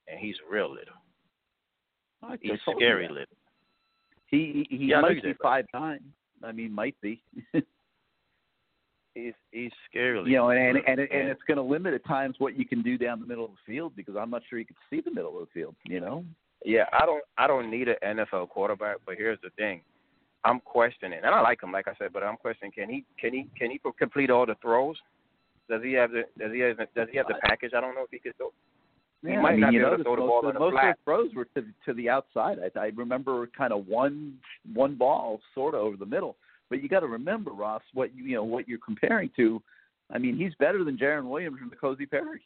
and 0.07 0.19
he's 0.19 0.35
real 0.49 0.69
little. 0.69 0.95
I 2.23 2.37
He's 2.41 2.59
scary 2.75 3.07
little. 3.07 3.25
He 4.27 4.65
he 4.69 4.85
Yeah, 4.85 4.97
I 4.97 5.01
know 5.01 5.07
might 5.09 5.23
be 5.23 5.33
five 5.41 5.65
nine. 5.73 6.01
I 6.43 6.51
mean, 6.51 6.71
might 6.71 6.95
be. 7.01 7.21
He's 9.13 9.33
he's 9.51 9.71
scary. 9.89 10.23
you 10.25 10.38
know, 10.38 10.49
and 10.51 10.77
and 10.77 10.85
and, 10.88 10.99
and 10.99 11.29
it's 11.29 11.41
going 11.47 11.57
to 11.57 11.63
limit 11.63 11.93
at 11.93 12.05
times 12.05 12.35
what 12.39 12.57
you 12.57 12.65
can 12.65 12.81
do 12.81 12.97
down 12.97 13.19
the 13.19 13.25
middle 13.25 13.45
of 13.45 13.51
the 13.51 13.73
field 13.73 13.93
because 13.95 14.15
I'm 14.17 14.29
not 14.29 14.41
sure 14.49 14.57
you 14.57 14.65
can 14.65 14.77
see 14.89 15.01
the 15.01 15.11
middle 15.11 15.38
of 15.38 15.47
the 15.47 15.59
field. 15.59 15.75
You 15.85 15.99
know. 15.99 16.23
Yeah, 16.63 16.85
I 16.93 17.05
don't 17.05 17.23
I 17.38 17.47
don't 17.47 17.69
need 17.69 17.88
an 17.89 17.95
NFL 18.03 18.49
quarterback, 18.49 18.97
but 19.05 19.15
here's 19.17 19.39
the 19.41 19.49
thing. 19.51 19.81
I'm 20.43 20.59
questioning, 20.59 21.19
and 21.23 21.35
I 21.35 21.41
like 21.41 21.61
him, 21.61 21.71
like 21.71 21.88
I 21.88 21.93
said, 21.99 22.13
but 22.13 22.23
I'm 22.23 22.38
questioning 22.38 22.71
can 22.71 22.89
he 22.89 23.03
can 23.19 23.33
he 23.33 23.47
can 23.57 23.71
he 23.71 23.81
complete 23.97 24.29
all 24.29 24.45
the 24.45 24.55
throws? 24.61 24.95
Does 25.69 25.81
he 25.83 25.93
have 25.93 26.11
the 26.11 26.23
does 26.39 26.51
he 26.53 26.59
have 26.59 26.77
the, 26.77 26.88
does 26.95 27.07
he 27.11 27.17
have 27.17 27.27
the 27.27 27.35
package? 27.43 27.71
I 27.75 27.81
don't 27.81 27.95
know 27.95 28.03
if 28.03 28.11
he 28.11 28.19
could 28.19 28.38
throw. 28.38 28.51
He 29.23 29.38
might 29.38 29.49
I 29.49 29.51
mean, 29.51 29.59
not 29.61 29.69
be 29.71 29.75
you 29.77 29.85
able 29.85 29.97
to 29.97 30.03
throw 30.03 30.15
the 30.15 30.21
ball 30.21 30.39
of, 30.39 30.49
in 30.49 30.53
the 30.55 30.59
most 30.59 30.73
flat. 30.73 30.89
of 30.89 30.95
those 30.95 31.03
throws 31.03 31.35
were 31.35 31.45
to 31.55 31.67
to 31.85 31.93
the 31.93 32.09
outside. 32.09 32.57
I, 32.59 32.79
I 32.79 32.91
remember 32.95 33.47
kind 33.55 33.71
of 33.73 33.88
one 33.88 34.35
one 34.73 34.95
ball 34.95 35.41
sort 35.53 35.75
of 35.75 35.81
over 35.81 35.97
the 35.97 36.05
middle. 36.05 36.38
But 36.72 36.81
you 36.81 36.88
got 36.88 37.02
to 37.02 37.07
remember, 37.07 37.52
Ross, 37.52 37.81
what 37.93 38.15
you 38.15 38.23
you 38.23 38.35
know 38.35 38.45
what 38.45 38.65
you're 38.68 38.80
comparing 38.80 39.30
to. 39.35 39.61
I 40.10 40.18
mean, 40.18 40.38
he's 40.38 40.53
better 40.57 40.85
than 40.85 40.98
Jarren 40.98 41.26
Williams 41.30 41.57
and 41.61 41.69
the 41.69 41.76
N'Kosi 41.76 42.10
Perry. 42.10 42.41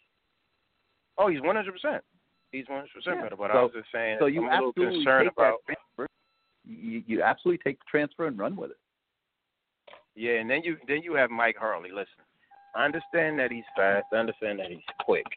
Oh, 1.20 1.28
he's 1.30 1.42
100. 1.42 1.72
percent 1.72 2.04
He's 2.52 2.68
100 2.68 2.90
percent 2.92 3.18
Yeah. 3.18 3.24
better. 3.24 3.36
But 3.36 3.52
so, 3.52 3.58
I 3.58 3.62
was 3.62 3.72
just 3.74 3.92
saying, 3.94 4.18
so 4.20 4.26
you 4.26 4.42
I'm 4.50 4.64
a 4.64 4.68
absolutely 4.68 4.98
concerned 5.06 5.26
take 5.28 5.34
about. 5.34 5.60
that 5.68 5.78
transfer. 5.96 6.08
You, 6.66 7.04
you 7.06 7.22
absolutely 7.22 7.62
take 7.64 7.78
the 7.78 7.86
transfer 7.90 8.26
and 8.26 8.38
run 8.38 8.56
with 8.56 8.72
it. 8.72 8.78
Yeah, 10.16 10.40
and 10.40 10.50
then 10.50 10.64
you 10.64 10.78
then 10.88 11.04
you 11.04 11.14
have 11.14 11.30
Mike 11.30 11.58
Harley. 11.60 11.92
Listen, 11.92 12.26
I 12.76 12.84
understand 12.84 13.38
that 13.38 13.52
he's 13.52 13.64
fast. 13.78 14.06
I 14.12 14.16
understand 14.16 14.58
that 14.58 14.72
he's 14.72 14.80
quick, 15.02 15.28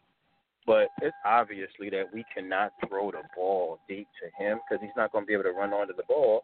but 0.66 0.89
it's 1.02 1.15
obviously 1.27 1.90
that 1.90 2.06
we 2.15 2.24
cannot 2.35 2.73
throw 2.89 3.10
the 3.10 3.20
ball 3.36 3.81
deep 3.86 4.06
to 4.23 4.43
him 4.43 4.60
because 4.65 4.81
he's 4.81 4.97
not 4.97 5.12
going 5.12 5.24
to 5.24 5.27
be 5.27 5.35
able 5.35 5.43
to 5.44 5.51
run 5.52 5.74
onto 5.74 5.94
the 5.94 6.05
ball. 6.09 6.40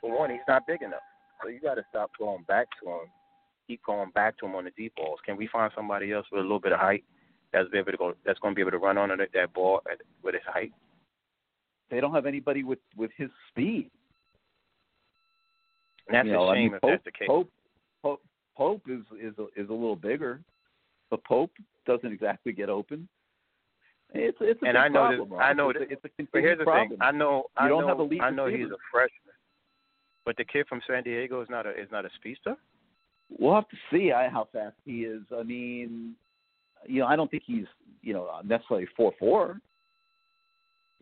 For 0.00 0.18
one, 0.18 0.30
he's 0.30 0.40
not 0.48 0.66
big 0.66 0.82
enough. 0.82 1.06
So 1.42 1.48
you 1.48 1.60
got 1.60 1.74
to 1.74 1.84
stop 1.90 2.10
going 2.18 2.44
back 2.44 2.68
to 2.82 2.90
him. 2.90 3.00
Keep 3.66 3.82
going 3.84 4.10
back 4.10 4.38
to 4.38 4.46
him 4.46 4.54
on 4.54 4.64
the 4.64 4.70
deep 4.70 4.94
balls. 4.96 5.18
Can 5.24 5.36
we 5.36 5.48
find 5.48 5.72
somebody 5.74 6.12
else 6.12 6.26
with 6.30 6.40
a 6.40 6.42
little 6.42 6.60
bit 6.60 6.72
of 6.72 6.78
height 6.78 7.04
that's 7.52 7.68
be 7.68 7.78
able 7.78 7.92
to 7.92 7.98
go? 7.98 8.14
That's 8.24 8.38
going 8.38 8.54
to 8.54 8.56
be 8.56 8.62
able 8.62 8.70
to 8.72 8.78
run 8.78 8.96
on 8.96 9.08
that, 9.08 9.28
that 9.34 9.52
ball 9.52 9.80
at, 9.90 10.00
with 10.22 10.34
his 10.34 10.44
height. 10.46 10.72
They 11.90 12.00
don't 12.00 12.14
have 12.14 12.26
anybody 12.26 12.62
with 12.64 12.78
with 12.96 13.10
his 13.16 13.28
speed. 13.50 13.90
And 16.08 16.14
that's 16.14 16.26
you 16.26 16.32
know, 16.32 16.44
a 16.44 16.50
I 16.50 16.54
shame 16.54 16.64
mean, 16.64 16.74
if 16.74 16.80
Pope, 16.80 16.90
that's 16.90 17.04
the 17.04 17.10
case. 17.10 17.28
Pope, 17.28 17.50
Pope, 18.02 18.22
Pope 18.56 18.82
is 18.88 19.00
is 19.20 19.34
a, 19.38 19.60
is 19.60 19.68
a 19.68 19.72
little 19.72 19.96
bigger, 19.96 20.40
but 21.10 21.24
Pope 21.24 21.52
doesn't 21.86 22.12
exactly 22.12 22.52
get 22.52 22.68
open. 22.68 23.08
It's 24.14 24.38
it's 24.40 24.62
a 24.62 24.66
and 24.66 24.74
big 24.74 24.76
I 24.76 24.88
know 24.88 24.94
problem. 24.94 25.32
Ross. 25.32 25.42
I 25.44 25.52
know 25.52 25.70
it's 25.70 25.80
that. 25.80 25.88
a, 25.88 25.92
it's 25.92 26.04
a 26.04 26.28
but 26.32 26.40
here's 26.40 26.58
the 26.58 26.64
problem. 26.64 26.90
thing. 26.90 26.98
I 27.00 27.10
know 27.10 27.44
I 27.56 27.64
you 27.64 27.70
don't 27.70 27.82
know 27.82 27.88
have 27.88 28.00
elite 28.00 28.22
I 28.22 28.30
know 28.30 28.46
he's 28.46 28.66
a 28.66 28.78
freshman, 28.92 29.25
but 30.26 30.36
the 30.36 30.44
kid 30.44 30.66
from 30.68 30.82
San 30.86 31.04
Diego 31.04 31.40
is 31.40 31.48
not 31.48 31.66
a 31.66 31.70
is 31.70 31.88
not 31.90 32.04
a 32.04 32.10
speedster. 32.16 32.56
We'll 33.38 33.54
have 33.54 33.68
to 33.70 33.76
see 33.90 34.08
how 34.10 34.48
fast 34.52 34.76
he 34.84 35.04
is. 35.04 35.22
I 35.36 35.42
mean, 35.42 36.14
you 36.86 37.00
know, 37.00 37.06
I 37.06 37.16
don't 37.16 37.30
think 37.30 37.44
he's 37.46 37.64
you 38.02 38.12
know 38.12 38.26
uh, 38.26 38.42
necessarily 38.44 38.86
four 38.96 39.12
four. 39.18 39.60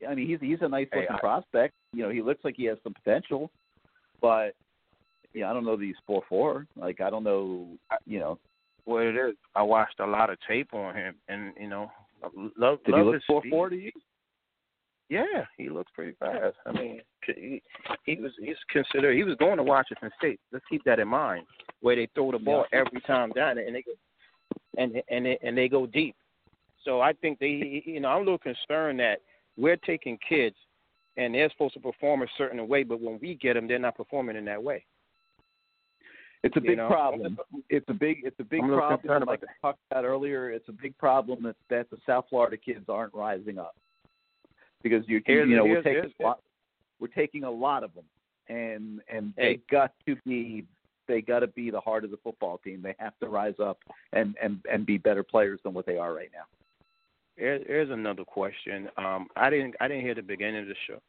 I 0.09 0.15
mean, 0.15 0.29
he's 0.29 0.39
he's 0.41 0.59
a 0.61 0.69
nice 0.69 0.89
Hey, 0.93 1.01
looking 1.01 1.17
I- 1.17 1.21
prospect. 1.21 1.75
You 1.93 2.03
know, 2.05 2.11
he 2.11 2.23
looks 2.23 2.45
like 2.45 2.55
he 2.57 2.65
has 2.67 2.79
some 2.85 2.93
potential, 2.95 3.51
but 4.21 4.55
yeah, 5.33 5.51
I 5.51 5.53
don't 5.53 5.65
know 5.65 5.77
that 5.77 5.85
he's 5.85 5.97
four 6.07 6.23
four. 6.29 6.67
Like 6.77 7.01
I 7.01 7.11
don't 7.11 7.25
know, 7.25 7.69
you 8.07 8.21
know. 8.21 8.39
What 8.87 9.05
it 9.05 9.17
is, 9.17 9.35
I 9.55 9.63
watched 9.63 9.99
a 10.01 10.07
lot 10.07 10.29
of 10.29 10.37
tape 10.47 10.75
on 10.75 10.95
him, 10.95 11.15
and 11.29 11.55
you 11.59 11.69
know, 11.69 11.91
I 12.23 12.29
love 12.59 12.81
Did 12.85 12.93
love 12.93 13.01
he 13.01 13.05
look 13.05 13.15
his 13.15 13.23
four 13.27 13.43
four 13.49 13.71
to 13.71 13.77
you? 13.77 13.91
Yeah, 15.15 15.45
he 15.57 15.69
looks 15.69 15.93
pretty 15.95 16.17
fast. 16.19 16.57
I 16.67 16.73
mean, 16.73 17.01
he, 17.25 17.63
he 18.05 18.17
was 18.17 18.33
he's 18.41 18.57
considered 18.69 19.15
he 19.15 19.23
was 19.23 19.37
going 19.37 19.59
to 19.59 19.63
Washington 19.63 20.11
State. 20.19 20.41
Let's 20.53 20.65
keep 20.69 20.83
that 20.85 20.99
in 20.99 21.07
mind, 21.07 21.47
where 21.83 21.95
they 21.95 22.09
throw 22.17 22.33
the 22.33 22.39
ball 22.41 22.65
every 22.73 23.01
time 23.07 23.31
down 23.31 23.59
and 23.59 23.77
they 23.77 23.83
go 23.83 23.93
and 24.77 25.01
and 25.09 25.27
they, 25.27 25.39
and 25.41 25.57
they 25.57 25.69
go 25.69 25.87
deep. 25.87 26.17
So 26.85 27.01
I 27.01 27.13
think 27.13 27.39
they, 27.39 27.83
you 27.87 28.01
know, 28.01 28.09
I'm 28.09 28.23
a 28.23 28.25
little 28.25 28.39
concerned 28.39 28.99
that 28.99 29.21
we're 29.57 29.77
taking 29.77 30.19
kids 30.29 30.57
and 31.17 31.33
they're 31.33 31.49
supposed 31.51 31.75
to 31.75 31.81
perform 31.81 32.23
a 32.23 32.27
certain 32.37 32.67
way, 32.67 32.83
but 32.83 33.01
when 33.01 33.21
we 33.23 33.37
get 33.37 33.55
them, 33.55 33.69
they're 33.69 33.79
not 33.79 33.97
performing 33.97 34.37
in 34.37 34.45
that 34.47 34.61
way. 34.61 34.85
It's 36.43 36.57
a 36.57 36.61
You 36.61 36.71
big 36.71 36.79
know? 36.79 36.89
problem. 36.89 37.39
It's 37.71 37.87
a 37.89 37.95
big 37.95 38.23
it's 38.25 38.41
a 38.41 38.45
big 38.45 38.63
I'm 38.65 38.71
problem. 38.71 39.23
Like 39.29 39.45
I 39.45 39.67
talked 39.67 39.79
about 39.93 40.05
earlier, 40.05 40.51
it's 40.51 40.69
a 40.69 40.73
big 40.73 40.99
problem 40.99 41.45
that 41.45 41.57
that 41.71 41.89
the 41.91 41.99
South 42.05 42.25
Florida 42.29 42.57
kids 42.57 42.87
aren't 42.89 43.15
rising 43.15 43.61
up 43.61 43.77
because 44.85 45.03
you 45.09 45.21
you 45.27 45.57
know 45.57 45.65
we're 45.65 45.83
taking 45.83 46.13
a 46.21 46.23
lot, 46.23 46.41
we're 47.01 47.09
taking 47.09 47.43
a 47.43 47.51
lot 47.51 47.83
of 47.83 47.93
them, 47.95 48.05
and 48.49 49.01
and 49.13 49.35
Hey. 49.37 49.57
they 49.57 49.61
got 49.75 49.93
to 50.07 50.15
be 50.25 50.65
they 51.09 51.21
got 51.21 51.41
to 51.41 51.49
be 51.49 51.71
the 51.71 51.81
heart 51.81 52.05
of 52.05 52.13
the 52.13 52.17
football 52.19 52.59
team. 52.59 52.81
They 52.83 52.95
have 52.99 53.19
to 53.19 53.29
rise 53.29 53.59
up 53.61 53.79
and 54.13 54.37
and 54.41 54.61
and 54.71 54.87
be 54.87 54.99
better 54.99 55.25
players 55.25 55.59
than 55.65 55.75
what 55.75 55.87
they 55.87 55.97
are 55.97 56.15
right 56.15 56.31
now. 56.33 56.45
Here, 57.37 57.61
here's 57.67 57.91
another 57.91 58.25
question. 58.25 58.89
Um, 58.97 59.27
I 59.35 59.51
didn't 59.51 59.75
I 59.81 59.89
didn't 59.89 60.05
hear 60.05 60.15
the 60.15 60.23
beginning 60.23 60.63
of 60.63 60.69
the 60.69 60.77
show. 60.87 61.01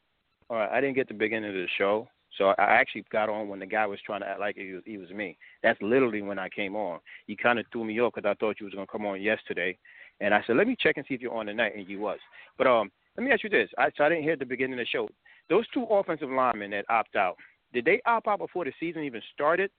All 0.50 0.58
right, 0.58 0.72
I 0.72 0.82
didn't 0.82 0.96
get 0.96 1.08
the 1.08 1.14
beginning 1.14 1.50
of 1.50 1.56
the 1.56 1.68
show, 1.78 2.08
so 2.38 2.50
I 2.50 2.54
actually 2.58 3.06
got 3.12 3.30
on 3.30 3.48
when 3.48 3.60
the 3.60 3.66
guy 3.66 3.86
was 3.86 4.00
trying 4.06 4.22
to 4.22 4.28
act 4.28 4.40
like 4.40 4.56
he 4.56 4.74
was 4.74 4.84
he 4.86 4.98
was 4.98 5.10
me. 5.12 5.38
That's 5.62 5.82
literally 5.82 6.22
when 6.22 6.40
I 6.40 6.50
came 6.50 6.76
on. 6.76 7.00
You 7.28 7.36
kind 7.36 7.60
of 7.60 7.66
threw 7.72 7.84
me 7.84 8.00
off 8.00 8.14
because 8.16 8.30
I 8.30 8.36
thought 8.40 8.60
you 8.60 8.66
was 8.66 8.74
gonna 8.74 8.88
come 8.88 9.06
on 9.06 9.22
yesterday, 9.22 9.78
and 10.22 10.34
I 10.34 10.44
said 10.46 10.56
let 10.56 10.68
me 10.68 10.76
check 10.80 10.98
and 10.98 11.06
see 11.08 11.16
if 11.16 11.22
you're 11.22 11.34
on 11.36 11.46
tonight, 11.46 11.74
and 11.76 11.88
you 11.88 12.00
was. 12.00 12.20
But 12.58 12.68
um, 12.68 12.92
let 13.18 13.24
me 13.24 13.32
ask 13.32 13.44
you 13.44 13.50
this. 13.50 13.70
I 13.78 13.90
so 13.98 14.04
I 14.04 14.10
didn't 14.10 14.24
hear 14.24 14.34
at 14.34 14.40
the 14.40 14.46
beginning 14.46 14.74
of 14.74 14.80
the 14.80 14.86
show. 14.86 15.10
Those 15.50 15.68
two 15.74 15.84
offensive 15.84 16.30
linemen 16.30 16.72
that 16.72 16.86
opt 16.90 17.16
out, 17.16 17.38
did 17.74 17.86
they 17.86 18.02
opt 18.06 18.28
out 18.28 18.40
before 18.40 18.66
the 18.66 18.74
season 18.80 19.04
even 19.04 19.22
started, 19.34 19.72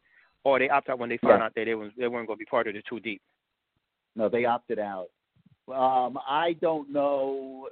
or 0.45 0.59
they 0.59 0.69
opt 0.69 0.89
out 0.89 0.99
when 0.99 1.09
they 1.09 1.19
found 1.19 1.41
Yeah. 1.41 1.47
out 1.47 1.55
that 1.55 1.65
they 1.65 1.75
was 1.75 1.93
they 1.97 2.09
weren't 2.09 2.27
gonna 2.27 2.37
be 2.37 2.45
part 2.45 2.67
of 2.67 2.75
the 2.75 2.83
two 2.89 3.01
deep? 3.01 3.23
No, 4.15 4.29
they 4.29 4.45
opted 4.45 4.79
out. 4.79 5.09
Um, 5.69 6.19
I 6.27 6.55
don't 6.61 6.91
know 6.91 7.69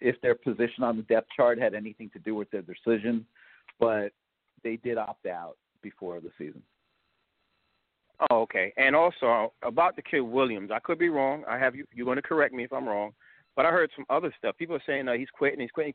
if 0.00 0.20
their 0.20 0.34
position 0.34 0.82
on 0.82 0.96
the 0.96 1.02
depth 1.04 1.28
chart 1.34 1.58
had 1.58 1.74
anything 1.74 2.10
to 2.10 2.18
do 2.18 2.34
with 2.34 2.50
their 2.50 2.62
decision, 2.62 3.24
but 3.78 4.12
they 4.62 4.76
did 4.76 4.98
opt 4.98 5.26
out 5.26 5.56
before 5.82 6.20
the 6.20 6.30
season. 6.36 6.62
Oh, 8.28 8.42
okay. 8.42 8.72
And 8.76 8.94
also 8.94 9.52
about 9.62 9.96
the 9.96 10.02
kid 10.02 10.20
Williams, 10.20 10.70
I 10.70 10.78
could 10.80 10.98
be 10.98 11.08
wrong. 11.08 11.44
I 11.48 11.58
have 11.58 11.74
you. 11.74 11.86
You're 11.94 12.04
going 12.04 12.16
to 12.16 12.22
correct 12.22 12.52
me 12.52 12.64
if 12.64 12.72
I'm 12.72 12.86
wrong. 12.86 13.12
But 13.60 13.66
I 13.66 13.72
heard 13.72 13.90
some 13.94 14.06
other 14.08 14.34
stuff. 14.38 14.56
People 14.56 14.74
are 14.74 14.82
saying 14.86 15.06
uh, 15.06 15.12
he's 15.12 15.28
quitting. 15.36 15.60
He's 15.60 15.70
quitting. 15.70 15.92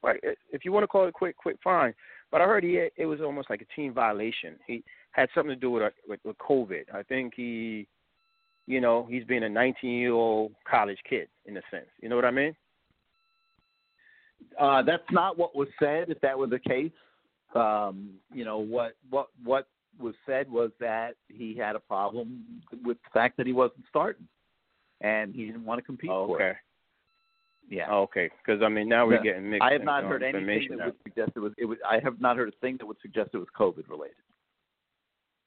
If 0.52 0.64
you 0.64 0.72
want 0.72 0.84
to 0.84 0.88
call 0.88 1.08
it 1.08 1.16
quit, 1.16 1.36
quit, 1.36 1.58
fine. 1.64 1.96
But 2.32 2.42
I 2.42 2.46
heard 2.46 2.64
he 2.64 2.76
had, 2.76 2.92
it 2.96 3.08
was 3.08 3.22
almost 3.22 3.50
like 3.50 3.64
a 3.64 3.76
team 3.76 3.92
violation. 3.92 4.58
He 4.68 4.84
had 5.14 5.30
something 5.34 5.50
to 5.50 5.60
do 5.60 5.72
with 5.72 5.92
with, 6.08 6.20
with 6.24 6.38
COVID. 6.38 6.84
I 6.94 7.02
think 7.02 7.34
he, 7.36 7.88
you 8.68 8.82
know, 8.82 9.08
he's 9.10 9.24
being 9.24 9.42
a 9.42 9.50
19 9.50 9.90
year 9.90 10.12
old 10.12 10.52
college 10.70 11.00
kid 11.10 11.28
in 11.48 11.58
a 11.58 11.62
sense. 11.72 11.88
You 12.04 12.10
know 12.10 12.16
what 12.16 12.26
I 12.26 12.30
mean? 12.30 12.56
Uh, 14.62 14.84
that's 14.84 15.12
not 15.12 15.36
what 15.36 15.56
was 15.56 15.68
said. 15.80 16.12
If 16.12 16.22
that 16.22 16.38
were 16.38 16.46
the 16.46 16.60
case, 16.60 16.92
um, 17.56 18.12
you 18.32 18.46
know 18.46 18.60
what 18.60 18.96
what 19.10 19.30
what 19.44 19.70
was 20.00 20.14
said 20.28 20.52
was 20.52 20.70
that 20.80 21.16
he 21.30 21.58
had 21.58 21.76
a 21.76 21.80
problem 21.80 22.44
with 22.84 22.98
the 23.06 23.10
fact 23.12 23.38
that 23.38 23.48
he 23.48 23.54
wasn't 23.54 23.86
starting, 23.90 24.28
and 25.02 25.34
he 25.34 25.48
didn't 25.48 25.66
want 25.66 25.80
to 25.80 25.84
compete 25.84 26.12
for 26.12 26.36
okay. 26.36 26.60
Yeah. 27.70 27.88
Oh, 27.90 28.04
okay, 28.04 28.30
because 28.46 28.62
I 28.62 28.70
mean 28.70 28.88
now 28.88 29.08
we're 29.08 29.18
No, 29.18 29.24
getting 29.24 29.50
mixed. 29.50 29.64
I 29.64 29.74
have 29.74 29.84
not 29.84 30.04
heard 30.04 30.24
anything 30.24 30.78
that 30.78 30.86
would 30.86 30.96
suggest 31.04 31.32
it 31.36 31.40
was. 31.40 31.54
It 31.58 31.66
was. 31.66 31.78
I 31.88 32.00
have 32.04 32.20
not 32.22 32.38
heard 32.38 32.50
a 32.50 32.58
thing 32.62 32.78
that 32.78 32.86
would 32.86 32.98
suggest 33.02 33.32
it 33.34 33.38
was 33.38 33.48
COVID 33.58 33.90
related. 33.90 34.16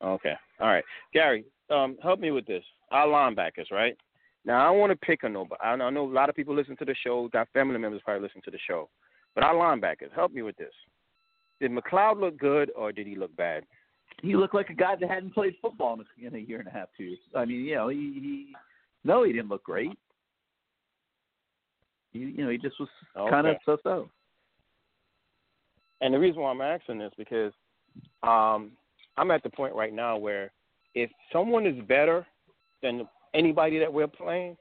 Okay. 0.02 0.34
All 0.60 0.68
right. 0.68 0.84
Gary, 1.12 1.44
um, 1.70 1.96
help 2.02 2.20
me 2.20 2.30
with 2.30 2.46
this. 2.46 2.64
Our 2.90 3.06
linebackers, 3.06 3.70
right? 3.70 3.96
Now, 4.44 4.62
I 4.62 4.70
don't 4.70 4.78
want 4.78 4.92
to 4.92 5.06
pick 5.06 5.24
on 5.24 5.32
nobody. 5.32 5.60
I 5.62 5.76
know 5.76 5.86
I 5.86 5.90
know 5.90 6.06
a 6.06 6.12
lot 6.12 6.28
of 6.28 6.34
people 6.34 6.54
listen 6.54 6.76
to 6.78 6.84
the 6.84 6.94
show. 7.04 7.28
Got 7.28 7.48
family 7.52 7.78
members 7.78 8.00
probably 8.04 8.22
listen 8.22 8.40
to 8.44 8.50
the 8.50 8.58
show. 8.66 8.88
But 9.34 9.44
our 9.44 9.54
linebackers, 9.54 10.12
help 10.14 10.32
me 10.32 10.42
with 10.42 10.56
this. 10.56 10.72
Did 11.60 11.72
McCloud 11.72 12.20
look 12.20 12.38
good 12.38 12.70
or 12.76 12.92
did 12.92 13.06
he 13.06 13.16
look 13.16 13.34
bad? 13.36 13.64
He 14.22 14.36
looked 14.36 14.54
like 14.54 14.70
a 14.70 14.74
guy 14.74 14.96
that 14.98 15.08
hadn't 15.08 15.34
played 15.34 15.54
football 15.60 15.94
in 15.94 16.00
a, 16.00 16.26
in 16.26 16.34
a 16.34 16.44
year 16.44 16.58
and 16.58 16.68
a 16.68 16.70
half, 16.70 16.88
two 16.96 17.04
years. 17.04 17.18
I 17.34 17.44
mean, 17.44 17.64
you 17.64 17.74
know, 17.76 17.88
he, 17.88 17.96
he 17.96 18.46
no, 19.04 19.22
he 19.24 19.32
didn't 19.32 19.48
look 19.48 19.64
great. 19.64 19.90
He, 22.12 22.20
you 22.20 22.44
know, 22.44 22.50
he 22.50 22.58
just 22.58 22.78
was 22.80 22.88
kind 23.14 23.46
of 23.46 23.56
Okay. 23.56 23.60
so-so. 23.64 24.10
And 26.00 26.14
the 26.14 26.18
reason 26.18 26.40
why 26.40 26.50
I'm 26.50 26.60
asking 26.60 26.98
this 26.98 27.12
because 27.16 27.52
um, 28.22 28.72
I'm 29.16 29.30
at 29.30 29.42
the 29.42 29.50
point 29.50 29.74
right 29.74 29.92
now 29.92 30.16
where 30.16 30.52
if 30.94 31.10
someone 31.32 31.66
is 31.66 31.78
better 31.86 32.26
than 32.82 33.08
anybody 33.34 33.78
that 33.78 33.92
we're 33.92 34.06
playing, 34.06 34.56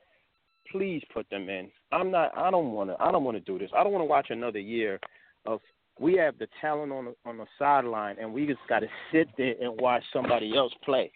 please 0.71 1.01
put 1.13 1.29
them 1.29 1.49
in. 1.49 1.69
I'm 1.91 2.11
not. 2.11 2.35
I 2.37 2.51
don't 2.51 2.71
want 2.71 2.89
to. 2.89 3.01
I 3.01 3.11
don't 3.11 3.23
want 3.23 3.37
to 3.37 3.41
do 3.41 3.59
this. 3.59 3.69
I 3.75 3.83
don't 3.83 3.93
want 3.93 4.01
to 4.01 4.07
watch 4.07 4.27
another 4.29 4.59
year 4.59 4.99
of 5.45 5.61
we 5.99 6.15
have 6.17 6.37
the 6.37 6.47
talent 6.59 6.91
on 6.91 7.05
the 7.05 7.15
on 7.25 7.37
the 7.37 7.45
sideline 7.57 8.17
and 8.19 8.33
we 8.33 8.45
just 8.45 8.59
got 8.67 8.79
to 8.79 8.87
sit 9.11 9.27
there 9.37 9.55
and 9.61 9.79
watch 9.79 10.03
somebody 10.11 10.55
else 10.55 10.73
play. 10.83 11.11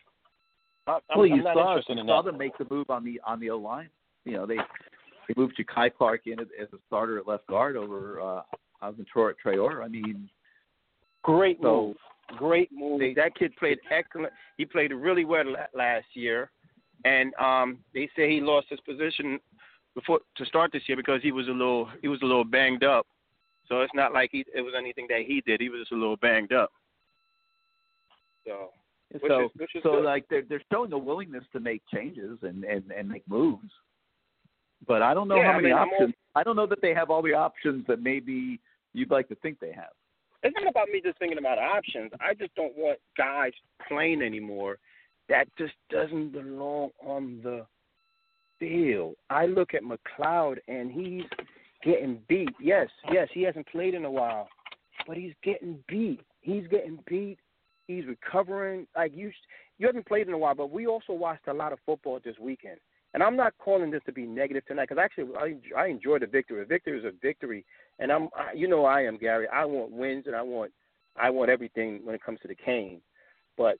I, 0.88 1.00
I'm, 1.10 1.26
you 1.26 1.34
I'm 1.34 1.44
not 1.44 1.56
saw, 1.56 1.70
interested 1.70 1.94
you 1.96 2.02
in 2.02 2.08
saw 2.08 2.22
that. 2.22 2.32
them 2.32 2.40
make 2.40 2.58
the 2.58 2.66
move 2.70 2.90
on 2.90 3.04
the 3.04 3.20
on 3.26 3.40
the 3.40 3.50
O 3.50 3.58
line. 3.58 3.90
You 4.26 4.34
know, 4.34 4.46
they 4.46 4.58
they 5.34 5.42
moved 5.42 5.58
Jakai 5.60 5.94
Clark 5.94 6.22
in 6.28 6.40
as, 6.40 6.48
a 6.74 6.78
starter 6.88 7.18
at 7.18 7.28
left 7.28 7.48
guard 7.48 7.76
over 7.76 8.22
uh 8.22 8.42
Alvin 8.82 9.06
Traore. 9.14 9.84
I 9.84 9.88
mean, 9.88 10.30
Great 11.24 11.60
So- 11.62 11.88
move. 11.88 11.98
Great 12.38 12.70
move. 12.72 13.02
that 13.18 13.36
kid 13.36 13.54
played 13.58 13.78
excellent. 13.90 14.32
He 14.58 14.64
played 14.64 14.94
really 14.94 15.26
well 15.26 15.44
last 15.74 16.06
year, 16.14 16.50
and 17.04 17.34
um, 17.36 17.80
they 17.94 18.10
say 18.16 18.30
he 18.32 18.40
lost 18.40 18.68
his 18.70 18.80
position 18.80 19.38
before 19.96 20.22
to 20.38 20.46
start 20.46 20.72
this 20.72 20.84
year 20.88 20.96
because 20.96 21.22
he 21.22 21.34
was 21.34 21.50
a 21.50 21.52
little 21.52 21.90
he 22.02 22.08
was 22.08 22.22
a 22.22 22.26
little 22.26 22.46
banged 22.46 22.86
up. 22.86 23.06
So 23.68 23.82
it's 23.82 23.94
not 23.94 24.14
like 24.14 24.30
he 24.32 24.46
it 24.56 24.62
was 24.62 24.74
anything 24.78 25.08
that 25.10 25.24
he 25.28 25.42
did. 25.46 25.60
He 25.60 25.68
was 25.68 25.82
just 25.82 25.92
a 25.92 25.96
little 25.96 26.16
banged 26.16 26.54
up. 26.54 26.72
So 28.48 28.70
which 29.12 29.24
so 29.28 29.46
is, 29.46 29.52
is 29.76 29.84
so 29.84 29.92
good. 29.96 30.06
like 30.06 30.26
they're 30.30 30.44
they're 30.48 30.64
showing 30.72 30.94
a 30.94 30.98
willingness 30.98 31.44
to 31.52 31.60
make 31.60 31.82
changes 31.94 32.40
and 32.44 32.64
and 32.64 32.92
and 32.92 33.10
make 33.10 33.28
moves. 33.28 33.70
But 34.88 35.02
I 35.02 35.14
don't 35.14 35.28
know 35.28 35.36
Yeah, 35.38 35.54
how 35.54 35.60
many 35.60 35.74
I'm 35.74 35.90
options. 35.90 36.14
I 36.36 36.44
don't 36.44 36.56
know 36.56 36.68
that 36.68 36.82
they 36.82 36.94
have 36.94 37.10
all 37.10 37.22
the 37.22 37.34
options 37.34 37.86
that 37.88 38.02
maybe 38.02 38.60
you'd 38.94 39.12
like 39.12 39.28
to 39.30 39.36
think 39.36 39.60
they 39.60 39.72
have. 39.74 39.92
it's 40.44 40.56
not 40.60 40.68
about 40.70 40.90
me 40.90 41.02
just 41.04 41.20
thinking 41.20 41.38
about 41.38 41.58
options. 41.60 42.12
I 42.20 42.34
just 42.34 42.54
don't 42.56 42.76
want 42.78 43.00
guys 43.18 43.52
playing 43.88 44.22
anymore 44.22 44.78
that 45.30 45.46
just 45.58 45.74
doesn't 45.90 46.32
belong 46.34 46.90
on 47.06 47.40
the 47.44 47.66
field. 48.60 49.16
I 49.30 49.46
look 49.46 49.74
at 49.74 49.82
McCloud 49.84 50.58
and 50.68 50.92
he's 50.92 51.24
getting 51.84 52.20
beat. 52.28 52.50
Yes, 52.60 52.88
yes, 53.12 53.28
he 53.34 53.44
hasn't 53.44 53.68
played 53.68 53.94
in 53.94 54.06
a 54.06 54.12
while, 54.12 54.48
but 55.08 55.18
he's 55.18 55.34
getting 55.44 55.80
beat. 55.88 56.22
He's 56.42 56.68
getting 56.68 57.00
beat. 57.08 57.38
He's 57.88 58.06
recovering. 58.06 58.88
Like 58.96 59.14
you, 59.16 59.32
you 59.78 59.88
haven't 59.88 60.08
played 60.08 60.28
in 60.28 60.34
a 60.34 60.38
while, 60.38 60.56
but 60.56 60.72
we 60.72 60.86
also 60.88 61.14
watched 61.14 61.48
a 61.48 61.54
lot 61.54 61.72
of 61.74 61.80
football 61.86 62.20
this 62.24 62.36
weekend. 62.40 62.78
And 63.14 63.22
I'm 63.22 63.36
not 63.36 63.54
calling 63.58 63.92
this 63.92 64.04
to 64.06 64.14
be 64.14 64.26
negative 64.26 64.66
tonight 64.66 64.88
because 64.90 65.04
actually 65.04 65.36
I 65.38 65.56
I 65.78 65.88
enjoy 65.88 66.20
the 66.20 66.28
victory. 66.28 66.62
A 66.62 66.66
victory 66.66 66.98
is 66.98 67.06
a 67.06 67.12
victory, 67.22 67.66
and 68.00 68.12
I'm 68.12 68.30
I, 68.36 68.54
you 68.54 68.68
know 68.68 68.86
I 68.86 69.02
am 69.02 69.18
Gary. 69.18 69.48
I 69.52 69.66
want 69.66 69.92
wins 69.92 70.26
and 70.28 70.36
I 70.36 70.42
want 70.42 70.72
I 71.18 71.30
want 71.30 71.50
everything 71.50 72.02
when 72.04 72.16
it 72.16 72.24
comes 72.24 72.40
to 72.42 72.48
the 72.48 72.56
cane, 72.56 73.02
but 73.58 73.78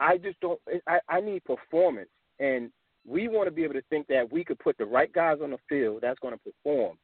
I 0.00 0.18
just 0.18 0.38
don't. 0.40 0.60
I 0.86 1.00
I 1.08 1.20
need 1.20 1.44
performance, 1.44 2.10
and 2.38 2.70
we 3.06 3.28
want 3.28 3.46
to 3.46 3.50
be 3.50 3.64
able 3.64 3.74
to 3.74 3.82
think 3.90 4.06
that 4.08 4.30
we 4.30 4.44
could 4.44 4.58
put 4.58 4.78
the 4.78 4.84
right 4.84 5.12
guys 5.12 5.38
on 5.42 5.50
the 5.50 5.58
field 5.68 6.00
that's 6.02 6.18
going 6.20 6.34
to 6.34 6.40
perform. 6.40 6.96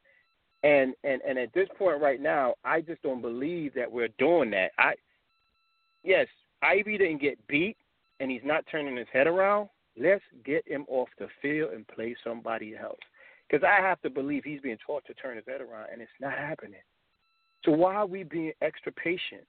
And 0.63 0.93
and 1.03 1.21
and 1.27 1.37
at 1.37 1.53
this 1.53 1.67
point 1.77 2.01
right 2.01 2.21
now, 2.21 2.55
I 2.63 2.81
just 2.81 3.01
don't 3.01 3.21
believe 3.21 3.73
that 3.75 3.91
we're 3.91 4.09
doing 4.17 4.51
that. 4.51 4.71
I 4.77 4.93
yes, 6.03 6.27
Ivey 6.61 6.97
didn't 6.97 7.21
get 7.21 7.45
beat, 7.47 7.77
and 8.19 8.31
he's 8.31 8.41
not 8.43 8.65
turning 8.71 8.95
his 8.95 9.07
head 9.11 9.27
around. 9.27 9.69
Let's 9.97 10.23
get 10.45 10.67
him 10.67 10.85
off 10.89 11.09
the 11.19 11.27
field 11.41 11.73
and 11.73 11.87
play 11.87 12.15
somebody 12.23 12.75
else. 12.75 12.99
Because 13.49 13.63
I 13.63 13.81
have 13.81 14.01
to 14.01 14.09
believe 14.09 14.43
he's 14.43 14.61
being 14.61 14.77
taught 14.85 15.05
to 15.05 15.13
turn 15.13 15.35
his 15.35 15.45
head 15.47 15.61
around, 15.61 15.87
and 15.91 16.01
it's 16.01 16.11
not 16.19 16.33
happening. 16.33 16.79
So 17.63 17.71
why 17.71 17.95
are 17.95 18.05
we 18.05 18.23
being 18.23 18.51
extra 18.61 18.91
patient? 18.91 19.43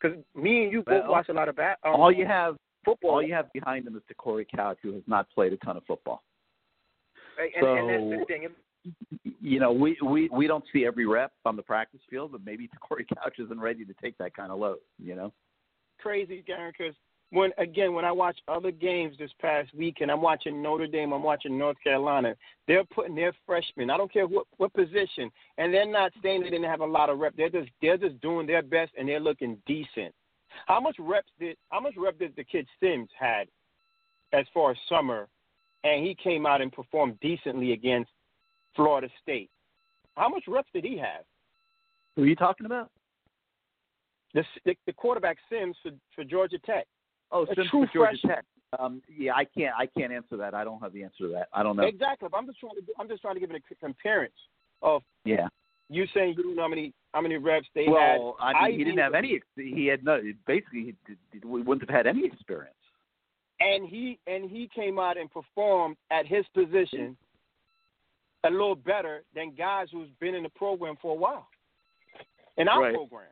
Because 0.00 0.18
me 0.34 0.64
and 0.64 0.72
you 0.72 0.82
both 0.82 1.04
Well, 1.04 1.12
watch 1.12 1.28
a 1.28 1.32
lot 1.32 1.48
of 1.48 1.56
bat. 1.56 1.78
Um, 1.84 1.94
all 1.94 2.12
you 2.12 2.26
have 2.26 2.56
football. 2.84 3.12
all 3.12 3.22
you 3.22 3.32
have 3.32 3.52
behind 3.52 3.86
him 3.86 3.96
is 3.96 4.02
Corey 4.18 4.46
Couch, 4.54 4.78
who 4.82 4.92
has 4.94 5.02
not 5.06 5.30
played 5.30 5.52
a 5.52 5.56
ton 5.58 5.76
of 5.76 5.84
football. 5.86 6.22
and, 7.38 7.66
and 7.66 7.88
that's 7.88 8.02
the 8.02 8.18
So- 8.20 8.24
thing. 8.26 8.48
You 9.40 9.60
know, 9.60 9.72
we 9.72 9.96
we 10.04 10.28
we 10.28 10.46
don't 10.46 10.64
see 10.72 10.84
every 10.84 11.06
rep 11.06 11.32
on 11.46 11.56
the 11.56 11.62
practice 11.62 12.00
field, 12.10 12.32
but 12.32 12.44
maybe 12.44 12.68
Corey 12.80 13.06
Couch 13.14 13.36
isn't 13.38 13.58
ready 13.58 13.84
to 13.86 13.94
take 14.02 14.18
that 14.18 14.34
kind 14.36 14.52
of 14.52 14.58
load. 14.58 14.78
You 15.02 15.14
know. 15.14 15.32
crazy, 15.98 16.42
Gary, 16.46 16.70
because 16.76 16.94
when 17.34 17.50
again 17.58 17.94
when 17.94 18.04
I 18.04 18.12
watch 18.12 18.38
other 18.46 18.70
games 18.70 19.16
this 19.18 19.32
past 19.40 19.74
week, 19.74 19.96
and 20.00 20.10
I'm 20.10 20.22
watching 20.22 20.62
Notre 20.62 20.86
Dame, 20.86 21.12
I'm 21.12 21.22
watching 21.22 21.58
North 21.58 21.76
Carolina, 21.82 22.36
they're 22.68 22.84
putting 22.84 23.16
their 23.16 23.32
freshmen. 23.44 23.90
I 23.90 23.96
don't 23.96 24.12
care 24.12 24.26
what 24.26 24.46
what 24.56 24.72
position, 24.72 25.30
and 25.58 25.74
they're 25.74 25.90
not 25.90 26.12
saying 26.22 26.42
they 26.42 26.50
didn't 26.50 26.70
have 26.70 26.80
a 26.80 26.86
lot 26.86 27.10
of 27.10 27.18
rep. 27.18 27.34
They're 27.36 27.50
just 27.50 27.70
they're 27.82 27.96
just 27.96 28.20
doing 28.20 28.46
their 28.46 28.62
best, 28.62 28.92
and 28.96 29.08
they're 29.08 29.20
looking 29.20 29.58
decent. 29.66 30.14
How 30.66 30.80
much 30.80 30.94
reps 31.00 31.30
did 31.40 31.56
how 31.70 31.80
much 31.80 31.94
rep 31.96 32.18
did 32.20 32.36
the 32.36 32.44
kid 32.44 32.68
Sims 32.80 33.08
had 33.18 33.48
as 34.32 34.46
far 34.54 34.70
as 34.70 34.76
summer, 34.88 35.26
and 35.82 36.06
he 36.06 36.14
came 36.14 36.46
out 36.46 36.60
and 36.60 36.70
performed 36.70 37.18
decently 37.20 37.72
against 37.72 38.10
Florida 38.76 39.08
State. 39.20 39.50
How 40.16 40.28
much 40.28 40.44
reps 40.46 40.68
did 40.72 40.84
he 40.84 40.96
have? 40.98 41.24
Who 42.14 42.22
are 42.22 42.26
you 42.26 42.36
talking 42.36 42.66
about? 42.66 42.92
The 44.34 44.44
the, 44.64 44.76
the 44.86 44.92
quarterback 44.92 45.38
Sims 45.50 45.76
for 45.82 45.90
for 46.14 46.22
Georgia 46.22 46.58
Tech. 46.64 46.86
Oh, 47.34 47.42
a 47.42 47.54
true 47.68 47.86
freshman. 47.92 48.36
Tech. 48.36 48.44
Um, 48.78 49.02
yeah, 49.14 49.34
I 49.34 49.44
can't 49.44 49.74
I 49.76 49.86
can't 49.86 50.12
answer 50.12 50.36
that. 50.36 50.54
I 50.54 50.64
don't 50.64 50.80
have 50.80 50.92
the 50.92 51.02
answer 51.02 51.24
to 51.24 51.28
that. 51.28 51.48
I 51.52 51.62
don't 51.62 51.76
know. 51.76 51.82
Exactly. 51.84 52.28
But 52.30 52.36
I'm 52.38 52.46
just 52.46 52.58
trying 52.60 52.72
to 52.76 52.82
I'm 52.98 53.08
just 53.08 53.22
trying 53.22 53.34
to 53.34 53.40
give 53.40 53.50
it 53.50 53.56
a 53.56 53.60
c- 53.68 53.76
comparison 53.80 54.32
of 54.82 55.02
Yeah. 55.24 55.48
you 55.90 56.06
saying 56.14 56.34
you 56.36 56.42
don't 56.44 56.56
know 56.56 56.62
how 56.62 56.68
many 56.68 56.92
how 57.12 57.20
many 57.20 57.36
reps 57.36 57.66
they 57.74 57.84
had. 57.84 57.92
Well, 57.92 58.36
I 58.40 58.68
mean, 58.68 58.78
he 58.78 58.84
didn't 58.84 58.98
have 58.98 59.14
any. 59.14 59.40
He 59.56 59.86
had 59.86 60.04
no. 60.04 60.20
Basically, 60.46 60.94
he, 61.06 61.14
he 61.32 61.40
wouldn't 61.44 61.88
have 61.88 61.94
had 61.94 62.06
any 62.06 62.24
experience. 62.26 62.74
and 63.60 63.88
he 63.88 64.18
and 64.26 64.50
he 64.50 64.68
came 64.74 64.98
out 64.98 65.16
and 65.16 65.30
performed 65.30 65.96
at 66.10 66.26
his 66.26 66.44
position 66.54 67.16
a 68.44 68.50
little 68.50 68.74
better 68.74 69.22
than 69.34 69.54
guys 69.56 69.88
who's 69.92 70.08
been 70.20 70.34
in 70.34 70.42
the 70.42 70.48
program 70.50 70.96
for 71.00 71.12
a 71.12 71.18
while. 71.18 71.46
In 72.56 72.68
our 72.68 72.82
Right. 72.82 72.94
program 72.94 73.26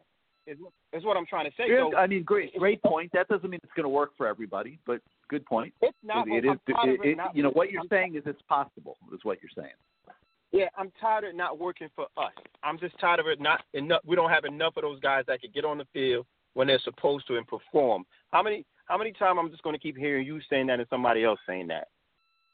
is 0.47 0.59
is 0.93 1.05
what 1.05 1.17
I'm 1.17 1.27
trying 1.27 1.45
to 1.47 1.53
say. 1.57 1.65
Yeah, 1.69 1.89
so 1.91 1.97
I 1.97 2.07
mean, 2.07 2.23
great, 2.23 2.55
great 2.57 2.83
point. 2.83 3.11
That 3.13 3.29
doesn't 3.29 3.49
mean 3.49 3.61
it's 3.63 3.73
going 3.75 3.85
to 3.85 3.89
work 3.89 4.11
for 4.17 4.27
everybody, 4.27 4.79
but 4.87 5.01
good 5.29 5.45
point. 5.47 5.73
It's 5.83 5.97
not. 6.03 6.29
It, 6.29 6.45
it 6.45 6.49
is. 6.49 6.59
tired 6.75 7.01
it- 7.03 7.09
it 7.11 7.17
not 7.17 7.35
you 7.37 7.43
know 7.43 7.51
what 7.51 7.71
you're 7.71 7.81
I'm- 7.81 7.89
saying 7.89 8.15
is 8.17 8.23
it's 8.27 8.43
possible. 8.49 8.97
Is 9.13 9.21
what 9.23 9.39
you're 9.43 9.51
saying. 9.57 9.75
Yeah, 10.53 10.67
I'm 10.77 10.93
tired 11.01 11.25
of 11.25 11.31
it 11.31 11.37
not 11.37 11.59
working 11.59 11.89
for 11.97 12.07
us. 12.19 12.33
I'm 12.63 12.79
just 12.79 12.99
tired 13.01 13.21
of 13.21 13.27
it 13.27 13.41
not 13.41 13.63
enough. 13.73 14.03
We 14.05 14.17
don't 14.17 14.29
have 14.29 14.45
enough 14.45 14.77
of 14.77 14.83
those 14.83 15.01
guys 15.01 15.25
that 15.27 15.41
could 15.41 15.55
get 15.55 15.65
on 15.65 15.79
the 15.79 15.87
field 15.95 16.27
when 16.53 16.67
they're 16.67 16.79
supposed 16.85 17.27
to 17.29 17.37
and 17.39 17.47
perform. 17.47 18.05
How 18.33 18.43
many 18.43 18.67
how 18.85 18.99
many 18.99 19.13
times 19.13 19.39
I'm 19.41 19.51
just 19.51 19.63
going 19.63 19.75
to 19.75 19.81
keep 19.81 19.97
hearing 19.97 20.27
you 20.27 20.41
saying 20.51 20.67
that 20.67 20.79
and 20.79 20.89
somebody 20.91 21.25
else 21.25 21.41
saying 21.47 21.69
that? 21.69 21.89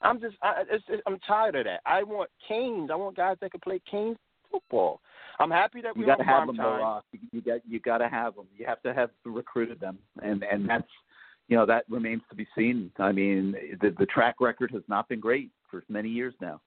I'm 0.01 0.21
just 0.21 0.37
I, 0.43 0.63
it's, 0.71 0.85
it's, 0.89 1.03
I'm 1.07 1.19
tired 1.27 1.57
of 1.57 1.65
that. 1.65 1.81
I 1.87 2.05
want 2.05 2.31
canes. 2.47 2.91
I 2.93 2.95
want 2.95 3.17
guys 3.17 3.37
that 3.41 3.51
can 3.51 3.61
play 3.61 3.81
canes 3.91 4.17
football. 4.51 5.01
I'm 5.41 5.51
happy 5.51 5.81
that 5.83 5.97
You 5.97 6.03
we're 6.03 6.07
got 6.07 6.17
to 6.17 6.25
have 6.25 6.47
them, 6.47 6.57
you 7.33 7.41
got 7.41 7.61
you 7.69 7.81
got 7.81 7.99
to 7.99 8.09
have 8.09 8.35
them. 8.35 8.47
You 8.57 8.67
have 8.67 8.83
to 8.83 8.93
have 8.93 9.11
recruited 9.25 9.81
them, 9.81 9.99
and 10.23 10.43
and 10.43 10.69
that's 10.69 10.89
you 11.49 11.57
know 11.57 11.67
that 11.67 11.85
remains 11.89 12.23
to 12.31 12.37
be 12.37 12.47
seen. 12.57 12.91
I 12.99 13.13
mean, 13.13 13.55
the 13.81 13.95
the 13.99 14.07
track 14.07 14.37
record 14.41 14.71
has 14.73 14.83
not 14.89 15.09
been 15.09 15.21
great 15.21 15.51
for 15.71 15.85
many 15.89 16.09
years 16.09 16.35
now. 16.41 16.61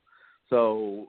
So 0.49 1.07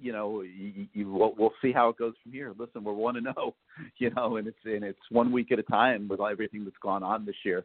you 0.00 0.12
know, 0.12 0.42
you, 0.42 0.86
you 0.92 1.12
we'll, 1.12 1.34
we'll 1.36 1.52
see 1.60 1.72
how 1.72 1.88
it 1.88 1.98
goes 1.98 2.14
from 2.22 2.32
here. 2.32 2.52
Listen, 2.58 2.82
we're 2.82 2.92
one 2.92 3.14
to 3.14 3.20
know, 3.20 3.54
you 3.98 4.10
know, 4.10 4.36
and 4.36 4.46
it's 4.46 4.58
and 4.64 4.82
it's 4.82 5.00
one 5.10 5.32
week 5.32 5.52
at 5.52 5.58
a 5.58 5.64
time 5.64 6.08
with 6.08 6.20
everything 6.20 6.64
that's 6.64 6.76
gone 6.82 7.02
on 7.02 7.24
this 7.24 7.36
year. 7.44 7.64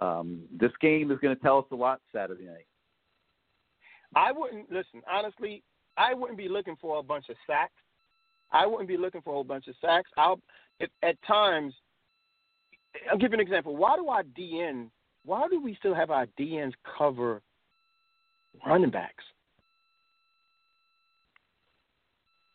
Um, 0.00 0.42
this 0.58 0.72
game 0.80 1.10
is 1.10 1.18
going 1.18 1.36
to 1.36 1.42
tell 1.42 1.58
us 1.58 1.66
a 1.70 1.76
lot 1.76 2.00
Saturday 2.14 2.44
night. 2.44 2.66
I 4.14 4.32
wouldn't 4.32 4.70
listen 4.70 5.02
honestly. 5.10 5.62
I 5.96 6.14
wouldn't 6.14 6.38
be 6.38 6.48
looking 6.48 6.76
for 6.80 6.98
a 6.98 7.02
bunch 7.02 7.28
of 7.28 7.36
sacks. 7.46 7.72
I 8.52 8.66
wouldn't 8.66 8.88
be 8.88 8.96
looking 8.96 9.22
for 9.22 9.30
a 9.30 9.32
whole 9.34 9.44
bunch 9.44 9.66
of 9.68 9.74
sacks. 9.80 10.10
I'll 10.16 10.40
if, 10.80 10.90
at 11.02 11.16
times. 11.26 11.74
I'll 13.10 13.18
give 13.18 13.32
you 13.32 13.38
an 13.38 13.40
example. 13.40 13.74
Why 13.74 13.96
do 13.96 14.08
our 14.08 14.22
DN? 14.22 14.88
Why 15.24 15.48
do 15.48 15.62
we 15.62 15.74
still 15.76 15.94
have 15.94 16.10
our 16.10 16.26
DNs 16.38 16.72
cover 16.98 17.40
running 18.66 18.90
backs? 18.90 19.24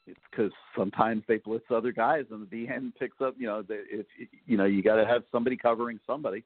It's 0.06 0.20
because 0.30 0.52
sometimes 0.78 1.24
they 1.28 1.38
blitz 1.38 1.66
other 1.74 1.92
guys 1.92 2.26
and 2.32 2.48
the 2.48 2.68
DN 2.68 2.94
picks 3.00 3.20
up. 3.20 3.36
You 3.38 3.48
know, 3.48 3.62
the, 3.64 3.84
if 3.90 4.06
you 4.46 4.58
know 4.58 4.66
you 4.66 4.84
got 4.84 4.96
to 4.96 5.06
have 5.06 5.24
somebody 5.32 5.58
covering 5.58 6.00
somebody. 6.06 6.44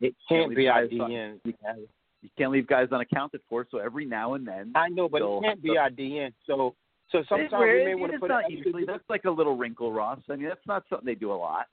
It 0.00 0.14
Can't 0.28 0.48
can't 0.48 0.56
be 0.56 0.68
our 0.68 0.86
DN. 0.86 1.40
You 2.22 2.30
can't 2.36 2.50
leave 2.50 2.66
guys 2.66 2.88
unaccounted 2.92 3.40
for. 3.48 3.66
So 3.70 3.78
every 3.78 4.04
now 4.04 4.34
and 4.34 4.46
then, 4.46 4.72
I 4.74 4.88
know, 4.88 5.08
but 5.08 5.22
it 5.22 5.42
can't 5.42 5.62
be 5.62 5.78
our 5.78 5.90
DN. 5.90 6.32
So, 6.46 6.74
so 7.10 7.22
sometimes 7.28 7.52
It- 7.52 7.58
we 7.58 7.84
may 7.84 7.94
want 7.94 8.12
to 8.12 8.18
put 8.18 8.28
not 8.28 8.44
it. 8.44 8.50
usually. 8.50 8.84
That's 8.84 9.08
like 9.08 9.24
a 9.24 9.30
little 9.30 9.56
wrinkle, 9.56 9.92
Ross. 9.92 10.20
I 10.28 10.36
mean, 10.36 10.48
that's 10.48 10.66
not 10.66 10.84
something 10.88 11.06
they 11.06 11.14
do 11.14 11.32
a 11.32 11.34
lot. 11.34 11.66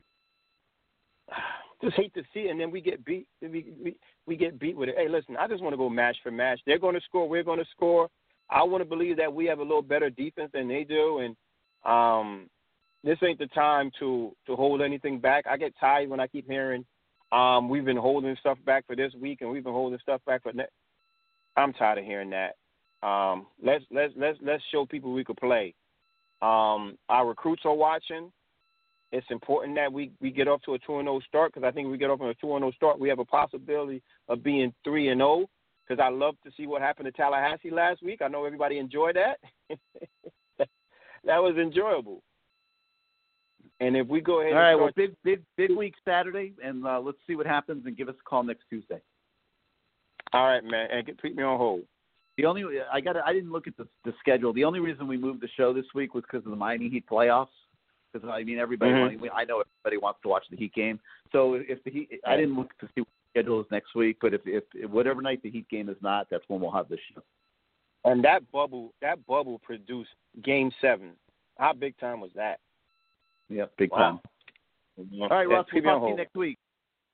Just 1.81 1.97
hate 1.97 2.13
to 2.13 2.23
see, 2.33 2.47
it, 2.47 2.51
and 2.51 2.59
then 2.59 2.71
we 2.71 2.79
get 2.79 3.03
beat. 3.03 3.27
We, 3.41 3.73
we 3.83 3.95
we 4.25 4.37
get 4.37 4.57
beat 4.57 4.77
with 4.77 4.87
it. 4.87 4.95
Hey, 4.97 5.09
listen, 5.09 5.35
I 5.35 5.49
just 5.49 5.61
want 5.61 5.73
to 5.73 5.77
go 5.77 5.89
match 5.89 6.15
for 6.23 6.31
match. 6.31 6.61
They're 6.65 6.79
going 6.79 6.95
to 6.95 7.01
score. 7.01 7.27
We're 7.27 7.43
going 7.43 7.59
to 7.59 7.65
score. 7.71 8.09
I 8.49 8.63
want 8.63 8.81
to 8.81 8.89
believe 8.89 9.17
that 9.17 9.33
we 9.33 9.45
have 9.47 9.59
a 9.59 9.63
little 9.63 9.81
better 9.81 10.09
defense 10.09 10.51
than 10.53 10.69
they 10.69 10.85
do, 10.85 11.19
and 11.19 11.35
um, 11.83 12.49
this 13.03 13.17
ain't 13.21 13.37
the 13.39 13.47
time 13.47 13.91
to 13.99 14.33
to 14.47 14.55
hold 14.55 14.81
anything 14.81 15.19
back. 15.19 15.45
I 15.45 15.57
get 15.57 15.73
tired 15.77 16.09
when 16.09 16.21
I 16.21 16.27
keep 16.27 16.47
hearing 16.49 16.85
um, 17.33 17.67
we've 17.67 17.85
been 17.85 17.97
holding 17.97 18.35
stuff 18.39 18.59
back 18.63 18.85
for 18.85 18.95
this 18.95 19.11
week, 19.19 19.41
and 19.41 19.49
we've 19.49 19.63
been 19.63 19.73
holding 19.73 19.99
stuff 19.99 20.21
back 20.25 20.43
for 20.43 20.53
next. 20.53 20.71
I'm 21.57 21.73
tired 21.73 21.97
of 21.97 22.05
hearing 22.05 22.29
that. 22.29 22.55
Um, 23.03 23.47
let's 23.61 23.83
let's 23.91 24.13
let's 24.15 24.37
let's 24.41 24.63
show 24.71 24.85
people 24.85 25.11
we 25.11 25.23
could 25.25 25.37
play. 25.37 25.73
Um, 26.41 26.97
our 27.09 27.27
recruits 27.27 27.63
are 27.65 27.73
watching. 27.73 28.31
It's 29.11 29.27
important 29.29 29.75
that 29.75 29.93
we, 29.93 30.11
we 30.19 30.31
get 30.31 30.47
off 30.47 30.61
to 30.63 30.73
a 30.73 30.79
two 30.79 30.97
and 30.97 31.05
zero 31.05 31.19
start 31.27 31.53
because 31.53 31.67
I 31.67 31.71
think 31.71 31.85
if 31.85 31.91
we 31.91 31.97
get 31.99 32.09
off 32.09 32.21
on 32.21 32.29
a 32.29 32.33
two 32.33 32.55
and 32.55 32.61
zero 32.63 32.71
start, 32.71 32.99
we 32.99 33.09
have 33.09 33.19
a 33.19 33.25
possibility 33.25 34.01
of 34.27 34.43
being 34.43 34.73
three 34.83 35.09
and 35.09 35.19
zero. 35.19 35.45
Because 35.87 36.01
I 36.01 36.09
love 36.09 36.35
to 36.45 36.51
see 36.55 36.65
what 36.65 36.81
happened 36.81 37.07
to 37.07 37.11
Tallahassee 37.11 37.69
last 37.69 38.01
week. 38.01 38.21
I 38.21 38.29
know 38.29 38.45
everybody 38.45 38.77
enjoyed 38.79 39.17
that. 39.17 39.37
that 40.57 41.37
was 41.39 41.57
enjoyable. 41.57 42.23
And 43.81 43.97
if 43.97 44.07
we 44.07 44.21
go 44.21 44.39
ahead, 44.41 44.53
All 44.53 44.59
right. 44.59 44.71
and 44.71 44.79
Well, 44.81 44.91
start, 44.91 44.95
big 44.95 45.15
big 45.23 45.41
big 45.57 45.77
week 45.77 45.95
Saturday, 46.05 46.53
and 46.63 46.85
uh, 46.87 47.01
let's 47.01 47.17
see 47.27 47.35
what 47.35 47.45
happens, 47.45 47.85
and 47.85 47.97
give 47.97 48.07
us 48.07 48.15
a 48.17 48.29
call 48.29 48.43
next 48.43 48.63
Tuesday. 48.69 49.01
all 50.31 50.47
right, 50.47 50.63
man, 50.63 50.87
and 50.91 51.05
get, 51.05 51.21
put 51.21 51.35
me 51.35 51.43
on 51.43 51.57
hold. 51.57 51.83
The 52.37 52.45
only 52.45 52.63
I 52.91 52.99
got 52.99 53.15
I 53.17 53.31
didn't 53.33 53.51
look 53.51 53.67
at 53.67 53.77
the, 53.77 53.87
the 54.05 54.13
schedule. 54.19 54.53
The 54.53 54.63
only 54.63 54.79
reason 54.79 55.07
we 55.07 55.17
moved 55.17 55.41
the 55.41 55.49
show 55.55 55.71
this 55.73 55.85
week 55.93 56.13
was 56.13 56.23
because 56.23 56.45
of 56.45 56.51
the 56.51 56.57
Miami 56.57 56.89
Heat 56.89 57.05
playoffs. 57.09 57.47
Because 58.11 58.27
I 58.31 58.43
mean, 58.43 58.59
everybody 58.59 58.91
Mhm. 58.91 59.19
wants- 59.19 59.35
I 59.35 59.43
know 59.45 59.61
everybody 59.61 59.97
wants 59.97 60.21
to 60.21 60.29
watch 60.29 60.43
the 60.49 60.57
Heat 60.57 60.73
game. 60.73 60.99
So 61.31 61.55
if 61.55 61.83
the 61.83 61.91
Heat, 61.91 62.19
I 62.25 62.35
didn't 62.35 62.55
look 62.55 62.75
to 62.79 62.87
see 62.87 63.01
what 63.01 63.07
the 63.07 63.39
schedule 63.39 63.61
is 63.61 63.67
next 63.71 63.95
week. 63.95 64.17
But 64.21 64.33
if, 64.33 64.41
if 64.45 64.63
if 64.73 64.89
whatever 64.89 65.21
night 65.21 65.41
the 65.43 65.49
Heat 65.49 65.67
game 65.69 65.89
is 65.89 65.97
not, 66.01 66.27
that's 66.29 66.47
when 66.47 66.59
we'll 66.59 66.71
have 66.71 66.89
the 66.89 66.97
show. 67.13 67.21
And 68.05 68.23
that 68.23 68.51
bubble, 68.51 68.93
that 69.01 69.25
bubble 69.25 69.59
produced 69.59 70.11
Game 70.43 70.71
Seven. 70.81 71.11
How 71.57 71.73
big 71.73 71.97
time 71.97 72.19
was 72.19 72.31
that? 72.33 72.59
Yep, 73.49 73.73
big 73.77 73.91
Wow. 73.91 73.97
time. 73.97 74.19
All 75.21 75.27
right, 75.29 75.47
Yeah, 75.47 75.55
Ross. 75.55 75.67
We'll 75.71 75.83
talk 75.83 76.03
to 76.03 76.09
you 76.09 76.15
next 76.15 76.35
week. 76.35 76.57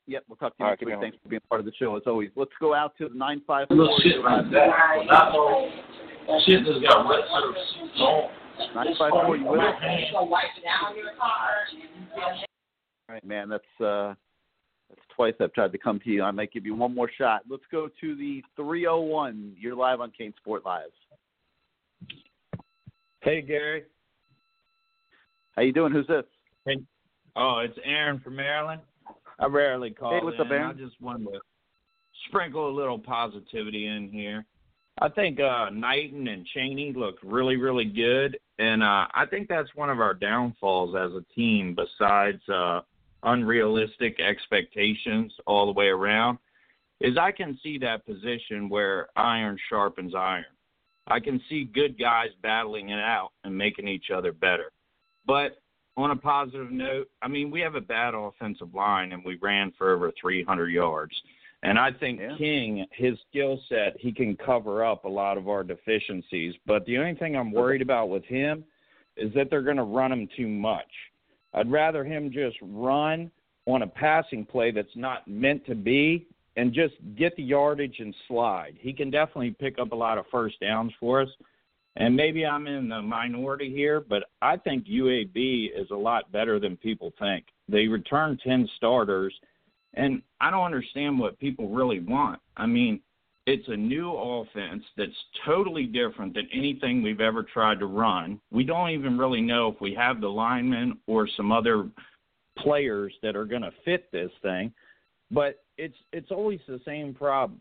Yep, 0.09 0.23
we'll 0.27 0.37
talk 0.37 0.57
to 0.57 0.63
you 0.63 0.65
All 0.65 0.71
right, 0.71 0.73
next 0.73 0.79
keep 0.79 0.87
me 0.87 0.93
week. 0.93 0.97
on 0.97 1.01
Thanks 1.03 1.17
for 1.21 1.29
being 1.29 1.41
part 1.47 1.59
of 1.61 1.65
the 1.65 1.71
show 1.77 1.95
as 1.95 2.01
always. 2.07 2.31
Let's 2.35 2.51
go 2.59 2.73
out 2.73 2.97
to 2.97 3.09
the 3.09 3.15
nine 3.15 3.43
five 3.45 3.67
little 3.69 3.95
shit 4.01 4.19
like 4.23 4.49
that. 4.51 4.69
Not 5.05 5.33
no 5.33 5.69
shit 6.47 6.61
that's 6.65 6.81
got 6.81 7.07
wet 7.07 7.19
surface 7.29 7.99
on. 7.99 8.29
Nine 8.73 8.95
five 8.97 9.11
four. 9.11 9.37
You 9.37 9.45
with 9.45 9.59
us? 9.59 9.75
So 10.11 10.23
wipe 10.23 10.45
it 10.57 10.63
down 10.63 10.97
your 10.97 11.13
car. 11.15 11.49
All 13.07 13.13
right, 13.13 13.23
man. 13.23 13.49
That's 13.49 13.63
uh, 13.79 14.15
that's 14.89 15.01
twice 15.15 15.35
I've 15.39 15.53
tried 15.53 15.71
to 15.73 15.77
come 15.77 15.99
to 15.99 16.09
you. 16.09 16.23
I 16.23 16.31
might 16.31 16.51
give 16.51 16.65
you 16.65 16.73
one 16.73 16.95
more 16.95 17.11
shot. 17.15 17.43
Let's 17.47 17.63
go 17.71 17.87
to 18.01 18.15
the 18.15 18.43
three 18.55 18.87
oh 18.87 19.01
one. 19.01 19.53
You're 19.59 19.75
live 19.75 20.01
on 20.01 20.11
CaneSport 20.19 20.65
Live. 20.65 20.89
Hey 23.21 23.43
Gary. 23.43 23.83
How 25.51 25.61
you 25.61 25.71
doing? 25.71 25.93
Who's 25.93 26.07
this? 26.07 26.23
Hey. 26.65 26.77
Oh, 27.35 27.59
it's 27.59 27.77
Aaron 27.85 28.19
from 28.21 28.37
Maryland. 28.37 28.81
I 29.39 29.45
rarely 29.47 29.91
call 29.91 30.11
Hey, 30.11 30.23
what's 30.23 30.35
in. 30.35 30.41
up, 30.41 30.51
Aaron? 30.51 30.69
I 30.69 30.73
just 30.73 30.99
wanted 31.01 31.25
to 31.31 31.39
sprinkle 32.27 32.69
a 32.69 32.75
little 32.75 32.99
positivity 32.99 33.87
in 33.87 34.09
here. 34.11 34.45
I 35.01 35.07
think 35.07 35.39
uh 35.39 35.69
Knighton 35.69 36.27
and 36.27 36.45
Chaney 36.47 36.91
looked 36.93 37.23
really, 37.23 37.55
really 37.55 37.85
good, 37.85 38.37
and 38.57 38.83
uh 38.83 39.07
I 39.13 39.25
think 39.29 39.47
that's 39.47 39.69
one 39.75 39.89
of 39.89 39.99
our 40.01 40.13
downfalls 40.13 40.95
as 40.95 41.11
a 41.13 41.23
team. 41.33 41.75
Besides 41.75 42.41
uh 42.49 42.81
unrealistic 43.23 44.19
expectations 44.19 45.31
all 45.47 45.65
the 45.65 45.71
way 45.71 45.87
around, 45.87 46.37
is 46.99 47.17
I 47.17 47.31
can 47.31 47.57
see 47.63 47.77
that 47.79 48.05
position 48.05 48.67
where 48.67 49.07
iron 49.15 49.57
sharpens 49.69 50.13
iron. 50.15 50.45
I 51.07 51.19
can 51.21 51.41
see 51.49 51.63
good 51.63 51.97
guys 51.97 52.29
battling 52.43 52.89
it 52.89 52.99
out 52.99 53.31
and 53.43 53.57
making 53.57 53.87
each 53.87 54.11
other 54.13 54.31
better. 54.33 54.71
But 55.25 55.57
on 55.99 56.11
a 56.11 56.15
positive 56.15 56.71
note, 56.71 57.09
I 57.21 57.27
mean, 57.27 57.51
we 57.51 57.61
have 57.61 57.75
a 57.75 57.81
bad 57.81 58.13
offensive 58.13 58.73
line 58.73 59.11
and 59.11 59.23
we 59.23 59.37
ran 59.41 59.73
for 59.77 59.93
over 59.93 60.11
300 60.19 60.67
yards. 60.69 61.13
And 61.61 61.77
I 61.77 61.91
think 61.91 62.21
King, 62.37 62.85
his 62.91 63.17
skill 63.29 63.59
set, 63.67 63.97
he 63.99 64.13
can 64.13 64.37
cover 64.37 64.85
up 64.85 65.03
a 65.03 65.09
lot 65.09 65.37
of 65.37 65.49
our 65.49 65.63
deficiencies. 65.63 66.55
But 66.65 66.85
the 66.85 66.97
only 66.97 67.15
thing 67.15 67.35
I'm 67.35 67.51
worried 67.51 67.81
about 67.81 68.09
with 68.09 68.23
him 68.23 68.63
is 69.17 69.33
that 69.33 69.49
they're 69.49 69.61
going 69.61 69.77
to 69.77 69.83
run 69.83 70.11
him 70.11 70.29
too 70.37 70.47
much. 70.47 70.89
I'd 71.53 71.69
rather 71.69 72.05
him 72.05 72.31
just 72.31 72.55
run 72.61 73.29
on 73.65 73.81
a 73.81 73.87
passing 73.87 74.45
play 74.45 74.71
that's 74.71 74.95
not 74.95 75.27
meant 75.27 75.65
to 75.65 75.75
be 75.75 76.27
and 76.55 76.73
just 76.73 76.95
get 77.17 77.35
the 77.35 77.43
yardage 77.43 77.97
and 77.99 78.15
slide. 78.27 78.75
He 78.79 78.93
can 78.93 79.09
definitely 79.09 79.51
pick 79.51 79.79
up 79.79 79.91
a 79.91 79.95
lot 79.95 80.17
of 80.17 80.25
first 80.31 80.59
downs 80.59 80.93
for 80.99 81.21
us. 81.21 81.29
And 81.95 82.15
maybe 82.15 82.45
I'm 82.45 82.67
in 82.67 82.87
the 82.89 83.01
minority 83.01 83.73
here, 83.73 83.99
but 83.99 84.23
I 84.41 84.57
think 84.57 84.87
UAB 84.87 85.69
is 85.75 85.89
a 85.91 85.95
lot 85.95 86.31
better 86.31 86.59
than 86.59 86.77
people 86.77 87.13
think. 87.19 87.45
They 87.67 87.87
return 87.87 88.37
10 88.43 88.69
starters, 88.77 89.33
and 89.95 90.21
I 90.39 90.51
don't 90.51 90.63
understand 90.65 91.19
what 91.19 91.39
people 91.39 91.69
really 91.69 91.99
want. 91.99 92.39
I 92.55 92.67
mean, 92.67 93.01
it's 93.45 93.67
a 93.67 93.75
new 93.75 94.11
offense 94.11 94.83
that's 94.95 95.11
totally 95.45 95.85
different 95.85 96.35
than 96.35 96.47
anything 96.53 97.01
we've 97.01 97.21
ever 97.21 97.43
tried 97.43 97.79
to 97.79 97.87
run. 97.87 98.39
We 98.51 98.63
don't 98.63 98.91
even 98.91 99.17
really 99.17 99.41
know 99.41 99.67
if 99.69 99.81
we 99.81 99.93
have 99.95 100.21
the 100.21 100.27
linemen 100.27 100.99
or 101.07 101.27
some 101.35 101.51
other 101.51 101.89
players 102.57 103.13
that 103.23 103.35
are 103.35 103.45
going 103.45 103.63
to 103.63 103.71
fit 103.83 104.11
this 104.11 104.31
thing. 104.41 104.71
But 105.31 105.63
it's 105.77 105.95
it's 106.11 106.31
always 106.31 106.59
the 106.67 106.79
same 106.85 107.13
problem 107.13 107.59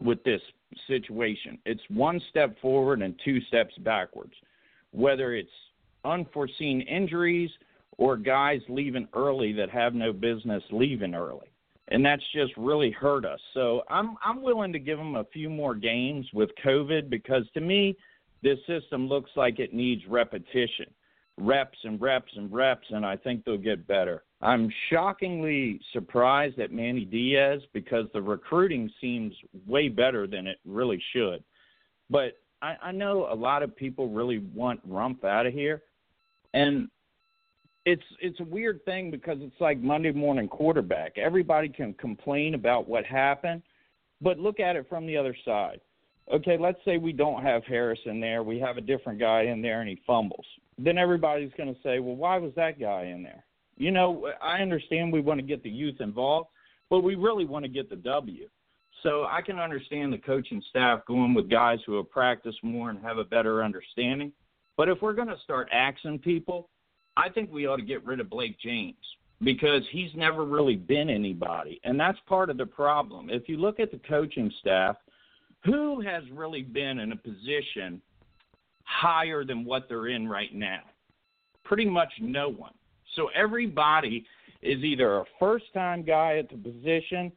with 0.00 0.22
this 0.24 0.40
situation. 0.86 1.58
It's 1.64 1.82
one 1.88 2.20
step 2.30 2.58
forward 2.60 3.02
and 3.02 3.18
two 3.24 3.40
steps 3.42 3.74
backwards. 3.78 4.34
Whether 4.92 5.34
it's 5.34 5.50
unforeseen 6.04 6.80
injuries 6.82 7.50
or 7.96 8.16
guys 8.16 8.60
leaving 8.68 9.08
early 9.14 9.52
that 9.52 9.70
have 9.70 9.94
no 9.94 10.12
business 10.12 10.62
leaving 10.70 11.14
early. 11.14 11.50
And 11.88 12.04
that's 12.04 12.22
just 12.34 12.52
really 12.56 12.90
hurt 12.90 13.24
us. 13.24 13.40
So 13.54 13.82
I'm 13.88 14.16
I'm 14.24 14.42
willing 14.42 14.72
to 14.72 14.78
give 14.78 14.98
them 14.98 15.16
a 15.16 15.24
few 15.24 15.48
more 15.48 15.74
games 15.74 16.26
with 16.34 16.50
COVID 16.64 17.08
because 17.08 17.44
to 17.54 17.60
me 17.60 17.96
this 18.42 18.58
system 18.66 19.08
looks 19.08 19.30
like 19.36 19.58
it 19.58 19.74
needs 19.74 20.02
repetition. 20.06 20.86
Reps 21.38 21.78
and 21.84 22.00
reps 22.00 22.32
and 22.36 22.52
reps 22.52 22.86
and 22.90 23.04
I 23.06 23.16
think 23.16 23.44
they'll 23.44 23.56
get 23.56 23.86
better. 23.86 24.22
I'm 24.40 24.72
shockingly 24.90 25.80
surprised 25.92 26.60
at 26.60 26.70
Manny 26.70 27.04
Diaz 27.04 27.60
because 27.72 28.06
the 28.12 28.22
recruiting 28.22 28.90
seems 29.00 29.34
way 29.66 29.88
better 29.88 30.26
than 30.26 30.46
it 30.46 30.58
really 30.64 31.02
should. 31.12 31.42
But 32.08 32.38
I, 32.62 32.76
I 32.82 32.92
know 32.92 33.28
a 33.30 33.34
lot 33.34 33.62
of 33.62 33.74
people 33.74 34.08
really 34.08 34.38
want 34.54 34.88
Rumph 34.88 35.24
out 35.24 35.46
of 35.46 35.52
here, 35.52 35.82
and 36.54 36.88
it's 37.84 38.02
it's 38.20 38.38
a 38.40 38.44
weird 38.44 38.84
thing 38.84 39.10
because 39.10 39.38
it's 39.40 39.60
like 39.60 39.78
Monday 39.78 40.12
morning 40.12 40.48
quarterback. 40.48 41.18
Everybody 41.18 41.68
can 41.68 41.94
complain 41.94 42.54
about 42.54 42.88
what 42.88 43.04
happened, 43.04 43.62
but 44.20 44.38
look 44.38 44.60
at 44.60 44.76
it 44.76 44.86
from 44.88 45.06
the 45.06 45.16
other 45.16 45.36
side. 45.44 45.80
Okay, 46.32 46.58
let's 46.58 46.78
say 46.84 46.98
we 46.98 47.12
don't 47.12 47.42
have 47.42 47.64
Harris 47.64 48.00
in 48.04 48.20
there, 48.20 48.42
we 48.42 48.58
have 48.60 48.76
a 48.76 48.82
different 48.82 49.18
guy 49.18 49.42
in 49.42 49.62
there, 49.62 49.80
and 49.80 49.88
he 49.88 50.00
fumbles. 50.06 50.44
Then 50.76 50.98
everybody's 50.98 51.52
going 51.56 51.74
to 51.74 51.80
say, 51.82 51.98
well, 51.98 52.16
why 52.16 52.36
was 52.36 52.52
that 52.54 52.78
guy 52.78 53.04
in 53.04 53.22
there? 53.22 53.44
You 53.78 53.92
know, 53.92 54.28
I 54.42 54.60
understand 54.60 55.12
we 55.12 55.20
want 55.20 55.38
to 55.40 55.46
get 55.46 55.62
the 55.62 55.70
youth 55.70 56.00
involved, 56.00 56.48
but 56.90 57.00
we 57.00 57.14
really 57.14 57.44
want 57.44 57.64
to 57.64 57.70
get 57.70 57.88
the 57.88 57.96
W. 57.96 58.48
So 59.02 59.24
I 59.24 59.40
can 59.40 59.58
understand 59.60 60.12
the 60.12 60.18
coaching 60.18 60.62
staff 60.68 61.00
going 61.06 61.32
with 61.32 61.48
guys 61.48 61.78
who 61.86 61.96
have 61.96 62.10
practiced 62.10 62.62
more 62.64 62.90
and 62.90 63.00
have 63.02 63.18
a 63.18 63.24
better 63.24 63.62
understanding. 63.62 64.32
But 64.76 64.88
if 64.88 65.00
we're 65.00 65.12
going 65.12 65.28
to 65.28 65.38
start 65.44 65.68
axing 65.72 66.18
people, 66.18 66.68
I 67.16 67.28
think 67.28 67.52
we 67.52 67.66
ought 67.66 67.76
to 67.76 67.82
get 67.82 68.04
rid 68.04 68.20
of 68.20 68.28
Blake 68.28 68.58
James 68.60 68.96
because 69.42 69.82
he's 69.92 70.10
never 70.16 70.44
really 70.44 70.76
been 70.76 71.08
anybody. 71.08 71.80
And 71.84 71.98
that's 71.98 72.18
part 72.26 72.50
of 72.50 72.56
the 72.56 72.66
problem. 72.66 73.30
If 73.30 73.48
you 73.48 73.56
look 73.56 73.78
at 73.78 73.92
the 73.92 74.00
coaching 74.08 74.52
staff, 74.60 74.96
who 75.64 76.00
has 76.00 76.24
really 76.32 76.62
been 76.62 76.98
in 76.98 77.12
a 77.12 77.16
position 77.16 78.02
higher 78.84 79.44
than 79.44 79.64
what 79.64 79.88
they're 79.88 80.08
in 80.08 80.28
right 80.28 80.52
now? 80.54 80.80
Pretty 81.64 81.86
much 81.86 82.12
no 82.20 82.48
one. 82.48 82.72
So 83.18 83.28
everybody 83.34 84.24
is 84.62 84.78
either 84.84 85.18
a 85.18 85.24
first 85.40 85.64
time 85.74 86.04
guy 86.04 86.38
at 86.38 86.48
the 86.48 86.56
position 86.56 87.32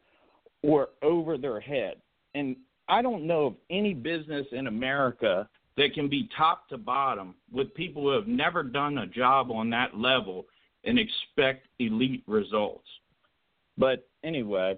or 0.61 0.89
over 1.01 1.39
their 1.39 1.59
head. 1.59 1.95
And 2.35 2.55
I 2.87 3.01
don't 3.01 3.25
know 3.25 3.47
of 3.47 3.55
any 3.71 3.95
business 3.95 4.45
in 4.51 4.67
America 4.67 5.49
that 5.77 5.95
can 5.95 6.07
be 6.07 6.29
top 6.37 6.69
to 6.69 6.77
bottom 6.77 7.33
with 7.51 7.73
people 7.73 8.03
who 8.03 8.09
have 8.09 8.27
never 8.27 8.61
done 8.61 8.99
a 8.99 9.07
job 9.07 9.49
on 9.49 9.71
that 9.71 9.97
level 9.97 10.45
and 10.83 10.99
expect 10.99 11.67
elite 11.79 12.23
results. 12.27 12.87
But 13.75 14.07
anyway, 14.23 14.77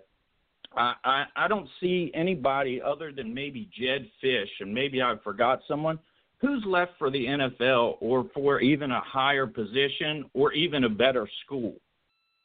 I, 0.74 0.94
I, 1.04 1.26
I 1.36 1.48
don't 1.50 1.68
see 1.82 2.12
anybody 2.14 2.82
other 2.82 3.12
than 3.12 3.34
maybe 3.34 3.70
Jedd 3.78 4.10
Fisch, 4.24 4.48
and 4.62 4.74
maybe 4.74 5.02
I 5.02 5.16
forgot 5.22 5.60
someone 5.68 6.00
who's 6.44 6.64
left 6.68 6.92
for 7.00 7.10
the 7.10 7.26
NFL 7.26 7.96
or 8.02 8.30
for 8.34 8.60
even 8.60 8.92
a 8.92 9.00
higher 9.00 9.48
position 9.48 10.26
or 10.34 10.52
even 10.52 10.84
a 10.84 10.90
better 10.90 11.28
school. 11.46 11.74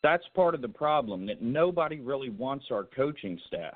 That's 0.04 0.22
part 0.36 0.54
of 0.54 0.62
the 0.62 0.68
problem 0.68 1.26
that 1.26 1.42
nobody 1.42 1.98
really 1.98 2.30
wants 2.30 2.66
our 2.70 2.84
coaching 2.84 3.38
staff. 3.48 3.74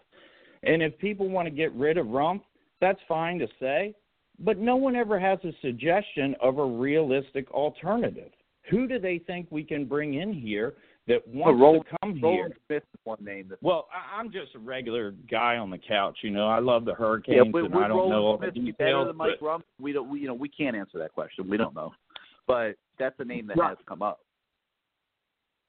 And 0.63 0.81
if 0.81 0.97
people 0.99 1.29
want 1.29 1.47
to 1.47 1.51
get 1.51 1.73
rid 1.75 1.99
of 1.99 2.07
Rumph, 2.07 2.43
that's 2.81 3.01
fine 3.09 3.41
to 3.41 3.49
say, 3.59 3.97
but 4.39 4.59
no 4.59 4.77
one 4.77 4.95
ever 4.95 5.19
has 5.19 5.41
a 5.43 5.53
suggestion 5.61 6.37
of 6.41 6.59
a 6.59 6.65
realistic 6.65 7.51
alternative. 7.51 8.31
Who 8.71 8.87
do 8.87 9.01
they 9.01 9.19
think 9.19 9.49
we 9.51 9.65
can 9.65 9.87
bring 9.87 10.15
in 10.15 10.33
here 10.33 10.75
that 11.09 11.27
wants 11.27 11.61
Roland, 11.61 11.85
to 11.91 11.97
come 12.01 12.21
Roland 12.23 12.55
here? 12.69 12.81
Smith 12.81 13.01
one 13.05 13.19
name. 13.25 13.49
That, 13.49 13.63
Well, 13.63 13.89
I, 13.93 14.19
I'm 14.21 14.31
just 14.31 14.55
a 14.55 14.59
regular 14.59 15.13
guy 15.31 15.57
on 15.57 15.71
the 15.71 15.79
couch. 15.79 16.19
You 16.23 16.31
know, 16.31 16.47
I 16.49 16.61
love 16.61 16.85
the 16.85 16.93
yeah, 16.93 16.97
Hurricanes, 16.99 17.49
but 17.53 17.65
and 17.65 17.75
I 17.75 17.89
don't 17.89 17.97
Roland 17.97 18.11
know 18.13 18.25
all 18.25 18.39
Smith 18.39 18.55
the 18.55 18.61
better 18.61 18.73
details. 18.73 19.07
than 19.09 19.17
Mike 19.17 19.31
but- 19.41 19.47
Rump? 19.47 19.65
We 19.81 19.93
don't. 19.93 20.09
We, 20.11 20.21
you 20.21 20.27
know, 20.29 20.35
we 20.35 20.49
can't 20.49 20.77
answer 20.77 20.99
that 20.99 21.13
question. 21.13 21.49
We 21.49 21.57
don't 21.57 21.75
know, 21.75 21.93
but 22.47 22.77
that's 22.99 23.17
a 23.19 23.25
name 23.25 23.47
that 23.49 23.57
Right. 23.57 23.71
has 23.71 23.79
come 23.87 24.03
up. 24.03 24.21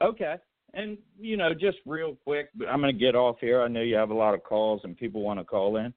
Okay. 0.01 0.35
And, 0.75 0.97
you 1.19 1.37
know, 1.37 1.53
just 1.53 1.77
real 1.85 2.17
quick, 2.23 2.49
I'm 2.67 2.81
going 2.81 2.93
to 2.93 2.99
get 2.99 3.15
off 3.15 3.37
here. 3.39 3.61
I 3.61 3.67
know 3.67 3.81
you 3.81 3.95
have 3.95 4.09
a 4.09 4.13
lot 4.15 4.33
of 4.33 4.43
calls 4.43 4.81
and 4.83 4.97
people 4.97 5.21
want 5.21 5.39
to 5.39 5.45
call 5.45 5.77
in. 5.77 5.93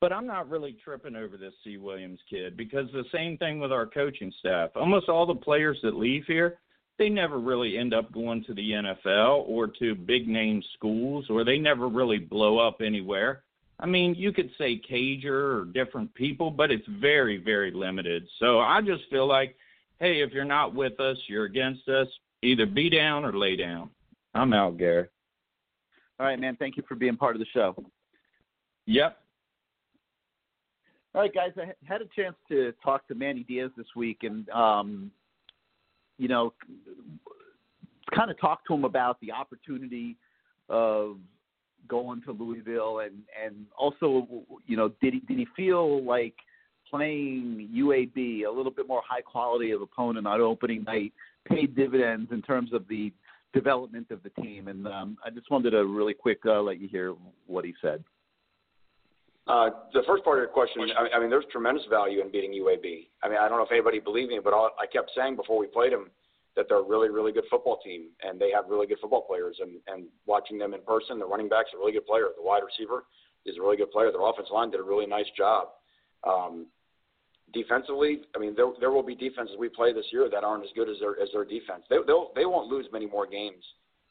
But 0.00 0.12
I'm 0.12 0.26
not 0.26 0.48
really 0.48 0.76
tripping 0.82 1.16
over 1.16 1.36
this 1.36 1.52
C. 1.64 1.76
Williams 1.76 2.20
kid 2.30 2.56
because 2.56 2.86
the 2.92 3.04
same 3.12 3.36
thing 3.38 3.58
with 3.60 3.72
our 3.72 3.86
coaching 3.86 4.32
staff. 4.38 4.70
Almost 4.76 5.08
all 5.08 5.26
the 5.26 5.34
players 5.34 5.78
that 5.82 5.96
leave 5.96 6.24
here, 6.26 6.58
they 7.00 7.08
never 7.08 7.38
really 7.38 7.78
end 7.78 7.94
up 7.94 8.12
going 8.12 8.44
to 8.44 8.52
the 8.52 8.72
NFL 8.72 9.48
or 9.48 9.66
to 9.66 9.94
big 9.94 10.28
name 10.28 10.62
schools 10.74 11.24
or 11.30 11.44
they 11.44 11.56
never 11.56 11.88
really 11.88 12.18
blow 12.18 12.58
up 12.58 12.82
anywhere. 12.84 13.42
I 13.80 13.86
mean, 13.86 14.14
you 14.14 14.32
could 14.32 14.50
say 14.58 14.78
Cager 14.78 15.62
or 15.62 15.64
different 15.64 16.12
people, 16.14 16.50
but 16.50 16.70
it's 16.70 16.86
very, 17.00 17.38
very 17.38 17.70
limited. 17.70 18.28
So 18.38 18.60
I 18.60 18.82
just 18.82 19.04
feel 19.08 19.26
like, 19.26 19.56
hey, 19.98 20.20
if 20.20 20.32
you're 20.32 20.44
not 20.44 20.74
with 20.74 21.00
us, 21.00 21.16
you're 21.26 21.46
against 21.46 21.88
us, 21.88 22.06
either 22.42 22.66
be 22.66 22.90
down 22.90 23.24
or 23.24 23.32
lay 23.32 23.56
down. 23.56 23.88
I'm 24.34 24.52
out, 24.52 24.76
Gary. 24.76 25.08
All 26.18 26.26
right, 26.26 26.38
man. 26.38 26.56
Thank 26.56 26.76
you 26.76 26.82
for 26.86 26.96
being 26.96 27.16
part 27.16 27.34
of 27.34 27.40
the 27.40 27.46
show. 27.54 27.74
Yep. 28.84 29.16
All 31.14 31.22
right, 31.22 31.34
guys. 31.34 31.52
I 31.56 31.72
had 31.82 32.02
a 32.02 32.08
chance 32.14 32.36
to 32.50 32.74
talk 32.84 33.08
to 33.08 33.14
Manny 33.14 33.42
Diaz 33.42 33.70
this 33.74 33.86
week, 33.96 34.18
and 34.22 34.46
um, 34.50 35.10
you 36.20 36.28
know, 36.28 36.52
kind 38.14 38.30
of 38.30 38.38
talk 38.38 38.64
to 38.66 38.74
him 38.74 38.84
about 38.84 39.18
the 39.20 39.32
opportunity 39.32 40.16
of 40.68 41.16
going 41.88 42.20
to 42.22 42.32
Louisville, 42.32 43.00
and 43.00 43.14
and 43.42 43.64
also, 43.76 44.26
you 44.66 44.76
know, 44.76 44.90
did 45.00 45.14
he 45.14 45.20
did 45.20 45.38
he 45.38 45.46
feel 45.56 46.04
like 46.04 46.34
playing 46.88 47.70
UAB, 47.74 48.44
a 48.46 48.50
little 48.50 48.70
bit 48.70 48.86
more 48.86 49.00
high 49.08 49.22
quality 49.22 49.70
of 49.70 49.80
opponent 49.80 50.26
on 50.26 50.40
opening 50.40 50.84
night, 50.84 51.12
paid 51.48 51.74
dividends 51.74 52.30
in 52.32 52.42
terms 52.42 52.72
of 52.74 52.86
the 52.88 53.12
development 53.54 54.08
of 54.10 54.22
the 54.22 54.42
team? 54.42 54.68
And 54.68 54.86
um, 54.86 55.16
I 55.24 55.30
just 55.30 55.50
wanted 55.50 55.70
to 55.70 55.86
really 55.86 56.14
quick 56.14 56.40
uh, 56.44 56.60
let 56.60 56.80
you 56.80 56.88
hear 56.88 57.14
what 57.46 57.64
he 57.64 57.74
said. 57.80 58.04
Uh, 59.50 59.70
the 59.92 60.06
first 60.06 60.22
part 60.22 60.38
of 60.38 60.42
your 60.46 60.54
question, 60.54 60.86
I, 60.94 61.16
I 61.16 61.18
mean, 61.18 61.28
there's 61.28 61.44
tremendous 61.50 61.82
value 61.90 62.20
in 62.20 62.30
beating 62.30 62.52
UAB. 62.52 63.10
I 63.20 63.28
mean, 63.28 63.38
I 63.38 63.48
don't 63.48 63.58
know 63.58 63.66
if 63.66 63.72
anybody 63.72 63.98
believed 63.98 64.30
me, 64.30 64.38
but 64.38 64.54
I 64.54 64.86
kept 64.86 65.10
saying 65.16 65.34
before 65.34 65.58
we 65.58 65.66
played 65.66 65.92
them 65.92 66.08
that 66.54 66.66
they're 66.68 66.78
a 66.78 66.86
really, 66.86 67.08
really 67.08 67.32
good 67.32 67.50
football 67.50 67.80
team, 67.82 68.10
and 68.22 68.40
they 68.40 68.52
have 68.54 68.66
really 68.68 68.86
good 68.86 68.98
football 69.00 69.22
players. 69.22 69.58
And, 69.60 69.82
and 69.88 70.06
watching 70.24 70.56
them 70.56 70.72
in 70.72 70.82
person, 70.82 71.18
the 71.18 71.26
running 71.26 71.48
back's 71.48 71.70
a 71.74 71.78
really 71.78 71.90
good 71.90 72.06
player. 72.06 72.28
The 72.36 72.44
wide 72.44 72.62
receiver 72.62 73.06
is 73.44 73.56
a 73.58 73.60
really 73.60 73.76
good 73.76 73.90
player. 73.90 74.12
Their 74.12 74.22
offensive 74.22 74.54
line 74.54 74.70
did 74.70 74.78
a 74.78 74.84
really 74.84 75.06
nice 75.06 75.30
job. 75.36 75.74
Um, 76.22 76.66
defensively, 77.52 78.20
I 78.36 78.38
mean, 78.38 78.54
there, 78.54 78.70
there 78.78 78.92
will 78.92 79.02
be 79.02 79.16
defenses 79.16 79.56
we 79.58 79.68
play 79.68 79.92
this 79.92 80.06
year 80.12 80.30
that 80.30 80.44
aren't 80.44 80.62
as 80.62 80.70
good 80.76 80.88
as 80.88 80.98
their 81.00 81.20
as 81.20 81.28
their 81.32 81.44
defense. 81.44 81.82
They 81.90 81.96
they'll, 82.06 82.30
they 82.36 82.46
won't 82.46 82.70
lose 82.70 82.86
many 82.92 83.06
more 83.06 83.26
games 83.26 83.64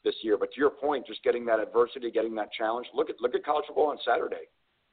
this 0.04 0.16
year. 0.20 0.36
But 0.36 0.52
to 0.52 0.60
your 0.60 0.70
point, 0.70 1.06
just 1.06 1.24
getting 1.24 1.46
that 1.46 1.60
adversity, 1.60 2.10
getting 2.10 2.34
that 2.34 2.52
challenge. 2.52 2.88
Look 2.92 3.08
at 3.08 3.16
look 3.22 3.34
at 3.34 3.42
college 3.42 3.64
football 3.68 3.88
on 3.88 3.98
Saturday. 4.04 4.52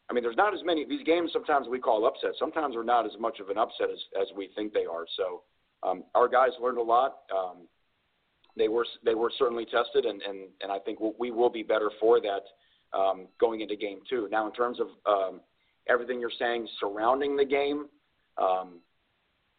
I 0.09 0.13
mean, 0.13 0.23
there's 0.23 0.37
not 0.37 0.53
as 0.53 0.61
many 0.63 0.85
these 0.85 1.03
games. 1.03 1.31
Sometimes 1.33 1.67
we 1.67 1.79
call 1.79 2.05
upsets. 2.05 2.37
Sometimes 2.39 2.75
they're 2.75 2.83
not 2.83 3.05
as 3.05 3.11
much 3.19 3.39
of 3.39 3.49
an 3.49 3.57
upset 3.57 3.89
as 3.91 3.99
as 4.19 4.27
we 4.35 4.49
think 4.55 4.73
they 4.73 4.85
are. 4.85 5.05
So 5.17 5.43
um, 5.83 6.03
our 6.15 6.27
guys 6.27 6.51
learned 6.61 6.77
a 6.77 6.83
lot. 6.83 7.17
Um, 7.35 7.67
they 8.55 8.67
were 8.67 8.85
they 9.05 9.15
were 9.15 9.31
certainly 9.37 9.65
tested, 9.65 10.05
and 10.05 10.21
and 10.21 10.47
and 10.61 10.71
I 10.71 10.79
think 10.79 10.99
we 11.19 11.31
will 11.31 11.49
be 11.49 11.63
better 11.63 11.91
for 11.99 12.19
that 12.21 12.97
um, 12.97 13.27
going 13.39 13.61
into 13.61 13.75
game 13.75 13.99
two. 14.09 14.27
Now, 14.31 14.47
in 14.47 14.53
terms 14.53 14.79
of 14.79 14.87
um, 15.05 15.41
everything 15.87 16.19
you're 16.19 16.31
saying 16.39 16.67
surrounding 16.79 17.35
the 17.35 17.45
game, 17.45 17.87
um, 18.37 18.79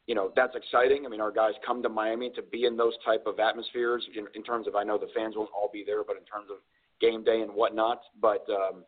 you 0.07 0.15
know 0.15 0.33
that's 0.35 0.57
exciting. 0.57 1.05
I 1.05 1.09
mean, 1.11 1.21
our 1.21 1.31
guys 1.31 1.53
come 1.65 1.83
to 1.83 1.89
Miami 1.89 2.31
to 2.31 2.43
be 2.43 2.65
in 2.65 2.77
those 2.77 2.95
type 3.05 3.25
of 3.27 3.39
atmospheres. 3.39 4.03
In, 4.17 4.27
in 4.35 4.43
terms 4.43 4.67
of, 4.67 4.75
I 4.75 4.83
know 4.83 4.99
the 4.99 5.11
fans 5.15 5.35
won't 5.37 5.51
all 5.55 5.71
be 5.73 5.85
there, 5.87 6.03
but 6.05 6.17
in 6.17 6.25
terms 6.25 6.49
of 6.51 6.57
game 7.01 7.23
day 7.23 7.43
and 7.43 7.53
whatnot, 7.53 8.01
but 8.21 8.45
um, 8.51 8.85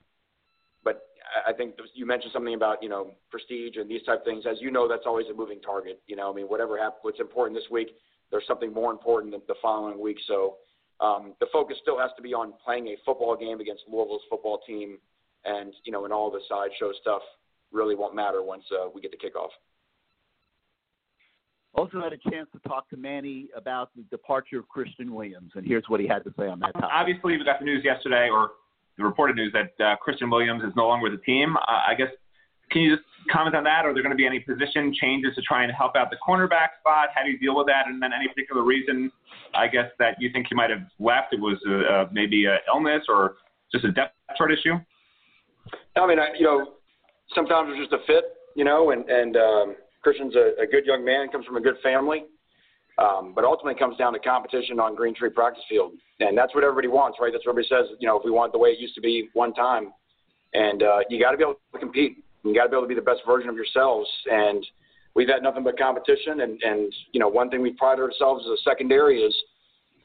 I 1.46 1.52
think 1.52 1.74
you 1.94 2.06
mentioned 2.06 2.32
something 2.32 2.54
about 2.54 2.82
you 2.82 2.88
know 2.88 3.12
prestige 3.30 3.76
and 3.76 3.90
these 3.90 4.02
type 4.02 4.20
of 4.20 4.24
things. 4.24 4.44
As 4.50 4.58
you 4.60 4.70
know, 4.70 4.88
that's 4.88 5.06
always 5.06 5.26
a 5.30 5.34
moving 5.34 5.60
target. 5.60 6.00
You 6.06 6.16
know, 6.16 6.30
I 6.30 6.34
mean, 6.34 6.46
whatever 6.46 6.78
happens, 6.78 7.00
what's 7.02 7.20
important 7.20 7.58
this 7.58 7.70
week, 7.70 7.88
there's 8.30 8.46
something 8.46 8.72
more 8.72 8.90
important 8.90 9.32
than 9.32 9.42
the 9.48 9.54
following 9.62 10.00
week. 10.00 10.18
So 10.26 10.56
um, 11.00 11.34
the 11.40 11.46
focus 11.52 11.76
still 11.82 11.98
has 11.98 12.10
to 12.16 12.22
be 12.22 12.34
on 12.34 12.52
playing 12.64 12.88
a 12.88 12.96
football 13.04 13.36
game 13.36 13.60
against 13.60 13.82
Louisville's 13.88 14.22
football 14.28 14.60
team, 14.66 14.98
and 15.44 15.72
you 15.84 15.92
know, 15.92 16.04
and 16.04 16.12
all 16.12 16.30
the 16.30 16.40
sideshow 16.48 16.92
stuff 17.00 17.22
really 17.72 17.94
won't 17.94 18.14
matter 18.14 18.42
once 18.42 18.64
uh, 18.72 18.88
we 18.92 19.00
get 19.00 19.10
the 19.10 19.16
kickoff. 19.16 19.50
Also 21.74 22.00
had 22.00 22.12
a 22.12 22.30
chance 22.30 22.48
to 22.52 22.58
talk 22.68 22.90
to 22.90 22.96
Manny 22.96 23.48
about 23.56 23.90
the 23.94 24.02
departure 24.10 24.58
of 24.58 24.68
Christian 24.68 25.14
Williams, 25.14 25.52
and 25.54 25.64
here's 25.64 25.84
what 25.86 26.00
he 26.00 26.08
had 26.08 26.24
to 26.24 26.34
say 26.36 26.48
on 26.48 26.58
that 26.60 26.72
topic. 26.72 26.90
Obviously, 26.92 27.38
we 27.38 27.44
got 27.44 27.60
the 27.60 27.64
news 27.64 27.84
yesterday, 27.84 28.28
or 28.28 28.50
the 29.00 29.06
reported 29.06 29.36
news 29.36 29.52
that 29.52 29.84
uh, 29.84 29.96
Christian 29.96 30.30
Williams 30.30 30.62
is 30.62 30.72
no 30.76 30.86
longer 30.86 31.10
with 31.10 31.18
the 31.18 31.24
team. 31.24 31.56
Uh, 31.56 31.80
I 31.88 31.94
guess 31.96 32.08
can 32.70 32.82
you 32.82 32.96
just 32.96 33.06
comment 33.32 33.56
on 33.56 33.64
that? 33.64 33.84
Are 33.84 33.92
there 33.92 34.02
going 34.02 34.14
to 34.14 34.16
be 34.16 34.26
any 34.26 34.40
position 34.40 34.94
changes 34.94 35.34
to 35.34 35.42
try 35.42 35.64
and 35.64 35.72
help 35.72 35.96
out 35.96 36.10
the 36.10 36.16
cornerback 36.26 36.78
spot? 36.78 37.08
How 37.14 37.24
do 37.24 37.30
you 37.30 37.38
deal 37.38 37.56
with 37.56 37.66
that? 37.66 37.88
And 37.88 38.00
then 38.00 38.12
any 38.12 38.28
particular 38.28 38.62
reason, 38.62 39.10
I 39.54 39.66
guess, 39.66 39.86
that 39.98 40.16
you 40.20 40.30
think 40.32 40.46
he 40.48 40.54
might 40.54 40.70
have 40.70 40.86
left? 40.98 41.32
It 41.32 41.40
was 41.40 41.58
uh, 41.66 41.92
uh, 41.92 42.08
maybe 42.12 42.44
an 42.46 42.58
illness 42.72 43.02
or 43.08 43.36
just 43.72 43.84
a 43.84 43.92
depth 43.92 44.14
chart 44.36 44.52
issue. 44.52 44.74
I 45.96 46.06
mean, 46.06 46.18
I, 46.18 46.28
you 46.38 46.44
know, 46.44 46.74
sometimes 47.34 47.70
it's 47.72 47.90
just 47.90 47.92
a 47.92 48.06
fit, 48.06 48.24
you 48.54 48.64
know, 48.64 48.90
and 48.90 49.08
and 49.08 49.36
um, 49.36 49.76
Christian's 50.02 50.34
a, 50.36 50.62
a 50.62 50.66
good 50.66 50.86
young 50.86 51.04
man, 51.04 51.28
comes 51.28 51.46
from 51.46 51.56
a 51.56 51.60
good 51.60 51.76
family, 51.82 52.24
um, 53.00 53.32
but 53.34 53.44
ultimately 53.44 53.72
it 53.72 53.78
comes 53.78 53.96
down 53.96 54.12
to 54.12 54.18
competition 54.18 54.78
on 54.78 54.94
Greentree 54.94 55.32
practice 55.34 55.64
field, 55.68 55.92
and 56.20 56.36
that's 56.36 56.54
what 56.54 56.64
everybody 56.64 56.88
wants, 56.88 57.18
right? 57.20 57.32
That's 57.32 57.46
what 57.46 57.52
everybody 57.52 57.68
says. 57.68 57.96
You 57.98 58.08
know, 58.08 58.18
if 58.18 58.24
we 58.24 58.30
want 58.30 58.52
the 58.52 58.58
way 58.58 58.70
it 58.70 58.78
used 58.78 58.94
to 58.94 59.00
be 59.00 59.28
one 59.32 59.54
time, 59.54 59.92
and 60.52 60.82
uh, 60.82 60.98
you 61.08 61.20
got 61.20 61.30
to 61.30 61.36
be 61.36 61.42
able 61.42 61.56
to 61.72 61.78
compete. 61.78 62.22
You 62.44 62.54
got 62.54 62.64
to 62.64 62.68
be 62.68 62.76
able 62.76 62.84
to 62.84 62.88
be 62.88 62.94
the 62.94 63.00
best 63.00 63.20
version 63.26 63.48
of 63.48 63.56
yourselves, 63.56 64.08
and 64.30 64.64
we've 65.14 65.28
had 65.28 65.42
nothing 65.42 65.64
but 65.64 65.78
competition. 65.78 66.40
And 66.42 66.60
and 66.62 66.92
you 67.12 67.20
know, 67.20 67.28
one 67.28 67.48
thing 67.48 67.62
we 67.62 67.72
pride 67.72 67.98
ourselves 67.98 68.44
as 68.46 68.60
a 68.60 68.62
secondary 68.68 69.22
is 69.22 69.34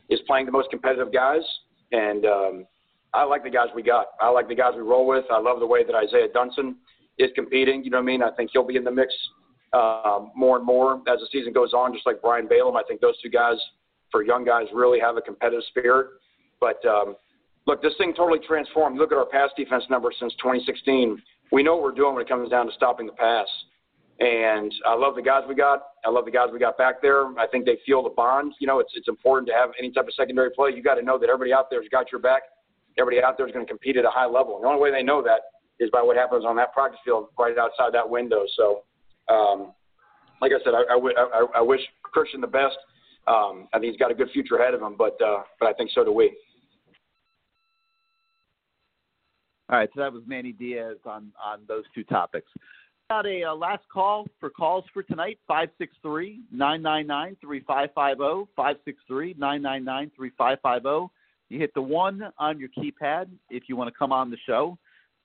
is 0.10 0.20
playing 0.28 0.46
the 0.46 0.52
most 0.52 0.70
competitive 0.70 1.12
guys, 1.12 1.44
and 1.92 2.26
um, 2.26 2.66
I 3.14 3.24
like 3.24 3.44
the 3.44 3.50
guys 3.50 3.68
we 3.76 3.84
got. 3.84 4.08
I 4.22 4.30
like 4.30 4.48
the 4.48 4.56
guys 4.56 4.72
we 4.76 4.84
roll 4.84 5.06
with. 5.06 5.26
I 5.32 5.40
love 5.40 5.60
the 5.60 5.68
way 5.68 5.84
that 5.84 5.96
Isaiah 5.96 6.28
Dunson 6.34 6.76
is 7.18 7.30
competing. 7.36 7.84
You 7.84 7.90
know 7.92 7.98
what 7.98 8.04
I 8.04 8.06
mean? 8.06 8.24
I 8.24 8.32
think 8.32 8.52
he'll 8.54 8.68
be 8.68 8.78
in 8.78 8.84
the 8.84 8.92
mix 8.92 9.14
more 10.36 10.58
and 10.58 10.66
more 10.66 10.95
as 11.08 11.20
the 11.20 11.28
season 11.32 11.54
goes 11.54 11.74
on, 11.74 11.94
just 11.94 12.06
like 12.06 12.22
Brian 12.22 12.48
Balaam. 12.48 12.76
I 12.76 12.84
think 12.88 13.02
those 13.02 13.20
two 13.22 13.30
guys, 13.30 13.58
for 14.12 14.24
young 14.24 14.45
guys, 14.45 14.66
really 14.74 15.00
have 15.00 15.18
a 15.18 15.22
competitive 15.22 15.64
spirit. 15.70 16.08
But 16.60 16.84
um, 16.86 17.16
look, 17.68 17.82
this 17.82 17.94
thing 17.98 18.14
totally 18.16 18.40
transformed. 18.45 18.98
Look 18.98 19.12
at 19.12 19.18
our 19.18 19.26
pass 19.26 19.50
defense 19.58 19.84
numbers 19.90 20.16
since 20.20 20.34
2016. 20.36 21.22
We 21.52 21.64
know 21.64 21.76
what 21.76 21.84
we're 21.84 21.92
doing 21.92 22.16
when 22.16 22.24
it 22.24 22.30
comes 22.30 22.50
down 22.50 22.68
to 22.68 22.74
stopping 22.74 23.06
the 23.06 23.14
pass. 23.14 23.48
And 24.20 24.74
I 24.88 24.95
love 24.95 25.16
the 25.16 25.22
guys 25.22 25.44
we 25.48 25.56
got. 25.56 25.88
I 26.06 26.10
love 26.10 26.24
the 26.24 26.32
guys 26.32 26.48
we 26.54 26.58
got 26.58 26.78
back 26.78 27.02
there. 27.02 27.38
I 27.38 27.48
think 27.48 27.66
they 27.66 27.78
feel 27.86 28.02
the 28.02 28.10
bond. 28.10 28.54
You 28.60 28.68
know, 28.68 28.80
it's 28.80 28.92
it's 28.95 29.10
important 29.10 29.48
to 29.50 29.54
have 29.54 29.72
any 29.78 29.92
type 29.92 30.08
of 30.08 30.14
secondary 30.14 30.52
play. 30.52 30.72
You 30.74 30.82
got 30.82 30.95
to 30.95 31.02
know 31.02 31.20
that 31.20 31.28
everybody 31.28 31.52
out 31.52 31.70
there 31.70 31.82
has 31.82 31.90
got 31.90 32.12
your 32.14 32.22
back. 32.22 32.44
Everybody 32.98 33.22
out 33.22 33.36
there 33.38 33.45
is 33.45 33.52
going 33.52 33.66
to 33.66 33.70
compete 33.70 33.98
at 33.98 34.06
a 34.06 34.10
high 34.10 34.26
level. 34.26 34.56
And 34.56 34.64
the 34.64 34.70
only 34.70 34.82
way 34.82 34.90
they 34.90 35.04
know 35.04 35.22
that 35.24 35.42
is 35.80 35.90
by 35.92 36.02
what 36.02 36.16
happens 36.16 36.45
on 36.45 36.56
that 36.56 36.72
practice 36.72 37.00
field 37.04 37.28
right 37.38 37.58
outside 37.58 37.92
that 37.92 38.10
window. 38.10 38.45
So, 38.56 38.84
um, 39.30 39.74
like 40.42 40.52
I 40.52 40.64
said, 40.64 40.74
I, 41.56 41.62
wish 41.62 41.82
Christian 42.04 42.42
the 42.42 42.48
best. 42.48 42.78
Um, 43.28 43.68
I 43.74 43.80
think 43.80 43.92
he's 43.92 44.00
got 44.00 44.12
a 44.12 44.16
good 44.16 44.30
future 44.32 44.58
ahead 44.58 44.74
of 44.74 44.82
him, 44.82 44.95
but 44.98 45.20
uh, 45.22 45.44
but 45.60 45.68
I 45.68 45.74
think 45.74 45.90
so 45.94 46.04
do 46.04 46.12
we. 46.12 46.32
All 49.70 49.80
right, 49.80 49.90
so 49.95 50.02
that 50.02 50.14
was 50.14 50.22
Manny 50.28 50.52
Diaz 50.52 50.98
on 51.06 51.32
on 51.44 51.62
those 51.68 51.84
two 51.95 52.04
topics. 52.04 52.52
got 53.10 53.26
a 53.26 53.45
uh, 53.45 53.56
last 53.56 53.84
call 53.92 54.28
for 54.40 54.52
calls 54.52 54.84
for 54.94 55.02
tonight 55.02 55.40
563 55.48 56.42
999 56.52 57.38
3550. 57.42 58.52
563 58.56 59.36
999 59.40 60.12
3550. 60.16 61.14
You 61.50 61.60
hit 61.60 61.74
the 61.74 61.82
one 61.82 62.22
on 62.38 62.60
your 62.60 62.70
keypad 62.70 63.28
if 63.50 63.64
you 63.68 63.76
want 63.76 63.92
to 63.92 63.98
come 63.98 64.12
on 64.12 64.30
the 64.30 64.38
show. 64.45 64.78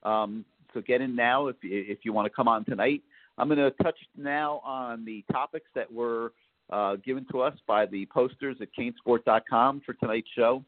Um, 0.03 0.45
so 0.73 0.81
get 0.81 1.01
in 1.01 1.15
now 1.15 1.49
if, 1.49 1.57
if 1.63 1.99
you 2.05 2.13
want 2.13 2.27
to 2.27 2.31
come 2.31 2.49
on 2.49 2.65
tonight. 2.65 3.03
I'm 3.41 3.49
going 3.49 3.59
to 3.59 3.71
touch 3.83 3.97
now 4.19 4.61
on 4.65 5.05
the 5.07 5.25
topics 5.33 5.67
that 5.75 5.91
were 5.91 6.33
uh, 6.71 6.97
given 6.97 7.27
to 7.33 7.41
us 7.41 7.55
by 7.67 7.87
the 7.87 8.07
posters 8.07 8.57
at 8.61 8.69
canesport.com 8.79 9.81
for 9.87 9.95
tonight's 9.95 10.29
show. 10.37 10.63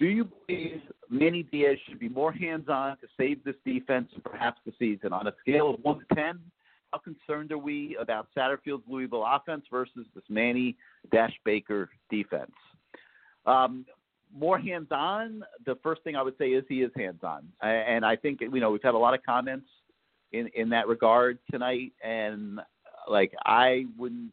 Do 0.00 0.06
you 0.06 0.28
believe 0.48 0.80
Manny 1.08 1.44
Diaz 1.44 1.76
should 1.88 2.00
be 2.00 2.08
more 2.08 2.32
hands 2.32 2.68
on 2.68 2.96
to 2.98 3.06
save 3.16 3.44
this 3.44 3.54
defense 3.64 4.08
and 4.12 4.24
perhaps 4.24 4.60
the 4.66 4.72
season? 4.76 5.12
On 5.12 5.28
a 5.28 5.32
scale 5.40 5.74
of 5.74 5.80
1 5.84 6.00
to 6.00 6.14
10, 6.16 6.40
how 6.90 6.98
concerned 6.98 7.52
are 7.52 7.58
we 7.58 7.96
about 8.00 8.26
Satterfield's 8.36 8.82
Louisville 8.88 9.24
offense 9.24 9.64
versus 9.70 10.04
this 10.16 10.24
Manny 10.28 10.76
Dash 11.12 11.34
Baker 11.44 11.90
defense? 12.10 12.50
Um, 13.46 13.86
more 14.34 14.58
hands 14.58 14.88
on, 14.90 15.44
the 15.64 15.76
first 15.80 16.02
thing 16.02 16.16
I 16.16 16.22
would 16.22 16.36
say 16.38 16.48
is 16.48 16.64
he 16.68 16.82
is 16.82 16.90
hands 16.96 17.20
on. 17.22 17.46
And 17.60 18.04
I 18.04 18.16
think, 18.16 18.40
you 18.40 18.60
know, 18.60 18.72
we've 18.72 18.82
had 18.82 18.94
a 18.94 18.98
lot 18.98 19.14
of 19.14 19.22
comments 19.22 19.68
in, 20.32 20.48
in 20.54 20.68
that 20.70 20.88
regard 20.88 21.38
tonight. 21.50 21.92
And 22.04 22.60
like, 23.08 23.32
I 23.44 23.86
wouldn't 23.98 24.30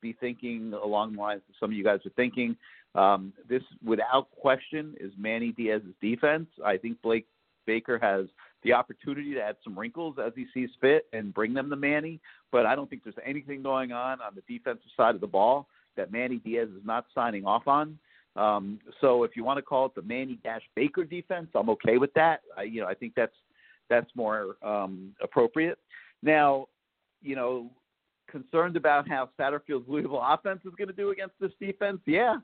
be 0.00 0.12
thinking 0.14 0.72
along 0.72 1.14
the 1.14 1.20
lines 1.20 1.42
that 1.48 1.54
some 1.60 1.70
of 1.70 1.76
you 1.76 1.84
guys 1.84 2.00
are 2.04 2.10
thinking. 2.16 2.56
Um, 2.94 3.32
this, 3.48 3.62
without 3.84 4.30
question, 4.32 4.94
is 5.00 5.12
Manny 5.16 5.52
Diaz's 5.52 5.94
defense. 6.00 6.48
I 6.64 6.76
think 6.76 7.00
Blake 7.02 7.26
Baker 7.66 7.98
has 7.98 8.26
the 8.64 8.72
opportunity 8.72 9.34
to 9.34 9.40
add 9.40 9.56
some 9.64 9.78
wrinkles 9.78 10.16
as 10.24 10.32
he 10.36 10.46
sees 10.52 10.70
fit 10.80 11.06
and 11.12 11.32
bring 11.32 11.54
them 11.54 11.70
to 11.70 11.76
Manny. 11.76 12.20
But 12.50 12.66
I 12.66 12.74
don't 12.74 12.88
think 12.90 13.04
there's 13.04 13.14
anything 13.24 13.62
going 13.62 13.92
on 13.92 14.20
on 14.20 14.34
the 14.34 14.42
defensive 14.42 14.90
side 14.96 15.14
of 15.14 15.20
the 15.20 15.26
ball 15.26 15.68
that 15.96 16.12
Manny 16.12 16.38
Diaz 16.38 16.68
is 16.68 16.84
not 16.84 17.06
signing 17.14 17.44
off 17.44 17.66
on. 17.66 17.98
Um, 18.34 18.78
so 19.00 19.24
if 19.24 19.36
you 19.36 19.44
want 19.44 19.58
to 19.58 19.62
call 19.62 19.86
it 19.86 19.94
the 19.94 20.02
Manny 20.02 20.38
Dash 20.42 20.62
Baker 20.74 21.04
defense, 21.04 21.48
I'm 21.54 21.68
okay 21.70 21.98
with 21.98 22.12
that. 22.14 22.40
I, 22.56 22.62
you 22.62 22.80
know, 22.80 22.86
I 22.86 22.94
think 22.94 23.14
that's 23.14 23.34
that's 23.92 24.10
more 24.14 24.56
um, 24.62 25.14
appropriate. 25.22 25.78
Now, 26.22 26.66
you 27.20 27.36
know, 27.36 27.70
concerned 28.30 28.76
about 28.76 29.08
how 29.08 29.28
Satterfield's 29.38 29.88
Louisville 29.88 30.24
offense 30.34 30.60
is 30.64 30.72
going 30.78 30.88
to 30.88 30.94
do 30.94 31.10
against 31.10 31.34
this 31.40 31.52
defense. 31.60 32.00
Yeah, 32.06 32.36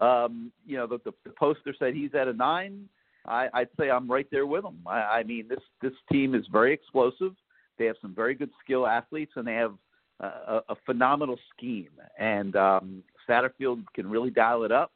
um, 0.00 0.50
you 0.66 0.76
know, 0.76 0.86
the, 0.86 0.98
the, 1.04 1.12
the 1.24 1.32
poster 1.38 1.74
said 1.78 1.94
he's 1.94 2.14
at 2.14 2.28
a 2.28 2.32
nine. 2.32 2.88
I, 3.26 3.48
I'd 3.52 3.68
say 3.78 3.90
I'm 3.90 4.10
right 4.10 4.26
there 4.30 4.46
with 4.46 4.64
him. 4.64 4.78
I, 4.86 5.00
I 5.18 5.22
mean, 5.22 5.46
this 5.48 5.64
this 5.82 5.92
team 6.10 6.34
is 6.34 6.44
very 6.50 6.72
explosive. 6.72 7.32
They 7.78 7.84
have 7.86 7.96
some 8.02 8.14
very 8.14 8.34
good 8.34 8.50
skill 8.62 8.86
athletes, 8.86 9.32
and 9.36 9.46
they 9.46 9.54
have 9.54 9.74
a, 10.20 10.60
a 10.68 10.76
phenomenal 10.86 11.38
scheme. 11.54 11.90
And 12.18 12.56
um, 12.56 13.02
Satterfield 13.28 13.84
can 13.94 14.08
really 14.08 14.30
dial 14.30 14.64
it 14.64 14.72
up. 14.72 14.92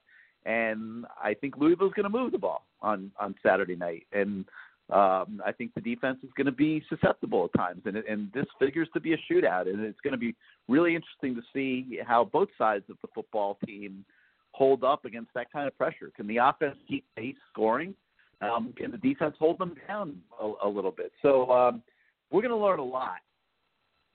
And 0.47 1.06
I 1.23 1.34
think 1.34 1.56
Louisville's 1.56 1.94
going 1.94 2.10
to 2.10 2.18
move 2.18 2.32
the 2.32 2.39
ball 2.39 2.66
on 2.82 3.10
on 3.18 3.34
Saturday 3.42 3.76
night. 3.76 4.06
And 4.12 4.44
um, 4.90 5.40
I 5.44 5.52
think 5.56 5.72
the 5.74 5.80
defense 5.80 6.18
is 6.22 6.30
going 6.36 6.46
to 6.46 6.52
be 6.52 6.84
susceptible 6.90 7.46
at 7.46 7.58
times, 7.58 7.82
and, 7.86 7.96
and 7.96 8.30
this 8.32 8.46
figures 8.58 8.88
to 8.92 9.00
be 9.00 9.14
a 9.14 9.16
shootout. 9.30 9.66
And 9.68 9.80
it's 9.80 10.00
going 10.00 10.12
to 10.12 10.18
be 10.18 10.34
really 10.68 10.94
interesting 10.94 11.34
to 11.34 11.42
see 11.54 11.98
how 12.06 12.24
both 12.24 12.48
sides 12.58 12.84
of 12.90 12.96
the 13.00 13.08
football 13.14 13.58
team 13.66 14.04
hold 14.52 14.84
up 14.84 15.04
against 15.04 15.32
that 15.34 15.50
kind 15.50 15.66
of 15.66 15.76
pressure. 15.76 16.10
Can 16.14 16.26
the 16.26 16.36
offense 16.36 16.76
keep 16.86 17.04
pace 17.16 17.34
scoring? 17.50 17.94
Um, 18.40 18.74
can 18.76 18.90
the 18.90 18.98
defense 18.98 19.34
hold 19.38 19.58
them 19.58 19.74
down 19.88 20.18
a, 20.40 20.52
a 20.64 20.68
little 20.68 20.90
bit? 20.90 21.12
So 21.22 21.50
um, 21.50 21.82
we're 22.30 22.42
going 22.42 22.50
to 22.50 22.56
learn 22.56 22.78
a 22.78 22.84
lot 22.84 23.18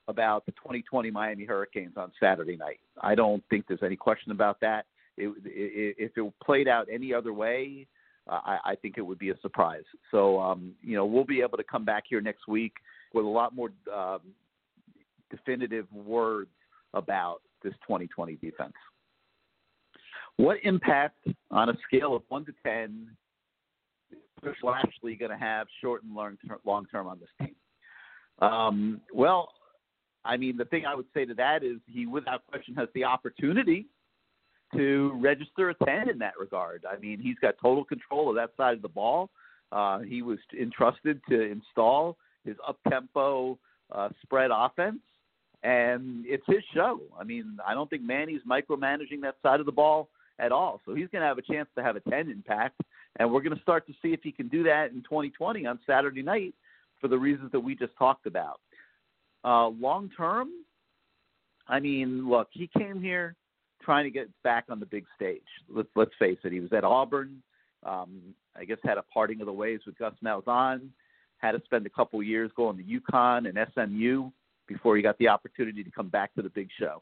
about 0.07 0.45
the 0.45 0.51
2020 0.53 1.09
Miami 1.11 1.45
Hurricanes 1.45 1.93
on 1.97 2.11
Saturday 2.19 2.57
night. 2.57 2.79
I 3.01 3.15
don't 3.15 3.43
think 3.49 3.65
there's 3.67 3.83
any 3.83 3.95
question 3.95 4.31
about 4.31 4.59
that. 4.61 4.85
It, 5.17 5.29
it, 5.45 5.95
if 5.97 6.11
it 6.15 6.33
played 6.43 6.67
out 6.67 6.87
any 6.91 7.13
other 7.13 7.33
way, 7.33 7.87
I, 8.29 8.59
I 8.65 8.75
think 8.75 8.97
it 8.97 9.01
would 9.01 9.19
be 9.19 9.29
a 9.29 9.37
surprise. 9.41 9.83
So, 10.11 10.39
um, 10.39 10.73
you 10.81 10.95
know, 10.95 11.05
we'll 11.05 11.25
be 11.25 11.41
able 11.41 11.57
to 11.57 11.63
come 11.63 11.85
back 11.85 12.03
here 12.07 12.21
next 12.21 12.47
week 12.47 12.73
with 13.13 13.25
a 13.25 13.27
lot 13.27 13.55
more 13.55 13.69
um, 13.93 14.19
definitive 15.29 15.87
words 15.93 16.51
about 16.93 17.41
this 17.63 17.73
2020 17.87 18.35
defense. 18.35 18.73
What 20.37 20.57
impact 20.63 21.27
on 21.51 21.69
a 21.69 21.73
scale 21.85 22.15
of 22.15 22.23
1 22.29 22.45
to 22.45 22.53
10 22.63 23.09
is 24.43 24.55
Lashlee 24.63 25.15
going 25.15 25.31
to 25.31 25.37
have 25.37 25.67
short 25.81 26.03
and 26.03 26.15
long 26.15 26.37
term, 26.47 26.59
long 26.65 26.85
term 26.85 27.07
on 27.07 27.19
this 27.19 27.29
team? 27.39 27.55
Um, 28.47 29.01
well, 29.13 29.49
I 30.23 30.37
mean, 30.37 30.55
the 30.57 30.65
thing 30.65 30.85
I 30.85 30.95
would 30.95 31.07
say 31.13 31.25
to 31.25 31.33
that 31.35 31.63
is 31.63 31.77
he, 31.87 32.05
without 32.05 32.45
question, 32.47 32.75
has 32.75 32.87
the 32.93 33.03
opportunity 33.03 33.87
to 34.75 35.11
register 35.15 35.69
a 35.69 35.73
10 35.85 36.09
in 36.09 36.19
that 36.19 36.33
regard. 36.39 36.85
I 36.89 36.99
mean, 36.99 37.19
he's 37.19 37.37
got 37.41 37.55
total 37.61 37.83
control 37.83 38.29
of 38.29 38.35
that 38.35 38.51
side 38.57 38.75
of 38.75 38.81
the 38.81 38.89
ball. 38.89 39.29
Uh, 39.71 39.99
he 39.99 40.21
was 40.21 40.39
entrusted 40.59 41.21
to 41.29 41.41
install 41.41 42.17
his 42.43 42.55
up 42.67 42.77
tempo 42.89 43.57
uh, 43.91 44.09
spread 44.21 44.51
offense, 44.53 44.99
and 45.63 46.25
it's 46.25 46.43
his 46.47 46.63
show. 46.73 47.01
I 47.19 47.23
mean, 47.23 47.57
I 47.65 47.73
don't 47.73 47.89
think 47.89 48.03
Manny's 48.03 48.41
micromanaging 48.49 49.21
that 49.21 49.35
side 49.43 49.59
of 49.59 49.65
the 49.65 49.71
ball 49.71 50.09
at 50.39 50.51
all. 50.51 50.81
So 50.85 50.95
he's 50.95 51.07
going 51.09 51.21
to 51.21 51.27
have 51.27 51.37
a 51.37 51.41
chance 51.43 51.67
to 51.75 51.83
have 51.83 51.95
a 51.95 52.01
10 52.01 52.29
impact, 52.29 52.81
and 53.17 53.31
we're 53.31 53.41
going 53.41 53.55
to 53.55 53.61
start 53.61 53.85
to 53.87 53.93
see 54.01 54.13
if 54.13 54.21
he 54.23 54.31
can 54.31 54.47
do 54.47 54.63
that 54.63 54.91
in 54.91 55.03
2020 55.03 55.65
on 55.65 55.79
Saturday 55.85 56.23
night 56.23 56.53
for 57.01 57.07
the 57.07 57.17
reasons 57.17 57.51
that 57.51 57.59
we 57.59 57.75
just 57.75 57.95
talked 57.97 58.25
about. 58.25 58.59
Uh, 59.43 59.67
long 59.67 60.09
term, 60.15 60.49
I 61.67 61.79
mean, 61.79 62.29
look, 62.29 62.47
he 62.51 62.69
came 62.77 63.01
here 63.01 63.35
trying 63.81 64.05
to 64.05 64.09
get 64.09 64.29
back 64.43 64.65
on 64.69 64.79
the 64.79 64.85
big 64.85 65.05
stage. 65.15 65.41
Let's 65.69 65.89
let's 65.95 66.11
face 66.19 66.37
it. 66.43 66.51
He 66.51 66.59
was 66.59 66.73
at 66.73 66.83
Auburn. 66.83 67.41
Um, 67.83 68.35
I 68.55 68.65
guess 68.65 68.77
had 68.83 68.97
a 68.97 69.03
parting 69.03 69.39
of 69.39 69.47
the 69.47 69.53
ways 69.53 69.79
with 69.85 69.97
Gus 69.97 70.13
Malzahn. 70.23 70.89
Had 71.37 71.53
to 71.53 71.61
spend 71.63 71.85
a 71.85 71.89
couple 71.89 72.21
years 72.21 72.51
going 72.55 72.77
to 72.77 72.83
UConn 72.83 73.47
and 73.47 73.57
SMU 73.73 74.29
before 74.67 74.97
he 74.97 75.01
got 75.01 75.17
the 75.17 75.29
opportunity 75.29 75.83
to 75.83 75.91
come 75.91 76.09
back 76.09 76.33
to 76.35 76.41
the 76.41 76.49
big 76.49 76.67
show. 76.77 77.01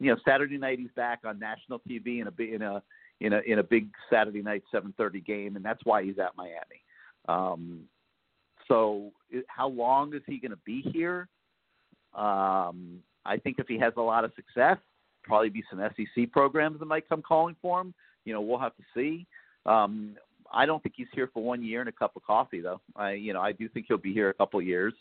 You 0.00 0.10
know, 0.10 0.16
Saturday 0.26 0.58
night 0.58 0.78
he's 0.78 0.90
back 0.96 1.20
on 1.24 1.38
national 1.38 1.80
TV 1.80 2.20
in 2.20 2.28
a 2.28 2.54
in 2.54 2.62
a 2.62 2.82
in 3.20 3.32
a 3.32 3.40
in 3.40 3.58
a 3.58 3.62
big 3.62 3.90
Saturday 4.10 4.42
night 4.42 4.62
7:30 4.72 5.24
game, 5.24 5.56
and 5.56 5.64
that's 5.64 5.84
why 5.84 6.04
he's 6.04 6.18
at 6.18 6.36
Miami. 6.36 6.82
Um, 7.28 7.84
so, 8.66 9.12
how 9.48 9.68
long 9.68 10.14
is 10.14 10.22
he 10.26 10.38
going 10.38 10.52
to 10.52 10.58
be 10.64 10.82
here? 10.82 11.28
Um, 12.14 13.02
I 13.24 13.36
think 13.38 13.58
if 13.58 13.66
he 13.66 13.78
has 13.78 13.92
a 13.96 14.02
lot 14.02 14.24
of 14.24 14.32
success, 14.34 14.78
probably 15.28 15.50
be 15.50 15.62
some 15.70 15.80
SEC 15.96 16.32
programs 16.32 16.80
that 16.80 16.86
might 16.86 17.08
come 17.08 17.22
calling 17.22 17.54
for 17.62 17.80
him. 17.80 17.94
You 18.24 18.32
know, 18.32 18.40
we'll 18.40 18.58
have 18.58 18.76
to 18.76 18.82
see. 18.94 19.26
Um, 19.66 20.16
I 20.52 20.66
don't 20.66 20.82
think 20.82 20.94
he's 20.96 21.06
here 21.12 21.30
for 21.32 21.42
one 21.42 21.62
year 21.62 21.80
and 21.80 21.88
a 21.88 21.92
cup 21.92 22.16
of 22.16 22.24
coffee, 22.24 22.60
though. 22.60 22.80
I, 22.96 23.12
you 23.12 23.32
know, 23.32 23.40
I 23.40 23.52
do 23.52 23.68
think 23.68 23.86
he'll 23.86 23.98
be 23.98 24.14
here 24.14 24.30
a 24.30 24.34
couple 24.34 24.58
of 24.58 24.66
years, 24.66 24.94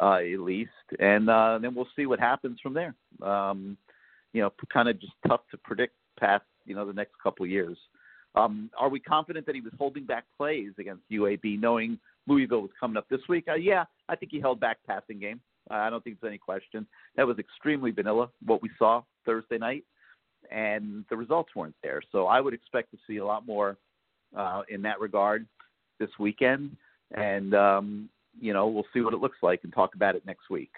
uh, 0.00 0.16
at 0.16 0.40
least, 0.40 0.70
and 1.00 1.28
uh, 1.28 1.58
then 1.60 1.74
we'll 1.74 1.88
see 1.96 2.06
what 2.06 2.20
happens 2.20 2.60
from 2.60 2.74
there. 2.74 2.94
Um, 3.22 3.76
you 4.32 4.42
know, 4.42 4.52
kind 4.72 4.88
of 4.88 5.00
just 5.00 5.14
tough 5.26 5.40
to 5.50 5.58
predict 5.58 5.94
past, 6.18 6.44
you 6.66 6.74
know, 6.74 6.86
the 6.86 6.92
next 6.92 7.12
couple 7.22 7.44
of 7.44 7.50
years. 7.50 7.76
Um, 8.34 8.70
are 8.78 8.88
we 8.88 9.00
confident 9.00 9.44
that 9.46 9.54
he 9.54 9.60
was 9.60 9.72
holding 9.78 10.04
back 10.04 10.24
plays 10.36 10.70
against 10.78 11.02
UAB, 11.10 11.60
knowing 11.60 11.98
Louisville 12.26 12.62
was 12.62 12.70
coming 12.78 12.96
up 12.96 13.06
this 13.10 13.20
week? 13.28 13.44
Uh, 13.48 13.54
yeah, 13.54 13.84
I 14.08 14.16
think 14.16 14.32
he 14.32 14.40
held 14.40 14.60
back 14.60 14.78
passing 14.86 15.18
game. 15.18 15.40
I 15.70 15.90
don't 15.90 16.02
think 16.02 16.18
there's 16.20 16.30
any 16.30 16.38
question. 16.38 16.86
That 17.16 17.26
was 17.26 17.38
extremely 17.38 17.90
vanilla, 17.90 18.30
what 18.44 18.62
we 18.62 18.70
saw 18.78 19.02
Thursday 19.24 19.58
night, 19.58 19.84
and 20.50 21.04
the 21.10 21.16
results 21.16 21.50
weren't 21.54 21.74
there. 21.82 22.02
So 22.12 22.26
I 22.26 22.40
would 22.40 22.54
expect 22.54 22.90
to 22.92 22.98
see 23.06 23.18
a 23.18 23.24
lot 23.24 23.46
more 23.46 23.76
uh, 24.36 24.62
in 24.68 24.82
that 24.82 25.00
regard 25.00 25.46
this 25.98 26.10
weekend. 26.18 26.76
And, 27.14 27.54
um, 27.54 28.08
you 28.40 28.52
know, 28.52 28.66
we'll 28.66 28.86
see 28.94 29.00
what 29.00 29.14
it 29.14 29.20
looks 29.20 29.38
like 29.42 29.60
and 29.64 29.72
talk 29.72 29.94
about 29.94 30.16
it 30.16 30.24
next 30.26 30.50
week. 30.50 30.70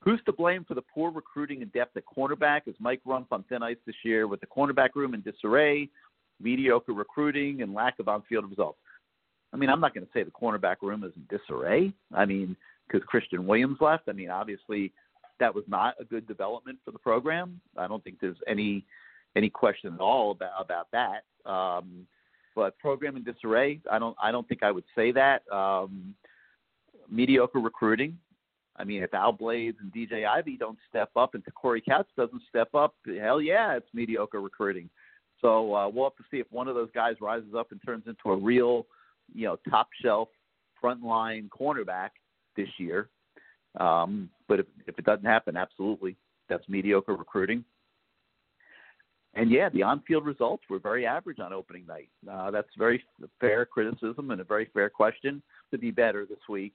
Who's 0.00 0.20
to 0.26 0.32
blame 0.32 0.64
for 0.64 0.74
the 0.74 0.82
poor 0.82 1.10
recruiting 1.10 1.62
and 1.62 1.72
depth 1.72 1.96
at 1.96 2.04
cornerback? 2.06 2.62
Is 2.66 2.74
Mike 2.78 3.00
Rumph 3.06 3.26
on 3.32 3.44
thin 3.48 3.62
ice 3.62 3.76
this 3.84 3.96
year 4.04 4.26
with 4.28 4.40
the 4.40 4.46
cornerback 4.46 4.90
room 4.94 5.12
in 5.14 5.22
disarray, 5.22 5.88
mediocre 6.40 6.92
recruiting, 6.92 7.62
and 7.62 7.74
lack 7.74 7.98
of 7.98 8.08
on 8.08 8.22
field 8.28 8.48
results? 8.48 8.78
I 9.52 9.56
mean, 9.56 9.70
I'm 9.70 9.80
not 9.80 9.94
going 9.94 10.06
to 10.06 10.12
say 10.12 10.22
the 10.22 10.30
cornerback 10.30 10.76
room 10.82 11.02
is 11.04 11.12
in 11.16 11.36
disarray. 11.36 11.92
I 12.14 12.26
mean, 12.26 12.54
because 12.86 13.04
Christian 13.06 13.46
Williams 13.46 13.78
left. 13.80 14.08
I 14.08 14.12
mean, 14.12 14.30
obviously, 14.30 14.92
that 15.40 15.54
was 15.54 15.64
not 15.68 15.94
a 16.00 16.04
good 16.04 16.26
development 16.26 16.78
for 16.84 16.90
the 16.90 16.98
program. 16.98 17.60
I 17.76 17.86
don't 17.86 18.02
think 18.02 18.18
there's 18.20 18.36
any 18.46 18.84
any 19.36 19.50
question 19.50 19.94
at 19.94 20.00
all 20.00 20.32
about 20.32 20.52
about 20.60 20.88
that. 20.92 21.24
Um, 21.50 22.06
but 22.54 22.78
program 22.78 23.16
in 23.16 23.24
disarray, 23.24 23.80
I 23.90 23.98
don't 23.98 24.16
I 24.20 24.32
don't 24.32 24.48
think 24.48 24.62
I 24.62 24.70
would 24.70 24.84
say 24.94 25.12
that. 25.12 25.42
Um, 25.52 26.14
mediocre 27.10 27.60
recruiting. 27.60 28.18
I 28.76 28.84
mean, 28.84 29.02
if 29.02 29.12
Al 29.12 29.32
Blades 29.32 29.78
and 29.80 29.92
DJ 29.92 30.26
Ivey 30.26 30.56
don't 30.56 30.78
step 30.88 31.10
up 31.16 31.34
and 31.34 31.42
Corey 31.54 31.80
Katz 31.80 32.08
doesn't 32.16 32.42
step 32.48 32.74
up, 32.74 32.94
hell 33.20 33.40
yeah, 33.40 33.76
it's 33.76 33.88
mediocre 33.92 34.40
recruiting. 34.40 34.88
So 35.40 35.74
uh, 35.74 35.88
we'll 35.88 36.04
have 36.04 36.16
to 36.16 36.24
see 36.30 36.38
if 36.38 36.46
one 36.50 36.68
of 36.68 36.74
those 36.74 36.90
guys 36.94 37.16
rises 37.20 37.54
up 37.56 37.72
and 37.72 37.80
turns 37.84 38.04
into 38.06 38.30
a 38.30 38.36
real, 38.36 38.86
you 39.34 39.46
know, 39.46 39.56
top 39.68 39.88
shelf 40.00 40.28
frontline 40.82 41.48
cornerback 41.48 42.10
this 42.56 42.68
year. 42.78 43.08
Um, 43.78 44.28
but 44.48 44.60
if, 44.60 44.66
if 44.86 44.98
it 44.98 45.04
doesn't 45.04 45.24
happen, 45.24 45.56
absolutely, 45.56 46.16
that's 46.48 46.68
mediocre 46.68 47.14
recruiting. 47.14 47.64
And 49.34 49.50
yeah, 49.50 49.68
the 49.68 49.82
on-field 49.82 50.24
results 50.26 50.64
were 50.68 50.78
very 50.78 51.06
average 51.06 51.38
on 51.38 51.52
opening 51.52 51.86
night. 51.86 52.08
Uh, 52.30 52.50
that's 52.50 52.68
very 52.76 53.04
fair 53.40 53.64
criticism 53.64 54.30
and 54.30 54.40
a 54.40 54.44
very 54.44 54.68
fair 54.74 54.90
question 54.90 55.42
to 55.70 55.78
be 55.78 55.90
better 55.90 56.26
this 56.26 56.38
week, 56.48 56.74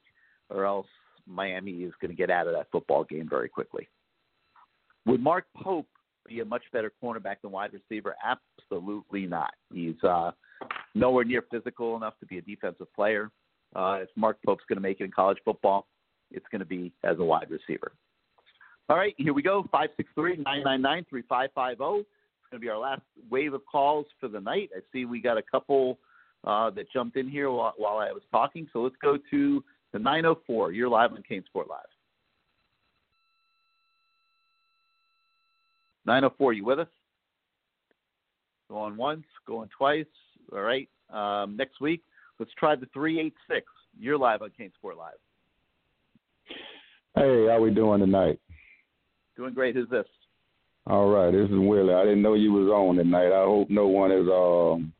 or 0.50 0.66
else 0.66 0.88
Miami 1.28 1.72
is 1.72 1.94
going 2.00 2.12
to 2.12 2.16
get 2.16 2.30
out 2.30 2.48
of 2.48 2.54
that 2.54 2.68
football 2.72 3.04
game 3.04 3.28
very 3.30 3.50
quickly. 3.50 3.88
Would 5.06 5.22
Mark 5.22 5.46
Pope 5.58 5.88
be 6.28 6.40
a 6.40 6.46
much 6.46 6.64
better 6.72 6.92
cornerback 7.04 7.38
than 7.42 7.52
wide 7.52 7.72
receiver? 7.74 8.16
Absolutely 8.24 9.26
not. 9.26 9.54
He's 9.74 10.02
uh, 10.04 10.32
nowhere 10.96 11.26
near 11.26 11.44
physical 11.52 11.98
enough 11.98 12.18
to 12.20 12.26
be 12.26 12.38
a 12.38 12.42
defensive 12.42 12.94
player. 12.94 13.30
Uh, 13.76 14.00
if 14.04 14.10
Mark 14.16 14.38
Pope's 14.46 14.64
going 14.70 14.78
to 14.78 14.82
make 14.82 15.02
it 15.02 15.06
in 15.06 15.12
college 15.12 15.40
football, 15.44 15.88
it's 16.34 16.46
going 16.52 16.60
to 16.60 16.66
be 16.66 16.92
as 17.04 17.20
a 17.20 17.24
wide 17.24 17.50
receiver. 17.50 17.92
All 18.90 18.98
right, 18.98 19.16
here 19.18 19.34
we 19.34 19.42
go. 19.42 19.64
563 19.72 20.44
999 20.44 21.06
3550. 21.10 22.00
It's 22.02 22.50
going 22.52 22.60
to 22.60 22.60
be 22.60 22.70
our 22.70 22.78
last 22.78 23.02
wave 23.30 23.54
of 23.54 23.62
calls 23.66 24.06
for 24.20 24.28
the 24.28 24.40
night. 24.40 24.70
I 24.76 24.82
see 24.92 25.06
we 25.06 25.22
got 25.22 25.38
a 25.38 25.44
couple 25.44 25.98
uh, 26.44 26.70
that 26.72 26.92
jumped 26.92 27.16
in 27.16 27.30
here 27.30 27.50
while, 27.50 27.74
while 27.78 27.98
I 27.98 28.12
was 28.12 28.24
talking. 28.32 28.68
So 28.74 28.82
let's 28.82 28.96
go 29.02 29.18
to 29.32 29.64
the 29.94 30.00
904. 30.00 30.74
You're 30.74 30.90
live 30.90 31.12
on 31.12 31.24
CaneSport 31.30 31.70
Live. 31.70 31.86
904, 36.06 36.54
you 36.54 36.66
with 36.66 36.80
us? 36.80 36.88
Going 38.70 38.98
once, 38.98 39.24
going 39.48 39.70
twice. 39.76 40.06
All 40.52 40.62
right. 40.62 40.90
Um, 41.10 41.56
next 41.56 41.80
week, 41.80 42.02
let's 42.40 42.52
try 42.60 42.76
the 42.76 42.88
386. 42.94 43.66
You're 43.98 44.18
live 44.18 44.42
on 44.42 44.50
CaneSport 44.60 44.98
Live. 44.98 45.14
Hey, 47.16 47.48
how 47.50 47.60
we 47.62 47.70
doing 47.72 48.00
tonight? 48.00 48.40
Doing 49.38 49.54
great. 49.54 49.76
Who's 49.76 49.90
this? 49.90 50.06
All 50.88 51.10
right, 51.10 51.32
this 51.32 51.46
is 51.50 51.58
Willie. 51.58 51.94
I 51.94 52.04
didn't 52.04 52.22
know 52.22 52.34
you 52.34 52.52
was 52.52 52.68
on 52.68 52.96
tonight. 52.98 53.32
I 53.32 53.46
hope 53.46 53.70
no 53.70 53.88
one 53.88 54.12
is 54.12 54.28
um 54.28 54.94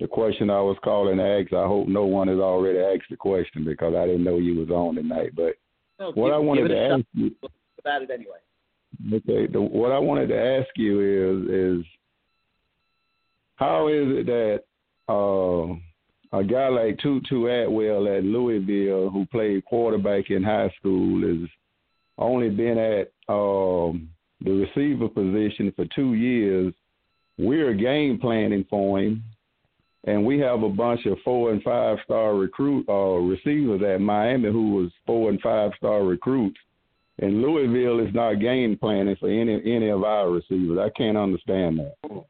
the 0.00 0.08
question 0.08 0.50
I 0.50 0.60
was 0.60 0.76
calling 0.82 1.18
to 1.18 1.22
ask. 1.24 1.52
I 1.52 1.66
hope 1.66 1.86
no 1.86 2.04
one 2.06 2.26
has 2.28 2.38
already 2.38 2.78
asked 2.80 3.08
the 3.10 3.16
question 3.16 3.64
because 3.64 3.94
I 3.94 4.06
didn't 4.06 4.24
know 4.24 4.38
you 4.38 4.56
was 4.58 4.70
on 4.70 4.96
tonight. 4.96 5.30
But 5.36 5.54
No, 6.00 6.10
what 6.12 6.28
give- 6.28 6.34
I 6.34 6.38
wanted 6.38 6.68
to 6.68 6.78
ask 6.78 7.04
you, 7.12 7.30
about 7.78 8.02
it 8.02 8.10
anyway. 8.10 8.38
okay, 9.12 9.46
the, 9.52 9.60
what 9.60 9.92
I 9.92 9.98
wanted 9.98 10.28
to 10.28 10.38
ask 10.38 10.68
you 10.76 11.00
is 11.00 11.80
is 11.80 11.86
how 13.56 13.86
is 13.88 14.08
it 14.08 14.26
that 14.26 14.62
uh, 15.08 15.74
a 16.32 16.42
guy 16.42 16.68
like 16.68 16.98
Tutu 16.98 17.46
Atwell 17.46 18.08
at 18.08 18.24
Louisville, 18.24 19.10
who 19.10 19.26
played 19.26 19.64
quarterback 19.66 20.30
in 20.30 20.42
high 20.42 20.72
school, 20.78 21.24
is 21.24 21.48
only 22.16 22.48
been 22.48 22.78
at 22.78 23.12
um, 23.28 24.08
the 24.40 24.50
receiver 24.50 25.08
position 25.08 25.72
for 25.76 25.84
two 25.94 26.14
years. 26.14 26.72
We're 27.38 27.74
game 27.74 28.18
planning 28.18 28.64
for 28.70 29.00
him, 29.00 29.22
and 30.04 30.24
we 30.24 30.38
have 30.40 30.62
a 30.62 30.68
bunch 30.68 31.04
of 31.06 31.18
four 31.24 31.52
and 31.52 31.62
five 31.62 31.98
star 32.04 32.34
recruit 32.34 32.86
uh, 32.88 33.18
receivers 33.18 33.82
at 33.82 34.00
Miami 34.00 34.50
who 34.50 34.74
was 34.74 34.90
four 35.06 35.30
and 35.30 35.40
five 35.40 35.72
star 35.76 36.02
recruits. 36.02 36.58
And 37.18 37.42
Louisville 37.42 38.00
is 38.06 38.14
not 38.14 38.40
game 38.40 38.78
planning 38.78 39.16
for 39.20 39.28
any 39.28 39.60
any 39.64 39.90
of 39.90 40.02
our 40.02 40.30
receivers. 40.30 40.78
I 40.78 40.88
can't 40.96 41.18
understand 41.18 41.78
that. 41.78 42.24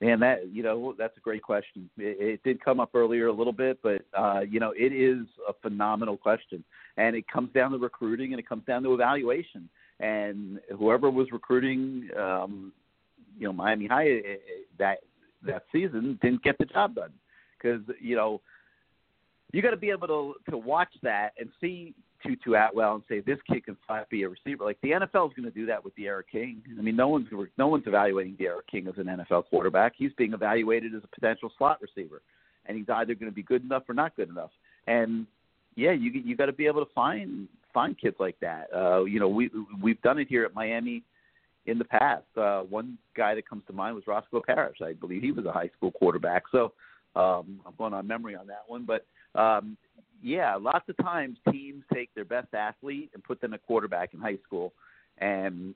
Man, 0.00 0.20
that 0.20 0.52
you 0.52 0.62
know 0.62 0.94
that's 0.98 1.16
a 1.16 1.20
great 1.20 1.42
question. 1.42 1.88
It, 1.96 2.16
it 2.20 2.42
did 2.42 2.62
come 2.62 2.80
up 2.80 2.90
earlier 2.94 3.28
a 3.28 3.32
little 3.32 3.52
bit, 3.52 3.78
but 3.82 4.02
uh, 4.18 4.40
you 4.40 4.58
know 4.60 4.72
it 4.76 4.92
is 4.92 5.26
a 5.48 5.52
phenomenal 5.62 6.16
question, 6.16 6.64
and 6.96 7.14
it 7.14 7.26
comes 7.28 7.50
down 7.52 7.70
to 7.70 7.78
recruiting 7.78 8.32
and 8.32 8.40
it 8.40 8.48
comes 8.48 8.64
down 8.64 8.82
to 8.82 8.94
evaluation. 8.94 9.68
And 10.00 10.58
whoever 10.76 11.08
was 11.10 11.28
recruiting, 11.30 12.08
um, 12.18 12.72
you 13.38 13.46
know, 13.46 13.52
Miami 13.52 13.86
High 13.86 14.08
eh, 14.08 14.20
eh, 14.32 14.36
that 14.78 14.98
that 15.46 15.64
season 15.70 16.18
didn't 16.20 16.42
get 16.42 16.58
the 16.58 16.64
job 16.64 16.96
done 16.96 17.12
because 17.56 17.80
you 18.00 18.16
know 18.16 18.40
you 19.52 19.62
got 19.62 19.70
to 19.70 19.76
be 19.76 19.90
able 19.90 20.08
to 20.08 20.34
to 20.50 20.58
watch 20.58 20.92
that 21.02 21.30
and 21.38 21.48
see 21.60 21.94
Tutu 22.24 22.54
Atwell 22.54 22.94
and 22.94 23.04
say 23.08 23.20
this 23.20 23.38
kid 23.48 23.64
can 23.64 23.76
be 24.10 24.22
a 24.22 24.28
receiver. 24.28 24.64
Like 24.64 24.80
the 24.82 24.90
NFL 24.90 25.28
is 25.28 25.34
going 25.34 25.44
to 25.44 25.50
do 25.50 25.66
that 25.66 25.84
with 25.84 25.94
D'Eriq 25.96 26.24
King. 26.30 26.62
I 26.78 26.82
mean, 26.82 26.96
no 26.96 27.08
one's 27.08 27.28
no 27.58 27.68
one's 27.68 27.86
evaluating 27.86 28.34
D'Eriq 28.34 28.66
King 28.70 28.88
as 28.88 28.94
an 28.98 29.04
NFL 29.04 29.44
quarterback. 29.46 29.92
He's 29.96 30.12
being 30.16 30.32
evaluated 30.32 30.94
as 30.94 31.02
a 31.04 31.08
potential 31.08 31.50
slot 31.58 31.80
receiver, 31.80 32.22
and 32.66 32.76
he's 32.76 32.88
either 32.88 33.14
going 33.14 33.30
to 33.30 33.34
be 33.34 33.42
good 33.42 33.64
enough 33.64 33.84
or 33.88 33.94
not 33.94 34.16
good 34.16 34.28
enough. 34.28 34.50
And 34.86 35.26
yeah, 35.76 35.92
you 35.92 36.10
you 36.12 36.36
got 36.36 36.46
to 36.46 36.52
be 36.52 36.66
able 36.66 36.84
to 36.84 36.92
find 36.94 37.48
find 37.72 37.98
kids 37.98 38.16
like 38.18 38.38
that. 38.40 38.68
Uh, 38.74 39.04
you 39.04 39.20
know, 39.20 39.28
we 39.28 39.50
we've 39.82 40.00
done 40.02 40.18
it 40.18 40.28
here 40.28 40.44
at 40.44 40.54
Miami 40.54 41.02
in 41.66 41.78
the 41.78 41.84
past. 41.84 42.24
Uh, 42.36 42.60
one 42.62 42.98
guy 43.16 43.34
that 43.34 43.48
comes 43.48 43.62
to 43.66 43.72
mind 43.72 43.94
was 43.94 44.06
Roscoe 44.06 44.42
Parrish. 44.44 44.78
I 44.82 44.92
believe 44.92 45.22
he 45.22 45.32
was 45.32 45.46
a 45.46 45.52
high 45.52 45.70
school 45.76 45.90
quarterback. 45.90 46.44
So 46.52 46.72
um, 47.16 47.60
I'm 47.66 47.74
going 47.76 47.94
on 47.94 48.06
memory 48.06 48.36
on 48.36 48.46
that 48.46 48.64
one, 48.66 48.86
but 48.86 49.06
um, 49.38 49.76
yeah, 50.24 50.56
lots 50.56 50.88
of 50.88 50.96
times 50.96 51.36
teams 51.52 51.84
take 51.92 52.12
their 52.14 52.24
best 52.24 52.54
athlete 52.54 53.10
and 53.12 53.22
put 53.22 53.42
them 53.42 53.52
at 53.52 53.62
quarterback 53.66 54.14
in 54.14 54.20
high 54.20 54.38
school, 54.46 54.72
and 55.18 55.74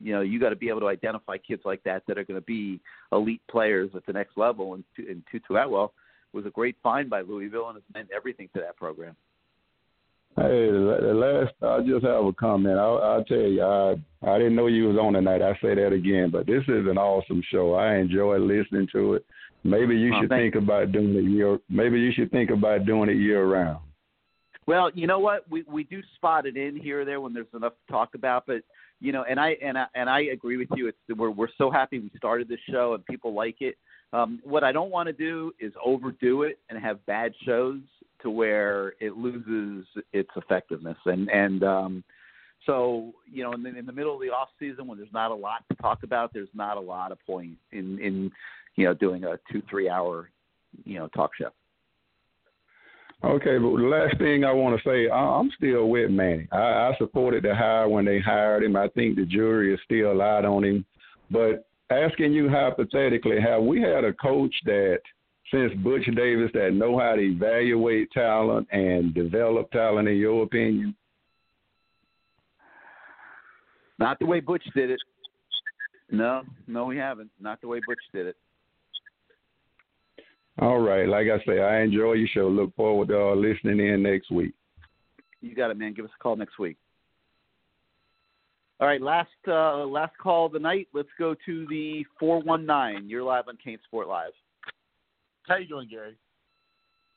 you 0.00 0.14
know 0.14 0.22
you 0.22 0.40
got 0.40 0.48
to 0.48 0.56
be 0.56 0.70
able 0.70 0.80
to 0.80 0.88
identify 0.88 1.36
kids 1.36 1.60
like 1.66 1.82
that 1.84 2.02
that 2.08 2.16
are 2.16 2.24
going 2.24 2.40
to 2.40 2.46
be 2.46 2.80
elite 3.12 3.42
players 3.50 3.90
at 3.94 4.06
the 4.06 4.12
next 4.14 4.38
level. 4.38 4.72
And, 4.72 4.84
and 4.96 5.22
Tutu 5.30 5.54
Atwell 5.54 5.92
was 6.32 6.46
a 6.46 6.50
great 6.50 6.76
find 6.82 7.10
by 7.10 7.20
Louisville 7.20 7.68
and 7.68 7.76
has 7.76 7.82
meant 7.92 8.08
everything 8.16 8.48
to 8.54 8.60
that 8.60 8.78
program. 8.78 9.14
Hey, 10.36 10.70
last 10.70 11.52
I 11.62 11.80
just 11.80 12.06
have 12.06 12.24
a 12.24 12.32
comment. 12.32 12.78
I, 12.78 12.82
I'll 12.82 13.24
tell 13.24 13.36
you, 13.36 13.62
I 13.62 13.96
I 14.22 14.38
didn't 14.38 14.56
know 14.56 14.68
you 14.68 14.88
was 14.88 14.96
on 14.96 15.12
tonight. 15.12 15.42
I 15.42 15.52
say 15.60 15.74
that 15.74 15.92
again, 15.92 16.30
but 16.30 16.46
this 16.46 16.62
is 16.68 16.86
an 16.86 16.96
awesome 16.96 17.42
show. 17.52 17.74
I 17.74 17.96
enjoy 17.96 18.38
listening 18.38 18.88
to 18.92 19.14
it. 19.14 19.26
Maybe 19.62 19.94
you 19.94 20.14
Oh, 20.14 20.22
should 20.22 20.30
thank 20.30 20.54
think 20.54 20.64
about 20.64 20.90
doing 20.90 21.14
it 21.14 21.24
year. 21.24 21.58
Maybe 21.68 22.00
you 22.00 22.12
should 22.12 22.30
think 22.30 22.48
about 22.48 22.86
doing 22.86 23.10
it 23.10 23.18
year 23.18 23.44
round. 23.44 23.80
Well, 24.70 24.88
you 24.94 25.08
know 25.08 25.18
what? 25.18 25.50
We 25.50 25.64
we 25.66 25.82
do 25.82 26.00
spot 26.14 26.46
it 26.46 26.56
in 26.56 26.76
here 26.76 27.00
or 27.00 27.04
there 27.04 27.20
when 27.20 27.32
there's 27.32 27.48
enough 27.56 27.72
to 27.72 27.92
talk 27.92 28.14
about, 28.14 28.44
but 28.46 28.62
you 29.00 29.10
know, 29.10 29.24
and 29.28 29.40
I 29.40 29.56
and 29.60 29.76
I 29.76 29.86
and 29.96 30.08
I 30.08 30.20
agree 30.32 30.58
with 30.58 30.68
you. 30.76 30.86
It's 30.86 31.18
we're 31.18 31.32
we're 31.32 31.48
so 31.58 31.72
happy 31.72 31.98
we 31.98 32.08
started 32.16 32.48
this 32.48 32.60
show 32.70 32.94
and 32.94 33.04
people 33.04 33.34
like 33.34 33.56
it. 33.62 33.74
Um, 34.12 34.38
what 34.44 34.62
I 34.62 34.70
don't 34.70 34.92
want 34.92 35.08
to 35.08 35.12
do 35.12 35.50
is 35.58 35.72
overdo 35.84 36.44
it 36.44 36.60
and 36.68 36.78
have 36.78 37.04
bad 37.06 37.32
shows 37.44 37.80
to 38.22 38.30
where 38.30 38.92
it 39.00 39.16
loses 39.16 39.88
its 40.12 40.30
effectiveness. 40.36 40.98
And 41.04 41.28
and 41.30 41.64
um, 41.64 42.04
so 42.64 43.12
you 43.28 43.42
know, 43.42 43.54
in 43.54 43.64
the, 43.64 43.76
in 43.76 43.86
the 43.86 43.92
middle 43.92 44.14
of 44.14 44.20
the 44.20 44.28
off 44.28 44.50
season 44.60 44.86
when 44.86 44.98
there's 44.98 45.12
not 45.12 45.32
a 45.32 45.34
lot 45.34 45.64
to 45.68 45.76
talk 45.82 46.04
about, 46.04 46.32
there's 46.32 46.48
not 46.54 46.76
a 46.76 46.80
lot 46.80 47.10
of 47.10 47.18
point 47.26 47.58
in 47.72 47.98
in 47.98 48.30
you 48.76 48.84
know 48.84 48.94
doing 48.94 49.24
a 49.24 49.36
two 49.50 49.62
three 49.68 49.88
hour 49.88 50.30
you 50.84 50.96
know 50.96 51.08
talk 51.08 51.32
show. 51.36 51.50
Okay, 53.22 53.58
but 53.58 53.76
the 53.76 53.82
last 53.82 54.16
thing 54.18 54.44
I 54.44 54.52
want 54.52 54.80
to 54.80 54.88
say, 54.88 55.10
I, 55.10 55.18
I'm 55.18 55.50
still 55.56 55.88
with 55.90 56.10
Manny. 56.10 56.48
I, 56.50 56.56
I 56.56 56.94
supported 56.98 57.44
the 57.44 57.54
hire 57.54 57.86
when 57.86 58.06
they 58.06 58.18
hired 58.18 58.62
him. 58.62 58.76
I 58.76 58.88
think 58.88 59.16
the 59.16 59.26
jury 59.26 59.74
is 59.74 59.80
still 59.84 60.22
out 60.22 60.46
on 60.46 60.64
him. 60.64 60.86
But 61.30 61.66
asking 61.90 62.32
you 62.32 62.48
hypothetically, 62.48 63.38
have 63.40 63.62
we 63.62 63.80
had 63.80 64.04
a 64.04 64.14
coach 64.14 64.54
that 64.64 65.00
since 65.50 65.72
Butch 65.82 66.06
Davis 66.16 66.50
that 66.54 66.72
know 66.72 66.98
how 66.98 67.16
to 67.16 67.20
evaluate 67.20 68.10
talent 68.12 68.66
and 68.72 69.12
develop 69.12 69.70
talent? 69.70 70.08
In 70.08 70.16
your 70.16 70.44
opinion? 70.44 70.96
Not 73.98 74.18
the 74.18 74.26
way 74.26 74.40
Butch 74.40 74.64
did 74.74 74.90
it. 74.90 75.00
No, 76.10 76.42
no, 76.66 76.86
we 76.86 76.96
haven't. 76.96 77.30
Not 77.38 77.60
the 77.60 77.68
way 77.68 77.80
Butch 77.86 78.00
did 78.14 78.26
it. 78.26 78.36
All 80.58 80.78
right, 80.78 81.08
like 81.08 81.26
I 81.28 81.42
say, 81.46 81.60
I 81.60 81.80
enjoy 81.80 82.14
your 82.14 82.28
show. 82.28 82.48
Look 82.48 82.74
forward 82.74 83.08
to 83.08 83.18
uh, 83.18 83.34
listening 83.34 83.80
in 83.80 84.02
next 84.02 84.30
week. 84.30 84.52
You 85.40 85.54
got 85.54 85.70
it, 85.70 85.78
man. 85.78 85.94
Give 85.94 86.04
us 86.04 86.10
a 86.14 86.22
call 86.22 86.36
next 86.36 86.58
week. 86.58 86.76
All 88.80 88.86
right, 88.86 89.00
last 89.00 89.28
uh, 89.46 89.84
last 89.84 90.16
call 90.18 90.46
of 90.46 90.52
the 90.52 90.58
night. 90.58 90.88
Let's 90.92 91.08
go 91.18 91.34
to 91.46 91.66
the 91.68 92.04
four 92.18 92.40
one 92.42 92.66
nine. 92.66 93.08
You're 93.08 93.22
live 93.22 93.44
on 93.48 93.58
CaneSport 93.64 94.06
Live. 94.06 94.32
How 95.46 95.56
you 95.56 95.66
doing, 95.66 95.88
Gary? 95.88 96.16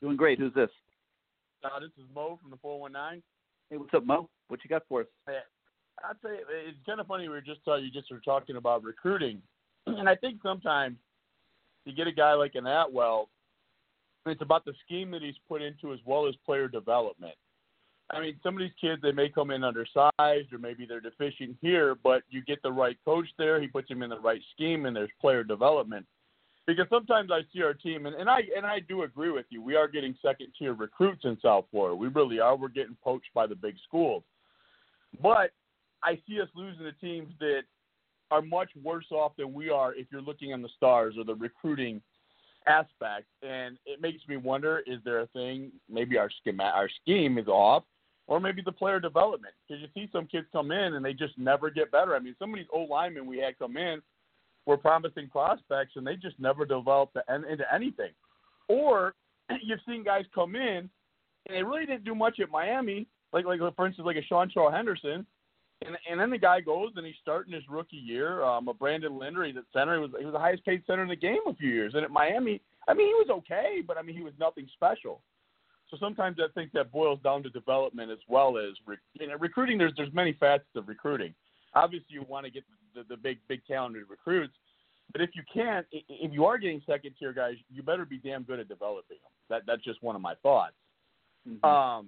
Doing 0.00 0.16
great. 0.16 0.38
Who's 0.38 0.54
this? 0.54 0.70
Uh, 1.64 1.80
this 1.80 1.90
is 1.98 2.04
Mo 2.14 2.38
from 2.42 2.50
the 2.50 2.58
419. 2.58 3.22
Hey, 3.70 3.76
what's 3.78 3.94
up, 3.94 4.04
Mo? 4.04 4.28
What 4.48 4.60
you 4.62 4.68
got 4.68 4.82
for 4.88 5.00
us? 5.00 5.06
Hey, 5.26 5.38
I'd 6.02 6.16
say 6.22 6.40
it's 6.68 6.76
kind 6.84 7.00
of 7.00 7.06
funny. 7.06 7.28
We 7.28 7.34
were 7.34 7.40
just 7.40 7.60
uh, 7.66 7.76
you 7.76 7.90
just 7.90 8.10
were 8.10 8.20
talking 8.20 8.56
about 8.56 8.84
recruiting, 8.84 9.40
and 9.86 10.08
I 10.08 10.14
think 10.16 10.40
sometimes 10.42 10.96
you 11.84 11.94
get 11.94 12.06
a 12.06 12.12
guy 12.12 12.34
like 12.34 12.54
an 12.54 12.66
Atwell, 12.66 13.28
it's 14.26 14.42
about 14.42 14.64
the 14.64 14.72
scheme 14.84 15.10
that 15.10 15.22
he's 15.22 15.34
put 15.48 15.62
into 15.62 15.92
as 15.92 15.98
well 16.04 16.26
as 16.26 16.34
player 16.46 16.68
development. 16.68 17.34
I 18.10 18.20
mean, 18.20 18.36
some 18.42 18.54
of 18.54 18.60
these 18.60 18.70
kids 18.80 19.00
they 19.02 19.12
may 19.12 19.28
come 19.28 19.50
in 19.50 19.64
undersized 19.64 20.52
or 20.52 20.58
maybe 20.60 20.86
they're 20.86 21.00
deficient 21.00 21.56
here, 21.60 21.94
but 22.02 22.22
you 22.28 22.42
get 22.42 22.62
the 22.62 22.72
right 22.72 22.96
coach 23.04 23.26
there. 23.38 23.60
He 23.60 23.66
puts 23.66 23.88
them 23.88 24.02
in 24.02 24.10
the 24.10 24.20
right 24.20 24.40
scheme, 24.54 24.86
and 24.86 24.94
there's 24.94 25.10
player 25.20 25.42
development. 25.42 26.06
Because 26.66 26.86
sometimes 26.88 27.30
I 27.30 27.40
see 27.52 27.62
our 27.62 27.74
team, 27.74 28.06
and, 28.06 28.14
and 28.14 28.28
I 28.28 28.40
and 28.56 28.64
I 28.64 28.80
do 28.80 29.02
agree 29.02 29.30
with 29.30 29.44
you. 29.50 29.62
We 29.62 29.76
are 29.76 29.88
getting 29.88 30.16
second 30.22 30.48
tier 30.58 30.72
recruits 30.72 31.24
in 31.24 31.38
South 31.42 31.66
Florida. 31.70 31.94
We 31.94 32.08
really 32.08 32.40
are. 32.40 32.56
We're 32.56 32.68
getting 32.68 32.96
poached 33.02 33.28
by 33.34 33.46
the 33.46 33.54
big 33.54 33.74
schools. 33.86 34.22
But 35.22 35.52
I 36.02 36.18
see 36.26 36.40
us 36.40 36.48
losing 36.54 36.84
to 36.84 36.92
teams 36.92 37.32
that 37.40 37.62
are 38.34 38.42
much 38.42 38.70
worse 38.82 39.06
off 39.12 39.32
than 39.36 39.52
we 39.52 39.70
are 39.70 39.94
if 39.94 40.08
you're 40.10 40.20
looking 40.20 40.52
on 40.52 40.60
the 40.60 40.68
stars 40.76 41.14
or 41.16 41.24
the 41.24 41.36
recruiting 41.36 42.02
aspect. 42.66 43.26
And 43.42 43.78
it 43.86 44.00
makes 44.00 44.26
me 44.26 44.36
wonder: 44.36 44.82
is 44.86 44.98
there 45.04 45.20
a 45.20 45.26
thing? 45.28 45.70
Maybe 45.88 46.18
our 46.18 46.30
scheme 46.40 46.60
our 46.60 46.88
scheme 47.00 47.38
is 47.38 47.46
off, 47.46 47.84
or 48.26 48.40
maybe 48.40 48.60
the 48.60 48.72
player 48.72 48.98
development. 48.98 49.54
Because 49.68 49.82
you 49.82 49.88
see 49.94 50.10
some 50.12 50.26
kids 50.26 50.46
come 50.52 50.72
in 50.72 50.94
and 50.94 51.04
they 51.04 51.12
just 51.12 51.38
never 51.38 51.70
get 51.70 51.92
better. 51.92 52.16
I 52.16 52.18
mean, 52.18 52.34
some 52.40 52.50
of 52.50 52.56
these 52.56 52.66
old 52.72 52.90
linemen 52.90 53.26
we 53.26 53.38
had 53.38 53.56
come 53.56 53.76
in 53.76 54.02
were 54.66 54.76
promising 54.76 55.28
prospects, 55.28 55.92
and 55.94 56.04
they 56.04 56.16
just 56.16 56.40
never 56.40 56.64
developed 56.64 57.16
into 57.28 57.64
anything. 57.72 58.10
Or 58.68 59.14
you've 59.62 59.80
seen 59.86 60.02
guys 60.02 60.24
come 60.34 60.56
in 60.56 60.90
and 61.46 61.56
they 61.56 61.62
really 61.62 61.86
didn't 61.86 62.04
do 62.04 62.14
much 62.14 62.40
at 62.40 62.50
Miami, 62.50 63.06
like 63.32 63.44
like 63.44 63.60
for 63.76 63.86
instance 63.86 64.06
like 64.06 64.16
a 64.16 64.32
Seantrel 64.32 64.74
Henderson, 64.74 65.24
and 65.82 65.96
and 66.10 66.20
then 66.20 66.30
the 66.30 66.38
guy 66.38 66.60
goes 66.60 66.92
and 66.96 67.06
he's 67.06 67.14
starting 67.20 67.52
his 67.52 67.62
rookie 67.68 67.96
year. 67.96 68.42
Um, 68.42 68.68
a 68.68 68.74
Brandon 68.74 69.18
Linder, 69.18 69.44
he's 69.44 69.56
at 69.56 69.64
center. 69.72 69.96
He 69.96 70.00
was 70.00 70.10
he 70.18 70.24
was 70.24 70.32
the 70.32 70.38
highest 70.38 70.64
paid 70.64 70.82
center 70.86 71.02
in 71.02 71.08
the 71.08 71.16
game 71.16 71.40
a 71.46 71.54
few 71.54 71.70
years. 71.70 71.94
And 71.94 72.04
at 72.04 72.10
Miami, 72.10 72.60
I 72.88 72.94
mean 72.94 73.08
he 73.08 73.14
was 73.14 73.28
okay, 73.30 73.82
but 73.86 73.98
I 73.98 74.02
mean 74.02 74.16
he 74.16 74.22
was 74.22 74.34
nothing 74.38 74.66
special. 74.74 75.20
So 75.90 75.96
sometimes 75.98 76.38
I 76.40 76.50
think 76.54 76.72
that 76.72 76.90
boils 76.90 77.20
down 77.22 77.42
to 77.42 77.50
development 77.50 78.10
as 78.10 78.18
well 78.28 78.56
as 78.58 78.74
you 79.20 79.28
know, 79.28 79.36
recruiting. 79.38 79.78
There's 79.78 79.92
there's 79.96 80.12
many 80.12 80.32
facets 80.32 80.68
of 80.76 80.88
recruiting. 80.88 81.34
Obviously, 81.74 82.08
you 82.10 82.24
want 82.28 82.46
to 82.46 82.52
get 82.52 82.64
the, 82.94 83.04
the 83.08 83.16
big 83.16 83.38
big 83.48 83.60
talented 83.66 84.04
recruits, 84.08 84.54
but 85.12 85.20
if 85.20 85.30
you 85.34 85.42
can't, 85.52 85.86
if 85.92 86.32
you 86.32 86.44
are 86.44 86.58
getting 86.58 86.82
second 86.86 87.14
tier 87.18 87.32
guys, 87.32 87.54
you 87.72 87.82
better 87.82 88.04
be 88.04 88.18
damn 88.18 88.42
good 88.42 88.60
at 88.60 88.68
developing 88.68 89.18
them. 89.22 89.32
That 89.50 89.62
that's 89.66 89.84
just 89.84 90.02
one 90.02 90.16
of 90.16 90.22
my 90.22 90.34
thoughts. 90.36 90.74
Mm-hmm. 91.48 91.64
Um, 91.64 92.06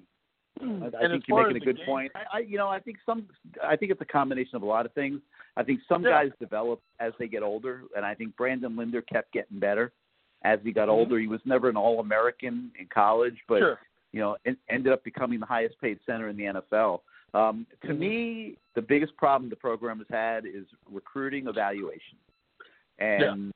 I, 0.60 0.86
I 1.04 1.08
think 1.08 1.24
you're 1.28 1.42
making 1.46 1.62
a 1.62 1.64
good 1.64 1.76
game- 1.78 1.86
point. 1.86 2.12
I, 2.14 2.38
I, 2.38 2.40
you 2.40 2.56
know, 2.58 2.68
I 2.68 2.80
think 2.80 2.98
some, 3.04 3.26
I 3.62 3.76
think 3.76 3.92
it's 3.92 4.00
a 4.00 4.04
combination 4.06 4.56
of 4.56 4.62
a 4.62 4.66
lot 4.66 4.86
of 4.86 4.92
things. 4.92 5.20
I 5.56 5.62
think 5.62 5.80
some 5.88 6.02
Yeah. 6.02 6.10
guys 6.10 6.30
develop 6.40 6.80
as 7.00 7.12
they 7.18 7.28
get 7.28 7.42
older, 7.42 7.82
and 7.96 8.04
I 8.04 8.14
think 8.14 8.36
Brandon 8.36 8.76
Linder 8.76 9.02
kept 9.02 9.32
getting 9.32 9.58
better 9.58 9.92
as 10.42 10.58
he 10.62 10.72
got 10.72 10.88
Mhm. 10.88 10.92
older. 10.92 11.18
He 11.18 11.26
was 11.28 11.40
never 11.44 11.68
an 11.68 11.76
All-American 11.76 12.70
in 12.78 12.86
college, 12.86 13.38
but 13.48 13.58
Sure. 13.60 13.80
you 14.12 14.20
know, 14.20 14.36
en- 14.46 14.56
ended 14.70 14.92
up 14.92 15.02
becoming 15.04 15.40
the 15.40 15.46
highest-paid 15.46 15.98
center 16.06 16.28
in 16.28 16.36
the 16.36 16.44
NFL. 16.46 17.02
Um, 17.34 17.66
to 17.82 17.88
Mm-hmm. 17.88 17.98
me, 17.98 18.56
the 18.74 18.82
biggest 18.82 19.14
problem 19.16 19.50
the 19.50 19.56
program 19.56 19.98
has 19.98 20.08
had 20.08 20.46
is 20.46 20.64
recruiting 20.90 21.48
evaluation, 21.48 22.16
and 22.98 23.52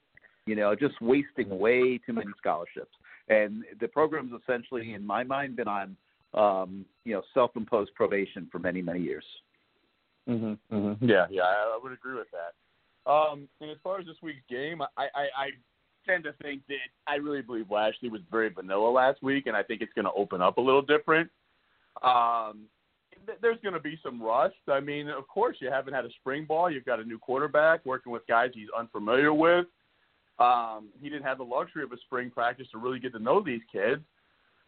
you 0.46 0.56
know, 0.56 0.74
just 0.74 1.00
wasting 1.00 1.48
way 1.58 1.98
too 1.98 2.12
many 2.12 2.30
scholarships. 2.36 2.94
And 3.28 3.64
the 3.78 3.86
program's 3.88 4.32
essentially, 4.42 4.94
in 4.94 5.06
my 5.06 5.22
mind, 5.22 5.54
been 5.54 5.68
on 5.68 5.96
um, 6.34 6.84
you 7.04 7.14
know 7.14 7.22
self-imposed 7.34 7.94
probation 7.94 8.48
for 8.50 8.58
many 8.58 8.82
many 8.82 9.00
years. 9.00 9.24
hmm 10.26 10.54
hmm 10.70 10.92
Yeah, 11.00 11.26
yeah, 11.30 11.42
I, 11.42 11.74
I 11.74 11.78
would 11.82 11.92
agree 11.92 12.14
with 12.14 12.28
that. 12.32 13.10
Um, 13.10 13.48
and 13.60 13.70
as 13.70 13.78
far 13.82 13.98
as 13.98 14.06
this 14.06 14.16
week's 14.22 14.42
game, 14.48 14.82
I, 14.82 14.86
I, 14.96 15.22
I 15.36 15.50
tend 16.06 16.24
to 16.24 16.32
think 16.42 16.62
that 16.68 16.76
I 17.06 17.16
really 17.16 17.42
believe 17.42 17.70
Lashlee 17.70 18.10
was 18.10 18.20
very 18.30 18.50
vanilla 18.50 18.90
last 18.90 19.22
week, 19.22 19.46
and 19.46 19.56
I 19.56 19.62
think 19.62 19.80
it's 19.80 19.92
going 19.94 20.04
to 20.04 20.12
open 20.12 20.42
up 20.42 20.58
a 20.58 20.60
little 20.60 20.82
different. 20.82 21.30
Um, 22.02 22.66
th- 23.26 23.38
there's 23.40 23.58
going 23.62 23.74
to 23.74 23.80
be 23.80 23.98
some 24.02 24.22
rust. 24.22 24.54
I 24.68 24.80
mean, 24.80 25.08
of 25.08 25.26
course, 25.28 25.56
you 25.60 25.70
haven't 25.70 25.94
had 25.94 26.04
a 26.04 26.10
spring 26.20 26.44
ball. 26.44 26.70
You've 26.70 26.84
got 26.84 27.00
a 27.00 27.04
new 27.04 27.18
quarterback 27.18 27.84
working 27.86 28.12
with 28.12 28.26
guys 28.26 28.50
he's 28.54 28.68
unfamiliar 28.78 29.32
with. 29.32 29.66
Um, 30.38 30.88
he 31.00 31.10
didn't 31.10 31.24
have 31.24 31.38
the 31.38 31.44
luxury 31.44 31.82
of 31.82 31.92
a 31.92 31.98
spring 31.98 32.30
practice 32.30 32.66
to 32.72 32.78
really 32.78 32.98
get 32.98 33.12
to 33.12 33.18
know 33.18 33.42
these 33.42 33.60
kids. 33.70 34.02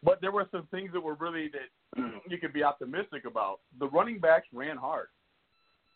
But 0.04 0.20
there 0.20 0.32
were 0.32 0.48
some 0.50 0.66
things 0.70 0.90
that 0.92 1.00
were 1.00 1.14
really 1.14 1.48
that 1.48 2.02
you 2.28 2.38
could 2.38 2.52
be 2.52 2.64
optimistic 2.64 3.24
about. 3.24 3.60
The 3.78 3.88
running 3.88 4.18
backs 4.18 4.46
ran 4.52 4.76
hard, 4.76 5.08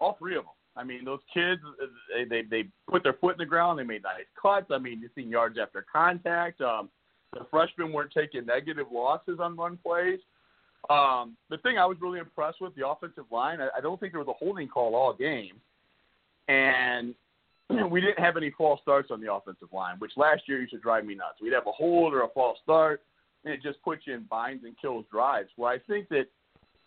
all 0.00 0.16
three 0.18 0.36
of 0.36 0.44
them. 0.44 0.52
I 0.76 0.84
mean, 0.84 1.04
those 1.04 1.20
kids 1.32 1.60
they 2.14 2.24
they, 2.24 2.42
they 2.42 2.68
put 2.88 3.02
their 3.02 3.14
foot 3.14 3.32
in 3.32 3.38
the 3.38 3.46
ground. 3.46 3.78
They 3.78 3.84
made 3.84 4.02
nice 4.02 4.26
cuts. 4.40 4.66
I 4.70 4.78
mean, 4.78 5.00
you've 5.00 5.12
seen 5.14 5.30
yards 5.30 5.58
after 5.60 5.84
contact. 5.90 6.60
Um, 6.60 6.90
the 7.32 7.46
freshmen 7.50 7.92
weren't 7.92 8.12
taking 8.12 8.46
negative 8.46 8.86
losses 8.92 9.38
on 9.40 9.56
run 9.56 9.78
plays. 9.82 10.20
Um, 10.88 11.36
the 11.50 11.58
thing 11.58 11.78
I 11.78 11.86
was 11.86 11.96
really 12.00 12.20
impressed 12.20 12.60
with 12.60 12.74
the 12.76 12.86
offensive 12.86 13.24
line. 13.32 13.60
I, 13.60 13.68
I 13.78 13.80
don't 13.80 13.98
think 13.98 14.12
there 14.12 14.22
was 14.22 14.28
a 14.28 14.44
holding 14.44 14.68
call 14.68 14.94
all 14.94 15.12
game, 15.12 15.54
and 16.48 17.14
we 17.90 18.00
didn't 18.00 18.20
have 18.20 18.36
any 18.36 18.50
false 18.56 18.80
starts 18.82 19.10
on 19.10 19.20
the 19.20 19.32
offensive 19.32 19.68
line, 19.72 19.96
which 19.98 20.12
last 20.16 20.42
year 20.46 20.60
used 20.60 20.72
to 20.72 20.78
drive 20.78 21.04
me 21.04 21.14
nuts. 21.14 21.40
We'd 21.42 21.54
have 21.54 21.66
a 21.66 21.72
hold 21.72 22.14
or 22.14 22.22
a 22.22 22.28
false 22.28 22.58
start, 22.62 23.02
and 23.46 23.54
it 23.54 23.62
just 23.62 23.80
puts 23.82 24.06
you 24.06 24.14
in 24.14 24.24
binds 24.24 24.64
and 24.64 24.76
kills 24.78 25.04
drives. 25.10 25.48
Well, 25.56 25.70
I 25.70 25.78
think 25.86 26.08
that 26.08 26.26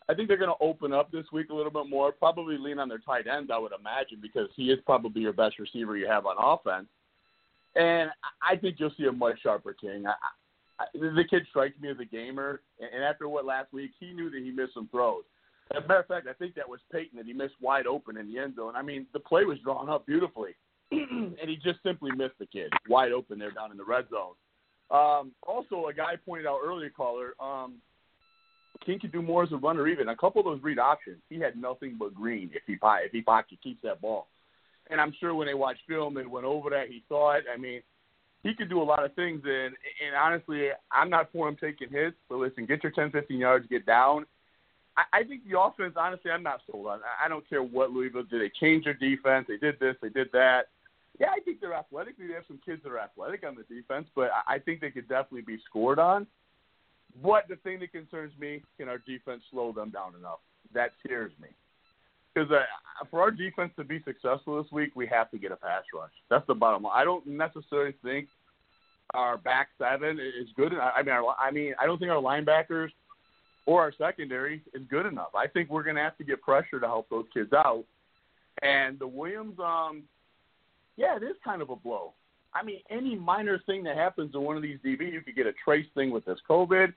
I 0.09 0.13
think 0.13 0.27
they're 0.27 0.37
going 0.37 0.49
to 0.49 0.63
open 0.63 0.91
up 0.91 1.11
this 1.11 1.25
week 1.31 1.49
a 1.49 1.53
little 1.53 1.71
bit 1.71 1.87
more. 1.89 2.11
Probably 2.11 2.57
lean 2.57 2.79
on 2.79 2.89
their 2.89 2.97
tight 2.97 3.27
ends, 3.27 3.49
I 3.53 3.57
would 3.57 3.71
imagine, 3.79 4.19
because 4.21 4.49
he 4.55 4.71
is 4.71 4.79
probably 4.85 5.21
your 5.21 5.33
best 5.33 5.57
receiver 5.57 5.95
you 5.95 6.07
have 6.07 6.25
on 6.25 6.35
offense. 6.37 6.87
And 7.75 8.09
I 8.41 8.57
think 8.57 8.77
you'll 8.79 8.93
see 8.97 9.05
a 9.05 9.11
much 9.11 9.41
sharper 9.41 9.73
King. 9.73 10.05
I, 10.07 10.13
I, 10.79 10.85
the 10.93 11.23
kid 11.29 11.43
strikes 11.49 11.79
me 11.79 11.91
as 11.91 11.97
a 12.01 12.05
gamer, 12.05 12.61
and 12.79 13.03
after 13.03 13.29
what 13.29 13.45
last 13.45 13.71
week, 13.71 13.91
he 13.99 14.11
knew 14.11 14.29
that 14.31 14.41
he 14.41 14.51
missed 14.51 14.73
some 14.73 14.89
throws. 14.89 15.23
As 15.75 15.83
a 15.83 15.87
matter 15.87 15.99
of 15.99 16.07
fact, 16.07 16.27
I 16.27 16.33
think 16.33 16.55
that 16.55 16.67
was 16.67 16.79
Payton 16.91 17.17
that 17.17 17.27
he 17.27 17.33
missed 17.33 17.53
wide 17.61 17.85
open 17.85 18.17
in 18.17 18.33
the 18.33 18.39
end 18.39 18.55
zone. 18.55 18.75
I 18.75 18.81
mean, 18.81 19.05
the 19.13 19.19
play 19.19 19.45
was 19.45 19.59
drawn 19.59 19.89
up 19.89 20.07
beautifully, 20.07 20.55
and 20.91 21.37
he 21.45 21.55
just 21.57 21.83
simply 21.83 22.11
missed 22.11 22.39
the 22.39 22.47
kid 22.47 22.73
wide 22.89 23.11
open 23.11 23.37
there 23.37 23.51
down 23.51 23.71
in 23.71 23.77
the 23.77 23.85
red 23.85 24.09
zone. 24.09 24.33
Um, 24.91 25.31
also, 25.43 25.87
a 25.87 25.93
guy 25.93 26.15
pointed 26.25 26.47
out 26.47 26.59
earlier, 26.63 26.89
caller, 26.89 27.33
um, 27.39 27.75
King 28.85 28.99
could 28.99 29.11
do 29.11 29.21
more 29.21 29.43
as 29.43 29.51
a 29.51 29.57
runner. 29.57 29.87
Even 29.87 30.09
a 30.09 30.15
couple 30.15 30.39
of 30.39 30.45
those 30.45 30.63
read 30.63 30.79
options, 30.79 31.17
he 31.29 31.39
had 31.39 31.55
nothing 31.55 31.95
but 31.99 32.13
green 32.13 32.49
if 32.53 32.63
he 32.65 32.77
if 32.81 33.11
he 33.11 33.21
pocket 33.21 33.59
keeps 33.61 33.81
that 33.83 34.01
ball. 34.01 34.27
And 34.89 34.99
I'm 34.99 35.13
sure 35.19 35.35
when 35.35 35.47
they 35.47 35.53
watched 35.53 35.81
film 35.87 36.17
and 36.17 36.31
went 36.31 36.45
over 36.45 36.69
that, 36.71 36.87
he 36.87 37.03
saw 37.07 37.33
it. 37.33 37.45
I 37.53 37.57
mean, 37.57 37.81
he 38.41 38.53
could 38.55 38.69
do 38.69 38.81
a 38.81 38.83
lot 38.83 39.03
of 39.03 39.13
things. 39.15 39.41
And 39.45 39.75
and 40.05 40.15
honestly, 40.19 40.69
I'm 40.91 41.09
not 41.09 41.31
for 41.31 41.47
him 41.47 41.57
taking 41.59 41.89
hits. 41.89 42.15
But 42.29 42.37
listen, 42.37 42.65
get 42.65 42.83
your 42.83 42.91
10, 42.91 43.11
15 43.11 43.37
yards, 43.37 43.67
get 43.69 43.85
down. 43.85 44.25
I, 44.97 45.19
I 45.19 45.23
think 45.23 45.41
the 45.49 45.59
offense, 45.59 45.93
honestly, 45.97 46.31
I'm 46.31 46.43
not 46.43 46.61
sold 46.69 46.87
on. 46.87 46.99
I- 46.99 47.25
I 47.25 47.27
don't 47.27 47.47
care 47.47 47.61
what 47.61 47.91
Louisville 47.91 48.23
did. 48.23 48.41
They 48.41 48.51
changed 48.59 48.87
their 48.87 48.93
defense. 48.95 49.45
They 49.47 49.57
did 49.57 49.79
this. 49.79 49.95
They 50.01 50.09
did 50.09 50.29
that. 50.33 50.69
Yeah, 51.19 51.27
I 51.35 51.39
think 51.41 51.59
they're 51.59 51.73
athletic. 51.73 52.17
They 52.17 52.33
have 52.33 52.43
some 52.47 52.59
kids 52.65 52.81
that 52.83 52.91
are 52.91 52.99
athletic 52.99 53.43
on 53.45 53.55
the 53.55 53.63
defense, 53.73 54.07
but 54.15 54.29
I 54.47 54.57
think 54.59 54.79
they 54.79 54.91
could 54.91 55.09
definitely 55.09 55.41
be 55.41 55.59
scored 55.69 55.99
on. 55.99 56.25
But 57.21 57.47
the 57.49 57.57
thing 57.57 57.79
that 57.79 57.91
concerns 57.91 58.31
me, 58.39 58.61
can 58.77 58.87
our 58.87 58.99
defense 58.99 59.41
slow 59.51 59.73
them 59.73 59.89
down 59.89 60.15
enough? 60.17 60.39
That 60.73 60.91
scares 61.03 61.31
me. 61.41 61.49
Because 62.33 62.51
uh, 62.51 63.05
for 63.09 63.21
our 63.21 63.31
defense 63.31 63.71
to 63.77 63.83
be 63.83 64.01
successful 64.03 64.61
this 64.61 64.71
week, 64.71 64.91
we 64.95 65.07
have 65.07 65.29
to 65.31 65.37
get 65.37 65.51
a 65.51 65.55
pass 65.55 65.83
rush. 65.93 66.11
That's 66.29 66.45
the 66.47 66.53
bottom 66.53 66.83
line. 66.83 66.93
I 66.95 67.03
don't 67.03 67.25
necessarily 67.25 67.95
think 68.03 68.27
our 69.13 69.37
back 69.37 69.69
seven 69.77 70.19
is 70.19 70.47
good. 70.55 70.73
I 70.73 71.01
mean, 71.01 71.11
our, 71.11 71.35
I 71.39 71.51
mean, 71.51 71.73
I 71.81 71.85
don't 71.85 71.97
think 71.97 72.11
our 72.11 72.21
linebackers 72.21 72.89
or 73.65 73.81
our 73.81 73.91
secondary 73.97 74.61
is 74.73 74.83
good 74.89 75.05
enough. 75.05 75.35
I 75.35 75.47
think 75.47 75.69
we're 75.69 75.83
going 75.83 75.95
to 75.95 76.01
have 76.01 76.17
to 76.19 76.23
get 76.23 76.41
pressure 76.41 76.79
to 76.79 76.85
help 76.85 77.09
those 77.09 77.25
kids 77.33 77.51
out. 77.51 77.83
And 78.61 78.99
the 78.99 79.07
Williams, 79.07 79.57
um, 79.59 80.03
yeah, 80.99 81.15
it 81.15 81.23
is 81.23 81.37
kind 81.43 81.61
of 81.61 81.69
a 81.69 81.77
blow. 81.77 82.13
I 82.53 82.61
mean, 82.61 82.81
any 82.89 83.15
minor 83.15 83.59
thing 83.65 83.83
that 83.83 83.95
happens 83.95 84.33
to 84.33 84.39
one 84.41 84.57
of 84.57 84.61
these 84.61 84.79
DB, 84.85 85.13
you 85.13 85.21
could 85.21 85.35
get 85.35 85.47
a 85.47 85.53
trace 85.63 85.85
thing 85.95 86.11
with 86.11 86.25
this 86.25 86.39
COVID. 86.47 86.93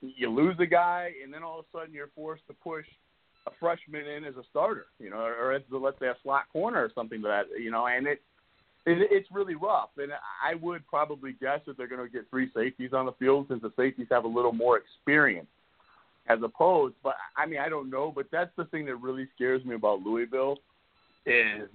You 0.00 0.30
lose 0.30 0.56
a 0.58 0.66
guy, 0.66 1.12
and 1.22 1.32
then 1.32 1.42
all 1.42 1.58
of 1.58 1.66
a 1.66 1.78
sudden 1.78 1.94
you're 1.94 2.10
forced 2.14 2.46
to 2.46 2.54
push 2.54 2.86
a 3.46 3.50
freshman 3.60 4.06
in 4.06 4.24
as 4.24 4.36
a 4.36 4.44
starter, 4.48 4.86
you 4.98 5.10
know, 5.10 5.18
or 5.18 5.52
as 5.52 5.62
the, 5.70 5.76
let's 5.76 5.98
say 5.98 6.06
a 6.06 6.16
slot 6.22 6.44
corner 6.50 6.82
or 6.82 6.90
something 6.94 7.20
like 7.20 7.48
that, 7.48 7.60
you 7.60 7.70
know, 7.70 7.86
and 7.86 8.06
it, 8.06 8.22
it 8.86 9.08
it's 9.10 9.28
really 9.30 9.54
rough. 9.54 9.90
And 9.98 10.12
I 10.12 10.54
would 10.54 10.86
probably 10.86 11.34
guess 11.38 11.60
that 11.66 11.76
they're 11.76 11.88
going 11.88 12.04
to 12.04 12.10
get 12.10 12.30
three 12.30 12.50
safeties 12.54 12.94
on 12.94 13.04
the 13.04 13.12
field 13.12 13.46
since 13.48 13.60
the 13.60 13.72
safeties 13.76 14.06
have 14.10 14.24
a 14.24 14.28
little 14.28 14.52
more 14.52 14.78
experience 14.78 15.48
as 16.28 16.38
opposed. 16.42 16.94
But 17.02 17.16
I 17.36 17.44
mean, 17.44 17.58
I 17.58 17.68
don't 17.68 17.90
know, 17.90 18.12
but 18.14 18.26
that's 18.32 18.52
the 18.56 18.64
thing 18.66 18.86
that 18.86 18.96
really 18.96 19.28
scares 19.34 19.62
me 19.64 19.74
about 19.74 20.00
Louisville 20.00 20.58
is 21.26 21.68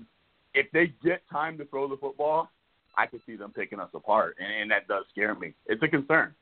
if 0.53 0.71
they 0.71 0.93
get 1.03 1.21
time 1.31 1.57
to 1.57 1.65
throw 1.65 1.87
the 1.87 1.97
football, 1.97 2.49
I 2.97 3.05
could 3.05 3.21
see 3.25 3.35
them 3.35 3.51
picking 3.51 3.79
us 3.79 3.89
apart, 3.93 4.35
and, 4.39 4.61
and 4.61 4.71
that 4.71 4.87
does 4.87 5.05
scare 5.11 5.35
me. 5.35 5.53
It's 5.67 5.81
a 5.83 5.87
concern. 5.87 6.33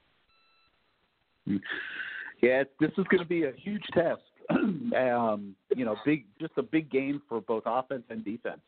Yeah, 2.41 2.63
this 2.79 2.91
is 2.97 3.05
going 3.09 3.21
to 3.21 3.25
be 3.25 3.43
a 3.43 3.51
huge 3.57 3.83
test. 3.93 4.21
um, 4.49 5.55
you 5.75 5.85
know, 5.85 5.95
big, 6.05 6.25
just 6.39 6.53
a 6.57 6.63
big 6.63 6.89
game 6.91 7.21
for 7.27 7.41
both 7.41 7.63
offense 7.65 8.03
and 8.09 8.23
defense. 8.23 8.61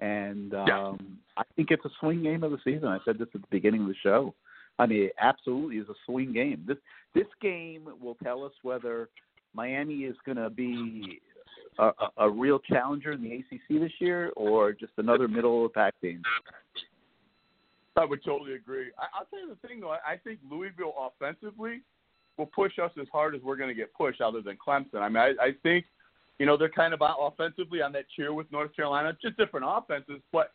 And 0.00 0.54
um, 0.54 1.18
I 1.36 1.42
think 1.54 1.70
it's 1.70 1.84
a 1.84 1.90
swing 2.00 2.22
game 2.22 2.42
of 2.42 2.50
the 2.50 2.58
season. 2.64 2.88
I 2.88 2.98
said 3.04 3.18
this 3.18 3.28
at 3.34 3.40
the 3.40 3.46
beginning 3.50 3.82
of 3.82 3.88
the 3.88 3.94
show. 4.02 4.34
I 4.78 4.86
mean, 4.86 5.04
it 5.04 5.12
absolutely 5.20 5.76
is 5.76 5.88
a 5.88 5.94
swing 6.06 6.32
game. 6.32 6.64
This 6.66 6.78
this 7.14 7.26
game 7.40 7.88
will 8.00 8.16
tell 8.22 8.42
us 8.42 8.52
whether 8.62 9.10
Miami 9.54 9.98
is 9.98 10.16
going 10.24 10.38
to 10.38 10.50
be 10.50 11.20
a, 11.78 11.92
a, 12.18 12.30
real 12.30 12.58
challenger 12.58 13.12
in 13.12 13.22
the 13.22 13.32
ACC 13.32 13.80
this 13.80 13.92
year, 13.98 14.30
or 14.36 14.72
just 14.72 14.92
another 14.98 15.28
middle 15.28 15.64
of 15.64 15.72
the 15.72 15.74
pack 15.74 15.94
team. 16.00 16.22
I 17.96 18.04
would 18.04 18.24
totally 18.24 18.54
agree. 18.54 18.90
I, 18.98 19.06
I'll 19.18 19.26
tell 19.26 19.40
you 19.40 19.48
the 19.48 19.68
thing 19.68 19.80
though. 19.80 19.90
I, 19.90 20.12
I 20.12 20.16
think 20.16 20.40
Louisville 20.50 20.94
offensively 20.98 21.82
will 22.38 22.46
push 22.46 22.78
us 22.78 22.90
as 23.00 23.06
hard 23.12 23.34
as 23.34 23.42
we're 23.42 23.56
going 23.56 23.68
to 23.68 23.74
get 23.74 23.92
pushed, 23.94 24.20
other 24.20 24.40
than 24.40 24.56
Clemson. 24.56 25.00
I 25.00 25.08
mean, 25.08 25.18
I, 25.18 25.44
I 25.44 25.50
think 25.62 25.84
You 26.38 26.46
know, 26.46 26.56
they're 26.56 26.68
kind 26.68 26.94
of 26.94 27.00
offensively 27.02 27.82
on 27.82 27.92
that 27.92 28.04
tier 28.16 28.32
with 28.32 28.50
North 28.50 28.74
Carolina, 28.74 29.16
just 29.20 29.36
different 29.36 29.66
offenses, 29.68 30.20
but 30.32 30.52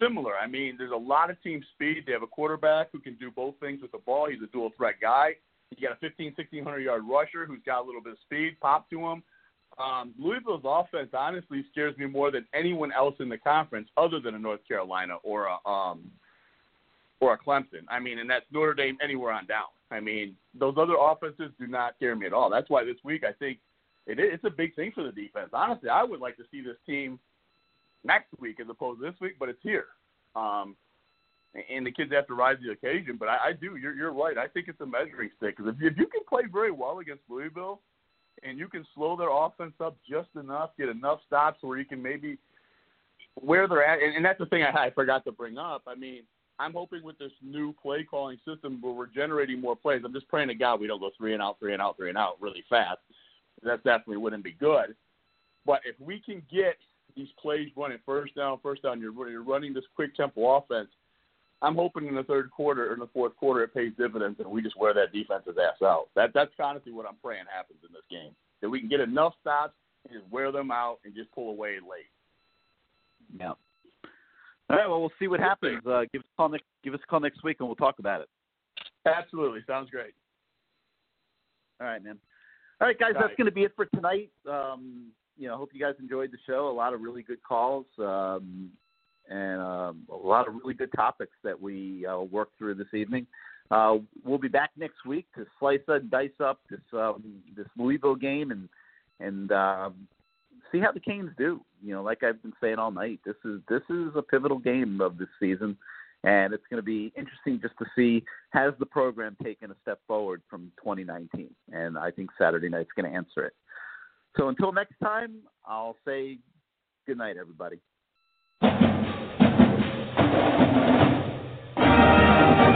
similar. 0.00 0.36
I 0.36 0.46
mean, 0.46 0.76
there's 0.78 0.92
a 0.92 0.96
lot 0.96 1.30
of 1.30 1.40
team 1.42 1.62
speed. 1.74 2.04
They 2.06 2.12
have 2.12 2.22
a 2.22 2.26
quarterback 2.26 2.88
who 2.92 3.00
can 3.00 3.14
do 3.16 3.30
both 3.30 3.54
things 3.60 3.82
with 3.82 3.92
the 3.92 3.98
ball. 3.98 4.28
He's 4.30 4.42
a 4.42 4.50
dual 4.52 4.70
threat 4.76 4.94
guy. 5.00 5.36
You 5.76 5.86
got 5.86 5.96
a 5.96 6.00
15, 6.00 6.34
1600 6.36 6.80
yard 6.80 7.02
rusher 7.08 7.44
who's 7.46 7.60
got 7.66 7.82
a 7.82 7.86
little 7.86 8.00
bit 8.00 8.12
of 8.12 8.18
speed, 8.24 8.56
pop 8.60 8.88
to 8.90 8.98
him. 8.98 9.22
Um, 9.78 10.12
Louisville's 10.18 10.62
offense 10.64 11.10
honestly 11.12 11.64
scares 11.70 11.96
me 11.98 12.06
more 12.06 12.30
than 12.30 12.46
anyone 12.54 12.92
else 12.92 13.14
in 13.20 13.28
the 13.28 13.38
conference, 13.38 13.88
other 13.96 14.18
than 14.18 14.34
a 14.34 14.38
North 14.38 14.66
Carolina 14.66 15.16
or 15.22 15.46
a 15.46 15.68
um, 15.68 16.10
or 17.20 17.34
a 17.34 17.38
Clemson. 17.38 17.84
I 17.88 17.98
mean, 17.98 18.18
and 18.18 18.28
that's 18.28 18.44
Notre 18.52 18.74
Dame 18.74 18.96
anywhere 19.02 19.32
on 19.32 19.46
down. 19.46 19.66
I 19.90 20.00
mean, 20.00 20.36
those 20.58 20.74
other 20.78 20.94
offenses 21.00 21.50
do 21.58 21.66
not 21.66 21.94
scare 21.96 22.14
me 22.14 22.26
at 22.26 22.32
all. 22.32 22.50
That's 22.50 22.68
why 22.68 22.84
this 22.84 22.96
week 23.04 23.24
I 23.24 23.32
think 23.32 23.58
it, 24.06 24.18
it's 24.18 24.44
a 24.44 24.50
big 24.50 24.74
thing 24.74 24.92
for 24.94 25.04
the 25.04 25.12
defense. 25.12 25.50
Honestly, 25.52 25.88
I 25.88 26.02
would 26.02 26.20
like 26.20 26.36
to 26.36 26.44
see 26.50 26.60
this 26.60 26.76
team 26.86 27.18
next 28.04 28.28
week 28.38 28.60
as 28.60 28.68
opposed 28.68 29.00
to 29.00 29.06
this 29.06 29.20
week, 29.20 29.34
but 29.38 29.48
it's 29.48 29.62
here. 29.62 29.86
Um, 30.36 30.76
and 31.70 31.86
the 31.86 31.90
kids 31.90 32.12
have 32.12 32.26
to 32.26 32.34
rise 32.34 32.56
to 32.60 32.66
the 32.66 32.72
occasion. 32.72 33.16
But 33.18 33.28
I, 33.28 33.48
I 33.48 33.52
do. 33.52 33.76
You're, 33.76 33.94
you're 33.94 34.12
right. 34.12 34.36
I 34.36 34.46
think 34.46 34.68
it's 34.68 34.80
a 34.80 34.86
measuring 34.86 35.30
stick 35.36 35.56
because 35.56 35.74
if, 35.74 35.92
if 35.92 35.98
you 35.98 36.06
can 36.06 36.22
play 36.28 36.42
very 36.50 36.70
well 36.70 36.98
against 36.98 37.22
Louisville, 37.28 37.80
and 38.42 38.58
you 38.58 38.68
can 38.68 38.86
slow 38.94 39.16
their 39.16 39.30
offense 39.30 39.74
up 39.80 39.96
just 40.08 40.28
enough, 40.40 40.70
get 40.78 40.88
enough 40.88 41.20
stops 41.26 41.58
where 41.62 41.78
you 41.78 41.84
can 41.84 42.02
maybe 42.02 42.38
where 43.34 43.68
they're 43.68 43.84
at, 43.84 44.02
and, 44.02 44.16
and 44.16 44.24
that's 44.24 44.38
the 44.38 44.46
thing 44.46 44.62
I, 44.62 44.86
I 44.86 44.90
forgot 44.90 45.24
to 45.24 45.32
bring 45.32 45.58
up. 45.58 45.82
I 45.86 45.94
mean, 45.94 46.22
I'm 46.58 46.72
hoping 46.72 47.02
with 47.04 47.18
this 47.18 47.32
new 47.42 47.72
play 47.80 48.04
calling 48.04 48.38
system 48.46 48.78
where 48.80 48.92
we're 48.92 49.06
generating 49.06 49.60
more 49.60 49.76
plays. 49.76 50.02
I'm 50.04 50.12
just 50.12 50.28
praying 50.28 50.48
to 50.48 50.54
God 50.54 50.80
we 50.80 50.88
don't 50.88 51.00
go 51.00 51.10
three 51.16 51.34
and 51.34 51.42
out, 51.42 51.58
three 51.60 51.72
and 51.72 51.82
out, 51.82 51.96
three 51.96 52.08
and 52.08 52.18
out 52.18 52.34
really 52.40 52.64
fast. 52.68 52.98
That 53.62 53.84
definitely 53.84 54.16
wouldn't 54.16 54.44
be 54.44 54.52
good. 54.52 54.94
But 55.64 55.80
if 55.84 55.94
we 56.00 56.20
can 56.20 56.42
get 56.52 56.76
these 57.16 57.28
plays 57.40 57.68
running 57.76 57.98
first 58.04 58.34
down, 58.34 58.58
first 58.62 58.82
down, 58.82 59.00
you're, 59.00 59.28
you're 59.28 59.42
running 59.42 59.72
this 59.72 59.84
quick 59.94 60.14
tempo 60.14 60.56
offense. 60.56 60.88
I'm 61.60 61.74
hoping 61.74 62.06
in 62.06 62.14
the 62.14 62.22
third 62.22 62.50
quarter 62.50 62.90
or 62.90 62.94
in 62.94 63.00
the 63.00 63.08
fourth 63.08 63.36
quarter 63.36 63.62
it 63.64 63.74
pays 63.74 63.92
dividends 63.98 64.38
and 64.38 64.48
we 64.48 64.62
just 64.62 64.78
wear 64.78 64.94
that 64.94 65.12
defense's 65.12 65.56
ass 65.58 65.82
out. 65.82 66.08
That 66.14 66.30
that's 66.34 66.52
honestly 66.62 66.92
what 66.92 67.06
I'm 67.06 67.16
praying 67.22 67.44
happens 67.52 67.80
in 67.86 67.92
this 67.92 68.02
game. 68.10 68.30
That 68.60 68.70
we 68.70 68.80
can 68.80 68.88
get 68.88 69.00
enough 69.00 69.34
stops 69.40 69.74
and 70.04 70.20
just 70.20 70.30
wear 70.32 70.52
them 70.52 70.70
out 70.70 70.98
and 71.04 71.14
just 71.14 71.32
pull 71.32 71.50
away 71.50 71.74
late. 71.74 72.10
Yeah. 73.38 73.52
All 74.70 74.76
right. 74.76 74.88
Well, 74.88 75.00
we'll 75.00 75.12
see 75.18 75.28
what 75.28 75.40
happens. 75.40 75.84
Uh, 75.86 76.02
give 76.12 76.20
us 76.20 76.28
a 76.32 76.36
call 76.36 76.48
next. 76.48 76.64
Give 76.84 76.94
us 76.94 77.00
a 77.02 77.06
call 77.06 77.20
next 77.20 77.42
week, 77.42 77.56
and 77.60 77.68
we'll 77.68 77.76
talk 77.76 77.98
about 77.98 78.20
it. 78.20 78.28
Absolutely. 79.06 79.60
Sounds 79.66 79.90
great. 79.90 80.14
All 81.80 81.86
right, 81.86 82.02
man. 82.02 82.18
All 82.80 82.86
right, 82.86 82.98
guys. 82.98 83.12
All 83.14 83.20
that's 83.20 83.30
right. 83.30 83.36
going 83.36 83.46
to 83.46 83.52
be 83.52 83.64
it 83.64 83.72
for 83.74 83.86
tonight. 83.86 84.30
Um, 84.48 85.06
you 85.36 85.48
know, 85.48 85.54
I 85.54 85.56
hope 85.56 85.70
you 85.72 85.80
guys 85.80 85.94
enjoyed 85.98 86.32
the 86.32 86.38
show. 86.46 86.68
A 86.68 86.72
lot 86.72 86.92
of 86.92 87.00
really 87.00 87.22
good 87.22 87.42
calls, 87.42 87.86
um, 87.98 88.70
and 89.28 89.60
um, 89.60 90.02
a 90.10 90.16
lot 90.16 90.48
of 90.48 90.54
really 90.54 90.74
good 90.74 90.92
topics 90.96 91.36
that 91.44 91.60
we 91.60 92.06
uh, 92.06 92.20
worked 92.20 92.56
through 92.58 92.74
this 92.74 92.92
evening. 92.94 93.26
Uh, 93.70 93.96
we'll 94.24 94.38
be 94.38 94.48
back 94.48 94.70
next 94.76 95.04
week 95.06 95.26
to 95.34 95.44
slice 95.58 95.80
and 95.88 96.10
dice 96.10 96.30
up 96.40 96.60
this 96.70 96.80
um, 96.94 97.42
this 97.56 97.66
Louisville 97.76 98.14
game 98.14 98.50
and 98.50 98.68
and 99.20 99.52
um, 99.52 100.08
see 100.72 100.78
how 100.78 100.92
the 100.92 101.00
Canes 101.00 101.30
do. 101.36 101.60
You 101.82 101.94
know, 101.94 102.02
like 102.02 102.22
I've 102.22 102.42
been 102.42 102.54
saying 102.60 102.76
all 102.76 102.90
night, 102.90 103.20
this 103.24 103.36
is 103.44 103.60
this 103.68 103.82
is 103.90 104.12
a 104.16 104.22
pivotal 104.22 104.58
game 104.58 105.00
of 105.00 105.18
this 105.18 105.28
season, 105.38 105.76
and 106.24 106.54
it's 106.54 106.64
going 106.70 106.80
to 106.80 106.86
be 106.86 107.12
interesting 107.16 107.60
just 107.60 107.74
to 107.78 107.84
see 107.94 108.24
has 108.50 108.72
the 108.78 108.86
program 108.86 109.36
taken 109.42 109.70
a 109.70 109.76
step 109.82 110.00
forward 110.06 110.42
from 110.48 110.72
2019, 110.78 111.50
and 111.72 111.98
I 111.98 112.10
think 112.10 112.30
Saturday 112.38 112.68
night's 112.68 112.90
going 112.96 113.10
to 113.10 113.16
answer 113.16 113.44
it. 113.44 113.52
So 114.36 114.48
until 114.48 114.72
next 114.72 114.94
time, 115.02 115.36
I'll 115.66 115.96
say 116.06 116.38
good 117.06 117.18
night, 117.18 117.36
everybody. 117.38 117.80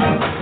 Thank 0.02 0.26
you. 0.40 0.41